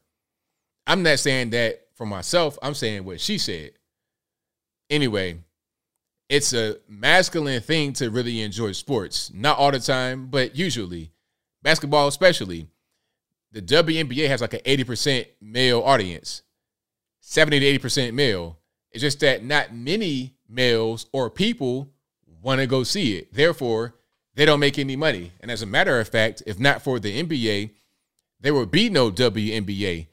I'm 0.87 1.03
not 1.03 1.19
saying 1.19 1.51
that 1.51 1.87
for 1.95 2.07
myself, 2.07 2.59
I'm 2.63 2.75
saying 2.75 3.05
what 3.05 3.21
she 3.21 3.39
said. 3.39 3.73
Anyway, 4.89 5.39
it's 6.29 6.53
a 6.53 6.77
masculine 6.89 7.61
thing 7.61 7.93
to 7.95 8.11
really 8.11 8.41
enjoy 8.43 8.73
sports. 8.73 9.33
Not 9.35 9.59
all 9.59 9.73
the 9.73 9.81
time, 9.81 10.27
but 10.27 10.57
usually. 10.57 11.11
Basketball, 11.63 12.09
especially. 12.09 12.69
The 13.53 13.63
WNBA 13.63 14.29
has 14.29 14.41
like 14.41 14.55
an 14.55 14.61
80% 14.61 15.27
male 15.41 15.81
audience, 15.81 16.43
70 17.21 17.61
to 17.61 17.79
80% 17.79 18.13
male. 18.13 18.59
It's 18.93 19.01
just 19.01 19.21
that 19.21 19.45
not 19.45 19.75
many 19.75 20.37
males 20.49 21.07
or 21.13 21.31
people 21.31 21.91
want 22.43 22.61
to 22.61 22.67
go 22.67 22.83
see 22.83 23.17
it. 23.17 23.33
Therefore, 23.33 23.95
they 24.35 24.45
don't 24.45 24.61
make 24.61 24.79
any 24.79 24.97
money. 24.97 25.33
And 25.41 25.51
as 25.51 25.63
a 25.63 25.67
matter 25.67 25.99
of 25.99 26.09
fact, 26.09 26.43
if 26.47 26.59
not 26.59 26.83
for 26.83 27.01
the 27.01 27.23
NBA, 27.23 27.71
there 28.41 28.55
would 28.55 28.71
be 28.71 28.91
no 28.91 29.11
WNBA 29.11 30.09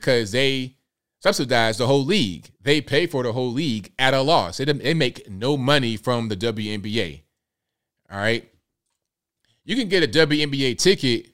because 0.00 0.32
they 0.32 0.76
subsidize 1.20 1.78
the 1.78 1.86
whole 1.86 2.04
league. 2.04 2.50
They 2.60 2.80
pay 2.80 3.06
for 3.06 3.22
the 3.22 3.32
whole 3.32 3.50
league 3.50 3.92
at 3.98 4.14
a 4.14 4.20
loss. 4.20 4.58
They, 4.58 4.64
they 4.64 4.94
make 4.94 5.30
no 5.30 5.56
money 5.56 5.96
from 5.96 6.28
the 6.28 6.36
WNBA. 6.36 7.22
All 8.10 8.18
right. 8.18 8.48
You 9.64 9.74
can 9.74 9.88
get 9.88 10.04
a 10.04 10.26
WNBA 10.26 10.78
ticket 10.78 11.30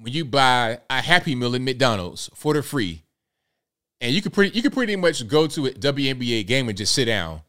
when 0.00 0.12
you 0.12 0.24
buy 0.24 0.78
a 0.88 1.02
Happy 1.02 1.34
Meal 1.34 1.54
at 1.54 1.60
McDonald's 1.60 2.30
for 2.34 2.54
the 2.54 2.62
free. 2.62 3.02
And 4.00 4.12
you 4.12 4.22
could 4.22 4.32
pretty 4.32 4.56
you 4.56 4.62
could 4.62 4.72
pretty 4.72 4.96
much 4.96 5.26
go 5.28 5.46
to 5.46 5.66
a 5.66 5.70
WNBA 5.70 6.46
game 6.46 6.68
and 6.68 6.78
just 6.78 6.94
sit 6.94 7.04
down. 7.04 7.42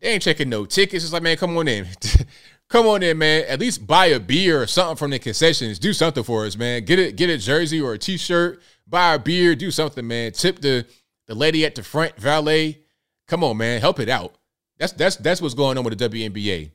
They 0.00 0.08
ain't 0.08 0.22
checking 0.22 0.48
no 0.48 0.64
tickets. 0.64 1.04
It's 1.04 1.12
like, 1.12 1.22
man, 1.22 1.36
come 1.36 1.56
on 1.58 1.68
in. 1.68 1.86
come 2.70 2.86
on 2.86 3.02
in, 3.02 3.18
man. 3.18 3.44
At 3.46 3.60
least 3.60 3.86
buy 3.86 4.06
a 4.06 4.18
beer 4.18 4.62
or 4.62 4.66
something 4.66 4.96
from 4.96 5.10
the 5.10 5.18
concessions. 5.18 5.78
Do 5.78 5.92
something 5.92 6.24
for 6.24 6.46
us, 6.46 6.56
man. 6.56 6.84
Get 6.84 6.98
it, 6.98 7.16
get 7.16 7.28
a 7.28 7.36
jersey 7.36 7.80
or 7.80 7.92
a 7.92 7.98
t-shirt. 7.98 8.62
Buy 8.90 9.14
a 9.14 9.18
beer. 9.18 9.54
Do 9.54 9.70
something, 9.70 10.06
man. 10.06 10.32
Tip 10.32 10.60
the 10.60 10.86
the 11.28 11.34
lady 11.34 11.64
at 11.64 11.76
the 11.76 11.82
front, 11.82 12.16
valet. 12.16 12.80
Come 13.28 13.44
on, 13.44 13.56
man. 13.56 13.80
Help 13.80 14.00
it 14.00 14.08
out. 14.08 14.34
That's 14.78 14.92
that's 14.92 15.16
that's 15.16 15.40
what's 15.40 15.54
going 15.54 15.78
on 15.78 15.84
with 15.84 15.96
the 15.96 16.08
WNBA. 16.08 16.72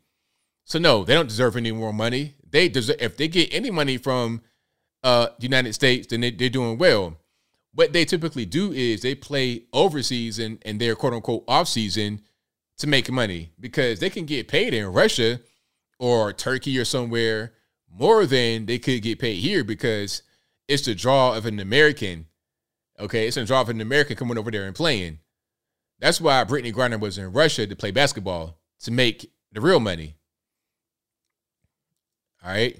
So 0.63 0.79
no, 0.79 1.03
they 1.03 1.13
don't 1.13 1.27
deserve 1.27 1.57
any 1.57 1.73
more 1.73 1.91
money. 1.91 2.35
They 2.49 2.69
deserve 2.69 2.97
if 3.01 3.17
they 3.17 3.27
get 3.27 3.53
any 3.53 3.69
money 3.69 3.97
from 3.97 4.41
uh 5.03 5.27
the 5.37 5.43
United 5.43 5.73
States, 5.73 6.07
then 6.07 6.21
they, 6.21 6.31
they're 6.31 6.49
doing 6.49 6.77
well. 6.77 7.17
What 7.73 7.91
they 7.91 8.05
typically 8.05 8.45
do 8.45 8.71
is 8.71 9.01
they 9.01 9.13
play 9.13 9.63
overseas 9.73 10.39
and 10.39 10.59
and 10.65 10.79
their 10.79 10.95
quote 10.95 11.13
unquote 11.13 11.43
off 11.49 11.67
season 11.67 12.21
to 12.77 12.87
make 12.87 13.11
money 13.11 13.51
because 13.59 13.99
they 13.99 14.09
can 14.09 14.25
get 14.25 14.47
paid 14.47 14.73
in 14.73 14.85
Russia 14.87 15.41
or 15.99 16.31
Turkey 16.31 16.79
or 16.79 16.85
somewhere 16.85 17.53
more 17.91 18.25
than 18.25 18.65
they 18.65 18.79
could 18.79 19.01
get 19.01 19.19
paid 19.19 19.35
here 19.35 19.63
because 19.63 20.21
it's 20.67 20.85
the 20.85 20.95
draw 20.95 21.35
of 21.35 21.45
an 21.45 21.59
American. 21.59 22.27
Okay, 22.99 23.27
it's 23.27 23.37
a 23.37 23.45
draw 23.45 23.61
of 23.61 23.69
an 23.69 23.81
American 23.81 24.15
coming 24.15 24.37
over 24.37 24.51
there 24.51 24.65
and 24.65 24.75
playing. 24.75 25.19
That's 25.99 26.19
why 26.19 26.43
Brittney 26.43 26.73
Griner 26.73 26.99
was 26.99 27.17
in 27.17 27.31
Russia 27.31 27.67
to 27.67 27.75
play 27.75 27.91
basketball 27.91 28.59
to 28.81 28.91
make 28.91 29.31
the 29.51 29.61
real 29.61 29.79
money. 29.79 30.15
All 32.43 32.51
right. 32.51 32.79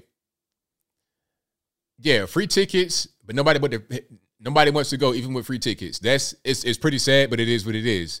Yeah, 1.98 2.26
free 2.26 2.46
tickets, 2.46 3.08
but 3.24 3.34
nobody 3.34 3.58
but 3.58 3.70
the, 3.70 4.04
nobody 4.38 4.70
wants 4.70 4.90
to 4.90 4.96
go 4.96 5.14
even 5.14 5.32
with 5.32 5.46
free 5.46 5.58
tickets. 5.58 5.98
That's 5.98 6.34
it's 6.44 6.64
it's 6.64 6.78
pretty 6.78 6.98
sad, 6.98 7.30
but 7.30 7.40
it 7.40 7.48
is 7.48 7.64
what 7.64 7.74
it 7.74 7.86
is. 7.86 8.20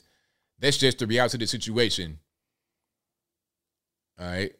That's 0.58 0.78
just 0.78 0.98
the 0.98 1.06
reality 1.06 1.36
of 1.36 1.40
the 1.40 1.46
situation. 1.46 2.18
All 4.18 4.26
right. 4.26 4.52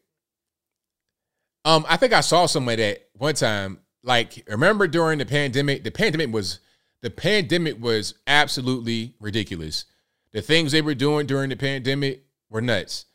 Um, 1.65 1.85
I 1.89 1.97
think 1.97 2.13
I 2.13 2.21
saw 2.21 2.47
some 2.47 2.69
of 2.69 2.77
that 2.77 3.09
one 3.15 3.35
time. 3.35 3.81
Like, 4.07 4.45
remember 4.49 4.87
during 4.87 5.19
the 5.19 5.27
pandemic, 5.27 5.83
the 5.83 5.91
pandemic 5.91 6.33
was 6.33 6.61
the 7.03 7.11
pandemic 7.11 7.83
was 7.83 8.15
absolutely 8.29 9.15
ridiculous. 9.21 9.85
The 10.33 10.41
things 10.41 10.71
they 10.71 10.81
were 10.81 10.95
doing 10.95 11.27
during 11.27 11.51
the 11.51 11.57
pandemic 11.57 12.23
were 12.49 12.61
nuts. 12.61 13.07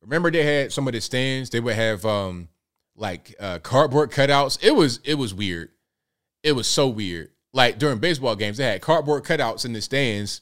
Remember 0.00 0.30
they 0.30 0.44
had 0.44 0.72
some 0.72 0.88
of 0.88 0.94
the 0.94 1.02
stands, 1.02 1.50
they 1.50 1.60
would 1.60 1.74
have 1.74 2.04
um 2.06 2.48
like 2.96 3.34
uh 3.38 3.58
cardboard 3.58 4.10
cutouts. 4.10 4.58
It 4.62 4.74
was 4.74 5.00
it 5.04 5.14
was 5.14 5.34
weird. 5.34 5.68
It 6.42 6.52
was 6.52 6.66
so 6.66 6.88
weird. 6.88 7.30
Like 7.52 7.78
during 7.78 7.98
baseball 7.98 8.34
games, 8.34 8.56
they 8.56 8.64
had 8.64 8.80
cardboard 8.80 9.24
cutouts 9.24 9.66
in 9.66 9.74
the 9.74 9.82
stands 9.82 10.40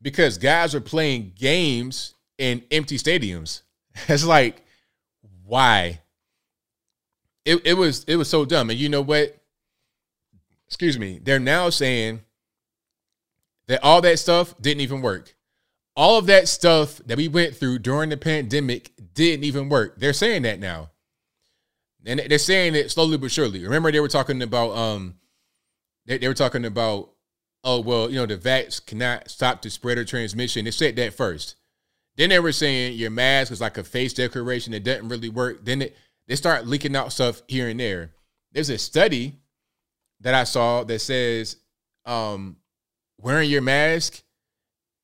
because 0.00 0.38
guys 0.38 0.76
are 0.76 0.80
playing 0.80 1.32
games 1.34 2.14
in 2.38 2.62
empty 2.70 2.96
stadiums. 2.96 3.62
It's 4.08 4.24
like, 4.24 4.64
why? 5.44 6.00
It 7.44 7.60
it 7.64 7.74
was 7.74 8.04
it 8.04 8.16
was 8.16 8.28
so 8.28 8.44
dumb. 8.44 8.70
And 8.70 8.78
you 8.78 8.88
know 8.88 9.02
what? 9.02 9.36
Excuse 10.66 10.98
me. 10.98 11.20
They're 11.22 11.40
now 11.40 11.70
saying 11.70 12.20
that 13.66 13.82
all 13.82 14.00
that 14.02 14.18
stuff 14.18 14.54
didn't 14.60 14.82
even 14.82 15.02
work. 15.02 15.34
All 15.96 16.18
of 16.18 16.26
that 16.26 16.48
stuff 16.48 16.98
that 17.06 17.16
we 17.16 17.28
went 17.28 17.56
through 17.56 17.80
during 17.80 18.10
the 18.10 18.16
pandemic 18.16 18.92
didn't 19.14 19.44
even 19.44 19.68
work. 19.68 19.98
They're 19.98 20.12
saying 20.12 20.42
that 20.42 20.60
now. 20.60 20.90
And 22.06 22.20
they're 22.20 22.38
saying 22.38 22.74
it 22.74 22.90
slowly 22.90 23.18
but 23.18 23.30
surely. 23.30 23.62
Remember, 23.62 23.92
they 23.92 24.00
were 24.00 24.08
talking 24.08 24.40
about 24.42 24.76
um 24.76 25.14
they, 26.06 26.18
they 26.18 26.28
were 26.28 26.34
talking 26.34 26.64
about, 26.64 27.10
oh 27.64 27.80
well, 27.80 28.10
you 28.10 28.16
know, 28.16 28.26
the 28.26 28.36
vax 28.36 28.84
cannot 28.84 29.30
stop 29.30 29.62
the 29.62 29.70
spread 29.70 29.98
of 29.98 30.06
transmission. 30.06 30.64
They 30.64 30.70
said 30.70 30.96
that 30.96 31.14
first. 31.14 31.56
Then 32.16 32.30
they 32.30 32.40
were 32.40 32.52
saying 32.52 32.98
your 32.98 33.10
mask 33.10 33.52
is 33.52 33.60
like 33.60 33.78
a 33.78 33.84
face 33.84 34.12
decoration. 34.12 34.74
It 34.74 34.84
doesn't 34.84 35.08
really 35.08 35.28
work. 35.28 35.64
Then 35.64 35.82
it, 35.82 35.96
they 36.30 36.36
start 36.36 36.64
leaking 36.64 36.94
out 36.94 37.12
stuff 37.12 37.42
here 37.48 37.68
and 37.68 37.80
there. 37.80 38.12
There's 38.52 38.70
a 38.70 38.78
study 38.78 39.40
that 40.20 40.32
I 40.32 40.44
saw 40.44 40.84
that 40.84 41.00
says 41.00 41.56
um, 42.06 42.56
wearing 43.20 43.50
your 43.50 43.62
mask 43.62 44.22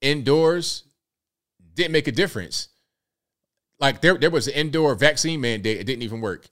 indoors 0.01 0.85
didn't 1.75 1.91
make 1.91 2.07
a 2.07 2.13
difference. 2.13 2.69
Like 3.81 4.03
there, 4.03 4.17
there 4.17 4.31
was 4.31 4.47
an 4.47 4.55
indoor 4.55 4.95
vaccine 4.95 5.41
mandate. 5.41 5.79
It 5.79 5.85
didn't 5.85 6.03
even 6.03 6.21
work. 6.21 6.47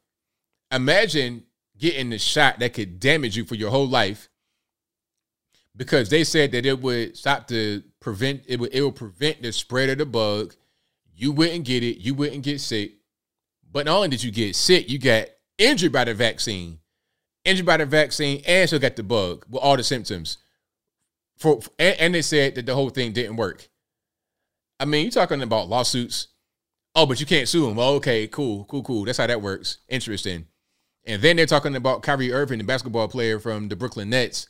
Imagine 0.72 1.44
getting 1.78 2.10
the 2.10 2.18
shot 2.18 2.58
that 2.58 2.74
could 2.74 2.98
damage 2.98 3.36
you 3.36 3.44
for 3.44 3.54
your 3.54 3.70
whole 3.70 3.86
life 3.86 4.28
because 5.76 6.08
they 6.08 6.24
said 6.24 6.50
that 6.50 6.66
it 6.66 6.80
would 6.80 7.16
stop 7.16 7.46
to 7.46 7.80
prevent 8.00 8.42
it 8.48 8.58
would 8.58 8.74
it 8.74 8.82
would 8.82 8.96
prevent 8.96 9.40
the 9.40 9.52
spread 9.52 9.88
of 9.90 9.98
the 9.98 10.06
bug. 10.06 10.52
You 11.14 11.30
wouldn't 11.30 11.64
get 11.64 11.84
it, 11.84 11.98
you 11.98 12.12
wouldn't 12.14 12.42
get 12.42 12.60
sick. 12.60 12.94
But 13.74 13.86
not 13.86 13.96
only 13.96 14.08
did 14.08 14.22
you 14.22 14.30
get 14.30 14.54
sick, 14.54 14.88
you 14.88 15.00
got 15.00 15.26
injured 15.58 15.92
by 15.92 16.04
the 16.04 16.14
vaccine. 16.14 16.78
injured 17.44 17.66
by 17.66 17.76
the 17.76 17.84
vaccine, 17.84 18.42
and 18.46 18.68
still 18.68 18.78
got 18.78 18.96
the 18.96 19.02
bug 19.02 19.44
with 19.50 19.62
all 19.62 19.76
the 19.76 19.82
symptoms. 19.82 20.38
For 21.36 21.60
and, 21.78 21.96
and 21.98 22.14
they 22.14 22.22
said 22.22 22.54
that 22.54 22.66
the 22.66 22.74
whole 22.74 22.90
thing 22.90 23.12
didn't 23.12 23.36
work. 23.36 23.68
I 24.80 24.84
mean, 24.84 25.02
you're 25.02 25.10
talking 25.10 25.42
about 25.42 25.68
lawsuits. 25.68 26.28
Oh, 26.94 27.04
but 27.04 27.18
you 27.18 27.26
can't 27.26 27.48
sue 27.48 27.66
them. 27.66 27.74
Well, 27.74 27.90
okay, 27.94 28.28
cool, 28.28 28.64
cool, 28.66 28.84
cool. 28.84 29.04
That's 29.04 29.18
how 29.18 29.26
that 29.26 29.42
works. 29.42 29.78
Interesting. 29.88 30.46
And 31.04 31.20
then 31.20 31.36
they're 31.36 31.44
talking 31.44 31.74
about 31.74 32.02
Kyrie 32.02 32.32
Irving, 32.32 32.58
the 32.58 32.64
basketball 32.64 33.08
player 33.08 33.40
from 33.40 33.68
the 33.68 33.76
Brooklyn 33.76 34.10
Nets. 34.10 34.46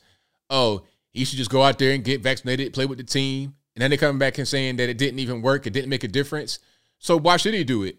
Oh, 0.51 0.83
he 1.11 1.25
should 1.25 1.39
just 1.39 1.49
go 1.49 1.63
out 1.63 1.79
there 1.79 1.93
and 1.93 2.03
get 2.03 2.21
vaccinated, 2.21 2.73
play 2.73 2.85
with 2.85 2.99
the 2.99 3.03
team. 3.03 3.55
And 3.75 3.81
then 3.81 3.89
they're 3.89 3.97
coming 3.97 4.19
back 4.19 4.37
and 4.37 4.47
saying 4.47 4.77
that 4.77 4.89
it 4.89 4.99
didn't 4.99 5.19
even 5.19 5.41
work, 5.41 5.65
it 5.65 5.73
didn't 5.73 5.89
make 5.89 6.03
a 6.03 6.07
difference. 6.07 6.59
So 6.99 7.17
why 7.17 7.37
should 7.37 7.55
he 7.55 7.63
do 7.63 7.83
it? 7.83 7.97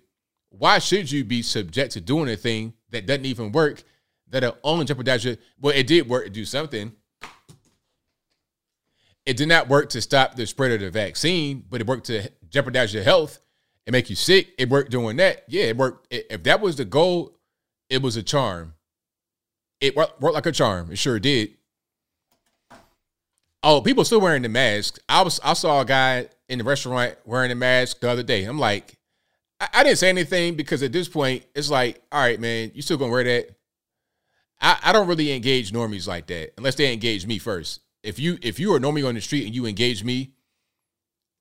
Why 0.51 0.78
should 0.78 1.10
you 1.10 1.24
be 1.24 1.43
subject 1.43 1.93
to 1.93 2.01
doing 2.01 2.28
a 2.31 2.36
thing 2.36 2.74
that 2.90 3.06
doesn't 3.06 3.27
even 3.27 3.52
work, 3.52 3.82
that'll 4.28 4.56
only 4.62 4.85
jeopardize 4.85 5.24
you? 5.24 5.36
Well, 5.60 5.74
it 5.74 5.86
did 5.86 6.09
work 6.09 6.24
to 6.24 6.31
do 6.31 6.44
something. 6.44 6.93
It 9.27 9.36
did 9.36 9.48
not 9.48 9.68
work 9.68 9.89
to 9.90 10.01
stop 10.01 10.36
the 10.36 10.47
spread 10.47 10.73
of 10.73 10.81
the 10.81 10.90
vaccine, 10.90 11.64
but 11.68 11.81
it 11.81 11.86
worked 11.86 12.06
to 12.06 12.31
jeopardize 12.48 12.94
your 12.94 13.02
health 13.02 13.40
and 13.86 13.93
make 13.93 14.09
you 14.09 14.16
sick. 14.16 14.55
It 14.56 14.68
worked 14.68 14.90
doing 14.90 15.16
that. 15.16 15.44
Yeah, 15.48 15.64
it 15.64 15.77
worked. 15.77 16.06
If 16.10 16.44
that 16.44 16.60
was 16.60 16.77
the 16.77 16.85
goal, 16.85 17.36
it 17.90 18.02
was 18.02 18.16
a 18.16 18.23
charm. 18.23 18.74
It 19.81 19.97
worked, 19.97 20.23
like 20.23 20.47
a 20.47 20.52
charm. 20.52 20.93
It 20.93 20.98
sure 20.98 21.18
did. 21.18 21.56
Oh, 23.62 23.81
people 23.81 24.05
still 24.05 24.20
wearing 24.20 24.43
the 24.43 24.48
mask. 24.48 25.01
I 25.09 25.23
was 25.23 25.40
I 25.43 25.55
saw 25.55 25.81
a 25.81 25.85
guy 25.85 26.28
in 26.48 26.59
the 26.59 26.64
restaurant 26.64 27.16
wearing 27.24 27.51
a 27.51 27.56
mask 27.56 28.01
the 28.01 28.09
other 28.09 28.23
day. 28.23 28.44
I'm 28.44 28.60
like, 28.60 28.97
I, 29.61 29.69
I 29.74 29.85
didn't 29.85 29.99
say 29.99 30.09
anything 30.09 30.55
because 30.55 30.83
at 30.83 30.93
this 30.93 31.09
point, 31.09 31.45
it's 31.55 31.70
like, 31.70 32.03
all 32.12 32.20
right, 32.20 32.41
man, 32.41 32.73
you 32.74 32.83
still 32.83 32.97
gonna 32.97 33.12
wear 33.12 33.24
that? 33.24 33.51
I, 34.61 34.78
I 34.85 34.93
don't 34.93 35.09
really 35.09 35.33
engage 35.33 35.73
normies 35.73 36.09
like 36.09 36.27
that 36.28 36.55
unless 36.57 36.77
they 36.77 36.93
engage 36.93 37.27
me 37.27 37.39
first. 37.39 37.81
If 38.03 38.19
you 38.19 38.39
if 38.43 38.61
you 38.61 38.74
are 38.74 38.81
normally 38.81 39.03
on 39.03 39.15
the 39.15 39.20
street 39.20 39.47
and 39.47 39.55
you 39.55 39.66
engage 39.66 40.05
me, 40.05 40.33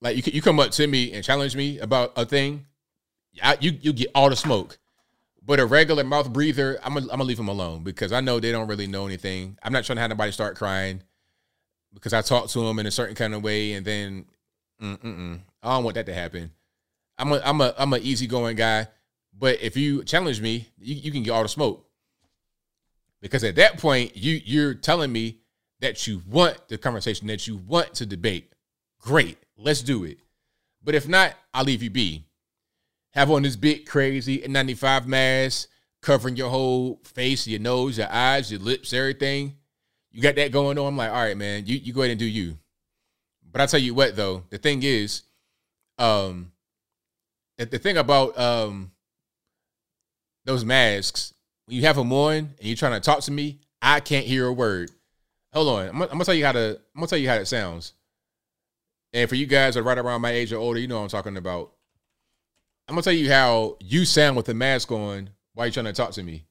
like 0.01 0.17
you 0.17 0.23
you 0.33 0.41
come 0.41 0.59
up 0.59 0.71
to 0.71 0.87
me 0.87 1.13
and 1.13 1.23
challenge 1.23 1.55
me 1.55 1.79
about 1.79 2.13
a 2.15 2.25
thing, 2.25 2.65
I, 3.41 3.57
you 3.59 3.77
you 3.81 3.93
get 3.93 4.09
all 4.15 4.29
the 4.29 4.35
smoke. 4.35 4.77
But 5.47 5.59
a 5.59 5.65
regular 5.65 6.03
mouth 6.03 6.33
breather, 6.33 6.79
I'm 6.83 6.95
gonna, 6.95 7.05
I'm 7.05 7.17
gonna 7.19 7.23
leave 7.25 7.37
them 7.37 7.49
alone 7.49 7.83
because 7.83 8.11
I 8.11 8.19
know 8.19 8.39
they 8.39 8.51
don't 8.51 8.67
really 8.67 8.87
know 8.87 9.05
anything. 9.05 9.59
I'm 9.61 9.71
not 9.71 9.83
trying 9.83 9.97
to 9.97 10.01
have 10.01 10.09
nobody 10.09 10.31
start 10.31 10.55
crying 10.55 11.03
because 11.93 12.13
I 12.13 12.21
talk 12.21 12.49
to 12.49 12.59
them 12.59 12.79
in 12.79 12.87
a 12.87 12.91
certain 12.91 13.15
kind 13.15 13.35
of 13.35 13.43
way, 13.43 13.73
and 13.73 13.85
then 13.85 14.25
mm-mm, 14.81 15.39
I 15.61 15.75
don't 15.75 15.83
want 15.83 15.95
that 15.95 16.07
to 16.07 16.13
happen. 16.15 16.51
I'm 17.17 17.31
a 17.31 17.41
I'm 17.43 17.61
a 17.61 17.73
I'm 17.77 17.93
an 17.93 18.01
easygoing 18.01 18.55
guy, 18.55 18.87
but 19.37 19.61
if 19.61 19.77
you 19.77 20.03
challenge 20.03 20.41
me, 20.41 20.67
you, 20.77 20.95
you 20.95 21.11
can 21.11 21.23
get 21.23 21.31
all 21.31 21.43
the 21.43 21.49
smoke 21.49 21.85
because 23.21 23.43
at 23.43 23.55
that 23.55 23.77
point 23.77 24.15
you 24.15 24.39
you're 24.43 24.73
telling 24.73 25.11
me 25.11 25.39
that 25.79 26.07
you 26.07 26.21
want 26.27 26.67
the 26.67 26.77
conversation, 26.77 27.27
that 27.27 27.47
you 27.47 27.57
want 27.57 27.93
to 27.95 28.05
debate. 28.05 28.51
Great, 28.99 29.37
let's 29.57 29.81
do 29.81 30.03
it. 30.03 30.17
But 30.83 30.95
if 30.95 31.07
not, 31.07 31.33
I'll 31.53 31.63
leave 31.63 31.83
you 31.83 31.89
be. 31.89 32.25
Have 33.11 33.31
on 33.31 33.43
this 33.43 33.55
big 33.55 33.85
crazy 33.85 34.39
N95 34.39 35.05
mask 35.05 35.69
covering 36.01 36.35
your 36.35 36.49
whole 36.49 37.01
face, 37.03 37.47
your 37.47 37.59
nose, 37.59 37.97
your 37.97 38.11
eyes, 38.11 38.51
your 38.51 38.61
lips, 38.61 38.93
everything. 38.93 39.55
You 40.11 40.21
got 40.21 40.35
that 40.35 40.51
going 40.51 40.77
on. 40.77 40.85
I'm 40.85 40.97
like, 40.97 41.09
all 41.09 41.23
right, 41.23 41.35
man, 41.35 41.65
you, 41.65 41.77
you 41.77 41.93
go 41.93 42.01
ahead 42.01 42.11
and 42.11 42.19
do 42.19 42.25
you. 42.25 42.57
But 43.51 43.61
I 43.61 43.65
tell 43.65 43.79
you 43.79 43.95
what, 43.95 44.15
though, 44.15 44.43
the 44.49 44.57
thing 44.57 44.83
is, 44.83 45.23
um, 45.97 46.51
the, 47.57 47.65
the 47.65 47.79
thing 47.79 47.97
about 47.97 48.37
um 48.39 48.91
those 50.45 50.63
masks, 50.63 51.33
when 51.65 51.77
you 51.77 51.83
have 51.83 51.95
them 51.95 52.13
on 52.13 52.35
and 52.37 52.55
you're 52.59 52.75
trying 52.75 52.93
to 52.93 52.99
talk 52.99 53.21
to 53.21 53.31
me, 53.31 53.59
I 53.81 53.99
can't 53.99 54.25
hear 54.25 54.45
a 54.45 54.53
word. 54.53 54.91
Hold 55.53 55.69
on, 55.69 55.87
I'm, 55.87 56.01
I'm 56.01 56.07
gonna 56.09 56.25
tell 56.25 56.33
you 56.33 56.45
how 56.45 56.51
to. 56.51 56.79
I'm 56.95 56.99
gonna 56.99 57.07
tell 57.07 57.19
you 57.19 57.29
how 57.29 57.35
it 57.35 57.47
sounds. 57.47 57.93
And 59.13 59.29
for 59.29 59.35
you 59.35 59.45
guys 59.45 59.75
that 59.75 59.79
are 59.79 59.83
right 59.83 59.97
around 59.97 60.21
my 60.21 60.31
age 60.31 60.51
or 60.51 60.57
older, 60.57 60.79
you 60.79 60.87
know 60.87 60.97
what 60.97 61.03
I'm 61.03 61.09
talking 61.09 61.37
about. 61.37 61.71
I'm 62.87 62.95
gonna 62.95 63.03
tell 63.03 63.13
you 63.13 63.31
how 63.31 63.77
you 63.79 64.05
sound 64.05 64.35
with 64.35 64.45
the 64.45 64.53
mask 64.53 64.91
on 64.91 65.29
while 65.53 65.67
you're 65.67 65.73
trying 65.73 65.85
to 65.85 65.93
talk 65.93 66.11
to 66.11 66.23
me. 66.23 66.45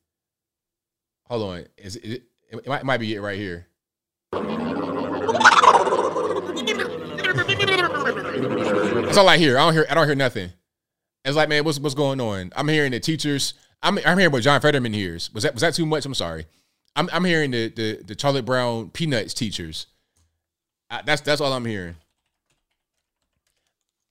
Hold 1.27 1.43
on, 1.43 1.67
is 1.77 1.97
it? 1.97 2.25
It 2.51 2.67
might, 2.67 2.81
it 2.81 2.85
might 2.85 2.99
be 2.99 3.15
it 3.15 3.21
right 3.21 3.39
here. 3.39 3.67
That's 9.03 9.17
all 9.17 9.29
I 9.29 9.37
hear. 9.39 9.59
I 9.59 9.65
don't 9.65 9.75
hear. 9.75 9.87
I 9.89 9.95
don't 9.95 10.07
hear 10.07 10.15
nothing. 10.15 10.51
It's 11.25 11.37
like, 11.37 11.49
man, 11.49 11.65
what's 11.65 11.81
what's 11.81 11.95
going 11.95 12.21
on? 12.21 12.53
I'm 12.55 12.69
hearing 12.69 12.93
the 12.93 13.01
teachers. 13.01 13.55
I'm 13.83 13.99
I'm 14.05 14.19
hearing 14.19 14.33
what 14.33 14.43
John 14.43 14.61
Fetterman 14.61 14.93
hears. 14.93 15.33
Was 15.33 15.45
that 15.45 15.55
was 15.55 15.63
that 15.63 15.75
too 15.75 15.87
much? 15.87 16.05
I'm 16.05 16.15
sorry. 16.15 16.47
I'm 16.97 17.09
I'm 17.13 17.25
hearing 17.25 17.51
the 17.51 17.69
the, 17.69 18.03
the 18.05 18.15
Charlie 18.15 18.43
Brown 18.43 18.91
Peanuts 18.91 19.33
teachers. 19.33 19.87
I, 20.91 21.01
that's 21.03 21.23
that's 21.23 21.41
all 21.41 21.53
I'm 21.53 21.65
hearing. 21.65 21.97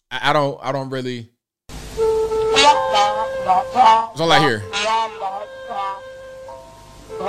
I, 0.09 0.31
I 0.31 0.33
don't 0.33 0.59
I 0.63 0.71
don't 0.71 0.89
really. 0.89 1.29
That's 1.97 1.99
all 4.19 4.31
I 4.31 4.39
hear. 4.39 4.63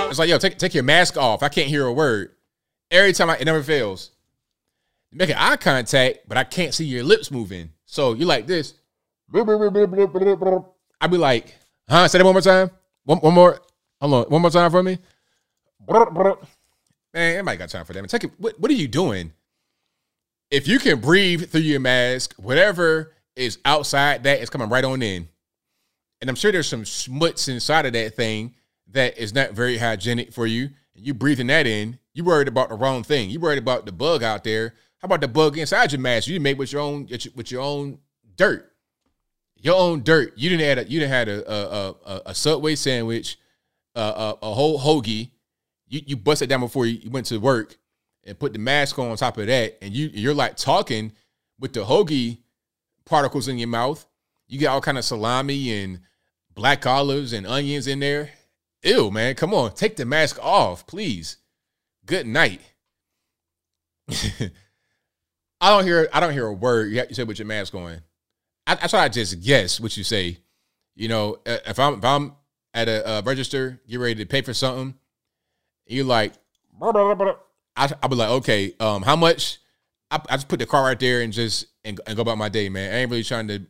It's 0.09 0.19
like, 0.19 0.28
yo, 0.28 0.39
take 0.39 0.59
take 0.59 0.74
your 0.74 0.82
mask 0.82 1.19
off. 1.19 1.43
I 1.43 1.51
can't 1.51 1.69
hear 1.69 1.85
a 1.85 1.93
word. 1.93 2.31
Every 2.90 3.12
time 3.12 3.28
I, 3.28 3.36
it 3.36 3.44
never 3.44 3.62
fails. 3.62 4.12
An 5.12 5.32
eye 5.32 5.56
contact, 5.56 6.20
but 6.27 6.39
I 6.39 6.44
can't 6.44 6.74
see 6.74 6.86
your 6.86 7.05
lips 7.05 7.31
moving. 7.31 7.70
So 7.86 8.15
you're 8.15 8.27
like 8.27 8.47
this. 8.47 8.74
I'd 11.01 11.11
be 11.11 11.17
like, 11.19 11.55
huh? 11.89 12.09
Say 12.09 12.19
that 12.19 12.25
one 12.25 12.35
more 12.35 12.43
time. 12.43 12.71
One, 13.05 13.19
one 13.19 13.35
more. 13.35 13.61
Hold 14.01 14.15
on. 14.15 14.25
One 14.31 14.43
more 14.43 14.51
time 14.51 14.71
for 14.71 14.83
me. 14.83 14.99
Man, 17.13 17.37
everybody 17.37 17.59
got 17.59 17.69
time 17.69 17.85
for 17.85 17.93
that. 17.93 18.09
Take 18.09 18.25
it. 18.25 18.33
What, 18.39 18.59
what 18.59 18.71
are 18.71 18.75
you 18.75 18.89
doing? 18.89 19.33
If 20.51 20.69
you 20.69 20.79
can 20.79 21.01
breathe 21.01 21.51
through 21.51 21.63
your 21.63 21.81
mask, 21.81 22.35
whatever 22.37 23.13
is 23.37 23.59
outside 23.65 24.25
that 24.25 24.41
is 24.41 24.51
coming 24.51 24.69
right 24.69 24.85
on 24.85 25.03
in. 25.03 25.29
And 26.21 26.31
I'm 26.31 26.37
sure 26.37 26.53
there's 26.53 26.69
some 26.69 26.85
smuts 26.85 27.49
inside 27.49 27.87
of 27.87 27.93
that 27.93 28.15
thing 28.15 28.55
that 28.93 29.19
is 29.19 29.35
not 29.35 29.53
very 29.53 29.77
hygienic 29.79 30.33
for 30.33 30.47
you. 30.47 30.71
And 30.95 31.05
you 31.07 31.13
breathing 31.13 31.49
that 31.49 31.67
in, 31.67 31.99
you 32.13 32.25
worried 32.25 32.49
about 32.49 32.69
the 32.69 32.77
wrong 32.77 33.03
thing. 33.03 33.31
You 33.31 33.41
worried 33.41 33.59
about 33.59 33.85
the 33.85 33.93
bug 33.93 34.23
out 34.23 34.45
there. 34.45 34.75
How 34.99 35.07
about 35.07 35.21
the 35.21 35.29
bug 35.29 35.59
inside 35.59 35.93
your 35.93 36.01
mask? 36.01 36.29
You 36.29 36.41
made 36.41 36.57
with 36.57 36.73
your 36.73 36.81
own 36.81 37.09
with 37.35 37.51
your 37.51 37.61
own 37.61 37.99
dirt, 38.37 38.73
your 39.65 39.77
own 39.77 40.03
dirt. 40.03 40.35
You 40.36 40.51
didn't 40.51 40.66
add 40.66 40.78
a, 40.78 40.89
you 40.89 41.01
didn't 41.01 41.12
had 41.12 41.28
a 41.28 41.53
a, 41.53 41.91
a, 42.07 42.23
a 42.27 42.35
Subway 42.35 42.74
sandwich, 42.77 43.39
a, 43.95 44.36
a 44.41 44.55
whole 44.55 44.78
hoagie. 44.78 45.31
You 45.89 46.03
you 46.07 46.16
busted 46.16 46.51
down 46.51 46.61
before 46.61 46.86
you 46.86 47.11
went 47.11 47.27
to 47.27 47.39
work 47.39 47.77
and 48.24 48.39
put 48.39 48.53
the 48.53 48.59
mask 48.59 48.99
on, 48.99 49.11
on 49.11 49.16
top 49.16 49.39
of 49.39 49.47
that, 49.47 49.78
and 49.82 49.93
you 49.95 50.11
you're 50.12 50.35
like 50.35 50.57
talking 50.57 51.12
with 51.59 51.73
the 51.73 51.81
hoagie 51.81 52.39
particles 53.07 53.49
in 53.49 53.59
your 53.59 53.69
mouth. 53.69 54.07
You 54.47 54.59
get 54.59 54.69
all 54.69 54.82
kind 54.82 54.99
of 54.99 55.05
salami 55.05 55.73
and 55.82 56.01
black 56.55 56.86
olives 56.86 57.32
and 57.32 57.47
onions 57.47 57.86
in 57.86 58.01
there. 58.01 58.31
Ew, 58.82 59.11
man, 59.11 59.35
come 59.35 59.55
on, 59.55 59.74
take 59.74 59.97
the 59.97 60.05
mask 60.05 60.39
off, 60.43 60.86
please. 60.86 61.39
Good 62.05 62.27
night. 62.27 62.61
I 64.11 65.70
don't 65.70 65.85
hear 65.85 66.07
I 66.12 66.20
don't 66.20 66.35
hear 66.35 66.47
a 66.47 66.53
word 66.53 66.93
you, 66.93 67.03
you 67.09 67.15
say 67.15 67.24
with 67.24 67.39
your 67.39 67.49
mask 67.49 67.74
on. 67.74 68.03
I, 68.66 68.73
I 68.82 68.86
try 68.86 69.09
to 69.09 69.15
just 69.15 69.43
guess 69.43 69.81
what 69.81 69.97
you 69.97 70.05
say. 70.05 70.39
You 70.95 71.09
know, 71.09 71.39
if 71.45 71.78
I'm 71.78 71.95
if 71.95 72.05
I'm 72.05 72.35
at 72.73 72.89
a 72.89 73.07
uh, 73.07 73.23
register, 73.24 73.81
get 73.89 74.01
ready 74.01 74.15
to 74.16 74.27
pay 74.27 74.43
for 74.43 74.55
something, 74.55 74.95
you're 75.86 76.05
like, 76.05 76.32
I, 77.77 77.91
I'll 78.03 78.09
be 78.09 78.16
like, 78.16 78.31
okay, 78.31 78.74
um, 78.81 79.03
how 79.03 79.16
much? 79.16 79.59
I, 80.11 80.20
I 80.28 80.36
just 80.36 80.49
put 80.49 80.59
the 80.59 80.66
car 80.66 80.85
right 80.85 80.99
there 80.99 81.23
and 81.23 81.32
just 81.32 81.66
and, 81.85 82.01
and 82.07 82.16
go 82.16 82.23
about 82.23 82.39
my 82.39 82.49
day, 82.49 82.69
man. 82.69 82.93
I 82.93 82.99
ain't 82.99 83.11
really 83.11 83.24
trying 83.24 83.49
to. 83.49 83.66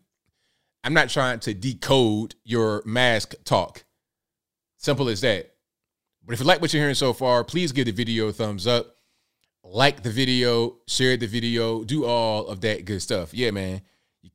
I'm 0.82 0.92
not 0.92 1.08
trying 1.08 1.40
to 1.40 1.54
decode 1.54 2.34
your 2.44 2.82
mask 2.84 3.34
talk. 3.44 3.84
Simple 4.76 5.08
as 5.08 5.22
that. 5.22 5.54
But 6.26 6.34
if 6.34 6.40
you 6.40 6.46
like 6.46 6.60
what 6.60 6.72
you're 6.72 6.82
hearing 6.82 6.94
so 6.94 7.14
far, 7.14 7.42
please 7.42 7.72
give 7.72 7.86
the 7.86 7.92
video 7.92 8.28
a 8.28 8.32
thumbs 8.32 8.66
up. 8.66 8.96
Like 9.62 10.02
the 10.02 10.10
video, 10.10 10.76
share 10.86 11.16
the 11.16 11.26
video, 11.26 11.84
do 11.84 12.04
all 12.04 12.46
of 12.48 12.60
that 12.62 12.84
good 12.84 13.00
stuff. 13.00 13.32
Yeah, 13.32 13.50
man. 13.50 13.80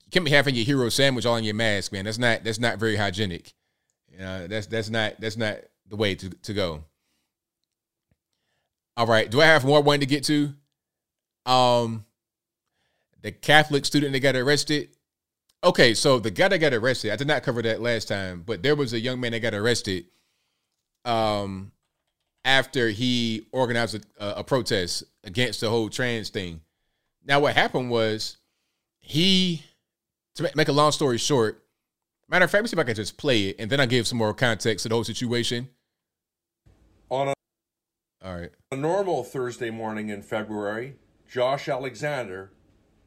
You 0.10 0.12
can't 0.12 0.26
be 0.26 0.32
having 0.32 0.56
your 0.56 0.66
hero 0.66 0.90
sandwich 0.90 1.28
all 1.28 1.36
in 1.36 1.44
your 1.44 1.54
mask, 1.54 1.92
man. 1.92 2.06
That's 2.06 2.18
not 2.18 2.44
that's 2.44 2.58
not 2.58 2.80
very 2.80 2.96
hygienic. 2.96 3.54
You 4.12 4.18
know, 4.18 4.48
that's 4.48 4.66
that's 4.66 4.90
not 4.90 5.22
that's 5.22 5.38
not 5.38 5.60
the 5.88 5.98
way 5.98 6.16
to, 6.16 6.32
to 6.32 6.54
go. 6.56 6.84
All 8.98 9.06
right. 9.06 9.30
Do 9.30 9.40
I 9.40 9.46
have 9.46 9.64
more 9.64 9.84
one 9.84 10.00
to 10.00 10.08
get 10.08 10.24
to? 10.24 10.52
Um 11.46 12.06
the 13.22 13.32
Catholic 13.32 13.86
student 13.86 14.14
that 14.14 14.22
got 14.22 14.36
arrested. 14.36 14.90
Okay, 15.64 15.94
so 15.94 16.18
the 16.18 16.32
guy 16.32 16.48
that 16.48 16.58
got 16.58 16.74
arrested, 16.74 17.12
I 17.12 17.16
did 17.16 17.28
not 17.28 17.44
cover 17.44 17.62
that 17.62 17.80
last 17.80 18.08
time, 18.08 18.42
but 18.44 18.64
there 18.64 18.76
was 18.76 18.94
a 18.94 19.00
young 19.00 19.20
man 19.20 19.34
that 19.34 19.42
got 19.42 19.54
arrested 19.54 20.06
um 21.06 21.72
after 22.44 22.90
he 22.90 23.46
organized 23.52 24.04
a, 24.18 24.40
a, 24.40 24.44
protest 24.44 25.04
against 25.24 25.62
the 25.62 25.70
whole 25.70 25.88
trans 25.88 26.30
thing. 26.30 26.62
Now, 27.24 27.42
what 27.42 27.54
happened 27.54 27.92
was 27.92 28.38
he, 29.02 29.64
to 30.36 30.52
make 30.56 30.68
a 30.68 30.74
long 30.74 30.92
story 30.92 31.18
short, 31.18 31.64
matter 32.30 32.46
of 32.46 32.52
fact, 32.52 32.60
let 32.60 32.64
me 32.64 32.68
see 32.70 32.76
if 32.76 32.80
I 32.80 32.84
can 32.84 32.96
just 32.96 33.18
play 33.18 33.50
it 33.50 33.56
and 33.60 33.70
then 33.70 33.80
I 33.80 33.86
give 33.86 34.08
some 34.08 34.18
more 34.18 34.34
context 34.34 34.84
to 34.84 34.90
the 34.90 34.96
whole 34.96 35.04
situation. 35.04 35.70
On 37.10 37.30
a 37.30 37.34
All 38.24 38.36
right. 38.36 38.52
A 38.72 38.76
normal 38.76 39.24
Thursday 39.24 39.70
morning 39.70 40.10
in 40.10 40.22
February, 40.22 40.96
Josh 41.28 41.68
Alexander 41.68 42.52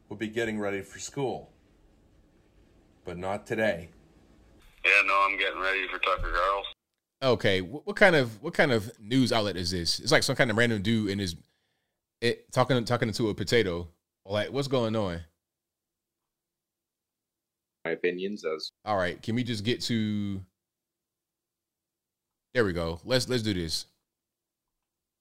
would 0.08 0.18
be 0.18 0.28
getting 0.28 0.58
ready 0.58 0.82
for 0.82 0.98
school. 0.98 1.52
But 3.04 3.18
not 3.18 3.46
today. 3.46 3.88
Yeah, 4.84 5.02
no, 5.06 5.26
I'm 5.28 5.38
getting 5.38 5.60
ready 5.60 5.86
for 5.88 5.98
Tucker 5.98 6.32
Carlson. 6.32 6.72
Okay, 7.22 7.60
what, 7.60 7.86
what 7.86 7.96
kind 7.96 8.16
of 8.16 8.42
what 8.42 8.52
kind 8.52 8.72
of 8.72 8.90
news 9.00 9.32
outlet 9.32 9.56
is 9.56 9.70
this? 9.70 10.00
It's 10.00 10.10
like 10.10 10.24
some 10.24 10.34
kind 10.34 10.50
of 10.50 10.56
random 10.56 10.82
dude 10.82 11.10
in 11.10 11.18
his 11.20 11.36
it 12.20 12.50
talking 12.52 12.84
talking 12.84 13.12
to 13.12 13.28
a 13.28 13.34
potato. 13.34 13.88
Like, 14.24 14.52
what's 14.52 14.68
going 14.68 14.96
on? 14.96 15.20
My 17.84 17.92
opinions 17.92 18.44
as 18.44 18.72
All 18.84 18.96
right, 18.96 19.20
can 19.20 19.34
we 19.34 19.42
just 19.42 19.64
get 19.64 19.80
to? 19.82 20.40
There 22.54 22.64
we 22.64 22.72
go. 22.72 23.00
Let's 23.04 23.28
let's 23.28 23.42
do 23.42 23.54
this. 23.54 23.86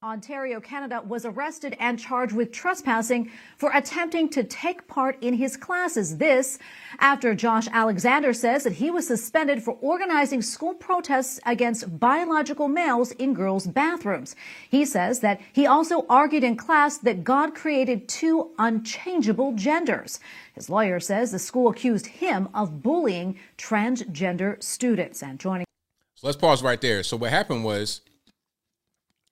Ontario, 0.04 0.60
Canada, 0.60 1.00
was 1.08 1.26
arrested 1.26 1.78
and 1.80 2.00
charged 2.00 2.34
with 2.34 2.52
trespassing 2.52 3.30
for 3.56 3.70
attempting 3.72 4.28
to 4.28 4.44
take 4.44 4.88
part 4.88 5.16
in 5.22 5.36
his 5.36 5.56
classes. 5.56 6.18
This 6.18 6.58
after 6.98 7.36
Josh 7.36 7.68
Alexander 7.72 8.34
says 8.34 8.64
that 8.64 8.74
he 8.74 8.90
was 8.90 9.06
suspended 9.06 9.62
for 9.62 9.78
organizing 9.80 10.42
school 10.42 10.74
protests 10.74 11.40
against 11.46 12.00
biological 12.00 12.68
males 12.68 13.12
in 13.12 13.36
girls' 13.36 13.68
bathrooms. 13.68 14.36
He 14.68 14.86
says 14.86 15.20
that 15.20 15.40
he 15.54 15.68
also 15.68 16.08
argued 16.10 16.44
in 16.44 16.58
class 16.58 16.98
that 16.98 17.24
God 17.24 17.54
created 17.54 18.10
two 18.10 18.50
unchangeable 18.58 19.54
genders. 19.54 20.20
His 20.56 20.68
lawyer 20.68 21.00
says 21.00 21.32
the 21.32 21.38
school 21.38 21.70
accused 21.70 22.08
him 22.08 22.50
of 22.56 22.82
bullying 22.82 23.38
transgender 23.56 24.64
students. 24.64 25.22
And 25.22 25.40
joining. 25.40 25.68
So 26.16 26.26
let's 26.26 26.38
pause 26.38 26.64
right 26.64 26.82
there. 26.82 27.04
So 27.04 27.18
what 27.18 27.30
happened 27.30 27.64
was 27.64 28.02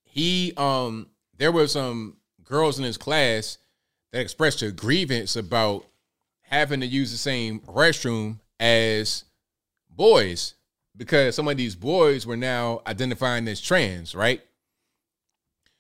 he 0.10 0.54
um 0.58 1.08
there 1.38 1.52
were 1.52 1.68
some 1.68 2.18
girls 2.44 2.78
in 2.78 2.86
his 2.86 2.98
class 2.98 3.58
that 4.12 4.22
expressed 4.22 4.62
a 4.62 4.72
grievance 4.72 5.36
about 5.36 5.86
having 6.42 6.80
to 6.80 6.86
use 6.88 7.12
the 7.12 7.18
same 7.18 7.60
restroom 7.62 8.40
as 8.60 9.24
boys 9.90 10.56
because 10.98 11.36
some 11.36 11.48
of 11.48 11.58
these 11.58 11.76
boys 11.76 12.26
were 12.26 12.36
now 12.36 12.82
identifying 12.86 13.48
as 13.48 13.62
trans, 13.62 14.14
right? 14.14 14.42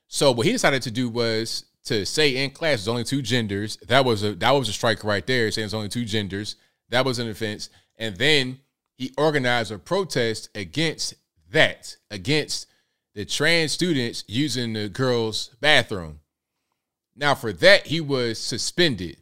So 0.07 0.31
what 0.31 0.45
he 0.45 0.51
decided 0.51 0.81
to 0.83 0.91
do 0.91 1.09
was 1.09 1.65
to 1.85 2.05
say 2.05 2.43
in 2.43 2.51
class 2.51 2.79
there's 2.79 2.87
only 2.87 3.03
two 3.03 3.21
genders. 3.21 3.77
That 3.87 4.05
was 4.05 4.23
a 4.23 4.33
that 4.35 4.51
was 4.51 4.69
a 4.69 4.73
strike 4.73 5.03
right 5.03 5.25
there, 5.25 5.51
saying 5.51 5.63
there's 5.63 5.73
only 5.73 5.89
two 5.89 6.05
genders. 6.05 6.55
That 6.89 7.05
was 7.05 7.19
an 7.19 7.29
offense. 7.29 7.69
And 7.97 8.15
then 8.15 8.59
he 8.95 9.13
organized 9.17 9.71
a 9.71 9.77
protest 9.77 10.49
against 10.55 11.15
that, 11.51 11.95
against 12.09 12.67
the 13.15 13.25
trans 13.25 13.71
students 13.71 14.23
using 14.27 14.73
the 14.73 14.89
girls' 14.89 15.55
bathroom. 15.59 16.19
Now, 17.15 17.35
for 17.35 17.51
that, 17.53 17.87
he 17.87 17.99
was 17.99 18.39
suspended. 18.39 19.17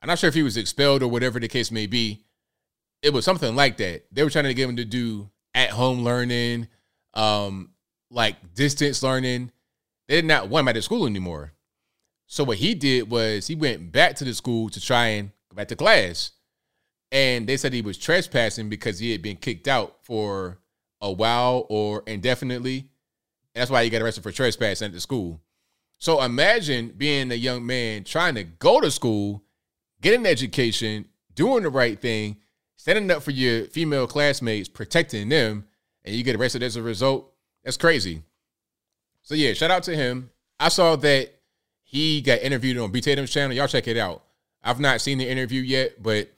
I'm 0.00 0.08
not 0.08 0.18
sure 0.18 0.28
if 0.28 0.34
he 0.34 0.42
was 0.42 0.56
expelled 0.56 1.02
or 1.02 1.08
whatever 1.08 1.40
the 1.40 1.48
case 1.48 1.70
may 1.70 1.86
be. 1.86 2.24
It 3.02 3.12
was 3.12 3.24
something 3.24 3.54
like 3.54 3.76
that. 3.78 4.04
They 4.12 4.22
were 4.22 4.30
trying 4.30 4.44
to 4.44 4.54
get 4.54 4.68
him 4.68 4.76
to 4.76 4.84
do 4.84 5.30
at 5.54 5.70
home 5.70 6.02
learning, 6.02 6.68
um, 7.12 7.70
like 8.10 8.54
distance 8.54 9.02
learning. 9.02 9.50
They 10.08 10.16
did 10.16 10.24
not 10.24 10.48
want 10.48 10.64
him 10.64 10.68
at 10.68 10.74
the 10.74 10.82
school 10.82 11.06
anymore. 11.06 11.52
So 12.26 12.44
what 12.44 12.58
he 12.58 12.74
did 12.74 13.10
was 13.10 13.46
he 13.46 13.54
went 13.54 13.92
back 13.92 14.16
to 14.16 14.24
the 14.24 14.34
school 14.34 14.68
to 14.70 14.80
try 14.80 15.06
and 15.08 15.30
go 15.50 15.56
back 15.56 15.68
to 15.68 15.76
class. 15.76 16.32
And 17.12 17.46
they 17.46 17.56
said 17.56 17.72
he 17.72 17.82
was 17.82 17.98
trespassing 17.98 18.68
because 18.68 18.98
he 18.98 19.12
had 19.12 19.22
been 19.22 19.36
kicked 19.36 19.68
out 19.68 19.96
for 20.02 20.58
a 21.04 21.12
while 21.12 21.66
or 21.68 22.02
indefinitely. 22.06 22.88
That's 23.54 23.70
why 23.70 23.84
he 23.84 23.90
got 23.90 24.02
arrested 24.02 24.22
for 24.22 24.32
trespassing 24.32 24.86
at 24.86 24.92
the 24.92 25.00
school. 25.00 25.40
So 25.98 26.20
imagine 26.22 26.94
being 26.96 27.30
a 27.30 27.36
young 27.36 27.64
man 27.64 28.02
trying 28.04 28.34
to 28.34 28.42
go 28.42 28.80
to 28.80 28.90
school, 28.90 29.44
get 30.00 30.14
an 30.14 30.26
education, 30.26 31.06
doing 31.34 31.62
the 31.62 31.70
right 31.70 32.00
thing, 32.00 32.38
standing 32.76 33.10
up 33.10 33.22
for 33.22 33.30
your 33.30 33.66
female 33.66 34.06
classmates, 34.06 34.68
protecting 34.68 35.28
them, 35.28 35.66
and 36.04 36.14
you 36.14 36.24
get 36.24 36.36
arrested 36.36 36.62
as 36.62 36.76
a 36.76 36.82
result. 36.82 37.32
That's 37.62 37.76
crazy. 37.76 38.22
So 39.22 39.34
yeah, 39.34 39.52
shout 39.52 39.70
out 39.70 39.84
to 39.84 39.94
him. 39.94 40.30
I 40.58 40.68
saw 40.68 40.96
that 40.96 41.32
he 41.82 42.20
got 42.22 42.40
interviewed 42.40 42.78
on 42.78 42.90
B 42.90 43.00
Tatum's 43.00 43.30
channel. 43.30 43.56
Y'all 43.56 43.68
check 43.68 43.88
it 43.88 43.96
out. 43.96 44.22
I've 44.62 44.80
not 44.80 45.00
seen 45.00 45.18
the 45.18 45.28
interview 45.28 45.60
yet, 45.60 46.02
but 46.02 46.33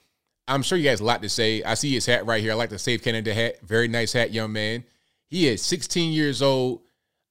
I'm 0.47 0.63
sure 0.63 0.77
he 0.77 0.85
has 0.85 1.01
a 1.01 1.03
lot 1.03 1.21
to 1.21 1.29
say. 1.29 1.61
I 1.63 1.73
see 1.73 1.93
his 1.93 2.05
hat 2.05 2.25
right 2.25 2.41
here. 2.41 2.53
I 2.53 2.55
like 2.55 2.69
the 2.69 2.79
Save 2.79 3.01
Canada 3.01 3.33
hat. 3.33 3.59
Very 3.61 3.87
nice 3.87 4.13
hat, 4.13 4.31
young 4.31 4.53
man. 4.53 4.83
He 5.27 5.47
is 5.47 5.61
16 5.61 6.13
years 6.13 6.41
old. 6.41 6.81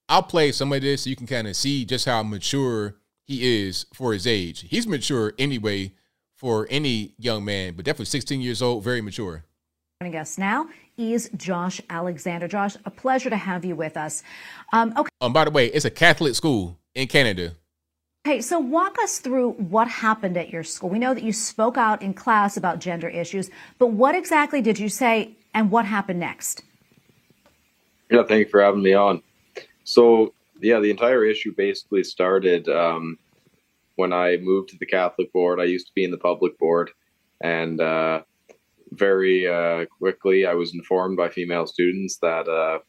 I'll 0.08 0.22
play 0.22 0.52
some 0.52 0.72
of 0.72 0.82
this 0.82 1.02
so 1.02 1.10
you 1.10 1.16
can 1.16 1.26
kind 1.26 1.48
of 1.48 1.56
see 1.56 1.84
just 1.84 2.04
how 2.04 2.22
mature 2.22 2.96
he 3.24 3.66
is 3.66 3.86
for 3.94 4.12
his 4.12 4.26
age. 4.26 4.66
He's 4.68 4.86
mature 4.86 5.32
anyway 5.38 5.92
for 6.34 6.66
any 6.70 7.14
young 7.18 7.44
man, 7.44 7.74
but 7.74 7.84
definitely 7.84 8.06
16 8.06 8.40
years 8.40 8.62
old, 8.62 8.84
very 8.84 9.00
mature. 9.00 9.44
Joining 10.02 10.18
us 10.18 10.36
now 10.36 10.68
is 10.98 11.30
Josh 11.36 11.80
Alexander. 11.88 12.46
Josh, 12.46 12.76
a 12.84 12.90
pleasure 12.90 13.30
to 13.30 13.36
have 13.36 13.64
you 13.64 13.74
with 13.74 13.96
us. 13.96 14.22
Um, 14.72 14.92
okay. 14.96 15.08
Um, 15.22 15.32
by 15.32 15.46
the 15.46 15.50
way, 15.50 15.66
it's 15.68 15.86
a 15.86 15.90
Catholic 15.90 16.34
school 16.34 16.78
in 16.94 17.08
Canada. 17.08 17.54
Okay, 18.26 18.40
so 18.40 18.58
walk 18.58 18.98
us 18.98 19.20
through 19.20 19.52
what 19.52 19.86
happened 19.86 20.36
at 20.36 20.50
your 20.50 20.64
school. 20.64 20.90
We 20.90 20.98
know 20.98 21.14
that 21.14 21.22
you 21.22 21.32
spoke 21.32 21.76
out 21.76 22.02
in 22.02 22.12
class 22.12 22.56
about 22.56 22.80
gender 22.80 23.08
issues, 23.08 23.50
but 23.78 23.92
what 23.92 24.16
exactly 24.16 24.60
did 24.60 24.80
you 24.80 24.88
say 24.88 25.36
and 25.54 25.70
what 25.70 25.84
happened 25.84 26.18
next? 26.18 26.64
Yeah, 28.10 28.24
thank 28.24 28.46
you 28.46 28.50
for 28.50 28.60
having 28.60 28.82
me 28.82 28.94
on. 28.94 29.22
So, 29.84 30.34
yeah, 30.60 30.80
the 30.80 30.90
entire 30.90 31.24
issue 31.24 31.54
basically 31.56 32.02
started 32.02 32.68
um, 32.68 33.16
when 33.94 34.12
I 34.12 34.38
moved 34.38 34.70
to 34.70 34.78
the 34.78 34.86
Catholic 34.86 35.32
board. 35.32 35.60
I 35.60 35.64
used 35.64 35.86
to 35.86 35.92
be 35.94 36.02
in 36.02 36.10
the 36.10 36.18
public 36.18 36.58
board, 36.58 36.90
and 37.40 37.80
uh, 37.80 38.22
very 38.90 39.46
uh, 39.46 39.86
quickly 39.98 40.46
I 40.46 40.54
was 40.54 40.74
informed 40.74 41.16
by 41.16 41.28
female 41.28 41.68
students 41.68 42.16
that 42.22 42.48
uh, 42.48 42.80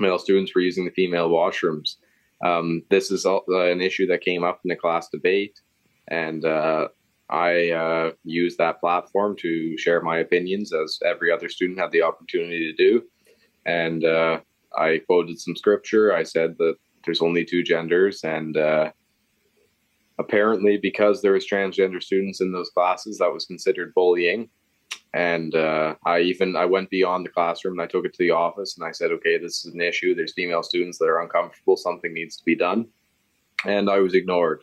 male 0.00 0.18
students 0.18 0.54
were 0.54 0.62
using 0.62 0.86
the 0.86 0.90
female 0.90 1.28
washrooms. 1.28 1.96
Um, 2.42 2.82
this 2.90 3.10
is 3.10 3.26
all 3.26 3.44
an 3.48 3.80
issue 3.80 4.06
that 4.06 4.22
came 4.22 4.44
up 4.44 4.60
in 4.64 4.68
the 4.68 4.76
class 4.76 5.08
debate, 5.08 5.60
and 6.08 6.44
uh, 6.44 6.88
I 7.28 7.70
uh, 7.70 8.12
used 8.24 8.58
that 8.58 8.80
platform 8.80 9.36
to 9.36 9.78
share 9.78 10.00
my 10.00 10.18
opinions 10.18 10.72
as 10.72 10.98
every 11.04 11.30
other 11.30 11.48
student 11.48 11.78
had 11.78 11.92
the 11.92 12.02
opportunity 12.02 12.72
to 12.72 12.76
do. 12.76 13.02
And 13.66 14.04
uh, 14.04 14.40
I 14.76 14.98
quoted 15.06 15.38
some 15.38 15.54
scripture. 15.54 16.14
I 16.14 16.24
said 16.24 16.56
that 16.58 16.76
there's 17.04 17.22
only 17.22 17.44
two 17.44 17.62
genders, 17.62 18.24
and 18.24 18.56
uh, 18.56 18.90
apparently, 20.18 20.76
because 20.76 21.22
there 21.22 21.32
was 21.32 21.46
transgender 21.46 22.02
students 22.02 22.40
in 22.40 22.52
those 22.52 22.70
classes, 22.70 23.18
that 23.18 23.32
was 23.32 23.46
considered 23.46 23.94
bullying. 23.94 24.48
And 25.12 25.54
uh, 25.54 25.96
I 26.06 26.20
even 26.20 26.54
I 26.54 26.66
went 26.66 26.90
beyond 26.90 27.26
the 27.26 27.30
classroom 27.30 27.74
and 27.74 27.82
I 27.82 27.90
took 27.90 28.04
it 28.04 28.12
to 28.14 28.22
the 28.22 28.30
office 28.30 28.76
and 28.76 28.86
I 28.86 28.92
said, 28.92 29.10
okay, 29.12 29.38
this 29.38 29.64
is 29.64 29.74
an 29.74 29.80
issue. 29.80 30.14
There's 30.14 30.34
female 30.34 30.62
students 30.62 30.98
that 30.98 31.06
are 31.06 31.20
uncomfortable. 31.20 31.76
Something 31.76 32.14
needs 32.14 32.36
to 32.36 32.44
be 32.44 32.54
done. 32.54 32.86
And 33.66 33.90
I 33.90 33.98
was 33.98 34.14
ignored. 34.14 34.62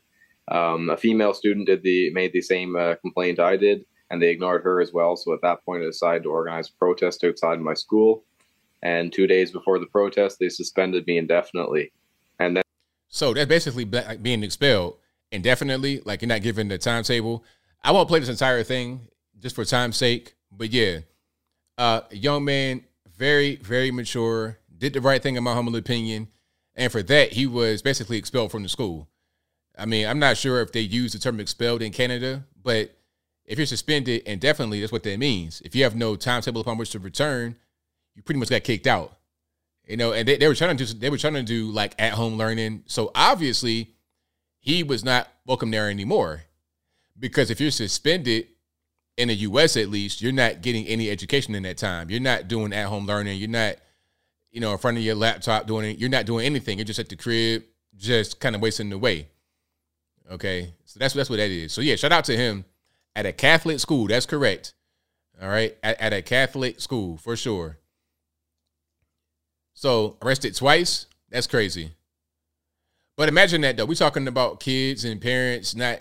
Um, 0.50 0.90
a 0.90 0.98
female 0.98 1.34
student 1.34 1.68
did 1.68 1.84
the 1.84 2.12
made 2.14 2.32
the 2.32 2.42
same 2.42 2.76
uh, 2.78 2.96
complaint 2.96 3.40
I 3.40 3.58
did, 3.58 3.86
and 4.10 4.22
they 4.22 4.30
ignored 4.30 4.64
her 4.64 4.80
as 4.80 4.94
well. 4.94 5.18
So 5.18 5.34
at 5.34 5.42
that 5.42 5.66
point, 5.66 5.84
I 5.84 5.88
decided 5.88 6.24
to 6.24 6.30
organize 6.30 6.70
a 6.70 6.74
protest 6.80 7.24
outside 7.24 7.60
my 7.60 7.74
school. 7.74 8.24
And 8.82 9.12
two 9.12 9.28
days 9.28 9.52
before 9.52 9.80
the 9.80 9.88
protest, 9.88 10.38
they 10.40 10.50
suspended 10.50 11.06
me 11.08 11.18
indefinitely. 11.18 11.92
And 12.40 12.56
then, 12.56 12.64
so 13.10 13.34
that's 13.34 13.50
basically 13.50 13.84
being 13.84 14.44
expelled 14.44 14.98
indefinitely. 15.32 16.02
Like 16.06 16.22
you're 16.22 16.30
not 16.30 16.42
given 16.42 16.70
the 16.70 16.78
timetable. 16.78 17.44
I 17.84 17.92
won't 17.92 18.08
play 18.08 18.20
this 18.20 18.30
entire 18.30 18.64
thing 18.64 19.10
just 19.40 19.56
for 19.56 19.66
time's 19.66 19.98
sake. 19.98 20.36
But 20.52 20.72
yeah, 20.72 21.00
uh, 21.78 22.02
young 22.12 22.46
man, 22.46 22.84
very, 23.18 23.56
very 23.58 23.92
mature, 23.92 24.58
did 24.78 24.94
the 24.94 25.02
right 25.02 25.22
thing 25.22 25.36
in 25.36 25.44
my 25.44 25.54
humble 25.54 25.76
opinion. 25.76 26.28
And 26.76 26.92
for 26.92 27.02
that, 27.04 27.34
he 27.34 27.48
was 27.48 27.82
basically 27.82 28.18
expelled 28.18 28.52
from 28.52 28.64
the 28.64 28.70
school. 28.70 29.08
I 29.78 29.86
mean, 29.86 30.08
I'm 30.08 30.20
not 30.20 30.38
sure 30.38 30.62
if 30.62 30.72
they 30.72 30.82
use 30.82 31.14
the 31.14 31.20
term 31.20 31.40
expelled 31.40 31.82
in 31.82 31.92
Canada, 31.92 32.44
but 32.64 32.96
if 33.46 33.58
you're 33.58 33.68
suspended, 33.68 34.24
and 34.26 34.42
definitely 34.42 34.82
that's 34.82 34.92
what 34.92 35.04
that 35.04 35.20
means. 35.20 35.62
If 35.62 35.76
you 35.76 35.84
have 35.84 35.96
no 35.96 36.16
timetable 36.16 36.62
upon 36.62 36.78
which 36.78 36.92
to 36.92 37.00
return, 37.00 37.56
you 38.16 38.22
pretty 38.22 38.40
much 38.40 38.50
got 38.50 38.64
kicked 38.64 38.88
out. 38.88 39.14
You 39.88 39.96
know, 39.96 40.12
and 40.12 40.28
they, 40.28 40.38
they 40.38 40.48
were 40.48 40.56
trying 40.56 40.76
to 40.76 40.86
do 40.86 41.00
they 41.00 41.10
were 41.10 41.18
trying 41.18 41.36
to 41.36 41.44
do 41.44 41.72
like 41.72 41.96
at 41.98 42.14
home 42.14 42.38
learning. 42.38 42.84
So 42.88 43.12
obviously, 43.16 43.96
he 44.60 44.84
was 44.84 45.04
not 45.04 45.30
welcome 45.46 45.72
there 45.72 45.90
anymore. 45.90 46.44
Because 47.18 47.50
if 47.50 47.62
you're 47.62 47.72
suspended, 47.72 48.48
in 49.18 49.30
the 49.30 49.36
US 49.36 49.76
at 49.76 49.90
least, 49.90 50.22
you're 50.22 50.32
not 50.32 50.62
getting 50.62 50.86
any 50.86 51.10
education 51.10 51.56
in 51.56 51.64
that 51.64 51.78
time. 51.78 52.10
You're 52.10 52.22
not 52.22 52.48
doing 52.48 52.72
at 52.72 52.86
home 52.86 53.06
learning. 53.06 53.40
You're 53.40 53.50
not, 53.50 53.76
you 54.52 54.62
know, 54.62 54.72
in 54.72 54.78
front 54.78 54.98
of 54.98 55.04
your 55.04 55.16
laptop 55.16 55.66
doing 55.68 55.92
it. 55.92 55.98
You're 55.98 56.10
not 56.10 56.26
doing 56.26 56.46
anything. 56.46 56.78
You're 56.78 56.86
just 56.86 57.00
at 57.00 57.10
the 57.10 57.16
crib, 57.16 57.64
just 57.96 58.40
kind 58.40 58.56
of 58.56 58.62
wasting 58.62 58.94
away. 58.94 59.28
Okay. 60.32 60.74
So 60.86 61.00
that's 61.00 61.16
that's 61.16 61.30
what 61.30 61.38
that 61.38 61.50
is. 61.50 61.74
So 61.74 61.82
yeah, 61.82 61.96
shout 61.96 62.12
out 62.12 62.26
to 62.26 62.38
him 62.38 62.64
at 63.16 63.26
a 63.26 63.34
Catholic 63.34 63.80
school. 63.80 64.08
That's 64.08 64.28
correct. 64.28 64.74
All 65.42 65.50
right. 65.50 65.76
At, 65.82 66.00
at 66.00 66.14
a 66.14 66.22
Catholic 66.22 66.80
school 66.80 67.18
for 67.18 67.36
sure. 67.36 67.80
So 69.74 70.18
arrested 70.22 70.56
twice. 70.56 71.08
That's 71.30 71.48
crazy. 71.48 71.92
But 73.16 73.30
imagine 73.30 73.62
that 73.62 73.78
though. 73.78 73.86
We're 73.86 73.96
talking 73.96 74.28
about 74.28 74.60
kids 74.60 75.06
and 75.06 75.20
parents 75.20 75.76
not 75.76 76.00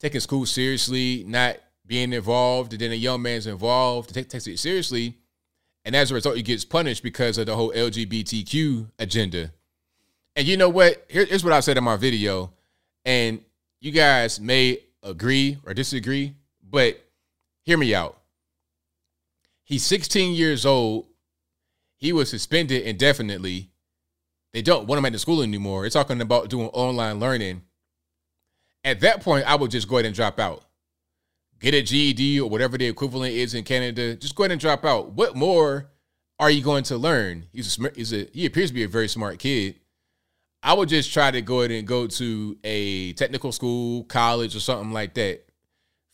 taking 0.00 0.20
school 0.20 0.44
seriously, 0.44 1.24
not 1.26 1.56
being 1.86 2.12
involved, 2.12 2.72
and 2.72 2.80
then 2.80 2.92
a 2.92 2.96
young 2.96 3.22
man's 3.22 3.46
involved, 3.46 4.12
take, 4.12 4.28
takes 4.28 4.46
it 4.46 4.58
seriously, 4.58 5.16
and 5.84 5.94
as 5.94 6.10
a 6.10 6.14
result, 6.14 6.36
he 6.36 6.42
gets 6.42 6.64
punished 6.64 7.02
because 7.02 7.38
of 7.38 7.46
the 7.46 7.54
whole 7.54 7.72
LGBTQ 7.72 8.90
agenda. 8.98 9.52
And 10.34 10.46
you 10.46 10.56
know 10.56 10.68
what? 10.68 11.06
Here- 11.08 11.24
here's 11.24 11.44
what 11.44 11.52
I 11.52 11.60
said 11.60 11.78
in 11.78 11.84
my 11.84 11.96
video, 11.96 12.52
and 13.04 13.40
you 13.80 13.92
guys 13.92 14.40
may 14.40 14.80
agree 15.02 15.58
or 15.64 15.74
disagree, 15.74 16.34
but 16.62 17.00
hear 17.62 17.78
me 17.78 17.94
out. 17.94 18.20
He's 19.62 19.84
16 19.84 20.34
years 20.34 20.66
old. 20.66 21.06
He 21.96 22.12
was 22.12 22.30
suspended 22.30 22.82
indefinitely. 22.82 23.70
They 24.52 24.62
don't 24.62 24.86
want 24.86 24.98
him 24.98 25.06
at 25.06 25.12
the 25.12 25.18
school 25.18 25.42
anymore. 25.42 25.82
They're 25.82 25.90
talking 25.90 26.20
about 26.20 26.50
doing 26.50 26.68
online 26.68 27.20
learning. 27.20 27.62
At 28.84 29.00
that 29.00 29.22
point, 29.22 29.46
I 29.46 29.54
would 29.54 29.70
just 29.70 29.88
go 29.88 29.96
ahead 29.96 30.06
and 30.06 30.14
drop 30.14 30.38
out. 30.38 30.65
Get 31.60 31.74
a 31.74 31.82
GED 31.82 32.40
or 32.40 32.50
whatever 32.50 32.76
the 32.76 32.86
equivalent 32.86 33.34
is 33.34 33.54
in 33.54 33.64
Canada. 33.64 34.14
Just 34.14 34.34
go 34.34 34.44
ahead 34.44 34.52
and 34.52 34.60
drop 34.60 34.84
out. 34.84 35.12
What 35.12 35.36
more 35.36 35.90
are 36.38 36.50
you 36.50 36.62
going 36.62 36.84
to 36.84 36.96
learn? 36.96 37.46
He's 37.52 37.78
a 37.78 37.90
he's 37.94 38.12
a 38.12 38.28
he 38.32 38.46
appears 38.46 38.70
to 38.70 38.74
be 38.74 38.84
a 38.84 38.88
very 38.88 39.08
smart 39.08 39.38
kid. 39.38 39.76
I 40.62 40.74
would 40.74 40.88
just 40.88 41.12
try 41.12 41.30
to 41.30 41.40
go 41.42 41.60
ahead 41.60 41.70
and 41.70 41.86
go 41.86 42.06
to 42.06 42.58
a 42.64 43.12
technical 43.14 43.52
school, 43.52 44.04
college, 44.04 44.56
or 44.56 44.60
something 44.60 44.92
like 44.92 45.14
that. 45.14 45.44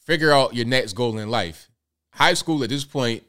Figure 0.04 0.32
out 0.32 0.54
your 0.54 0.66
next 0.66 0.92
goal 0.92 1.18
in 1.18 1.30
life. 1.30 1.70
High 2.12 2.34
school 2.34 2.62
at 2.62 2.68
this 2.68 2.84
point, 2.84 3.22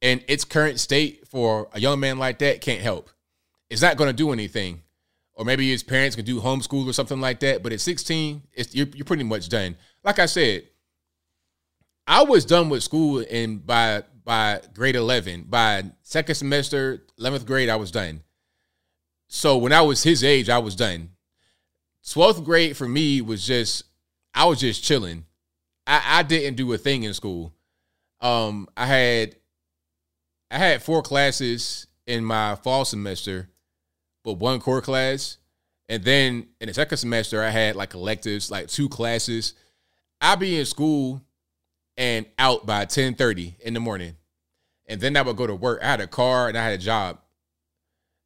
in 0.00 0.22
its 0.28 0.44
current 0.44 0.78
state 0.78 1.26
for 1.26 1.68
a 1.72 1.80
young 1.80 1.98
man 1.98 2.18
like 2.18 2.38
that, 2.38 2.60
can't 2.60 2.80
help. 2.80 3.10
It's 3.70 3.82
not 3.82 3.96
going 3.96 4.08
to 4.08 4.16
do 4.16 4.32
anything. 4.32 4.82
Or 5.32 5.44
maybe 5.44 5.68
his 5.68 5.82
parents 5.82 6.14
can 6.14 6.24
do 6.24 6.40
homeschool 6.40 6.86
or 6.86 6.92
something 6.92 7.20
like 7.20 7.40
that. 7.40 7.62
But 7.62 7.72
at 7.72 7.80
16, 7.80 8.42
it's, 8.52 8.74
you're, 8.74 8.86
you're 8.94 9.04
pretty 9.04 9.24
much 9.24 9.48
done. 9.48 9.76
Like 10.04 10.20
I 10.20 10.26
said, 10.26 10.68
I 12.06 12.22
was 12.24 12.44
done 12.44 12.68
with 12.68 12.82
school 12.82 13.20
in 13.20 13.58
by 13.58 14.04
by 14.24 14.60
grade 14.74 14.96
11. 14.96 15.44
By 15.48 15.84
second 16.02 16.34
semester, 16.34 17.02
11th 17.20 17.46
grade, 17.46 17.68
I 17.68 17.76
was 17.76 17.90
done. 17.90 18.22
So 19.28 19.56
when 19.58 19.72
I 19.72 19.82
was 19.82 20.02
his 20.02 20.24
age, 20.24 20.48
I 20.48 20.58
was 20.58 20.76
done. 20.76 21.10
12th 22.04 22.44
grade 22.44 22.76
for 22.76 22.88
me 22.88 23.20
was 23.20 23.46
just 23.46 23.84
I 24.34 24.44
was 24.46 24.60
just 24.60 24.84
chilling. 24.84 25.24
I, 25.86 26.02
I 26.18 26.22
didn't 26.22 26.56
do 26.56 26.72
a 26.72 26.78
thing 26.78 27.02
in 27.04 27.14
school. 27.14 27.52
Um, 28.20 28.68
I 28.76 28.86
had 28.86 29.36
I 30.50 30.58
had 30.58 30.82
four 30.82 31.02
classes 31.02 31.86
in 32.06 32.24
my 32.24 32.54
fall 32.56 32.84
semester, 32.84 33.48
but 34.22 34.34
one 34.34 34.60
core 34.60 34.82
class. 34.82 35.38
And 35.88 36.02
then 36.02 36.48
in 36.60 36.68
the 36.68 36.74
second 36.74 36.98
semester, 36.98 37.42
I 37.42 37.50
had 37.50 37.76
like 37.76 37.94
electives, 37.94 38.50
like 38.50 38.68
two 38.68 38.88
classes. 38.88 39.54
I'd 40.20 40.38
be 40.38 40.58
in 40.58 40.64
school 40.64 41.22
and 41.96 42.26
out 42.38 42.66
by 42.66 42.84
10:30 42.86 43.56
in 43.60 43.74
the 43.74 43.80
morning. 43.80 44.16
And 44.86 45.00
then 45.00 45.16
I 45.16 45.22
would 45.22 45.36
go 45.36 45.46
to 45.46 45.54
work. 45.54 45.80
I 45.82 45.86
had 45.86 46.00
a 46.00 46.06
car 46.06 46.48
and 46.48 46.58
I 46.58 46.64
had 46.64 46.78
a 46.78 46.82
job. 46.82 47.20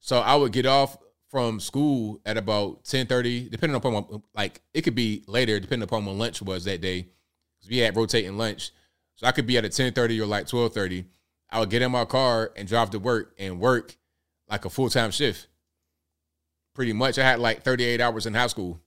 So 0.01 0.19
I 0.19 0.35
would 0.37 0.53
get 0.53 0.67
off 0.67 0.97
from 1.31 1.61
school 1.61 2.21
at 2.25 2.37
about 2.37 2.85
10:30, 2.85 3.51
depending 3.51 3.77
upon 3.77 3.93
what, 3.93 4.23
like 4.35 4.63
it 4.73 4.83
could 4.83 4.95
be 4.95 5.25
later, 5.27 5.61
depending 5.61 5.85
upon 5.85 6.07
when 6.07 6.19
lunch 6.19 6.41
was 6.43 6.65
that 6.65 6.81
day. 6.81 7.09
Because 7.57 7.71
we 7.71 7.79
had 7.79 7.97
rotating 7.97 8.39
lunch. 8.39 8.73
So 9.17 9.27
I 9.27 9.33
could 9.33 9.47
be 9.47 9.59
at 9.59 9.65
a 9.65 9.69
10:30 9.69 10.21
or 10.21 10.27
like 10.27 10.47
12:30. 10.47 11.05
I 11.51 11.61
would 11.61 11.71
get 11.71 11.83
in 11.83 11.93
my 11.93 12.05
car 12.05 12.53
and 12.57 12.69
drive 12.69 12.91
to 12.91 12.99
work 12.99 13.35
and 13.39 13.61
work 13.61 13.97
like 14.49 14.65
a 14.65 14.71
full-time 14.71 15.11
shift. 15.11 15.47
Pretty 16.75 16.93
much. 16.93 17.19
I 17.19 17.25
had 17.25 17.41
like 17.41 17.63
38 17.63 18.01
hours 18.01 18.27
in 18.27 18.35
high 18.35 18.47
school. 18.47 18.81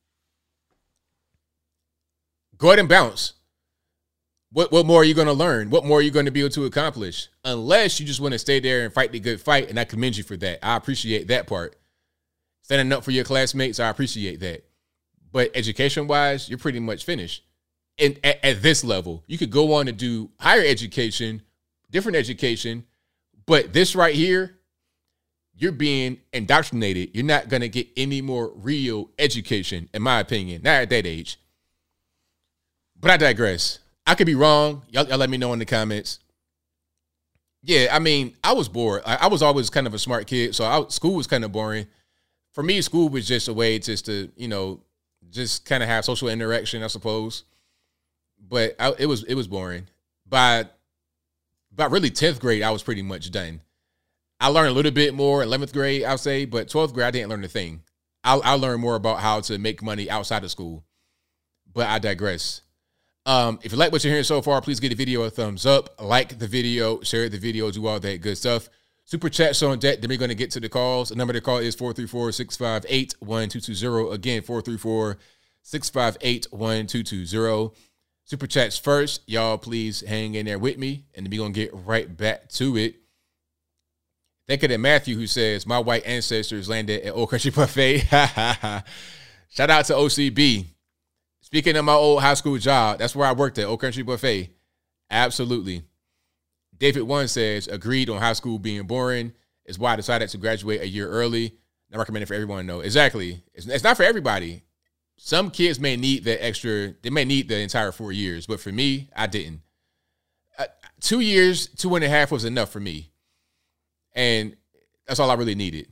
Go 2.58 2.68
ahead 2.68 2.80
and 2.80 2.90
bounce. 2.90 3.34
What 4.54 4.72
what 4.72 4.86
more 4.86 5.02
are 5.02 5.06
you 5.06 5.14
going 5.14 5.28
to 5.28 5.34
learn? 5.34 5.70
What 5.70 5.86
more 5.86 6.00
are 6.00 6.02
you 6.02 6.12
going 6.12 6.26
to 6.26 6.32
be 6.32 6.42
able 6.42 6.50
to 6.52 6.66
accomplish? 6.66 7.30
Unless 7.46 8.00
you 8.00 8.06
just 8.06 8.20
want 8.20 8.34
to 8.34 8.40
stay 8.40 8.60
there 8.60 8.84
and 8.84 8.94
fight 8.94 9.12
the 9.12 9.20
good 9.20 9.40
fight, 9.40 9.70
and 9.70 9.80
I 9.80 9.86
commend 9.86 10.18
you 10.18 10.24
for 10.24 10.36
that. 10.38 10.66
I 10.66 10.76
appreciate 10.76 11.28
that 11.30 11.48
part. 11.48 11.78
Standing 12.64 12.92
up 12.92 13.04
for 13.04 13.12
your 13.12 13.24
classmates, 13.24 13.80
I 13.80 13.90
appreciate 13.90 14.40
that. 14.42 14.66
But 15.32 15.52
education 15.56 16.08
wise, 16.08 16.50
you're 16.50 16.58
pretty 16.58 16.80
much 16.80 17.06
finished. 17.06 17.44
And 17.98 18.20
at, 18.24 18.44
at 18.44 18.62
this 18.62 18.84
level, 18.84 19.24
you 19.28 19.38
could 19.38 19.52
go 19.52 19.74
on 19.74 19.86
to 19.86 19.92
do 19.94 20.30
higher 20.40 20.64
education, 20.66 21.42
different 21.90 22.18
education, 22.18 22.86
but 23.46 23.74
this 23.74 23.96
right 23.96 24.16
here, 24.16 24.58
you're 25.56 25.72
being 25.72 26.20
indoctrinated. 26.34 27.12
You're 27.14 27.26
not 27.26 27.50
going 27.50 27.62
to 27.62 27.70
get 27.70 27.88
any 27.96 28.22
more 28.22 28.52
real 28.56 29.10
education, 29.20 29.90
in 29.94 30.02
my 30.02 30.20
opinion, 30.20 30.64
not 30.64 30.82
at 30.82 30.90
that 30.90 31.06
age. 31.06 31.38
But 33.00 33.12
I 33.12 33.18
digress. 33.18 33.80
I 34.06 34.16
could 34.16 34.28
be 34.28 34.36
wrong. 34.36 34.84
Y'all, 34.90 35.08
y'all 35.08 35.18
let 35.18 35.30
me 35.30 35.38
know 35.38 35.54
in 35.54 35.60
the 35.60 35.66
comments. 35.66 36.20
Yeah, 37.64 37.90
I 37.92 38.00
mean, 38.00 38.36
I 38.44 38.54
was 38.54 38.68
bored. 38.68 39.04
I, 39.06 39.18
I 39.22 39.28
was 39.28 39.42
always 39.44 39.70
kind 39.70 39.86
of 39.86 39.94
a 39.94 40.00
smart 40.00 40.26
kid, 40.28 40.56
so 40.56 40.66
I, 40.66 40.88
school 40.88 41.16
was 41.16 41.28
kind 41.28 41.46
of 41.46 41.52
boring. 41.52 41.86
For 42.54 42.64
me, 42.64 42.82
school 42.82 43.10
was 43.10 43.28
just 43.28 43.48
a 43.48 43.54
way 43.54 43.78
just 43.80 44.08
to, 44.08 44.32
you 44.36 44.48
know, 44.48 44.82
just 45.30 45.66
kind 45.66 45.84
of 45.84 45.90
have 45.90 46.04
social 46.04 46.28
interaction, 46.28 46.84
I 46.84 46.88
suppose. 46.88 47.44
But 48.40 48.76
I, 48.80 48.94
it 48.98 49.06
was 49.06 49.24
it 49.24 49.36
was 49.36 49.48
boring. 49.48 49.88
By 50.28 50.66
by 51.72 51.86
really 51.86 52.10
tenth 52.10 52.40
grade, 52.40 52.64
I 52.64 52.72
was 52.72 52.84
pretty 52.84 53.04
much 53.04 53.32
done. 53.32 53.62
I 54.40 54.48
learned 54.48 54.70
a 54.70 54.74
little 54.74 54.92
bit 54.92 55.14
more. 55.14 55.44
Eleventh 55.44 55.72
grade, 55.72 56.04
I'll 56.04 56.18
say, 56.18 56.46
but 56.46 56.68
twelfth 56.68 56.94
grade, 56.94 57.08
I 57.08 57.12
didn't 57.12 57.30
learn 57.30 57.44
a 57.44 57.48
thing. 57.48 57.84
I, 58.24 58.38
I 58.38 58.54
learned 58.54 58.82
more 58.82 58.96
about 58.96 59.20
how 59.20 59.40
to 59.42 59.58
make 59.58 59.84
money 59.84 60.10
outside 60.10 60.44
of 60.44 60.52
school. 60.52 60.84
But 61.72 61.88
I 61.88 62.00
digress. 62.00 62.62
Um, 63.26 63.60
if 63.64 63.72
you 63.72 63.78
like 63.78 63.92
what 63.92 64.04
you're 64.04 64.12
hearing 64.12 64.24
so 64.24 64.42
far, 64.42 64.62
please 64.62 64.80
give 64.80 64.90
the 64.90 64.96
video 64.96 65.22
a 65.24 65.30
thumbs 65.30 65.66
up, 65.66 66.02
like 66.02 66.40
the 66.40 66.48
video, 66.48 67.02
share 67.02 67.30
the 67.30 67.38
video, 67.38 67.70
do 67.70 67.86
all 67.86 68.00
that 68.00 68.22
good 68.22 68.38
stuff. 68.38 68.70
Super 69.06 69.30
chats 69.30 69.62
on 69.62 69.78
deck. 69.78 70.00
Then 70.00 70.10
we're 70.10 70.18
going 70.18 70.30
to 70.30 70.36
get 70.36 70.52
to 70.52 70.60
the 70.60 70.70
calls. 70.70 71.10
The 71.10 71.16
number 71.16 71.34
to 71.34 71.42
call 71.42 71.58
is 71.58 71.76
434 71.76 72.32
658 72.32 73.16
1220. 73.20 74.16
Again, 74.16 74.42
434 74.42 75.18
658 75.64 76.48
1220. 76.52 77.76
Super 78.24 78.48
chats 78.48 78.78
first. 78.78 79.22
Y'all, 79.28 79.58
please 79.58 80.02
hang 80.02 80.36
in 80.36 80.46
there 80.46 80.60
with 80.60 80.78
me, 80.78 81.06
and 81.14 81.28
we're 81.28 81.40
going 81.40 81.54
to 81.54 81.60
get 81.60 81.72
right 81.74 82.16
back 82.16 82.48
to 82.50 82.78
it. 82.78 82.96
Thank 84.48 84.64
you 84.64 84.78
Matthew, 84.78 85.16
who 85.16 85.28
says, 85.28 85.68
My 85.68 85.80
white 85.80 86.06
ancestors 86.06 86.70
landed 86.70 87.02
at 87.02 87.14
Old 87.14 87.30
Country 87.30 87.52
Buffet. 87.52 88.00
Shout 89.50 89.70
out 89.70 89.86
to 89.86 89.94
OCB. 89.94 90.68
Speaking 91.52 91.76
of 91.76 91.84
my 91.84 91.92
old 91.92 92.22
high 92.22 92.36
school 92.36 92.58
job, 92.58 93.00
that's 93.00 93.14
where 93.14 93.28
I 93.28 93.34
worked 93.34 93.58
at, 93.58 93.66
Old 93.66 93.82
Country 93.82 94.04
Buffet. 94.04 94.52
Absolutely. 95.10 95.84
David 96.78 97.04
One 97.04 97.28
says, 97.28 97.68
agreed 97.68 98.10
on 98.10 98.22
high 98.22 98.32
school 98.32 98.58
being 98.58 98.88
boring. 98.88 99.34
Is 99.66 99.78
why 99.78 99.92
I 99.92 99.96
decided 99.98 100.30
to 100.30 100.38
graduate 100.38 100.80
a 100.80 100.88
year 100.88 101.10
early. 101.10 101.58
Not 101.90 102.00
recommended 102.00 102.28
for 102.28 102.36
everyone 102.36 102.66
know. 102.66 102.80
Exactly. 102.80 103.44
It's, 103.54 103.68
it's 103.68 103.84
not 103.84 103.98
for 103.98 104.04
everybody. 104.04 104.64
Some 105.18 105.52
kids 105.52 105.78
may 105.78 105.98
need 105.98 106.24
the 106.24 106.42
extra, 106.42 106.94
they 107.02 107.10
may 107.10 107.26
need 107.26 107.50
the 107.50 107.60
entire 107.60 107.92
four 107.92 108.14
years, 108.14 108.48
but 108.48 108.62
for 108.62 108.72
me, 108.72 109.10
I 109.14 109.28
didn't. 109.28 109.62
Uh, 110.58 110.68
two 111.02 111.20
years, 111.20 111.68
two 111.68 111.94
and 111.96 112.06
a 112.06 112.10
half 112.10 112.32
was 112.32 112.46
enough 112.46 112.72
for 112.72 112.80
me. 112.80 113.12
And 114.16 114.56
that's 115.06 115.20
all 115.20 115.30
I 115.30 115.34
really 115.34 115.56
needed. 115.56 115.91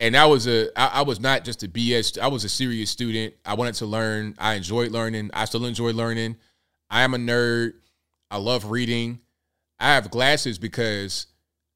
And 0.00 0.16
I 0.16 0.24
was 0.24 0.48
a, 0.48 0.68
I, 0.76 1.00
I 1.00 1.02
was 1.02 1.20
not 1.20 1.44
just 1.44 1.62
a 1.62 1.68
BS. 1.68 2.18
I 2.18 2.28
was 2.28 2.42
a 2.44 2.48
serious 2.48 2.90
student. 2.90 3.34
I 3.44 3.54
wanted 3.54 3.74
to 3.76 3.86
learn. 3.86 4.34
I 4.38 4.54
enjoyed 4.54 4.90
learning. 4.90 5.30
I 5.34 5.44
still 5.44 5.66
enjoy 5.66 5.92
learning. 5.92 6.36
I 6.88 7.02
am 7.02 7.12
a 7.12 7.18
nerd. 7.18 7.74
I 8.30 8.38
love 8.38 8.70
reading. 8.70 9.20
I 9.78 9.94
have 9.94 10.10
glasses 10.10 10.58
because 10.58 11.26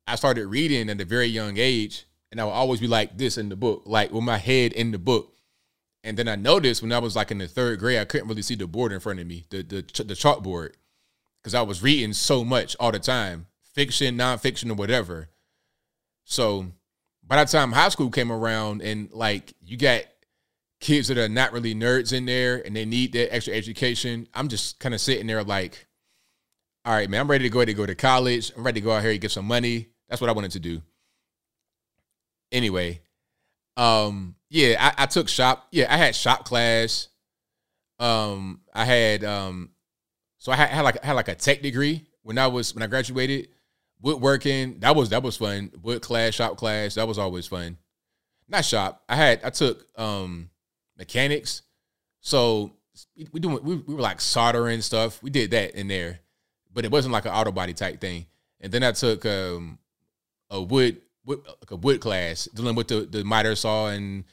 I 0.06 0.16
started 0.16 0.46
reading 0.46 0.88
at 0.88 1.00
a 1.00 1.04
very 1.04 1.26
young 1.26 1.58
age, 1.58 2.06
and 2.30 2.40
I 2.40 2.44
would 2.44 2.50
always 2.50 2.80
be 2.80 2.86
like 2.86 3.16
this 3.16 3.38
in 3.38 3.50
the 3.50 3.56
book, 3.56 3.82
like 3.84 4.10
with 4.10 4.24
my 4.24 4.38
head 4.38 4.72
in 4.72 4.90
the 4.90 4.98
book. 4.98 5.32
And 6.02 6.16
then 6.16 6.28
I 6.28 6.36
noticed 6.36 6.82
when 6.82 6.92
I 6.92 6.98
was 6.98 7.16
like 7.16 7.30
in 7.30 7.38
the 7.38 7.48
third 7.48 7.78
grade, 7.78 7.98
I 7.98 8.04
couldn't 8.04 8.28
really 8.28 8.42
see 8.42 8.54
the 8.54 8.66
board 8.66 8.92
in 8.92 9.00
front 9.00 9.20
of 9.20 9.26
me, 9.26 9.44
the 9.50 9.62
the 9.62 9.82
the 10.04 10.14
chalkboard, 10.14 10.74
because 11.42 11.54
I 11.54 11.62
was 11.62 11.82
reading 11.82 12.12
so 12.12 12.44
much 12.44 12.76
all 12.78 12.92
the 12.92 12.98
time, 12.98 13.46
fiction, 13.74 14.18
nonfiction, 14.18 14.70
or 14.70 14.74
whatever. 14.74 15.30
So 16.24 16.72
by 17.26 17.42
the 17.42 17.50
time 17.50 17.72
high 17.72 17.88
school 17.88 18.10
came 18.10 18.30
around, 18.30 18.82
and 18.82 19.10
like 19.12 19.54
you 19.60 19.76
got 19.76 20.02
kids 20.80 21.08
that 21.08 21.18
are 21.18 21.28
not 21.28 21.52
really 21.52 21.74
nerds 21.74 22.12
in 22.12 22.26
there, 22.26 22.64
and 22.64 22.76
they 22.76 22.84
need 22.84 23.12
that 23.12 23.34
extra 23.34 23.54
education, 23.54 24.28
I'm 24.34 24.48
just 24.48 24.78
kind 24.80 24.94
of 24.94 25.00
sitting 25.00 25.26
there 25.26 25.42
like, 25.42 25.86
all 26.84 26.92
right, 26.92 27.08
man, 27.08 27.20
I'm 27.20 27.30
ready 27.30 27.44
to 27.44 27.50
go 27.50 27.60
ahead 27.60 27.68
and 27.68 27.76
go 27.76 27.86
to 27.86 27.94
college. 27.94 28.52
I'm 28.56 28.64
ready 28.64 28.80
to 28.80 28.84
go 28.84 28.92
out 28.92 29.02
here 29.02 29.12
and 29.12 29.20
get 29.20 29.30
some 29.30 29.46
money. 29.46 29.88
That's 30.08 30.20
what 30.20 30.28
I 30.28 30.34
wanted 30.34 30.52
to 30.52 30.60
do. 30.60 30.82
Anyway, 32.52 33.00
um, 33.76 34.36
yeah, 34.50 34.76
I, 34.78 35.04
I 35.04 35.06
took 35.06 35.28
shop. 35.28 35.66
Yeah, 35.72 35.92
I 35.92 35.96
had 35.96 36.14
shop 36.14 36.44
class. 36.44 37.08
Um, 37.98 38.60
I 38.74 38.84
had 38.84 39.24
um, 39.24 39.70
so 40.38 40.52
I 40.52 40.56
had, 40.56 40.68
had 40.68 40.82
like 40.82 41.02
had 41.02 41.14
like 41.14 41.28
a 41.28 41.34
tech 41.34 41.62
degree 41.62 42.06
when 42.22 42.38
I 42.38 42.48
was 42.48 42.74
when 42.74 42.82
I 42.82 42.86
graduated. 42.86 43.48
Woodworking 44.04 44.80
that 44.80 44.94
was 44.94 45.08
that 45.08 45.22
was 45.22 45.38
fun. 45.38 45.72
Wood 45.80 46.02
class, 46.02 46.34
shop 46.34 46.58
class, 46.58 46.96
that 46.96 47.08
was 47.08 47.18
always 47.18 47.46
fun. 47.46 47.78
not 48.50 48.62
shop. 48.62 49.02
I 49.08 49.16
had 49.16 49.40
I 49.42 49.48
took 49.48 49.86
um 49.98 50.50
mechanics. 50.98 51.62
So 52.20 52.74
we, 53.32 53.40
doing 53.40 53.64
we, 53.64 53.76
we 53.76 53.94
were 53.94 54.02
like 54.02 54.20
soldering 54.20 54.82
stuff. 54.82 55.22
We 55.22 55.30
did 55.30 55.52
that 55.52 55.74
in 55.74 55.88
there, 55.88 56.20
but 56.70 56.84
it 56.84 56.90
wasn't 56.90 57.14
like 57.14 57.24
an 57.24 57.30
auto 57.32 57.50
body 57.50 57.72
type 57.72 57.98
thing. 57.98 58.26
And 58.60 58.70
then 58.70 58.82
I 58.82 58.92
took 58.92 59.24
um 59.24 59.78
a 60.50 60.60
wood, 60.60 61.00
wood 61.24 61.40
like 61.46 61.70
a 61.70 61.76
wood 61.76 62.02
class 62.02 62.44
dealing 62.54 62.74
with 62.74 62.88
the 62.88 63.06
the 63.06 63.24
miter 63.24 63.56
saw 63.56 63.88
and 63.88 64.24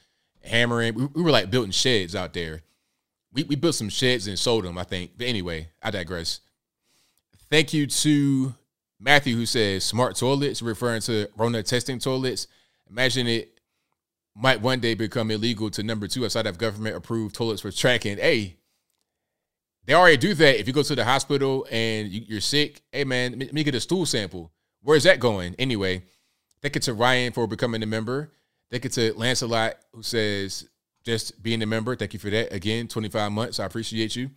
hammering. 0.44 0.92
We, 0.92 1.06
we 1.06 1.22
were 1.22 1.30
like 1.30 1.50
building 1.50 1.70
sheds 1.70 2.14
out 2.14 2.34
there. 2.34 2.60
We 3.32 3.44
we 3.44 3.56
built 3.56 3.76
some 3.76 3.88
sheds 3.88 4.26
and 4.26 4.38
sold 4.38 4.64
them, 4.66 4.76
I 4.76 4.84
think. 4.84 5.12
But 5.16 5.28
anyway, 5.28 5.70
I 5.82 5.90
digress. 5.90 6.40
Thank 7.48 7.72
you 7.72 7.86
to 7.86 8.54
Matthew 9.02 9.34
who 9.34 9.46
says 9.46 9.84
smart 9.84 10.16
toilets, 10.16 10.62
referring 10.62 11.00
to 11.02 11.28
Rona 11.36 11.62
testing 11.62 11.98
toilets. 11.98 12.46
Imagine 12.88 13.26
it 13.26 13.58
might 14.34 14.60
one 14.60 14.78
day 14.78 14.94
become 14.94 15.30
illegal 15.30 15.70
to 15.70 15.82
number 15.82 16.06
two 16.06 16.24
outside 16.24 16.46
of 16.46 16.56
government 16.56 16.96
approved 16.96 17.34
toilets 17.34 17.60
for 17.60 17.72
tracking. 17.72 18.16
Hey, 18.16 18.56
they 19.84 19.94
already 19.94 20.16
do 20.16 20.34
that. 20.34 20.60
If 20.60 20.68
you 20.68 20.72
go 20.72 20.84
to 20.84 20.94
the 20.94 21.04
hospital 21.04 21.66
and 21.70 22.08
you, 22.08 22.38
are 22.38 22.40
sick, 22.40 22.82
hey 22.92 23.02
man, 23.02 23.38
let 23.40 23.52
me 23.52 23.64
get 23.64 23.74
a 23.74 23.80
stool 23.80 24.06
sample. 24.06 24.52
Where's 24.82 25.02
that 25.02 25.18
going? 25.18 25.56
Anyway, 25.58 26.04
thank 26.60 26.76
you 26.76 26.80
to 26.82 26.94
Ryan 26.94 27.32
for 27.32 27.48
becoming 27.48 27.82
a 27.82 27.86
member. 27.86 28.30
Thank 28.70 28.84
you 28.84 28.90
to 28.90 29.14
Lancelot 29.14 29.74
who 29.92 30.02
says 30.02 30.68
just 31.04 31.42
being 31.42 31.60
a 31.62 31.66
member. 31.66 31.96
Thank 31.96 32.12
you 32.12 32.20
for 32.20 32.30
that. 32.30 32.52
Again, 32.52 32.86
25 32.86 33.32
months. 33.32 33.58
I 33.58 33.66
appreciate 33.66 34.14
you. 34.14 34.30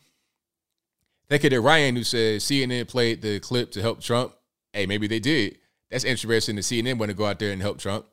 Thank 1.30 1.44
you 1.44 1.52
to 1.52 1.62
Ryan 1.62 1.96
who 1.96 2.04
says 2.04 2.44
CNN 2.44 2.88
played 2.88 3.22
the 3.22 3.40
clip 3.40 3.72
to 3.72 3.82
help 3.82 4.02
Trump. 4.02 4.34
Hey, 4.76 4.86
maybe 4.86 5.08
they 5.08 5.22
did. 5.22 5.58
That's 5.90 6.04
interesting 6.04 6.58
to 6.58 6.62
see 6.62 6.84
CNN 6.84 6.98
want 7.00 7.10
to 7.10 7.16
go 7.16 7.26
out 7.26 7.40
there 7.40 7.54
and 7.54 7.62
help 7.62 7.80
Trump. 7.80 8.06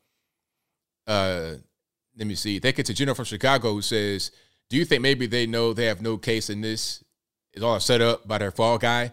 Uh, 1.08 1.54
let 2.16 2.28
me 2.28 2.36
see. 2.36 2.60
Thank 2.60 2.78
you 2.78 2.84
to 2.84 2.94
Gino 2.94 3.14
from 3.14 3.24
Chicago 3.24 3.72
who 3.72 3.82
says, 3.82 4.30
Do 4.70 4.76
you 4.76 4.84
think 4.84 5.02
maybe 5.02 5.26
they 5.26 5.44
know 5.44 5.72
they 5.72 5.86
have 5.86 6.00
no 6.00 6.16
case 6.18 6.48
in 6.48 6.60
this? 6.60 7.02
It's 7.52 7.64
all 7.64 7.80
set 7.80 8.00
up 8.00 8.28
by 8.28 8.38
their 8.38 8.52
fall 8.52 8.78
guy. 8.78 9.12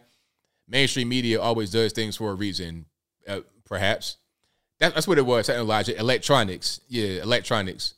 Mainstream 0.68 1.10
media 1.10 1.42
always 1.42 1.72
does 1.72 1.92
things 1.92 2.16
for 2.16 2.30
a 2.30 2.36
reason, 2.36 2.86
uh, 3.28 3.40
perhaps. 3.66 4.18
That, 4.80 4.94
that's 4.94 5.08
what 5.08 5.18
it 5.18 5.26
was. 5.26 5.48
Technology, 5.48 5.96
electronics. 5.96 6.82
Yeah, 6.88 7.24
electronics. 7.24 7.96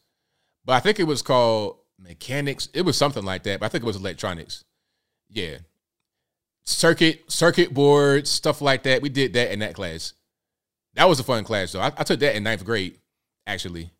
But 0.63 0.73
I 0.73 0.79
think 0.79 0.97
it 0.97 1.03
was 1.03 1.21
called 1.21 1.75
mechanics. 1.99 2.69
It 2.73 2.83
was 2.83 2.95
something 2.95 3.25
like 3.25 3.43
that. 3.43 3.59
But 3.59 3.65
I 3.65 3.69
think 3.69 3.83
it 3.83 3.87
was 3.87 3.97
electronics. 3.97 4.63
Yeah. 5.29 5.57
Circuit, 6.63 7.23
circuit 7.31 7.73
boards, 7.73 8.29
stuff 8.29 8.61
like 8.61 8.83
that. 8.83 9.01
We 9.01 9.09
did 9.09 9.33
that 9.33 9.51
in 9.51 9.59
that 9.59 9.73
class. 9.73 10.13
That 10.93 11.09
was 11.09 11.19
a 11.19 11.23
fun 11.23 11.43
class, 11.43 11.71
though. 11.71 11.81
I, 11.81 11.87
I 11.97 12.03
took 12.03 12.19
that 12.19 12.35
in 12.35 12.43
ninth 12.43 12.63
grade, 12.65 12.99
actually. 13.47 13.91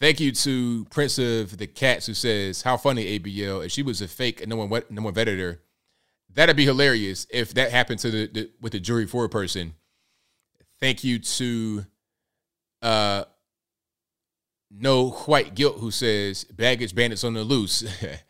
Thank 0.00 0.20
you 0.20 0.30
to 0.30 0.86
Prince 0.90 1.18
of 1.18 1.58
the 1.58 1.66
Cats 1.66 2.06
who 2.06 2.14
says, 2.14 2.62
"How 2.62 2.76
funny 2.76 3.18
ABL 3.18 3.66
if 3.66 3.72
she 3.72 3.82
was 3.82 4.00
a 4.00 4.06
fake 4.06 4.40
and 4.40 4.48
no 4.48 4.56
one 4.56 4.82
no 4.90 5.02
one 5.02 5.14
vetted 5.14 5.40
her. 5.40 5.60
That'd 6.32 6.56
be 6.56 6.64
hilarious 6.64 7.26
if 7.30 7.52
that 7.54 7.72
happened 7.72 7.98
to 8.00 8.10
the, 8.10 8.26
the 8.26 8.50
with 8.60 8.72
the 8.72 8.80
jury 8.80 9.06
foreperson." 9.06 9.72
Thank 10.78 11.02
you 11.02 11.18
to 11.18 11.84
uh 12.80 13.24
no 14.70 15.10
white 15.10 15.56
guilt 15.56 15.78
who 15.78 15.90
says 15.90 16.44
baggage 16.44 16.94
bandits 16.94 17.24
on 17.24 17.34
the 17.34 17.42
loose. 17.42 17.82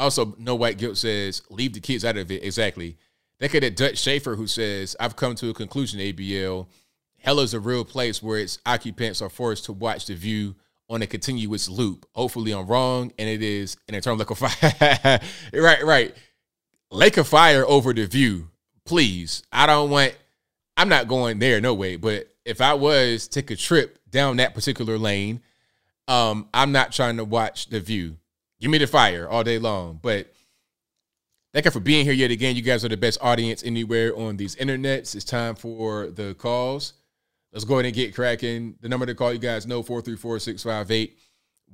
also, 0.00 0.34
no 0.38 0.54
white 0.54 0.78
guilt 0.78 0.96
says 0.96 1.42
leave 1.50 1.74
the 1.74 1.80
kids 1.80 2.04
out 2.04 2.16
of 2.16 2.30
it. 2.30 2.42
Exactly. 2.42 2.96
Thank 3.38 3.54
you 3.54 3.60
to 3.60 3.70
Dutch 3.70 3.98
Schaefer 3.98 4.34
who 4.34 4.46
says 4.46 4.96
I've 4.98 5.16
come 5.16 5.34
to 5.36 5.50
a 5.50 5.54
conclusion. 5.54 6.00
ABL, 6.00 6.66
hell 7.18 7.40
is 7.40 7.54
a 7.54 7.60
real 7.60 7.84
place 7.84 8.22
where 8.22 8.38
its 8.38 8.58
occupants 8.66 9.22
are 9.22 9.28
forced 9.28 9.66
to 9.66 9.72
watch 9.72 10.06
the 10.06 10.14
view 10.14 10.56
on 10.88 11.02
a 11.02 11.06
continuous 11.06 11.68
loop. 11.68 12.06
Hopefully, 12.12 12.52
I'm 12.52 12.66
wrong, 12.66 13.12
and 13.18 13.28
it 13.28 13.42
is 13.42 13.76
an 13.88 13.94
eternal 13.94 14.18
lake 14.18 14.30
of 14.30 14.38
fire. 14.38 15.20
right, 15.52 15.84
right. 15.84 16.14
Lake 16.90 17.16
of 17.16 17.28
fire 17.28 17.64
over 17.66 17.92
the 17.92 18.06
view, 18.06 18.48
please. 18.84 19.44
I 19.52 19.66
don't 19.66 19.90
want. 19.90 20.16
I'm 20.76 20.88
not 20.88 21.08
going 21.08 21.38
there, 21.38 21.60
no 21.60 21.74
way. 21.74 21.96
But 21.96 22.28
if 22.44 22.60
I 22.60 22.74
was 22.74 23.28
take 23.28 23.50
a 23.50 23.56
trip 23.56 23.98
down 24.10 24.38
that 24.38 24.54
particular 24.54 24.98
lane, 24.98 25.40
um, 26.08 26.48
I'm 26.52 26.72
not 26.72 26.92
trying 26.92 27.18
to 27.18 27.24
watch 27.24 27.68
the 27.68 27.80
view. 27.80 28.16
Give 28.60 28.70
me 28.70 28.78
the 28.78 28.86
fire 28.86 29.28
all 29.28 29.42
day 29.42 29.58
long. 29.58 29.98
But 30.02 30.32
thank 31.52 31.64
you 31.64 31.70
for 31.70 31.80
being 31.80 32.04
here 32.04 32.12
yet 32.12 32.30
again. 32.30 32.56
You 32.56 32.62
guys 32.62 32.84
are 32.84 32.88
the 32.88 32.96
best 32.96 33.18
audience 33.22 33.64
anywhere 33.64 34.14
on 34.16 34.36
these 34.36 34.54
internets. 34.56 35.14
It's 35.14 35.24
time 35.24 35.54
for 35.54 36.08
the 36.08 36.34
calls. 36.34 36.92
Let's 37.52 37.64
go 37.64 37.74
ahead 37.74 37.86
and 37.86 37.94
get 37.94 38.14
cracking. 38.14 38.76
The 38.80 38.88
number 38.88 39.06
to 39.06 39.14
call 39.14 39.32
you 39.32 39.38
guys 39.38 39.66
know 39.66 39.82
434 39.82 40.38
658 40.40 41.18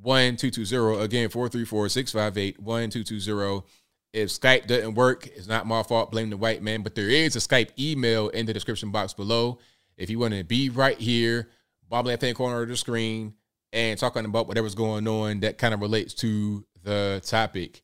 1220. 0.01 1.05
Again, 1.05 1.29
434 1.29 1.89
658 1.89 2.61
1220. 2.61 3.67
If 4.13 4.31
Skype 4.31 4.67
doesn't 4.67 4.95
work, 4.95 5.27
it's 5.27 5.49
not 5.49 5.67
my 5.67 5.83
fault. 5.83 6.11
Blame 6.11 6.31
the 6.31 6.37
white 6.37 6.63
man. 6.63 6.83
But 6.83 6.95
there 6.95 7.11
is 7.11 7.37
a 7.37 7.41
Skype 7.41 7.71
email 7.79 8.29
in 8.29 8.47
the 8.47 8.55
description 8.55 8.91
box 8.91 9.13
below. 9.13 9.59
If 9.99 10.09
you 10.09 10.19
want 10.19 10.35
to 10.35 10.45
be 10.45 10.71
right 10.71 10.99
here, 10.99 11.51
bottom 11.89 12.07
left 12.07 12.23
hand 12.23 12.37
corner 12.37 12.63
of 12.63 12.69
the 12.69 12.77
screen, 12.77 13.35
and 13.73 13.99
talking 13.99 14.25
about 14.25 14.49
whatever's 14.49 14.75
going 14.75 15.07
on 15.07 15.41
that 15.41 15.59
kind 15.59 15.75
of 15.75 15.81
relates 15.81 16.15
to 16.15 16.65
the 16.87 17.21
topic. 17.25 17.83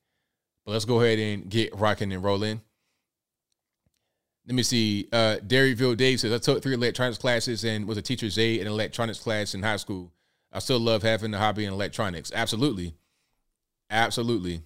But 0.64 0.72
let's 0.72 0.84
go 0.84 1.00
ahead 1.00 1.18
and 1.18 1.50
get 1.50 1.76
rocking 1.76 2.12
and 2.12 2.22
rolling. 2.22 2.62
Let 4.46 4.54
me 4.54 4.62
see. 4.62 5.08
Uh, 5.12 5.36
Derryville 5.46 5.96
Dave 5.96 6.20
says, 6.20 6.32
I 6.32 6.38
took 6.38 6.62
three 6.62 6.74
electronics 6.74 7.18
classes 7.18 7.64
and 7.64 7.86
was 7.86 7.98
a 7.98 8.02
teacher's 8.02 8.38
aide 8.38 8.60
in 8.60 8.66
electronics 8.66 9.18
class 9.18 9.54
in 9.54 9.62
high 9.62 9.76
school. 9.76 10.12
I 10.52 10.60
still 10.60 10.78
love 10.78 11.02
having 11.02 11.34
a 11.34 11.38
hobby 11.38 11.64
in 11.64 11.72
electronics. 11.72 12.32
Absolutely. 12.34 12.94
Absolutely. 13.90 14.62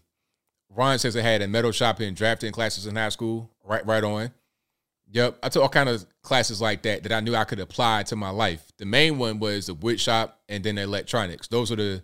Ron 0.70 0.98
says 0.98 1.16
I 1.16 1.22
had 1.22 1.42
a 1.42 1.48
metal 1.48 1.72
shop 1.72 2.00
and 2.00 2.16
drafting 2.16 2.52
classes 2.52 2.86
in 2.86 2.96
high 2.96 3.08
school. 3.08 3.50
Right, 3.64 3.84
right 3.86 4.04
on. 4.04 4.32
Yep. 5.12 5.38
I 5.42 5.48
took 5.48 5.62
all 5.62 5.68
kind 5.68 5.88
of 5.88 6.04
classes 6.22 6.60
like 6.60 6.82
that 6.82 7.04
that 7.04 7.12
I 7.12 7.20
knew 7.20 7.34
I 7.34 7.44
could 7.44 7.60
apply 7.60 8.02
to 8.04 8.16
my 8.16 8.30
life. 8.30 8.64
The 8.76 8.84
main 8.84 9.18
one 9.18 9.38
was 9.38 9.66
the 9.66 9.74
wood 9.74 10.00
shop 10.00 10.40
and 10.48 10.62
then 10.62 10.74
the 10.74 10.82
electronics. 10.82 11.48
Those 11.48 11.72
are 11.72 11.76
the, 11.76 12.02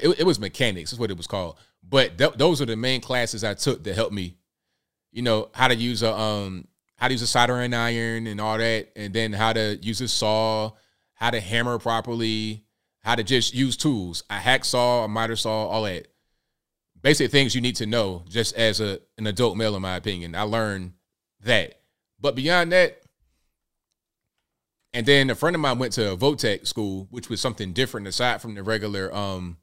it, 0.00 0.20
it 0.20 0.26
was 0.26 0.38
mechanics. 0.38 0.90
That's 0.90 1.00
what 1.00 1.10
it 1.10 1.16
was 1.16 1.26
called. 1.26 1.56
But 1.82 2.18
th- 2.18 2.34
those 2.36 2.62
are 2.62 2.66
the 2.66 2.76
main 2.76 3.00
classes 3.00 3.44
I 3.44 3.54
took 3.54 3.84
that 3.84 3.94
helped 3.94 4.12
me, 4.12 4.36
you 5.10 5.22
know, 5.22 5.50
how 5.52 5.68
to 5.68 5.74
use 5.74 6.02
a, 6.02 6.12
um, 6.16 6.66
how 6.96 7.08
to 7.08 7.14
use 7.14 7.22
a 7.22 7.26
soldering 7.26 7.74
iron 7.74 8.26
and 8.26 8.40
all 8.40 8.58
that, 8.58 8.92
and 8.96 9.12
then 9.12 9.32
how 9.32 9.52
to 9.52 9.78
use 9.82 10.00
a 10.00 10.08
saw, 10.08 10.70
how 11.14 11.30
to 11.30 11.40
hammer 11.40 11.78
properly, 11.78 12.64
how 13.00 13.14
to 13.14 13.24
just 13.24 13.54
use 13.54 13.76
tools, 13.76 14.22
a 14.30 14.36
hacksaw, 14.36 15.04
a 15.04 15.08
miter 15.08 15.36
saw, 15.36 15.66
all 15.66 15.82
that. 15.82 16.08
Basic 17.02 17.32
things 17.32 17.54
you 17.54 17.60
need 17.60 17.76
to 17.76 17.86
know 17.86 18.24
just 18.28 18.54
as 18.54 18.80
a 18.80 19.00
an 19.18 19.26
adult 19.26 19.56
male, 19.56 19.74
in 19.74 19.82
my 19.82 19.96
opinion. 19.96 20.36
I 20.36 20.42
learned 20.42 20.92
that. 21.40 21.80
But 22.20 22.36
beyond 22.36 22.70
that, 22.70 23.02
and 24.94 25.04
then 25.06 25.30
a 25.30 25.34
friend 25.34 25.56
of 25.56 25.60
mine 25.60 25.78
went 25.78 25.94
to 25.94 26.12
a 26.12 26.16
Votech 26.16 26.66
school, 26.66 27.08
which 27.10 27.28
was 27.28 27.40
something 27.40 27.72
different 27.72 28.06
aside 28.06 28.40
from 28.40 28.54
the 28.54 28.62
regular. 28.62 29.12
Um, 29.14 29.56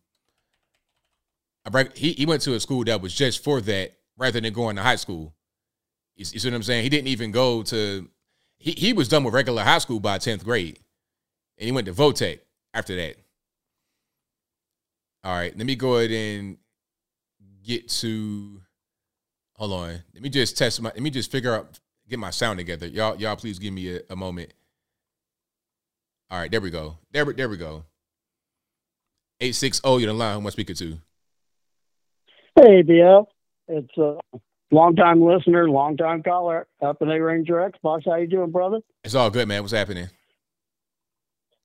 he 1.95 2.13
he 2.13 2.25
went 2.25 2.41
to 2.43 2.53
a 2.53 2.59
school 2.59 2.83
that 2.85 3.01
was 3.01 3.13
just 3.13 3.43
for 3.43 3.61
that, 3.61 3.93
rather 4.17 4.41
than 4.41 4.53
going 4.53 4.75
to 4.75 4.81
high 4.81 4.95
school. 4.95 5.33
You, 6.15 6.25
you 6.31 6.39
see 6.39 6.49
what 6.49 6.55
I'm 6.55 6.63
saying? 6.63 6.83
He 6.83 6.89
didn't 6.89 7.07
even 7.07 7.31
go 7.31 7.63
to. 7.63 8.09
He 8.57 8.71
he 8.71 8.93
was 8.93 9.07
done 9.07 9.23
with 9.23 9.33
regular 9.33 9.63
high 9.63 9.77
school 9.77 9.99
by 9.99 10.17
tenth 10.17 10.43
grade, 10.43 10.79
and 11.57 11.65
he 11.65 11.71
went 11.71 11.87
to 11.87 11.93
Votech 11.93 12.39
after 12.73 12.95
that. 12.95 13.15
All 15.23 15.35
right, 15.35 15.55
let 15.57 15.65
me 15.65 15.75
go 15.75 15.97
ahead 15.97 16.11
and 16.11 16.57
get 17.63 17.89
to. 17.89 18.61
Hold 19.55 19.73
on. 19.73 19.99
Let 20.13 20.23
me 20.23 20.29
just 20.29 20.57
test 20.57 20.81
my. 20.81 20.89
Let 20.89 21.01
me 21.01 21.09
just 21.09 21.31
figure 21.31 21.53
out 21.53 21.79
get 22.07 22.19
my 22.19 22.31
sound 22.31 22.57
together. 22.57 22.87
Y'all, 22.87 23.15
y'all, 23.17 23.35
please 23.35 23.59
give 23.59 23.73
me 23.73 23.95
a, 23.95 23.99
a 24.09 24.15
moment. 24.15 24.53
All 26.31 26.39
right, 26.39 26.49
there 26.49 26.61
we 26.61 26.69
go. 26.69 26.97
There, 27.11 27.25
there 27.25 27.49
we 27.49 27.57
go. 27.57 27.83
Eight 29.41 29.55
six 29.55 29.81
zero. 29.81 29.97
You're 29.97 30.07
the 30.07 30.13
line. 30.13 30.33
Who 30.35 30.41
am 30.41 30.47
I 30.47 30.49
speaking 30.51 30.75
to? 30.75 30.97
Hey, 32.61 32.81
BL. 32.81 33.21
It's 33.69 33.97
a 33.97 34.17
long 34.69 34.93
time 34.97 35.21
listener, 35.21 35.69
long 35.69 35.95
time 35.95 36.21
caller, 36.21 36.67
up 36.81 37.01
in 37.01 37.09
A 37.09 37.17
Ranger 37.23 37.53
Xbox. 37.53 38.01
How 38.05 38.15
you 38.15 38.27
doing, 38.27 38.51
brother? 38.51 38.79
It's 39.05 39.15
all 39.15 39.29
good, 39.29 39.47
man. 39.47 39.61
What's 39.61 39.71
happening? 39.71 40.09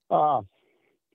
Uh 0.09 0.41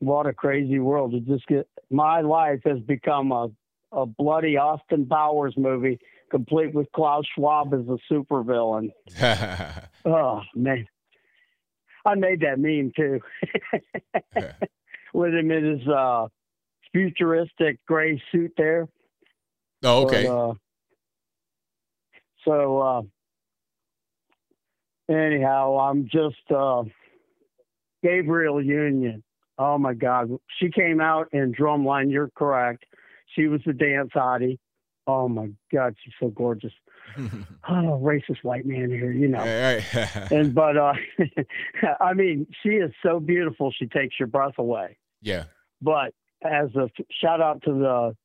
what 0.01 0.27
a 0.27 0.35
crazy 0.35 0.81
world. 0.81 1.15
It 1.15 1.27
just 1.27 1.47
get 1.47 1.67
my 1.91 2.21
life 2.21 2.61
has 2.67 2.81
become 2.81 3.33
a 3.33 3.49
a 3.93 4.05
bloody 4.05 4.59
Austin 4.59 5.07
Powers 5.07 5.55
movie, 5.57 5.99
complete 6.31 6.75
with 6.75 6.93
Klaus 6.93 7.25
Schwab 7.35 7.73
as 7.73 7.87
a 7.89 7.97
supervillain. 8.13 8.91
oh 10.05 10.43
man. 10.55 10.87
I 12.05 12.17
made 12.17 12.41
that 12.41 12.59
meme 12.59 12.93
too. 12.95 13.21
with 15.15 15.33
him 15.33 15.51
in 15.51 15.79
his 15.79 15.89
uh 15.89 16.29
futuristic 16.93 17.79
gray 17.87 18.23
suit 18.31 18.53
there. 18.59 18.87
Oh, 19.83 20.05
okay. 20.05 20.27
But, 20.27 20.51
uh, 20.51 20.55
so 22.45 22.79
uh, 22.79 23.03
anyhow, 25.13 25.79
I'm 25.79 26.09
just 26.11 26.51
uh, 26.55 26.85
Gabrielle 28.03 28.63
Union. 28.63 29.23
Oh 29.59 29.77
my 29.79 29.95
God, 29.95 30.31
she 30.59 30.71
came 30.71 31.01
out 31.01 31.29
in 31.33 31.53
Drumline. 31.53 32.11
You're 32.11 32.31
correct. 32.35 32.85
She 33.35 33.47
was 33.47 33.61
the 33.67 33.73
dance 33.73 34.11
hottie. 34.15 34.59
Oh 35.07 35.29
my 35.29 35.51
God, 35.73 35.95
she's 36.03 36.15
so 36.21 36.29
gorgeous. 36.29 36.73
oh, 37.19 38.01
racist 38.03 38.43
white 38.43 38.65
man 38.65 38.91
here, 38.91 39.13
you 39.13 39.29
know. 39.29 39.41
and 40.31 40.55
but 40.55 40.77
uh, 40.77 40.95
I 42.01 42.15
mean, 42.15 42.47
she 42.63 42.71
is 42.71 42.93
so 43.03 43.21
beautiful. 43.21 43.73
She 43.77 43.87
takes 43.87 44.19
your 44.19 44.29
breath 44.29 44.59
away. 44.59 44.99
yeah. 45.21 45.45
But 45.83 46.13
as 46.43 46.75
a 46.75 46.91
shout 47.11 47.41
out 47.41 47.63
to 47.63 47.73
the 47.73 48.17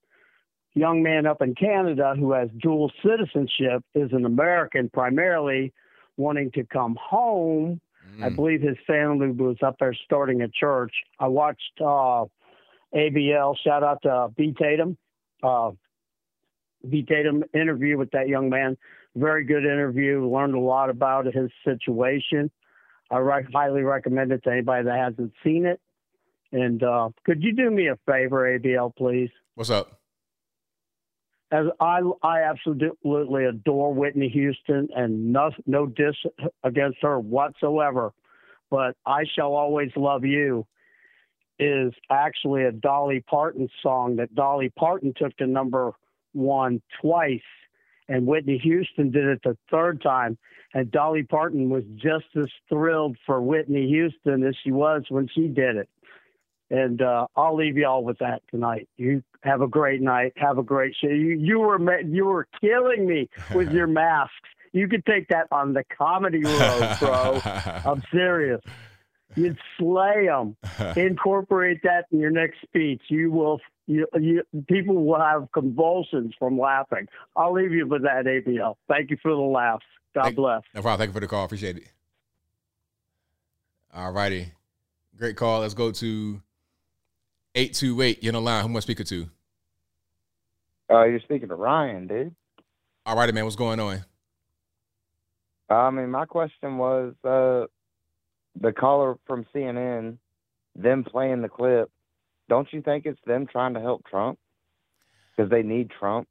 young 0.75 1.01
man 1.01 1.25
up 1.25 1.41
in 1.41 1.55
Canada 1.55 2.13
who 2.17 2.33
has 2.33 2.49
dual 2.61 2.91
citizenship, 3.03 3.83
is 3.95 4.11
an 4.11 4.25
American 4.25 4.89
primarily, 4.89 5.73
wanting 6.17 6.51
to 6.51 6.63
come 6.65 6.97
home. 7.01 7.81
I 8.21 8.29
believe 8.29 8.61
his 8.61 8.77
family 8.87 9.31
was 9.31 9.57
up 9.61 9.77
there 9.79 9.93
starting 10.05 10.41
a 10.41 10.47
church. 10.47 10.93
I 11.19 11.27
watched 11.27 11.81
uh, 11.81 12.25
ABL. 12.93 13.55
Shout 13.61 13.83
out 13.83 14.01
to 14.03 14.29
B 14.37 14.53
Tatum. 14.57 14.97
Uh, 15.43 15.71
B 16.87 17.03
Tatum 17.03 17.43
interview 17.53 17.97
with 17.97 18.11
that 18.11 18.27
young 18.27 18.49
man. 18.49 18.77
Very 19.15 19.43
good 19.43 19.63
interview. 19.63 20.25
Learned 20.29 20.55
a 20.55 20.59
lot 20.59 20.89
about 20.89 21.25
his 21.25 21.49
situation. 21.65 22.51
I 23.11 23.17
re- 23.17 23.47
highly 23.53 23.81
recommend 23.81 24.31
it 24.31 24.43
to 24.43 24.51
anybody 24.51 24.85
that 24.85 24.97
hasn't 24.97 25.33
seen 25.43 25.65
it. 25.65 25.81
And 26.51 26.81
uh, 26.83 27.09
could 27.25 27.43
you 27.43 27.53
do 27.53 27.69
me 27.69 27.87
a 27.87 27.97
favor, 28.05 28.57
ABL, 28.57 28.95
please? 28.95 29.29
What's 29.55 29.69
up? 29.69 29.99
As 31.51 31.65
I, 31.79 32.01
I 32.23 32.41
absolutely 32.41 33.45
adore 33.45 33.93
Whitney 33.93 34.29
Houston, 34.29 34.89
and 34.95 35.31
no, 35.31 35.51
no 35.67 35.85
diss 35.85 36.15
against 36.63 36.97
her 37.01 37.19
whatsoever. 37.19 38.13
But 38.71 38.95
I 39.05 39.25
shall 39.35 39.53
always 39.53 39.91
love 39.95 40.25
you 40.25 40.65
is 41.59 41.93
actually 42.09 42.63
a 42.63 42.71
Dolly 42.71 43.21
Parton 43.21 43.69
song 43.81 44.17
that 44.17 44.35
Dolly 44.35 44.69
Parton 44.69 45.13
took 45.15 45.37
to 45.37 45.47
number 45.47 45.93
one 46.33 46.81
twice, 47.01 47.39
and 48.09 48.25
Whitney 48.25 48.57
Houston 48.57 49.11
did 49.11 49.25
it 49.25 49.41
the 49.43 49.57
third 49.71 50.01
time. 50.01 50.37
And 50.73 50.91
Dolly 50.91 51.23
Parton 51.23 51.69
was 51.69 51.83
just 51.95 52.25
as 52.35 52.47
thrilled 52.67 53.17
for 53.25 53.41
Whitney 53.41 53.87
Houston 53.87 54.43
as 54.43 54.55
she 54.63 54.71
was 54.71 55.03
when 55.07 55.29
she 55.33 55.47
did 55.47 55.77
it. 55.77 55.89
And 56.69 57.01
uh, 57.01 57.27
I'll 57.35 57.55
leave 57.55 57.77
y'all 57.77 58.03
with 58.03 58.17
that 58.19 58.41
tonight. 58.51 58.89
You 58.97 59.23
have 59.45 59.61
a 59.61 59.67
great 59.67 60.01
night. 60.01 60.33
Have 60.37 60.57
a 60.57 60.63
great 60.63 60.95
show. 60.99 61.07
You, 61.07 61.37
you 61.39 61.59
were 61.59 62.01
you 62.01 62.25
were 62.25 62.47
killing 62.59 63.07
me 63.07 63.29
with 63.53 63.71
your 63.73 63.87
masks. 63.87 64.33
You 64.73 64.89
could 64.89 65.05
take 65.05 65.29
that 65.29 65.47
on 65.51 65.73
the 65.73 65.83
comedy 65.97 66.43
road, 66.43 66.97
bro. 66.99 67.41
I'm 67.45 68.03
serious. 68.11 68.61
You'd 69.35 69.57
slay 69.77 70.27
them. 70.27 70.57
Incorporate 70.97 71.81
that 71.83 72.05
in 72.11 72.19
your 72.19 72.31
next 72.31 72.61
speech. 72.61 73.01
You 73.07 73.31
will. 73.31 73.59
You, 73.87 74.07
you, 74.19 74.41
people 74.67 75.05
will 75.05 75.19
have 75.19 75.47
convulsions 75.53 76.33
from 76.39 76.59
laughing. 76.59 77.07
I'll 77.35 77.53
leave 77.53 77.71
you 77.71 77.87
with 77.87 78.01
that, 78.01 78.25
ABL. 78.25 78.75
Thank 78.87 79.11
you 79.11 79.17
for 79.21 79.29
the 79.29 79.37
laughs. 79.37 79.85
God 80.15 80.35
bless. 80.35 80.63
No 80.73 80.81
problem. 80.81 80.97
Thank 80.97 81.09
you 81.09 81.13
for 81.13 81.19
the 81.19 81.27
call. 81.27 81.45
Appreciate 81.45 81.77
it. 81.77 81.83
All 83.93 84.11
righty. 84.11 84.53
Great 85.17 85.37
call. 85.37 85.59
Let's 85.59 85.75
go 85.75 85.91
to 85.91 86.41
828. 87.55 88.21
You're 88.21 88.31
on 88.31 88.33
the 88.35 88.41
line. 88.41 88.63
Who 88.63 88.69
am 88.69 88.77
I 88.77 88.79
speaking 88.81 89.05
to? 89.05 89.29
Uh, 90.91 91.05
you're 91.05 91.19
speaking 91.21 91.49
to 91.49 91.55
Ryan, 91.55 92.07
dude. 92.07 92.35
All 93.05 93.15
righty, 93.15 93.31
man. 93.31 93.45
What's 93.45 93.55
going 93.55 93.79
on? 93.79 94.03
I 95.69 95.89
mean, 95.89 96.11
my 96.11 96.25
question 96.25 96.77
was 96.77 97.13
uh, 97.23 97.65
the 98.59 98.71
caller 98.71 99.17
from 99.25 99.45
CNN, 99.53 100.17
them 100.75 101.03
playing 101.03 101.41
the 101.41 101.49
clip. 101.49 101.89
Don't 102.49 102.67
you 102.71 102.81
think 102.81 103.05
it's 103.05 103.19
them 103.25 103.47
trying 103.47 103.73
to 103.73 103.79
help 103.79 104.05
Trump 104.05 104.37
because 105.35 105.49
they 105.49 105.63
need 105.63 105.89
Trump? 105.89 106.27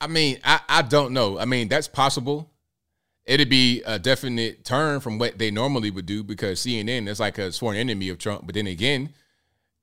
I 0.00 0.06
mean, 0.06 0.38
I, 0.44 0.60
I 0.68 0.82
don't 0.82 1.12
know. 1.12 1.38
I 1.38 1.44
mean, 1.44 1.68
that's 1.68 1.88
possible. 1.88 2.50
It'd 3.26 3.50
be 3.50 3.82
a 3.84 3.98
definite 3.98 4.64
turn 4.64 5.00
from 5.00 5.18
what 5.18 5.36
they 5.36 5.50
normally 5.50 5.90
would 5.90 6.06
do 6.06 6.24
because 6.24 6.60
CNN 6.60 7.06
is 7.06 7.20
like 7.20 7.36
a 7.36 7.52
sworn 7.52 7.76
enemy 7.76 8.08
of 8.08 8.18
Trump. 8.18 8.46
But 8.46 8.54
then 8.54 8.66
again, 8.66 9.10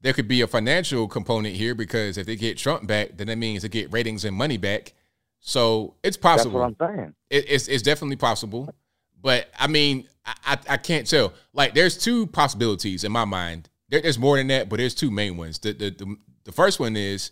there 0.02 0.14
could 0.14 0.28
be 0.28 0.42
a 0.42 0.48
financial 0.48 1.08
component 1.08 1.56
here 1.56 1.74
because 1.74 2.18
if 2.18 2.26
they 2.26 2.36
get 2.36 2.58
Trump 2.58 2.88
back, 2.88 3.18
then 3.18 3.28
that 3.28 3.38
means 3.38 3.64
they 3.64 3.70
get 3.70 3.92
ratings 3.92 4.26
and 4.26 4.36
money 4.36 4.58
back. 4.58 4.94
So 5.40 5.96
it's 6.04 6.18
possible. 6.18 6.60
That's 6.60 6.80
what 6.80 6.90
I'm 6.90 6.96
saying. 6.98 7.16
It, 7.30 7.46
it's 7.48 7.68
it's 7.68 7.84
definitely 7.84 8.16
possible, 8.18 8.74
but 9.22 9.50
I 9.58 9.68
mean, 9.68 10.08
I, 10.26 10.58
I 10.70 10.78
can't 10.78 11.08
tell. 11.08 11.34
Like, 11.54 11.74
there's 11.74 11.98
two 11.98 12.28
possibilities 12.28 13.04
in 13.04 13.12
my 13.12 13.26
mind. 13.26 13.70
There, 13.90 14.02
there's 14.02 14.20
more 14.20 14.38
than 14.38 14.48
that, 14.48 14.70
but 14.70 14.78
there's 14.78 14.96
two 14.96 15.12
main 15.12 15.38
ones. 15.38 15.60
The, 15.60 15.74
the 15.74 15.90
the 15.92 16.16
the 16.46 16.52
first 16.52 16.80
one 16.80 16.96
is 16.96 17.32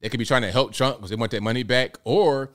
they 0.00 0.08
could 0.08 0.18
be 0.18 0.24
trying 0.24 0.42
to 0.42 0.50
help 0.50 0.72
Trump 0.72 0.96
because 0.96 1.10
they 1.10 1.16
want 1.16 1.32
that 1.32 1.42
money 1.42 1.62
back, 1.62 1.98
or 2.04 2.52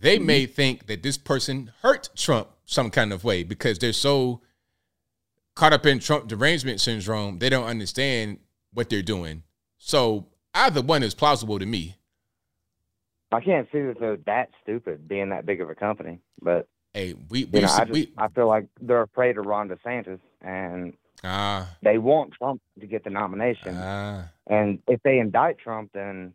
they 0.00 0.18
may 0.18 0.46
think 0.46 0.86
that 0.86 1.02
this 1.02 1.16
person 1.16 1.72
hurt 1.82 2.10
Trump 2.16 2.48
some 2.64 2.90
kind 2.90 3.12
of 3.12 3.24
way 3.24 3.42
because 3.42 3.78
they're 3.78 3.92
so 3.92 4.40
caught 5.54 5.72
up 5.72 5.86
in 5.86 5.98
Trump 5.98 6.26
derangement 6.26 6.80
syndrome, 6.80 7.38
they 7.38 7.48
don't 7.48 7.66
understand 7.66 8.38
what 8.72 8.88
they're 8.90 9.02
doing. 9.02 9.42
So 9.78 10.26
either 10.54 10.80
one 10.82 11.02
is 11.02 11.14
plausible 11.14 11.58
to 11.58 11.66
me. 11.66 11.96
I 13.30 13.40
can't 13.40 13.66
see 13.72 13.80
that 13.80 13.98
they're 13.98 14.18
that 14.26 14.50
stupid 14.62 15.08
being 15.08 15.30
that 15.30 15.46
big 15.46 15.60
of 15.60 15.70
a 15.70 15.74
company, 15.74 16.20
but 16.40 16.68
hey, 16.92 17.14
we 17.30 17.46
you 17.46 17.60
know, 17.62 17.68
I, 17.68 17.78
just, 17.84 17.90
we- 17.90 18.12
I 18.18 18.28
feel 18.28 18.46
like 18.46 18.66
they're 18.80 19.02
afraid 19.02 19.38
of 19.38 19.46
Ron 19.46 19.68
DeSantis, 19.70 20.20
and 20.42 20.92
Ah, 21.24 21.68
they 21.82 21.98
want 21.98 22.32
Trump 22.32 22.60
to 22.80 22.86
get 22.86 23.04
the 23.04 23.10
nomination. 23.10 23.76
ah. 23.78 24.28
And 24.48 24.80
if 24.88 25.00
they 25.04 25.18
indict 25.18 25.58
Trump, 25.58 25.90
then 25.94 26.34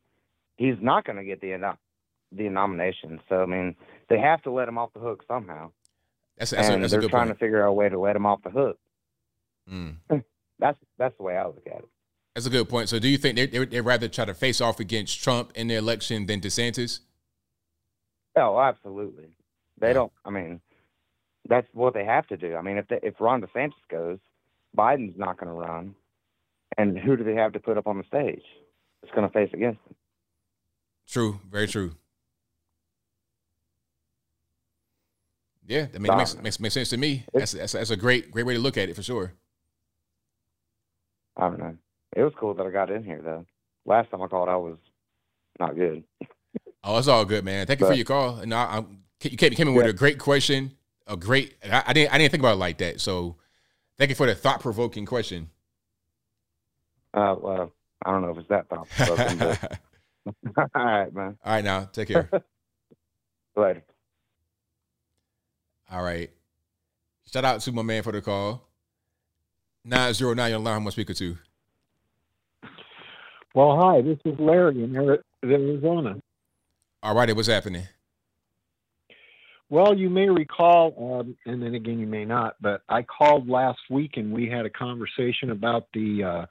he's 0.56 0.76
not 0.82 1.04
going 1.06 1.18
to 1.18 1.26
get 1.26 1.42
the 1.42 1.52
the 2.32 2.50
nomination. 2.50 3.20
So 3.30 3.44
I 3.44 3.46
mean, 3.46 3.76
they 4.10 4.18
have 4.20 4.42
to 4.44 4.52
let 4.52 4.68
him 4.68 4.78
off 4.78 4.94
the 4.94 5.00
hook 5.00 5.24
somehow. 5.28 5.72
That's 6.38 6.52
that's, 6.52 6.70
a, 6.70 6.74
and 6.74 6.84
that's 6.84 6.92
they're 6.94 7.02
trying 7.02 7.28
point. 7.28 7.38
to 7.40 7.46
figure 7.46 7.64
out 7.64 7.70
a 7.70 7.74
way 7.74 7.90
to 7.90 8.00
let 8.00 8.16
him 8.16 8.26
off 8.26 8.42
the 8.44 8.50
hook. 8.50 8.80
Mm. 9.72 9.98
That's 10.60 10.78
that's 10.98 11.16
the 11.18 11.24
way 11.24 11.38
I 11.38 11.46
look 11.46 11.62
at 11.68 11.80
it. 11.80 11.90
That's 12.38 12.46
a 12.46 12.52
good 12.52 12.70
point. 12.70 12.88
So, 12.88 13.00
do 13.00 13.08
you 13.08 13.18
think 13.18 13.36
they 13.36 13.48
they 13.48 13.66
they'd 13.66 13.82
rather 13.82 14.08
try 14.08 14.24
to 14.24 14.34
face 14.36 14.62
off 14.62 14.80
against 14.80 15.24
Trump 15.24 15.54
in 15.56 15.70
the 15.70 15.74
election 15.74 16.28
than 16.28 16.40
DeSantis? 16.40 17.00
Oh, 18.36 18.60
absolutely. 18.60 19.30
They 19.80 19.92
don't. 19.92 20.12
I 20.24 20.30
mean, 20.30 20.62
that's 21.50 21.68
what 21.74 21.96
they 21.96 22.06
have 22.06 22.28
to 22.28 22.38
do. 22.38 22.56
I 22.56 22.62
mean, 22.62 22.78
if 22.78 22.88
they, 22.90 23.00
if 23.02 23.20
Ron 23.20 23.42
DeSantis 23.42 23.72
goes, 23.90 24.20
Biden's 24.78 25.18
not 25.18 25.40
going 25.40 25.48
to 25.48 25.54
run, 25.54 25.96
and 26.78 26.96
who 26.96 27.18
do 27.18 27.24
they 27.24 27.34
have 27.34 27.54
to 27.54 27.60
put 27.60 27.76
up 27.76 27.88
on 27.88 27.98
the 27.98 28.04
stage? 28.04 28.44
It's 29.02 29.12
going 29.16 29.28
to 29.28 29.34
face 29.34 29.50
against 29.52 29.80
him. 29.88 29.96
True, 31.10 31.40
very 31.50 31.68
true. 31.68 31.96
Yeah, 35.66 35.88
I 35.92 35.98
mean, 35.98 36.14
it 36.14 36.18
makes, 36.18 36.38
makes 36.38 36.60
makes 36.60 36.74
sense 36.76 36.90
to 36.90 36.98
me. 36.98 37.26
That's, 37.34 37.54
that's 37.54 37.72
that's 37.72 37.90
a 37.90 37.98
great 37.98 38.30
great 38.30 38.46
way 38.46 38.54
to 38.54 38.60
look 38.60 38.78
at 38.78 38.90
it 38.90 38.96
for 38.96 39.02
sure. 39.02 39.34
I 41.36 41.50
don't 41.50 41.58
know. 41.58 41.78
It 42.18 42.24
was 42.24 42.34
cool 42.36 42.56
that 42.56 42.66
I 42.66 42.72
got 42.72 42.90
in 42.90 43.04
here 43.04 43.22
though. 43.24 43.46
Last 43.86 44.10
time 44.10 44.24
I 44.24 44.28
called, 44.28 44.50
I 44.50 44.56
was 44.56 44.78
not 45.60 45.76
good. 45.76 46.04
Oh, 46.84 46.98
it's 46.98 47.10
all 47.10 47.26
good, 47.26 47.44
man. 47.44 47.68
Thank 47.68 47.82
you 47.82 47.88
for 47.88 47.94
your 47.94 48.06
call. 48.06 48.38
And 48.38 48.54
I, 48.54 48.78
I, 48.78 48.86
you 49.24 49.36
came, 49.36 49.52
came 49.52 49.68
in 49.68 49.74
with 49.74 49.88
a 49.88 49.92
great 49.92 50.20
question, 50.20 50.72
a 51.06 51.18
great. 51.18 51.56
I, 51.66 51.84
I 51.88 51.92
didn't 51.92 52.14
I 52.14 52.18
didn't 52.18 52.32
think 52.32 52.42
about 52.42 52.54
it 52.54 52.60
like 52.60 52.78
that. 52.78 53.02
So, 53.02 53.36
thank 53.98 54.10
you 54.10 54.16
for 54.16 54.26
the 54.26 54.36
thought 54.36 54.62
provoking 54.62 55.06
question. 55.06 55.50
Uh, 57.14 57.36
well, 57.42 57.74
I 58.06 58.12
don't 58.12 58.22
know 58.22 58.30
if 58.30 58.38
it's 58.38 58.48
that 58.48 58.70
thought 58.70 58.88
provoking, 58.90 59.38
but 59.38 59.80
all 60.76 60.86
right, 60.86 61.14
man. 61.14 61.38
All 61.44 61.54
right, 61.54 61.64
now 61.66 61.90
take 61.92 62.08
care. 62.08 62.30
Later. 63.58 63.84
All 65.92 66.04
right. 66.04 66.30
Shout 67.30 67.44
out 67.44 67.60
to 67.62 67.72
my 67.74 67.82
man 67.82 68.02
for 68.02 68.14
the 68.14 68.22
call. 68.22 68.66
909 69.84 70.52
your 70.52 70.60
line, 70.60 70.86
I'm 70.86 70.92
speaker 70.92 71.14
to. 71.16 71.38
Well, 73.54 73.78
hi, 73.80 74.02
this 74.02 74.20
is 74.26 74.40
Larry 74.40 74.84
in 74.84 74.96
Ari- 74.96 75.20
Arizona. 75.44 76.22
All 77.02 77.16
righty, 77.16 77.34
what's 77.34 77.48
happening? 77.48 77.84
Well, 79.70 79.98
you 79.98 80.10
may 80.10 80.30
recall, 80.30 81.20
um, 81.20 81.36
and 81.46 81.62
then 81.62 81.76
again, 81.76 82.00
you 82.00 82.08
may 82.08 82.24
not, 82.24 82.56
but 82.62 82.82
I 82.88 83.02
called 83.04 83.50
last 83.50 83.80
week 83.90 84.12
and 84.16 84.32
we 84.32 84.48
had 84.50 84.66
a 84.66 84.70
conversation 84.70 85.52
about 85.52 85.88
the 85.94 86.24
uh, 86.24 86.46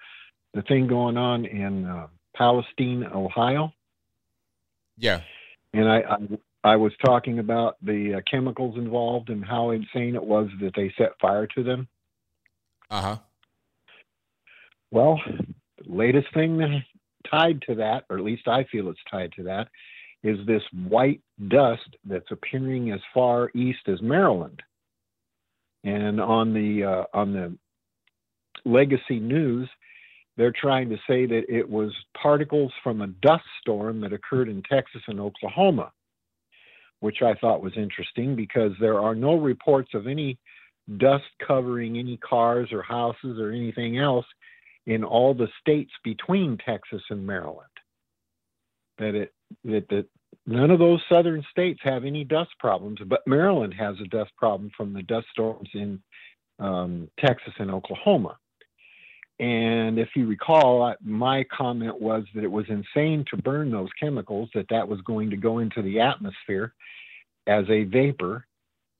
the 0.53 0.63
thing 0.63 0.87
going 0.87 1.17
on 1.17 1.45
in 1.47 1.85
uh, 1.87 2.09
Palestine, 2.35 3.05
Ohio, 3.05 3.73
Yeah. 4.99 5.21
and 5.73 5.89
I, 5.89 5.99
I 6.01 6.73
I 6.73 6.77
was 6.77 6.93
talking 7.05 7.39
about 7.39 7.77
the 7.83 8.15
uh, 8.17 8.21
chemicals 8.31 8.77
involved 8.77 9.31
and 9.31 9.45
how 9.45 9.71
insane 9.71 10.15
it 10.15 10.25
was 10.25 10.49
that 10.61 10.73
they 10.75 10.93
set 10.99 11.13
fire 11.21 11.47
to 11.49 11.63
them. 11.63 11.89
Uh 12.91 13.01
huh. 13.03 13.17
Well, 14.91 15.21
latest 15.87 16.29
thing 16.35 16.83
tied 17.31 17.63
to 17.63 17.75
that, 17.77 18.05
or 18.09 18.19
at 18.19 18.25
least 18.25 18.49
I 18.49 18.65
feel 18.65 18.89
it's 18.89 19.01
tied 19.11 19.33
to 19.33 19.45
that, 19.45 19.69
is 20.23 20.39
this 20.47 20.63
white 20.89 21.21
dust 21.49 21.97
that's 22.05 22.31
appearing 22.31 22.93
as 22.93 23.01
far 23.13 23.51
east 23.55 23.89
as 23.89 24.01
Maryland. 24.03 24.63
And 25.85 26.21
on 26.21 26.53
the 26.53 26.85
uh, 26.85 27.05
on 27.15 27.33
the 27.33 27.57
Legacy 28.65 29.21
News, 29.21 29.69
they're 30.37 30.53
trying 30.53 30.91
to 30.91 30.97
say 31.07 31.27
that 31.27 31.45
it 31.49 31.69
was 31.69 31.93
particles 32.21 32.73
from 32.83 33.01
a 33.01 33.07
dust 33.07 33.45
storm 33.61 34.01
that 34.01 34.13
occurred 34.13 34.49
in 34.49 34.63
Texas 34.63 35.03
and 35.07 35.21
Oklahoma, 35.21 35.93
which 37.01 37.23
I 37.23 37.35
thought 37.35 37.63
was 37.63 37.77
interesting 37.77 38.35
because 38.35 38.73
there 38.81 39.01
are 39.01 39.15
no 39.15 39.37
reports 39.37 39.91
of 39.95 40.07
any 40.09 40.39
dust 40.99 41.25
covering 41.47 41.99
any 41.99 42.17
cars 42.17 42.73
or 42.73 42.83
houses 42.83 43.39
or 43.39 43.51
anything 43.51 43.99
else 43.99 44.27
in 44.87 45.05
all 45.05 45.35
the 45.35 45.49
states 45.61 45.93
between 46.05 46.59
Texas 46.59 47.03
and 47.11 47.27
Maryland. 47.27 47.67
That 48.99 49.15
it 49.15 49.33
that 49.65 49.89
that 49.89 50.07
none 50.47 50.71
of 50.71 50.79
those 50.79 51.01
southern 51.09 51.45
states 51.51 51.81
have 51.83 52.05
any 52.05 52.25
dust 52.25 52.51
problems, 52.59 52.99
but 53.07 53.27
Maryland 53.27 53.75
has 53.75 53.97
a 54.01 54.09
dust 54.09 54.33
problem 54.37 54.71
from 54.77 54.93
the 54.93 55.03
dust 55.03 55.27
storms 55.31 55.69
in 55.75 56.03
um, 56.59 57.09
Texas 57.19 57.53
and 57.59 57.71
Oklahoma. 57.71 58.39
And 59.39 59.99
if 59.99 60.09
you 60.17 60.27
recall, 60.27 60.95
my 61.03 61.45
comment 61.45 62.01
was 62.01 62.25
that 62.35 62.43
it 62.43 62.51
was 62.51 62.65
insane 62.71 63.25
to 63.31 63.37
burn 63.37 63.71
those 63.71 63.91
chemicals, 64.01 64.49
that 64.55 64.69
that 64.71 64.89
was 64.89 65.01
going 65.03 65.29
to 65.31 65.37
go 65.37 65.59
into 65.59 65.83
the 65.83 66.01
atmosphere 66.01 66.73
as 67.47 67.65
a 67.69 67.85
vapor, 67.85 68.47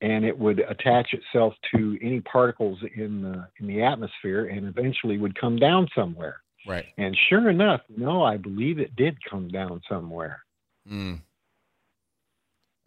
and 0.01 0.23
it 0.23 0.37
would 0.37 0.59
attach 0.59 1.13
itself 1.13 1.53
to 1.73 1.97
any 2.01 2.21
particles 2.21 2.79
in 2.95 3.21
the 3.21 3.47
in 3.59 3.67
the 3.67 3.81
atmosphere, 3.81 4.45
and 4.45 4.67
eventually 4.67 5.17
would 5.17 5.39
come 5.39 5.57
down 5.57 5.87
somewhere. 5.95 6.37
Right. 6.67 6.85
And 6.97 7.17
sure 7.29 7.49
enough, 7.49 7.81
no, 7.95 8.23
I 8.23 8.37
believe 8.37 8.79
it 8.79 8.95
did 8.95 9.17
come 9.29 9.47
down 9.47 9.81
somewhere. 9.89 10.41
Mm. 10.89 11.21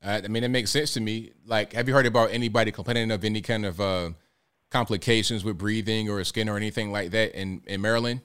I 0.03 0.21
mean, 0.29 0.45
it 0.45 0.49
makes 0.49 0.71
sense 0.71 0.95
to 0.95 1.01
me. 1.01 1.33
Like, 1.47 1.73
have 1.75 1.89
you 1.89 1.95
heard 1.95 2.07
about 2.07 2.31
anybody 2.31 2.73
complaining 2.73 3.11
of 3.11 3.25
any 3.25 3.43
kind 3.43 3.67
of 3.67 3.81
uh, 3.81 4.11
complications 4.71 5.45
with 5.45 5.59
breathing 5.59 6.09
or 6.09 6.23
skin 6.25 6.49
or 6.49 6.57
anything 6.57 6.91
like 6.91 7.11
that 7.11 7.39
in, 7.39 7.63
in 7.67 7.81
Maryland? 7.81 8.21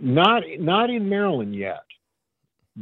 Not 0.00 0.42
not 0.58 0.90
in 0.90 1.08
Maryland 1.08 1.54
yet, 1.54 1.82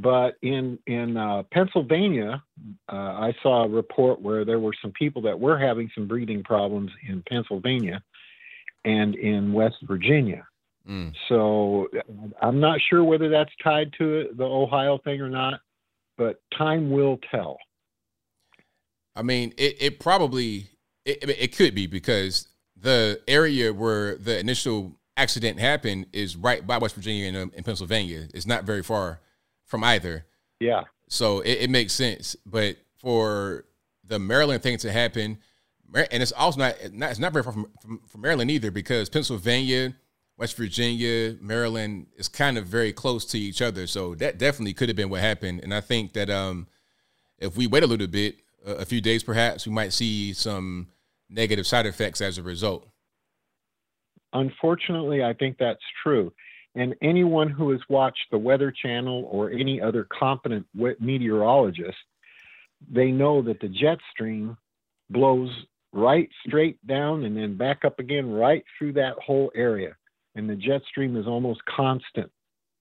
but 0.00 0.36
in 0.42 0.78
in 0.86 1.16
uh, 1.16 1.42
Pennsylvania, 1.52 2.42
uh, 2.90 2.94
I 2.96 3.34
saw 3.42 3.64
a 3.64 3.68
report 3.68 4.20
where 4.20 4.44
there 4.44 4.60
were 4.60 4.74
some 4.80 4.92
people 4.92 5.22
that 5.22 5.38
were 5.38 5.58
having 5.58 5.90
some 5.94 6.06
breathing 6.06 6.44
problems 6.44 6.90
in 7.08 7.22
Pennsylvania 7.28 8.02
and 8.84 9.16
in 9.16 9.52
West 9.52 9.76
Virginia. 9.82 10.46
Mm. 10.88 11.12
So 11.28 11.88
I'm 12.40 12.60
not 12.60 12.78
sure 12.88 13.02
whether 13.02 13.28
that's 13.28 13.50
tied 13.62 13.92
to 13.98 14.20
it, 14.20 14.36
the 14.36 14.44
Ohio 14.44 14.98
thing 14.98 15.20
or 15.20 15.28
not, 15.28 15.60
but 16.16 16.40
time 16.56 16.90
will 16.90 17.18
tell. 17.30 17.58
I 19.16 19.22
mean, 19.22 19.52
it, 19.58 19.76
it 19.80 20.00
probably 20.00 20.68
it, 21.04 21.28
it 21.28 21.56
could 21.56 21.74
be 21.74 21.88
because 21.88 22.46
the 22.80 23.20
area 23.26 23.74
where 23.74 24.14
the 24.14 24.38
initial 24.38 24.92
accident 25.16 25.58
happened 25.58 26.06
is 26.12 26.36
right 26.36 26.64
by 26.64 26.78
West 26.78 26.94
Virginia 26.94 27.26
and, 27.26 27.36
um, 27.36 27.52
and 27.56 27.64
Pennsylvania. 27.64 28.28
It's 28.32 28.46
not 28.46 28.62
very 28.62 28.84
far 28.84 29.20
from 29.68 29.84
either. 29.84 30.26
Yeah. 30.58 30.82
So 31.08 31.40
it, 31.40 31.58
it 31.62 31.70
makes 31.70 31.92
sense. 31.92 32.34
But 32.44 32.76
for 32.96 33.64
the 34.04 34.18
Maryland 34.18 34.62
thing 34.62 34.76
to 34.78 34.90
happen, 34.90 35.38
and 35.94 36.22
it's 36.22 36.32
also 36.32 36.58
not, 36.58 36.74
not 36.92 37.10
it's 37.10 37.20
not 37.20 37.32
very 37.32 37.42
far 37.44 37.52
from, 37.52 37.70
from, 37.80 38.00
from 38.08 38.20
Maryland 38.20 38.50
either 38.50 38.70
because 38.70 39.08
Pennsylvania, 39.08 39.94
West 40.36 40.56
Virginia, 40.56 41.36
Maryland 41.40 42.06
is 42.16 42.28
kind 42.28 42.58
of 42.58 42.66
very 42.66 42.92
close 42.92 43.24
to 43.26 43.38
each 43.38 43.62
other. 43.62 43.86
So 43.86 44.14
that 44.16 44.38
definitely 44.38 44.74
could 44.74 44.88
have 44.88 44.96
been 44.96 45.10
what 45.10 45.20
happened. 45.20 45.60
And 45.62 45.72
I 45.72 45.80
think 45.80 46.12
that 46.14 46.28
um, 46.28 46.66
if 47.38 47.56
we 47.56 47.66
wait 47.66 47.84
a 47.84 47.86
little 47.86 48.06
bit, 48.06 48.40
a, 48.66 48.72
a 48.72 48.84
few 48.84 49.00
days 49.00 49.22
perhaps, 49.22 49.66
we 49.66 49.72
might 49.72 49.92
see 49.92 50.32
some 50.32 50.88
negative 51.30 51.66
side 51.66 51.86
effects 51.86 52.20
as 52.20 52.38
a 52.38 52.42
result. 52.42 52.88
Unfortunately, 54.32 55.22
I 55.24 55.32
think 55.32 55.56
that's 55.58 55.80
true. 56.02 56.32
And 56.78 56.94
anyone 57.02 57.50
who 57.50 57.72
has 57.72 57.80
watched 57.88 58.30
the 58.30 58.38
Weather 58.38 58.70
Channel 58.70 59.28
or 59.32 59.50
any 59.50 59.80
other 59.80 60.06
competent 60.16 60.64
meteorologist, 61.00 61.98
they 62.88 63.10
know 63.10 63.42
that 63.42 63.58
the 63.58 63.68
jet 63.68 63.98
stream 64.12 64.56
blows 65.10 65.50
right 65.92 66.28
straight 66.46 66.78
down 66.86 67.24
and 67.24 67.36
then 67.36 67.56
back 67.56 67.84
up 67.84 67.98
again 67.98 68.30
right 68.30 68.62
through 68.78 68.92
that 68.92 69.14
whole 69.14 69.50
area. 69.56 69.96
And 70.36 70.48
the 70.48 70.54
jet 70.54 70.82
stream 70.88 71.16
is 71.16 71.26
almost 71.26 71.64
constant, 71.64 72.30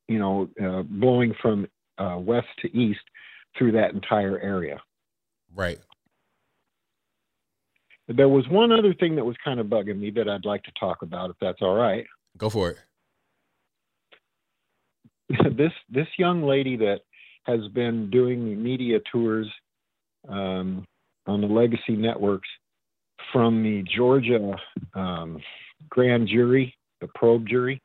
you 0.08 0.20
know, 0.20 0.48
uh, 0.64 0.84
blowing 0.84 1.34
from 1.42 1.68
uh, 1.98 2.18
west 2.20 2.50
to 2.60 2.78
east 2.78 3.02
through 3.58 3.72
that 3.72 3.96
entire 3.96 4.38
area. 4.38 4.80
Right. 5.56 5.80
There 8.08 8.30
was 8.30 8.48
one 8.48 8.72
other 8.72 8.94
thing 8.94 9.16
that 9.16 9.26
was 9.26 9.38
kind 9.44 9.60
of 9.60 9.66
bugging 9.66 9.98
me 9.98 10.12
that 10.12 10.30
I'd 10.30 10.46
like 10.46 10.62
to 10.66 10.72
talk 10.80 11.02
about, 11.02 11.32
if 11.32 11.36
that's 11.42 11.64
all 11.64 11.74
right. 11.74 12.06
Go 12.38 12.52
for 12.52 12.70
it. 12.70 12.78
this 15.58 15.74
this 15.90 16.08
young 16.18 16.44
lady 16.44 16.78
that 16.78 17.02
has 17.44 17.68
been 17.74 18.10
doing 18.10 18.62
media 18.62 19.00
tours 19.12 19.48
um, 20.28 20.86
on 21.26 21.42
the 21.42 21.48
legacy 21.48 21.96
networks 21.96 22.48
from 23.32 23.64
the 23.64 23.84
Georgia 23.84 24.56
um, 24.94 25.40
grand 25.90 26.28
jury, 26.28 26.76
the 27.02 27.08
probe 27.16 27.48
jury. 27.48 27.82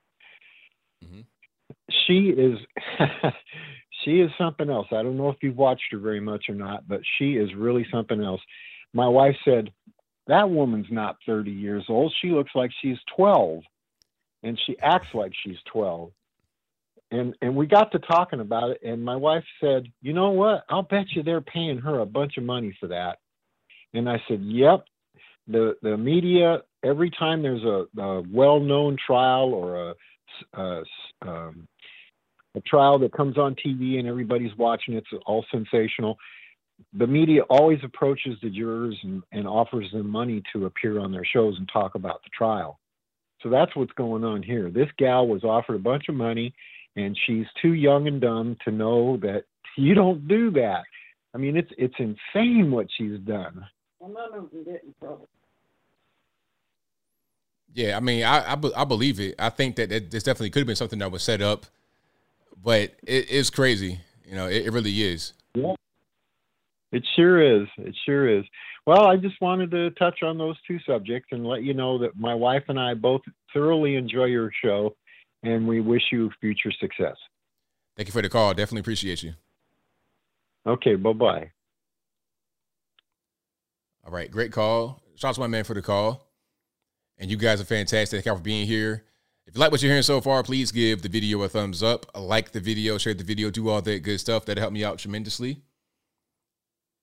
She 2.06 2.28
is 2.28 2.58
she 4.04 4.20
is 4.20 4.30
something 4.38 4.70
else. 4.70 4.88
I 4.90 5.02
don't 5.02 5.16
know 5.16 5.28
if 5.28 5.36
you've 5.42 5.56
watched 5.56 5.84
her 5.92 5.98
very 5.98 6.20
much 6.20 6.46
or 6.48 6.54
not, 6.54 6.86
but 6.88 7.00
she 7.18 7.32
is 7.32 7.54
really 7.54 7.86
something 7.92 8.22
else. 8.22 8.40
My 8.92 9.08
wife 9.08 9.36
said 9.44 9.70
that 10.28 10.48
woman's 10.48 10.86
not 10.90 11.16
30 11.26 11.50
years 11.50 11.84
old. 11.88 12.14
She 12.20 12.28
looks 12.28 12.52
like 12.54 12.70
she's 12.80 12.98
12 13.16 13.62
and 14.42 14.60
she 14.66 14.78
acts 14.80 15.08
like 15.14 15.32
she's 15.44 15.56
12 15.72 16.10
and 17.12 17.34
and 17.42 17.54
we 17.54 17.66
got 17.66 17.92
to 17.92 17.98
talking 18.00 18.40
about 18.40 18.70
it 18.70 18.80
and 18.82 19.04
my 19.04 19.14
wife 19.14 19.44
said 19.60 19.86
you 20.00 20.12
know 20.12 20.30
what? 20.30 20.64
I'll 20.68 20.82
bet 20.82 21.06
you 21.14 21.22
they're 21.22 21.40
paying 21.40 21.78
her 21.78 22.00
a 22.00 22.06
bunch 22.06 22.36
of 22.36 22.44
money 22.44 22.76
for 22.80 22.88
that. 22.88 23.18
And 23.94 24.08
i 24.08 24.20
said 24.28 24.42
yep. 24.42 24.84
The 25.46 25.76
the 25.82 25.96
media 25.96 26.62
every 26.84 27.10
time 27.10 27.42
there's 27.42 27.64
a, 27.64 27.86
a 28.00 28.22
well-known 28.22 28.96
trial 29.04 29.54
or 29.54 29.90
a 29.90 29.94
a, 30.54 30.82
um, 31.22 31.68
a 32.54 32.60
trial 32.62 32.98
that 33.00 33.12
comes 33.12 33.36
on 33.36 33.54
tv 33.54 33.98
and 33.98 34.08
everybody's 34.08 34.56
watching 34.56 34.94
it's 34.94 35.08
all 35.26 35.44
sensational 35.50 36.16
the 36.92 37.06
media 37.06 37.42
always 37.42 37.78
approaches 37.82 38.36
the 38.42 38.50
jurors 38.50 38.98
and, 39.02 39.22
and 39.32 39.46
offers 39.46 39.90
them 39.92 40.08
money 40.08 40.42
to 40.52 40.66
appear 40.66 40.98
on 40.98 41.12
their 41.12 41.24
shows 41.24 41.56
and 41.58 41.68
talk 41.72 41.94
about 41.94 42.22
the 42.22 42.30
trial. 42.36 42.78
So 43.42 43.48
that's 43.48 43.74
what's 43.74 43.92
going 43.92 44.24
on 44.24 44.42
here. 44.42 44.70
This 44.70 44.88
gal 44.98 45.26
was 45.26 45.44
offered 45.44 45.76
a 45.76 45.80
bunch 45.80 46.08
of 46.08 46.14
money 46.14 46.54
and 46.96 47.18
she's 47.26 47.46
too 47.60 47.72
young 47.72 48.06
and 48.08 48.20
dumb 48.20 48.56
to 48.64 48.70
know 48.70 49.16
that 49.18 49.44
you 49.76 49.94
don't 49.94 50.26
do 50.28 50.50
that. 50.52 50.82
I 51.34 51.38
mean, 51.38 51.56
it's 51.56 51.70
it's 51.78 51.94
insane 51.98 52.70
what 52.70 52.86
she's 52.96 53.18
done. 53.20 53.66
Yeah, 57.74 57.96
I 57.96 58.00
mean, 58.00 58.24
I 58.24 58.52
I, 58.52 58.54
be- 58.54 58.74
I 58.74 58.84
believe 58.84 59.18
it. 59.20 59.34
I 59.38 59.48
think 59.48 59.76
that 59.76 59.90
it, 59.90 60.10
this 60.10 60.22
definitely 60.22 60.50
could 60.50 60.60
have 60.60 60.66
been 60.66 60.76
something 60.76 60.98
that 60.98 61.10
was 61.10 61.22
set 61.22 61.40
up, 61.40 61.66
but 62.62 62.94
it 63.02 63.30
is 63.30 63.48
crazy. 63.48 64.00
You 64.26 64.34
know, 64.34 64.46
it, 64.46 64.66
it 64.66 64.72
really 64.72 65.02
is. 65.02 65.32
Yeah. 65.54 65.74
It 66.92 67.06
sure 67.16 67.40
is. 67.40 67.68
It 67.78 67.96
sure 68.04 68.28
is. 68.28 68.44
Well, 68.86 69.06
I 69.06 69.16
just 69.16 69.40
wanted 69.40 69.70
to 69.70 69.90
touch 69.92 70.22
on 70.22 70.36
those 70.36 70.56
two 70.66 70.78
subjects 70.86 71.28
and 71.32 71.46
let 71.46 71.62
you 71.62 71.72
know 71.72 71.98
that 71.98 72.18
my 72.18 72.34
wife 72.34 72.64
and 72.68 72.78
I 72.78 72.94
both 72.94 73.22
thoroughly 73.54 73.96
enjoy 73.96 74.24
your 74.24 74.50
show, 74.62 74.94
and 75.42 75.66
we 75.66 75.80
wish 75.80 76.02
you 76.10 76.30
future 76.40 76.72
success. 76.80 77.16
Thank 77.96 78.08
you 78.08 78.12
for 78.12 78.22
the 78.22 78.28
call. 78.28 78.54
Definitely 78.54 78.80
appreciate 78.80 79.22
you. 79.22 79.34
Okay, 80.66 80.94
bye 80.94 81.12
bye. 81.12 81.50
All 84.04 84.12
right, 84.12 84.30
great 84.30 84.52
call. 84.52 85.00
Shout 85.16 85.30
out 85.30 85.34
to 85.34 85.40
my 85.40 85.46
man 85.46 85.64
for 85.64 85.74
the 85.74 85.82
call. 85.82 86.28
And 87.18 87.30
you 87.30 87.36
guys 87.36 87.60
are 87.60 87.64
fantastic. 87.64 88.24
Thank 88.24 88.26
you 88.26 88.36
for 88.36 88.42
being 88.42 88.66
here. 88.66 89.04
If 89.46 89.54
you 89.54 89.60
like 89.60 89.70
what 89.70 89.82
you're 89.82 89.90
hearing 89.90 90.02
so 90.02 90.20
far, 90.20 90.42
please 90.42 90.72
give 90.72 91.02
the 91.02 91.08
video 91.08 91.42
a 91.42 91.48
thumbs 91.48 91.82
up, 91.82 92.06
like 92.18 92.52
the 92.52 92.60
video, 92.60 92.98
share 92.98 93.14
the 93.14 93.24
video, 93.24 93.50
do 93.50 93.68
all 93.68 93.82
that 93.82 94.02
good 94.02 94.18
stuff. 94.18 94.44
That 94.46 94.58
helped 94.58 94.72
me 94.72 94.84
out 94.84 94.98
tremendously. 94.98 95.62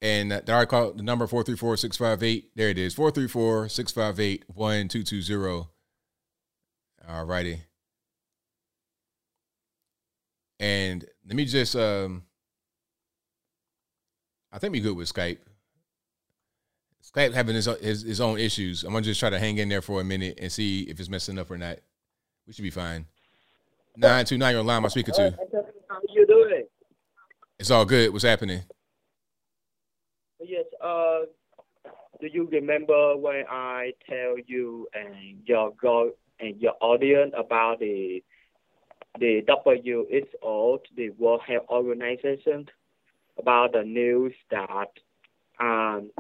And 0.01 0.31
uh, 0.31 0.41
the 0.45 0.65
call 0.65 0.93
the 0.93 1.03
number 1.03 1.27
434-658. 1.27 2.45
There 2.55 2.69
it 2.69 2.77
is. 2.77 2.95
434-658-1220. 2.95 5.67
All 7.07 7.25
righty. 7.25 7.63
And 10.59 11.05
let 11.25 11.35
me 11.35 11.45
just 11.45 11.75
um 11.75 12.23
I 14.51 14.59
think 14.59 14.73
we 14.73 14.79
good 14.79 14.95
with 14.95 15.11
Skype. 15.13 15.37
Skype 17.03 17.33
having 17.33 17.55
his, 17.55 17.65
his 17.65 18.01
his 18.03 18.21
own 18.21 18.39
issues. 18.39 18.83
I'm 18.83 18.91
gonna 18.91 19.03
just 19.03 19.19
try 19.19 19.29
to 19.29 19.39
hang 19.39 19.57
in 19.57 19.69
there 19.69 19.81
for 19.81 20.01
a 20.01 20.03
minute 20.03 20.37
and 20.41 20.51
see 20.51 20.81
if 20.83 20.99
it's 20.99 21.09
messing 21.09 21.39
up 21.39 21.49
or 21.49 21.57
not. 21.57 21.79
We 22.45 22.53
should 22.53 22.63
be 22.63 22.69
fine. 22.69 23.05
Nine 23.95 24.25
two 24.25 24.37
nine, 24.37 24.53
your 24.55 24.63
line. 24.63 24.83
I'm 24.83 24.89
speaking 24.89 25.13
to. 25.15 25.31
How 25.89 25.99
you 26.13 26.25
doing? 26.25 26.65
It's 27.57 27.71
all 27.71 27.85
good. 27.85 28.11
What's 28.11 28.23
happening? 28.23 28.61
Yes. 30.39 30.65
Uh, 30.81 31.21
do 32.21 32.27
you 32.31 32.47
remember 32.51 33.17
when 33.17 33.43
I 33.49 33.93
tell 34.07 34.35
you 34.45 34.87
and 34.93 35.41
your 35.45 35.73
girl 35.73 36.11
and 36.39 36.59
your 36.61 36.73
audience 36.81 37.33
about 37.37 37.79
the 37.79 38.23
the 39.19 39.43
WHO, 39.47 40.79
the 40.95 41.09
World 41.11 41.41
Health 41.47 41.65
Organization, 41.69 42.67
about 43.37 43.73
the 43.73 43.83
news 43.83 44.33
that 44.51 44.89
um, 45.59 46.11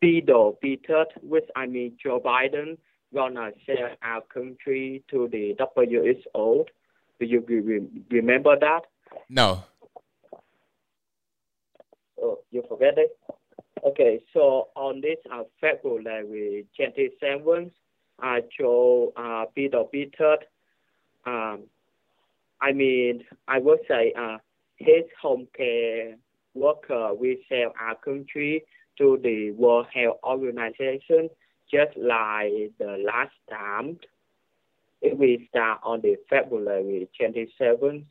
Peter 0.00 0.50
Peter, 0.60 1.06
which 1.22 1.48
I 1.54 1.66
mean 1.66 1.96
Joe 2.02 2.20
Biden, 2.20 2.78
gonna 3.14 3.50
sell 3.64 3.90
our 4.02 4.20
country 4.22 5.02
to 5.10 5.28
the 5.28 5.56
WHO. 5.58 6.64
Do 7.18 7.26
you 7.26 7.40
re- 7.46 7.88
remember 8.10 8.58
that? 8.58 8.82
No. 9.28 9.62
Oh, 12.20 12.38
you 12.50 12.62
forget 12.68 12.98
it? 12.98 13.16
Okay, 13.84 14.20
so 14.32 14.68
on 14.74 15.00
this 15.00 15.18
uh, 15.32 15.44
February 15.60 16.66
27th, 16.78 17.70
uh, 18.22 18.36
Joe 18.58 19.12
uh, 19.16 19.44
Peter 19.54 19.84
Peter, 19.90 20.36
um, 21.24 21.64
I 22.60 22.72
mean, 22.72 23.24
I 23.46 23.58
would 23.58 23.80
say 23.88 24.12
uh, 24.18 24.38
his 24.76 25.04
home 25.20 25.46
care 25.56 26.16
worker 26.54 27.14
will 27.14 27.36
sell 27.48 27.72
our 27.80 27.96
country 27.96 28.64
to 28.98 29.18
the 29.22 29.50
World 29.52 29.86
Health 29.92 30.18
Organization 30.24 31.28
just 31.70 31.96
like 31.96 32.72
the 32.78 33.02
last 33.04 33.34
time. 33.50 33.98
It 35.02 35.18
will 35.18 35.36
start 35.48 35.80
on 35.84 36.00
the 36.00 36.16
February 36.30 37.08
27th. 37.20 38.06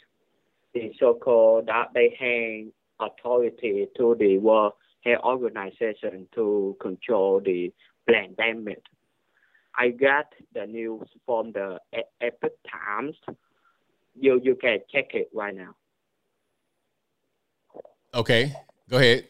The 0.74 0.92
so-called 1.00 1.68
that 1.68 1.90
they 1.94 2.16
hand 2.20 2.74
authority 3.00 3.88
to 3.98 4.16
the 4.20 4.38
World 4.38 4.74
Health 5.04 5.22
Organization 5.24 6.28
to 6.36 6.76
control 6.80 7.42
the 7.44 7.74
pandemic. 8.08 8.82
I 9.78 9.90
got 9.90 10.28
the 10.54 10.66
news 10.66 11.08
from 11.26 11.52
the 11.52 11.80
Epoch 12.22 12.54
Times. 12.70 13.16
You 14.16 14.40
you 14.44 14.56
can 14.56 14.80
check 14.92 15.14
it 15.14 15.30
right 15.34 15.56
now. 15.56 15.76
Okay, 18.14 18.54
go 18.90 18.98
ahead. 18.98 19.28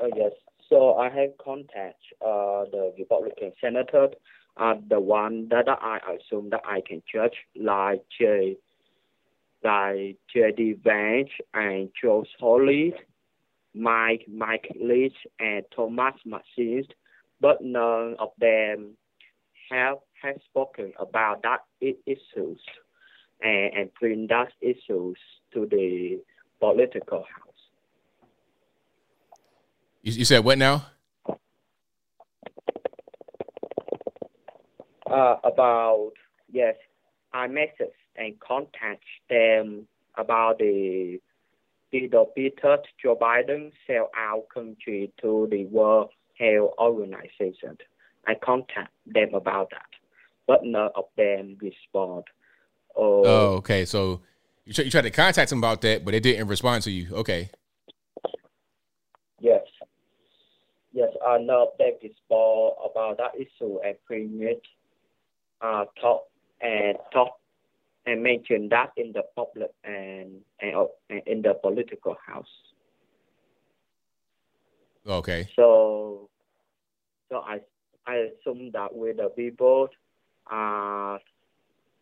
Oh 0.00 0.10
yes. 0.16 0.32
So 0.68 0.96
I 0.96 1.08
have 1.10 1.30
contact 1.42 2.00
uh, 2.20 2.64
the 2.70 2.92
Republican 2.98 3.52
senator, 3.60 4.08
uh, 4.56 4.74
the 4.88 5.00
one 5.00 5.48
that 5.48 5.66
I 5.68 5.98
assume 6.16 6.50
that 6.50 6.60
I 6.64 6.82
can 6.86 7.02
judge, 7.10 7.36
like 7.56 8.04
J, 8.18 8.56
like 9.64 10.16
J.D. 10.32 10.76
Vance 10.84 11.30
and 11.54 11.90
Josh 12.00 12.28
Hawley, 12.38 12.94
Mike 13.74 14.26
Mike 14.28 14.68
Leach 14.80 15.16
and 15.38 15.64
Thomas 15.74 16.14
Massie, 16.24 16.88
but 17.40 17.62
none 17.62 18.16
of 18.18 18.30
them 18.38 18.96
have 19.70 19.98
have 20.22 20.36
spoken 20.50 20.92
about 20.98 21.42
that 21.42 21.60
issues 21.80 22.60
and, 23.42 23.74
and 23.74 23.90
bring 24.00 24.26
that 24.28 24.48
issues 24.60 25.18
to 25.52 25.66
the 25.66 26.20
political 26.60 27.18
house. 27.18 27.48
You, 30.02 30.12
you 30.12 30.24
said 30.24 30.44
what 30.44 30.58
now? 30.58 30.86
Uh, 35.10 35.36
about 35.42 36.12
yes, 36.52 36.74
I 37.32 37.46
message 37.46 37.94
and 38.16 38.38
contact 38.40 39.04
them 39.30 39.86
about 40.16 40.58
the 40.58 41.18
Peter 41.90 42.24
Joe 43.02 43.16
Biden 43.16 43.72
sell 43.86 44.10
our 44.18 44.42
country 44.52 45.10
to 45.22 45.48
the 45.50 45.64
World 45.66 46.10
Health 46.38 46.72
Organization. 46.78 47.78
I 48.26 48.34
contact 48.34 48.92
them 49.06 49.32
about 49.32 49.70
that, 49.70 49.88
but 50.48 50.64
not 50.64 50.92
of 50.96 51.04
them 51.16 51.56
respond. 51.60 52.24
Oh, 52.96 53.22
oh 53.24 53.46
okay. 53.58 53.84
So 53.84 54.22
you 54.64 54.72
try, 54.72 54.84
you 54.84 54.90
tried 54.90 55.02
to 55.02 55.10
contact 55.10 55.50
them 55.50 55.58
about 55.58 55.82
that, 55.82 56.04
but 56.04 56.10
they 56.10 56.20
didn't 56.20 56.48
respond 56.48 56.82
to 56.84 56.90
you. 56.90 57.14
Okay. 57.14 57.50
Yes. 59.38 59.62
Yes, 60.92 61.10
I 61.24 61.38
know 61.38 61.70
that 61.78 61.98
is 62.02 62.16
more 62.28 62.74
about 62.90 63.18
that 63.18 63.32
issue 63.38 63.78
and 63.84 63.94
premium 64.04 64.56
uh, 65.60 65.84
talk 66.00 66.24
and 66.60 66.96
talk 67.12 67.38
and 68.06 68.22
mention 68.22 68.70
that 68.70 68.90
in 68.96 69.12
the 69.12 69.22
public 69.36 69.70
and, 69.84 70.40
and, 70.60 70.88
and 71.10 71.22
in 71.26 71.42
the 71.42 71.54
political 71.54 72.16
house. 72.26 72.46
Okay. 75.06 75.48
So, 75.54 76.30
so 77.28 77.36
I 77.36 77.60
I 78.06 78.28
assume 78.32 78.70
that 78.72 78.94
with 78.94 79.18
the 79.18 79.28
people 79.28 79.88
uh, 80.50 81.18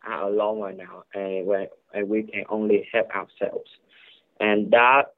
are 0.07 0.23
alone 0.23 0.61
right 0.61 0.77
now, 0.77 1.03
and 1.13 1.45
we 1.45 1.67
and 1.93 2.09
we 2.09 2.23
can 2.23 2.43
only 2.49 2.87
help 2.91 3.09
ourselves, 3.09 3.69
and 4.39 4.71
that 4.71 5.13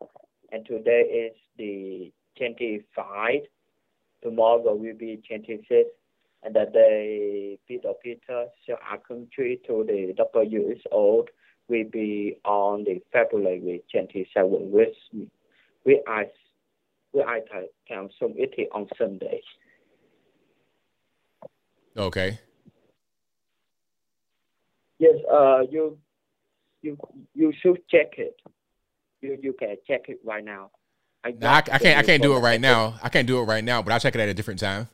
and 0.51 0.65
today 0.65 1.31
is 1.31 1.35
the 1.57 2.11
25 2.37 3.41
tomorrow 4.21 4.75
will 4.75 4.95
be 4.97 5.21
26, 5.27 5.89
and 6.43 6.55
that 6.55 6.73
day 6.73 7.57
Peter 7.67 7.91
Peter 8.03 8.45
sell 8.65 8.77
our 8.89 8.97
country 8.97 9.59
to 9.67 9.85
the 9.87 10.13
WHO 10.33 11.25
will 11.67 11.89
be 11.91 12.37
on 12.45 12.83
the 12.83 13.01
February 13.11 13.83
27, 13.91 14.71
which 14.71 14.95
we 15.85 16.01
I 16.07 16.25
we 17.13 17.21
I 17.21 17.39
can 17.87 18.09
assume 18.09 18.33
it 18.37 18.69
on 18.73 18.87
Sunday. 18.97 19.41
Okay. 21.97 22.39
Yes, 24.99 25.15
uh, 25.31 25.61
you 25.69 25.97
you 26.81 26.97
you 27.33 27.53
should 27.61 27.87
check 27.89 28.17
it. 28.17 28.39
You 29.21 29.37
you 29.41 29.53
can 29.53 29.77
check 29.87 30.09
it 30.09 30.19
right 30.23 30.43
now. 30.43 30.71
I, 31.23 31.31
no, 31.31 31.47
I, 31.47 31.57
I 31.57 31.61
can't. 31.61 31.97
I 31.99 32.03
can't 32.03 32.21
do 32.21 32.35
it 32.35 32.39
right 32.39 32.61
now. 32.61 32.99
I 33.01 33.09
can't 33.09 33.27
do 33.27 33.39
it 33.39 33.43
right 33.43 33.63
now, 33.63 33.81
but 33.81 33.93
I'll 33.93 33.99
check 33.99 34.15
it 34.15 34.21
at 34.21 34.29
a 34.29 34.33
different 34.33 34.59
time. 34.59 34.87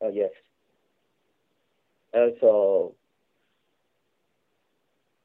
Oh 0.00 0.10
yes. 0.10 0.30
And 2.12 2.34
so 2.40 2.94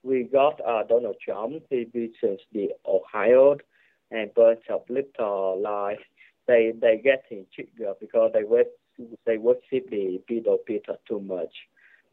we 0.03 0.23
got 0.23 0.59
uh, 0.65 0.83
Donald 0.83 1.15
Trump. 1.23 1.63
He 1.69 1.85
visits 1.85 2.43
the 2.51 2.69
Ohio 2.85 3.57
and 4.09 4.33
bunch 4.33 4.61
of 4.69 4.81
little 4.89 5.61
like 5.61 5.99
they 6.47 6.73
they 6.79 6.97
getting 6.97 7.45
triggered 7.53 7.95
because 7.99 8.31
they 8.33 8.43
were 8.43 8.65
they 9.25 9.37
worship 9.37 9.89
the 9.89 10.21
Peter 10.27 10.55
Peter 10.65 10.95
too 11.07 11.19
much. 11.19 11.53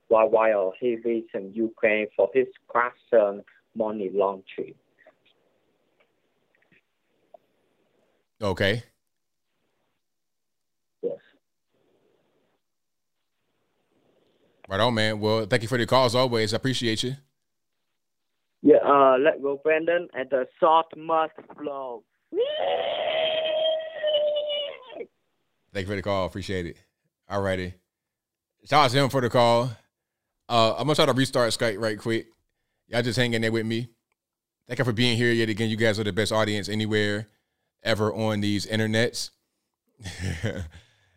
While 0.09 0.31
while 0.31 0.73
he 0.81 0.97
visits 0.97 1.29
Ukraine 1.53 2.09
for 2.17 2.29
his 2.35 2.47
question 2.67 3.43
money 3.75 4.11
laundering. 4.13 4.75
Okay. 8.41 8.83
Yes. 11.03 11.17
Right 14.69 14.81
on, 14.81 14.95
man. 14.95 15.21
Well, 15.21 15.47
thank 15.47 15.63
you 15.63 15.69
for 15.69 15.79
the 15.79 15.87
call 15.87 16.07
as 16.07 16.15
always. 16.15 16.53
I 16.53 16.57
appreciate 16.57 17.03
you. 17.03 17.15
Yeah, 18.63 18.79
uh, 18.85 19.17
let 19.19 19.41
go, 19.43 19.61
Brandon, 19.63 20.09
and 20.15 20.29
the 20.31 20.47
salt 20.59 20.87
must 20.97 21.33
flow. 21.57 22.03
Thank 25.73 25.87
you 25.87 25.93
for 25.93 25.97
the 25.97 26.03
call. 26.03 26.27
Appreciate 26.27 26.67
it. 26.67 26.77
All 27.29 27.41
righty. 27.41 27.75
Shout 28.69 28.87
out 28.87 28.91
to 28.91 28.99
him 28.99 29.11
for 29.11 29.21
the 29.21 29.31
call. 29.31 29.71
Uh, 30.49 30.73
I'm 30.73 30.87
gonna 30.87 30.95
try 30.95 31.07
to 31.07 31.13
restart 31.13 31.51
Skype 31.51 31.79
right 31.79 31.99
quick. 31.99 32.29
Y'all 32.87 33.03
just 33.03 33.19
hang 33.19 33.35
in 33.35 33.43
there 33.43 33.53
with 33.53 33.67
me. 33.67 33.89
Thank 34.67 34.79
you 34.79 34.85
for 34.85 34.93
being 34.93 35.17
here 35.17 35.33
yet 35.33 35.49
again. 35.49 35.69
You 35.69 35.77
guys 35.77 35.99
are 35.99 36.05
the 36.05 36.13
best 36.13 36.33
audience 36.33 36.69
anywhere 36.69 37.27
ever 37.83 38.13
on 38.13 38.41
these 38.41 38.67
internets. 38.67 39.31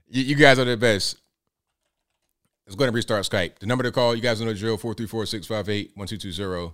you, 0.08 0.24
you, 0.24 0.36
guys 0.36 0.60
are 0.60 0.66
the 0.66 0.78
best. 0.78 1.18
Let's 2.66 2.76
go 2.76 2.84
ahead 2.84 2.90
and 2.90 2.96
restart 2.96 3.26
Skype. 3.26 3.60
The 3.60 3.66
number 3.66 3.84
to 3.84 3.92
call, 3.92 4.16
you 4.16 4.22
guys 4.22 4.40
know 4.42 4.48
the 4.48 4.54
drill 4.54 4.78
434 4.78 5.26
658 5.26 5.92
1220. 5.96 6.74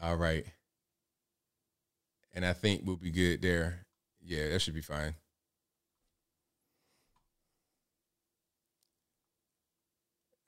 All 0.00 0.16
right. 0.16 0.46
And 2.34 2.46
I 2.46 2.52
think 2.52 2.82
we'll 2.84 2.96
be 2.96 3.10
good 3.10 3.42
there. 3.42 3.86
Yeah, 4.22 4.48
that 4.48 4.60
should 4.60 4.74
be 4.74 4.80
fine. 4.80 5.14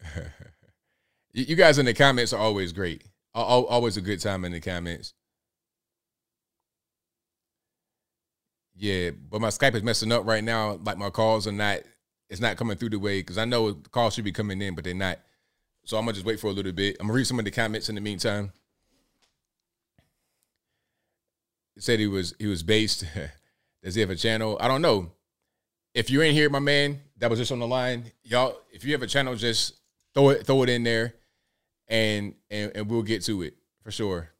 you 1.32 1.56
guys 1.56 1.78
in 1.78 1.86
the 1.86 1.94
comments 1.94 2.32
are 2.32 2.40
always 2.40 2.72
great. 2.72 3.04
Always 3.34 3.96
a 3.96 4.00
good 4.00 4.20
time 4.20 4.44
in 4.44 4.52
the 4.52 4.60
comments. 4.60 5.14
Yeah, 8.74 9.10
but 9.10 9.40
my 9.40 9.48
Skype 9.48 9.74
is 9.74 9.82
messing 9.82 10.10
up 10.10 10.26
right 10.26 10.42
now. 10.42 10.80
Like 10.82 10.96
my 10.98 11.10
calls 11.10 11.46
are 11.46 11.52
not, 11.52 11.80
it's 12.30 12.40
not 12.40 12.56
coming 12.56 12.76
through 12.76 12.90
the 12.90 12.98
way 12.98 13.20
because 13.20 13.36
I 13.38 13.44
know 13.44 13.74
calls 13.74 14.14
should 14.14 14.24
be 14.24 14.32
coming 14.32 14.62
in, 14.62 14.74
but 14.74 14.84
they're 14.84 14.94
not. 14.94 15.18
So 15.84 15.96
I'm 15.98 16.04
gonna 16.04 16.14
just 16.14 16.26
wait 16.26 16.40
for 16.40 16.48
a 16.48 16.52
little 16.52 16.72
bit. 16.72 16.96
I'm 16.98 17.06
gonna 17.06 17.16
read 17.16 17.26
some 17.26 17.38
of 17.38 17.44
the 17.44 17.50
comments 17.50 17.88
in 17.88 17.94
the 17.94 18.00
meantime. 18.00 18.52
He 21.74 21.80
said 21.80 21.98
he 21.98 22.06
was 22.06 22.34
he 22.38 22.46
was 22.46 22.62
based. 22.62 23.04
Does 23.82 23.94
he 23.94 24.00
have 24.00 24.10
a 24.10 24.16
channel? 24.16 24.56
I 24.60 24.68
don't 24.68 24.82
know. 24.82 25.12
if 25.94 26.10
you 26.10 26.22
ain't 26.22 26.34
here, 26.34 26.50
my 26.50 26.58
man, 26.58 27.00
that 27.18 27.30
was 27.30 27.38
just 27.38 27.52
on 27.52 27.58
the 27.58 27.66
line. 27.66 28.12
Y'all, 28.22 28.56
if 28.72 28.84
you 28.84 28.92
have 28.92 29.02
a 29.02 29.06
channel, 29.06 29.34
just 29.34 29.79
throw 30.14 30.30
it 30.30 30.46
throw 30.46 30.62
it 30.62 30.68
in 30.68 30.82
there, 30.82 31.14
and 31.88 32.34
and, 32.50 32.72
and 32.74 32.90
we'll 32.90 33.02
get 33.02 33.22
to 33.24 33.42
it 33.42 33.54
for 33.82 33.90
sure. 33.90 34.30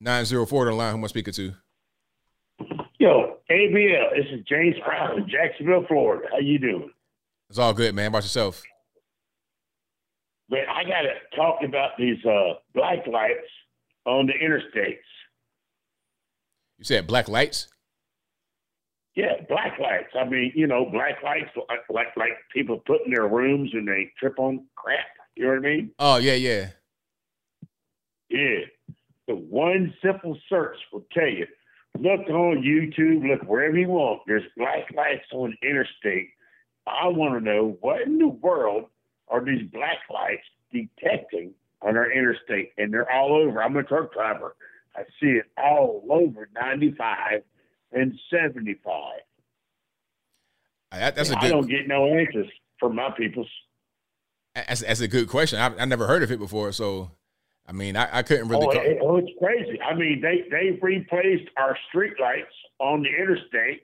Nine 0.00 0.24
zero 0.24 0.46
four 0.46 0.62
on 0.62 0.68
the 0.68 0.76
line. 0.76 0.92
Who 0.92 0.98
am 0.98 1.04
I 1.04 1.08
speaking 1.08 1.34
to? 1.34 1.54
Yo, 2.98 3.38
ABL, 3.50 4.16
this 4.16 4.26
is 4.32 4.44
James 4.48 4.76
Brown 4.84 5.28
Jacksonville, 5.28 5.84
Florida. 5.88 6.28
How 6.32 6.38
you 6.38 6.58
doing? 6.58 6.90
It's 7.48 7.58
all 7.58 7.72
good, 7.72 7.94
man. 7.94 8.04
How 8.04 8.08
about 8.08 8.22
yourself? 8.24 8.62
Man, 10.50 10.64
I 10.68 10.82
got 10.84 11.02
to 11.02 11.36
talk 11.36 11.62
about 11.64 11.90
these 11.98 12.24
uh, 12.24 12.54
black 12.74 13.06
lights 13.06 13.46
on 14.06 14.26
the 14.26 14.32
interstates. 14.32 14.96
You 16.78 16.84
said 16.84 17.06
black 17.06 17.28
lights? 17.28 17.68
Yeah, 19.14 19.32
black 19.48 19.78
lights. 19.80 20.14
I 20.18 20.24
mean, 20.24 20.52
you 20.54 20.68
know, 20.68 20.86
black 20.90 21.22
lights 21.24 21.50
like 21.68 21.80
like, 21.90 22.16
like 22.16 22.32
people 22.54 22.80
put 22.86 23.04
in 23.04 23.12
their 23.12 23.26
rooms 23.26 23.70
and 23.72 23.86
they 23.86 24.12
trip 24.18 24.38
on 24.38 24.64
crap. 24.76 25.06
You 25.34 25.44
know 25.44 25.50
what 25.50 25.58
I 25.58 25.60
mean? 25.60 25.90
Oh 25.98 26.16
yeah, 26.18 26.34
yeah. 26.34 26.68
Yeah. 28.30 28.60
The 29.26 29.34
one 29.34 29.92
simple 30.02 30.38
search 30.48 30.76
will 30.92 31.04
tell 31.12 31.26
you. 31.26 31.46
Look 31.98 32.28
on 32.28 32.62
YouTube, 32.62 33.28
look 33.28 33.48
wherever 33.48 33.76
you 33.76 33.88
want. 33.88 34.22
There's 34.26 34.44
black 34.56 34.88
lights 34.94 35.26
on 35.32 35.56
interstate. 35.62 36.30
I 36.86 37.08
want 37.08 37.34
to 37.34 37.44
know 37.44 37.76
what 37.80 38.02
in 38.02 38.18
the 38.18 38.28
world 38.28 38.84
are 39.26 39.44
these 39.44 39.68
black 39.72 39.98
lights 40.12 40.46
detecting 40.72 41.54
on 41.82 41.96
our 41.96 42.10
interstate? 42.10 42.72
And 42.78 42.92
they're 42.92 43.10
all 43.10 43.34
over. 43.34 43.62
I'm 43.62 43.76
a 43.76 43.82
truck 43.82 44.12
driver. 44.12 44.54
I 44.98 45.02
see 45.20 45.32
it 45.38 45.46
all 45.56 46.02
over 46.10 46.48
95 46.60 47.42
and 47.92 48.18
75. 48.30 48.92
Uh, 50.90 50.98
that, 50.98 51.14
that's 51.16 51.30
a 51.30 51.38
I 51.38 51.40
good. 51.42 51.48
don't 51.50 51.68
get 51.68 51.86
no 51.86 52.06
answers 52.06 52.48
from 52.80 52.96
my 52.96 53.10
peoples. 53.16 53.48
That's, 54.54 54.80
that's 54.80 55.00
a 55.00 55.08
good 55.08 55.28
question. 55.28 55.58
I 55.60 55.82
I 55.82 55.84
never 55.84 56.06
heard 56.06 56.22
of 56.22 56.32
it 56.32 56.38
before, 56.38 56.72
so 56.72 57.10
I 57.66 57.72
mean, 57.72 57.96
I, 57.96 58.08
I 58.18 58.22
couldn't 58.22 58.48
really. 58.48 58.66
Oh, 58.66 58.72
call- 58.72 58.80
it- 58.82 58.98
oh, 59.02 59.16
it's 59.18 59.30
crazy. 59.38 59.80
I 59.80 59.94
mean, 59.94 60.20
they 60.20 60.44
they 60.50 60.78
replaced 60.82 61.48
our 61.56 61.76
street 61.88 62.14
lights 62.18 62.54
on 62.80 63.02
the 63.02 63.08
interstate 63.10 63.82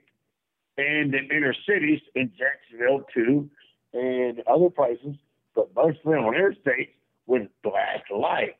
and 0.78 1.14
in 1.14 1.28
inner 1.30 1.54
cities 1.68 2.00
in 2.14 2.32
Jacksonville 2.36 3.04
too, 3.14 3.48
and 3.92 4.42
other 4.48 4.70
places, 4.70 5.14
but 5.54 5.68
mostly 5.76 6.14
on 6.14 6.34
interstates 6.34 6.88
with 7.26 7.48
black 7.62 8.04
lights. 8.10 8.58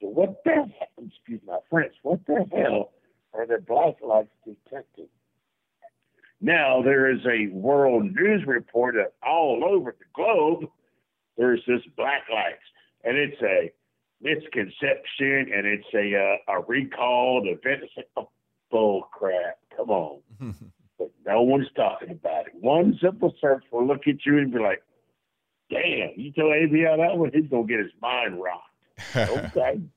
So 0.00 0.08
what 0.08 0.42
the 0.44 0.50
hell, 0.50 1.06
excuse 1.06 1.40
my 1.46 1.58
French, 1.68 1.94
what 2.02 2.24
the 2.26 2.46
hell 2.52 2.92
are 3.34 3.46
the 3.46 3.58
black 3.58 3.96
lights 4.02 4.30
detecting? 4.44 5.08
Now 6.40 6.82
there 6.82 7.10
is 7.10 7.20
a 7.26 7.52
world 7.52 8.04
news 8.14 8.46
report 8.46 8.94
that 8.94 9.12
all 9.22 9.62
over 9.64 9.94
the 9.98 10.04
globe 10.14 10.70
there's 11.36 11.62
this 11.66 11.82
black 11.96 12.22
lights, 12.32 12.64
and 13.04 13.16
it's 13.16 13.40
a 13.42 13.72
misconception 14.22 15.52
and 15.54 15.66
it's 15.66 15.86
a 15.94 16.14
uh, 16.16 16.58
a 16.58 16.62
recalled 16.66 17.46
event. 17.46 17.82
It's 17.84 17.92
like, 17.96 18.08
oh, 18.16 18.28
bull 18.70 19.08
crap. 19.12 19.58
Come 19.76 19.90
on. 19.90 20.20
but 20.98 21.10
no 21.26 21.42
one's 21.42 21.68
talking 21.74 22.10
about 22.10 22.46
it. 22.46 22.54
One 22.60 22.98
simple 23.02 23.34
search 23.40 23.64
will 23.70 23.86
look 23.86 24.06
at 24.06 24.24
you 24.24 24.38
and 24.38 24.52
be 24.52 24.58
like, 24.58 24.82
damn, 25.70 26.10
you 26.16 26.32
tell 26.32 26.46
ABL 26.46 26.98
that 26.98 27.18
one, 27.18 27.30
he's 27.32 27.48
going 27.48 27.66
to 27.66 27.72
get 27.72 27.82
his 27.82 27.92
mind 28.02 28.40
rocked. 28.40 28.69
Okay. 29.16 29.80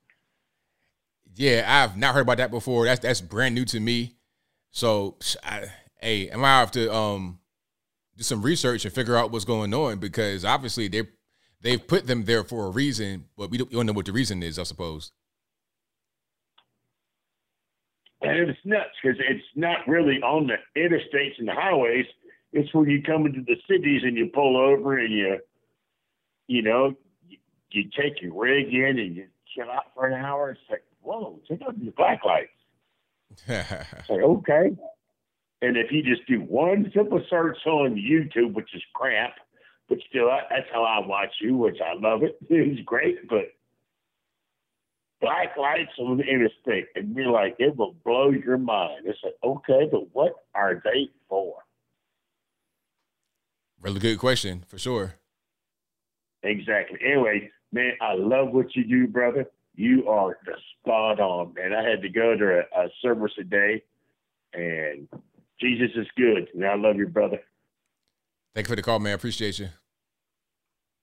Yeah, 1.36 1.66
I've 1.68 1.98
not 1.98 2.14
heard 2.14 2.22
about 2.22 2.38
that 2.38 2.52
before. 2.52 2.86
That's 2.86 3.00
that's 3.00 3.20
brand 3.20 3.56
new 3.56 3.66
to 3.66 3.80
me. 3.80 4.18
So, 4.70 5.18
I, 5.44 5.64
hey, 6.00 6.32
I 6.32 6.36
might 6.36 6.60
have 6.60 6.72
to 6.72 6.94
um 6.94 7.40
do 8.16 8.24
some 8.24 8.42
research 8.42 8.86
and 8.86 8.94
figure 8.94 9.18
out 9.18 9.32
what's 9.32 9.46
going 9.46 9.74
on 9.74 9.98
because 9.98 10.46
obviously 10.46 10.88
they 10.88 11.04
they've 11.62 11.86
put 11.86 12.06
them 12.06 12.26
there 12.26 12.44
for 12.44 12.68
a 12.68 12.70
reason, 12.70 13.26
but 13.38 13.50
we 13.50 13.58
don't, 13.58 13.70
we 13.70 13.76
don't 13.76 13.86
know 13.88 13.94
what 13.94 14.06
the 14.06 14.12
reason 14.12 14.44
is. 14.44 14.60
I 14.60 14.64
suppose. 14.64 15.12
And 18.22 18.50
it's 18.50 18.60
nuts 18.64 18.92
because 19.02 19.18
it's 19.20 19.44
not 19.56 19.86
really 19.88 20.22
on 20.22 20.48
the 20.48 20.56
interstates 20.80 21.40
and 21.40 21.48
the 21.48 21.54
highways. 21.54 22.06
It's 22.54 22.74
when 22.74 22.90
you 22.90 23.02
come 23.02 23.26
into 23.26 23.42
the 23.42 23.58
cities 23.68 24.04
and 24.04 24.16
you 24.16 24.28
pull 24.28 24.56
over 24.56 24.98
and 24.98 25.12
you, 25.12 25.40
you 26.48 26.62
know, 26.62 26.96
you, 27.74 27.90
take 27.96 28.22
your 28.22 28.34
rig 28.40 28.74
in 28.74 29.00
and 29.00 29.16
you 29.16 29.28
chill 29.56 29.70
out 29.72 29.86
for 29.94 30.08
an 30.08 30.14
hour. 30.14 30.52
It's 30.52 30.62
like, 30.70 30.84
whoa, 31.02 31.40
check 31.48 31.60
out 31.68 31.80
these 31.80 31.92
black 31.96 32.24
lights. 32.26 32.50
It's 33.32 33.48
like, 34.10 34.22
okay. 34.22 34.72
And 35.62 35.78
if 35.78 35.92
you 35.92 36.04
just 36.04 36.28
do 36.28 36.40
one 36.42 36.92
simple 36.96 37.22
search 37.30 37.58
on 37.66 37.96
YouTube, 37.96 38.54
which 38.54 38.74
is 38.76 38.82
crap, 38.94 39.36
but 39.90 39.98
still, 40.10 40.28
that- 40.28 40.48
that's 40.50 40.68
how 40.72 40.84
I 40.84 41.06
watch 41.06 41.34
you, 41.42 41.56
which 41.58 41.78
I 41.82 41.94
love 42.00 42.24
it. 42.24 42.38
It's 42.50 42.82
great, 42.82 43.28
but 43.30 43.46
black 45.22 45.56
lights 45.58 45.92
on 46.00 46.18
the 46.18 46.24
interstate, 46.24 46.88
and 46.96 47.16
you're 47.16 47.32
like, 47.32 47.56
it 47.60 47.76
will 47.78 47.96
blow 48.04 48.30
your 48.32 48.58
mind. 48.58 49.06
It's 49.06 49.20
like, 49.24 49.36
okay, 49.44 49.88
but 49.92 50.14
what 50.14 50.34
are 50.54 50.82
they 50.84 51.10
for? 51.30 51.56
Really 53.82 54.00
good 54.00 54.18
question 54.20 54.64
for 54.68 54.78
sure. 54.78 55.16
Exactly. 56.44 57.00
Anyway, 57.06 57.50
man, 57.74 57.94
I 58.00 58.14
love 58.14 58.52
what 58.52 58.76
you 58.76 58.86
do, 58.86 59.08
brother. 59.08 59.46
You 59.76 60.08
are 60.08 60.38
the 60.46 60.54
spot 60.80 61.20
on, 61.20 61.54
man. 61.56 61.74
I 61.74 61.88
had 61.90 62.02
to 62.04 62.10
go 62.10 62.38
to 62.38 62.64
a, 62.76 62.84
a 62.84 62.90
service 63.02 63.32
today, 63.36 63.84
and 64.54 65.08
Jesus 65.60 65.90
is 65.96 66.08
good, 66.16 66.48
and 66.54 66.66
I 66.66 66.76
love 66.76 66.96
you, 66.96 67.08
brother. 67.08 67.40
Thank 68.54 68.68
you 68.68 68.70
for 68.70 68.76
the 68.76 68.84
call, 68.84 69.00
man. 69.00 69.16
Appreciate 69.16 69.58
you. 69.58 69.70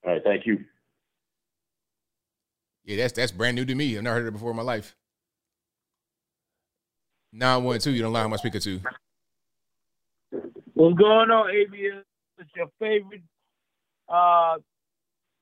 All 0.07 0.13
right, 0.13 0.23
thank 0.25 0.47
you. 0.47 0.65
Yeah, 2.85 2.97
that's 2.97 3.13
that's 3.13 3.33
brand 3.33 3.57
new 3.57 3.65
to 3.65 3.75
me. 3.75 3.97
I've 3.97 4.05
never 4.05 4.17
heard 4.17 4.29
it 4.29 4.33
before 4.33 4.51
in 4.51 4.57
my 4.57 4.63
life. 4.63 4.97
Nine 7.33 7.65
one 7.65 7.79
two. 7.81 7.91
You 7.91 8.03
don't 8.03 8.13
lie. 8.13 8.21
Who 8.21 8.27
am 8.27 8.35
I 8.35 8.37
speaking 8.37 8.61
to? 8.61 8.81
What's 10.75 10.97
going 10.97 11.31
on, 11.31 11.51
ABS? 11.51 12.05
It's 12.39 12.51
your 12.57 12.69
favorite 12.79 13.23
uh, 14.09 14.57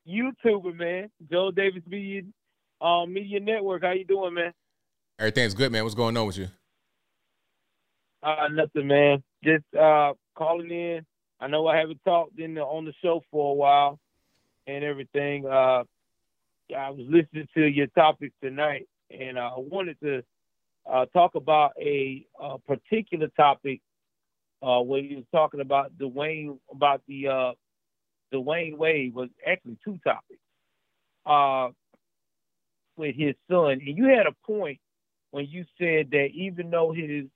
YouTuber, 0.09 0.75
man. 0.75 1.11
Joe 1.31 1.51
Davis 1.51 1.83
Media, 1.87 2.23
uh, 2.81 3.05
Media 3.07 3.41
Network. 3.41 3.83
How 3.83 3.93
you 3.93 4.05
doing, 4.05 4.35
man? 4.35 4.53
Everything's 5.19 5.55
good, 5.55 5.73
man. 5.73 5.83
What's 5.83 5.95
going 5.95 6.17
on 6.17 6.27
with 6.27 6.39
you? 6.39 6.49
Uh, 8.23 8.49
nothing, 8.51 8.87
man. 8.87 9.23
Just 9.45 9.65
uh, 9.79 10.15
calling 10.35 10.71
in. 10.71 11.05
I 11.41 11.47
know 11.47 11.67
I 11.67 11.77
haven't 11.77 12.01
talked 12.05 12.39
in 12.39 12.55
the, 12.55 12.63
on 12.63 12.85
the 12.85 12.93
show 13.03 13.23
for 13.31 13.53
a 13.53 13.55
while 13.55 13.99
and 14.67 14.83
everything. 14.83 15.47
Uh, 15.47 15.85
I 16.77 16.91
was 16.91 17.07
listening 17.09 17.49
to 17.55 17.67
your 17.67 17.87
topics 17.89 18.35
tonight, 18.43 18.89
and 19.11 19.39
I 19.39 19.53
wanted 19.57 19.99
to 20.03 20.23
uh, 20.91 21.07
talk 21.07 21.35
about 21.35 21.73
a, 21.81 22.27
uh 22.43 22.57
particular 22.67 23.29
topic 23.37 23.81
uh, 24.63 24.81
where 24.81 25.01
you 25.01 25.17
was 25.17 25.27
talking 25.33 25.61
about 25.61 25.93
Dwyane 25.99 26.59
about 26.71 27.03
the 27.07 27.29
uh, 27.29 27.53
Dwyane 28.33 28.77
Wade 28.77 29.15
was 29.15 29.29
actually 29.47 29.79
two 29.85 29.99
topics 30.05 30.41
uh, 31.27 31.69
with 32.97 33.15
his 33.17 33.35
son, 33.51 33.81
and 33.85 33.97
you 33.97 34.07
had 34.07 34.27
a 34.27 34.33
point 34.47 34.79
when 35.31 35.47
you 35.47 35.65
said 35.79 36.11
that 36.11 36.29
even 36.35 36.71
though 36.71 36.93
his 36.93 37.27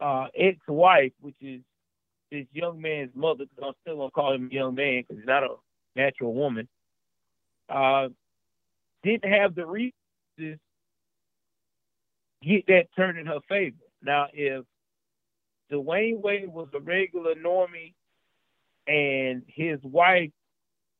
uh, 0.00 0.26
ex-wife, 0.36 1.12
which 1.20 1.36
is 1.40 1.60
this 2.30 2.46
young 2.52 2.80
man's 2.80 3.10
mother, 3.14 3.44
because 3.44 3.64
I'm 3.68 3.74
still 3.82 3.96
gonna 3.98 4.10
call 4.10 4.34
him 4.34 4.48
a 4.50 4.54
young 4.54 4.74
man 4.74 5.02
because 5.02 5.18
he's 5.18 5.26
not 5.26 5.44
a 5.44 5.54
natural 5.94 6.34
woman, 6.34 6.68
uh, 7.68 8.08
didn't 9.02 9.32
have 9.32 9.54
the 9.54 9.66
resources 9.66 10.58
get 12.42 12.66
that 12.68 12.86
turn 12.96 13.16
in 13.16 13.26
her 13.26 13.40
favor. 13.48 13.76
Now, 14.02 14.26
if 14.32 14.64
Dwyane 15.72 16.20
Wade 16.20 16.48
was 16.48 16.68
a 16.74 16.80
regular 16.80 17.34
normie 17.34 17.94
and 18.86 19.42
his 19.48 19.78
wife 19.82 20.30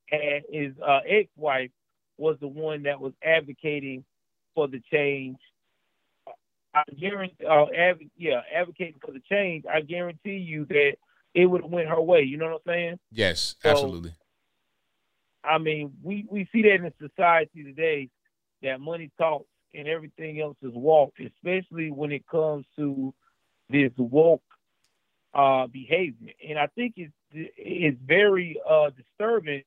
had 0.09 0.43
his 0.51 0.73
uh, 0.87 1.01
ex-wife 1.07 1.71
was 2.19 2.37
the 2.41 2.49
one 2.49 2.85
that 2.85 3.01
was 3.01 3.13
advocating 3.23 4.05
for 4.55 4.69
the 4.69 4.81
change. 4.93 5.39
I 6.75 6.83
guarantee, 6.99 7.45
uh, 7.47 7.67
adv- 7.77 8.11
yeah, 8.17 8.41
advocating 8.55 9.01
for 9.05 9.13
the 9.13 9.23
change. 9.31 9.65
I 9.73 9.81
guarantee 9.81 10.37
you 10.37 10.67
that 10.67 10.93
it 11.35 11.47
would 11.47 11.63
have 11.63 11.71
went 11.71 11.89
her 11.89 12.01
way. 12.01 12.23
You 12.23 12.37
know 12.37 12.47
what 12.47 12.63
I'm 12.67 12.73
saying? 12.73 12.99
Yes, 13.13 13.57
So- 13.63 13.71
absolutely. 13.71 14.15
I 15.45 15.59
mean, 15.59 15.93
we, 16.03 16.27
we 16.29 16.49
see 16.53 16.63
that 16.63 16.75
in 16.85 16.93
society 16.99 17.63
today 17.63 18.11
that 18.63 18.81
money 18.81 19.13
talks 19.17 19.47
and 19.73 19.87
everything 19.87 20.41
else 20.41 20.57
is 20.61 20.73
walk, 20.75 21.15
especially 21.25 21.93
when 21.93 22.11
it 22.11 22.27
comes 22.27 22.67
to 22.77 23.15
this 23.71 23.93
woke 23.97 24.43
uh, 25.35 25.69
behavior. 25.69 26.33
And 26.49 26.59
I 26.59 26.67
think 26.69 26.95
it's 26.97 27.13
it's 27.33 27.99
very 28.05 28.61
uh, 28.69 28.91
disturbing 28.91 29.63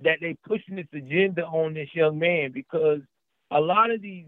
that 0.00 0.18
they 0.20 0.36
pushing 0.46 0.76
this 0.76 0.86
agenda 0.92 1.42
on 1.44 1.74
this 1.74 1.88
young 1.94 2.18
man 2.18 2.52
because 2.52 3.00
a 3.50 3.60
lot 3.60 3.90
of 3.90 4.02
these 4.02 4.26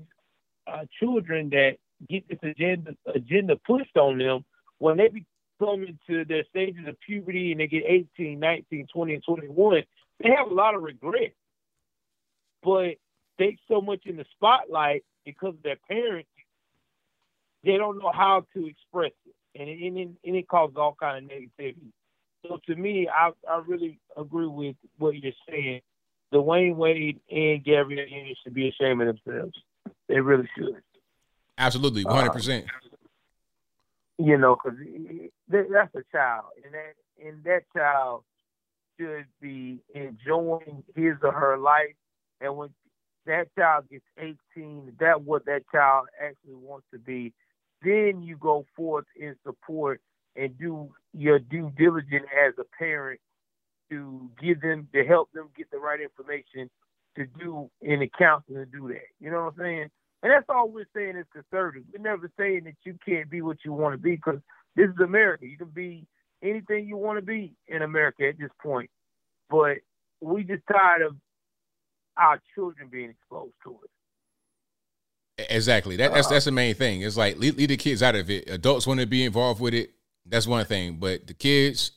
uh, 0.67 0.85
children 0.99 1.51
that 1.51 1.77
get 2.09 2.29
this 2.29 2.39
agenda 2.43 2.95
agenda 3.15 3.57
pushed 3.67 3.97
on 3.97 4.19
them 4.19 4.45
when 4.79 4.97
they 4.97 5.09
become 5.09 5.83
into 5.83 6.25
their 6.25 6.45
stages 6.51 6.87
of 6.87 6.97
puberty 7.01 7.53
and 7.53 7.61
they 7.61 7.67
get 7.67 7.83
18, 7.87 8.39
19, 8.39 8.87
20, 8.93 9.15
and 9.15 9.23
21, 9.25 9.83
they 10.23 10.31
have 10.31 10.51
a 10.51 10.55
lot 10.55 10.75
of 10.75 10.83
regret. 10.83 11.33
But 12.63 12.97
they 13.39 13.57
so 13.69 13.81
much 13.81 14.07
in 14.07 14.17
the 14.17 14.25
spotlight 14.37 15.05
because 15.25 15.55
of 15.55 15.63
their 15.63 15.79
parents, 15.89 16.29
they 17.65 17.77
don't 17.77 17.99
know 17.99 18.13
how 18.15 18.45
to 18.55 18.67
express 18.67 19.13
it, 19.27 19.61
and 19.61 19.69
it, 19.69 19.87
and 19.87 19.99
it, 19.99 20.09
and 20.25 20.37
it 20.37 20.49
causes 20.49 20.77
all 20.77 20.97
kind 20.99 21.25
of 21.25 21.31
negativity. 21.31 21.93
So 22.47 22.59
to 22.67 22.77
me, 22.77 23.09
I 23.09 23.31
I 23.49 23.63
really 23.67 23.99
agree 24.17 24.47
with 24.47 24.77
what 24.99 25.17
you're 25.17 25.33
saying. 25.49 25.81
Dwyane 26.33 26.77
Wade 26.77 27.21
and 27.31 27.65
Gabrielle 27.65 28.07
Union 28.07 28.35
should 28.43 28.55
be 28.55 28.69
ashamed 28.69 29.03
of 29.03 29.19
themselves. 29.25 29.55
They 30.09 30.21
really 30.21 30.49
should. 30.57 30.83
Absolutely, 31.57 32.05
uh, 32.05 32.11
one 32.11 32.19
hundred 32.19 32.33
percent. 32.33 32.67
You 34.19 34.37
know, 34.37 34.57
because 34.57 34.79
that's 35.49 35.95
a 35.95 36.03
child, 36.13 36.47
and 36.65 36.75
that 36.75 37.27
and 37.27 37.45
that 37.45 37.63
child 37.77 38.25
should 38.99 39.27
be 39.41 39.79
enjoying 39.95 40.85
his 40.95 41.15
or 41.23 41.33
her 41.33 41.57
life. 41.57 41.95
And 42.41 42.57
when 42.57 42.71
that 43.27 43.49
child 43.57 43.85
gets 43.91 44.05
18, 44.57 44.97
that 45.01 45.23
what 45.23 45.45
that 45.47 45.63
child 45.73 46.07
actually 46.21 46.55
wants 46.55 46.87
to 46.93 46.99
be, 46.99 47.33
then 47.83 48.23
you 48.23 48.37
go 48.37 48.65
forth 48.77 49.07
in 49.17 49.37
support 49.45 50.01
and 50.39 50.57
do 50.59 50.91
your 51.13 51.39
due 51.39 51.73
diligence 51.77 52.27
as 52.47 52.55
a 52.59 52.65
parent 52.79 53.21
to 53.91 54.31
give 54.41 54.61
them 54.61 54.89
to 54.95 55.05
help 55.05 55.31
them 55.33 55.49
get 55.57 55.71
the 55.71 55.79
right 55.79 56.01
information 56.01 56.71
to 57.17 57.27
do 57.39 57.71
in 57.81 58.01
the 58.01 58.11
counseling 58.19 58.59
to 58.59 58.67
do 58.67 58.89
that. 58.89 59.09
You 59.21 59.31
know 59.31 59.45
what 59.45 59.55
I'm 59.55 59.59
saying? 59.59 59.91
And 60.23 60.33
that's 60.33 60.47
all 60.49 60.69
we're 60.69 60.89
saying 60.95 61.17
is 61.17 61.27
conservative. 61.33 61.85
We're 61.93 62.03
never 62.03 62.31
saying 62.39 62.65
that 62.65 62.75
you 62.85 62.97
can't 63.05 63.31
be 63.31 63.43
what 63.43 63.59
you 63.65 63.73
want 63.73 63.95
to 63.95 63.99
be 63.99 64.17
because 64.17 64.41
this 64.77 64.89
is 64.89 65.01
America. 65.03 65.47
You 65.47 65.57
can 65.57 65.69
be 65.69 66.07
anything 66.43 66.87
you 66.87 66.97
want 66.97 67.19
to 67.19 67.25
be 67.25 67.55
in 67.67 67.83
America 67.83 68.29
at 68.29 68.39
this 68.39 68.51
point. 68.63 68.91
But 69.51 69.79
we 70.21 70.45
just 70.45 70.63
tired 70.71 71.03
of 71.03 71.17
our 72.17 72.41
children 72.55 72.89
being 72.91 73.11
exposed 73.11 73.55
to 73.65 73.79
it. 73.83 73.91
Exactly. 75.51 75.97
That, 75.97 76.13
that's 76.13 76.27
that's 76.27 76.47
the 76.47 76.51
main 76.51 76.75
thing. 76.75 77.03
It's 77.03 77.17
like 77.17 77.39
lead, 77.39 77.57
leave 77.57 77.69
the 77.69 77.77
kids 77.77 78.03
out 78.03 78.17
of 78.17 78.29
it. 78.29 78.51
Adults 78.51 78.89
want 78.89 78.99
to 78.99 79.07
be 79.07 79.25
involved 79.25 79.61
with 79.61 79.73
it. 79.73 79.93
That's 80.27 80.47
one 80.47 80.65
thing. 80.67 80.99
But 80.99 81.27
the 81.27 81.35
kids, 81.35 81.93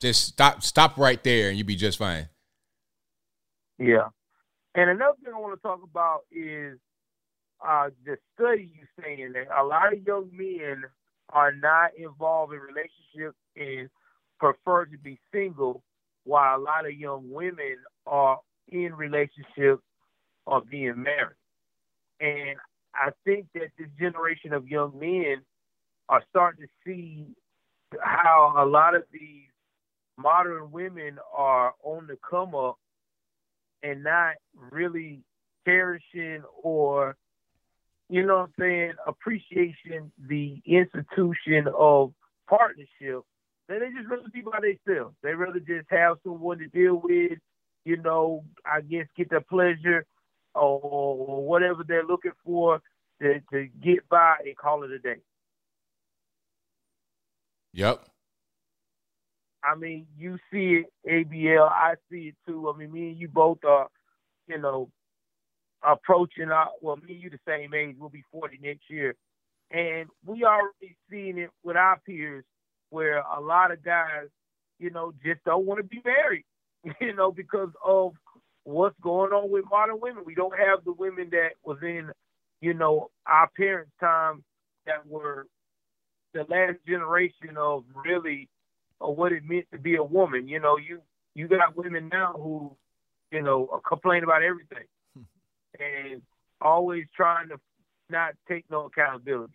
just 0.00 0.24
stop 0.24 0.62
stop 0.62 0.96
right 0.96 1.22
there, 1.22 1.48
and 1.48 1.58
you'll 1.58 1.66
be 1.66 1.76
just 1.76 1.98
fine. 1.98 2.28
Yeah. 3.78 4.08
And 4.74 4.90
another 4.90 5.16
thing 5.24 5.32
I 5.34 5.40
want 5.40 5.58
to 5.58 5.62
talk 5.62 5.80
about 5.82 6.20
is 6.30 6.78
uh, 7.66 7.90
the 8.04 8.16
study 8.34 8.70
you 8.74 8.86
saying 9.02 9.32
that 9.32 9.46
a 9.56 9.64
lot 9.64 9.92
of 9.92 10.06
young 10.06 10.30
men 10.32 10.84
are 11.30 11.52
not 11.52 11.90
involved 11.96 12.52
in 12.52 12.60
relationships 12.60 13.38
and 13.56 13.88
prefer 14.38 14.86
to 14.86 14.98
be 14.98 15.18
single, 15.32 15.82
while 16.24 16.58
a 16.58 16.62
lot 16.62 16.86
of 16.86 16.92
young 16.92 17.30
women 17.30 17.76
are 18.06 18.38
in 18.68 18.94
relationships 18.94 19.82
or 20.46 20.60
being 20.62 21.02
married. 21.02 21.36
And 22.20 22.58
I 22.94 23.10
think 23.24 23.46
that 23.54 23.70
this 23.78 23.88
generation 23.98 24.52
of 24.52 24.68
young 24.68 24.98
men 24.98 25.42
are 26.08 26.22
starting 26.30 26.66
to 26.66 26.70
see 26.86 27.26
how 28.00 28.54
a 28.56 28.66
lot 28.66 28.94
of 28.94 29.04
these 29.12 29.48
modern 30.16 30.70
women 30.70 31.18
are 31.36 31.74
on 31.82 32.06
the 32.06 32.18
come 32.28 32.54
up 32.54 32.78
and 33.82 34.02
not 34.02 34.34
really 34.72 35.20
cherishing 35.66 36.42
or 36.62 37.16
you 38.08 38.24
know 38.24 38.38
what 38.38 38.42
I'm 38.44 38.52
saying, 38.58 38.92
appreciation 39.06 40.10
the 40.28 40.62
institution 40.64 41.68
of 41.76 42.12
partnership, 42.48 43.22
then 43.68 43.80
they 43.80 43.90
just 43.94 44.08
rather 44.08 44.28
be 44.32 44.40
by 44.40 44.60
themselves. 44.60 45.14
They 45.22 45.34
rather 45.34 45.60
just 45.60 45.88
have 45.90 46.16
someone 46.24 46.58
to 46.58 46.68
deal 46.68 47.00
with, 47.02 47.38
you 47.84 47.96
know, 47.98 48.44
I 48.64 48.80
guess 48.80 49.06
get 49.16 49.28
their 49.28 49.42
pleasure 49.42 50.06
or, 50.54 50.80
or 50.80 51.46
whatever 51.46 51.84
they're 51.86 52.04
looking 52.04 52.32
for 52.44 52.80
to, 53.20 53.40
to 53.52 53.68
get 53.82 54.08
by 54.08 54.36
and 54.44 54.56
call 54.56 54.84
it 54.84 54.90
a 54.90 54.98
day. 54.98 55.20
Yep. 57.72 58.04
I 59.64 59.74
mean, 59.74 60.06
you 60.16 60.38
see 60.52 60.84
it, 61.04 61.28
ABL. 61.28 61.68
I 61.68 61.94
see 62.10 62.28
it 62.28 62.36
too. 62.46 62.72
I 62.72 62.76
mean, 62.76 62.92
me 62.92 63.08
and 63.08 63.18
you 63.18 63.28
both 63.28 63.58
are, 63.64 63.88
you 64.46 64.58
know, 64.58 64.88
approaching 65.82 66.50
our, 66.50 66.70
well, 66.80 66.96
me 66.96 67.14
and 67.14 67.22
you 67.22 67.30
the 67.30 67.38
same 67.46 67.74
age. 67.74 67.96
We'll 67.98 68.08
be 68.08 68.24
40 68.32 68.58
next 68.62 68.88
year. 68.88 69.14
And 69.70 70.08
we 70.24 70.44
already 70.44 70.96
seen 71.10 71.38
it 71.38 71.50
with 71.62 71.76
our 71.76 72.00
peers 72.06 72.44
where 72.90 73.18
a 73.18 73.40
lot 73.40 73.70
of 73.70 73.84
guys, 73.84 74.28
you 74.78 74.90
know, 74.90 75.12
just 75.24 75.44
don't 75.44 75.66
want 75.66 75.78
to 75.78 75.84
be 75.84 76.00
married, 76.04 76.44
you 77.00 77.14
know, 77.14 77.32
because 77.32 77.70
of 77.84 78.12
what's 78.64 78.98
going 79.02 79.32
on 79.32 79.50
with 79.50 79.64
modern 79.70 80.00
women. 80.00 80.22
We 80.24 80.34
don't 80.34 80.56
have 80.58 80.84
the 80.84 80.92
women 80.92 81.28
that 81.32 81.50
was 81.64 81.78
in, 81.82 82.10
you 82.60 82.74
know, 82.74 83.10
our 83.26 83.50
parents' 83.56 83.92
time 84.00 84.44
that 84.86 85.06
were 85.06 85.46
the 86.38 86.54
last 86.54 86.78
generation 86.86 87.56
of 87.56 87.84
really 88.04 88.48
of 89.00 89.16
what 89.16 89.32
it 89.32 89.42
meant 89.44 89.66
to 89.72 89.78
be 89.78 89.96
a 89.96 90.02
woman. 90.02 90.46
You 90.46 90.60
know, 90.60 90.76
you 90.76 91.00
you 91.34 91.48
got 91.48 91.76
women 91.76 92.08
now 92.12 92.32
who, 92.34 92.76
you 93.32 93.42
know, 93.42 93.80
complain 93.86 94.22
about 94.22 94.42
everything 94.42 94.84
hmm. 95.16 95.22
and 95.80 96.22
always 96.60 97.06
trying 97.16 97.48
to 97.48 97.56
not 98.08 98.34
take 98.48 98.64
no 98.70 98.86
accountability. 98.86 99.52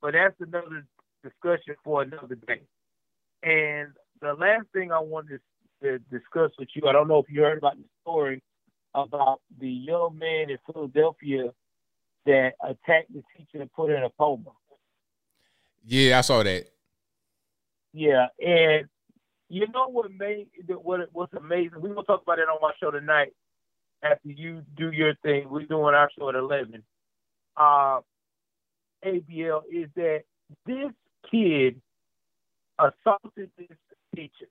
But 0.00 0.12
that's 0.12 0.34
another 0.40 0.86
discussion 1.22 1.74
for 1.82 2.02
another 2.02 2.36
day. 2.46 2.60
And 3.42 3.88
the 4.20 4.34
last 4.34 4.66
thing 4.72 4.92
I 4.92 5.00
wanted 5.00 5.40
to 5.82 5.98
discuss 6.10 6.50
with 6.58 6.68
you, 6.74 6.88
I 6.88 6.92
don't 6.92 7.08
know 7.08 7.18
if 7.18 7.26
you 7.28 7.42
heard 7.42 7.58
about 7.58 7.76
the 7.76 7.84
story 8.02 8.42
about 8.94 9.40
the 9.60 9.68
young 9.68 10.18
man 10.18 10.50
in 10.50 10.58
Philadelphia 10.70 11.52
that 12.26 12.52
attacked 12.62 13.12
the 13.12 13.22
teacher 13.36 13.62
and 13.62 13.72
put 13.72 13.90
her 13.90 13.96
in 13.96 14.04
a 14.04 14.10
coma. 14.18 14.50
Yeah, 15.90 16.18
I 16.18 16.20
saw 16.20 16.42
that. 16.42 16.66
Yeah, 17.94 18.26
and 18.38 18.86
you 19.48 19.66
know 19.68 19.88
what 19.88 20.10
made 20.12 20.48
what 20.66 21.08
what's 21.12 21.32
amazing? 21.32 21.80
We're 21.80 21.94
gonna 21.94 22.02
talk 22.02 22.22
about 22.22 22.38
it 22.38 22.42
on 22.42 22.58
my 22.60 22.72
show 22.78 22.90
tonight. 22.90 23.32
After 24.02 24.28
you 24.28 24.62
do 24.76 24.92
your 24.92 25.14
thing, 25.22 25.48
we're 25.48 25.64
doing 25.64 25.94
our 25.94 26.10
show 26.16 26.28
at 26.28 26.34
eleven. 26.34 26.82
Uh, 27.56 28.00
ABL 29.02 29.62
is 29.72 29.88
that 29.96 30.24
this 30.66 30.92
kid 31.30 31.80
assaulted 32.78 33.50
this 33.56 33.78
teacher, 34.14 34.50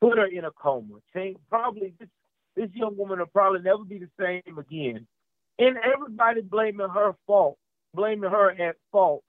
put 0.00 0.18
her 0.18 0.26
in 0.26 0.44
a 0.44 0.50
coma. 0.50 0.96
Change, 1.14 1.36
probably 1.48 1.94
this 2.00 2.08
this 2.56 2.70
young 2.74 2.96
woman 2.96 3.20
will 3.20 3.26
probably 3.26 3.60
never 3.60 3.84
be 3.84 4.00
the 4.00 4.10
same 4.18 4.58
again, 4.58 5.06
and 5.60 5.76
everybody 5.78 6.40
blaming 6.40 6.88
her 6.88 7.14
fault, 7.24 7.56
blaming 7.94 8.30
her 8.30 8.50
at 8.50 8.74
fault 8.90 9.22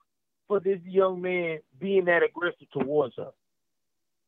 for 0.47 0.59
this 0.59 0.79
young 0.85 1.21
man 1.21 1.59
being 1.79 2.05
that 2.05 2.23
aggressive 2.23 2.69
towards 2.71 3.15
her. 3.17 3.31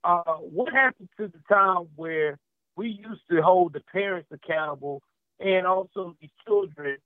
Uh, 0.04 0.38
what 0.38 0.72
happened 0.72 1.10
to 1.18 1.28
the 1.28 1.40
time 1.54 1.88
where 1.96 2.38
we 2.76 2.90
used 2.90 3.22
to 3.30 3.42
hold 3.42 3.74
the 3.74 3.82
parents 3.92 4.30
accountable 4.32 5.02
and 5.40 5.68
also 5.68 6.16
the 6.22 6.30
children, 6.46 6.98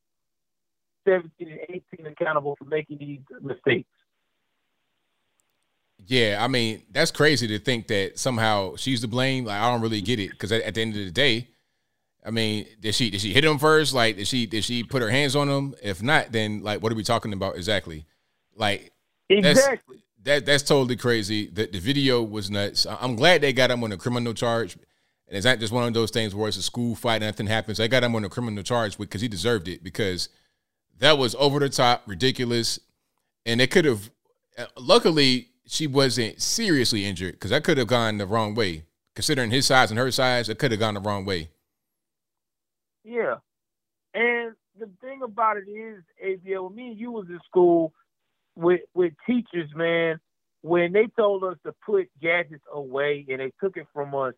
17 1.08 1.48
and 1.48 1.82
18, 1.94 2.06
accountable 2.08 2.56
for 2.58 2.66
making 2.66 2.98
these 3.00 3.22
mistakes? 3.42 3.90
Yeah, 6.08 6.40
I 6.42 6.48
mean 6.48 6.84
that's 6.92 7.12
crazy 7.12 7.48
to 7.48 7.60
think 7.60 7.88
that 7.88 8.18
somehow 8.18 8.76
she's 8.76 9.02
to 9.02 9.08
blame. 9.08 9.46
Like 9.46 9.62
I 9.62 9.70
don't 9.72 9.82
really 9.82 10.02
get 10.02 10.20
it 10.20 10.32
because 10.32 10.52
at, 10.52 10.62
at, 10.64 10.74
the 10.74 10.82
end 10.82 10.96
of 10.96 11.06
the 11.06 11.12
day, 11.12 11.48
I 12.26 12.32
mean, 12.32 12.66
did 12.80 12.96
she 12.96 13.12
did 13.12 13.22
she 13.22 13.34
hit 13.34 13.46
him 13.46 13.60
first? 13.60 13.94
Like 13.94 14.18
did 14.18 14.28
she 14.28 14.46
did 14.48 14.64
she 14.64 14.84
put 14.84 15.02
her 15.02 15.10
hands 15.10 15.36
on 15.36 15.48
him? 15.48 15.76
If 15.82 16.02
not, 16.02 16.32
then 16.32 16.64
like 16.64 16.82
what 16.82 16.92
are 16.92 16.96
we 16.96 17.04
talking 17.04 17.34
about 17.34 17.56
exactly? 17.56 18.06
Like 18.56 18.91
Exactly. 19.32 19.98
That's, 19.98 20.02
that 20.24 20.46
that's 20.46 20.64
totally 20.64 20.96
crazy. 20.96 21.48
The 21.48 21.68
the 21.68 21.80
video 21.80 22.22
was 22.22 22.50
nuts. 22.50 22.86
I'm 22.86 23.16
glad 23.16 23.42
they 23.42 23.54
got 23.54 23.72
him 23.72 23.84
on 23.84 23.92
a 23.92 23.98
criminal 23.98 24.34
charge. 24.34 24.78
And 25.28 25.38
it's 25.38 25.46
not 25.46 25.60
just 25.60 25.72
one 25.72 25.88
of 25.88 25.94
those 25.94 26.12
things 26.12 26.36
where 26.36 26.50
it's 26.50 26.58
a 26.58 26.62
school 26.62 26.94
fight 26.94 27.24
and 27.24 27.24
nothing 27.24 27.48
happens. 27.48 27.78
They 27.78 27.88
got 27.88 28.04
him 28.04 28.14
on 28.16 28.26
a 28.26 28.30
criminal 28.30 28.64
charge 28.64 28.98
because 28.98 29.22
he 29.22 29.30
deserved 29.30 29.70
it 29.70 29.82
because 29.82 30.28
that 31.00 31.18
was 31.18 31.36
over 31.36 31.58
the 31.60 31.70
top, 31.70 32.04
ridiculous, 32.06 32.80
and 33.46 33.60
they 33.60 33.68
could 33.68 33.86
have. 33.86 34.12
Uh, 34.58 34.66
luckily, 34.78 35.48
she 35.66 35.88
wasn't 35.88 36.42
seriously 36.42 37.06
injured 37.06 37.34
because 37.34 37.52
that 37.52 37.64
could 37.64 37.78
have 37.78 37.88
gone 37.88 38.18
the 38.18 38.26
wrong 38.26 38.56
way. 38.56 38.84
Considering 39.16 39.52
his 39.52 39.66
size 39.66 39.90
and 39.90 40.00
her 40.00 40.12
size, 40.12 40.50
it 40.50 40.60
could 40.60 40.72
have 40.72 40.80
gone 40.80 40.96
the 40.96 41.00
wrong 41.00 41.24
way. 41.26 41.50
Yeah, 43.04 43.36
and 44.14 44.54
the 44.78 44.90
thing 45.02 45.22
about 45.24 45.58
it 45.58 45.70
is, 45.70 46.04
ABL, 46.24 46.74
me 46.76 46.90
and 46.90 47.00
you 47.00 47.12
was 47.12 47.28
in 47.30 47.40
school 47.46 47.94
with 48.56 48.82
with 48.94 49.14
teachers, 49.26 49.70
man, 49.76 50.20
when 50.62 50.94
they 50.94 51.08
told 51.18 51.44
us 51.44 51.58
to 51.66 51.74
put 51.86 52.10
gadgets 52.22 52.64
away 52.72 53.26
and 53.30 53.40
they 53.40 53.52
took 53.62 53.78
it 53.78 53.88
from 53.94 54.14
us, 54.16 54.34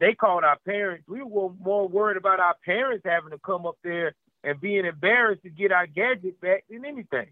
they 0.00 0.14
called 0.14 0.44
our 0.44 0.58
parents. 0.66 1.04
We 1.08 1.22
were 1.22 1.50
more 1.60 1.88
worried 1.88 2.16
about 2.16 2.40
our 2.40 2.56
parents 2.64 3.04
having 3.04 3.30
to 3.30 3.38
come 3.38 3.66
up 3.66 3.76
there 3.84 4.14
and 4.44 4.60
being 4.60 4.84
embarrassed 4.84 5.42
to 5.42 5.50
get 5.50 5.72
our 5.72 5.86
gadget 5.86 6.40
back 6.40 6.64
than 6.68 6.84
anything. 6.84 7.28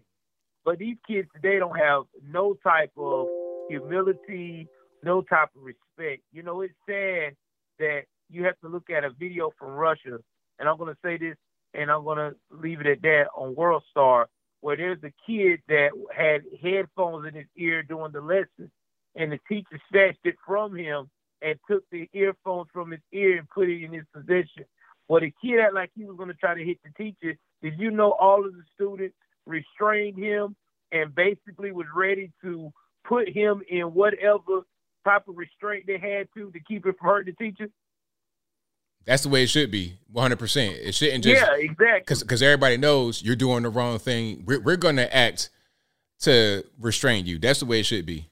But 0.63 0.77
these 0.77 0.97
kids 1.07 1.27
today 1.33 1.59
don't 1.59 1.77
have 1.77 2.03
no 2.23 2.55
type 2.63 2.91
of 2.97 3.27
humility, 3.67 4.67
no 5.03 5.21
type 5.21 5.49
of 5.55 5.63
respect. 5.63 6.23
You 6.31 6.43
know, 6.43 6.61
it's 6.61 6.73
sad 6.87 7.35
that 7.79 8.01
you 8.29 8.45
have 8.45 8.59
to 8.61 8.69
look 8.69 8.89
at 8.89 9.03
a 9.03 9.09
video 9.09 9.51
from 9.57 9.71
Russia, 9.71 10.19
and 10.59 10.69
I'm 10.69 10.77
going 10.77 10.93
to 10.93 10.99
say 11.03 11.17
this, 11.17 11.35
and 11.73 11.89
I'm 11.89 12.03
going 12.03 12.17
to 12.17 12.35
leave 12.51 12.79
it 12.81 12.87
at 12.87 13.01
that 13.01 13.25
on 13.35 13.55
World 13.55 13.83
Star, 13.89 14.29
where 14.61 14.77
there's 14.77 15.03
a 15.03 15.11
kid 15.27 15.59
that 15.67 15.89
had 16.15 16.43
headphones 16.61 17.27
in 17.27 17.35
his 17.35 17.47
ear 17.57 17.83
during 17.83 18.11
the 18.11 18.21
lesson, 18.21 18.71
and 19.15 19.31
the 19.31 19.39
teacher 19.49 19.79
snatched 19.89 20.25
it 20.25 20.35
from 20.45 20.75
him 20.75 21.09
and 21.41 21.59
took 21.69 21.83
the 21.91 22.07
earphones 22.13 22.67
from 22.71 22.91
his 22.91 23.01
ear 23.11 23.39
and 23.39 23.49
put 23.49 23.69
it 23.69 23.83
in 23.83 23.91
his 23.91 24.05
possession. 24.13 24.65
Well, 25.07 25.21
the 25.21 25.33
kid 25.41 25.59
acted 25.59 25.75
like 25.75 25.91
he 25.95 26.05
was 26.05 26.15
going 26.15 26.29
to 26.29 26.35
try 26.35 26.53
to 26.53 26.63
hit 26.63 26.77
the 26.83 26.91
teacher. 27.03 27.37
Did 27.61 27.77
you 27.77 27.91
know 27.91 28.11
all 28.11 28.45
of 28.45 28.53
the 28.53 28.63
students 28.75 29.15
restrained 29.45 30.17
him 30.17 30.55
and 30.91 31.13
basically 31.13 31.71
was 31.71 31.87
ready 31.95 32.31
to 32.43 32.71
put 33.03 33.27
him 33.29 33.61
in 33.69 33.93
whatever 33.93 34.61
type 35.03 35.27
of 35.27 35.37
restraint 35.37 35.85
they 35.87 35.97
had 35.97 36.27
to 36.35 36.51
to 36.51 36.59
keep 36.59 36.85
it 36.85 36.95
from 36.97 37.07
hurting 37.07 37.35
the 37.37 37.43
teacher? 37.43 37.69
That's 39.05 39.23
the 39.23 39.29
way 39.29 39.43
it 39.43 39.47
should 39.47 39.71
be, 39.71 39.97
100%. 40.13 40.75
It 40.75 40.93
shouldn't 40.93 41.23
just. 41.23 41.41
Yeah, 41.41 41.55
exactly. 41.57 42.15
Because 42.19 42.41
everybody 42.41 42.77
knows 42.77 43.23
you're 43.23 43.35
doing 43.35 43.63
the 43.63 43.69
wrong 43.69 43.97
thing. 43.99 44.43
We're, 44.45 44.59
we're 44.59 44.77
going 44.77 44.97
to 44.97 45.15
act 45.15 45.49
to 46.21 46.63
restrain 46.79 47.25
you. 47.25 47.39
That's 47.39 47.59
the 47.59 47.65
way 47.65 47.79
it 47.79 47.85
should 47.85 48.05
be. 48.05 48.27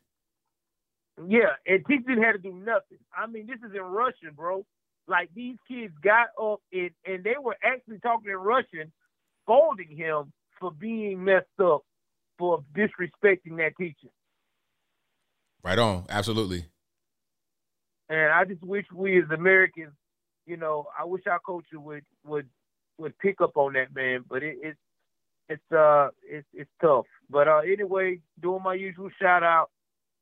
Yeah, 1.27 1.49
and 1.65 1.85
teachers 1.85 2.05
didn't 2.07 2.23
have 2.23 2.35
to 2.35 2.41
do 2.41 2.53
nothing. 2.53 2.99
I 3.15 3.27
mean, 3.27 3.47
this 3.47 3.57
is 3.57 3.75
in 3.75 3.81
Russian, 3.81 4.31
bro. 4.35 4.65
Like 5.07 5.29
these 5.35 5.57
kids 5.67 5.93
got 6.03 6.27
up 6.41 6.61
and, 6.71 6.91
and 7.05 7.23
they 7.23 7.35
were 7.41 7.57
actually 7.63 7.99
talking 7.99 8.29
in 8.29 8.37
Russian, 8.37 8.91
scolding 9.43 9.89
him 9.89 10.31
for 10.59 10.71
being 10.71 11.23
messed 11.23 11.47
up, 11.61 11.81
for 12.37 12.63
disrespecting 12.75 13.57
that 13.57 13.71
teacher. 13.77 14.07
Right 15.63 15.79
on. 15.79 16.05
Absolutely. 16.09 16.65
And 18.07 18.31
I 18.31 18.45
just 18.45 18.63
wish 18.63 18.85
we 18.93 19.21
as 19.21 19.29
Americans, 19.31 19.93
you 20.49 20.57
know, 20.57 20.87
I 20.99 21.05
wish 21.05 21.27
our 21.27 21.39
culture 21.39 21.79
would 21.79 22.03
would 22.25 22.49
would 22.97 23.17
pick 23.19 23.39
up 23.39 23.55
on 23.55 23.73
that, 23.73 23.93
man. 23.93 24.25
But 24.27 24.43
it, 24.43 24.57
it 24.61 24.77
it's 25.47 25.71
uh 25.71 26.09
it's 26.27 26.47
it's 26.53 26.69
tough. 26.81 27.05
But 27.29 27.47
uh 27.47 27.59
anyway, 27.59 28.19
doing 28.41 28.63
my 28.63 28.73
usual 28.73 29.09
shout 29.21 29.43
out. 29.43 29.69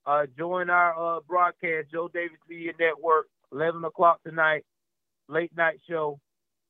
Uh, 0.06 0.26
join 0.38 0.70
our 0.70 1.18
uh, 1.18 1.20
broadcast, 1.28 1.92
Joe 1.92 2.08
Davis 2.08 2.38
Media 2.48 2.72
Network, 2.80 3.28
11 3.52 3.84
o'clock 3.84 4.24
tonight, 4.26 4.64
late 5.28 5.52
night 5.58 5.82
show. 5.90 6.18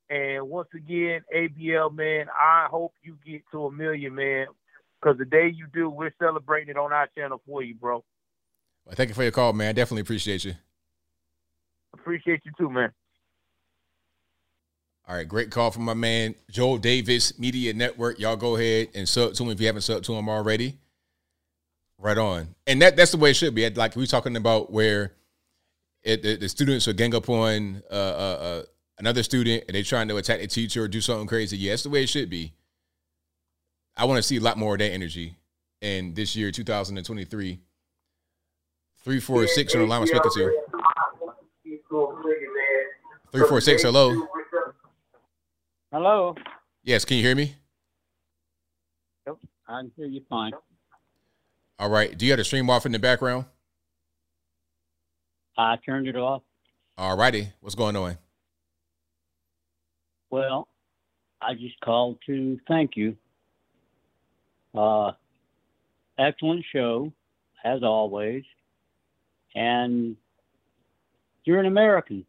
And 0.10 0.50
once 0.50 0.70
again, 0.74 1.22
ABL, 1.36 1.94
man, 1.94 2.26
I 2.36 2.66
hope 2.68 2.94
you 3.04 3.16
get 3.24 3.44
to 3.52 3.68
a 3.68 3.72
million, 3.72 4.16
man, 4.16 4.48
because 5.00 5.20
the 5.20 5.26
day 5.26 5.54
you 5.54 5.68
do, 5.72 5.88
we're 5.88 6.16
celebrating 6.18 6.70
it 6.70 6.78
on 6.78 6.92
our 6.92 7.08
channel 7.16 7.40
for 7.46 7.62
you, 7.62 7.76
bro. 7.76 8.04
Well, 8.86 8.96
thank 8.96 9.10
you 9.10 9.14
for 9.14 9.22
your 9.22 9.32
call, 9.32 9.54
man. 9.54 9.76
Definitely 9.76 10.02
appreciate 10.02 10.44
you. 10.44 10.56
Appreciate 11.94 12.42
you 12.44 12.52
too, 12.58 12.72
man. 12.72 12.92
All 15.08 15.16
right, 15.16 15.28
great 15.28 15.52
call 15.52 15.72
from 15.72 15.86
my 15.86 15.94
man, 15.94 16.36
Joel 16.52 16.80
Davis 16.80 17.40
Media 17.40 17.74
Network. 17.74 18.20
Y'all 18.20 18.36
go 18.36 18.58
ahead 18.58 18.90
and 18.94 19.08
sub 19.08 19.34
to 19.36 19.44
him 19.44 19.52
if 19.52 19.62
you 19.62 19.68
haven't 19.68 19.84
subbed 19.84 20.04
to 20.04 20.14
him 20.14 20.28
already. 20.28 20.78
Right 21.98 22.18
on, 22.18 22.54
and 22.68 22.82
that 22.82 22.98
that's 22.98 23.12
the 23.12 23.18
way 23.18 23.32
it 23.32 23.36
should 23.36 23.56
be. 23.56 23.68
Like 23.70 23.96
we 23.96 24.06
talking 24.06 24.36
about 24.36 24.70
where 24.70 25.14
it, 26.04 26.22
the, 26.24 26.36
the, 26.36 26.50
students 26.50 26.88
are 26.90 26.94
gang 26.94 27.16
up 27.16 27.30
on 27.30 27.82
uh, 27.90 27.94
uh, 27.94 27.98
uh, 27.98 28.62
another 29.00 29.24
student 29.24 29.64
and 29.68 29.76
they're 29.76 29.84
trying 29.84 30.10
to 30.10 30.18
attack 30.18 30.42
the 30.42 30.48
teacher 30.48 30.84
or 30.84 30.88
do 30.88 31.02
something 31.02 31.26
crazy. 31.26 31.58
Yeah, 31.58 31.72
that's 31.72 31.84
the 31.84 31.90
way 31.90 32.04
it 32.04 32.10
should 32.10 32.30
be. 32.30 32.54
I 33.96 34.06
want 34.06 34.18
to 34.18 34.24
see 34.24 34.38
a 34.38 34.42
lot 34.42 34.58
more 34.58 34.76
of 34.76 34.80
that 34.80 34.92
energy 34.92 35.38
in 35.82 36.14
this 36.14 36.36
year, 36.36 36.52
2023. 36.52 37.60
Three 39.04 39.20
four 39.22 39.48
six 39.48 39.74
on 39.74 39.82
the 39.82 39.88
line. 39.88 40.02
I'm 40.02 40.08
speaking 40.08 40.32
to. 40.36 40.54
Three 43.32 43.48
four 43.48 43.62
six. 43.62 43.84
Hello. 43.84 44.28
Hello. 45.92 46.36
Yes, 46.84 47.06
can 47.06 47.18
you 47.18 47.24
hear 47.24 47.36
me? 47.36 47.56
Yep, 49.26 49.38
I 49.70 49.82
can 49.82 49.92
hear 49.96 50.08
you 50.08 50.22
fine. 50.30 50.52
All 51.80 51.90
right. 51.90 52.18
Do 52.18 52.26
you 52.26 52.32
have 52.32 52.38
the 52.40 52.44
stream 52.44 52.70
off 52.70 52.86
in 52.86 52.92
the 52.92 53.00
background? 53.00 53.46
I 55.58 55.78
turned 55.86 56.08
it 56.08 56.16
off. 56.16 56.42
All 56.98 57.16
righty. 57.16 57.50
What's 57.62 57.76
going 57.76 57.96
on? 57.96 58.18
Well, 60.30 60.68
I 61.42 61.54
just 61.54 61.80
called 61.80 62.18
to 62.26 62.60
thank 62.68 62.98
you. 62.98 63.16
Uh, 64.76 65.12
excellent 66.20 66.66
show, 66.74 67.14
as 67.64 67.82
always. 67.82 68.44
And 69.56 70.18
you're 71.46 71.60
an 71.60 71.66
American. 71.66 72.26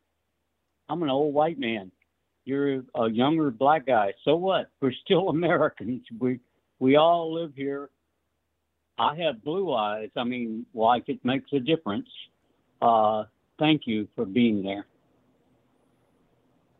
I'm 0.88 1.02
an 1.02 1.10
old 1.10 1.34
white 1.34 1.58
man. 1.58 1.90
You're 2.48 2.82
a 2.94 3.10
younger 3.10 3.50
black 3.50 3.86
guy. 3.86 4.14
So 4.24 4.36
what? 4.36 4.70
We're 4.80 4.92
still 5.04 5.28
Americans. 5.38 6.02
We 6.18 6.40
we 6.80 6.96
all 6.96 7.34
live 7.34 7.52
here 7.54 7.90
I 8.98 9.14
have 9.16 9.44
blue 9.44 9.72
eyes. 9.72 10.10
I 10.16 10.24
mean, 10.24 10.66
like 10.74 11.08
it 11.08 11.24
makes 11.24 11.52
a 11.52 11.60
difference. 11.60 12.08
Uh, 12.82 13.24
thank 13.58 13.82
you 13.86 14.08
for 14.16 14.24
being 14.24 14.62
there. 14.62 14.86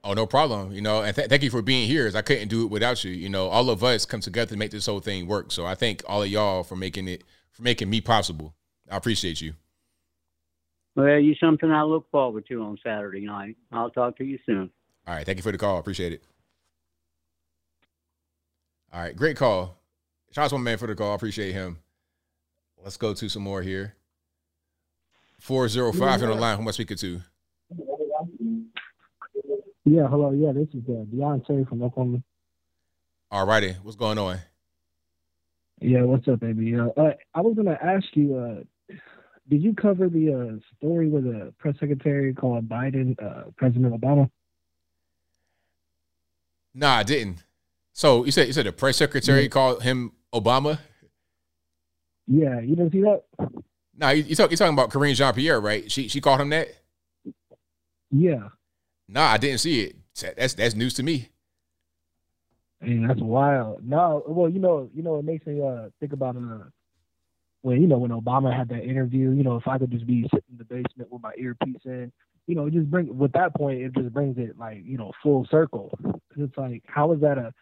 Oh, 0.03 0.15
no 0.15 0.27
problem. 0.27 0.73
You 0.73 0.81
know, 0.81 1.03
and 1.03 1.15
th- 1.15 1.29
thank 1.29 1.43
you 1.43 1.51
for 1.51 1.63
being 1.63 1.87
here. 1.87 2.07
As 2.07 2.17
I 2.17 2.23
couldn't 2.23 2.49
do 2.49 2.65
it 2.65 2.71
without 2.71 3.05
you. 3.05 3.13
You 3.13 3.29
know, 3.29 3.49
all 3.49 3.71
of 3.71 3.85
us 3.85 4.05
come 4.05 4.21
together 4.21 4.51
to 4.51 4.57
make 4.57 4.71
this 4.71 4.87
whole 4.87 5.01
thing 5.01 5.27
work. 5.27 5.53
So 5.53 5.65
I 5.65 5.75
thank 5.75 6.03
all 6.07 6.23
of 6.23 6.29
y'all 6.29 6.65
for 6.65 6.77
making 6.77 7.09
it 7.09 7.25
for 7.53 7.63
making 7.63 7.91
me 7.91 8.01
possible. 8.01 8.55
I 8.91 8.97
appreciate 8.97 9.41
you. 9.41 9.55
Well, 10.97 11.19
you 11.19 11.35
something 11.37 11.71
I 11.71 11.83
look 11.83 12.11
forward 12.11 12.47
to 12.49 12.63
on 12.63 12.79
Saturday 12.83 13.27
night. 13.27 13.57
I'll 13.71 13.91
talk 13.91 14.17
to 14.19 14.25
you 14.25 14.39
soon. 14.45 14.71
All 15.09 15.15
right. 15.15 15.25
Thank 15.25 15.39
you 15.39 15.43
for 15.43 15.53
the 15.53 15.59
call. 15.59 15.79
Appreciate 15.79 16.13
it. 16.13 16.23
All 18.93 19.01
right. 19.01 19.17
Great 19.17 19.39
call. 19.39 19.79
Shout 20.33 20.45
out 20.45 20.51
to 20.51 20.59
my 20.59 20.65
man 20.65 20.79
for 20.79 20.87
the 20.87 20.95
call. 20.95 21.15
Appreciate 21.15 21.53
him. 21.53 21.79
Let's 22.85 22.99
go 22.99 23.15
to 23.15 23.29
some 23.31 23.43
more 23.43 23.63
here. 23.63 23.95
405 25.41 26.23
on 26.23 26.29
the 26.29 26.35
line. 26.35 26.57
Who 26.57 26.63
am 26.63 26.69
I 26.69 26.73
speaking 26.73 26.99
to? 26.99 27.23
Yeah, 29.87 30.07
hello. 30.09 30.33
Yeah, 30.33 30.53
this 30.53 30.69
is 30.75 30.87
uh, 30.87 31.05
Deontay 31.15 31.67
from 31.67 31.83
Oklahoma. 31.83 32.23
All 33.31 33.47
righty. 33.47 33.77
What's 33.83 33.97
going 33.97 34.19
on? 34.19 34.39
Yeah, 35.81 36.03
what's 36.03 36.29
up, 36.29 36.41
baby? 36.41 36.77
Uh, 36.77 36.89
uh, 37.01 37.15
I 37.35 37.41
was 37.41 37.55
going 37.55 37.69
to 37.69 37.83
ask 37.83 38.05
you, 38.13 38.37
uh, 38.37 38.95
did 39.49 39.63
you 39.63 39.73
cover 39.73 40.11
the 40.11 40.35
uh, 40.35 40.77
story 40.77 41.09
with 41.09 41.25
a 41.25 41.55
press 41.59 41.77
secretary 41.81 42.35
called 42.35 42.69
Biden, 42.69 43.17
uh, 43.23 43.45
President 43.57 43.99
Obama? 43.99 44.31
Nah, 46.79 46.99
I 46.99 47.03
didn't. 47.03 47.43
So 47.93 48.25
you 48.25 48.31
said 48.31 48.47
you 48.47 48.53
said 48.53 48.67
the 48.67 48.73
press 48.73 48.97
secretary 48.97 49.43
yeah. 49.43 49.49
called 49.49 49.83
him 49.83 50.13
Obama? 50.33 50.79
Yeah, 52.29 52.61
you 52.61 52.77
didn't 52.77 52.93
see 52.93 53.01
that? 53.01 53.25
No, 53.97 54.11
you, 54.11 54.23
you 54.23 54.37
talk, 54.37 54.51
you're 54.51 54.57
talking 54.57 54.75
about 54.75 54.91
Karine 54.91 55.17
Jean 55.17 55.35
Pierre, 55.35 55.61
right? 55.61 55.91
She 55.91 56.07
she 56.07 56.21
called 56.21 56.41
him 56.41 56.51
that. 56.51 56.69
Yeah. 58.13 58.51
No, 59.09 59.23
I 59.23 59.39
didn't 59.39 59.59
see 59.59 59.81
it. 59.81 59.97
That's 60.37 60.55
that's 60.55 60.77
news 60.77 60.95
to 60.95 61.03
me. 61.03 61.31
And 62.81 63.11
that's 63.11 63.21
wild. 63.21 63.85
No, 63.85 64.23
well, 64.29 64.49
you 64.49 64.61
know, 64.61 64.89
you 64.95 65.03
know, 65.03 65.19
it 65.19 65.25
makes 65.25 65.45
me 65.47 65.61
uh 65.61 65.89
think 65.99 66.13
about 66.13 66.37
uh 66.37 66.69
when 67.63 67.83
you 67.83 67.89
know 67.89 67.99
when 67.99 68.13
Obama 68.13 68.57
had 68.57 68.69
that 68.69 68.85
interview. 68.85 69.33
You 69.33 69.43
know, 69.43 69.57
if 69.57 69.67
I 69.67 69.79
could 69.79 69.91
just 69.91 70.07
be 70.07 70.23
sitting 70.33 70.53
in 70.53 70.59
the 70.59 70.65
basement 70.65 71.11
with 71.11 71.23
my 71.23 71.33
earpiece 71.37 71.81
in, 71.87 72.13
you 72.49 72.57
know, 72.57 72.67
it 72.67 72.73
just 72.73 72.91
bring 72.91 73.17
with 73.17 73.33
that 73.33 73.55
point, 73.55 73.81
it 73.81 73.95
just 73.95 74.13
brings 74.13 74.37
it 74.39 74.59
like 74.59 74.83
you 74.85 74.99
know 74.99 75.13
full 75.23 75.47
circle. 75.51 75.97
It's 76.37 76.57
like 76.57 76.83
how 76.87 77.13
is 77.13 77.21
that 77.21 77.39
a 77.39 77.53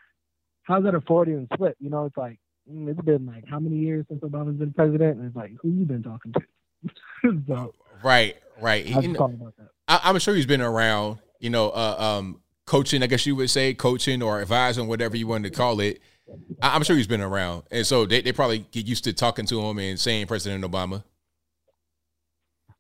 how's 0.63 0.85
that 0.85 0.95
a 0.95 1.03
Freudian 1.03 1.47
slip? 1.57 1.77
You 1.79 1.91
know, 1.91 2.07
it's 2.07 2.17
like 2.17 2.39
Mm, 2.71 2.89
it's 2.89 3.01
been 3.01 3.27
like 3.27 3.45
how 3.49 3.59
many 3.59 3.77
years 3.77 4.05
since 4.09 4.21
Obama's 4.23 4.57
been 4.57 4.73
president? 4.73 5.19
And 5.19 5.27
it's 5.27 5.37
like, 5.37 5.53
who 5.63 5.71
you 5.71 5.85
been 5.85 6.03
talking 6.03 6.33
to? 6.33 7.43
so, 7.49 7.75
right, 8.03 8.37
right. 8.61 8.95
I'm, 8.95 9.13
know, 9.13 9.53
I, 9.89 10.11
am 10.11 10.19
sure 10.19 10.35
he's 10.35 10.47
been 10.47 10.61
around, 10.61 11.19
you 11.39 11.51
know, 11.51 11.71
uh, 11.71 11.97
um, 11.99 12.41
coaching, 12.65 13.03
I 13.03 13.07
guess 13.07 13.25
you 13.25 13.37
would 13.37 13.51
say, 13.51 13.75
coaching 13.75 14.23
or 14.23 14.41
advising, 14.41 14.89
whatever 14.89 15.17
you 15.17 15.27
wanted 15.27 15.53
to 15.53 15.57
call 15.57 15.81
it. 15.81 16.01
I, 16.61 16.75
am 16.75 16.83
sure 16.83 16.97
he's 16.97 17.07
been 17.07 17.21
around. 17.21 17.65
And 17.71 17.87
so 17.87 18.05
they, 18.05 18.21
they 18.21 18.33
probably 18.33 18.67
get 18.73 18.87
used 18.87 19.05
to 19.05 19.13
talking 19.13 19.47
to 19.47 19.61
him 19.61 19.79
and 19.79 19.99
saying 19.99 20.27
President 20.27 20.65
Obama. 20.65 21.05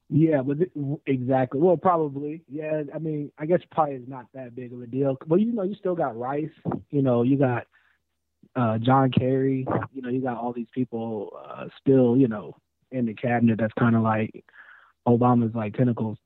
Yeah, 0.09 0.43
but 0.43 0.59
th- 0.59 0.71
exactly. 1.07 1.61
Well, 1.61 1.77
probably. 1.77 2.43
Yeah, 2.49 2.83
I 2.95 2.99
mean, 2.99 3.33
I 3.39 3.47
guess 3.47 3.61
probably 3.73 3.97
is 3.97 4.09
not 4.09 4.27
that 4.35 4.55
big 4.55 4.73
of 4.73 4.81
a 4.81 4.87
deal. 4.87 5.17
But 5.27 5.41
you 5.41 5.53
know, 5.53 5.63
you 5.63 5.75
still 5.75 5.97
got 5.97 6.17
Rice. 6.17 6.49
You 6.91 7.03
know, 7.03 7.23
you 7.23 7.37
got 7.37 7.67
uh, 8.55 8.79
John 8.79 9.11
Kerry. 9.11 9.67
You 9.93 10.03
know, 10.03 10.09
you 10.09 10.21
got 10.21 10.37
all 10.37 10.53
these 10.53 10.69
people 10.73 11.37
uh, 11.45 11.67
still, 11.81 12.17
you 12.17 12.29
know, 12.29 12.57
in 12.93 13.07
the 13.07 13.15
cabinet 13.15 13.59
that's 13.59 13.73
kind 13.79 13.97
of 13.97 14.03
like 14.03 14.45
Obama's 15.09 15.55
like 15.55 15.75
tentacles. 15.75 16.19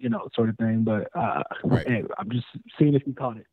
you 0.00 0.08
know, 0.08 0.28
sort 0.34 0.48
of 0.48 0.56
thing. 0.56 0.82
But 0.82 1.08
uh, 1.14 1.42
Right. 1.62 1.86
hey, 1.86 2.02
I'm 2.18 2.30
just 2.30 2.46
seeing 2.78 2.94
if 2.94 3.02
you 3.06 3.12
caught 3.14 3.36
it. 3.36 3.46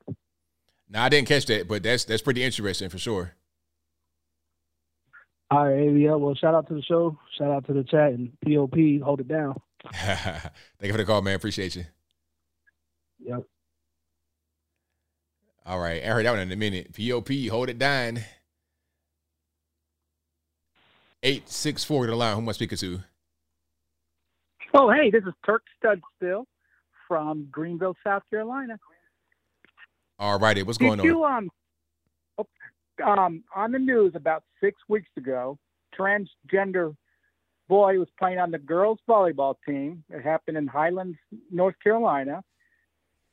No, 0.90 1.02
I 1.02 1.10
didn't 1.10 1.28
catch 1.28 1.46
that, 1.48 1.68
but 1.68 1.84
that's 1.84 2.06
that's 2.06 2.22
pretty 2.22 2.44
interesting 2.44 2.90
for 2.90 2.98
sure. 2.98 3.34
All 5.52 5.68
right, 5.68 5.92
yeah. 5.96 6.16
Well, 6.16 6.34
shout 6.36 6.56
out 6.56 6.68
to 6.70 6.74
the 6.74 6.82
show, 6.82 7.18
shout 7.38 7.52
out 7.52 7.66
to 7.68 7.74
the 7.74 7.84
chat, 7.84 8.14
and 8.14 8.32
POP, 8.44 8.76
hold 9.04 9.20
it 9.20 9.28
down. 9.28 9.56
Thank 9.94 10.52
you 10.84 10.92
for 10.92 10.98
the 10.98 11.06
call, 11.06 11.22
man. 11.22 11.36
Appreciate 11.36 11.76
you. 11.76 11.86
Yep. 13.24 13.44
All 15.66 15.80
right, 15.80 16.04
I 16.04 16.08
heard 16.08 16.26
that 16.26 16.32
one 16.32 16.40
in 16.40 16.52
a 16.52 16.56
minute. 16.56 16.94
POP, 16.94 17.30
hold 17.50 17.70
it 17.70 17.80
down. 17.80 18.20
Eight 21.24 21.50
six 21.50 21.84
four 21.84 22.06
to 22.06 22.12
the 22.12 22.16
line. 22.16 22.36
Who 22.36 22.42
am 22.42 22.50
I 22.50 22.52
speaking 22.52 22.78
to? 22.78 23.00
Oh, 24.76 24.92
hey, 24.92 25.10
this 25.10 25.24
is 25.24 25.34
Turk 25.44 25.64
Studstill 25.84 26.46
from 27.08 27.48
Greenville, 27.52 27.96
South 28.04 28.24
Carolina. 28.30 28.78
All 30.20 30.38
righty, 30.38 30.62
what's 30.62 30.78
going 30.78 31.02
you 31.04 31.24
on? 31.24 31.50
um, 32.38 32.46
oh, 33.04 33.12
um 33.12 33.44
on 33.56 33.72
the 33.72 33.80
news 33.80 34.14
about 34.16 34.44
six 34.62 34.80
weeks 34.88 35.10
ago, 35.18 35.58
transgender 35.98 36.96
boy 37.68 38.00
was 38.00 38.08
playing 38.18 38.40
on 38.40 38.52
the 38.52 38.58
girls 38.58 39.00
volleyball 39.08 39.56
team. 39.66 40.03
It 40.10 40.22
happened 40.22 40.58
in 40.58 40.68
Highlands, 40.68 41.18
North 41.52 41.76
Carolina, 41.84 42.44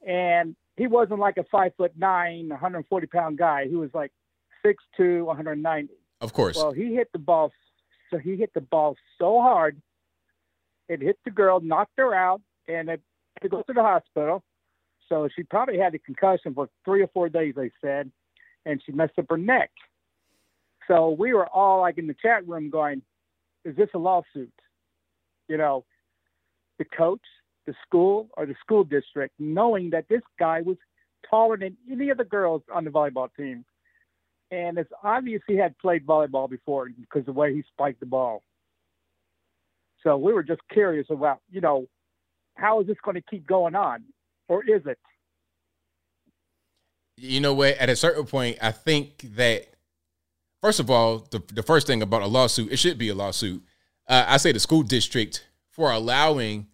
and 0.06 0.56
he 0.76 0.86
wasn't 0.86 1.20
like 1.20 1.36
a 1.36 1.44
five 1.44 1.72
foot 1.76 1.92
nine, 1.96 2.48
140 2.48 3.06
pound 3.06 3.38
guy. 3.38 3.66
He 3.68 3.76
was 3.76 3.90
like 3.94 4.12
six 4.64 4.82
two, 4.96 5.24
190. 5.24 5.92
Of 6.20 6.32
course. 6.32 6.56
Well, 6.56 6.72
he 6.72 6.94
hit 6.94 7.10
the 7.12 7.18
ball. 7.18 7.52
So 8.10 8.18
he 8.18 8.36
hit 8.36 8.52
the 8.54 8.60
ball 8.60 8.96
so 9.18 9.40
hard, 9.40 9.80
it 10.88 11.00
hit 11.00 11.18
the 11.24 11.30
girl, 11.30 11.60
knocked 11.60 11.94
her 11.96 12.14
out, 12.14 12.42
and 12.68 12.90
it 12.90 13.00
had 13.34 13.42
to 13.42 13.48
go 13.48 13.62
to 13.62 13.72
the 13.72 13.82
hospital. 13.82 14.42
So 15.08 15.28
she 15.34 15.42
probably 15.42 15.78
had 15.78 15.94
a 15.94 15.98
concussion 15.98 16.54
for 16.54 16.68
three 16.84 17.02
or 17.02 17.08
four 17.08 17.28
days, 17.28 17.54
they 17.56 17.70
said, 17.80 18.10
and 18.66 18.82
she 18.84 18.92
messed 18.92 19.18
up 19.18 19.26
her 19.30 19.38
neck. 19.38 19.70
So 20.88 21.10
we 21.10 21.32
were 21.32 21.46
all 21.46 21.80
like 21.80 21.96
in 21.96 22.06
the 22.06 22.16
chat 22.20 22.46
room 22.46 22.70
going, 22.70 23.02
"Is 23.64 23.76
this 23.76 23.88
a 23.94 23.98
lawsuit?" 23.98 24.52
You 25.48 25.56
know, 25.56 25.84
the 26.78 26.84
coach, 26.84 27.24
the 27.66 27.74
school, 27.86 28.28
or 28.36 28.46
the 28.46 28.56
school 28.60 28.84
district, 28.84 29.34
knowing 29.38 29.90
that 29.90 30.08
this 30.08 30.22
guy 30.38 30.62
was 30.62 30.76
taller 31.28 31.56
than 31.56 31.76
any 31.90 32.10
of 32.10 32.18
the 32.18 32.24
girls 32.24 32.62
on 32.72 32.84
the 32.84 32.90
volleyball 32.90 33.28
team 33.36 33.64
and 34.52 34.76
it's 34.76 34.92
obvious 35.02 35.40
he 35.48 35.56
had 35.56 35.76
played 35.78 36.06
volleyball 36.06 36.48
before 36.48 36.88
because 37.00 37.24
the 37.24 37.32
way 37.32 37.54
he 37.54 37.64
spiked 37.72 38.00
the 38.00 38.06
ball. 38.06 38.42
So 40.02 40.18
we 40.18 40.32
were 40.34 40.42
just 40.42 40.60
curious 40.70 41.06
about, 41.08 41.40
you 41.50 41.62
know, 41.62 41.86
how 42.54 42.80
is 42.82 42.86
this 42.86 42.98
going 43.02 43.14
to 43.14 43.22
keep 43.22 43.46
going 43.46 43.74
on, 43.74 44.04
or 44.48 44.62
is 44.62 44.82
it? 44.84 44.98
You 47.16 47.40
know 47.40 47.54
what? 47.54 47.78
At 47.78 47.88
a 47.88 47.96
certain 47.96 48.26
point, 48.26 48.58
I 48.60 48.72
think 48.72 49.36
that 49.36 49.71
first 50.62 50.80
of 50.80 50.90
all, 50.90 51.26
the 51.30 51.42
the 51.52 51.62
first 51.62 51.86
thing 51.86 52.00
about 52.00 52.22
a 52.22 52.26
lawsuit, 52.26 52.72
it 52.72 52.78
should 52.78 52.96
be 52.96 53.10
a 53.10 53.14
lawsuit. 53.14 53.62
Uh, 54.08 54.24
I 54.26 54.36
say 54.38 54.52
the 54.52 54.60
school 54.60 54.82
district 54.82 55.46
for 55.70 55.90
allowing 55.90 56.68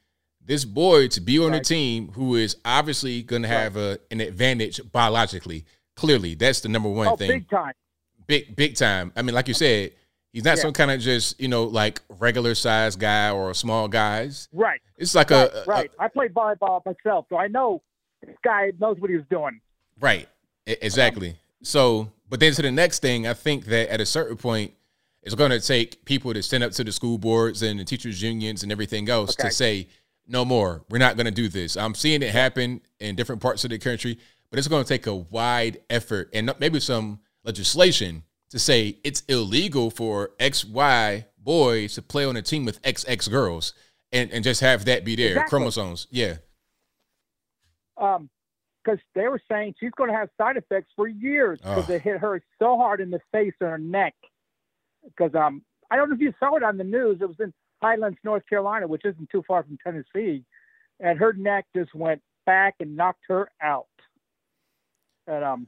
this 0.44 0.64
boy 0.64 1.08
to 1.08 1.20
be 1.20 1.38
on 1.38 1.52
a 1.54 1.60
team 1.60 2.08
who 2.12 2.36
is 2.36 2.56
obviously 2.64 3.22
going 3.22 3.42
to 3.42 3.48
have 3.48 3.76
a, 3.76 3.98
an 4.10 4.20
advantage 4.20 4.80
biologically. 4.92 5.64
Clearly, 5.94 6.34
that's 6.34 6.60
the 6.60 6.68
number 6.68 6.88
one 6.88 7.08
oh, 7.08 7.16
thing. 7.16 7.28
big 7.28 7.50
time. 7.50 7.72
big 8.26 8.54
big 8.56 8.76
time. 8.76 9.12
I 9.16 9.22
mean, 9.22 9.34
like 9.34 9.48
you 9.48 9.54
said, 9.54 9.92
he's 10.32 10.44
not 10.44 10.56
Yeah. 10.56 10.62
some 10.62 10.72
kind 10.72 10.90
of 10.90 11.00
just 11.00 11.40
you 11.40 11.48
know 11.48 11.64
like 11.64 12.00
regular 12.18 12.54
size 12.54 12.96
guy 12.96 13.30
or 13.30 13.50
a 13.50 13.54
small 13.54 13.88
guys. 13.88 14.48
Right. 14.52 14.80
It's 14.96 15.14
like 15.14 15.30
right, 15.30 15.50
a, 15.50 15.62
a- 15.62 15.64
right. 15.64 15.90
I 15.98 16.08
played 16.08 16.32
volleyball 16.32 16.80
myself, 16.86 17.26
so 17.28 17.36
I 17.36 17.48
know 17.48 17.82
this 18.24 18.36
guy 18.44 18.72
knows 18.80 18.98
what 19.00 19.10
he 19.10 19.16
was 19.16 19.26
doing. 19.30 19.60
right, 20.00 20.28
exactly. 20.66 21.36
So, 21.62 22.10
but 22.28 22.40
then 22.40 22.52
to 22.54 22.62
the 22.62 22.70
next 22.70 23.00
thing, 23.00 23.26
I 23.26 23.34
think 23.34 23.66
that 23.66 23.88
at 23.90 24.00
a 24.00 24.06
certain 24.06 24.36
point, 24.36 24.72
it's 25.22 25.34
going 25.34 25.50
to 25.50 25.60
take 25.60 26.04
people 26.04 26.32
to 26.32 26.42
stand 26.42 26.62
up 26.64 26.72
to 26.72 26.84
the 26.84 26.92
school 26.92 27.18
boards 27.18 27.62
and 27.62 27.78
the 27.80 27.84
teachers 27.84 28.22
unions 28.22 28.62
and 28.62 28.70
everything 28.72 29.08
else 29.10 29.38
Okay. 29.38 29.48
to 29.48 29.54
say 29.54 29.88
no 30.26 30.44
more. 30.44 30.84
We're 30.90 30.98
not 30.98 31.16
going 31.16 31.26
to 31.26 31.30
do 31.32 31.48
this. 31.48 31.76
I'm 31.76 31.94
seeing 31.94 32.22
it 32.22 32.30
happen 32.30 32.80
in 33.00 33.16
different 33.16 33.42
parts 33.42 33.64
of 33.64 33.70
the 33.70 33.78
country, 33.78 34.18
but 34.50 34.58
it's 34.58 34.68
going 34.68 34.84
to 34.84 34.88
take 34.88 35.06
a 35.06 35.14
wide 35.14 35.80
effort 35.90 36.30
and 36.32 36.52
maybe 36.60 36.80
some 36.80 37.18
legislation 37.44 38.22
to 38.50 38.58
say 38.58 38.98
it's 39.04 39.22
illegal 39.28 39.90
for 39.90 40.30
X 40.38 40.64
Y 40.64 41.26
boys 41.38 41.94
to 41.94 42.02
play 42.02 42.24
on 42.24 42.36
a 42.36 42.42
team 42.42 42.64
with 42.64 42.78
X 42.84 43.04
X 43.08 43.26
girls 43.28 43.74
and, 44.12 44.30
and 44.30 44.44
just 44.44 44.60
have 44.60 44.84
that 44.86 45.04
be 45.04 45.16
there 45.16 45.30
Exactly. 45.30 45.50
chromosomes. 45.50 46.06
Yeah. 46.10 46.36
Um, 47.96 48.30
because 48.84 48.98
they 49.14 49.28
were 49.28 49.40
saying 49.50 49.74
she's 49.78 49.90
going 49.96 50.10
to 50.10 50.16
have 50.16 50.28
side 50.38 50.56
effects 50.56 50.90
for 50.96 51.08
years 51.08 51.60
because 51.60 51.88
it 51.90 52.02
hit 52.02 52.18
her 52.18 52.42
so 52.58 52.76
hard 52.76 53.00
in 53.00 53.10
the 53.10 53.20
face 53.32 53.54
and 53.60 53.70
her 53.70 53.78
neck. 53.78 54.14
Because 55.04 55.34
um, 55.34 55.62
I 55.90 55.96
don't 55.96 56.08
know 56.08 56.14
if 56.14 56.20
you 56.20 56.32
saw 56.38 56.56
it 56.56 56.62
on 56.62 56.76
the 56.76 56.84
news. 56.84 57.18
It 57.20 57.28
was 57.28 57.40
in 57.40 57.52
Highlands, 57.82 58.18
North 58.24 58.44
Carolina, 58.48 58.86
which 58.86 59.04
isn't 59.04 59.30
too 59.30 59.42
far 59.46 59.62
from 59.62 59.78
Tennessee, 59.82 60.44
and 61.00 61.18
her 61.18 61.32
neck 61.32 61.66
just 61.76 61.94
went 61.94 62.22
back 62.46 62.74
and 62.80 62.96
knocked 62.96 63.24
her 63.28 63.50
out. 63.62 63.86
And 65.26 65.44
um, 65.44 65.66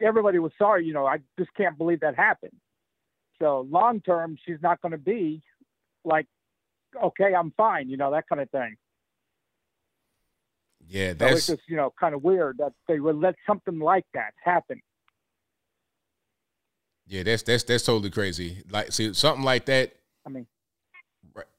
everybody 0.00 0.38
was 0.38 0.52
sorry. 0.58 0.86
You 0.86 0.94
know, 0.94 1.06
I 1.06 1.18
just 1.38 1.52
can't 1.54 1.78
believe 1.78 2.00
that 2.00 2.16
happened. 2.16 2.56
So 3.40 3.66
long 3.70 4.00
term, 4.00 4.36
she's 4.44 4.60
not 4.62 4.80
going 4.80 4.92
to 4.92 4.98
be 4.98 5.42
like, 6.04 6.26
okay, 7.02 7.34
I'm 7.34 7.52
fine. 7.56 7.88
You 7.88 7.96
know, 7.96 8.10
that 8.10 8.28
kind 8.28 8.40
of 8.40 8.50
thing. 8.50 8.76
Yeah, 10.88 11.12
So 11.18 11.26
it's 11.26 11.46
that's 11.46 11.46
just 11.46 11.62
you 11.68 11.76
know 11.76 11.92
kind 12.00 12.14
of 12.14 12.22
weird 12.24 12.58
that 12.58 12.72
they 12.88 12.98
would 12.98 13.16
let 13.16 13.34
something 13.46 13.78
like 13.78 14.06
that 14.14 14.32
happen. 14.42 14.80
yeah, 17.06 17.22
that's 17.22 17.42
that's 17.42 17.62
that's 17.64 17.84
totally 17.84 18.10
crazy. 18.10 18.62
Like 18.70 18.92
see 18.92 19.12
something 19.14 19.44
like 19.44 19.66
that 19.66 19.92
I 20.26 20.30
mean, 20.30 20.46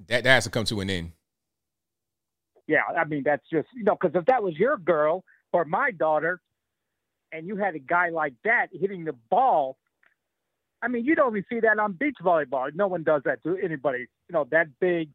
that, 0.08 0.24
that 0.24 0.25
has 0.25 0.43
to 0.45 0.49
come 0.49 0.66
to 0.66 0.80
an 0.82 0.90
end. 0.90 1.11
yeah, 2.67 2.82
I 2.98 3.06
mean 3.06 3.24
that's 3.24 3.43
just 3.51 3.67
you 3.75 3.83
know 3.83 3.95
because 3.99 4.16
if 4.19 4.25
that 4.25 4.43
was 4.43 4.56
your 4.58 4.77
girl 4.77 5.24
or 5.53 5.66
my 5.66 5.91
daughter, 5.91 6.41
and 7.32 7.48
you 7.48 7.56
had 7.56 7.75
a 7.75 7.80
guy 7.80 8.09
like 8.09 8.33
that 8.43 8.67
hitting 8.72 9.06
the 9.06 9.14
ball, 9.30 9.77
I 10.82 10.88
mean 10.88 11.06
you 11.06 11.16
don't 11.16 11.33
even 11.33 11.45
see 11.49 11.59
that 11.61 11.80
on 11.80 11.93
beach 11.93 12.17
volleyball. 12.24 12.69
No 12.74 12.88
one 12.88 13.03
does 13.03 13.22
that 13.25 13.43
to 13.43 13.58
anybody. 13.58 14.08
You 14.27 14.33
know 14.33 14.48
that 14.51 14.67
big 14.80 15.09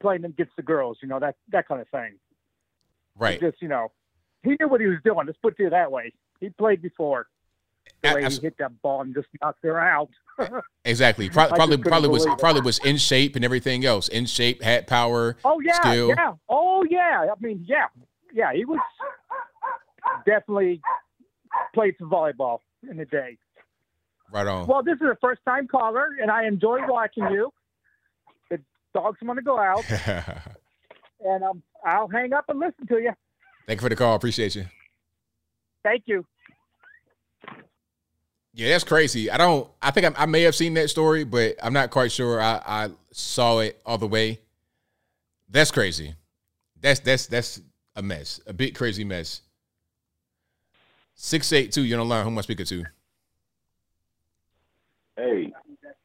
playing 0.00 0.24
against 0.24 0.56
the 0.56 0.62
girls. 0.62 0.98
You 1.02 1.08
know 1.08 1.20
that 1.20 1.36
that 1.50 1.66
kind 1.68 1.80
of 1.80 1.88
thing. 1.88 2.18
Right. 3.16 3.40
Just 3.40 3.60
you 3.60 3.68
know, 3.68 3.92
he 4.42 4.56
knew 4.58 4.68
what 4.68 4.80
he 4.80 4.86
was 4.86 4.98
doing. 5.04 5.26
Let's 5.26 5.38
put 5.42 5.58
it 5.58 5.70
that 5.70 5.90
way. 5.92 6.12
He 6.40 6.48
played 6.50 6.80
before. 6.82 7.26
The 8.02 8.14
way 8.14 8.24
abs- 8.24 8.36
he 8.36 8.42
hit 8.42 8.56
that 8.58 8.80
ball 8.82 9.02
and 9.02 9.14
just 9.14 9.28
knocked 9.42 9.62
her 9.64 9.78
out. 9.78 10.10
Exactly. 10.86 11.28
Pro- 11.28 11.48
Probably 11.48 11.76
probably 11.76 12.08
was 12.08 12.24
it. 12.24 12.38
probably 12.38 12.62
was 12.62 12.78
in 12.78 12.96
shape 12.96 13.36
and 13.36 13.44
everything 13.44 13.84
else. 13.84 14.08
In 14.08 14.24
shape, 14.24 14.62
had 14.62 14.86
power, 14.86 15.36
Oh 15.44 15.60
yeah, 15.60 15.74
skill. 15.74 16.08
yeah. 16.08 16.32
Oh 16.48 16.82
yeah. 16.88 17.26
I 17.30 17.34
mean, 17.44 17.66
yeah, 17.68 17.86
yeah. 18.32 18.50
He 18.54 18.64
was 18.64 18.78
definitely 20.26 20.80
played 21.74 21.94
some 21.98 22.10
volleyball 22.10 22.60
in 22.88 22.96
the 22.96 23.04
day. 23.04 23.36
Right 24.32 24.46
on. 24.46 24.66
Well, 24.66 24.82
this 24.82 24.96
is 24.96 25.02
a 25.02 25.16
first 25.20 25.40
time 25.44 25.66
caller, 25.68 26.08
and 26.22 26.30
I 26.30 26.46
enjoy 26.46 26.78
watching 26.86 27.24
you. 27.30 27.52
The 28.50 28.60
dogs 28.94 29.18
want 29.22 29.38
to 29.38 29.42
go 29.42 29.58
out, 29.58 29.84
and 31.24 31.44
um, 31.44 31.62
I'll 31.84 32.08
hang 32.08 32.32
up 32.32 32.44
and 32.48 32.58
listen 32.58 32.86
to 32.88 32.98
you. 32.98 33.12
Thank 33.66 33.80
you 33.80 33.84
for 33.84 33.88
the 33.88 33.96
call. 33.96 34.14
Appreciate 34.14 34.54
you. 34.54 34.66
Thank 35.82 36.04
you. 36.06 36.24
Yeah, 38.52 38.70
that's 38.70 38.84
crazy. 38.84 39.30
I 39.30 39.36
don't. 39.36 39.68
I 39.80 39.90
think 39.90 40.06
I, 40.06 40.22
I 40.22 40.26
may 40.26 40.42
have 40.42 40.54
seen 40.54 40.74
that 40.74 40.90
story, 40.90 41.24
but 41.24 41.54
I'm 41.62 41.72
not 41.72 41.90
quite 41.90 42.10
sure. 42.10 42.40
I, 42.40 42.60
I 42.66 42.88
saw 43.12 43.60
it 43.60 43.80
all 43.86 43.96
the 43.98 44.08
way. 44.08 44.40
That's 45.48 45.70
crazy. 45.70 46.14
That's 46.80 47.00
that's 47.00 47.26
that's 47.26 47.60
a 47.94 48.02
mess. 48.02 48.40
A 48.46 48.52
big 48.52 48.74
crazy 48.74 49.04
mess. 49.04 49.42
Six 51.14 51.52
eight 51.52 51.70
two. 51.72 51.84
You're 51.84 52.00
on 52.00 52.08
the 52.08 52.14
line. 52.14 52.24
Who 52.24 52.30
am 52.30 52.38
I 52.38 52.40
speaking 52.42 52.66
to? 52.66 52.84
Hey, 55.16 55.52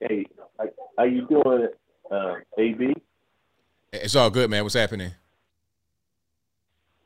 hey, 0.01 0.25
how, 0.59 0.65
how 0.97 1.03
you 1.05 1.25
doing, 1.27 1.69
uh, 2.11 2.35
AB? 2.57 2.93
It's 4.03 4.15
all 4.15 4.29
good, 4.29 4.49
man. 4.49 4.63
What's 4.63 4.75
happening? 4.75 5.11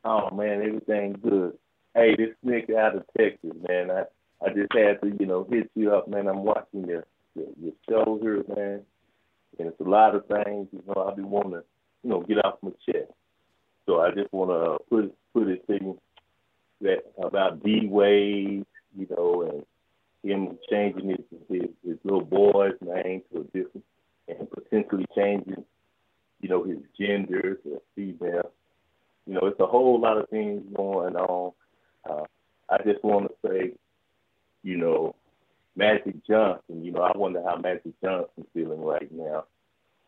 Oh 0.03 0.30
man, 0.32 0.61
everything 0.61 1.19
good. 1.22 1.58
Hey, 1.93 2.16
this 2.16 2.35
Nick 2.43 2.69
out 2.69 2.95
of 2.95 3.03
Texas, 3.18 3.51
man. 3.68 3.92
I 3.92 4.03
I 4.43 4.50
just 4.50 4.74
had 4.74 5.01
to, 5.01 5.16
you 5.19 5.26
know, 5.26 5.45
hit 5.50 5.69
you 5.76 5.93
up, 5.93 6.08
man. 6.08 6.27
I'm 6.27 6.43
watching 6.43 6.88
your 6.88 7.06
your, 7.35 7.48
your 7.61 7.74
show 7.90 8.19
here, 8.22 8.43
man, 8.56 8.82
and 9.58 9.68
it's 9.68 9.80
a 9.80 9.84
lot 9.84 10.16
of 10.16 10.26
things, 10.27 10.68
you 10.72 10.84
know. 10.88 11.09
I 11.11 11.16
be 11.16 11.22
wanting 11.24 11.53
to, 11.53 11.64
you 12.03 12.09
know, 12.09 12.22
get 12.22 12.43
off 12.45 12.59
my 12.61 12.72
chest. 12.85 13.11
So 13.85 14.00
I 14.00 14.11
just 14.11 14.32
want 14.32 14.51
to 14.51 14.84
put 14.90 15.14
put 15.34 15.48
it 15.48 15.64
you 15.68 16.00
that 16.82 17.03
about 17.22 17.64
D 17.64 17.88
Wade, 17.88 18.66
you 18.98 19.08
know, 19.09 19.42
and 19.43 19.66
him 20.24 20.58
changing 20.69 21.09
his, 21.09 21.40
his 21.50 21.69
his 21.85 21.98
little 22.03 22.22
boy's 22.22 22.76
name 22.82 23.22
to 23.34 23.42
a 23.42 23.43
different 23.45 23.84
and 24.27 24.50
potentially 24.51 25.06
changing, 25.16 25.66
you 26.42 26.50
know, 26.50 26.64
his 26.64 26.77
gender 27.00 27.56
to 27.64 27.82
female. 27.95 28.51
you 29.26 29.34
know, 29.34 29.42
it's 29.43 29.59
a 29.59 29.66
whole 29.66 30.00
lot 30.00 30.18
of 30.18 30.30
things 30.30 30.64
going 30.76 31.16
on. 31.16 31.51
Uh, 32.09 32.24
I 32.69 32.77
just 32.84 33.03
want 33.03 33.30
to 33.30 33.48
say, 33.48 33.74
you 34.64 34.77
know, 34.77 35.16
Magic 35.76 36.16
Johnson. 36.27 36.84
You 36.84 36.92
know, 36.92 37.01
I 37.01 37.18
wonder 37.18 37.42
how 37.43 37.58
Magic 37.58 37.93
Johnson's 38.03 38.48
feeling 38.53 38.82
right 38.82 39.11
now. 39.11 39.45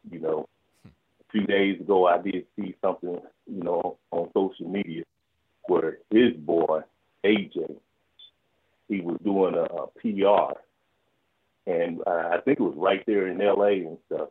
You 0.10 0.20
know, 0.20 0.50
a 0.86 1.32
few 1.32 1.46
days 1.46 1.80
ago 1.80 2.08
I 2.08 2.22
did 2.22 2.46
see 2.56 2.76
something, 2.82 3.20
you 3.48 3.64
know, 3.64 3.98
on 4.12 4.30
social 4.34 4.68
media 4.68 5.04
where 5.68 6.00
his 6.10 6.34
boy 6.38 6.82
AJ, 7.24 7.76
he 8.88 9.02
was 9.02 9.18
doing 9.24 9.56
a, 9.56 9.64
a 9.64 9.88
PR, 9.88 10.60
and 11.68 12.02
uh, 12.06 12.30
I 12.34 12.42
think 12.44 12.60
it 12.60 12.64
was 12.64 12.76
right 12.76 13.04
there 13.06 13.28
in 13.28 13.42
L.A. 13.42 13.86
and 13.86 13.98
stuff. 14.08 14.30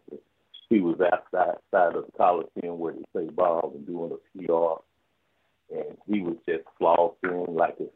He 0.70 0.80
was 0.80 1.00
outside, 1.00 1.56
outside 1.72 1.96
of 1.96 2.06
the 2.06 2.12
Coliseum 2.16 2.78
where 2.78 2.94
they 2.94 3.02
play 3.12 3.26
ball 3.26 3.72
and 3.74 3.86
doing 3.86 4.12
a 4.12 4.38
PR, 4.38 5.76
and 5.76 5.98
he 6.06 6.20
was 6.20 6.36
just 6.48 6.64
flossing 6.80 7.54
like 7.54 7.76
a 7.80 7.86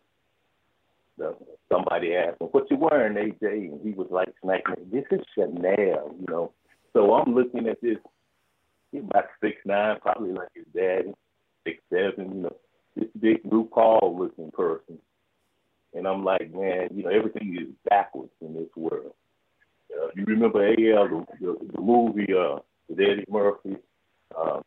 the, 1.17 1.35
somebody 1.71 2.17
asked 2.17 2.41
him, 2.41 2.49
"What 2.49 2.71
you 2.71 2.77
wearing, 2.77 3.15
AJ?" 3.15 3.71
And 3.71 3.81
he 3.83 3.93
was 3.93 4.09
like 4.11 4.35
smacking, 4.43 4.91
"This 4.91 5.05
is 5.11 5.25
Chanel," 5.35 6.15
you 6.19 6.27
know. 6.29 6.53
So 6.93 7.15
I'm 7.15 7.35
looking 7.35 7.69
at 7.69 7.81
this. 7.81 7.99
He's 8.91 9.03
about 9.03 9.27
six 9.41 9.57
nine, 9.65 9.99
probably 10.01 10.33
like 10.33 10.49
his 10.55 10.67
daddy, 10.75 11.15
six 11.65 11.81
seven, 11.91 12.35
you 12.35 12.43
know, 12.43 12.57
this 12.97 13.09
big 13.19 13.43
RuPaul 13.45 14.19
looking 14.19 14.51
person. 14.51 14.99
And 15.95 16.09
I'm 16.09 16.25
like, 16.25 16.53
man, 16.53 16.89
you 16.93 17.05
know, 17.05 17.11
everything 17.11 17.57
is 17.61 17.69
backwards 17.89 18.33
in 18.41 18.55
this 18.55 18.69
world. 18.77 19.15
Uh, 19.93 20.09
you 20.15 20.25
remember 20.25 20.67
AL, 20.67 21.09
the, 21.09 21.27
the, 21.41 21.57
the 21.75 21.81
movie 21.81 22.33
uh, 22.33 22.59
with 22.89 23.01
Eddie 23.01 23.25
Murphy, 23.29 23.77
uh, 24.37 24.61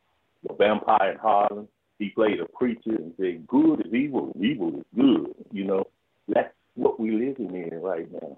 The 0.48 0.54
Vampire 0.54 1.12
in 1.12 1.18
Harlem? 1.18 1.68
He 2.00 2.10
played 2.10 2.40
a 2.40 2.46
preacher 2.46 2.96
and 2.96 3.14
said, 3.20 3.48
good 3.48 3.86
is 3.86 3.94
evil, 3.94 4.32
evil 4.40 4.80
is 4.80 4.86
good. 4.96 5.34
You 5.52 5.66
know, 5.66 5.88
that's 6.28 6.54
what 6.76 7.00
we 7.00 7.12
living 7.12 7.56
in 7.56 7.82
right 7.82 8.12
now. 8.12 8.38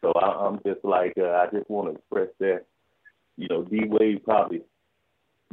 So 0.00 0.12
I, 0.12 0.46
I'm 0.46 0.60
just 0.66 0.84
like, 0.84 1.14
uh, 1.18 1.30
I 1.30 1.46
just 1.52 1.70
want 1.70 1.88
to 1.88 1.96
express 1.96 2.28
that, 2.40 2.64
you 3.36 3.46
know, 3.48 3.62
D 3.62 3.84
Wade 3.86 4.24
probably 4.24 4.62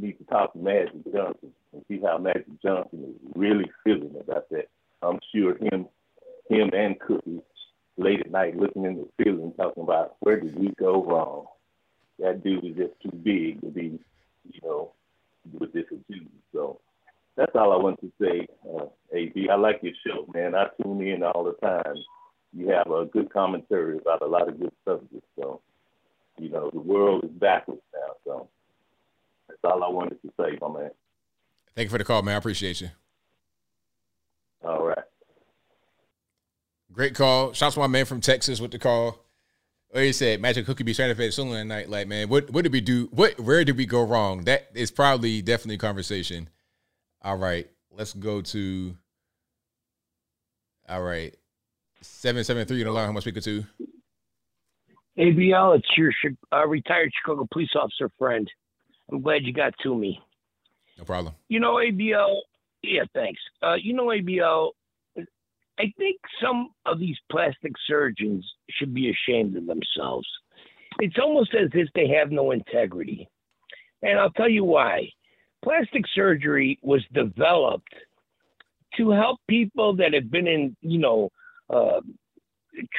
needs 0.00 0.18
to 0.18 0.24
talk 0.24 0.52
to 0.52 0.58
Magic 0.58 1.04
Johnson 1.12 1.52
and 1.72 1.84
see 1.88 2.00
how 2.02 2.18
Magic 2.18 2.46
Johnson 2.62 3.04
is 3.04 3.32
really 3.34 3.70
feeling 3.84 4.14
about 4.20 4.48
that. 4.50 4.68
I'm 5.02 5.20
sure 5.34 5.56
him, 5.58 5.86
him 6.50 6.70
and 6.74 6.98
Cookie 6.98 7.40
late 7.98 8.20
at 8.20 8.30
night 8.30 8.56
looking 8.56 8.84
in 8.84 8.96
the 8.96 9.08
ceiling 9.22 9.52
talking 9.56 9.82
about 9.82 10.16
where 10.20 10.40
did 10.40 10.58
we 10.58 10.72
go 10.78 11.04
wrong. 11.04 11.46
That 12.18 12.42
dude 12.42 12.64
is 12.64 12.76
just 12.76 13.00
too 13.02 13.16
big 13.16 13.60
to 13.60 13.66
be, 13.68 13.98
you 14.50 14.60
know, 14.62 14.92
with 15.58 15.72
this 15.72 15.84
abuse. 15.90 16.28
So 16.52 16.80
that's 17.36 17.52
all 17.54 17.72
I 17.72 17.76
want 17.76 18.00
to 18.00 18.12
say, 18.20 18.48
uh, 18.68 18.86
AB. 19.12 19.48
I 19.50 19.56
like 19.56 19.80
your 19.82 19.92
show, 20.06 20.26
man. 20.34 20.54
I 20.54 20.66
tune 20.82 21.06
in 21.06 21.22
all 21.22 21.44
the 21.44 21.66
time. 21.66 21.94
You 22.56 22.68
have 22.70 22.90
a 22.90 23.04
good 23.04 23.32
commentary 23.32 23.98
about 23.98 24.22
a 24.22 24.26
lot 24.26 24.48
of 24.48 24.58
good 24.58 24.72
subjects. 24.84 25.28
So, 25.38 25.60
you 26.38 26.48
know, 26.48 26.70
the 26.72 26.80
world 26.80 27.24
is 27.24 27.30
backwards 27.30 27.82
now. 27.94 28.14
So 28.24 28.48
that's 29.48 29.60
all 29.62 29.84
I 29.84 29.88
wanted 29.88 30.20
to 30.22 30.32
say, 30.40 30.58
my 30.60 30.68
man. 30.68 30.90
Thank 31.76 31.86
you 31.86 31.90
for 31.90 31.98
the 31.98 32.04
call, 32.04 32.22
man. 32.22 32.34
I 32.34 32.38
appreciate 32.38 32.80
you. 32.80 32.88
All 34.64 34.84
right. 34.84 34.98
Great 36.98 37.14
call. 37.14 37.52
Shouts 37.52 37.74
to 37.74 37.80
my 37.80 37.86
man 37.86 38.06
from 38.06 38.20
Texas 38.20 38.60
with 38.60 38.72
the 38.72 38.78
call. 38.78 39.24
Like 39.94 40.06
you 40.06 40.12
said, 40.12 40.40
Magic 40.40 40.66
Cookie 40.66 40.82
be 40.82 40.92
trying 40.92 41.10
to 41.10 41.14
fed 41.14 41.32
sooner 41.32 41.56
at 41.56 41.64
night. 41.64 41.88
Like, 41.88 42.08
man, 42.08 42.28
what 42.28 42.50
what 42.50 42.64
did 42.64 42.72
we 42.72 42.80
do? 42.80 43.08
What 43.12 43.38
where 43.38 43.62
did 43.62 43.76
we 43.76 43.86
go 43.86 44.02
wrong? 44.02 44.42
That 44.46 44.66
is 44.74 44.90
probably 44.90 45.40
definitely 45.40 45.76
a 45.76 45.78
conversation. 45.78 46.50
All 47.22 47.36
right, 47.36 47.70
let's 47.92 48.14
go 48.14 48.40
to. 48.40 48.96
All 50.88 51.00
right, 51.00 51.36
seven 52.00 52.42
seven 52.42 52.66
three 52.66 52.80
in 52.80 52.88
the 52.88 52.92
line. 52.92 53.06
How 53.06 53.12
much 53.12 53.22
speaker 53.22 53.42
to? 53.42 53.64
ABL, 55.16 55.78
it's 55.78 55.88
your 55.96 56.10
uh, 56.52 56.66
retired 56.66 57.12
Chicago 57.14 57.46
police 57.52 57.70
officer 57.76 58.10
friend. 58.18 58.50
I'm 59.12 59.22
glad 59.22 59.44
you 59.44 59.52
got 59.52 59.72
to 59.84 59.94
me. 59.94 60.20
No 60.98 61.04
problem. 61.04 61.36
You 61.48 61.60
know, 61.60 61.74
ABL, 61.74 62.38
yeah, 62.82 63.04
thanks. 63.14 63.40
Uh, 63.62 63.74
you 63.74 63.94
know, 63.94 64.06
ABL, 64.06 64.72
I 65.78 65.92
think 65.96 66.18
some 66.42 66.70
of 66.86 66.98
these 66.98 67.16
plastic 67.30 67.72
surgeons 67.86 68.44
should 68.70 68.92
be 68.92 69.10
ashamed 69.10 69.56
of 69.56 69.66
themselves. 69.66 70.26
It's 70.98 71.18
almost 71.18 71.54
as 71.54 71.70
if 71.74 71.88
they 71.94 72.08
have 72.08 72.32
no 72.32 72.50
integrity. 72.50 73.28
And 74.02 74.18
I'll 74.18 74.30
tell 74.30 74.48
you 74.48 74.64
why. 74.64 75.08
Plastic 75.62 76.04
surgery 76.14 76.78
was 76.82 77.04
developed 77.12 77.94
to 78.96 79.10
help 79.10 79.38
people 79.48 79.94
that 79.96 80.14
have 80.14 80.30
been 80.30 80.46
in, 80.46 80.76
you 80.80 80.98
know, 80.98 81.30
uh, 81.70 82.00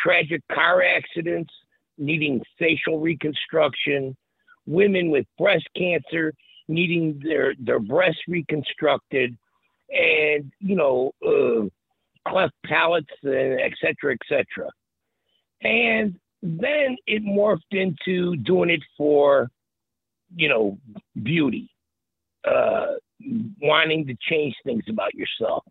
tragic 0.02 0.42
car 0.52 0.82
accidents, 0.84 1.54
needing 1.98 2.42
facial 2.58 3.00
reconstruction, 3.00 4.16
women 4.66 5.10
with 5.10 5.26
breast 5.38 5.68
cancer 5.76 6.34
needing 6.70 7.20
their, 7.24 7.56
their 7.60 7.80
breasts 7.80 8.22
reconstructed, 8.28 9.36
and, 9.90 10.52
you 10.60 10.76
know, 10.76 11.12
uh, 11.26 11.66
cleft 12.30 12.54
palates, 12.66 13.14
and 13.24 13.60
et 13.60 13.74
cetera, 13.82 14.14
et 14.14 14.20
cetera. 14.28 14.70
And 15.62 16.16
then 16.42 16.96
it 17.06 17.24
morphed 17.24 17.72
into 17.72 18.36
doing 18.38 18.70
it 18.70 18.82
for, 18.98 19.50
you 20.36 20.48
know, 20.48 20.78
beauty, 21.22 21.70
uh, 22.46 22.94
wanting 23.62 24.08
to 24.08 24.16
change 24.22 24.56
things 24.64 24.84
about 24.88 25.14
yourself. 25.14 25.64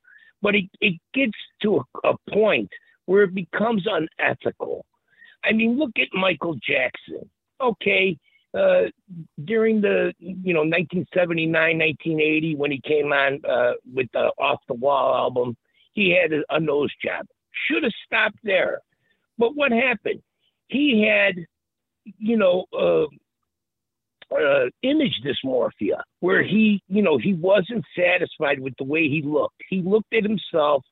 But 0.42 0.54
it, 0.54 0.64
it 0.80 0.94
gets 1.14 1.32
to 1.62 1.82
a, 2.04 2.10
a 2.10 2.14
point 2.30 2.70
where 3.06 3.22
it 3.22 3.34
becomes 3.34 3.86
unethical. 3.86 4.84
I 5.44 5.52
mean, 5.52 5.78
look 5.78 5.92
at 5.98 6.08
Michael 6.12 6.56
Jackson. 6.56 7.28
Okay, 7.60 8.18
uh, 8.56 8.82
during 9.44 9.80
the 9.80 10.12
you 10.18 10.54
know 10.54 10.60
1979, 10.60 11.52
1980 11.52 12.54
when 12.56 12.70
he 12.70 12.80
came 12.80 13.12
on 13.12 13.40
uh, 13.48 13.72
with 13.92 14.08
the 14.12 14.30
Off 14.38 14.60
the 14.68 14.74
Wall 14.74 15.14
album, 15.14 15.56
he 15.98 16.10
had 16.10 16.30
a, 16.48 16.60
nose 16.60 16.92
job. 17.04 17.26
Should 17.66 17.82
have 17.82 17.92
stopped 18.06 18.38
there. 18.44 18.80
But 19.36 19.56
what 19.56 19.72
happened? 19.72 20.22
He 20.68 21.04
had, 21.04 21.44
you 22.18 22.36
know, 22.36 22.66
uh, 22.72 23.06
uh, 24.32 24.66
image 24.82 25.20
dysmorphia, 25.24 26.00
where 26.20 26.42
he, 26.42 26.80
you 26.86 27.02
know, 27.02 27.18
he 27.18 27.34
wasn't 27.34 27.84
satisfied 27.96 28.60
with 28.60 28.74
the 28.78 28.84
way 28.84 29.08
he 29.08 29.22
looked. 29.22 29.60
He 29.68 29.82
looked 29.82 30.14
at 30.14 30.22
himself 30.22 30.84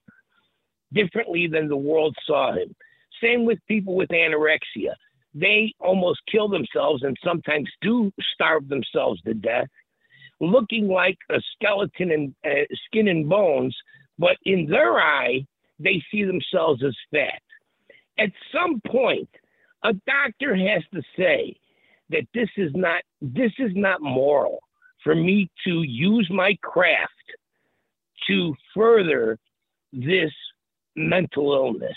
differently 0.93 1.47
than 1.47 1.69
the 1.69 1.77
world 1.77 2.17
saw 2.27 2.53
him. 2.53 2.75
Same 3.23 3.45
with 3.45 3.59
people 3.69 3.95
with 3.95 4.09
anorexia. 4.09 4.95
They 5.35 5.73
almost 5.79 6.21
kill 6.31 6.49
themselves 6.49 7.03
and 7.05 7.17
sometimes 7.23 7.69
do 7.81 8.11
starve 8.35 8.69
themselves 8.69 9.21
to 9.23 9.35
death, 9.35 9.69
looking 10.41 10.89
like 10.89 11.19
a 11.31 11.41
skeleton 11.53 12.11
and 12.11 12.35
uh, 12.45 12.65
skin 12.87 13.07
and 13.07 13.29
bones, 13.29 13.77
but 14.19 14.37
in 14.45 14.67
their 14.67 14.99
eye, 14.99 15.47
they 15.79 16.03
see 16.11 16.25
themselves 16.25 16.83
as 16.85 16.97
fat. 17.11 17.41
At 18.19 18.31
some 18.53 18.81
point, 18.87 19.29
a 19.85 19.93
doctor 20.07 20.55
has 20.57 20.83
to 20.95 21.03
say 21.17 21.57
that 22.11 22.27
this 22.35 22.49
is 22.57 22.73
not 22.75 23.03
this 23.21 23.53
is 23.59 23.73
not 23.75 24.01
moral 24.01 24.61
for 25.03 25.15
me 25.15 25.51
to 25.65 25.83
use 25.83 26.29
my 26.31 26.57
craft 26.63 27.13
to 28.29 28.55
further 28.75 29.39
this 29.93 30.33
mental 30.97 31.53
illness. 31.53 31.97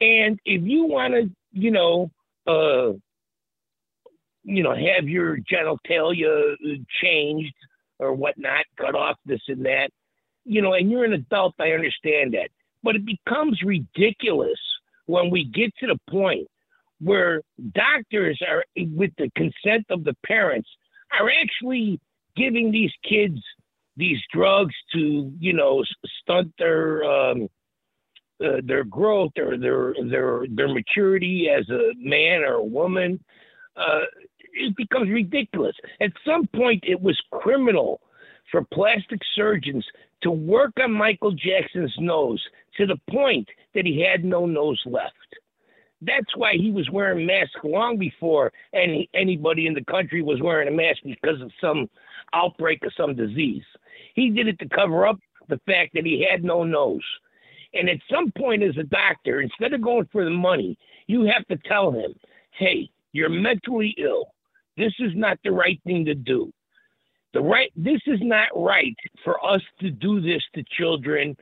And 0.00 0.38
if 0.44 0.62
you 0.62 0.84
want 0.84 1.14
to, 1.14 1.30
you 1.52 1.70
know, 1.70 2.10
uh, 2.46 2.92
you 4.44 4.62
know, 4.62 4.74
have 4.74 5.08
your 5.08 5.38
genitalia 5.38 6.54
changed 7.02 7.54
or 7.98 8.14
whatnot, 8.14 8.64
cut 8.78 8.94
off 8.94 9.16
this 9.26 9.40
and 9.48 9.64
that, 9.66 9.90
you 10.48 10.62
know, 10.62 10.72
and 10.72 10.90
you're 10.90 11.04
an 11.04 11.12
adult, 11.12 11.54
I 11.60 11.72
understand 11.72 12.34
that. 12.34 12.48
But 12.82 12.96
it 12.96 13.04
becomes 13.04 13.62
ridiculous 13.62 14.58
when 15.06 15.30
we 15.30 15.44
get 15.44 15.72
to 15.80 15.86
the 15.86 15.98
point 16.10 16.48
where 17.00 17.42
doctors 17.74 18.40
are, 18.48 18.64
with 18.76 19.10
the 19.18 19.30
consent 19.36 19.86
of 19.90 20.04
the 20.04 20.14
parents, 20.26 20.68
are 21.18 21.30
actually 21.30 22.00
giving 22.36 22.70
these 22.70 22.92
kids 23.08 23.38
these 23.96 24.18
drugs 24.32 24.74
to, 24.92 25.32
you 25.40 25.52
know, 25.52 25.84
stunt 26.20 26.52
their 26.58 27.04
um, 27.04 27.48
uh, 28.42 28.60
their 28.64 28.84
growth 28.84 29.32
or 29.36 29.58
their 29.58 29.94
their 30.08 30.44
their 30.48 30.68
maturity 30.68 31.48
as 31.50 31.68
a 31.68 31.92
man 31.96 32.42
or 32.42 32.54
a 32.54 32.64
woman. 32.64 33.22
Uh, 33.76 34.02
it 34.52 34.74
becomes 34.76 35.10
ridiculous. 35.10 35.76
At 36.00 36.12
some 36.24 36.46
point, 36.46 36.84
it 36.86 37.00
was 37.00 37.20
criminal 37.32 38.00
for 38.50 38.64
plastic 38.72 39.20
surgeons 39.34 39.84
to 40.22 40.30
work 40.30 40.72
on 40.82 40.92
Michael 40.92 41.32
Jackson's 41.32 41.94
nose 41.98 42.42
to 42.76 42.86
the 42.86 43.00
point 43.10 43.48
that 43.74 43.86
he 43.86 44.00
had 44.00 44.24
no 44.24 44.46
nose 44.46 44.80
left. 44.86 45.14
That's 46.00 46.36
why 46.36 46.54
he 46.54 46.70
was 46.70 46.88
wearing 46.90 47.26
masks 47.26 47.58
long 47.64 47.98
before 47.98 48.52
any 48.72 49.08
anybody 49.14 49.66
in 49.66 49.74
the 49.74 49.84
country 49.84 50.22
was 50.22 50.40
wearing 50.40 50.68
a 50.68 50.70
mask 50.70 51.00
because 51.04 51.40
of 51.40 51.50
some 51.60 51.88
outbreak 52.34 52.84
of 52.84 52.92
some 52.96 53.16
disease. 53.16 53.64
He 54.14 54.30
did 54.30 54.46
it 54.46 54.58
to 54.60 54.68
cover 54.68 55.06
up 55.06 55.18
the 55.48 55.60
fact 55.66 55.94
that 55.94 56.06
he 56.06 56.26
had 56.28 56.44
no 56.44 56.62
nose. 56.62 57.02
And 57.74 57.88
at 57.88 57.98
some 58.10 58.32
point, 58.32 58.62
as 58.62 58.76
a 58.76 58.84
doctor, 58.84 59.40
instead 59.40 59.72
of 59.72 59.82
going 59.82 60.08
for 60.10 60.24
the 60.24 60.30
money, 60.30 60.78
you 61.06 61.24
have 61.24 61.46
to 61.48 61.56
tell 61.68 61.90
him, 61.90 62.14
hey, 62.52 62.88
you're 63.12 63.28
mentally 63.28 63.94
ill. 63.98 64.26
This 64.76 64.92
is 65.00 65.12
not 65.14 65.38
the 65.42 65.50
right 65.50 65.80
thing 65.84 66.04
to 66.04 66.14
do. 66.14 66.52
The 67.38 67.44
right 67.44 67.70
this 67.76 68.00
is 68.08 68.18
not 68.20 68.48
right 68.56 68.96
for 69.22 69.36
us 69.46 69.62
to 69.78 69.90
do 69.90 70.20
this 70.20 70.42
to 70.56 70.64
children 70.76 71.36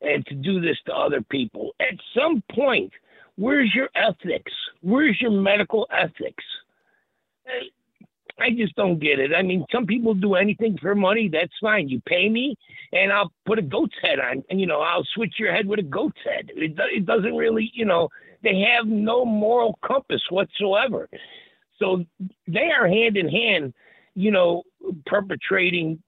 and 0.00 0.24
to 0.26 0.34
do 0.36 0.60
this 0.60 0.76
to 0.86 0.94
other 0.94 1.22
people. 1.22 1.74
At 1.80 1.94
some 2.16 2.40
point, 2.54 2.92
where's 3.34 3.74
your 3.74 3.88
ethics? 3.96 4.52
Where's 4.80 5.20
your 5.20 5.32
medical 5.32 5.88
ethics? 5.90 6.44
I 8.38 8.50
just 8.50 8.76
don't 8.76 9.00
get 9.00 9.18
it. 9.18 9.32
I 9.34 9.42
mean, 9.42 9.66
some 9.72 9.86
people 9.86 10.14
do 10.14 10.36
anything 10.36 10.78
for 10.80 10.94
money. 10.94 11.28
That's 11.28 11.52
fine. 11.60 11.88
You 11.88 12.00
pay 12.06 12.28
me, 12.28 12.54
and 12.92 13.12
I'll 13.12 13.32
put 13.44 13.58
a 13.58 13.62
goat's 13.62 13.96
head 14.00 14.20
on, 14.20 14.44
and 14.50 14.60
you 14.60 14.68
know, 14.68 14.82
I'll 14.82 15.06
switch 15.16 15.34
your 15.36 15.52
head 15.52 15.66
with 15.66 15.80
a 15.80 15.82
goat's 15.82 16.20
head. 16.24 16.52
It, 16.54 16.78
it 16.78 17.06
doesn't 17.06 17.34
really, 17.34 17.72
you 17.74 17.86
know, 17.86 18.08
they 18.44 18.60
have 18.60 18.86
no 18.86 19.24
moral 19.24 19.80
compass 19.84 20.22
whatsoever. 20.30 21.08
So 21.80 22.04
they 22.46 22.70
are 22.70 22.86
hand 22.86 23.16
in 23.16 23.28
hand, 23.28 23.74
you 24.20 24.30
know, 24.30 24.62
perpetrating 25.06 26.02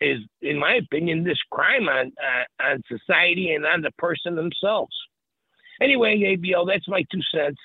is, 0.00 0.20
in 0.42 0.58
my 0.58 0.74
opinion, 0.74 1.24
this 1.24 1.38
crime 1.50 1.88
on 1.88 2.12
uh, 2.22 2.64
on 2.64 2.82
society 2.86 3.54
and 3.54 3.64
on 3.64 3.80
the 3.80 3.90
person 3.92 4.34
themselves. 4.36 4.94
Anyway, 5.80 6.18
ABL, 6.18 6.66
that's 6.66 6.88
my 6.88 7.02
two 7.10 7.20
cents. 7.34 7.58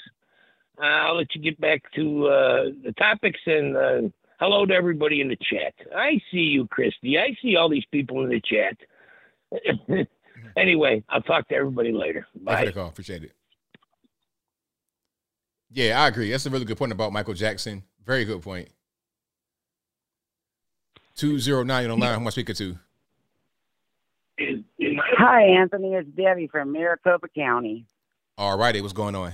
Uh, 0.82 0.86
I'll 0.86 1.18
let 1.18 1.36
you 1.36 1.42
get 1.42 1.60
back 1.60 1.82
to 1.95 2.28
uh, 2.28 2.64
the 2.84 2.94
topics 2.98 3.40
and 3.45 3.76
uh, 3.76 4.02
hello 4.40 4.66
to 4.66 4.74
everybody 4.74 5.22
in 5.22 5.28
the 5.28 5.38
chat. 5.38 5.74
I 5.95 6.20
see 6.32 6.38
you, 6.38 6.68
Christy. 6.68 7.20
I 7.20 7.36
see 7.42 7.58
all 7.58 7.70
these 7.70 7.86
people 7.92 8.24
in 8.24 8.30
the 8.30 8.42
chat. 8.42 10.08
anyway, 10.58 11.03
I'll 11.10 11.22
talk 11.22 11.50
to 11.50 11.56
everybody 11.56 11.92
later. 11.92 12.26
Bye. 12.36 12.56
Thanks 12.56 12.74
for. 12.74 12.82
Appreciate 12.82 13.24
it. 13.24 13.34
Yeah, 15.70 16.02
I 16.02 16.08
agree. 16.08 16.32
That's 16.32 16.45
a 16.45 16.50
really 16.50 16.66
good 16.66 16.78
point 16.78 16.92
about 16.92 17.14
Michael 17.14 17.34
Jackson. 17.34 17.84
Very 18.06 18.26
good 18.26 18.42
point. 18.42 18.70
209 21.22 21.91
on 21.91 22.00
line. 22.00 22.09
Who 22.09 22.22
am 22.22 22.25
I 22.25 22.30
speaking 22.32 22.56
to? 22.56 22.80
Hi, 25.19 25.43
Anthony. 25.43 25.93
It's 25.93 26.09
Debbie 26.09 26.48
from 26.48 26.72
Maricopa 26.72 27.27
County. 27.27 27.85
All 28.40 28.58
righty. 28.58 28.82
What's 28.82 28.93
going 28.93 29.14
on? 29.14 29.33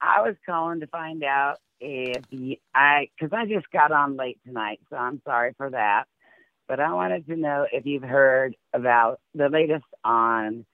I 0.00 0.22
was 0.22 0.34
calling 0.44 0.80
to 0.80 0.88
find 0.88 1.22
out 1.22 1.58
if 1.78 2.24
you, 2.30 2.56
I, 2.74 3.10
because 3.16 3.32
I 3.32 3.46
just 3.46 3.70
got 3.70 3.92
on 3.92 4.16
late 4.16 4.40
tonight, 4.44 4.80
so 4.90 4.96
I'm 4.96 5.22
sorry 5.24 5.54
for 5.56 5.70
that. 5.70 6.06
But 6.66 6.80
I 6.80 6.92
wanted 6.94 7.26
to 7.26 7.36
know 7.36 7.66
if 7.70 7.86
you've 7.86 8.02
heard 8.02 8.56
about 8.72 9.20
the 9.36 9.48
latest 9.48 9.86
on 10.02 10.66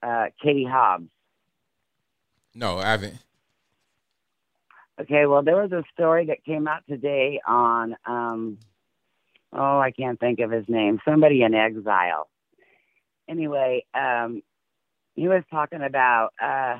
uh, 0.00 0.26
Katie 0.40 0.64
Hobbs. 0.64 1.08
No, 2.54 2.78
I 2.78 2.92
haven't. 2.92 3.18
Okay, 5.00 5.26
well, 5.26 5.42
there 5.42 5.60
was 5.60 5.72
a 5.72 5.82
story 5.92 6.26
that 6.26 6.44
came 6.44 6.68
out 6.68 6.82
today 6.88 7.40
on, 7.44 7.96
um, 8.06 8.58
oh, 9.52 9.78
I 9.78 9.90
can't 9.90 10.18
think 10.18 10.40
of 10.40 10.50
his 10.50 10.64
name, 10.68 11.00
somebody 11.04 11.42
in 11.42 11.54
exile. 11.54 12.28
Anyway, 13.28 13.84
um, 13.94 14.42
he 15.14 15.28
was 15.28 15.42
talking 15.50 15.82
about 15.82 16.30
uh, 16.42 16.78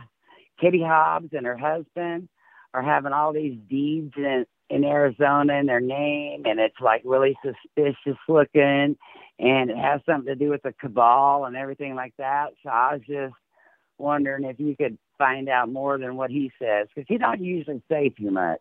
Katie 0.60 0.82
Hobbs 0.82 1.30
and 1.32 1.46
her 1.46 1.56
husband 1.56 2.28
are 2.74 2.82
having 2.82 3.12
all 3.12 3.32
these 3.32 3.58
deeds 3.68 4.14
in, 4.16 4.46
in 4.70 4.84
Arizona 4.84 5.54
in 5.54 5.66
their 5.66 5.80
name, 5.80 6.42
and 6.46 6.58
it's 6.58 6.80
like 6.80 7.02
really 7.04 7.36
suspicious 7.44 8.18
looking, 8.28 8.96
and 9.38 9.70
it 9.70 9.76
has 9.76 10.00
something 10.06 10.32
to 10.32 10.34
do 10.34 10.50
with 10.50 10.62
the 10.62 10.72
cabal 10.80 11.44
and 11.44 11.56
everything 11.56 11.94
like 11.94 12.14
that. 12.18 12.50
So 12.62 12.70
I 12.70 12.94
was 12.94 13.02
just 13.06 13.34
wondering 13.98 14.44
if 14.44 14.58
you 14.58 14.74
could 14.76 14.98
find 15.18 15.48
out 15.48 15.70
more 15.70 15.98
than 15.98 16.16
what 16.16 16.30
he 16.30 16.50
says 16.60 16.88
because 16.94 17.06
he 17.08 17.18
don't 17.18 17.42
usually 17.42 17.82
say 17.90 18.08
too 18.08 18.30
much. 18.30 18.60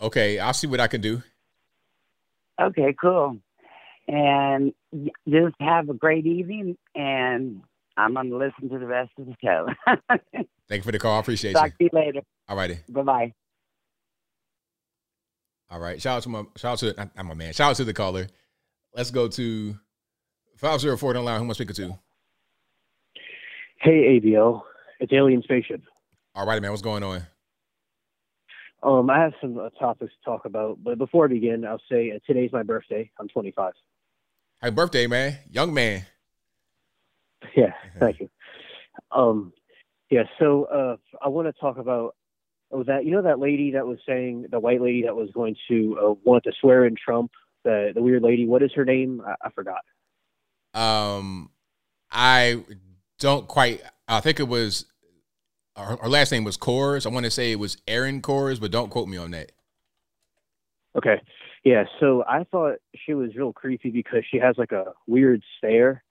Okay, 0.00 0.38
I'll 0.38 0.54
see 0.54 0.66
what 0.66 0.80
I 0.80 0.88
can 0.88 1.00
do. 1.00 1.22
Okay, 2.60 2.94
cool. 3.00 3.38
And 4.08 4.72
just 5.28 5.54
have 5.60 5.88
a 5.88 5.94
great 5.94 6.26
evening, 6.26 6.76
and 6.94 7.62
I'm 7.96 8.14
going 8.14 8.30
to 8.30 8.36
listen 8.36 8.68
to 8.70 8.78
the 8.78 8.86
rest 8.86 9.10
of 9.18 9.26
the 9.26 9.34
show. 9.42 9.66
Thank 10.68 10.80
you 10.80 10.82
for 10.82 10.92
the 10.92 10.98
call. 10.98 11.16
I 11.16 11.20
appreciate 11.20 11.52
it. 11.52 11.54
Talk 11.54 11.72
you. 11.78 11.88
to 11.88 11.96
you 11.96 12.04
later. 12.04 12.20
All 12.48 12.56
righty. 12.56 12.78
Bye 12.88 13.02
bye. 13.02 13.32
All 15.70 15.80
right. 15.80 16.00
Shout 16.00 16.18
out 16.18 16.22
to 16.24 16.28
my 16.28 16.44
shout 16.56 16.82
out 16.84 16.94
to 16.94 17.10
I'm 17.16 17.30
a 17.30 17.34
man. 17.34 17.52
Shout 17.52 17.70
out 17.70 17.76
to 17.76 17.84
the 17.84 17.92
caller. 17.92 18.28
Let's 18.94 19.10
go 19.10 19.28
to 19.28 19.76
504 20.56 21.16
on 21.16 21.24
line. 21.24 21.38
Who 21.38 21.44
am 21.44 21.50
I 21.50 21.52
speaking 21.54 21.74
to? 21.76 21.98
Hey, 23.80 24.20
ABL. 24.20 24.62
It's 25.00 25.12
Alien 25.12 25.42
Spaceship. 25.42 25.82
All 26.34 26.46
right, 26.46 26.62
man. 26.62 26.70
What's 26.70 26.82
going 26.82 27.02
on? 27.02 27.26
Um, 28.82 29.10
I 29.10 29.20
have 29.20 29.32
some 29.40 29.58
uh, 29.58 29.70
topics 29.70 30.12
to 30.12 30.24
talk 30.24 30.44
about, 30.44 30.78
but 30.82 30.98
before 30.98 31.24
I 31.24 31.28
begin, 31.28 31.64
I'll 31.64 31.80
say 31.90 32.12
uh, 32.12 32.18
today's 32.26 32.52
my 32.52 32.62
birthday. 32.62 33.10
I'm 33.18 33.28
25. 33.28 33.72
Happy 34.60 34.74
birthday, 34.74 35.06
man. 35.06 35.38
Young 35.50 35.72
man. 35.72 36.04
Yeah, 37.54 37.74
thank 38.00 38.18
you. 38.18 38.28
Um, 39.12 39.52
yeah, 40.10 40.24
so 40.38 40.64
uh, 40.64 40.96
I 41.22 41.28
want 41.28 41.46
to 41.46 41.52
talk 41.60 41.78
about 41.78 42.16
oh, 42.72 42.82
that. 42.84 43.04
You 43.04 43.12
know 43.12 43.22
that 43.22 43.38
lady 43.38 43.72
that 43.72 43.86
was 43.86 43.98
saying 44.06 44.46
the 44.50 44.58
white 44.58 44.80
lady 44.80 45.02
that 45.02 45.14
was 45.14 45.30
going 45.32 45.54
to 45.68 45.98
uh, 46.00 46.14
want 46.24 46.44
to 46.44 46.52
swear 46.60 46.86
in 46.86 46.96
Trump. 46.96 47.30
The 47.64 47.92
the 47.94 48.02
weird 48.02 48.22
lady. 48.22 48.46
What 48.46 48.62
is 48.62 48.72
her 48.74 48.84
name? 48.84 49.22
I, 49.24 49.34
I 49.42 49.50
forgot. 49.50 49.80
Um, 50.74 51.50
I 52.10 52.64
don't 53.18 53.46
quite. 53.46 53.82
I 54.08 54.20
think 54.20 54.40
it 54.40 54.48
was 54.48 54.86
her, 55.76 56.08
last 56.08 56.32
name 56.32 56.44
was 56.44 56.56
Kors. 56.56 57.06
I 57.06 57.10
want 57.10 57.24
to 57.24 57.30
say 57.30 57.52
it 57.52 57.58
was 57.58 57.76
Erin 57.86 58.22
Kors, 58.22 58.60
but 58.60 58.70
don't 58.70 58.90
quote 58.90 59.08
me 59.08 59.16
on 59.16 59.30
that. 59.32 59.52
Okay. 60.96 61.20
Yeah, 61.64 61.84
so 62.00 62.24
I 62.28 62.44
thought 62.44 62.76
she 62.94 63.12
was 63.12 63.34
real 63.34 63.52
creepy 63.52 63.90
because 63.90 64.22
she 64.30 64.38
has 64.38 64.56
like 64.56 64.72
a 64.72 64.92
weird 65.06 65.42
stare. 65.58 66.02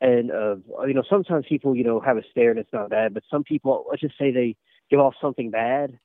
And 0.00 0.30
uh, 0.30 0.56
you 0.86 0.94
know, 0.94 1.02
sometimes 1.08 1.46
people, 1.48 1.74
you 1.74 1.84
know, 1.84 2.00
have 2.00 2.16
a 2.16 2.22
stare 2.30 2.50
and 2.50 2.58
it's 2.58 2.72
not 2.72 2.90
bad, 2.90 3.14
but 3.14 3.22
some 3.30 3.42
people, 3.44 3.86
let's 3.88 4.02
just 4.02 4.18
say 4.18 4.30
they 4.30 4.56
give 4.90 5.00
off 5.00 5.14
something 5.20 5.50
bad, 5.50 5.98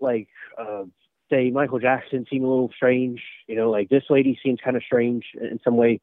like 0.00 0.28
uh, 0.58 0.84
say 1.30 1.50
Michael 1.50 1.78
Jackson 1.78 2.26
seemed 2.30 2.44
a 2.44 2.48
little 2.48 2.70
strange. 2.74 3.22
You 3.46 3.56
know, 3.56 3.70
like 3.70 3.88
this 3.88 4.04
lady 4.10 4.38
seems 4.42 4.58
kind 4.62 4.76
of 4.76 4.82
strange 4.82 5.24
in 5.40 5.60
some 5.64 5.76
way. 5.76 6.00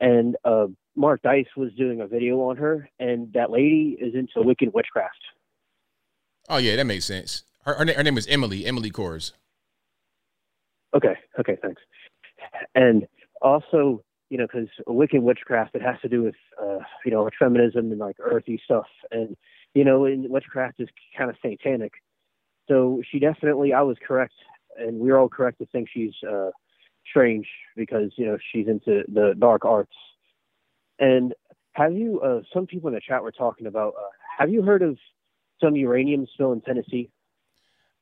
And 0.00 0.36
uh, 0.44 0.66
Mark 0.96 1.22
Dice 1.22 1.46
was 1.56 1.72
doing 1.74 2.00
a 2.00 2.06
video 2.06 2.40
on 2.48 2.56
her, 2.56 2.88
and 2.98 3.32
that 3.32 3.50
lady 3.50 3.96
is 4.00 4.14
into 4.14 4.46
wicked 4.46 4.72
witchcraft. 4.74 5.18
Oh 6.48 6.58
yeah, 6.58 6.76
that 6.76 6.84
makes 6.84 7.04
sense. 7.04 7.44
Her 7.64 7.74
her, 7.74 7.92
her 7.92 8.02
name 8.02 8.18
is 8.18 8.26
Emily. 8.26 8.64
Emily 8.64 8.90
Kors. 8.90 9.32
Okay, 10.94 11.14
okay, 11.38 11.56
thanks. 11.60 11.82
And 12.74 13.06
also, 13.42 14.02
you 14.30 14.38
know, 14.38 14.46
because 14.46 14.68
wicked 14.86 15.22
witchcraft, 15.22 15.74
it 15.74 15.82
has 15.82 15.96
to 16.02 16.08
do 16.08 16.22
with, 16.22 16.34
uh, 16.60 16.78
you 17.04 17.10
know, 17.10 17.28
feminism 17.38 17.90
and 17.90 17.98
like 17.98 18.16
earthy 18.20 18.60
stuff. 18.64 18.86
And, 19.10 19.36
you 19.74 19.84
know, 19.84 20.06
witchcraft 20.28 20.80
is 20.80 20.88
kind 21.16 21.28
of 21.30 21.36
satanic. 21.42 21.92
So 22.68 23.02
she 23.10 23.18
definitely, 23.18 23.72
I 23.72 23.82
was 23.82 23.96
correct, 24.06 24.34
and 24.78 24.98
we 24.98 25.10
are 25.10 25.18
all 25.18 25.28
correct 25.28 25.58
to 25.58 25.66
think 25.66 25.88
she's 25.92 26.14
uh, 26.28 26.50
strange 27.08 27.46
because, 27.76 28.12
you 28.16 28.26
know, 28.26 28.38
she's 28.52 28.66
into 28.66 29.02
the 29.12 29.34
dark 29.38 29.64
arts. 29.64 29.94
And 30.98 31.34
have 31.72 31.94
you, 31.94 32.20
uh, 32.20 32.40
some 32.52 32.66
people 32.66 32.88
in 32.88 32.94
the 32.94 33.00
chat 33.06 33.22
were 33.22 33.32
talking 33.32 33.66
about, 33.66 33.94
uh, 33.98 34.08
have 34.38 34.50
you 34.50 34.62
heard 34.62 34.82
of 34.82 34.98
some 35.60 35.76
uranium 35.76 36.26
spill 36.32 36.52
in 36.52 36.60
Tennessee? 36.60 37.10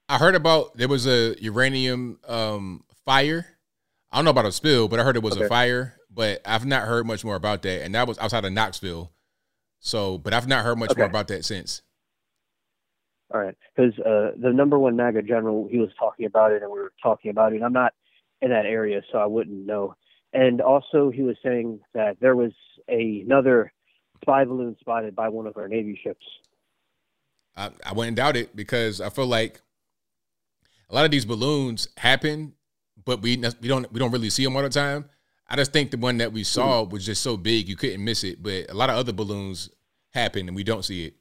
I 0.09 0.19
heard 0.19 0.35
about 0.35 0.77
there 0.77 0.89
was 0.89 1.07
a 1.07 1.35
uranium 1.41 2.19
um, 2.27 2.85
fire. 3.05 3.47
I 4.13 4.19
don't 4.19 4.25
know 4.25 4.31
about 4.31 4.47
a 4.47 4.53
spill, 4.53 4.89
but 4.89 5.01
I 5.01 5.03
heard 5.03 5.17
it 5.17 5.23
was 5.23 5.37
Okay. 5.37 5.47
a 5.47 5.49
fire. 5.49 5.95
But 6.09 6.41
I've 6.47 6.65
not 6.65 6.85
heard 6.85 7.07
much 7.07 7.25
more 7.25 7.37
about 7.37 7.61
that, 7.63 7.83
and 7.83 7.95
that 7.95 8.09
was 8.09 8.19
outside 8.19 8.45
of 8.47 8.53
Knoxville. 8.53 9.13
So, 9.81 10.17
but 10.17 10.33
I've 10.33 10.49
not 10.49 10.65
heard 10.65 10.79
much 10.79 10.97
more 10.97 11.07
about 11.07 11.29
that 11.29 11.45
since. 11.45 11.83
All 13.35 13.41
right, 13.41 13.55
because 13.75 13.99
uh, 13.99 14.31
the 14.41 14.53
number 14.53 14.79
one 14.79 14.97
MAGA 14.97 15.23
general, 15.23 15.69
he 15.71 15.79
was 15.79 15.91
talking 15.99 16.25
about 16.25 16.53
it, 16.53 16.63
and 16.63 16.73
we 16.73 16.79
were 16.79 16.93
talking 17.03 17.31
about 17.31 17.53
it. 17.53 17.63
I'm 17.63 17.73
not 17.73 17.93
in 18.41 18.51
that 18.51 18.65
area, 18.65 19.03
so 19.13 19.19
I 19.19 19.27
wouldn't 19.27 19.67
know. 19.67 19.95
And 20.33 20.61
also, 20.61 21.11
he 21.11 21.23
was 21.23 21.37
saying 21.43 21.81
that 21.93 22.19
there 22.21 22.37
was 22.37 22.53
a, 22.89 23.21
another 23.27 23.73
spy 24.23 24.45
balloon 24.45 24.77
spotted 24.81 25.15
by 25.15 25.29
one 25.29 25.47
of 25.47 25.57
our 25.57 25.69
Navy 25.69 26.01
ships. 26.03 26.25
I, 27.57 27.71
I 27.85 27.93
wouldn't 27.93 28.17
doubt 28.17 28.37
it 28.37 28.55
because 28.55 29.01
I 29.01 29.09
feel 29.09 29.27
like 29.27 29.61
a 30.91 30.95
lot 30.95 31.05
of 31.05 31.11
these 31.11 31.25
balloons 31.25 31.89
happen, 31.97 32.55
but 33.05 33.23
we 33.23 33.37
we 33.61 33.69
don't 33.69 33.91
we 33.93 33.99
don't 33.99 34.13
really 34.13 34.31
see 34.31 34.45
them 34.45 34.57
all 34.57 34.63
the 34.63 34.69
time. 34.69 35.07
I 35.49 35.57
just 35.57 35.73
think 35.73 35.91
the 35.91 35.97
one 35.97 36.19
that 36.19 36.33
we 36.33 36.43
saw 36.45 36.85
hmm. 36.85 36.91
was 36.91 37.07
just 37.07 37.23
so 37.23 37.37
big 37.37 37.69
you 37.69 37.77
couldn't 37.77 38.03
miss 38.03 38.25
it. 38.25 38.43
But 38.43 38.71
a 38.71 38.75
lot 38.75 38.91
of 38.91 38.97
other 38.97 39.13
balloons 39.13 39.71
happen 40.13 40.49
and 40.49 40.57
we 40.57 40.65
don't 40.65 40.85
see 40.85 41.07
it. 41.07 41.15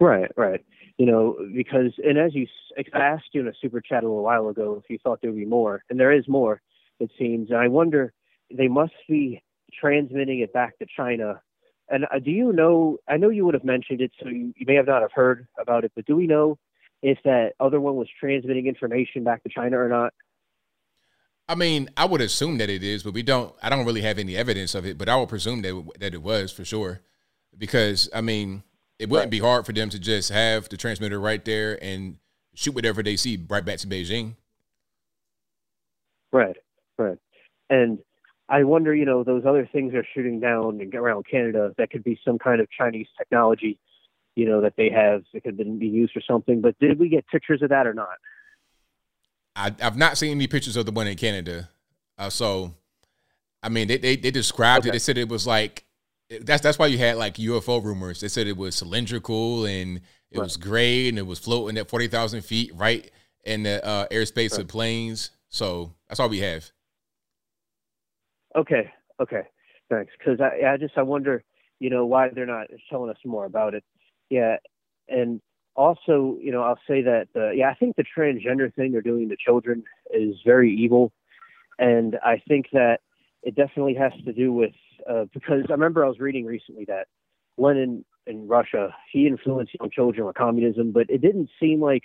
Right, 0.00 0.30
right. 0.36 0.64
You 0.98 1.06
know, 1.06 1.36
because 1.54 1.92
and 2.04 2.18
as 2.18 2.34
you 2.34 2.46
I 2.76 2.98
asked 2.98 3.28
you 3.32 3.42
in 3.42 3.48
a 3.48 3.52
super 3.60 3.80
chat 3.80 4.02
a 4.02 4.06
little 4.06 4.22
while 4.22 4.48
ago 4.48 4.80
if 4.82 4.88
you 4.90 4.98
thought 5.02 5.20
there 5.20 5.30
would 5.30 5.38
be 5.38 5.46
more, 5.46 5.82
and 5.90 5.98
there 5.98 6.12
is 6.12 6.26
more. 6.28 6.60
It 7.00 7.10
seems, 7.18 7.50
and 7.50 7.58
I 7.58 7.68
wonder 7.68 8.12
they 8.52 8.68
must 8.68 8.92
be 9.08 9.42
transmitting 9.80 10.40
it 10.40 10.52
back 10.52 10.78
to 10.78 10.86
China. 10.96 11.40
And 11.88 12.04
uh, 12.04 12.18
do 12.18 12.30
you 12.30 12.52
know? 12.52 12.98
I 13.08 13.16
know 13.16 13.28
you 13.28 13.44
would 13.44 13.54
have 13.54 13.64
mentioned 13.64 14.00
it, 14.00 14.12
so 14.22 14.28
you, 14.28 14.54
you 14.56 14.66
may 14.66 14.74
have 14.74 14.86
not 14.86 15.02
have 15.02 15.12
heard 15.12 15.46
about 15.60 15.84
it. 15.84 15.92
But 15.94 16.06
do 16.06 16.16
we 16.16 16.26
know 16.26 16.58
if 17.02 17.18
that 17.24 17.52
other 17.60 17.80
one 17.80 17.96
was 17.96 18.08
transmitting 18.18 18.66
information 18.66 19.24
back 19.24 19.42
to 19.42 19.48
China 19.48 19.78
or 19.78 19.88
not? 19.88 20.14
I 21.48 21.54
mean, 21.54 21.90
I 21.96 22.06
would 22.06 22.20
assume 22.20 22.58
that 22.58 22.70
it 22.70 22.82
is, 22.82 23.02
but 23.02 23.12
we 23.12 23.22
don't. 23.22 23.54
I 23.62 23.68
don't 23.68 23.84
really 23.84 24.02
have 24.02 24.18
any 24.18 24.36
evidence 24.36 24.74
of 24.74 24.86
it, 24.86 24.96
but 24.96 25.08
I 25.08 25.16
would 25.16 25.28
presume 25.28 25.62
that 25.62 25.90
that 25.98 26.14
it 26.14 26.22
was 26.22 26.52
for 26.52 26.64
sure, 26.64 27.00
because 27.58 28.08
I 28.14 28.20
mean, 28.20 28.62
it 28.98 29.08
wouldn't 29.08 29.30
be 29.30 29.40
hard 29.40 29.66
for 29.66 29.72
them 29.72 29.90
to 29.90 29.98
just 29.98 30.30
have 30.30 30.68
the 30.68 30.76
transmitter 30.76 31.20
right 31.20 31.44
there 31.44 31.82
and 31.82 32.16
shoot 32.54 32.74
whatever 32.74 33.02
they 33.02 33.16
see 33.16 33.44
right 33.48 33.64
back 33.64 33.78
to 33.78 33.86
Beijing. 33.86 34.36
Right, 36.32 36.56
right. 36.98 37.18
And 37.68 37.98
I 38.52 38.64
wonder, 38.64 38.94
you 38.94 39.06
know, 39.06 39.24
those 39.24 39.44
other 39.46 39.66
things 39.72 39.92
they're 39.92 40.06
shooting 40.14 40.38
down 40.38 40.78
and 40.82 40.94
around 40.94 41.24
Canada 41.28 41.74
that 41.78 41.90
could 41.90 42.04
be 42.04 42.20
some 42.22 42.38
kind 42.38 42.60
of 42.60 42.68
Chinese 42.70 43.06
technology, 43.16 43.80
you 44.36 44.44
know, 44.44 44.60
that 44.60 44.74
they 44.76 44.90
have 44.90 45.22
that 45.32 45.42
could 45.42 45.56
be 45.56 45.86
used 45.88 46.12
for 46.12 46.20
something. 46.20 46.60
But 46.60 46.78
did 46.78 46.98
we 46.98 47.08
get 47.08 47.26
pictures 47.28 47.62
of 47.62 47.70
that 47.70 47.86
or 47.86 47.94
not? 47.94 48.18
I, 49.56 49.74
I've 49.80 49.96
not 49.96 50.18
seen 50.18 50.32
any 50.32 50.46
pictures 50.48 50.76
of 50.76 50.84
the 50.84 50.92
one 50.92 51.06
in 51.06 51.16
Canada. 51.16 51.70
Uh, 52.18 52.28
so, 52.28 52.74
I 53.62 53.70
mean, 53.70 53.88
they 53.88 53.96
they, 53.96 54.16
they 54.16 54.30
described 54.30 54.84
it. 54.84 54.92
They 54.92 54.98
said 54.98 55.16
it 55.16 55.30
was 55.30 55.46
like 55.46 55.86
that's 56.42 56.60
that's 56.60 56.78
why 56.78 56.88
you 56.88 56.98
had 56.98 57.16
like 57.16 57.36
UFO 57.36 57.82
rumors. 57.82 58.20
They 58.20 58.28
said 58.28 58.46
it 58.46 58.58
was 58.58 58.74
cylindrical 58.74 59.64
and 59.64 60.02
it 60.30 60.38
Right. 60.38 60.44
was 60.44 60.58
gray 60.58 61.08
and 61.08 61.16
it 61.16 61.26
was 61.26 61.38
floating 61.38 61.78
at 61.78 61.88
forty 61.88 62.06
thousand 62.06 62.42
feet 62.42 62.70
right 62.74 63.10
in 63.44 63.62
the 63.62 63.82
uh, 63.82 64.08
airspace 64.08 64.58
of 64.58 64.68
planes. 64.68 65.30
So 65.48 65.94
that's 66.08 66.20
all 66.20 66.28
we 66.28 66.40
have. 66.40 66.70
Okay, 68.56 68.90
okay, 69.20 69.42
thanks. 69.90 70.12
Because 70.18 70.40
I, 70.40 70.72
I 70.72 70.76
just 70.76 70.96
I 70.96 71.02
wonder, 71.02 71.42
you 71.80 71.90
know, 71.90 72.06
why 72.06 72.28
they're 72.28 72.46
not 72.46 72.68
telling 72.90 73.10
us 73.10 73.16
more 73.24 73.44
about 73.44 73.74
it. 73.74 73.84
Yeah, 74.30 74.56
and 75.08 75.40
also, 75.74 76.36
you 76.40 76.52
know, 76.52 76.62
I'll 76.62 76.80
say 76.86 77.02
that 77.02 77.28
uh, 77.34 77.50
yeah, 77.50 77.70
I 77.70 77.74
think 77.74 77.96
the 77.96 78.04
transgender 78.04 78.72
thing 78.74 78.92
they're 78.92 79.00
doing 79.00 79.28
to 79.30 79.36
children 79.36 79.84
is 80.12 80.36
very 80.44 80.74
evil, 80.74 81.12
and 81.78 82.18
I 82.24 82.42
think 82.46 82.66
that 82.72 83.00
it 83.42 83.54
definitely 83.54 83.94
has 83.94 84.12
to 84.24 84.32
do 84.32 84.52
with 84.52 84.74
uh, 85.08 85.24
because 85.32 85.64
I 85.68 85.72
remember 85.72 86.04
I 86.04 86.08
was 86.08 86.20
reading 86.20 86.44
recently 86.44 86.84
that 86.86 87.08
Lenin 87.58 88.04
in 88.26 88.46
Russia 88.46 88.94
he 89.10 89.26
influenced 89.26 89.74
young 89.80 89.90
children 89.90 90.26
with 90.26 90.36
communism, 90.36 90.92
but 90.92 91.08
it 91.08 91.22
didn't 91.22 91.50
seem 91.58 91.80
like 91.80 92.04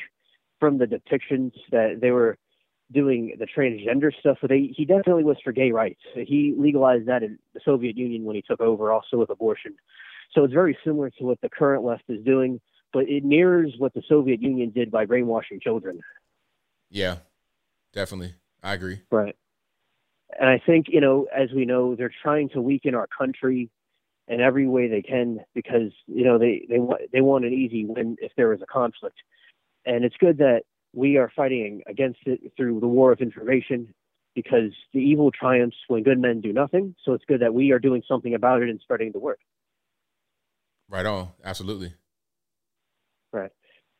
from 0.59 0.77
the 0.77 0.85
depictions 0.85 1.51
that 1.71 1.99
they 2.01 2.11
were 2.11 2.37
doing 2.91 3.35
the 3.37 3.45
transgender 3.45 4.11
stuff. 4.19 4.37
So 4.41 4.47
they, 4.47 4.73
he 4.75 4.85
definitely 4.85 5.23
was 5.23 5.37
for 5.43 5.51
gay 5.51 5.71
rights. 5.71 5.99
He 6.13 6.55
legalized 6.57 7.07
that 7.07 7.23
in 7.23 7.37
the 7.53 7.59
Soviet 7.63 7.97
Union 7.97 8.23
when 8.23 8.35
he 8.35 8.41
took 8.41 8.61
over, 8.61 8.91
also 8.91 9.17
with 9.17 9.29
abortion. 9.29 9.75
So 10.33 10.43
it's 10.43 10.53
very 10.53 10.77
similar 10.83 11.09
to 11.11 11.23
what 11.23 11.41
the 11.41 11.49
current 11.49 11.83
left 11.83 12.03
is 12.09 12.23
doing, 12.23 12.61
but 12.93 13.09
it 13.09 13.23
mirrors 13.23 13.73
what 13.77 13.93
the 13.93 14.03
Soviet 14.07 14.41
Union 14.41 14.71
did 14.71 14.91
by 14.91 15.05
brainwashing 15.05 15.59
children. 15.59 15.99
Yeah, 16.89 17.17
definitely. 17.93 18.35
I 18.63 18.73
agree. 18.73 19.01
Right. 19.11 19.35
And 20.39 20.49
I 20.49 20.61
think, 20.65 20.87
you 20.89 21.01
know, 21.01 21.27
as 21.35 21.51
we 21.51 21.65
know, 21.65 21.95
they're 21.95 22.11
trying 22.21 22.49
to 22.49 22.61
weaken 22.61 22.95
our 22.95 23.07
country 23.07 23.69
in 24.27 24.41
every 24.41 24.67
way 24.67 24.87
they 24.87 25.01
can 25.01 25.39
because, 25.53 25.91
you 26.05 26.25
know, 26.25 26.37
they, 26.37 26.65
they 26.69 26.79
want 26.79 27.01
they 27.13 27.21
want 27.21 27.45
an 27.45 27.53
easy 27.53 27.85
win 27.85 28.17
if 28.21 28.33
there 28.35 28.53
is 28.53 28.61
a 28.61 28.65
conflict. 28.65 29.17
And 29.85 30.03
it's 30.03 30.17
good 30.17 30.37
that 30.39 30.63
we 30.97 31.17
are 31.17 31.31
fighting 31.35 31.83
against 31.87 32.19
it 32.25 32.39
through 32.57 32.79
the 32.79 32.87
war 32.87 33.11
of 33.11 33.19
information 33.19 33.93
because 34.33 34.71
the 34.93 34.99
evil 34.99 35.29
triumphs 35.31 35.77
when 35.87 36.01
good 36.01 36.19
men 36.19 36.41
do 36.41 36.51
nothing. 36.51 36.95
So 37.05 37.13
it's 37.13 37.23
good 37.27 37.41
that 37.41 37.53
we 37.53 37.71
are 37.71 37.77
doing 37.77 38.01
something 38.07 38.33
about 38.33 38.63
it 38.63 38.69
and 38.69 38.79
spreading 38.81 39.11
the 39.11 39.19
word. 39.19 39.37
Right 40.89 41.05
on. 41.05 41.29
Absolutely. 41.43 41.93
Right. 43.31 43.51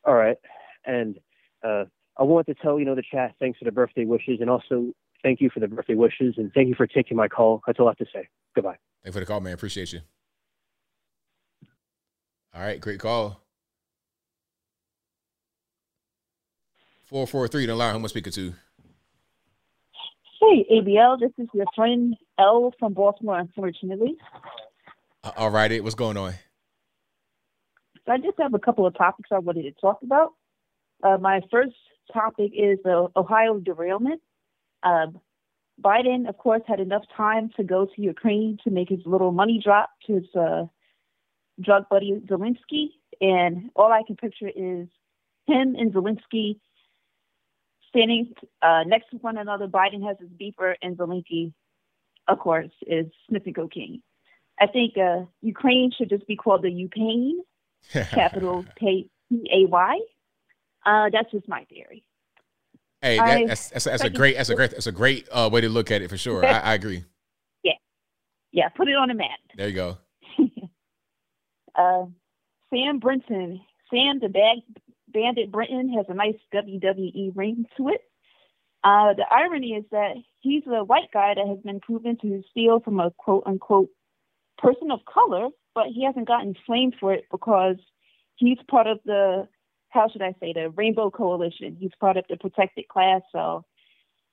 All 0.04 0.14
right. 0.14 0.38
And 0.84 1.20
uh, 1.64 1.84
I 2.18 2.24
want 2.24 2.46
to 2.46 2.54
tell 2.54 2.80
you 2.80 2.84
know 2.84 2.96
the 2.96 3.04
chat 3.08 3.34
thanks 3.38 3.60
for 3.60 3.64
the 3.64 3.72
birthday 3.72 4.04
wishes 4.04 4.38
and 4.40 4.50
also 4.50 4.92
thank 5.22 5.40
you 5.40 5.50
for 5.54 5.60
the 5.60 5.68
birthday 5.68 5.94
wishes 5.94 6.34
and 6.36 6.52
thank 6.52 6.66
you 6.66 6.74
for 6.74 6.88
taking 6.88 7.16
my 7.16 7.28
call. 7.28 7.62
That's 7.64 7.78
all 7.78 7.86
I 7.86 7.90
have 7.90 7.98
to 7.98 8.06
say. 8.12 8.28
Goodbye. 8.56 8.78
Thanks 9.04 9.14
for 9.14 9.20
the 9.20 9.26
call, 9.26 9.40
man. 9.40 9.52
Appreciate 9.52 9.92
you. 9.92 10.00
All 12.52 12.62
right, 12.62 12.80
great 12.80 12.98
call. 12.98 13.40
Four 17.08 17.26
four 17.26 17.48
three. 17.48 17.64
Don't 17.64 17.78
lie. 17.78 17.90
Who 17.90 17.96
am 17.96 18.04
I 18.04 18.08
speaking 18.08 18.34
to? 18.34 18.52
Hey, 20.40 20.66
ABL, 20.70 21.18
this 21.18 21.32
is 21.38 21.48
your 21.54 21.64
friend 21.74 22.14
L 22.38 22.72
from 22.78 22.92
Baltimore, 22.92 23.38
unfortunately. 23.38 24.14
Uh, 25.24 25.30
All 25.38 25.50
righty. 25.50 25.80
What's 25.80 25.94
going 25.94 26.18
on? 26.18 26.34
So 28.04 28.12
I 28.12 28.18
just 28.18 28.38
have 28.38 28.52
a 28.52 28.58
couple 28.58 28.86
of 28.86 28.94
topics 28.94 29.30
I 29.32 29.38
wanted 29.38 29.62
to 29.62 29.72
talk 29.80 30.00
about. 30.02 30.34
Uh, 31.02 31.16
my 31.18 31.40
first 31.50 31.74
topic 32.12 32.52
is 32.54 32.78
the 32.84 33.08
Ohio 33.16 33.58
derailment. 33.58 34.20
Um, 34.82 35.18
Biden, 35.82 36.28
of 36.28 36.36
course, 36.36 36.62
had 36.66 36.78
enough 36.78 37.04
time 37.16 37.50
to 37.56 37.64
go 37.64 37.86
to 37.86 38.02
Ukraine 38.02 38.58
to 38.64 38.70
make 38.70 38.90
his 38.90 39.00
little 39.06 39.32
money 39.32 39.60
drop 39.64 39.90
to 40.06 40.14
his 40.14 40.26
uh, 40.38 40.66
drug 41.60 41.88
buddy 41.88 42.20
Zelensky. 42.26 42.88
And 43.20 43.70
all 43.74 43.90
I 43.90 44.02
can 44.06 44.16
picture 44.16 44.48
is 44.48 44.88
him 45.46 45.74
and 45.74 45.92
Zelensky 45.92 46.60
standing 47.88 48.32
uh, 48.62 48.84
next 48.86 49.10
to 49.10 49.16
one 49.18 49.38
another. 49.38 49.66
Biden 49.66 50.06
has 50.06 50.16
his 50.20 50.28
beeper, 50.30 50.74
and 50.82 50.96
Zelensky, 50.96 51.52
of 52.26 52.38
course, 52.38 52.70
is 52.86 53.06
sniffing 53.28 53.54
cocaine. 53.54 54.02
I 54.60 54.66
think 54.66 54.96
uh, 54.96 55.24
Ukraine 55.40 55.92
should 55.96 56.08
just 56.08 56.26
be 56.26 56.36
called 56.36 56.62
the 56.62 56.70
Ukraine, 56.70 57.40
capital 57.92 58.64
K 58.78 59.08
P 59.28 59.50
A 59.52 59.68
Y. 59.68 60.00
Uh, 60.84 61.10
that's 61.12 61.30
just 61.30 61.48
my 61.48 61.64
theory. 61.64 62.04
Hey, 63.00 63.18
that, 63.18 63.46
that's, 63.46 63.70
that's, 63.70 63.84
that's 63.84 64.02
a 64.02 64.10
great 64.10 64.36
that's 64.36 64.48
a 64.48 64.56
great 64.56 64.72
that's 64.72 64.88
a 64.88 64.92
great 64.92 65.28
uh, 65.30 65.48
way 65.52 65.60
to 65.60 65.68
look 65.68 65.90
at 65.90 66.02
it 66.02 66.08
for 66.08 66.16
sure. 66.16 66.44
I, 66.44 66.58
I 66.58 66.74
agree. 66.74 67.04
Yeah, 67.64 67.72
yeah. 68.52 68.68
Put 68.68 68.88
it 68.88 68.94
on 68.94 69.10
a 69.10 69.14
map. 69.14 69.38
There 69.56 69.68
you 69.68 69.74
go. 69.74 69.98
Uh, 71.78 72.06
Sam 72.70 72.98
Brinton, 72.98 73.60
Sam 73.88 74.18
the 74.18 74.28
bag, 74.28 74.58
Bandit 75.12 75.50
Brinton 75.50 75.92
has 75.94 76.06
a 76.08 76.14
nice 76.14 76.36
WWE 76.54 77.32
ring 77.34 77.66
to 77.76 77.88
it. 77.88 78.02
Uh, 78.84 79.12
the 79.14 79.24
irony 79.30 79.72
is 79.72 79.84
that 79.90 80.14
he's 80.40 80.62
a 80.66 80.84
white 80.84 81.10
guy 81.12 81.34
that 81.34 81.46
has 81.46 81.58
been 81.64 81.80
proven 81.80 82.16
to 82.22 82.42
steal 82.50 82.80
from 82.80 83.00
a 83.00 83.10
quote 83.10 83.42
unquote 83.46 83.90
person 84.56 84.90
of 84.90 85.00
color, 85.04 85.48
but 85.74 85.86
he 85.86 86.04
hasn't 86.04 86.28
gotten 86.28 86.54
flamed 86.66 86.94
for 87.00 87.12
it 87.12 87.24
because 87.30 87.76
he's 88.36 88.58
part 88.68 88.86
of 88.86 88.98
the 89.04 89.48
how 89.90 90.08
should 90.08 90.22
I 90.22 90.34
say 90.38 90.52
the 90.52 90.70
Rainbow 90.70 91.10
Coalition. 91.10 91.76
He's 91.80 91.90
part 91.98 92.16
of 92.16 92.24
the 92.28 92.36
protected 92.36 92.88
class, 92.88 93.22
so 93.32 93.64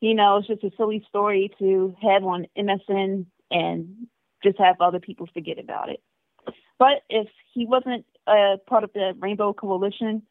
you 0.02 0.14
know 0.14 0.38
it's 0.38 0.48
just 0.48 0.64
a 0.64 0.72
silly 0.78 1.04
story 1.08 1.52
to 1.60 1.96
have 2.02 2.24
on 2.24 2.46
MSN 2.58 3.26
and 3.50 4.08
just 4.44 4.60
have 4.60 4.76
other 4.80 5.00
people 5.00 5.28
forget 5.34 5.58
about 5.58 5.90
it. 5.90 6.02
But 6.78 7.04
if 7.10 7.28
he 7.54 7.66
wasn't 7.66 8.06
uh, 8.28 8.58
part 8.68 8.84
of 8.84 8.92
the 8.94 9.14
Rainbow 9.18 9.54
Coalition, 9.54 10.24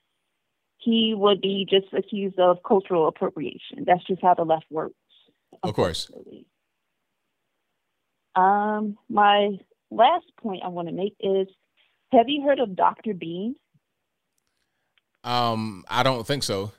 he 0.79 1.15
would 1.17 1.41
be 1.41 1.67
just 1.69 1.93
accused 1.93 2.39
of 2.39 2.59
cultural 2.67 3.09
appropriation. 3.09 3.85
That's 3.87 4.05
just 4.05 4.23
how 4.23 4.35
the 4.35 4.45
left 4.45 4.67
works. 4.71 4.95
Of 5.63 5.75
course. 5.75 6.11
Um, 8.35 8.99
my 9.09 9.59
last 9.91 10.27
point 10.41 10.63
I 10.65 10.69
want 10.69 10.89
to 10.89 10.95
make 10.95 11.15
is 11.21 11.47
have 12.13 12.29
you 12.29 12.43
heard 12.43 12.61
of 12.61 12.77
Dr. 12.77 13.15
Been? 13.15 13.57
Um, 15.23 15.85
I 15.89 16.03
don't 16.03 16.27
think 16.27 16.43
so. 16.43 16.73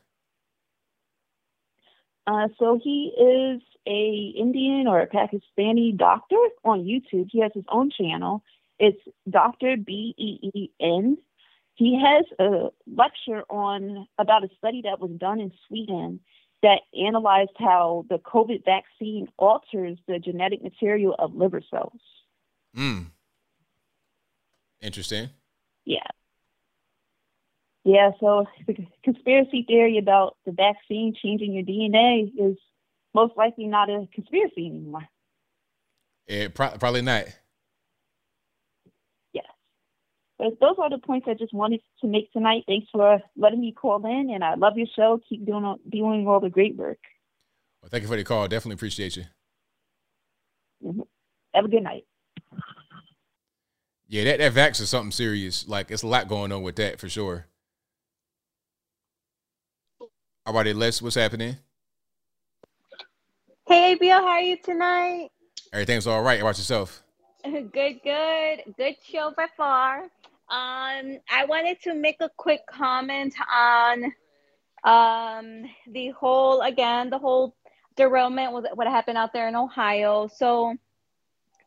Uh, 2.28 2.48
so 2.60 2.80
he 2.82 3.12
is 3.18 3.62
a 3.88 4.34
Indian 4.38 4.88
or 4.88 5.00
a 5.00 5.08
Pakistani 5.08 5.96
doctor 5.96 6.38
on 6.64 6.84
YouTube. 6.84 7.28
He 7.32 7.42
has 7.42 7.52
his 7.54 7.66
own 7.70 7.92
channel. 7.92 8.44
It's 8.80 9.00
Dr. 9.30 9.78
B 9.78 10.14
E 10.18 10.50
E 10.54 10.70
N. 10.80 11.18
He 11.76 12.02
has 12.02 12.26
a 12.40 12.70
lecture 12.88 13.44
on 13.50 14.08
about 14.18 14.44
a 14.44 14.50
study 14.58 14.82
that 14.84 15.00
was 15.00 15.12
done 15.12 15.40
in 15.40 15.52
Sweden 15.68 16.22
that 16.64 16.82
analyzed 16.98 17.52
how 17.58 18.06
the 18.10 18.18
COVID 18.18 18.64
vaccine 18.64 19.28
alters 19.38 19.98
the 20.08 20.20
genetic 20.20 20.64
material 20.64 21.16
of 21.20 21.36
liver 21.36 21.62
cells. 21.70 22.00
Hmm. 22.74 23.02
Interesting. 24.82 25.30
Yeah. 25.84 26.08
Yeah, 27.84 28.12
so 28.20 28.46
the 28.68 28.76
conspiracy 29.04 29.64
theory 29.68 29.98
about 29.98 30.38
the 30.46 30.52
vaccine 30.52 31.14
changing 31.22 31.54
your 31.54 31.64
DNA 31.64 32.32
is 32.38 32.58
most 33.14 33.38
likely 33.38 33.68
not 33.68 33.90
a 33.90 34.08
conspiracy 34.14 34.68
anymore. 34.68 35.08
Eh, 36.28 36.48
pro- 36.48 36.78
probably 36.78 37.02
not. 37.02 37.26
Yes. 40.40 40.52
But 40.60 40.60
those 40.60 40.76
are 40.80 40.90
the 40.90 40.98
points 40.98 41.28
I 41.30 41.34
just 41.34 41.54
wanted 41.54 41.82
to 42.02 42.08
make 42.08 42.32
tonight. 42.32 42.64
Thanks 42.68 42.88
for 42.92 43.20
letting 43.38 43.62
me 43.62 43.72
call 43.72 44.06
in, 44.06 44.30
and 44.34 44.44
I 44.44 44.56
love 44.56 44.78
your 44.78 44.88
show. 44.96 45.22
Keep 45.30 45.46
doing 45.46 45.64
all- 45.64 45.80
doing 45.90 46.28
all 46.28 46.40
the 46.40 46.50
great 46.50 46.76
work. 46.76 47.00
Well, 47.82 47.90
thank 47.90 48.02
you 48.04 48.08
for 48.08 48.18
the 48.18 48.24
call. 48.24 48.48
Definitely 48.48 48.76
appreciate 48.76 49.16
you. 49.16 49.24
Mm-hmm. 50.84 51.02
Have 51.54 51.66
a 51.66 51.70
good 51.70 51.84
night. 51.84 52.06
Yeah, 54.08 54.24
that, 54.26 54.40
that 54.40 54.54
vax 54.54 54.82
is 54.82 54.90
something 54.90 55.12
serious. 55.12 55.68
Like 55.68 55.90
it's 55.90 56.04
a 56.04 56.08
lot 56.08 56.28
going 56.28 56.52
on 56.52 56.62
with 56.62 56.76
that 56.76 57.00
for 57.00 57.10
sure. 57.10 57.48
All 60.46 60.54
righty, 60.54 60.74
Les, 60.74 61.02
what's 61.02 61.16
happening? 61.16 61.58
Hey, 63.68 63.98
ABL, 64.00 64.12
how 64.20 64.28
are 64.28 64.42
you 64.42 64.58
tonight? 64.62 65.30
Everything's 65.74 66.06
all 66.06 66.22
right. 66.22 66.40
How 66.40 66.46
about 66.46 66.58
yourself? 66.58 67.02
Good, 67.44 68.02
good. 68.04 68.74
Good 68.76 68.96
show 69.04 69.32
by 69.38 69.46
far. 69.56 70.10
Um, 70.48 71.20
I 71.30 71.46
wanted 71.48 71.82
to 71.84 71.96
make 71.96 72.18
a 72.20 72.30
quick 72.38 72.62
comment 72.70 73.34
on 73.52 74.14
um 74.84 75.64
the 75.88 76.10
whole 76.10 76.62
again 76.62 77.10
the 77.10 77.18
whole 77.18 77.56
derailment 77.96 78.54
with 78.54 78.66
what 78.76 78.86
happened 78.86 79.18
out 79.18 79.34
there 79.34 79.48
in 79.48 79.56
Ohio. 79.56 80.28
So 80.28 80.76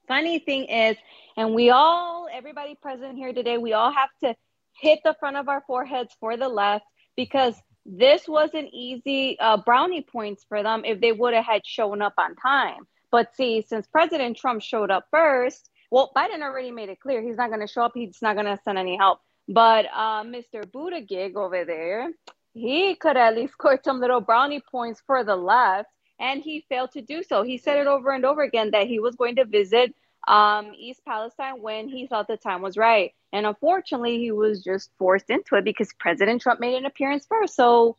funny 0.07 0.39
thing 0.39 0.67
is, 0.67 0.97
and 1.37 1.55
we 1.55 1.71
all 1.71 2.29
everybody 2.33 2.77
present 2.77 3.17
here 3.17 3.33
today, 3.33 3.59
we 3.59 3.73
all 3.73 3.93
have 3.93 4.11
to 4.23 4.37
hit 4.81 5.01
the 5.05 5.17
front 5.19 5.37
of 5.37 5.49
our 5.49 5.63
foreheads 5.67 6.15
for 6.21 6.37
the 6.37 6.49
left 6.49 6.85
because 7.17 7.55
this 7.85 8.29
wasn't 8.29 8.69
easy 8.73 9.39
uh, 9.41 9.57
brownie 9.57 10.03
points 10.03 10.45
for 10.49 10.63
them 10.63 10.83
if 10.85 11.01
they 11.01 11.11
would 11.11 11.35
have 11.35 11.45
had 11.45 11.67
shown 11.67 12.01
up 12.01 12.15
on 12.19 12.37
time. 12.37 12.87
But 13.11 13.35
see, 13.35 13.63
since 13.63 13.87
President 13.87 14.37
Trump 14.37 14.63
showed 14.63 14.91
up 14.91 15.07
first, 15.11 15.71
well, 15.91 16.13
Biden 16.17 16.43
already 16.43 16.71
made 16.71 16.89
it 16.89 17.01
clear 17.01 17.23
he's 17.23 17.37
not 17.37 17.49
going 17.49 17.61
to 17.61 17.73
show 17.73 17.83
up. 17.83 17.93
He's 17.95 18.21
not 18.21 18.35
going 18.35 18.47
to 18.47 18.59
send 18.65 18.79
any 18.79 18.97
help. 18.97 19.21
But 19.49 19.87
uh, 19.87 20.25
Mr. 20.25 20.65
Buttigieg 20.65 21.35
over 21.35 21.65
there, 21.65 22.11
he 22.53 22.95
could 22.95 23.17
at 23.17 23.35
least 23.35 23.55
score 23.55 23.79
some 23.83 24.01
little 24.01 24.21
brownie 24.21 24.61
points 24.71 25.03
for 25.07 25.25
the 25.25 25.37
left, 25.37 25.89
and 26.21 26.43
he 26.43 26.67
failed 26.69 26.93
to 26.93 27.01
do 27.01 27.23
so. 27.23 27.43
He 27.43 27.57
said 27.57 27.79
it 27.79 27.87
over 27.87 28.11
and 28.11 28.25
over 28.25 28.43
again 28.43 28.73
that 28.73 28.87
he 28.87 29.01
was 29.01 29.17
going 29.17 29.37
to 29.37 29.45
visit 29.45 29.95
um, 30.27 30.73
East 30.77 31.01
Palestine 31.07 31.63
when 31.63 31.89
he 31.89 32.07
thought 32.07 32.29
the 32.29 32.37
time 32.37 32.61
was 32.61 32.77
right. 32.77 33.13
And 33.33 33.47
unfortunately, 33.47 34.19
he 34.19 34.33
was 34.33 34.63
just 34.63 34.91
forced 34.99 35.31
into 35.31 35.55
it 35.57 35.65
because 35.65 35.91
President 35.99 36.43
Trump 36.43 36.61
made 36.61 36.77
an 36.77 36.87
appearance 36.87 37.27
first. 37.27 37.55
So, 37.55 37.97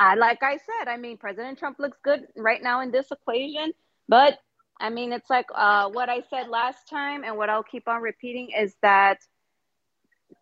I 0.00 0.14
like 0.14 0.42
I 0.42 0.58
said, 0.58 0.88
I 0.88 0.96
mean, 0.96 1.16
President 1.16 1.58
Trump 1.58 1.78
looks 1.78 1.98
good 2.04 2.26
right 2.36 2.62
now 2.62 2.80
in 2.82 2.92
this 2.92 3.10
equation, 3.10 3.72
but 4.08 4.38
I 4.80 4.90
mean, 4.90 5.12
it's 5.12 5.28
like 5.28 5.46
uh, 5.54 5.88
what 5.88 6.08
I 6.08 6.22
said 6.30 6.48
last 6.48 6.88
time, 6.88 7.24
and 7.24 7.36
what 7.36 7.50
I'll 7.50 7.64
keep 7.64 7.88
on 7.88 8.00
repeating 8.00 8.50
is 8.56 8.74
that 8.82 9.18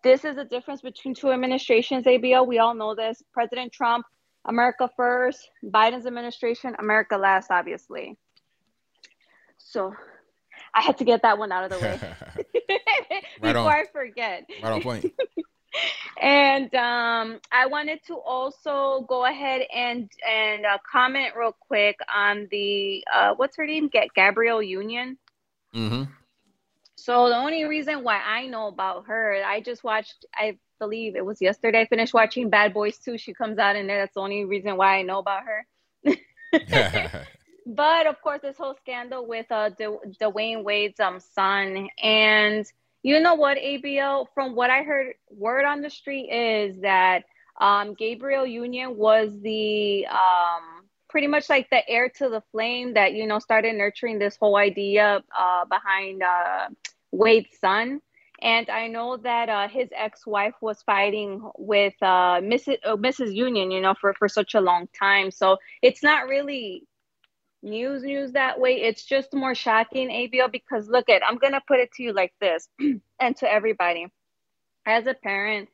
this 0.02 0.24
is 0.24 0.36
the 0.36 0.44
difference 0.44 0.82
between 0.82 1.15
two 1.15 1.31
administrations. 1.31 2.05
ABO, 2.05 2.47
we 2.47 2.58
all 2.58 2.74
know 2.74 2.94
this. 2.94 3.23
President 3.32 3.73
Trump, 3.73 4.05
America 4.44 4.90
first. 4.97 5.50
Biden's 5.65 6.06
administration, 6.06 6.74
America 6.78 7.16
last, 7.16 7.50
obviously. 7.50 8.16
So 9.58 9.94
I 10.74 10.82
had 10.82 10.98
to 10.98 11.05
get 11.05 11.23
that 11.23 11.39
one 11.39 11.50
out 11.52 11.65
of 11.65 11.70
the 11.70 11.78
way 11.78 12.00
Right 13.40 13.40
before 13.40 13.58
on. 13.58 13.68
I 13.68 13.84
forget. 13.92 14.48
Right 14.62 14.73
on 14.73 14.82
point. 14.82 15.12
And 16.20 16.74
um, 16.74 17.40
I 17.52 17.66
wanted 17.66 18.00
to 18.06 18.16
also 18.16 19.05
go 19.06 19.26
ahead 19.26 19.66
and 19.74 20.10
and 20.26 20.64
uh, 20.64 20.78
comment 20.90 21.34
real 21.36 21.55
quick 21.60 21.98
on 22.14 22.48
the 22.50 23.05
uh, 23.14 23.34
what's 23.36 23.56
her 23.56 23.66
name? 23.66 23.88
Get 23.88 24.14
Gabrielle 24.14 24.62
Union. 24.62 25.18
Mm-hmm. 25.74 26.05
So 26.96 27.28
the 27.28 27.36
only 27.36 27.64
reason 27.64 28.02
why 28.02 28.16
I 28.16 28.46
know 28.46 28.68
about 28.68 29.06
her, 29.08 29.42
I 29.44 29.60
just 29.60 29.84
watched. 29.84 30.24
I 30.34 30.58
believe 30.78 31.16
it 31.16 31.24
was 31.24 31.40
yesterday. 31.40 31.82
I 31.82 31.86
finished 31.86 32.14
watching 32.14 32.50
Bad 32.50 32.72
Boys 32.72 32.98
2. 32.98 33.18
She 33.18 33.34
comes 33.34 33.58
out 33.58 33.76
in 33.76 33.86
there. 33.86 33.98
That's 33.98 34.14
the 34.14 34.20
only 34.20 34.44
reason 34.44 34.76
why 34.76 34.98
I 34.98 35.02
know 35.02 35.18
about 35.18 35.42
her. 35.44 35.66
but 37.66 38.06
of 38.06 38.20
course, 38.22 38.40
this 38.40 38.56
whole 38.56 38.74
scandal 38.80 39.26
with 39.26 39.46
uh, 39.50 39.70
Dwyane 39.70 40.64
Wade's 40.64 40.98
um 40.98 41.20
son, 41.20 41.88
and 42.02 42.66
you 43.07 43.20
know 43.20 43.36
what, 43.36 43.57
ABL? 43.57 44.26
From 44.35 44.57
what 44.57 44.68
I 44.68 44.83
heard, 44.83 45.15
word 45.31 45.65
on 45.65 45.81
the 45.81 45.91
street 45.91 46.28
is 46.28 46.81
that 46.81 47.23
um, 47.60 47.94
Gabrielle 47.94 48.44
Union 48.44 48.97
was 48.97 49.31
the 49.43 50.09
um, 50.09 50.85
pretty 51.09 51.28
much 51.28 51.49
like 51.49 51.70
the 51.70 51.89
heir 51.89 52.09
to 52.17 52.28
the 52.28 52.43
flame 52.51 52.94
that 52.94 53.15
you 53.15 53.25
know 53.28 53.39
started 53.39 53.76
nurturing 53.76 54.18
this 54.18 54.36
whole 54.36 54.57
idea 54.57 55.23
uh, 55.39 55.65
behind 55.67 56.25
uh, 56.25 56.67
Wade's 57.12 57.57
son. 57.60 58.01
And 58.43 58.68
I 58.68 58.89
know 58.89 59.17
that 59.18 59.49
uh, 59.49 59.68
his 59.68 59.89
ex-wife 59.94 60.55
was 60.60 60.83
fighting 60.83 61.49
with 61.57 61.94
uh, 62.02 62.41
Mrs. 62.41 62.78
Uh, 62.85 62.97
Mrs. 62.97 63.33
Union, 63.33 63.70
you 63.70 63.81
know, 63.81 63.94
for 64.01 64.15
for 64.15 64.28
such 64.28 64.57
a 64.57 64.60
long 64.60 64.89
time. 64.99 65.31
So 65.31 65.59
it's 65.81 66.02
not 66.02 66.26
really 66.26 66.83
news 67.67 68.05
news 68.05 68.33
that 68.35 68.61
way. 68.61 68.83
It's 68.83 69.05
just 69.05 69.35
more 69.35 69.57
shocking, 69.57 70.11
ABO, 70.11 70.53
because 70.53 70.89
look 70.89 71.11
at 71.11 71.23
I'm 71.27 71.39
gonna 71.39 71.62
put 71.69 71.81
it 71.81 71.93
to 71.95 72.05
you 72.05 72.15
like 72.15 72.35
this, 72.41 72.69
and 73.20 73.36
to 73.39 73.53
everybody. 73.53 74.09
As 74.86 75.07
a 75.07 75.15
parent, 75.15 75.69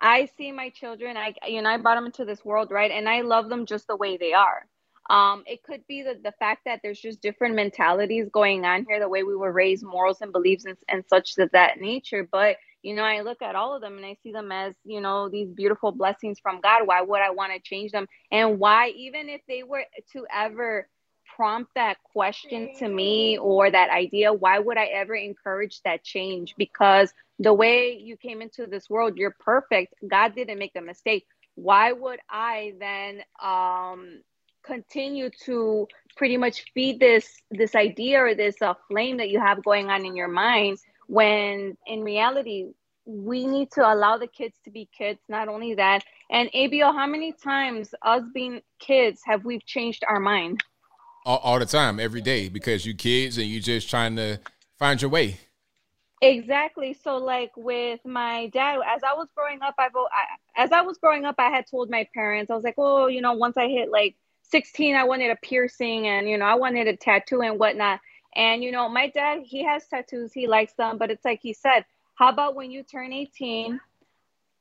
I 0.00 0.28
see 0.38 0.52
my 0.52 0.70
children. 0.70 1.16
I 1.16 1.34
you 1.48 1.62
know 1.62 1.70
I 1.70 1.78
brought 1.78 1.96
them 1.96 2.06
into 2.06 2.24
this 2.26 2.44
world, 2.44 2.70
right? 2.70 2.90
And 2.90 3.08
I 3.08 3.22
love 3.22 3.48
them 3.48 3.66
just 3.66 3.86
the 3.88 3.96
way 3.96 4.16
they 4.18 4.34
are. 4.34 4.66
Um, 5.10 5.44
it 5.46 5.62
could 5.64 5.86
be 5.88 6.02
the, 6.02 6.18
the 6.22 6.32
fact 6.38 6.62
that 6.66 6.80
there's 6.82 7.00
just 7.00 7.22
different 7.22 7.56
mentalities 7.56 8.28
going 8.32 8.64
on 8.66 8.86
here, 8.88 9.00
the 9.00 9.08
way 9.08 9.24
we 9.24 9.36
were 9.36 9.52
raised, 9.52 9.84
morals 9.84 10.20
and 10.20 10.32
beliefs 10.32 10.66
and, 10.66 10.78
and 10.88 11.04
such 11.08 11.38
of 11.38 11.50
that 11.52 11.80
nature. 11.80 12.28
But 12.30 12.56
you 12.82 12.94
know, 12.94 13.04
I 13.04 13.22
look 13.22 13.42
at 13.42 13.56
all 13.56 13.74
of 13.74 13.82
them 13.82 13.96
and 13.96 14.06
I 14.06 14.16
see 14.22 14.32
them 14.32 14.52
as, 14.52 14.74
you 14.84 15.00
know, 15.00 15.28
these 15.28 15.50
beautiful 15.50 15.92
blessings 15.92 16.38
from 16.40 16.60
God. 16.62 16.86
Why 16.86 17.02
would 17.02 17.20
I 17.22 17.30
want 17.30 17.52
to 17.54 17.60
change 17.60 17.92
them? 17.92 18.06
And 18.32 18.58
why, 18.58 18.90
even 18.90 19.28
if 19.28 19.42
they 19.48 19.64
were 19.64 19.84
to 20.12 20.26
ever 20.34 20.88
prompt 21.36 21.72
that 21.74 21.96
question 22.12 22.74
to 22.78 22.88
me 22.88 23.38
or 23.38 23.70
that 23.70 23.90
idea, 23.90 24.32
why 24.32 24.58
would 24.58 24.76
I 24.76 24.86
ever 24.86 25.14
encourage 25.14 25.80
that 25.82 26.02
change? 26.02 26.54
Because 26.56 27.12
the 27.38 27.52
way 27.52 27.98
you 27.98 28.16
came 28.16 28.42
into 28.42 28.66
this 28.66 28.88
world, 28.88 29.16
you're 29.16 29.34
perfect. 29.38 29.94
God 30.06 30.34
didn't 30.34 30.58
make 30.58 30.72
a 30.76 30.80
mistake. 30.80 31.26
Why 31.54 31.92
would 31.92 32.20
I 32.30 32.74
then 32.78 33.22
um, 33.42 34.20
continue 34.62 35.30
to 35.44 35.88
pretty 36.16 36.36
much 36.36 36.64
feed 36.72 37.00
this 37.00 37.40
this 37.50 37.74
idea 37.74 38.22
or 38.22 38.34
this 38.34 38.60
uh, 38.62 38.74
flame 38.88 39.16
that 39.18 39.30
you 39.30 39.40
have 39.40 39.64
going 39.64 39.90
on 39.90 40.04
in 40.04 40.14
your 40.14 40.28
mind 40.28 40.78
when 41.08 41.76
in 41.86 42.02
reality 42.02 42.66
we 43.04 43.46
need 43.46 43.70
to 43.72 43.80
allow 43.80 44.16
the 44.16 44.26
kids 44.26 44.56
to 44.64 44.70
be 44.70 44.88
kids 44.96 45.18
not 45.28 45.48
only 45.48 45.74
that 45.74 46.04
and 46.30 46.48
abo 46.52 46.94
how 46.94 47.06
many 47.06 47.32
times 47.32 47.94
us 48.02 48.22
being 48.32 48.60
kids 48.78 49.20
have 49.24 49.44
we 49.44 49.58
changed 49.58 50.04
our 50.08 50.20
mind 50.20 50.62
All, 51.24 51.38
all 51.38 51.58
the 51.58 51.66
time, 51.66 52.00
every 52.00 52.20
day, 52.20 52.48
because 52.48 52.84
you 52.84 52.94
kids 52.94 53.38
and 53.38 53.46
you 53.46 53.60
just 53.60 53.88
trying 53.88 54.16
to 54.16 54.40
find 54.78 55.00
your 55.00 55.10
way. 55.10 55.38
Exactly. 56.20 56.94
So, 56.94 57.16
like 57.16 57.50
with 57.56 58.00
my 58.04 58.46
dad, 58.48 58.78
as 58.86 59.02
I 59.02 59.12
was 59.14 59.28
growing 59.36 59.60
up, 59.60 59.74
I've 59.78 59.90
I, 59.96 60.62
as 60.62 60.70
I 60.70 60.82
was 60.82 60.98
growing 60.98 61.24
up, 61.24 61.34
I 61.38 61.50
had 61.50 61.66
told 61.66 61.90
my 61.90 62.06
parents, 62.14 62.50
I 62.50 62.54
was 62.54 62.62
like, 62.62 62.76
oh, 62.78 63.08
you 63.08 63.20
know, 63.20 63.32
once 63.32 63.56
I 63.56 63.68
hit 63.68 63.90
like 63.90 64.14
16, 64.42 64.94
I 64.94 65.04
wanted 65.04 65.30
a 65.30 65.36
piercing 65.36 66.06
and 66.06 66.28
you 66.28 66.38
know, 66.38 66.44
I 66.44 66.54
wanted 66.54 66.86
a 66.86 66.96
tattoo 66.96 67.42
and 67.42 67.58
whatnot. 67.58 68.00
And 68.36 68.62
you 68.62 68.70
know, 68.70 68.88
my 68.88 69.08
dad, 69.08 69.40
he 69.44 69.64
has 69.64 69.86
tattoos, 69.88 70.32
he 70.32 70.46
likes 70.46 70.74
them, 70.74 70.96
but 70.96 71.10
it's 71.10 71.24
like 71.24 71.40
he 71.42 71.52
said, 71.52 71.84
how 72.14 72.28
about 72.28 72.54
when 72.54 72.70
you 72.70 72.84
turn 72.84 73.12
18? 73.12 73.80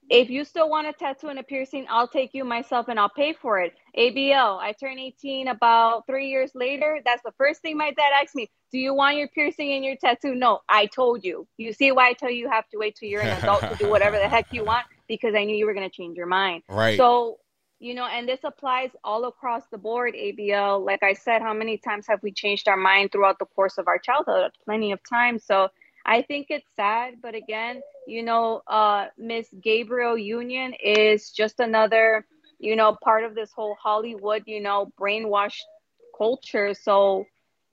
If 0.10 0.30
you 0.30 0.44
still 0.44 0.70
want 0.70 0.88
a 0.88 0.94
tattoo 0.94 1.28
and 1.28 1.40
a 1.40 1.44
piercing, 1.44 1.86
I'll 1.90 2.08
take 2.08 2.34
you 2.34 2.44
myself 2.44 2.88
and 2.90 3.00
I'll 3.00 3.10
pay 3.10 3.34
for 3.34 3.60
it. 3.60 3.74
ABL, 3.98 4.60
I 4.60 4.74
turned 4.74 5.00
18 5.00 5.48
about 5.48 6.06
three 6.06 6.28
years 6.30 6.52
later. 6.54 7.00
That's 7.06 7.24
the 7.24 7.32
first 7.38 7.62
thing 7.62 7.78
my 7.78 7.92
dad 7.92 8.12
asked 8.22 8.36
me. 8.36 8.50
Do 8.72 8.78
you 8.78 8.94
want 8.94 9.18
your 9.18 9.28
piercing 9.30 9.72
and 9.74 9.86
your 9.86 9.96
tattoo? 9.96 10.36
No, 10.36 10.60
I 10.68 10.88
told 10.88 11.24
you. 11.24 11.48
You 11.58 11.72
see 11.72 11.92
why 11.92 12.10
I 12.10 12.14
tell 12.14 12.30
you 12.30 12.38
you 12.38 12.50
have 12.50 12.68
to 12.70 12.78
wait 12.78 12.96
till 12.98 13.10
you're 13.10 13.22
an 13.22 13.42
adult 13.42 13.62
to 13.62 13.76
do 13.80 13.90
whatever 13.90 14.18
the 14.18 14.28
heck 14.28 14.48
you 14.52 14.64
want? 14.64 14.86
Because 15.08 15.36
I 15.36 15.44
knew 15.44 15.58
you 15.58 15.66
were 15.66 15.74
going 15.74 15.90
to 15.90 15.94
change 15.94 16.16
your 16.16 16.26
mind. 16.26 16.64
Right. 16.70 16.96
So, 16.96 17.40
you 17.80 17.94
know, 17.94 18.06
and 18.06 18.30
this 18.30 18.40
applies 18.46 18.92
all 19.04 19.26
across 19.26 19.64
the 19.70 19.78
board, 19.78 20.14
ABL. 20.14 20.86
Like 20.86 21.04
I 21.04 21.12
said, 21.12 21.42
how 21.42 21.54
many 21.54 21.78
times 21.78 22.06
have 22.08 22.24
we 22.24 22.32
changed 22.32 22.70
our 22.70 22.78
mind 22.78 23.12
throughout 23.12 23.38
the 23.38 23.46
course 23.46 23.78
of 23.78 23.90
our 23.90 23.98
childhood? 23.98 24.52
Plenty 24.64 24.94
of 24.94 25.02
times. 25.04 25.44
So, 25.44 25.68
I 26.06 26.22
think 26.22 26.48
it's 26.50 26.68
sad, 26.76 27.16
but 27.22 27.36
again, 27.36 27.82
you 28.06 28.24
know, 28.24 28.62
uh, 28.68 29.08
Miss 29.18 29.48
Gabrielle 29.62 30.18
Union 30.18 30.74
is 30.84 31.32
just 31.32 31.60
another, 31.60 32.26
you 32.60 32.76
know, 32.76 32.98
part 33.04 33.24
of 33.24 33.36
this 33.36 33.52
whole 33.52 33.76
Hollywood, 33.82 34.44
you 34.46 34.62
know, 34.62 34.92
brainwashed 35.00 35.66
culture. 36.18 36.74
So 36.74 37.26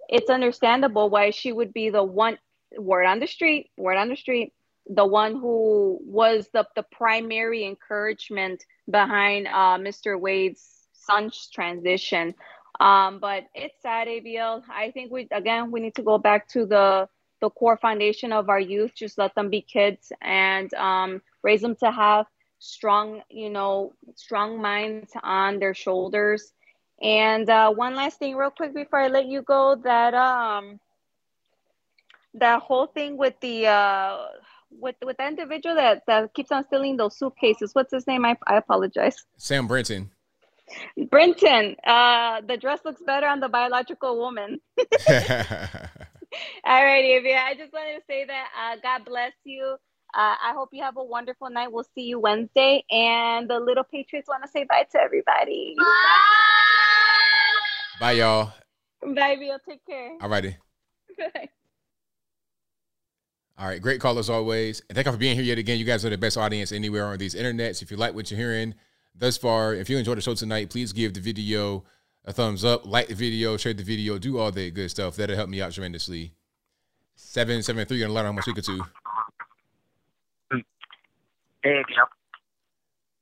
it's 0.09 0.31
understandable 0.31 1.11
why 1.11 1.31
she 1.31 1.53
would 1.53 1.73
be 1.73 1.91
the 1.91 2.03
one 2.03 2.39
word 2.77 3.05
on 3.05 3.21
the 3.21 3.27
street, 3.27 3.71
word 3.77 3.97
on 3.97 4.09
the 4.09 4.17
street, 4.17 4.53
the 4.87 5.07
one 5.07 5.33
who 5.35 5.99
was 6.03 6.49
the, 6.53 6.67
the 6.75 6.83
primary 6.83 7.65
encouragement 7.65 8.65
behind 8.91 9.47
uh, 9.47 9.79
Mr. 9.79 10.19
Wade's 10.19 10.89
son's 10.93 11.49
transition. 11.53 12.35
Um, 12.81 13.19
but 13.21 13.45
it's 13.55 13.81
sad, 13.83 14.09
ABL. 14.09 14.63
I 14.71 14.91
think 14.91 15.11
we 15.11 15.29
again 15.33 15.71
we 15.71 15.81
need 15.81 15.95
to 15.97 16.03
go 16.03 16.19
back 16.19 16.49
to 16.51 16.67
the 16.67 17.09
the 17.41 17.51
core 17.51 17.77
foundation 17.77 18.33
of 18.33 18.49
our 18.49 18.61
youth. 18.61 18.93
Just 18.95 19.19
let 19.19 19.35
them 19.35 19.51
be 19.51 19.61
kids 19.61 20.13
and 20.21 20.73
um, 20.75 21.23
raise 21.43 21.61
them 21.61 21.77
to 21.77 21.91
have 21.91 22.27
strong, 22.59 23.23
you 23.31 23.51
know, 23.51 23.93
strong 24.15 24.61
minds 24.61 25.13
on 25.23 25.59
their 25.59 25.75
shoulders. 25.75 26.53
And 27.01 27.49
uh, 27.49 27.71
one 27.73 27.95
last 27.95 28.19
thing, 28.19 28.35
real 28.37 28.51
quick, 28.51 28.75
before 28.75 28.99
I 28.99 29.09
let 29.09 29.27
you 29.27 29.43
go, 29.43 29.77
that 29.85 30.15
um, 30.15 30.81
that 32.35 32.63
whole 32.63 32.87
thing 32.87 33.17
with 33.17 33.35
the 33.41 33.67
uh 33.67 34.19
with 34.71 34.97
with 35.03 35.17
the 35.17 35.27
individual 35.27 35.77
that 35.77 36.03
that 36.07 36.35
keeps 36.35 36.53
on 36.53 36.65
stealing 36.65 36.97
those 36.97 37.17
suitcases. 37.17 37.75
What's 37.75 37.93
his 37.93 38.07
name? 38.07 38.25
I 38.25 38.37
I 38.47 38.57
apologize. 38.57 39.25
Sam 39.37 39.67
Brinton. 39.67 40.11
Brinton. 41.11 41.77
Uh, 41.87 42.43
the 42.43 42.57
dress 42.57 42.81
looks 42.85 43.01
better 43.03 43.27
on 43.27 43.41
the 43.41 43.49
biological 43.49 44.19
woman. 44.19 44.61
All 46.65 46.85
righty, 46.85 47.15
Avia. 47.15 47.39
I 47.39 47.55
just 47.55 47.73
wanted 47.73 47.95
to 47.95 48.03
say 48.09 48.25
that 48.25 48.49
uh, 48.59 48.77
God 48.83 49.05
bless 49.05 49.33
you. 49.45 49.77
Uh, 50.15 50.35
I 50.43 50.53
hope 50.55 50.71
you 50.73 50.83
have 50.83 50.97
a 50.97 51.05
wonderful 51.05 51.51
night. 51.51 51.71
We'll 51.71 51.87
see 51.95 52.03
you 52.03 52.19
Wednesday. 52.19 52.85
And 52.91 53.49
the 53.49 53.61
little 53.61 53.85
Patriots 53.85 54.29
want 54.29 54.43
to 54.43 54.51
say 54.51 54.65
bye 54.65 54.87
to 54.93 55.01
everybody. 55.01 55.75
Bye, 58.01 58.13
y'all. 58.13 58.53
Bye, 59.03 59.33
Avia. 59.33 59.59
Take 59.69 59.85
care. 59.87 60.17
All 60.21 60.29
righty. 60.29 60.57
Bye. 61.19 61.49
All 63.59 63.67
right, 63.67 63.83
great 63.83 64.01
call 64.01 64.19
as 64.21 64.31
always. 64.31 64.83
And 64.89 64.95
thank 64.95 65.07
you 65.07 65.13
for 65.13 65.19
being 65.19 65.35
here 65.35 65.45
yet 65.45 65.59
again. 65.59 65.79
You 65.79 65.85
guys 65.85 66.05
are 66.05 66.11
the 66.11 66.17
best 66.17 66.39
audience 66.39 66.71
anywhere 66.71 67.07
on 67.07 67.19
these 67.19 67.35
internets. 67.35 67.83
If 67.83 67.91
you 67.91 67.97
like 67.97 68.15
what 68.15 68.31
you're 68.31 68.39
hearing 68.39 68.75
thus 69.17 69.37
far, 69.37 69.75
if 69.75 69.91
you 69.91 69.99
enjoyed 69.99 70.17
the 70.17 70.23
show 70.23 70.35
tonight, 70.35 70.71
please 70.71 70.93
give 70.93 71.13
the 71.13 71.21
video 71.21 71.83
a 72.29 72.33
thumbs 72.33 72.63
up, 72.65 72.85
like 72.87 73.09
the 73.09 73.15
video, 73.15 73.57
share 73.57 73.73
the 73.73 73.83
video, 73.83 74.19
do 74.19 74.39
all 74.39 74.53
that 74.53 74.75
good 74.75 74.91
stuff. 74.91 75.17
That'll 75.17 75.35
help 75.35 75.49
me 75.49 75.63
out 75.63 75.73
tremendously. 75.73 76.33
Seven 77.17 77.63
seven 77.63 77.87
three 77.87 78.05
on 78.05 78.11
the 78.11 78.15
line. 78.15 78.27
I'm 78.27 78.41
speaking 78.43 78.63
to. 78.65 78.83
Hey, 81.63 81.83
Bill. 81.89 82.07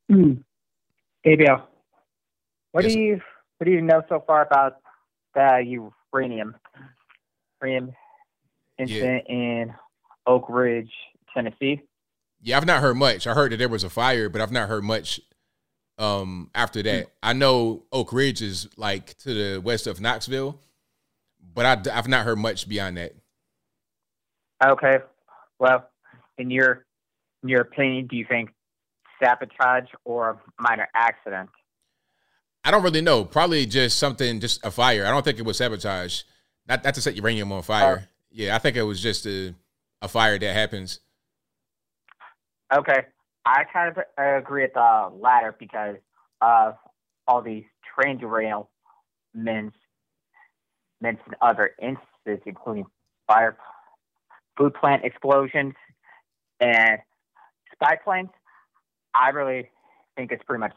Hmm. 0.09 0.33
Hey, 1.23 1.35
Bill. 1.35 1.67
What 2.73 2.83
Yes. 2.83 2.93
do 2.93 2.99
you 2.99 3.21
what 3.57 3.65
do 3.65 3.71
you 3.71 3.81
know 3.81 4.03
so 4.07 4.23
far 4.27 4.45
about 4.45 4.77
the 5.33 5.63
uranium 6.13 6.55
uranium 7.61 7.93
incident 8.77 9.25
in 9.27 9.73
Oak 10.27 10.45
Ridge, 10.49 10.91
Tennessee? 11.33 11.81
Yeah, 12.41 12.57
I've 12.57 12.67
not 12.67 12.81
heard 12.81 12.97
much. 12.97 13.25
I 13.25 13.33
heard 13.33 13.51
that 13.51 13.57
there 13.57 13.69
was 13.69 13.83
a 13.83 13.89
fire, 13.89 14.29
but 14.29 14.41
I've 14.41 14.51
not 14.51 14.69
heard 14.69 14.83
much 14.83 15.19
um 15.97 16.49
after 16.53 16.83
that. 16.83 17.07
I 17.23 17.33
know 17.33 17.83
Oak 17.91 18.13
Ridge 18.13 18.41
is 18.41 18.67
like 18.77 19.17
to 19.19 19.33
the 19.33 19.61
west 19.61 19.87
of 19.87 19.99
Knoxville, 19.99 20.59
but 21.53 21.65
I, 21.65 21.93
have 21.93 22.07
not 22.07 22.25
heard 22.25 22.37
much 22.37 22.67
beyond 22.69 22.97
that. 22.97 23.13
Okay. 24.63 24.97
Well, 25.59 25.89
in 26.37 26.49
your 26.49 26.85
in 27.43 27.49
your 27.49 27.61
opinion, 27.61 28.07
do 28.07 28.15
you 28.15 28.25
think 28.27 28.49
sabotage 29.21 29.89
or 30.05 30.29
a 30.29 30.61
minor 30.61 30.87
accident? 30.95 31.49
I 32.63 32.71
don't 32.71 32.83
really 32.83 33.01
know. 33.01 33.23
Probably 33.23 33.65
just 33.65 33.97
something, 33.97 34.39
just 34.39 34.63
a 34.65 34.71
fire. 34.71 35.05
I 35.05 35.09
don't 35.09 35.23
think 35.23 35.39
it 35.39 35.45
was 35.45 35.57
sabotage. 35.57 36.23
Not 36.67 36.83
not 36.83 36.93
to 36.95 37.01
set 37.01 37.15
uranium 37.15 37.51
on 37.51 37.61
fire. 37.61 38.07
yeah, 38.29 38.55
I 38.55 38.59
think 38.59 38.75
it 38.75 38.83
was 38.83 39.01
just 39.01 39.25
a 39.25 39.53
a 40.01 40.07
fire 40.07 40.37
that 40.37 40.53
happens. 40.53 40.99
Okay. 42.75 43.05
I 43.47 43.63
kind 43.71 43.95
of 43.95 44.03
uh, 44.19 44.37
agree 44.37 44.63
with 44.63 44.73
the 44.73 45.09
latter 45.21 45.55
because 45.57 45.95
of 46.41 46.75
all 47.29 47.41
these 47.41 47.63
train 47.95 48.19
derailments 48.19 48.67
and 49.33 51.17
other 51.41 51.71
instances, 51.81 52.43
including 52.45 52.85
fire, 53.25 53.57
food 54.57 54.73
plant 54.73 55.05
explosions, 55.05 55.75
and 56.59 56.99
spy 57.71 57.95
planes. 58.03 58.29
I 59.15 59.29
really 59.29 59.69
think 60.17 60.33
it's 60.33 60.43
pretty 60.43 60.59
much 60.59 60.73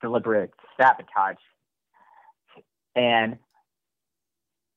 deliberate 0.00 0.52
sabotage. 0.80 1.42
And 2.94 3.36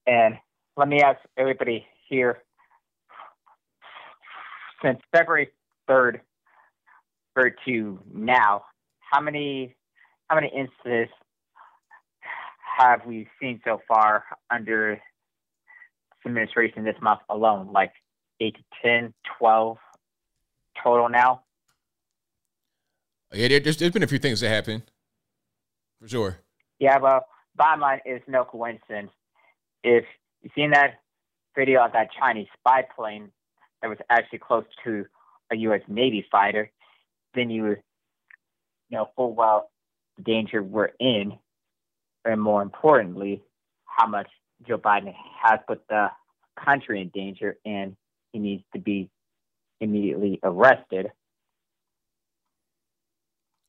and 0.08 0.40
let 0.76 0.88
me 0.88 1.02
ask 1.02 1.20
everybody 1.38 1.86
here 2.10 2.42
since 4.82 5.00
February 5.12 5.50
third 5.88 6.22
third 7.36 7.56
to 7.66 8.00
now, 8.14 8.64
how 9.00 9.22
many 9.22 9.76
how 10.30 10.36
many 10.36 10.48
instances 10.48 11.14
have 12.78 13.06
we 13.06 13.28
seen 13.40 13.62
so 13.64 13.82
far 13.88 14.24
under 14.50 15.00
administration 16.26 16.84
this 16.84 16.96
month 17.02 17.20
alone? 17.30 17.72
Like 17.72 17.92
eight 18.40 18.56
to 18.56 18.64
10, 18.84 19.14
12 19.40 19.78
total 20.84 21.10
now? 21.10 21.42
Yeah, 23.34 23.48
there, 23.48 23.60
there's, 23.60 23.78
there's 23.78 23.92
been 23.92 24.04
a 24.04 24.08
few 24.08 24.20
things 24.20 24.40
that 24.42 24.50
happened 24.50 24.84
for 26.02 26.08
sure. 26.08 26.38
Yeah, 26.80 26.98
well, 27.00 27.26
bottom 27.56 27.82
line 27.82 28.00
is 28.06 28.22
no 28.28 28.44
coincidence. 28.44 29.12
If 29.84 30.06
you've 30.42 30.52
seen 30.56 30.72
that 30.72 30.96
video 31.56 31.84
of 31.84 31.94
that 31.94 32.10
Chinese 32.18 32.48
spy 32.58 32.84
plane 32.96 33.30
that 33.82 33.88
was 33.88 33.98
actually 34.10 34.40
close 34.40 34.66
to 34.84 35.06
a 35.52 35.56
U.S. 35.58 35.82
Navy 35.88 36.26
fighter, 36.32 36.72
then 37.34 37.50
you 37.50 37.64
would 37.64 37.82
know 38.90 39.10
full 39.16 39.34
well 39.34 39.72
the 40.18 40.24
danger 40.24 40.62
we're 40.62 40.92
in, 41.00 41.34
and 42.26 42.42
more 42.42 42.62
importantly, 42.62 43.42
how 43.86 44.08
much 44.08 44.28
Joe 44.68 44.78
Biden 44.78 45.14
has 45.44 45.60
put 45.68 45.82
the 45.90 46.10
country 46.64 47.02
in 47.02 47.10
danger, 47.10 47.58
and 47.66 47.96
he 48.32 48.40
needs 48.40 48.64
to 48.74 48.80
be 48.80 49.10
immediately 49.82 50.40
arrested. 50.44 51.12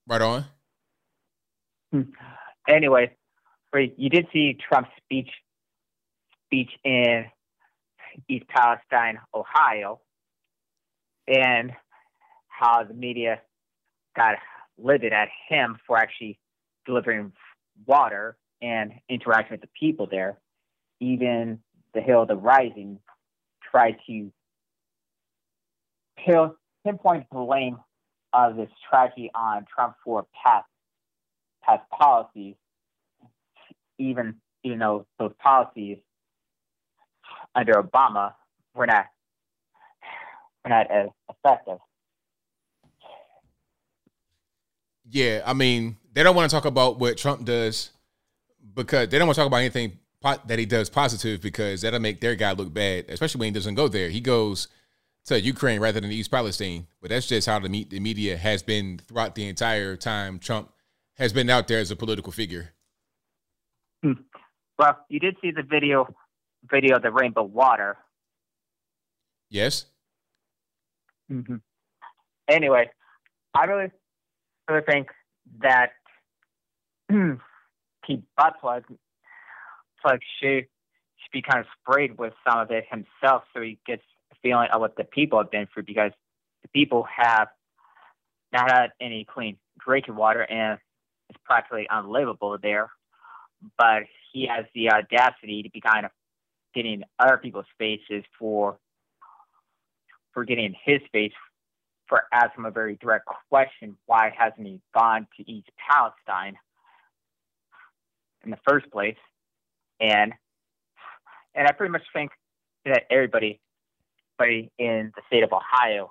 Right 0.07 0.23
on. 0.23 0.44
Anyway, 2.67 3.15
you 3.75 4.09
did 4.09 4.26
see 4.33 4.57
Trump's 4.67 4.89
speech 5.05 5.28
speech 6.47 6.70
in 6.83 7.26
East 8.26 8.47
Palestine, 8.49 9.18
Ohio, 9.34 10.01
and 11.28 11.73
how 12.49 12.84
the 12.84 12.94
media 12.94 13.43
got 14.17 14.36
livid 14.78 15.12
at 15.12 15.28
him 15.49 15.78
for 15.86 15.97
actually 15.97 16.39
delivering 16.86 17.33
water 17.86 18.36
and 18.62 18.93
interacting 19.09 19.52
with 19.52 19.60
the 19.60 19.68
people 19.78 20.07
there. 20.10 20.39
Even 21.01 21.60
the 21.93 22.01
Hill 22.01 22.23
of 22.23 22.28
the 22.28 22.36
Rising 22.36 22.99
tried 23.70 23.97
to 24.07 24.31
pinpoint 26.84 27.28
blame 27.31 27.78
of 28.33 28.57
this 28.57 28.70
tragedy 28.89 29.31
on 29.34 29.65
Trump 29.73 29.94
for 30.05 30.26
past 30.43 30.67
past 31.62 31.83
policies, 31.91 32.57
even 33.99 34.36
you 34.62 34.76
know 34.76 35.07
those 35.18 35.33
policies 35.43 35.99
under 37.55 37.75
Obama 37.75 38.34
were 38.75 38.86
not 38.86 39.07
were 40.65 40.70
not 40.70 40.91
as 40.91 41.09
effective. 41.31 41.78
Yeah, 45.10 45.42
I 45.44 45.52
mean, 45.52 45.97
they 46.12 46.23
don't 46.23 46.34
want 46.34 46.50
to 46.50 46.55
talk 46.55 46.65
about 46.65 46.99
what 46.99 47.16
Trump 47.16 47.44
does 47.44 47.91
because 48.74 49.08
they 49.08 49.18
don't 49.18 49.26
want 49.26 49.36
to 49.36 49.41
talk 49.41 49.47
about 49.47 49.58
anything 49.58 49.99
po- 50.20 50.41
that 50.47 50.58
he 50.58 50.66
does 50.66 50.89
positive 50.89 51.41
because 51.41 51.83
that'll 51.83 52.00
make 52.00 52.20
their 52.20 52.34
guy 52.34 52.52
look 52.52 52.73
bad, 52.73 53.07
especially 53.08 53.41
when 53.41 53.47
he 53.49 53.52
doesn't 53.52 53.74
go 53.74 53.89
there. 53.89 54.08
He 54.08 54.20
goes 54.20 54.68
to 55.26 55.41
Ukraine 55.41 55.81
rather 55.81 56.00
than 56.00 56.10
East 56.10 56.31
Palestine. 56.31 56.86
But 57.00 57.10
that's 57.10 57.26
just 57.26 57.47
how 57.47 57.58
the, 57.58 57.68
me- 57.68 57.86
the 57.89 58.00
media 58.00 58.36
has 58.36 58.62
been 58.62 59.00
throughout 59.07 59.34
the 59.34 59.47
entire 59.49 59.97
time 59.97 60.39
Trump 60.39 60.73
has 61.16 61.33
been 61.33 61.50
out 61.50 61.68
there 61.68 61.78
as 61.78 61.91
a 61.91 61.97
political 61.97 62.33
figure. 62.33 62.70
Well, 64.02 64.99
you 65.08 65.20
did 65.20 65.36
see 65.41 65.50
the 65.50 65.62
video 65.62 66.15
video 66.70 66.97
of 66.97 67.02
the 67.02 67.10
rainbow 67.10 67.44
water. 67.44 67.97
Yes. 69.50 69.86
Mm-hmm. 71.31 71.57
Anyway, 72.49 72.91
I 73.55 73.65
really 73.65 73.91
really 74.68 74.84
think 74.84 75.09
that 75.60 75.91
Pete 77.10 78.23
Buttigieg 78.39 78.84
plug 80.01 80.20
should 80.41 80.67
should 81.17 81.33
be 81.33 81.43
kind 81.43 81.60
of 81.60 81.67
sprayed 81.81 82.18
with 82.18 82.33
some 82.47 82.59
of 82.59 82.70
it 82.70 82.84
himself, 82.91 83.44
so 83.55 83.62
he 83.62 83.78
gets 83.86 84.02
a 84.33 84.36
feeling 84.43 84.68
of 84.73 84.81
what 84.81 84.97
the 84.97 85.05
people 85.05 85.39
have 85.39 85.51
been 85.51 85.67
through. 85.73 85.84
Because 85.84 86.12
the 86.62 86.68
people 86.68 87.07
have 87.17 87.49
not 88.52 88.70
had 88.70 88.93
any 89.01 89.25
clean 89.25 89.57
drinking 89.78 90.17
water, 90.17 90.43
and 90.43 90.78
it's 91.28 91.39
practically 91.44 91.86
unlivable 91.91 92.57
there. 92.62 92.91
But 93.78 94.05
he 94.33 94.47
has 94.47 94.67
the 94.75 94.91
audacity 94.91 95.62
to 95.62 95.70
be 95.70 95.81
kind 95.81 96.05
of 96.05 96.10
getting 96.75 97.05
other 97.18 97.39
people's 97.39 97.67
faces 97.78 98.25
for 98.39 98.78
for 100.33 100.44
getting 100.44 100.75
his 100.84 101.01
face 101.12 101.33
for 102.08 102.24
asking 102.33 102.65
a 102.65 102.70
very 102.70 102.97
direct 103.00 103.26
question 103.49 103.97
why 104.07 104.33
hasn't 104.36 104.66
he 104.66 104.81
gone 104.94 105.26
to 105.36 105.50
East 105.50 105.68
Palestine 105.91 106.57
in 108.44 108.50
the 108.50 108.58
first 108.68 108.91
place? 108.91 109.16
And 110.00 110.33
and 111.55 111.68
I 111.68 111.73
pretty 111.73 111.92
much 111.92 112.02
think 112.12 112.33
that 112.84 113.05
everybody, 113.10 113.60
everybody 114.39 114.70
in 114.78 115.12
the 115.15 115.23
state 115.28 115.44
of 115.44 115.50
Ohio 115.52 116.10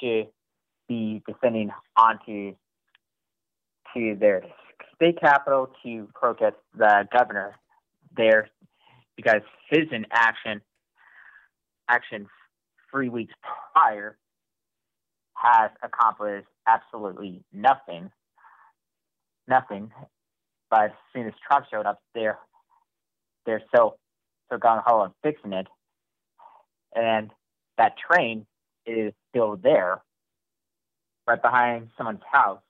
should 0.00 0.28
be 0.88 1.22
descending 1.26 1.70
onto 1.96 2.54
to 3.94 4.16
their 4.18 4.42
state 4.96 5.18
capital 5.20 5.70
to 5.84 6.08
protest 6.14 6.56
the 6.76 7.06
governor 7.12 7.54
there 8.16 8.50
because 9.16 9.42
his 9.70 9.86
inaction 9.92 10.60
actions 11.88 12.28
three 12.90 13.08
weeks 13.08 13.32
prior 13.72 14.16
has 15.40 15.70
accomplished 15.82 16.48
absolutely 16.66 17.42
nothing. 17.52 18.10
Nothing. 19.48 19.90
But 20.70 20.84
as 20.84 20.90
soon 21.12 21.26
as 21.26 21.32
Trump 21.46 21.66
showed 21.70 21.86
up, 21.86 22.00
they're 22.14 22.38
they're 23.46 23.62
so 23.74 23.96
so 24.50 24.58
gung 24.58 24.82
ho 24.84 25.00
on 25.00 25.12
fixing 25.22 25.52
it, 25.52 25.66
and 26.94 27.30
that 27.78 27.94
train 27.98 28.46
is 28.86 29.12
still 29.30 29.56
there, 29.56 30.02
right 31.26 31.40
behind 31.40 31.88
someone's 31.96 32.20
house. 32.30 32.60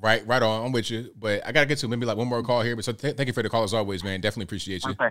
Right, 0.00 0.26
right 0.26 0.42
on. 0.42 0.66
I'm 0.66 0.72
with 0.72 0.90
you, 0.90 1.10
but 1.16 1.46
I 1.46 1.52
gotta 1.52 1.66
get 1.66 1.78
to 1.78 1.88
maybe 1.88 2.04
like 2.04 2.16
one 2.16 2.28
more 2.28 2.42
call 2.42 2.62
here. 2.62 2.76
But 2.76 2.84
so 2.84 2.92
th- 2.92 3.16
thank 3.16 3.26
you 3.28 3.32
for 3.32 3.42
the 3.42 3.48
call 3.48 3.62
as 3.62 3.72
always, 3.72 4.02
man. 4.02 4.20
Definitely 4.20 4.44
appreciate 4.44 4.84
you. 4.84 4.90
Okay. 4.90 5.08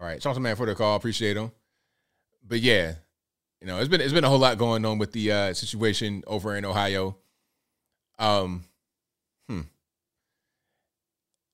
All 0.00 0.06
right, 0.06 0.20
Johnson 0.20 0.42
man 0.42 0.56
for 0.56 0.64
the 0.64 0.74
call. 0.74 0.96
Appreciate 0.96 1.36
him. 1.36 1.52
But 2.46 2.60
yeah, 2.60 2.94
you 3.60 3.66
know, 3.66 3.78
it's 3.78 3.88
been 3.88 4.00
it's 4.00 4.14
been 4.14 4.24
a 4.24 4.28
whole 4.28 4.38
lot 4.38 4.56
going 4.56 4.84
on 4.86 4.98
with 4.98 5.12
the 5.12 5.30
uh, 5.30 5.54
situation 5.54 6.24
over 6.26 6.56
in 6.56 6.64
Ohio. 6.64 7.16
Um, 8.18 8.64
hmm. 9.46 9.60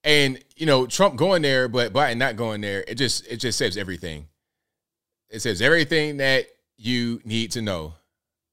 And 0.04 0.38
you 0.56 0.66
know, 0.66 0.86
Trump 0.86 1.16
going 1.16 1.42
there, 1.42 1.66
but 1.66 1.92
Biden 1.92 2.18
not 2.18 2.36
going 2.36 2.60
there. 2.60 2.84
It 2.86 2.94
just 2.94 3.26
it 3.26 3.38
just 3.38 3.58
says 3.58 3.76
everything. 3.76 4.28
It 5.28 5.40
says 5.40 5.60
everything 5.60 6.18
that 6.18 6.46
you 6.76 7.20
need 7.24 7.50
to 7.52 7.62
know, 7.62 7.94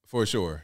for 0.08 0.26
sure. 0.26 0.64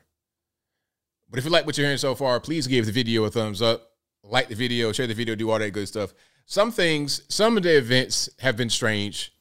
But 1.30 1.38
if 1.38 1.46
you 1.46 1.52
like 1.52 1.68
what 1.68 1.78
you're 1.78 1.86
hearing 1.86 2.00
so 2.00 2.16
far, 2.16 2.40
please 2.40 2.66
give 2.66 2.88
the 2.88 2.92
video 2.92 3.24
a 3.26 3.30
thumbs 3.30 3.62
up, 3.62 3.92
like 4.24 4.48
the 4.48 4.56
video, 4.56 4.92
share 4.92 5.06
the 5.06 5.14
video, 5.14 5.36
do 5.36 5.52
all 5.52 5.60
that 5.60 5.70
good 5.70 5.88
stuff. 5.88 6.16
Some 6.50 6.72
things, 6.72 7.22
some 7.30 7.58
of 7.58 7.64
the 7.64 7.78
events 7.78 8.30
have 8.40 8.58
been 8.58 8.72
strange. 8.72 9.32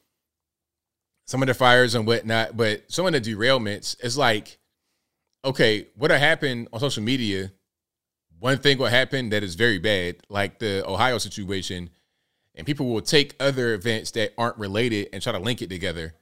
Some 1.25 1.41
of 1.41 1.47
the 1.47 1.53
fires 1.53 1.95
and 1.95 2.05
whatnot, 2.05 2.55
but 2.55 2.91
some 2.91 3.05
of 3.05 3.13
the 3.13 3.19
derailments, 3.19 3.95
it's 4.03 4.15
like, 4.15 4.59
okay, 5.43 5.87
what 5.95 6.11
happened 6.11 6.69
on 6.71 6.79
social 6.79 7.03
media 7.03 7.51
one 8.39 8.57
thing 8.57 8.77
will 8.77 8.87
happen 8.87 9.29
that 9.29 9.43
is 9.43 9.55
very 9.55 9.77
bad, 9.77 10.17
like 10.29 10.59
the 10.59 10.87
Ohio 10.87 11.17
situation, 11.17 11.89
and 12.55 12.65
people 12.65 12.87
will 12.87 13.01
take 13.01 13.35
other 13.39 13.73
events 13.73 14.11
that 14.11 14.33
aren't 14.37 14.57
related 14.57 15.09
and 15.11 15.21
try 15.21 15.33
to 15.33 15.39
link 15.39 15.61
it 15.61 15.69
together. 15.69 16.13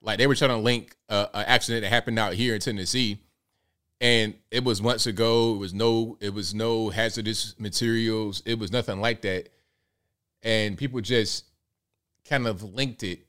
Like 0.00 0.18
they 0.18 0.26
were 0.26 0.34
trying 0.34 0.50
to 0.50 0.58
link 0.58 0.96
uh, 1.08 1.26
an 1.34 1.44
accident 1.46 1.82
that 1.82 1.88
happened 1.88 2.18
out 2.18 2.34
here 2.34 2.54
in 2.54 2.60
Tennessee, 2.60 3.18
and 4.00 4.34
it 4.50 4.62
was 4.62 4.80
months 4.80 5.06
ago. 5.06 5.54
It 5.54 5.58
was 5.58 5.74
no, 5.74 6.16
it 6.20 6.32
was 6.32 6.54
no 6.54 6.90
hazardous 6.90 7.58
materials. 7.58 8.42
It 8.46 8.58
was 8.58 8.70
nothing 8.70 9.00
like 9.00 9.22
that, 9.22 9.48
and 10.44 10.78
people 10.78 11.00
just 11.00 11.46
kind 12.28 12.46
of 12.46 12.62
linked 12.62 13.02
it 13.02 13.26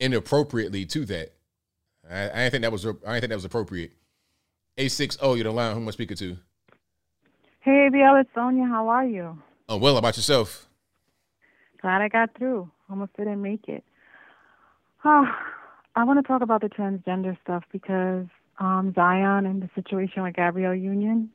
inappropriately 0.00 0.86
to 0.86 1.04
that. 1.06 1.34
I, 2.10 2.24
I 2.24 2.26
didn't 2.26 2.50
think 2.52 2.62
that 2.62 2.72
was 2.72 2.86
I 2.86 2.90
didn't 2.90 3.20
think 3.20 3.28
that 3.30 3.36
was 3.36 3.44
appropriate. 3.44 3.92
A 4.78 4.88
six 4.88 5.18
O, 5.20 5.34
you're 5.34 5.44
the 5.44 5.52
line. 5.52 5.74
Who 5.74 5.80
am 5.80 5.88
I 5.88 5.90
speaking 5.90 6.16
to? 6.16 6.36
Hey, 7.60 7.88
ABL, 7.90 8.20
it's 8.20 8.30
Sonia. 8.34 8.66
How 8.66 8.88
are 8.88 9.06
you? 9.06 9.38
Oh, 9.68 9.78
well, 9.78 9.96
about 9.96 10.16
yourself? 10.16 10.66
Glad 11.80 12.02
I 12.02 12.08
got 12.08 12.36
through. 12.36 12.70
Almost 12.90 13.16
didn't 13.16 13.40
make 13.40 13.68
it. 13.68 13.84
Oh, 15.04 15.26
I 15.96 16.04
want 16.04 16.18
to 16.22 16.26
talk 16.26 16.42
about 16.42 16.60
the 16.60 16.68
transgender 16.68 17.36
stuff 17.42 17.64
because 17.72 18.26
um, 18.58 18.92
Zion 18.94 19.46
and 19.46 19.62
the 19.62 19.70
situation 19.74 20.22
with 20.22 20.34
Gabrielle 20.34 20.74
Union. 20.74 21.30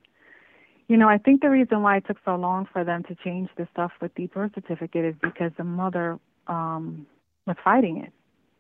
You 0.90 0.98
know, 0.98 1.08
I 1.08 1.20
think 1.20 1.42
the 1.42 1.52
reason 1.52 1.84
why 1.84 1.98
it 1.98 2.08
took 2.08 2.18
so 2.26 2.36
long 2.36 2.68
for 2.74 2.84
them 2.84 3.04
to 3.04 3.16
change 3.24 3.50
the 3.56 3.68
stuff 3.72 3.92
with 4.02 4.12
the 4.16 4.26
birth 4.26 4.54
certificate 4.56 5.06
is 5.06 5.16
because 5.22 5.52
the 5.56 5.64
mother 5.64 6.20
um, 6.48 7.06
was 7.46 7.56
fighting 7.64 7.98
it, 7.98 8.12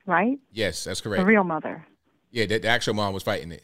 right? 0.05 0.37
Yes, 0.51 0.83
that's 0.83 1.01
correct. 1.01 1.19
The 1.19 1.25
real 1.25 1.43
mother. 1.43 1.87
Yeah, 2.29 2.45
the, 2.45 2.59
the 2.59 2.67
actual 2.67 2.93
mom 2.93 3.15
was 3.15 3.23
fighting 3.23 3.51
it. 3.51 3.63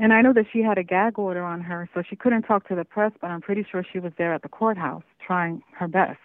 And 0.00 0.12
I 0.12 0.20
know 0.20 0.32
that 0.32 0.46
she 0.52 0.62
had 0.62 0.78
a 0.78 0.82
gag 0.82 1.16
order 1.16 1.44
on 1.44 1.60
her, 1.60 1.88
so 1.94 2.02
she 2.02 2.16
couldn't 2.16 2.42
talk 2.42 2.66
to 2.66 2.74
the 2.74 2.84
press, 2.84 3.12
but 3.20 3.30
I'm 3.30 3.40
pretty 3.40 3.64
sure 3.70 3.84
she 3.92 4.00
was 4.00 4.12
there 4.18 4.34
at 4.34 4.42
the 4.42 4.48
courthouse 4.48 5.04
trying 5.24 5.62
her 5.78 5.86
best. 5.86 6.18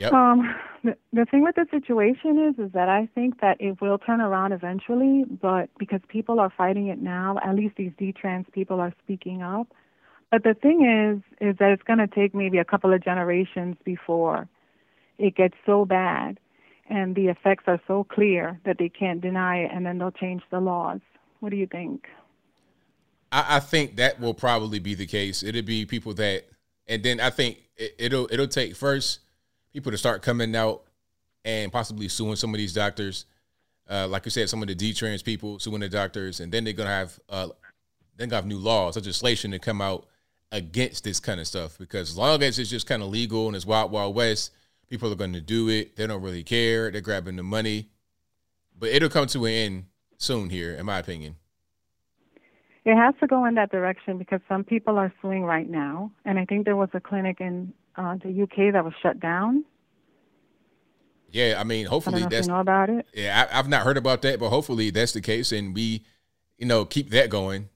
Yep. 0.00 0.12
Um, 0.12 0.54
the, 0.82 0.96
the 1.12 1.26
thing 1.26 1.42
with 1.42 1.56
the 1.56 1.66
situation 1.70 2.38
is, 2.48 2.64
is 2.66 2.72
that 2.72 2.88
I 2.88 3.08
think 3.14 3.40
that 3.40 3.60
it 3.60 3.80
will 3.80 3.98
turn 3.98 4.20
around 4.20 4.52
eventually, 4.52 5.24
but 5.24 5.68
because 5.78 6.00
people 6.08 6.40
are 6.40 6.50
fighting 6.56 6.88
it 6.88 7.00
now, 7.00 7.38
at 7.44 7.54
least 7.54 7.76
these 7.76 7.92
detrans 8.00 8.50
people 8.50 8.80
are 8.80 8.92
speaking 9.04 9.42
up. 9.42 9.68
But 10.30 10.42
the 10.42 10.54
thing 10.54 10.84
is, 10.84 11.22
is 11.46 11.56
that 11.58 11.70
it's 11.72 11.82
going 11.82 11.98
to 11.98 12.06
take 12.06 12.34
maybe 12.34 12.58
a 12.58 12.64
couple 12.64 12.92
of 12.92 13.04
generations 13.04 13.76
before 13.84 14.48
it 15.18 15.36
gets 15.36 15.54
so 15.66 15.84
bad 15.84 16.38
and 16.90 17.14
the 17.14 17.28
effects 17.28 17.64
are 17.68 17.80
so 17.86 18.04
clear 18.04 18.60
that 18.64 18.78
they 18.78 18.88
can't 18.88 19.20
deny 19.20 19.58
it, 19.58 19.70
and 19.72 19.86
then 19.86 19.98
they'll 19.98 20.10
change 20.10 20.42
the 20.50 20.60
laws. 20.60 21.00
What 21.38 21.50
do 21.50 21.56
you 21.56 21.66
think? 21.66 22.06
I, 23.30 23.56
I 23.56 23.60
think 23.60 23.96
that 23.96 24.20
will 24.20 24.34
probably 24.34 24.80
be 24.80 24.94
the 24.94 25.06
case. 25.06 25.42
It'll 25.42 25.62
be 25.62 25.86
people 25.86 26.12
that, 26.14 26.46
and 26.88 27.02
then 27.02 27.20
I 27.20 27.30
think 27.30 27.58
it, 27.76 27.94
it'll 27.98 28.28
it'll 28.30 28.48
take 28.48 28.74
first 28.74 29.20
people 29.72 29.92
to 29.92 29.98
start 29.98 30.22
coming 30.22 30.54
out 30.54 30.82
and 31.44 31.72
possibly 31.72 32.08
suing 32.08 32.36
some 32.36 32.52
of 32.54 32.58
these 32.58 32.72
doctors. 32.72 33.26
Uh, 33.88 34.06
like 34.08 34.24
you 34.24 34.30
said, 34.30 34.48
some 34.48 34.62
of 34.62 34.68
the 34.68 34.74
detrans 34.74 35.24
people 35.24 35.58
suing 35.58 35.80
the 35.80 35.88
doctors, 35.88 36.40
and 36.40 36.52
then 36.52 36.64
they're 36.64 36.72
gonna 36.72 36.88
have 36.88 37.18
uh, 37.28 37.48
then 38.16 38.28
gonna 38.28 38.42
have 38.42 38.46
new 38.46 38.58
laws, 38.58 38.96
legislation 38.96 39.50
to 39.50 39.58
come 39.58 39.80
out 39.80 40.06
against 40.52 41.04
this 41.04 41.20
kind 41.20 41.40
of 41.40 41.46
stuff. 41.46 41.78
Because 41.78 42.10
as 42.10 42.16
long 42.16 42.42
as 42.42 42.58
it's 42.58 42.70
just 42.70 42.86
kind 42.86 43.02
of 43.02 43.08
legal 43.08 43.46
and 43.46 43.56
it's 43.56 43.66
wild, 43.66 43.90
wild 43.90 44.14
west, 44.14 44.52
people 44.88 45.10
are 45.12 45.16
going 45.16 45.32
to 45.32 45.40
do 45.40 45.68
it. 45.68 45.96
They 45.96 46.06
don't 46.06 46.22
really 46.22 46.44
care. 46.44 46.90
They're 46.90 47.00
grabbing 47.00 47.36
the 47.36 47.42
money, 47.42 47.88
but 48.78 48.90
it'll 48.90 49.08
come 49.08 49.26
to 49.28 49.44
an 49.46 49.52
end 49.52 49.84
soon 50.18 50.50
here, 50.50 50.74
in 50.74 50.86
my 50.86 50.98
opinion. 50.98 51.36
It 52.84 52.96
has 52.96 53.14
to 53.20 53.26
go 53.26 53.44
in 53.44 53.54
that 53.54 53.70
direction 53.70 54.18
because 54.18 54.40
some 54.48 54.64
people 54.64 54.96
are 54.96 55.12
suing 55.20 55.44
right 55.44 55.68
now, 55.68 56.10
and 56.24 56.38
I 56.38 56.44
think 56.44 56.64
there 56.64 56.76
was 56.76 56.88
a 56.94 57.00
clinic 57.00 57.40
in 57.40 57.72
uh, 58.00 58.16
the 58.22 58.42
UK 58.42 58.72
that 58.72 58.84
was 58.84 58.94
shut 59.02 59.20
down. 59.20 59.64
Yeah, 61.30 61.56
I 61.58 61.64
mean, 61.64 61.86
I 61.86 61.90
hopefully 61.90 62.22
if 62.22 62.30
that's 62.30 62.46
you 62.46 62.52
know 62.52 62.60
about 62.60 62.90
it. 62.90 63.06
yeah. 63.14 63.46
I, 63.50 63.58
I've 63.58 63.68
not 63.68 63.82
heard 63.82 63.96
about 63.96 64.22
that, 64.22 64.40
but 64.40 64.48
hopefully 64.48 64.90
that's 64.90 65.12
the 65.12 65.20
case, 65.20 65.52
and 65.52 65.74
we, 65.74 66.04
you 66.58 66.66
know, 66.66 66.84
keep 66.84 67.10
that 67.10 67.30
going. 67.30 67.68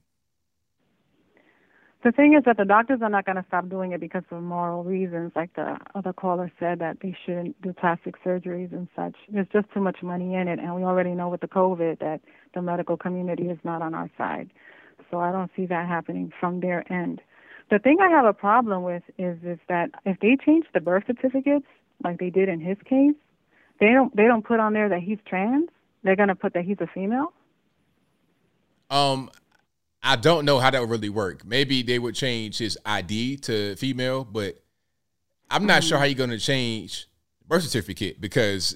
The 2.03 2.11
thing 2.11 2.35
is 2.37 2.43
that 2.45 2.57
the 2.57 2.65
doctors 2.65 2.99
are 3.01 3.09
not 3.09 3.25
going 3.25 3.37
to 3.37 3.45
stop 3.47 3.67
doing 3.67 3.91
it 3.91 3.99
because 3.99 4.21
of 4.29 4.43
moral 4.43 4.83
reasons, 4.83 5.31
like 5.35 5.55
the 5.55 5.77
other 5.95 6.13
caller 6.13 6.51
said 6.59 6.77
that 6.77 6.97
they 7.01 7.17
shouldn't 7.25 7.59
do 7.63 7.73
plastic 7.73 8.23
surgeries 8.23 8.71
and 8.73 8.87
such. 8.95 9.15
There's 9.27 9.47
just 9.51 9.71
too 9.73 9.79
much 9.79 10.03
money 10.03 10.35
in 10.35 10.47
it, 10.47 10.59
and 10.59 10.75
we 10.75 10.83
already 10.83 11.11
know 11.11 11.29
with 11.29 11.41
the 11.41 11.47
COVID 11.47 11.99
that 11.99 12.21
the 12.53 12.61
medical 12.61 12.95
community 12.95 13.49
is 13.49 13.57
not 13.63 13.81
on 13.81 13.95
our 13.95 14.11
side. 14.19 14.51
So 15.09 15.19
I 15.19 15.31
don't 15.31 15.49
see 15.55 15.65
that 15.65 15.87
happening 15.87 16.31
from 16.39 16.59
their 16.59 16.91
end. 16.93 17.21
The 17.69 17.79
thing 17.79 17.97
I 17.99 18.09
have 18.09 18.25
a 18.25 18.33
problem 18.33 18.83
with 18.83 19.03
is 19.17 19.37
is 19.43 19.59
that 19.69 19.89
if 20.05 20.19
they 20.19 20.37
change 20.45 20.65
the 20.73 20.79
birth 20.79 21.03
certificates 21.07 21.65
like 22.03 22.19
they 22.19 22.29
did 22.29 22.49
in 22.49 22.59
his 22.59 22.77
case, 22.85 23.15
they 23.79 23.91
don't 23.91 24.15
they 24.15 24.25
don't 24.25 24.45
put 24.45 24.59
on 24.59 24.73
there 24.73 24.89
that 24.89 25.01
he's 25.01 25.17
trans. 25.25 25.69
They're 26.03 26.15
going 26.15 26.29
to 26.29 26.35
put 26.35 26.53
that 26.53 26.65
he's 26.65 26.77
a 26.79 26.87
female. 26.87 27.33
Um, 28.91 29.31
I 30.03 30.15
don't 30.15 30.45
know 30.45 30.59
how 30.59 30.69
that 30.69 30.79
would 30.79 30.91
really 30.91 31.09
work. 31.09 31.43
Maybe 31.43 31.81
they 31.81 31.97
would 31.97 32.13
change 32.13 32.59
his 32.59 32.77
ID 32.85 33.37
to 33.37 33.75
female, 33.75 34.23
but 34.23 34.61
I'm 35.49 35.65
not 35.65 35.83
sure 35.83 35.97
how 35.97 36.03
you're 36.03 36.13
going 36.13 36.29
to 36.29 36.37
change 36.37 37.07
birth 37.47 37.63
certificate 37.63 38.21
because, 38.21 38.75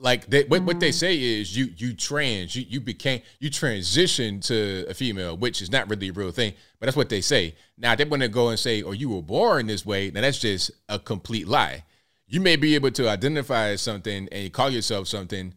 like, 0.00 0.26
they, 0.26 0.44
what 0.44 0.62
what 0.62 0.80
they 0.80 0.88
mm-hmm. 0.88 0.94
say 0.94 1.16
is 1.16 1.56
you 1.56 1.68
you 1.76 1.94
trans, 1.94 2.56
you 2.56 2.64
you 2.68 2.80
became 2.80 3.20
you 3.38 3.50
transitioned 3.50 4.44
to 4.46 4.86
a 4.88 4.94
female, 4.94 5.36
which 5.36 5.60
is 5.60 5.70
not 5.70 5.88
really 5.88 6.08
a 6.08 6.12
real 6.12 6.32
thing, 6.32 6.54
but 6.78 6.86
that's 6.86 6.96
what 6.96 7.10
they 7.10 7.20
say. 7.20 7.54
Now 7.76 7.94
they 7.94 8.04
want 8.04 8.22
to 8.22 8.28
go 8.28 8.48
and 8.48 8.58
say, 8.58 8.82
"Or 8.82 8.94
you 8.94 9.10
were 9.10 9.22
born 9.22 9.66
this 9.66 9.84
way," 9.84 10.10
now 10.10 10.22
that's 10.22 10.38
just 10.38 10.70
a 10.88 10.98
complete 10.98 11.46
lie. 11.46 11.84
You 12.26 12.40
may 12.40 12.56
be 12.56 12.74
able 12.74 12.90
to 12.92 13.08
identify 13.08 13.68
as 13.68 13.82
something 13.82 14.28
and 14.32 14.52
call 14.52 14.70
yourself 14.70 15.06
something, 15.06 15.54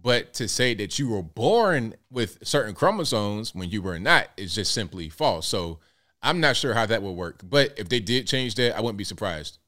but 0.00 0.32
to 0.34 0.48
say 0.48 0.74
that 0.74 0.98
you 0.98 1.08
were 1.08 1.22
born 1.22 1.94
with 2.10 2.38
certain 2.46 2.74
chromosomes 2.74 3.54
when 3.54 3.70
you 3.70 3.82
were 3.82 3.98
not 3.98 4.28
is 4.36 4.54
just 4.54 4.72
simply 4.72 5.10
false. 5.10 5.46
So 5.46 5.80
I'm 6.22 6.40
not 6.40 6.56
sure 6.56 6.74
how 6.74 6.86
that 6.86 7.02
would 7.02 7.12
work. 7.12 7.40
But 7.44 7.74
if 7.76 7.88
they 7.88 8.00
did 8.00 8.26
change 8.26 8.54
that, 8.54 8.76
I 8.76 8.80
wouldn't 8.80 8.98
be 8.98 9.04
surprised. 9.04 9.58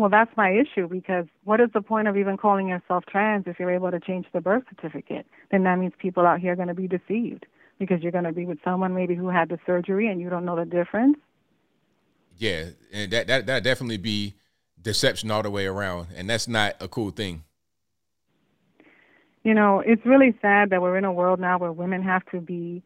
Well, 0.00 0.08
that's 0.08 0.34
my 0.34 0.50
issue 0.50 0.88
because 0.88 1.26
what 1.44 1.60
is 1.60 1.68
the 1.74 1.82
point 1.82 2.08
of 2.08 2.16
even 2.16 2.38
calling 2.38 2.68
yourself 2.68 3.04
trans 3.04 3.44
if 3.46 3.60
you're 3.60 3.70
able 3.70 3.90
to 3.90 4.00
change 4.00 4.24
the 4.32 4.40
birth 4.40 4.62
certificate? 4.70 5.26
Then 5.50 5.64
that 5.64 5.78
means 5.78 5.92
people 5.98 6.26
out 6.26 6.40
here 6.40 6.54
are 6.54 6.56
going 6.56 6.68
to 6.68 6.74
be 6.74 6.88
deceived 6.88 7.44
because 7.78 8.00
you're 8.00 8.10
going 8.10 8.24
to 8.24 8.32
be 8.32 8.46
with 8.46 8.56
someone 8.64 8.94
maybe 8.94 9.14
who 9.14 9.28
had 9.28 9.50
the 9.50 9.58
surgery 9.66 10.10
and 10.10 10.18
you 10.18 10.30
don't 10.30 10.46
know 10.46 10.56
the 10.56 10.64
difference. 10.64 11.18
Yeah, 12.38 12.70
and 12.94 13.10
that 13.10 13.26
that 13.26 13.44
that 13.44 13.62
definitely 13.62 13.98
be 13.98 14.32
deception 14.80 15.30
all 15.30 15.42
the 15.42 15.50
way 15.50 15.66
around, 15.66 16.06
and 16.16 16.30
that's 16.30 16.48
not 16.48 16.76
a 16.80 16.88
cool 16.88 17.10
thing. 17.10 17.44
You 19.44 19.52
know, 19.52 19.82
it's 19.84 20.06
really 20.06 20.34
sad 20.40 20.70
that 20.70 20.80
we're 20.80 20.96
in 20.96 21.04
a 21.04 21.12
world 21.12 21.40
now 21.40 21.58
where 21.58 21.72
women 21.72 22.02
have 22.04 22.24
to 22.32 22.40
be 22.40 22.82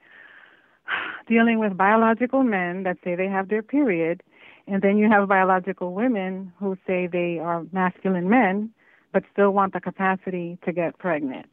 dealing 1.29 1.61
with 1.61 1.77
biological 1.77 2.43
men 2.43 2.83
that 2.83 2.97
say 3.05 3.15
they 3.15 3.29
have 3.29 3.51
their 3.51 3.63
period 3.63 4.25
And 4.67 4.81
then 4.81 4.97
you 4.97 5.11
have 5.11 5.29
biological 5.29 5.93
women 5.93 6.53
who 6.59 6.77
say 6.87 7.07
they 7.07 7.39
are 7.39 7.65
masculine 7.73 8.29
men, 8.29 8.71
but 9.13 9.23
still 9.33 9.51
want 9.51 9.73
the 9.75 9.81
capacity 9.81 10.59
to 10.65 10.73
get 10.73 10.99
pregnant. 10.99 11.47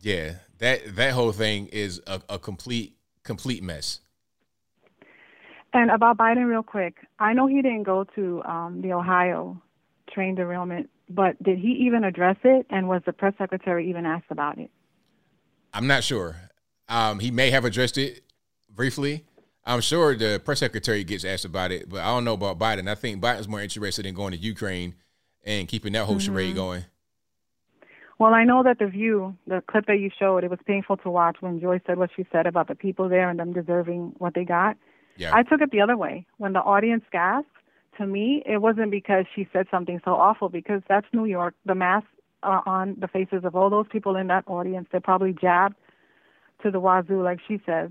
Yeah, 0.00 0.34
that 0.58 0.96
that 0.96 1.12
whole 1.12 1.32
thing 1.32 1.66
is 1.66 2.00
a, 2.06 2.20
a 2.28 2.38
complete 2.38 2.96
complete 3.24 3.62
mess. 3.62 4.00
And 5.72 5.90
about 5.90 6.16
Biden, 6.16 6.48
real 6.48 6.62
quick, 6.62 6.96
I 7.18 7.34
know 7.34 7.46
he 7.46 7.60
didn't 7.60 7.82
go 7.82 8.04
to 8.14 8.42
um, 8.44 8.80
the 8.80 8.92
Ohio 8.94 9.60
train 10.10 10.34
derailment, 10.34 10.88
but 11.10 11.40
did 11.42 11.58
he 11.58 11.68
even 11.86 12.04
address 12.04 12.36
it? 12.42 12.66
And 12.70 12.88
was 12.88 13.02
the 13.04 13.12
press 13.12 13.34
secretary 13.36 13.88
even 13.90 14.06
asked 14.06 14.30
about 14.30 14.58
it? 14.58 14.70
I'm 15.74 15.86
not 15.86 16.04
sure. 16.04 16.36
Um, 16.88 17.18
he 17.18 17.30
may 17.30 17.50
have 17.50 17.66
addressed 17.66 17.98
it 17.98 18.22
briefly. 18.70 19.24
I'm 19.68 19.82
sure 19.82 20.16
the 20.16 20.40
press 20.42 20.60
secretary 20.60 21.04
gets 21.04 21.26
asked 21.26 21.44
about 21.44 21.70
it, 21.72 21.90
but 21.90 22.00
I 22.00 22.06
don't 22.06 22.24
know 22.24 22.32
about 22.32 22.58
Biden. 22.58 22.88
I 22.88 22.94
think 22.94 23.22
Biden's 23.22 23.46
more 23.46 23.60
interested 23.60 24.06
in 24.06 24.14
going 24.14 24.32
to 24.32 24.38
Ukraine 24.38 24.94
and 25.44 25.68
keeping 25.68 25.92
that 25.92 26.06
whole 26.06 26.16
mm-hmm. 26.16 26.24
charade 26.24 26.54
going. 26.54 26.84
Well, 28.18 28.32
I 28.32 28.44
know 28.44 28.62
that 28.62 28.78
the 28.78 28.86
view, 28.86 29.36
the 29.46 29.62
clip 29.70 29.86
that 29.86 29.98
you 29.98 30.10
showed, 30.18 30.42
it 30.42 30.50
was 30.50 30.58
painful 30.66 30.96
to 30.98 31.10
watch 31.10 31.36
when 31.40 31.60
Joy 31.60 31.80
said 31.86 31.98
what 31.98 32.10
she 32.16 32.26
said 32.32 32.46
about 32.46 32.66
the 32.66 32.74
people 32.74 33.10
there 33.10 33.28
and 33.28 33.38
them 33.38 33.52
deserving 33.52 34.14
what 34.18 34.34
they 34.34 34.44
got. 34.44 34.78
Yeah. 35.16 35.34
I 35.34 35.42
took 35.42 35.60
it 35.60 35.70
the 35.70 35.82
other 35.82 35.96
way. 35.96 36.26
When 36.38 36.54
the 36.54 36.60
audience 36.60 37.04
gasped, 37.12 37.50
to 37.98 38.06
me, 38.06 38.42
it 38.46 38.58
wasn't 38.62 38.90
because 38.90 39.26
she 39.34 39.46
said 39.52 39.66
something 39.70 40.00
so 40.04 40.12
awful, 40.12 40.48
because 40.48 40.80
that's 40.88 41.06
New 41.12 41.26
York. 41.26 41.54
The 41.66 41.74
masks 41.74 42.08
are 42.42 42.62
on 42.66 42.96
the 42.98 43.08
faces 43.08 43.44
of 43.44 43.54
all 43.54 43.68
those 43.68 43.86
people 43.90 44.16
in 44.16 44.28
that 44.28 44.44
audience. 44.46 44.88
They're 44.90 45.00
probably 45.00 45.34
jabbed 45.34 45.76
to 46.62 46.70
the 46.70 46.80
wazoo, 46.80 47.22
like 47.22 47.40
she 47.46 47.60
says. 47.66 47.90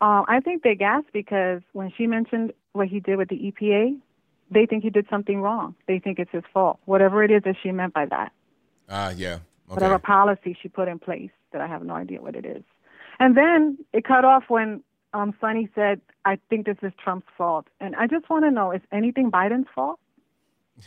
Um, 0.00 0.24
I 0.28 0.40
think 0.40 0.62
they 0.62 0.74
gasped 0.74 1.12
because 1.12 1.60
when 1.72 1.92
she 1.96 2.06
mentioned 2.06 2.52
what 2.72 2.88
he 2.88 3.00
did 3.00 3.16
with 3.16 3.28
the 3.28 3.36
EPA, 3.36 3.98
they 4.50 4.66
think 4.66 4.82
he 4.82 4.90
did 4.90 5.06
something 5.10 5.40
wrong. 5.40 5.74
They 5.86 5.98
think 5.98 6.18
it's 6.18 6.30
his 6.32 6.42
fault, 6.52 6.78
whatever 6.86 7.22
it 7.22 7.30
is 7.30 7.42
that 7.44 7.56
she 7.62 7.70
meant 7.70 7.92
by 7.92 8.06
that. 8.06 8.32
Ah, 8.88 9.06
uh, 9.06 9.10
yeah. 9.10 9.34
Okay. 9.34 9.74
Whatever 9.74 9.98
policy 9.98 10.56
she 10.60 10.68
put 10.68 10.88
in 10.88 10.98
place 10.98 11.30
that 11.52 11.60
I 11.60 11.66
have 11.66 11.84
no 11.84 11.94
idea 11.94 12.20
what 12.20 12.34
it 12.34 12.44
is. 12.44 12.62
And 13.20 13.36
then 13.36 13.78
it 13.92 14.04
cut 14.04 14.24
off 14.24 14.44
when 14.48 14.82
um, 15.12 15.34
Sunny 15.40 15.68
said, 15.74 16.00
I 16.24 16.38
think 16.48 16.66
this 16.66 16.78
is 16.82 16.92
Trump's 17.02 17.26
fault. 17.36 17.66
And 17.80 17.94
I 17.96 18.06
just 18.06 18.28
want 18.30 18.44
to 18.44 18.50
know, 18.50 18.72
is 18.72 18.80
anything 18.90 19.30
Biden's 19.30 19.68
fault? 19.74 20.00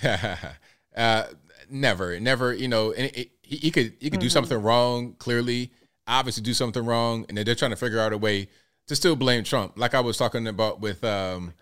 uh, 0.98 1.24
never, 1.70 2.20
never, 2.20 2.54
you 2.54 2.68
know, 2.68 2.92
and 2.92 3.06
it, 3.06 3.18
it, 3.18 3.32
he, 3.42 3.58
he, 3.58 3.72
could, 3.72 3.94
he 4.00 4.10
could 4.10 4.20
mm-hmm. 4.20 4.22
do 4.22 4.30
something 4.30 4.62
wrong, 4.62 5.16
clearly, 5.20 5.72
obviously 6.08 6.44
do 6.44 6.54
something 6.54 6.84
wrong. 6.84 7.26
And 7.30 7.38
they're 7.38 7.56
trying 7.56 7.72
to 7.72 7.78
figure 7.78 8.00
out 8.00 8.12
a 8.12 8.18
way 8.18 8.50
to 8.88 8.96
still 8.96 9.16
blame 9.16 9.44
Trump. 9.44 9.74
Like 9.78 9.94
I 9.94 10.00
was 10.00 10.18
talking 10.18 10.48
about 10.48 10.82
with, 10.82 11.04
um, 11.04 11.54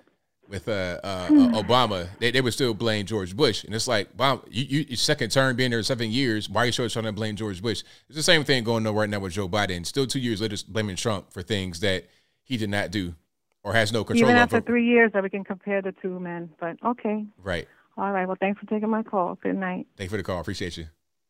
with 0.48 0.68
uh, 0.68 1.00
uh, 1.04 1.28
hmm. 1.28 1.56
Obama, 1.56 2.10
they, 2.20 2.32
they 2.32 2.42
would 2.42 2.54
still 2.54 2.74
blame 2.74 3.06
George 3.06 3.36
Bush, 3.36 3.64
and 3.64 3.74
it's 3.74 3.88
like, 3.88 4.10
wow, 4.18 4.42
you, 4.50 4.86
you 4.90 4.96
second 4.96 5.32
term 5.32 5.56
being 5.56 5.72
there 5.72 5.82
seven 5.84 6.12
years, 6.12 6.50
why 6.50 6.64
are 6.64 6.66
you 6.66 6.72
still 6.72 6.90
trying 6.90 7.06
to 7.06 7.12
blame 7.12 7.36
George 7.36 7.62
Bush? 7.62 7.84
It's 8.08 8.18
the 8.18 8.24
same 8.24 8.44
thing 8.44 8.64
going 8.64 8.86
on 8.86 8.94
right 8.94 9.10
now 9.10 9.20
with 9.20 9.34
Joe 9.34 9.48
Biden. 9.48 9.86
Still 9.86 10.06
two 10.06 10.20
years 10.20 10.42
later, 10.42 10.58
blaming 10.68 10.98
Trump 10.98 11.32
for 11.32 11.42
things 11.42 11.80
that 11.80 12.06
he 12.44 12.58
did 12.58 12.70
not 12.70 12.92
do 12.92 13.16
or 13.64 13.74
has 13.74 13.92
no 13.92 14.04
control. 14.04 14.30
Even 14.30 14.42
after 14.42 14.58
over. 14.58 14.66
three 14.66 14.86
years, 14.86 15.12
that 15.14 15.24
we 15.24 15.30
can 15.30 15.44
compare 15.44 15.82
the 15.82 15.94
two 16.02 16.20
men. 16.20 16.50
But 16.60 16.78
okay, 16.86 17.26
right. 17.38 17.68
All 17.98 18.12
right. 18.12 18.28
Well, 18.28 18.38
thanks 18.40 18.60
for 18.60 18.66
taking 18.66 18.90
my 18.90 19.04
call. 19.04 19.36
Good 19.36 19.56
night. 19.56 19.88
Thanks 19.98 20.12
for 20.12 20.18
the 20.18 20.24
call. 20.24 20.40
Appreciate 20.40 20.78
you. 20.78 20.88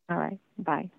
All 0.10 0.18
right. 0.18 0.40
Bye. 0.58 0.90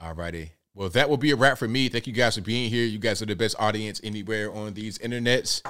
All 0.00 0.14
righty. 0.14 0.52
Well, 0.74 0.88
that 0.90 1.10
will 1.10 1.16
be 1.16 1.32
a 1.32 1.36
wrap 1.36 1.58
for 1.58 1.68
me. 1.68 1.88
Thank 1.88 2.06
you 2.06 2.12
guys 2.12 2.36
for 2.36 2.42
being 2.42 2.70
here. 2.70 2.84
You 2.84 2.98
guys 2.98 3.20
are 3.20 3.26
the 3.26 3.34
best 3.34 3.56
audience 3.58 4.00
anywhere 4.04 4.52
on 4.52 4.74
these 4.74 4.98
internets. 4.98 5.62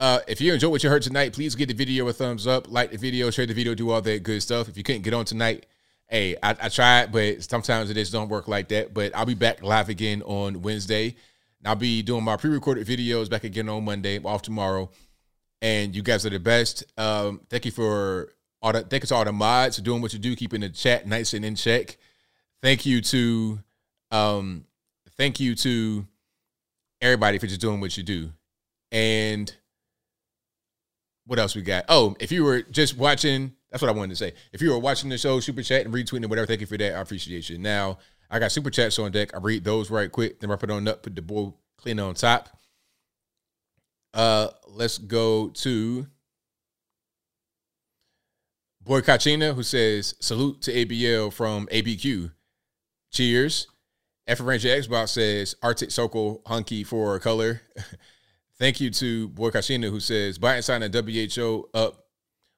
Uh, 0.00 0.20
if 0.26 0.40
you 0.40 0.52
enjoyed 0.52 0.70
what 0.70 0.82
you 0.82 0.90
heard 0.90 1.02
tonight, 1.02 1.32
please 1.32 1.54
give 1.54 1.68
the 1.68 1.74
video 1.74 2.08
a 2.08 2.12
thumbs 2.12 2.46
up, 2.46 2.70
like 2.70 2.90
the 2.90 2.98
video, 2.98 3.30
share 3.30 3.46
the 3.46 3.54
video, 3.54 3.74
do 3.74 3.90
all 3.90 4.00
that 4.00 4.22
good 4.22 4.42
stuff. 4.42 4.68
If 4.68 4.76
you 4.76 4.82
couldn't 4.82 5.02
get 5.02 5.14
on 5.14 5.24
tonight, 5.24 5.66
hey, 6.08 6.36
I, 6.42 6.56
I 6.62 6.68
tried, 6.68 7.12
but 7.12 7.42
sometimes 7.42 7.90
it 7.90 7.94
just 7.94 8.12
don't 8.12 8.28
work 8.28 8.48
like 8.48 8.68
that. 8.68 8.94
But 8.94 9.14
I'll 9.14 9.26
be 9.26 9.34
back 9.34 9.62
live 9.62 9.88
again 9.88 10.22
on 10.22 10.62
Wednesday. 10.62 11.14
And 11.58 11.68
I'll 11.68 11.76
be 11.76 12.02
doing 12.02 12.24
my 12.24 12.36
pre-recorded 12.36 12.86
videos 12.86 13.30
back 13.30 13.44
again 13.44 13.68
on 13.68 13.84
Monday, 13.84 14.18
off 14.22 14.42
tomorrow. 14.42 14.90
And 15.62 15.94
you 15.94 16.02
guys 16.02 16.26
are 16.26 16.30
the 16.30 16.40
best. 16.40 16.84
Um, 16.98 17.40
thank 17.48 17.64
you 17.64 17.70
for 17.70 18.32
all 18.60 18.72
the 18.72 18.82
thank 18.82 19.02
you 19.02 19.06
to 19.06 19.14
all 19.14 19.24
the 19.24 19.32
mods 19.32 19.76
for 19.76 19.82
doing 19.82 20.02
what 20.02 20.12
you 20.12 20.18
do, 20.18 20.34
keeping 20.34 20.62
the 20.62 20.70
chat 20.70 21.06
nice 21.06 21.34
and 21.34 21.44
in 21.44 21.54
check. 21.54 21.96
Thank 22.62 22.84
you 22.84 23.00
to 23.02 23.60
um, 24.14 24.64
thank 25.16 25.40
you 25.40 25.56
to 25.56 26.06
everybody 27.00 27.38
for 27.38 27.48
just 27.48 27.60
doing 27.60 27.80
what 27.80 27.96
you 27.96 28.04
do. 28.04 28.30
And 28.92 29.52
what 31.26 31.40
else 31.40 31.56
we 31.56 31.62
got? 31.62 31.86
Oh, 31.88 32.14
if 32.20 32.30
you 32.30 32.44
were 32.44 32.62
just 32.62 32.96
watching, 32.96 33.52
that's 33.70 33.82
what 33.82 33.88
I 33.88 33.92
wanted 33.92 34.10
to 34.10 34.16
say. 34.16 34.34
If 34.52 34.62
you 34.62 34.70
were 34.70 34.78
watching 34.78 35.10
the 35.10 35.18
show, 35.18 35.40
super 35.40 35.62
chat 35.62 35.84
and 35.84 35.92
retweeting 35.92 36.18
and 36.18 36.30
whatever, 36.30 36.46
thank 36.46 36.60
you 36.60 36.66
for 36.66 36.78
that. 36.78 36.94
I 36.94 37.00
appreciate 37.00 37.50
you. 37.50 37.58
Now, 37.58 37.98
I 38.30 38.38
got 38.38 38.52
super 38.52 38.70
chats 38.70 38.98
on 39.00 39.10
deck. 39.10 39.34
I 39.34 39.38
read 39.38 39.64
those 39.64 39.90
right 39.90 40.10
quick, 40.10 40.38
then 40.38 40.48
wrap 40.48 40.62
it 40.62 40.70
on 40.70 40.86
up, 40.86 41.02
put 41.02 41.16
the 41.16 41.22
bowl 41.22 41.58
clean 41.76 41.98
on 41.98 42.14
top. 42.14 42.50
Uh, 44.12 44.48
let's 44.68 44.98
go 44.98 45.48
to 45.48 46.06
Boy 48.80 49.00
Kachina, 49.00 49.54
who 49.54 49.64
says, 49.64 50.14
Salute 50.20 50.62
to 50.62 50.72
ABL 50.72 51.32
from 51.32 51.66
ABQ. 51.66 52.30
Cheers. 53.10 53.66
F 54.26 54.40
Ranger 54.40 54.68
Xbox 54.68 55.10
says, 55.10 55.54
Arctic 55.62 55.90
Circle 55.90 56.42
hunky 56.46 56.82
for 56.84 57.18
color. 57.18 57.60
Thank 58.58 58.80
you 58.80 58.90
to 58.90 59.28
Boy 59.28 59.50
Kashina 59.50 59.90
who 59.90 60.00
says 60.00 60.38
Biden 60.38 60.62
signed 60.62 60.84
a 60.84 61.02
WHO 61.02 61.68
up 61.74 62.04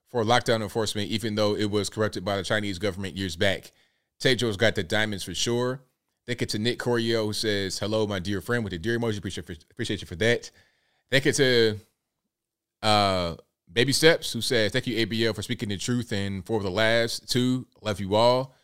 for 0.09 0.23
lockdown 0.23 0.63
enforcement, 0.63 1.11
even 1.11 1.35
though 1.35 1.57
it 1.57 1.71
was 1.71 1.91
corrupted 1.91 2.25
by 2.25 2.37
the 2.37 2.45
Chinese 2.45 2.79
government 2.79 3.17
years 3.17 3.35
back. 3.35 3.73
Tejo's 4.21 4.57
got 4.57 4.75
the 4.75 4.83
diamonds 4.83 5.25
for 5.25 5.35
sure. 5.35 5.81
Thank 6.27 6.41
you 6.41 6.47
to 6.49 6.59
Nick 6.59 6.79
Corio 6.79 7.27
who 7.27 7.33
says, 7.33 7.79
Hello, 7.79 8.07
my 8.07 8.19
dear 8.19 8.41
friend, 8.41 8.65
with 8.65 8.73
the 8.73 8.79
dear 8.79 8.99
emoji. 8.99 9.19
Appreciate, 9.19 9.65
appreciate 9.71 10.01
you 10.01 10.07
for 10.07 10.17
that. 10.17 10.51
Thank 11.11 11.25
you 11.25 11.33
to 11.33 11.79
uh, 12.83 13.37
Baby 13.73 13.93
Steps 13.93 14.33
who 14.33 14.41
says, 14.41 14.73
Thank 14.73 14.87
you, 14.87 15.07
ABL, 15.07 15.35
for 15.35 15.43
speaking 15.43 15.69
the 15.69 15.77
truth. 15.77 16.13
And 16.13 16.45
for 16.45 16.61
the 16.61 16.71
last 16.71 17.31
two, 17.31 17.67
love 17.81 18.01
you 18.01 18.15
all. 18.15 18.55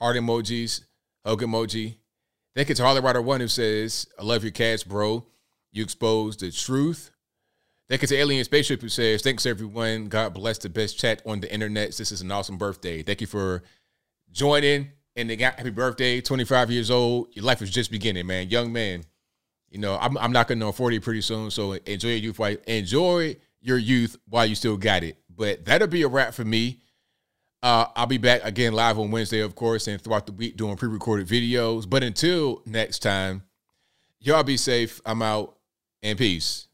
Heart 0.00 0.16
emojis, 0.16 0.82
hug 1.24 1.42
emoji. 1.42 1.96
Thank 2.54 2.68
you 2.68 2.74
to 2.74 2.82
Harley 2.82 3.00
Rider 3.00 3.22
One 3.22 3.40
who 3.40 3.48
says, 3.48 4.06
I 4.18 4.24
love 4.24 4.44
your 4.44 4.52
cats, 4.52 4.84
bro. 4.84 5.24
You 5.72 5.82
expose 5.82 6.36
the 6.36 6.50
truth. 6.50 7.10
Thank 7.88 8.02
you 8.02 8.08
to 8.08 8.16
Alien 8.16 8.44
Spaceship 8.44 8.82
who 8.82 8.90
says, 8.90 9.22
Thanks 9.22 9.46
everyone. 9.46 10.08
God 10.08 10.34
bless 10.34 10.58
the 10.58 10.68
best 10.68 10.98
chat 10.98 11.22
on 11.24 11.40
the 11.40 11.50
internet. 11.50 11.96
This 11.96 12.12
is 12.12 12.20
an 12.20 12.30
awesome 12.30 12.58
birthday. 12.58 13.02
Thank 13.02 13.22
you 13.22 13.26
for 13.26 13.62
joining. 14.30 14.90
And 15.16 15.30
they 15.30 15.36
got 15.36 15.56
happy 15.56 15.70
birthday, 15.70 16.20
25 16.20 16.70
years 16.70 16.90
old. 16.90 17.28
Your 17.32 17.44
life 17.46 17.62
is 17.62 17.70
just 17.70 17.90
beginning, 17.90 18.26
man. 18.26 18.50
Young 18.50 18.70
man. 18.70 19.04
You 19.70 19.78
know, 19.78 19.96
I'm, 19.98 20.18
I'm 20.18 20.32
not 20.32 20.46
gonna 20.46 20.60
know 20.60 20.72
40 20.72 20.98
pretty 21.00 21.22
soon. 21.22 21.50
So 21.50 21.72
enjoy 21.72 22.08
your 22.08 22.18
youth 22.18 22.38
while 22.38 22.56
enjoy 22.66 23.36
your 23.62 23.78
youth 23.78 24.18
while 24.28 24.44
you 24.44 24.54
still 24.54 24.76
got 24.76 25.04
it. 25.04 25.16
But 25.34 25.64
that'll 25.64 25.88
be 25.88 26.02
a 26.02 26.08
wrap 26.08 26.34
for 26.34 26.44
me. 26.44 26.81
Uh, 27.62 27.86
I'll 27.94 28.06
be 28.06 28.18
back 28.18 28.44
again 28.44 28.72
live 28.72 28.98
on 28.98 29.10
Wednesday, 29.12 29.40
of 29.40 29.54
course, 29.54 29.86
and 29.86 30.00
throughout 30.00 30.26
the 30.26 30.32
week 30.32 30.56
doing 30.56 30.76
pre-recorded 30.76 31.28
videos. 31.28 31.88
But 31.88 32.02
until 32.02 32.62
next 32.66 33.00
time, 33.00 33.42
y'all 34.18 34.42
be 34.42 34.56
safe. 34.56 35.00
I'm 35.06 35.22
out 35.22 35.56
and 36.02 36.18
peace. 36.18 36.66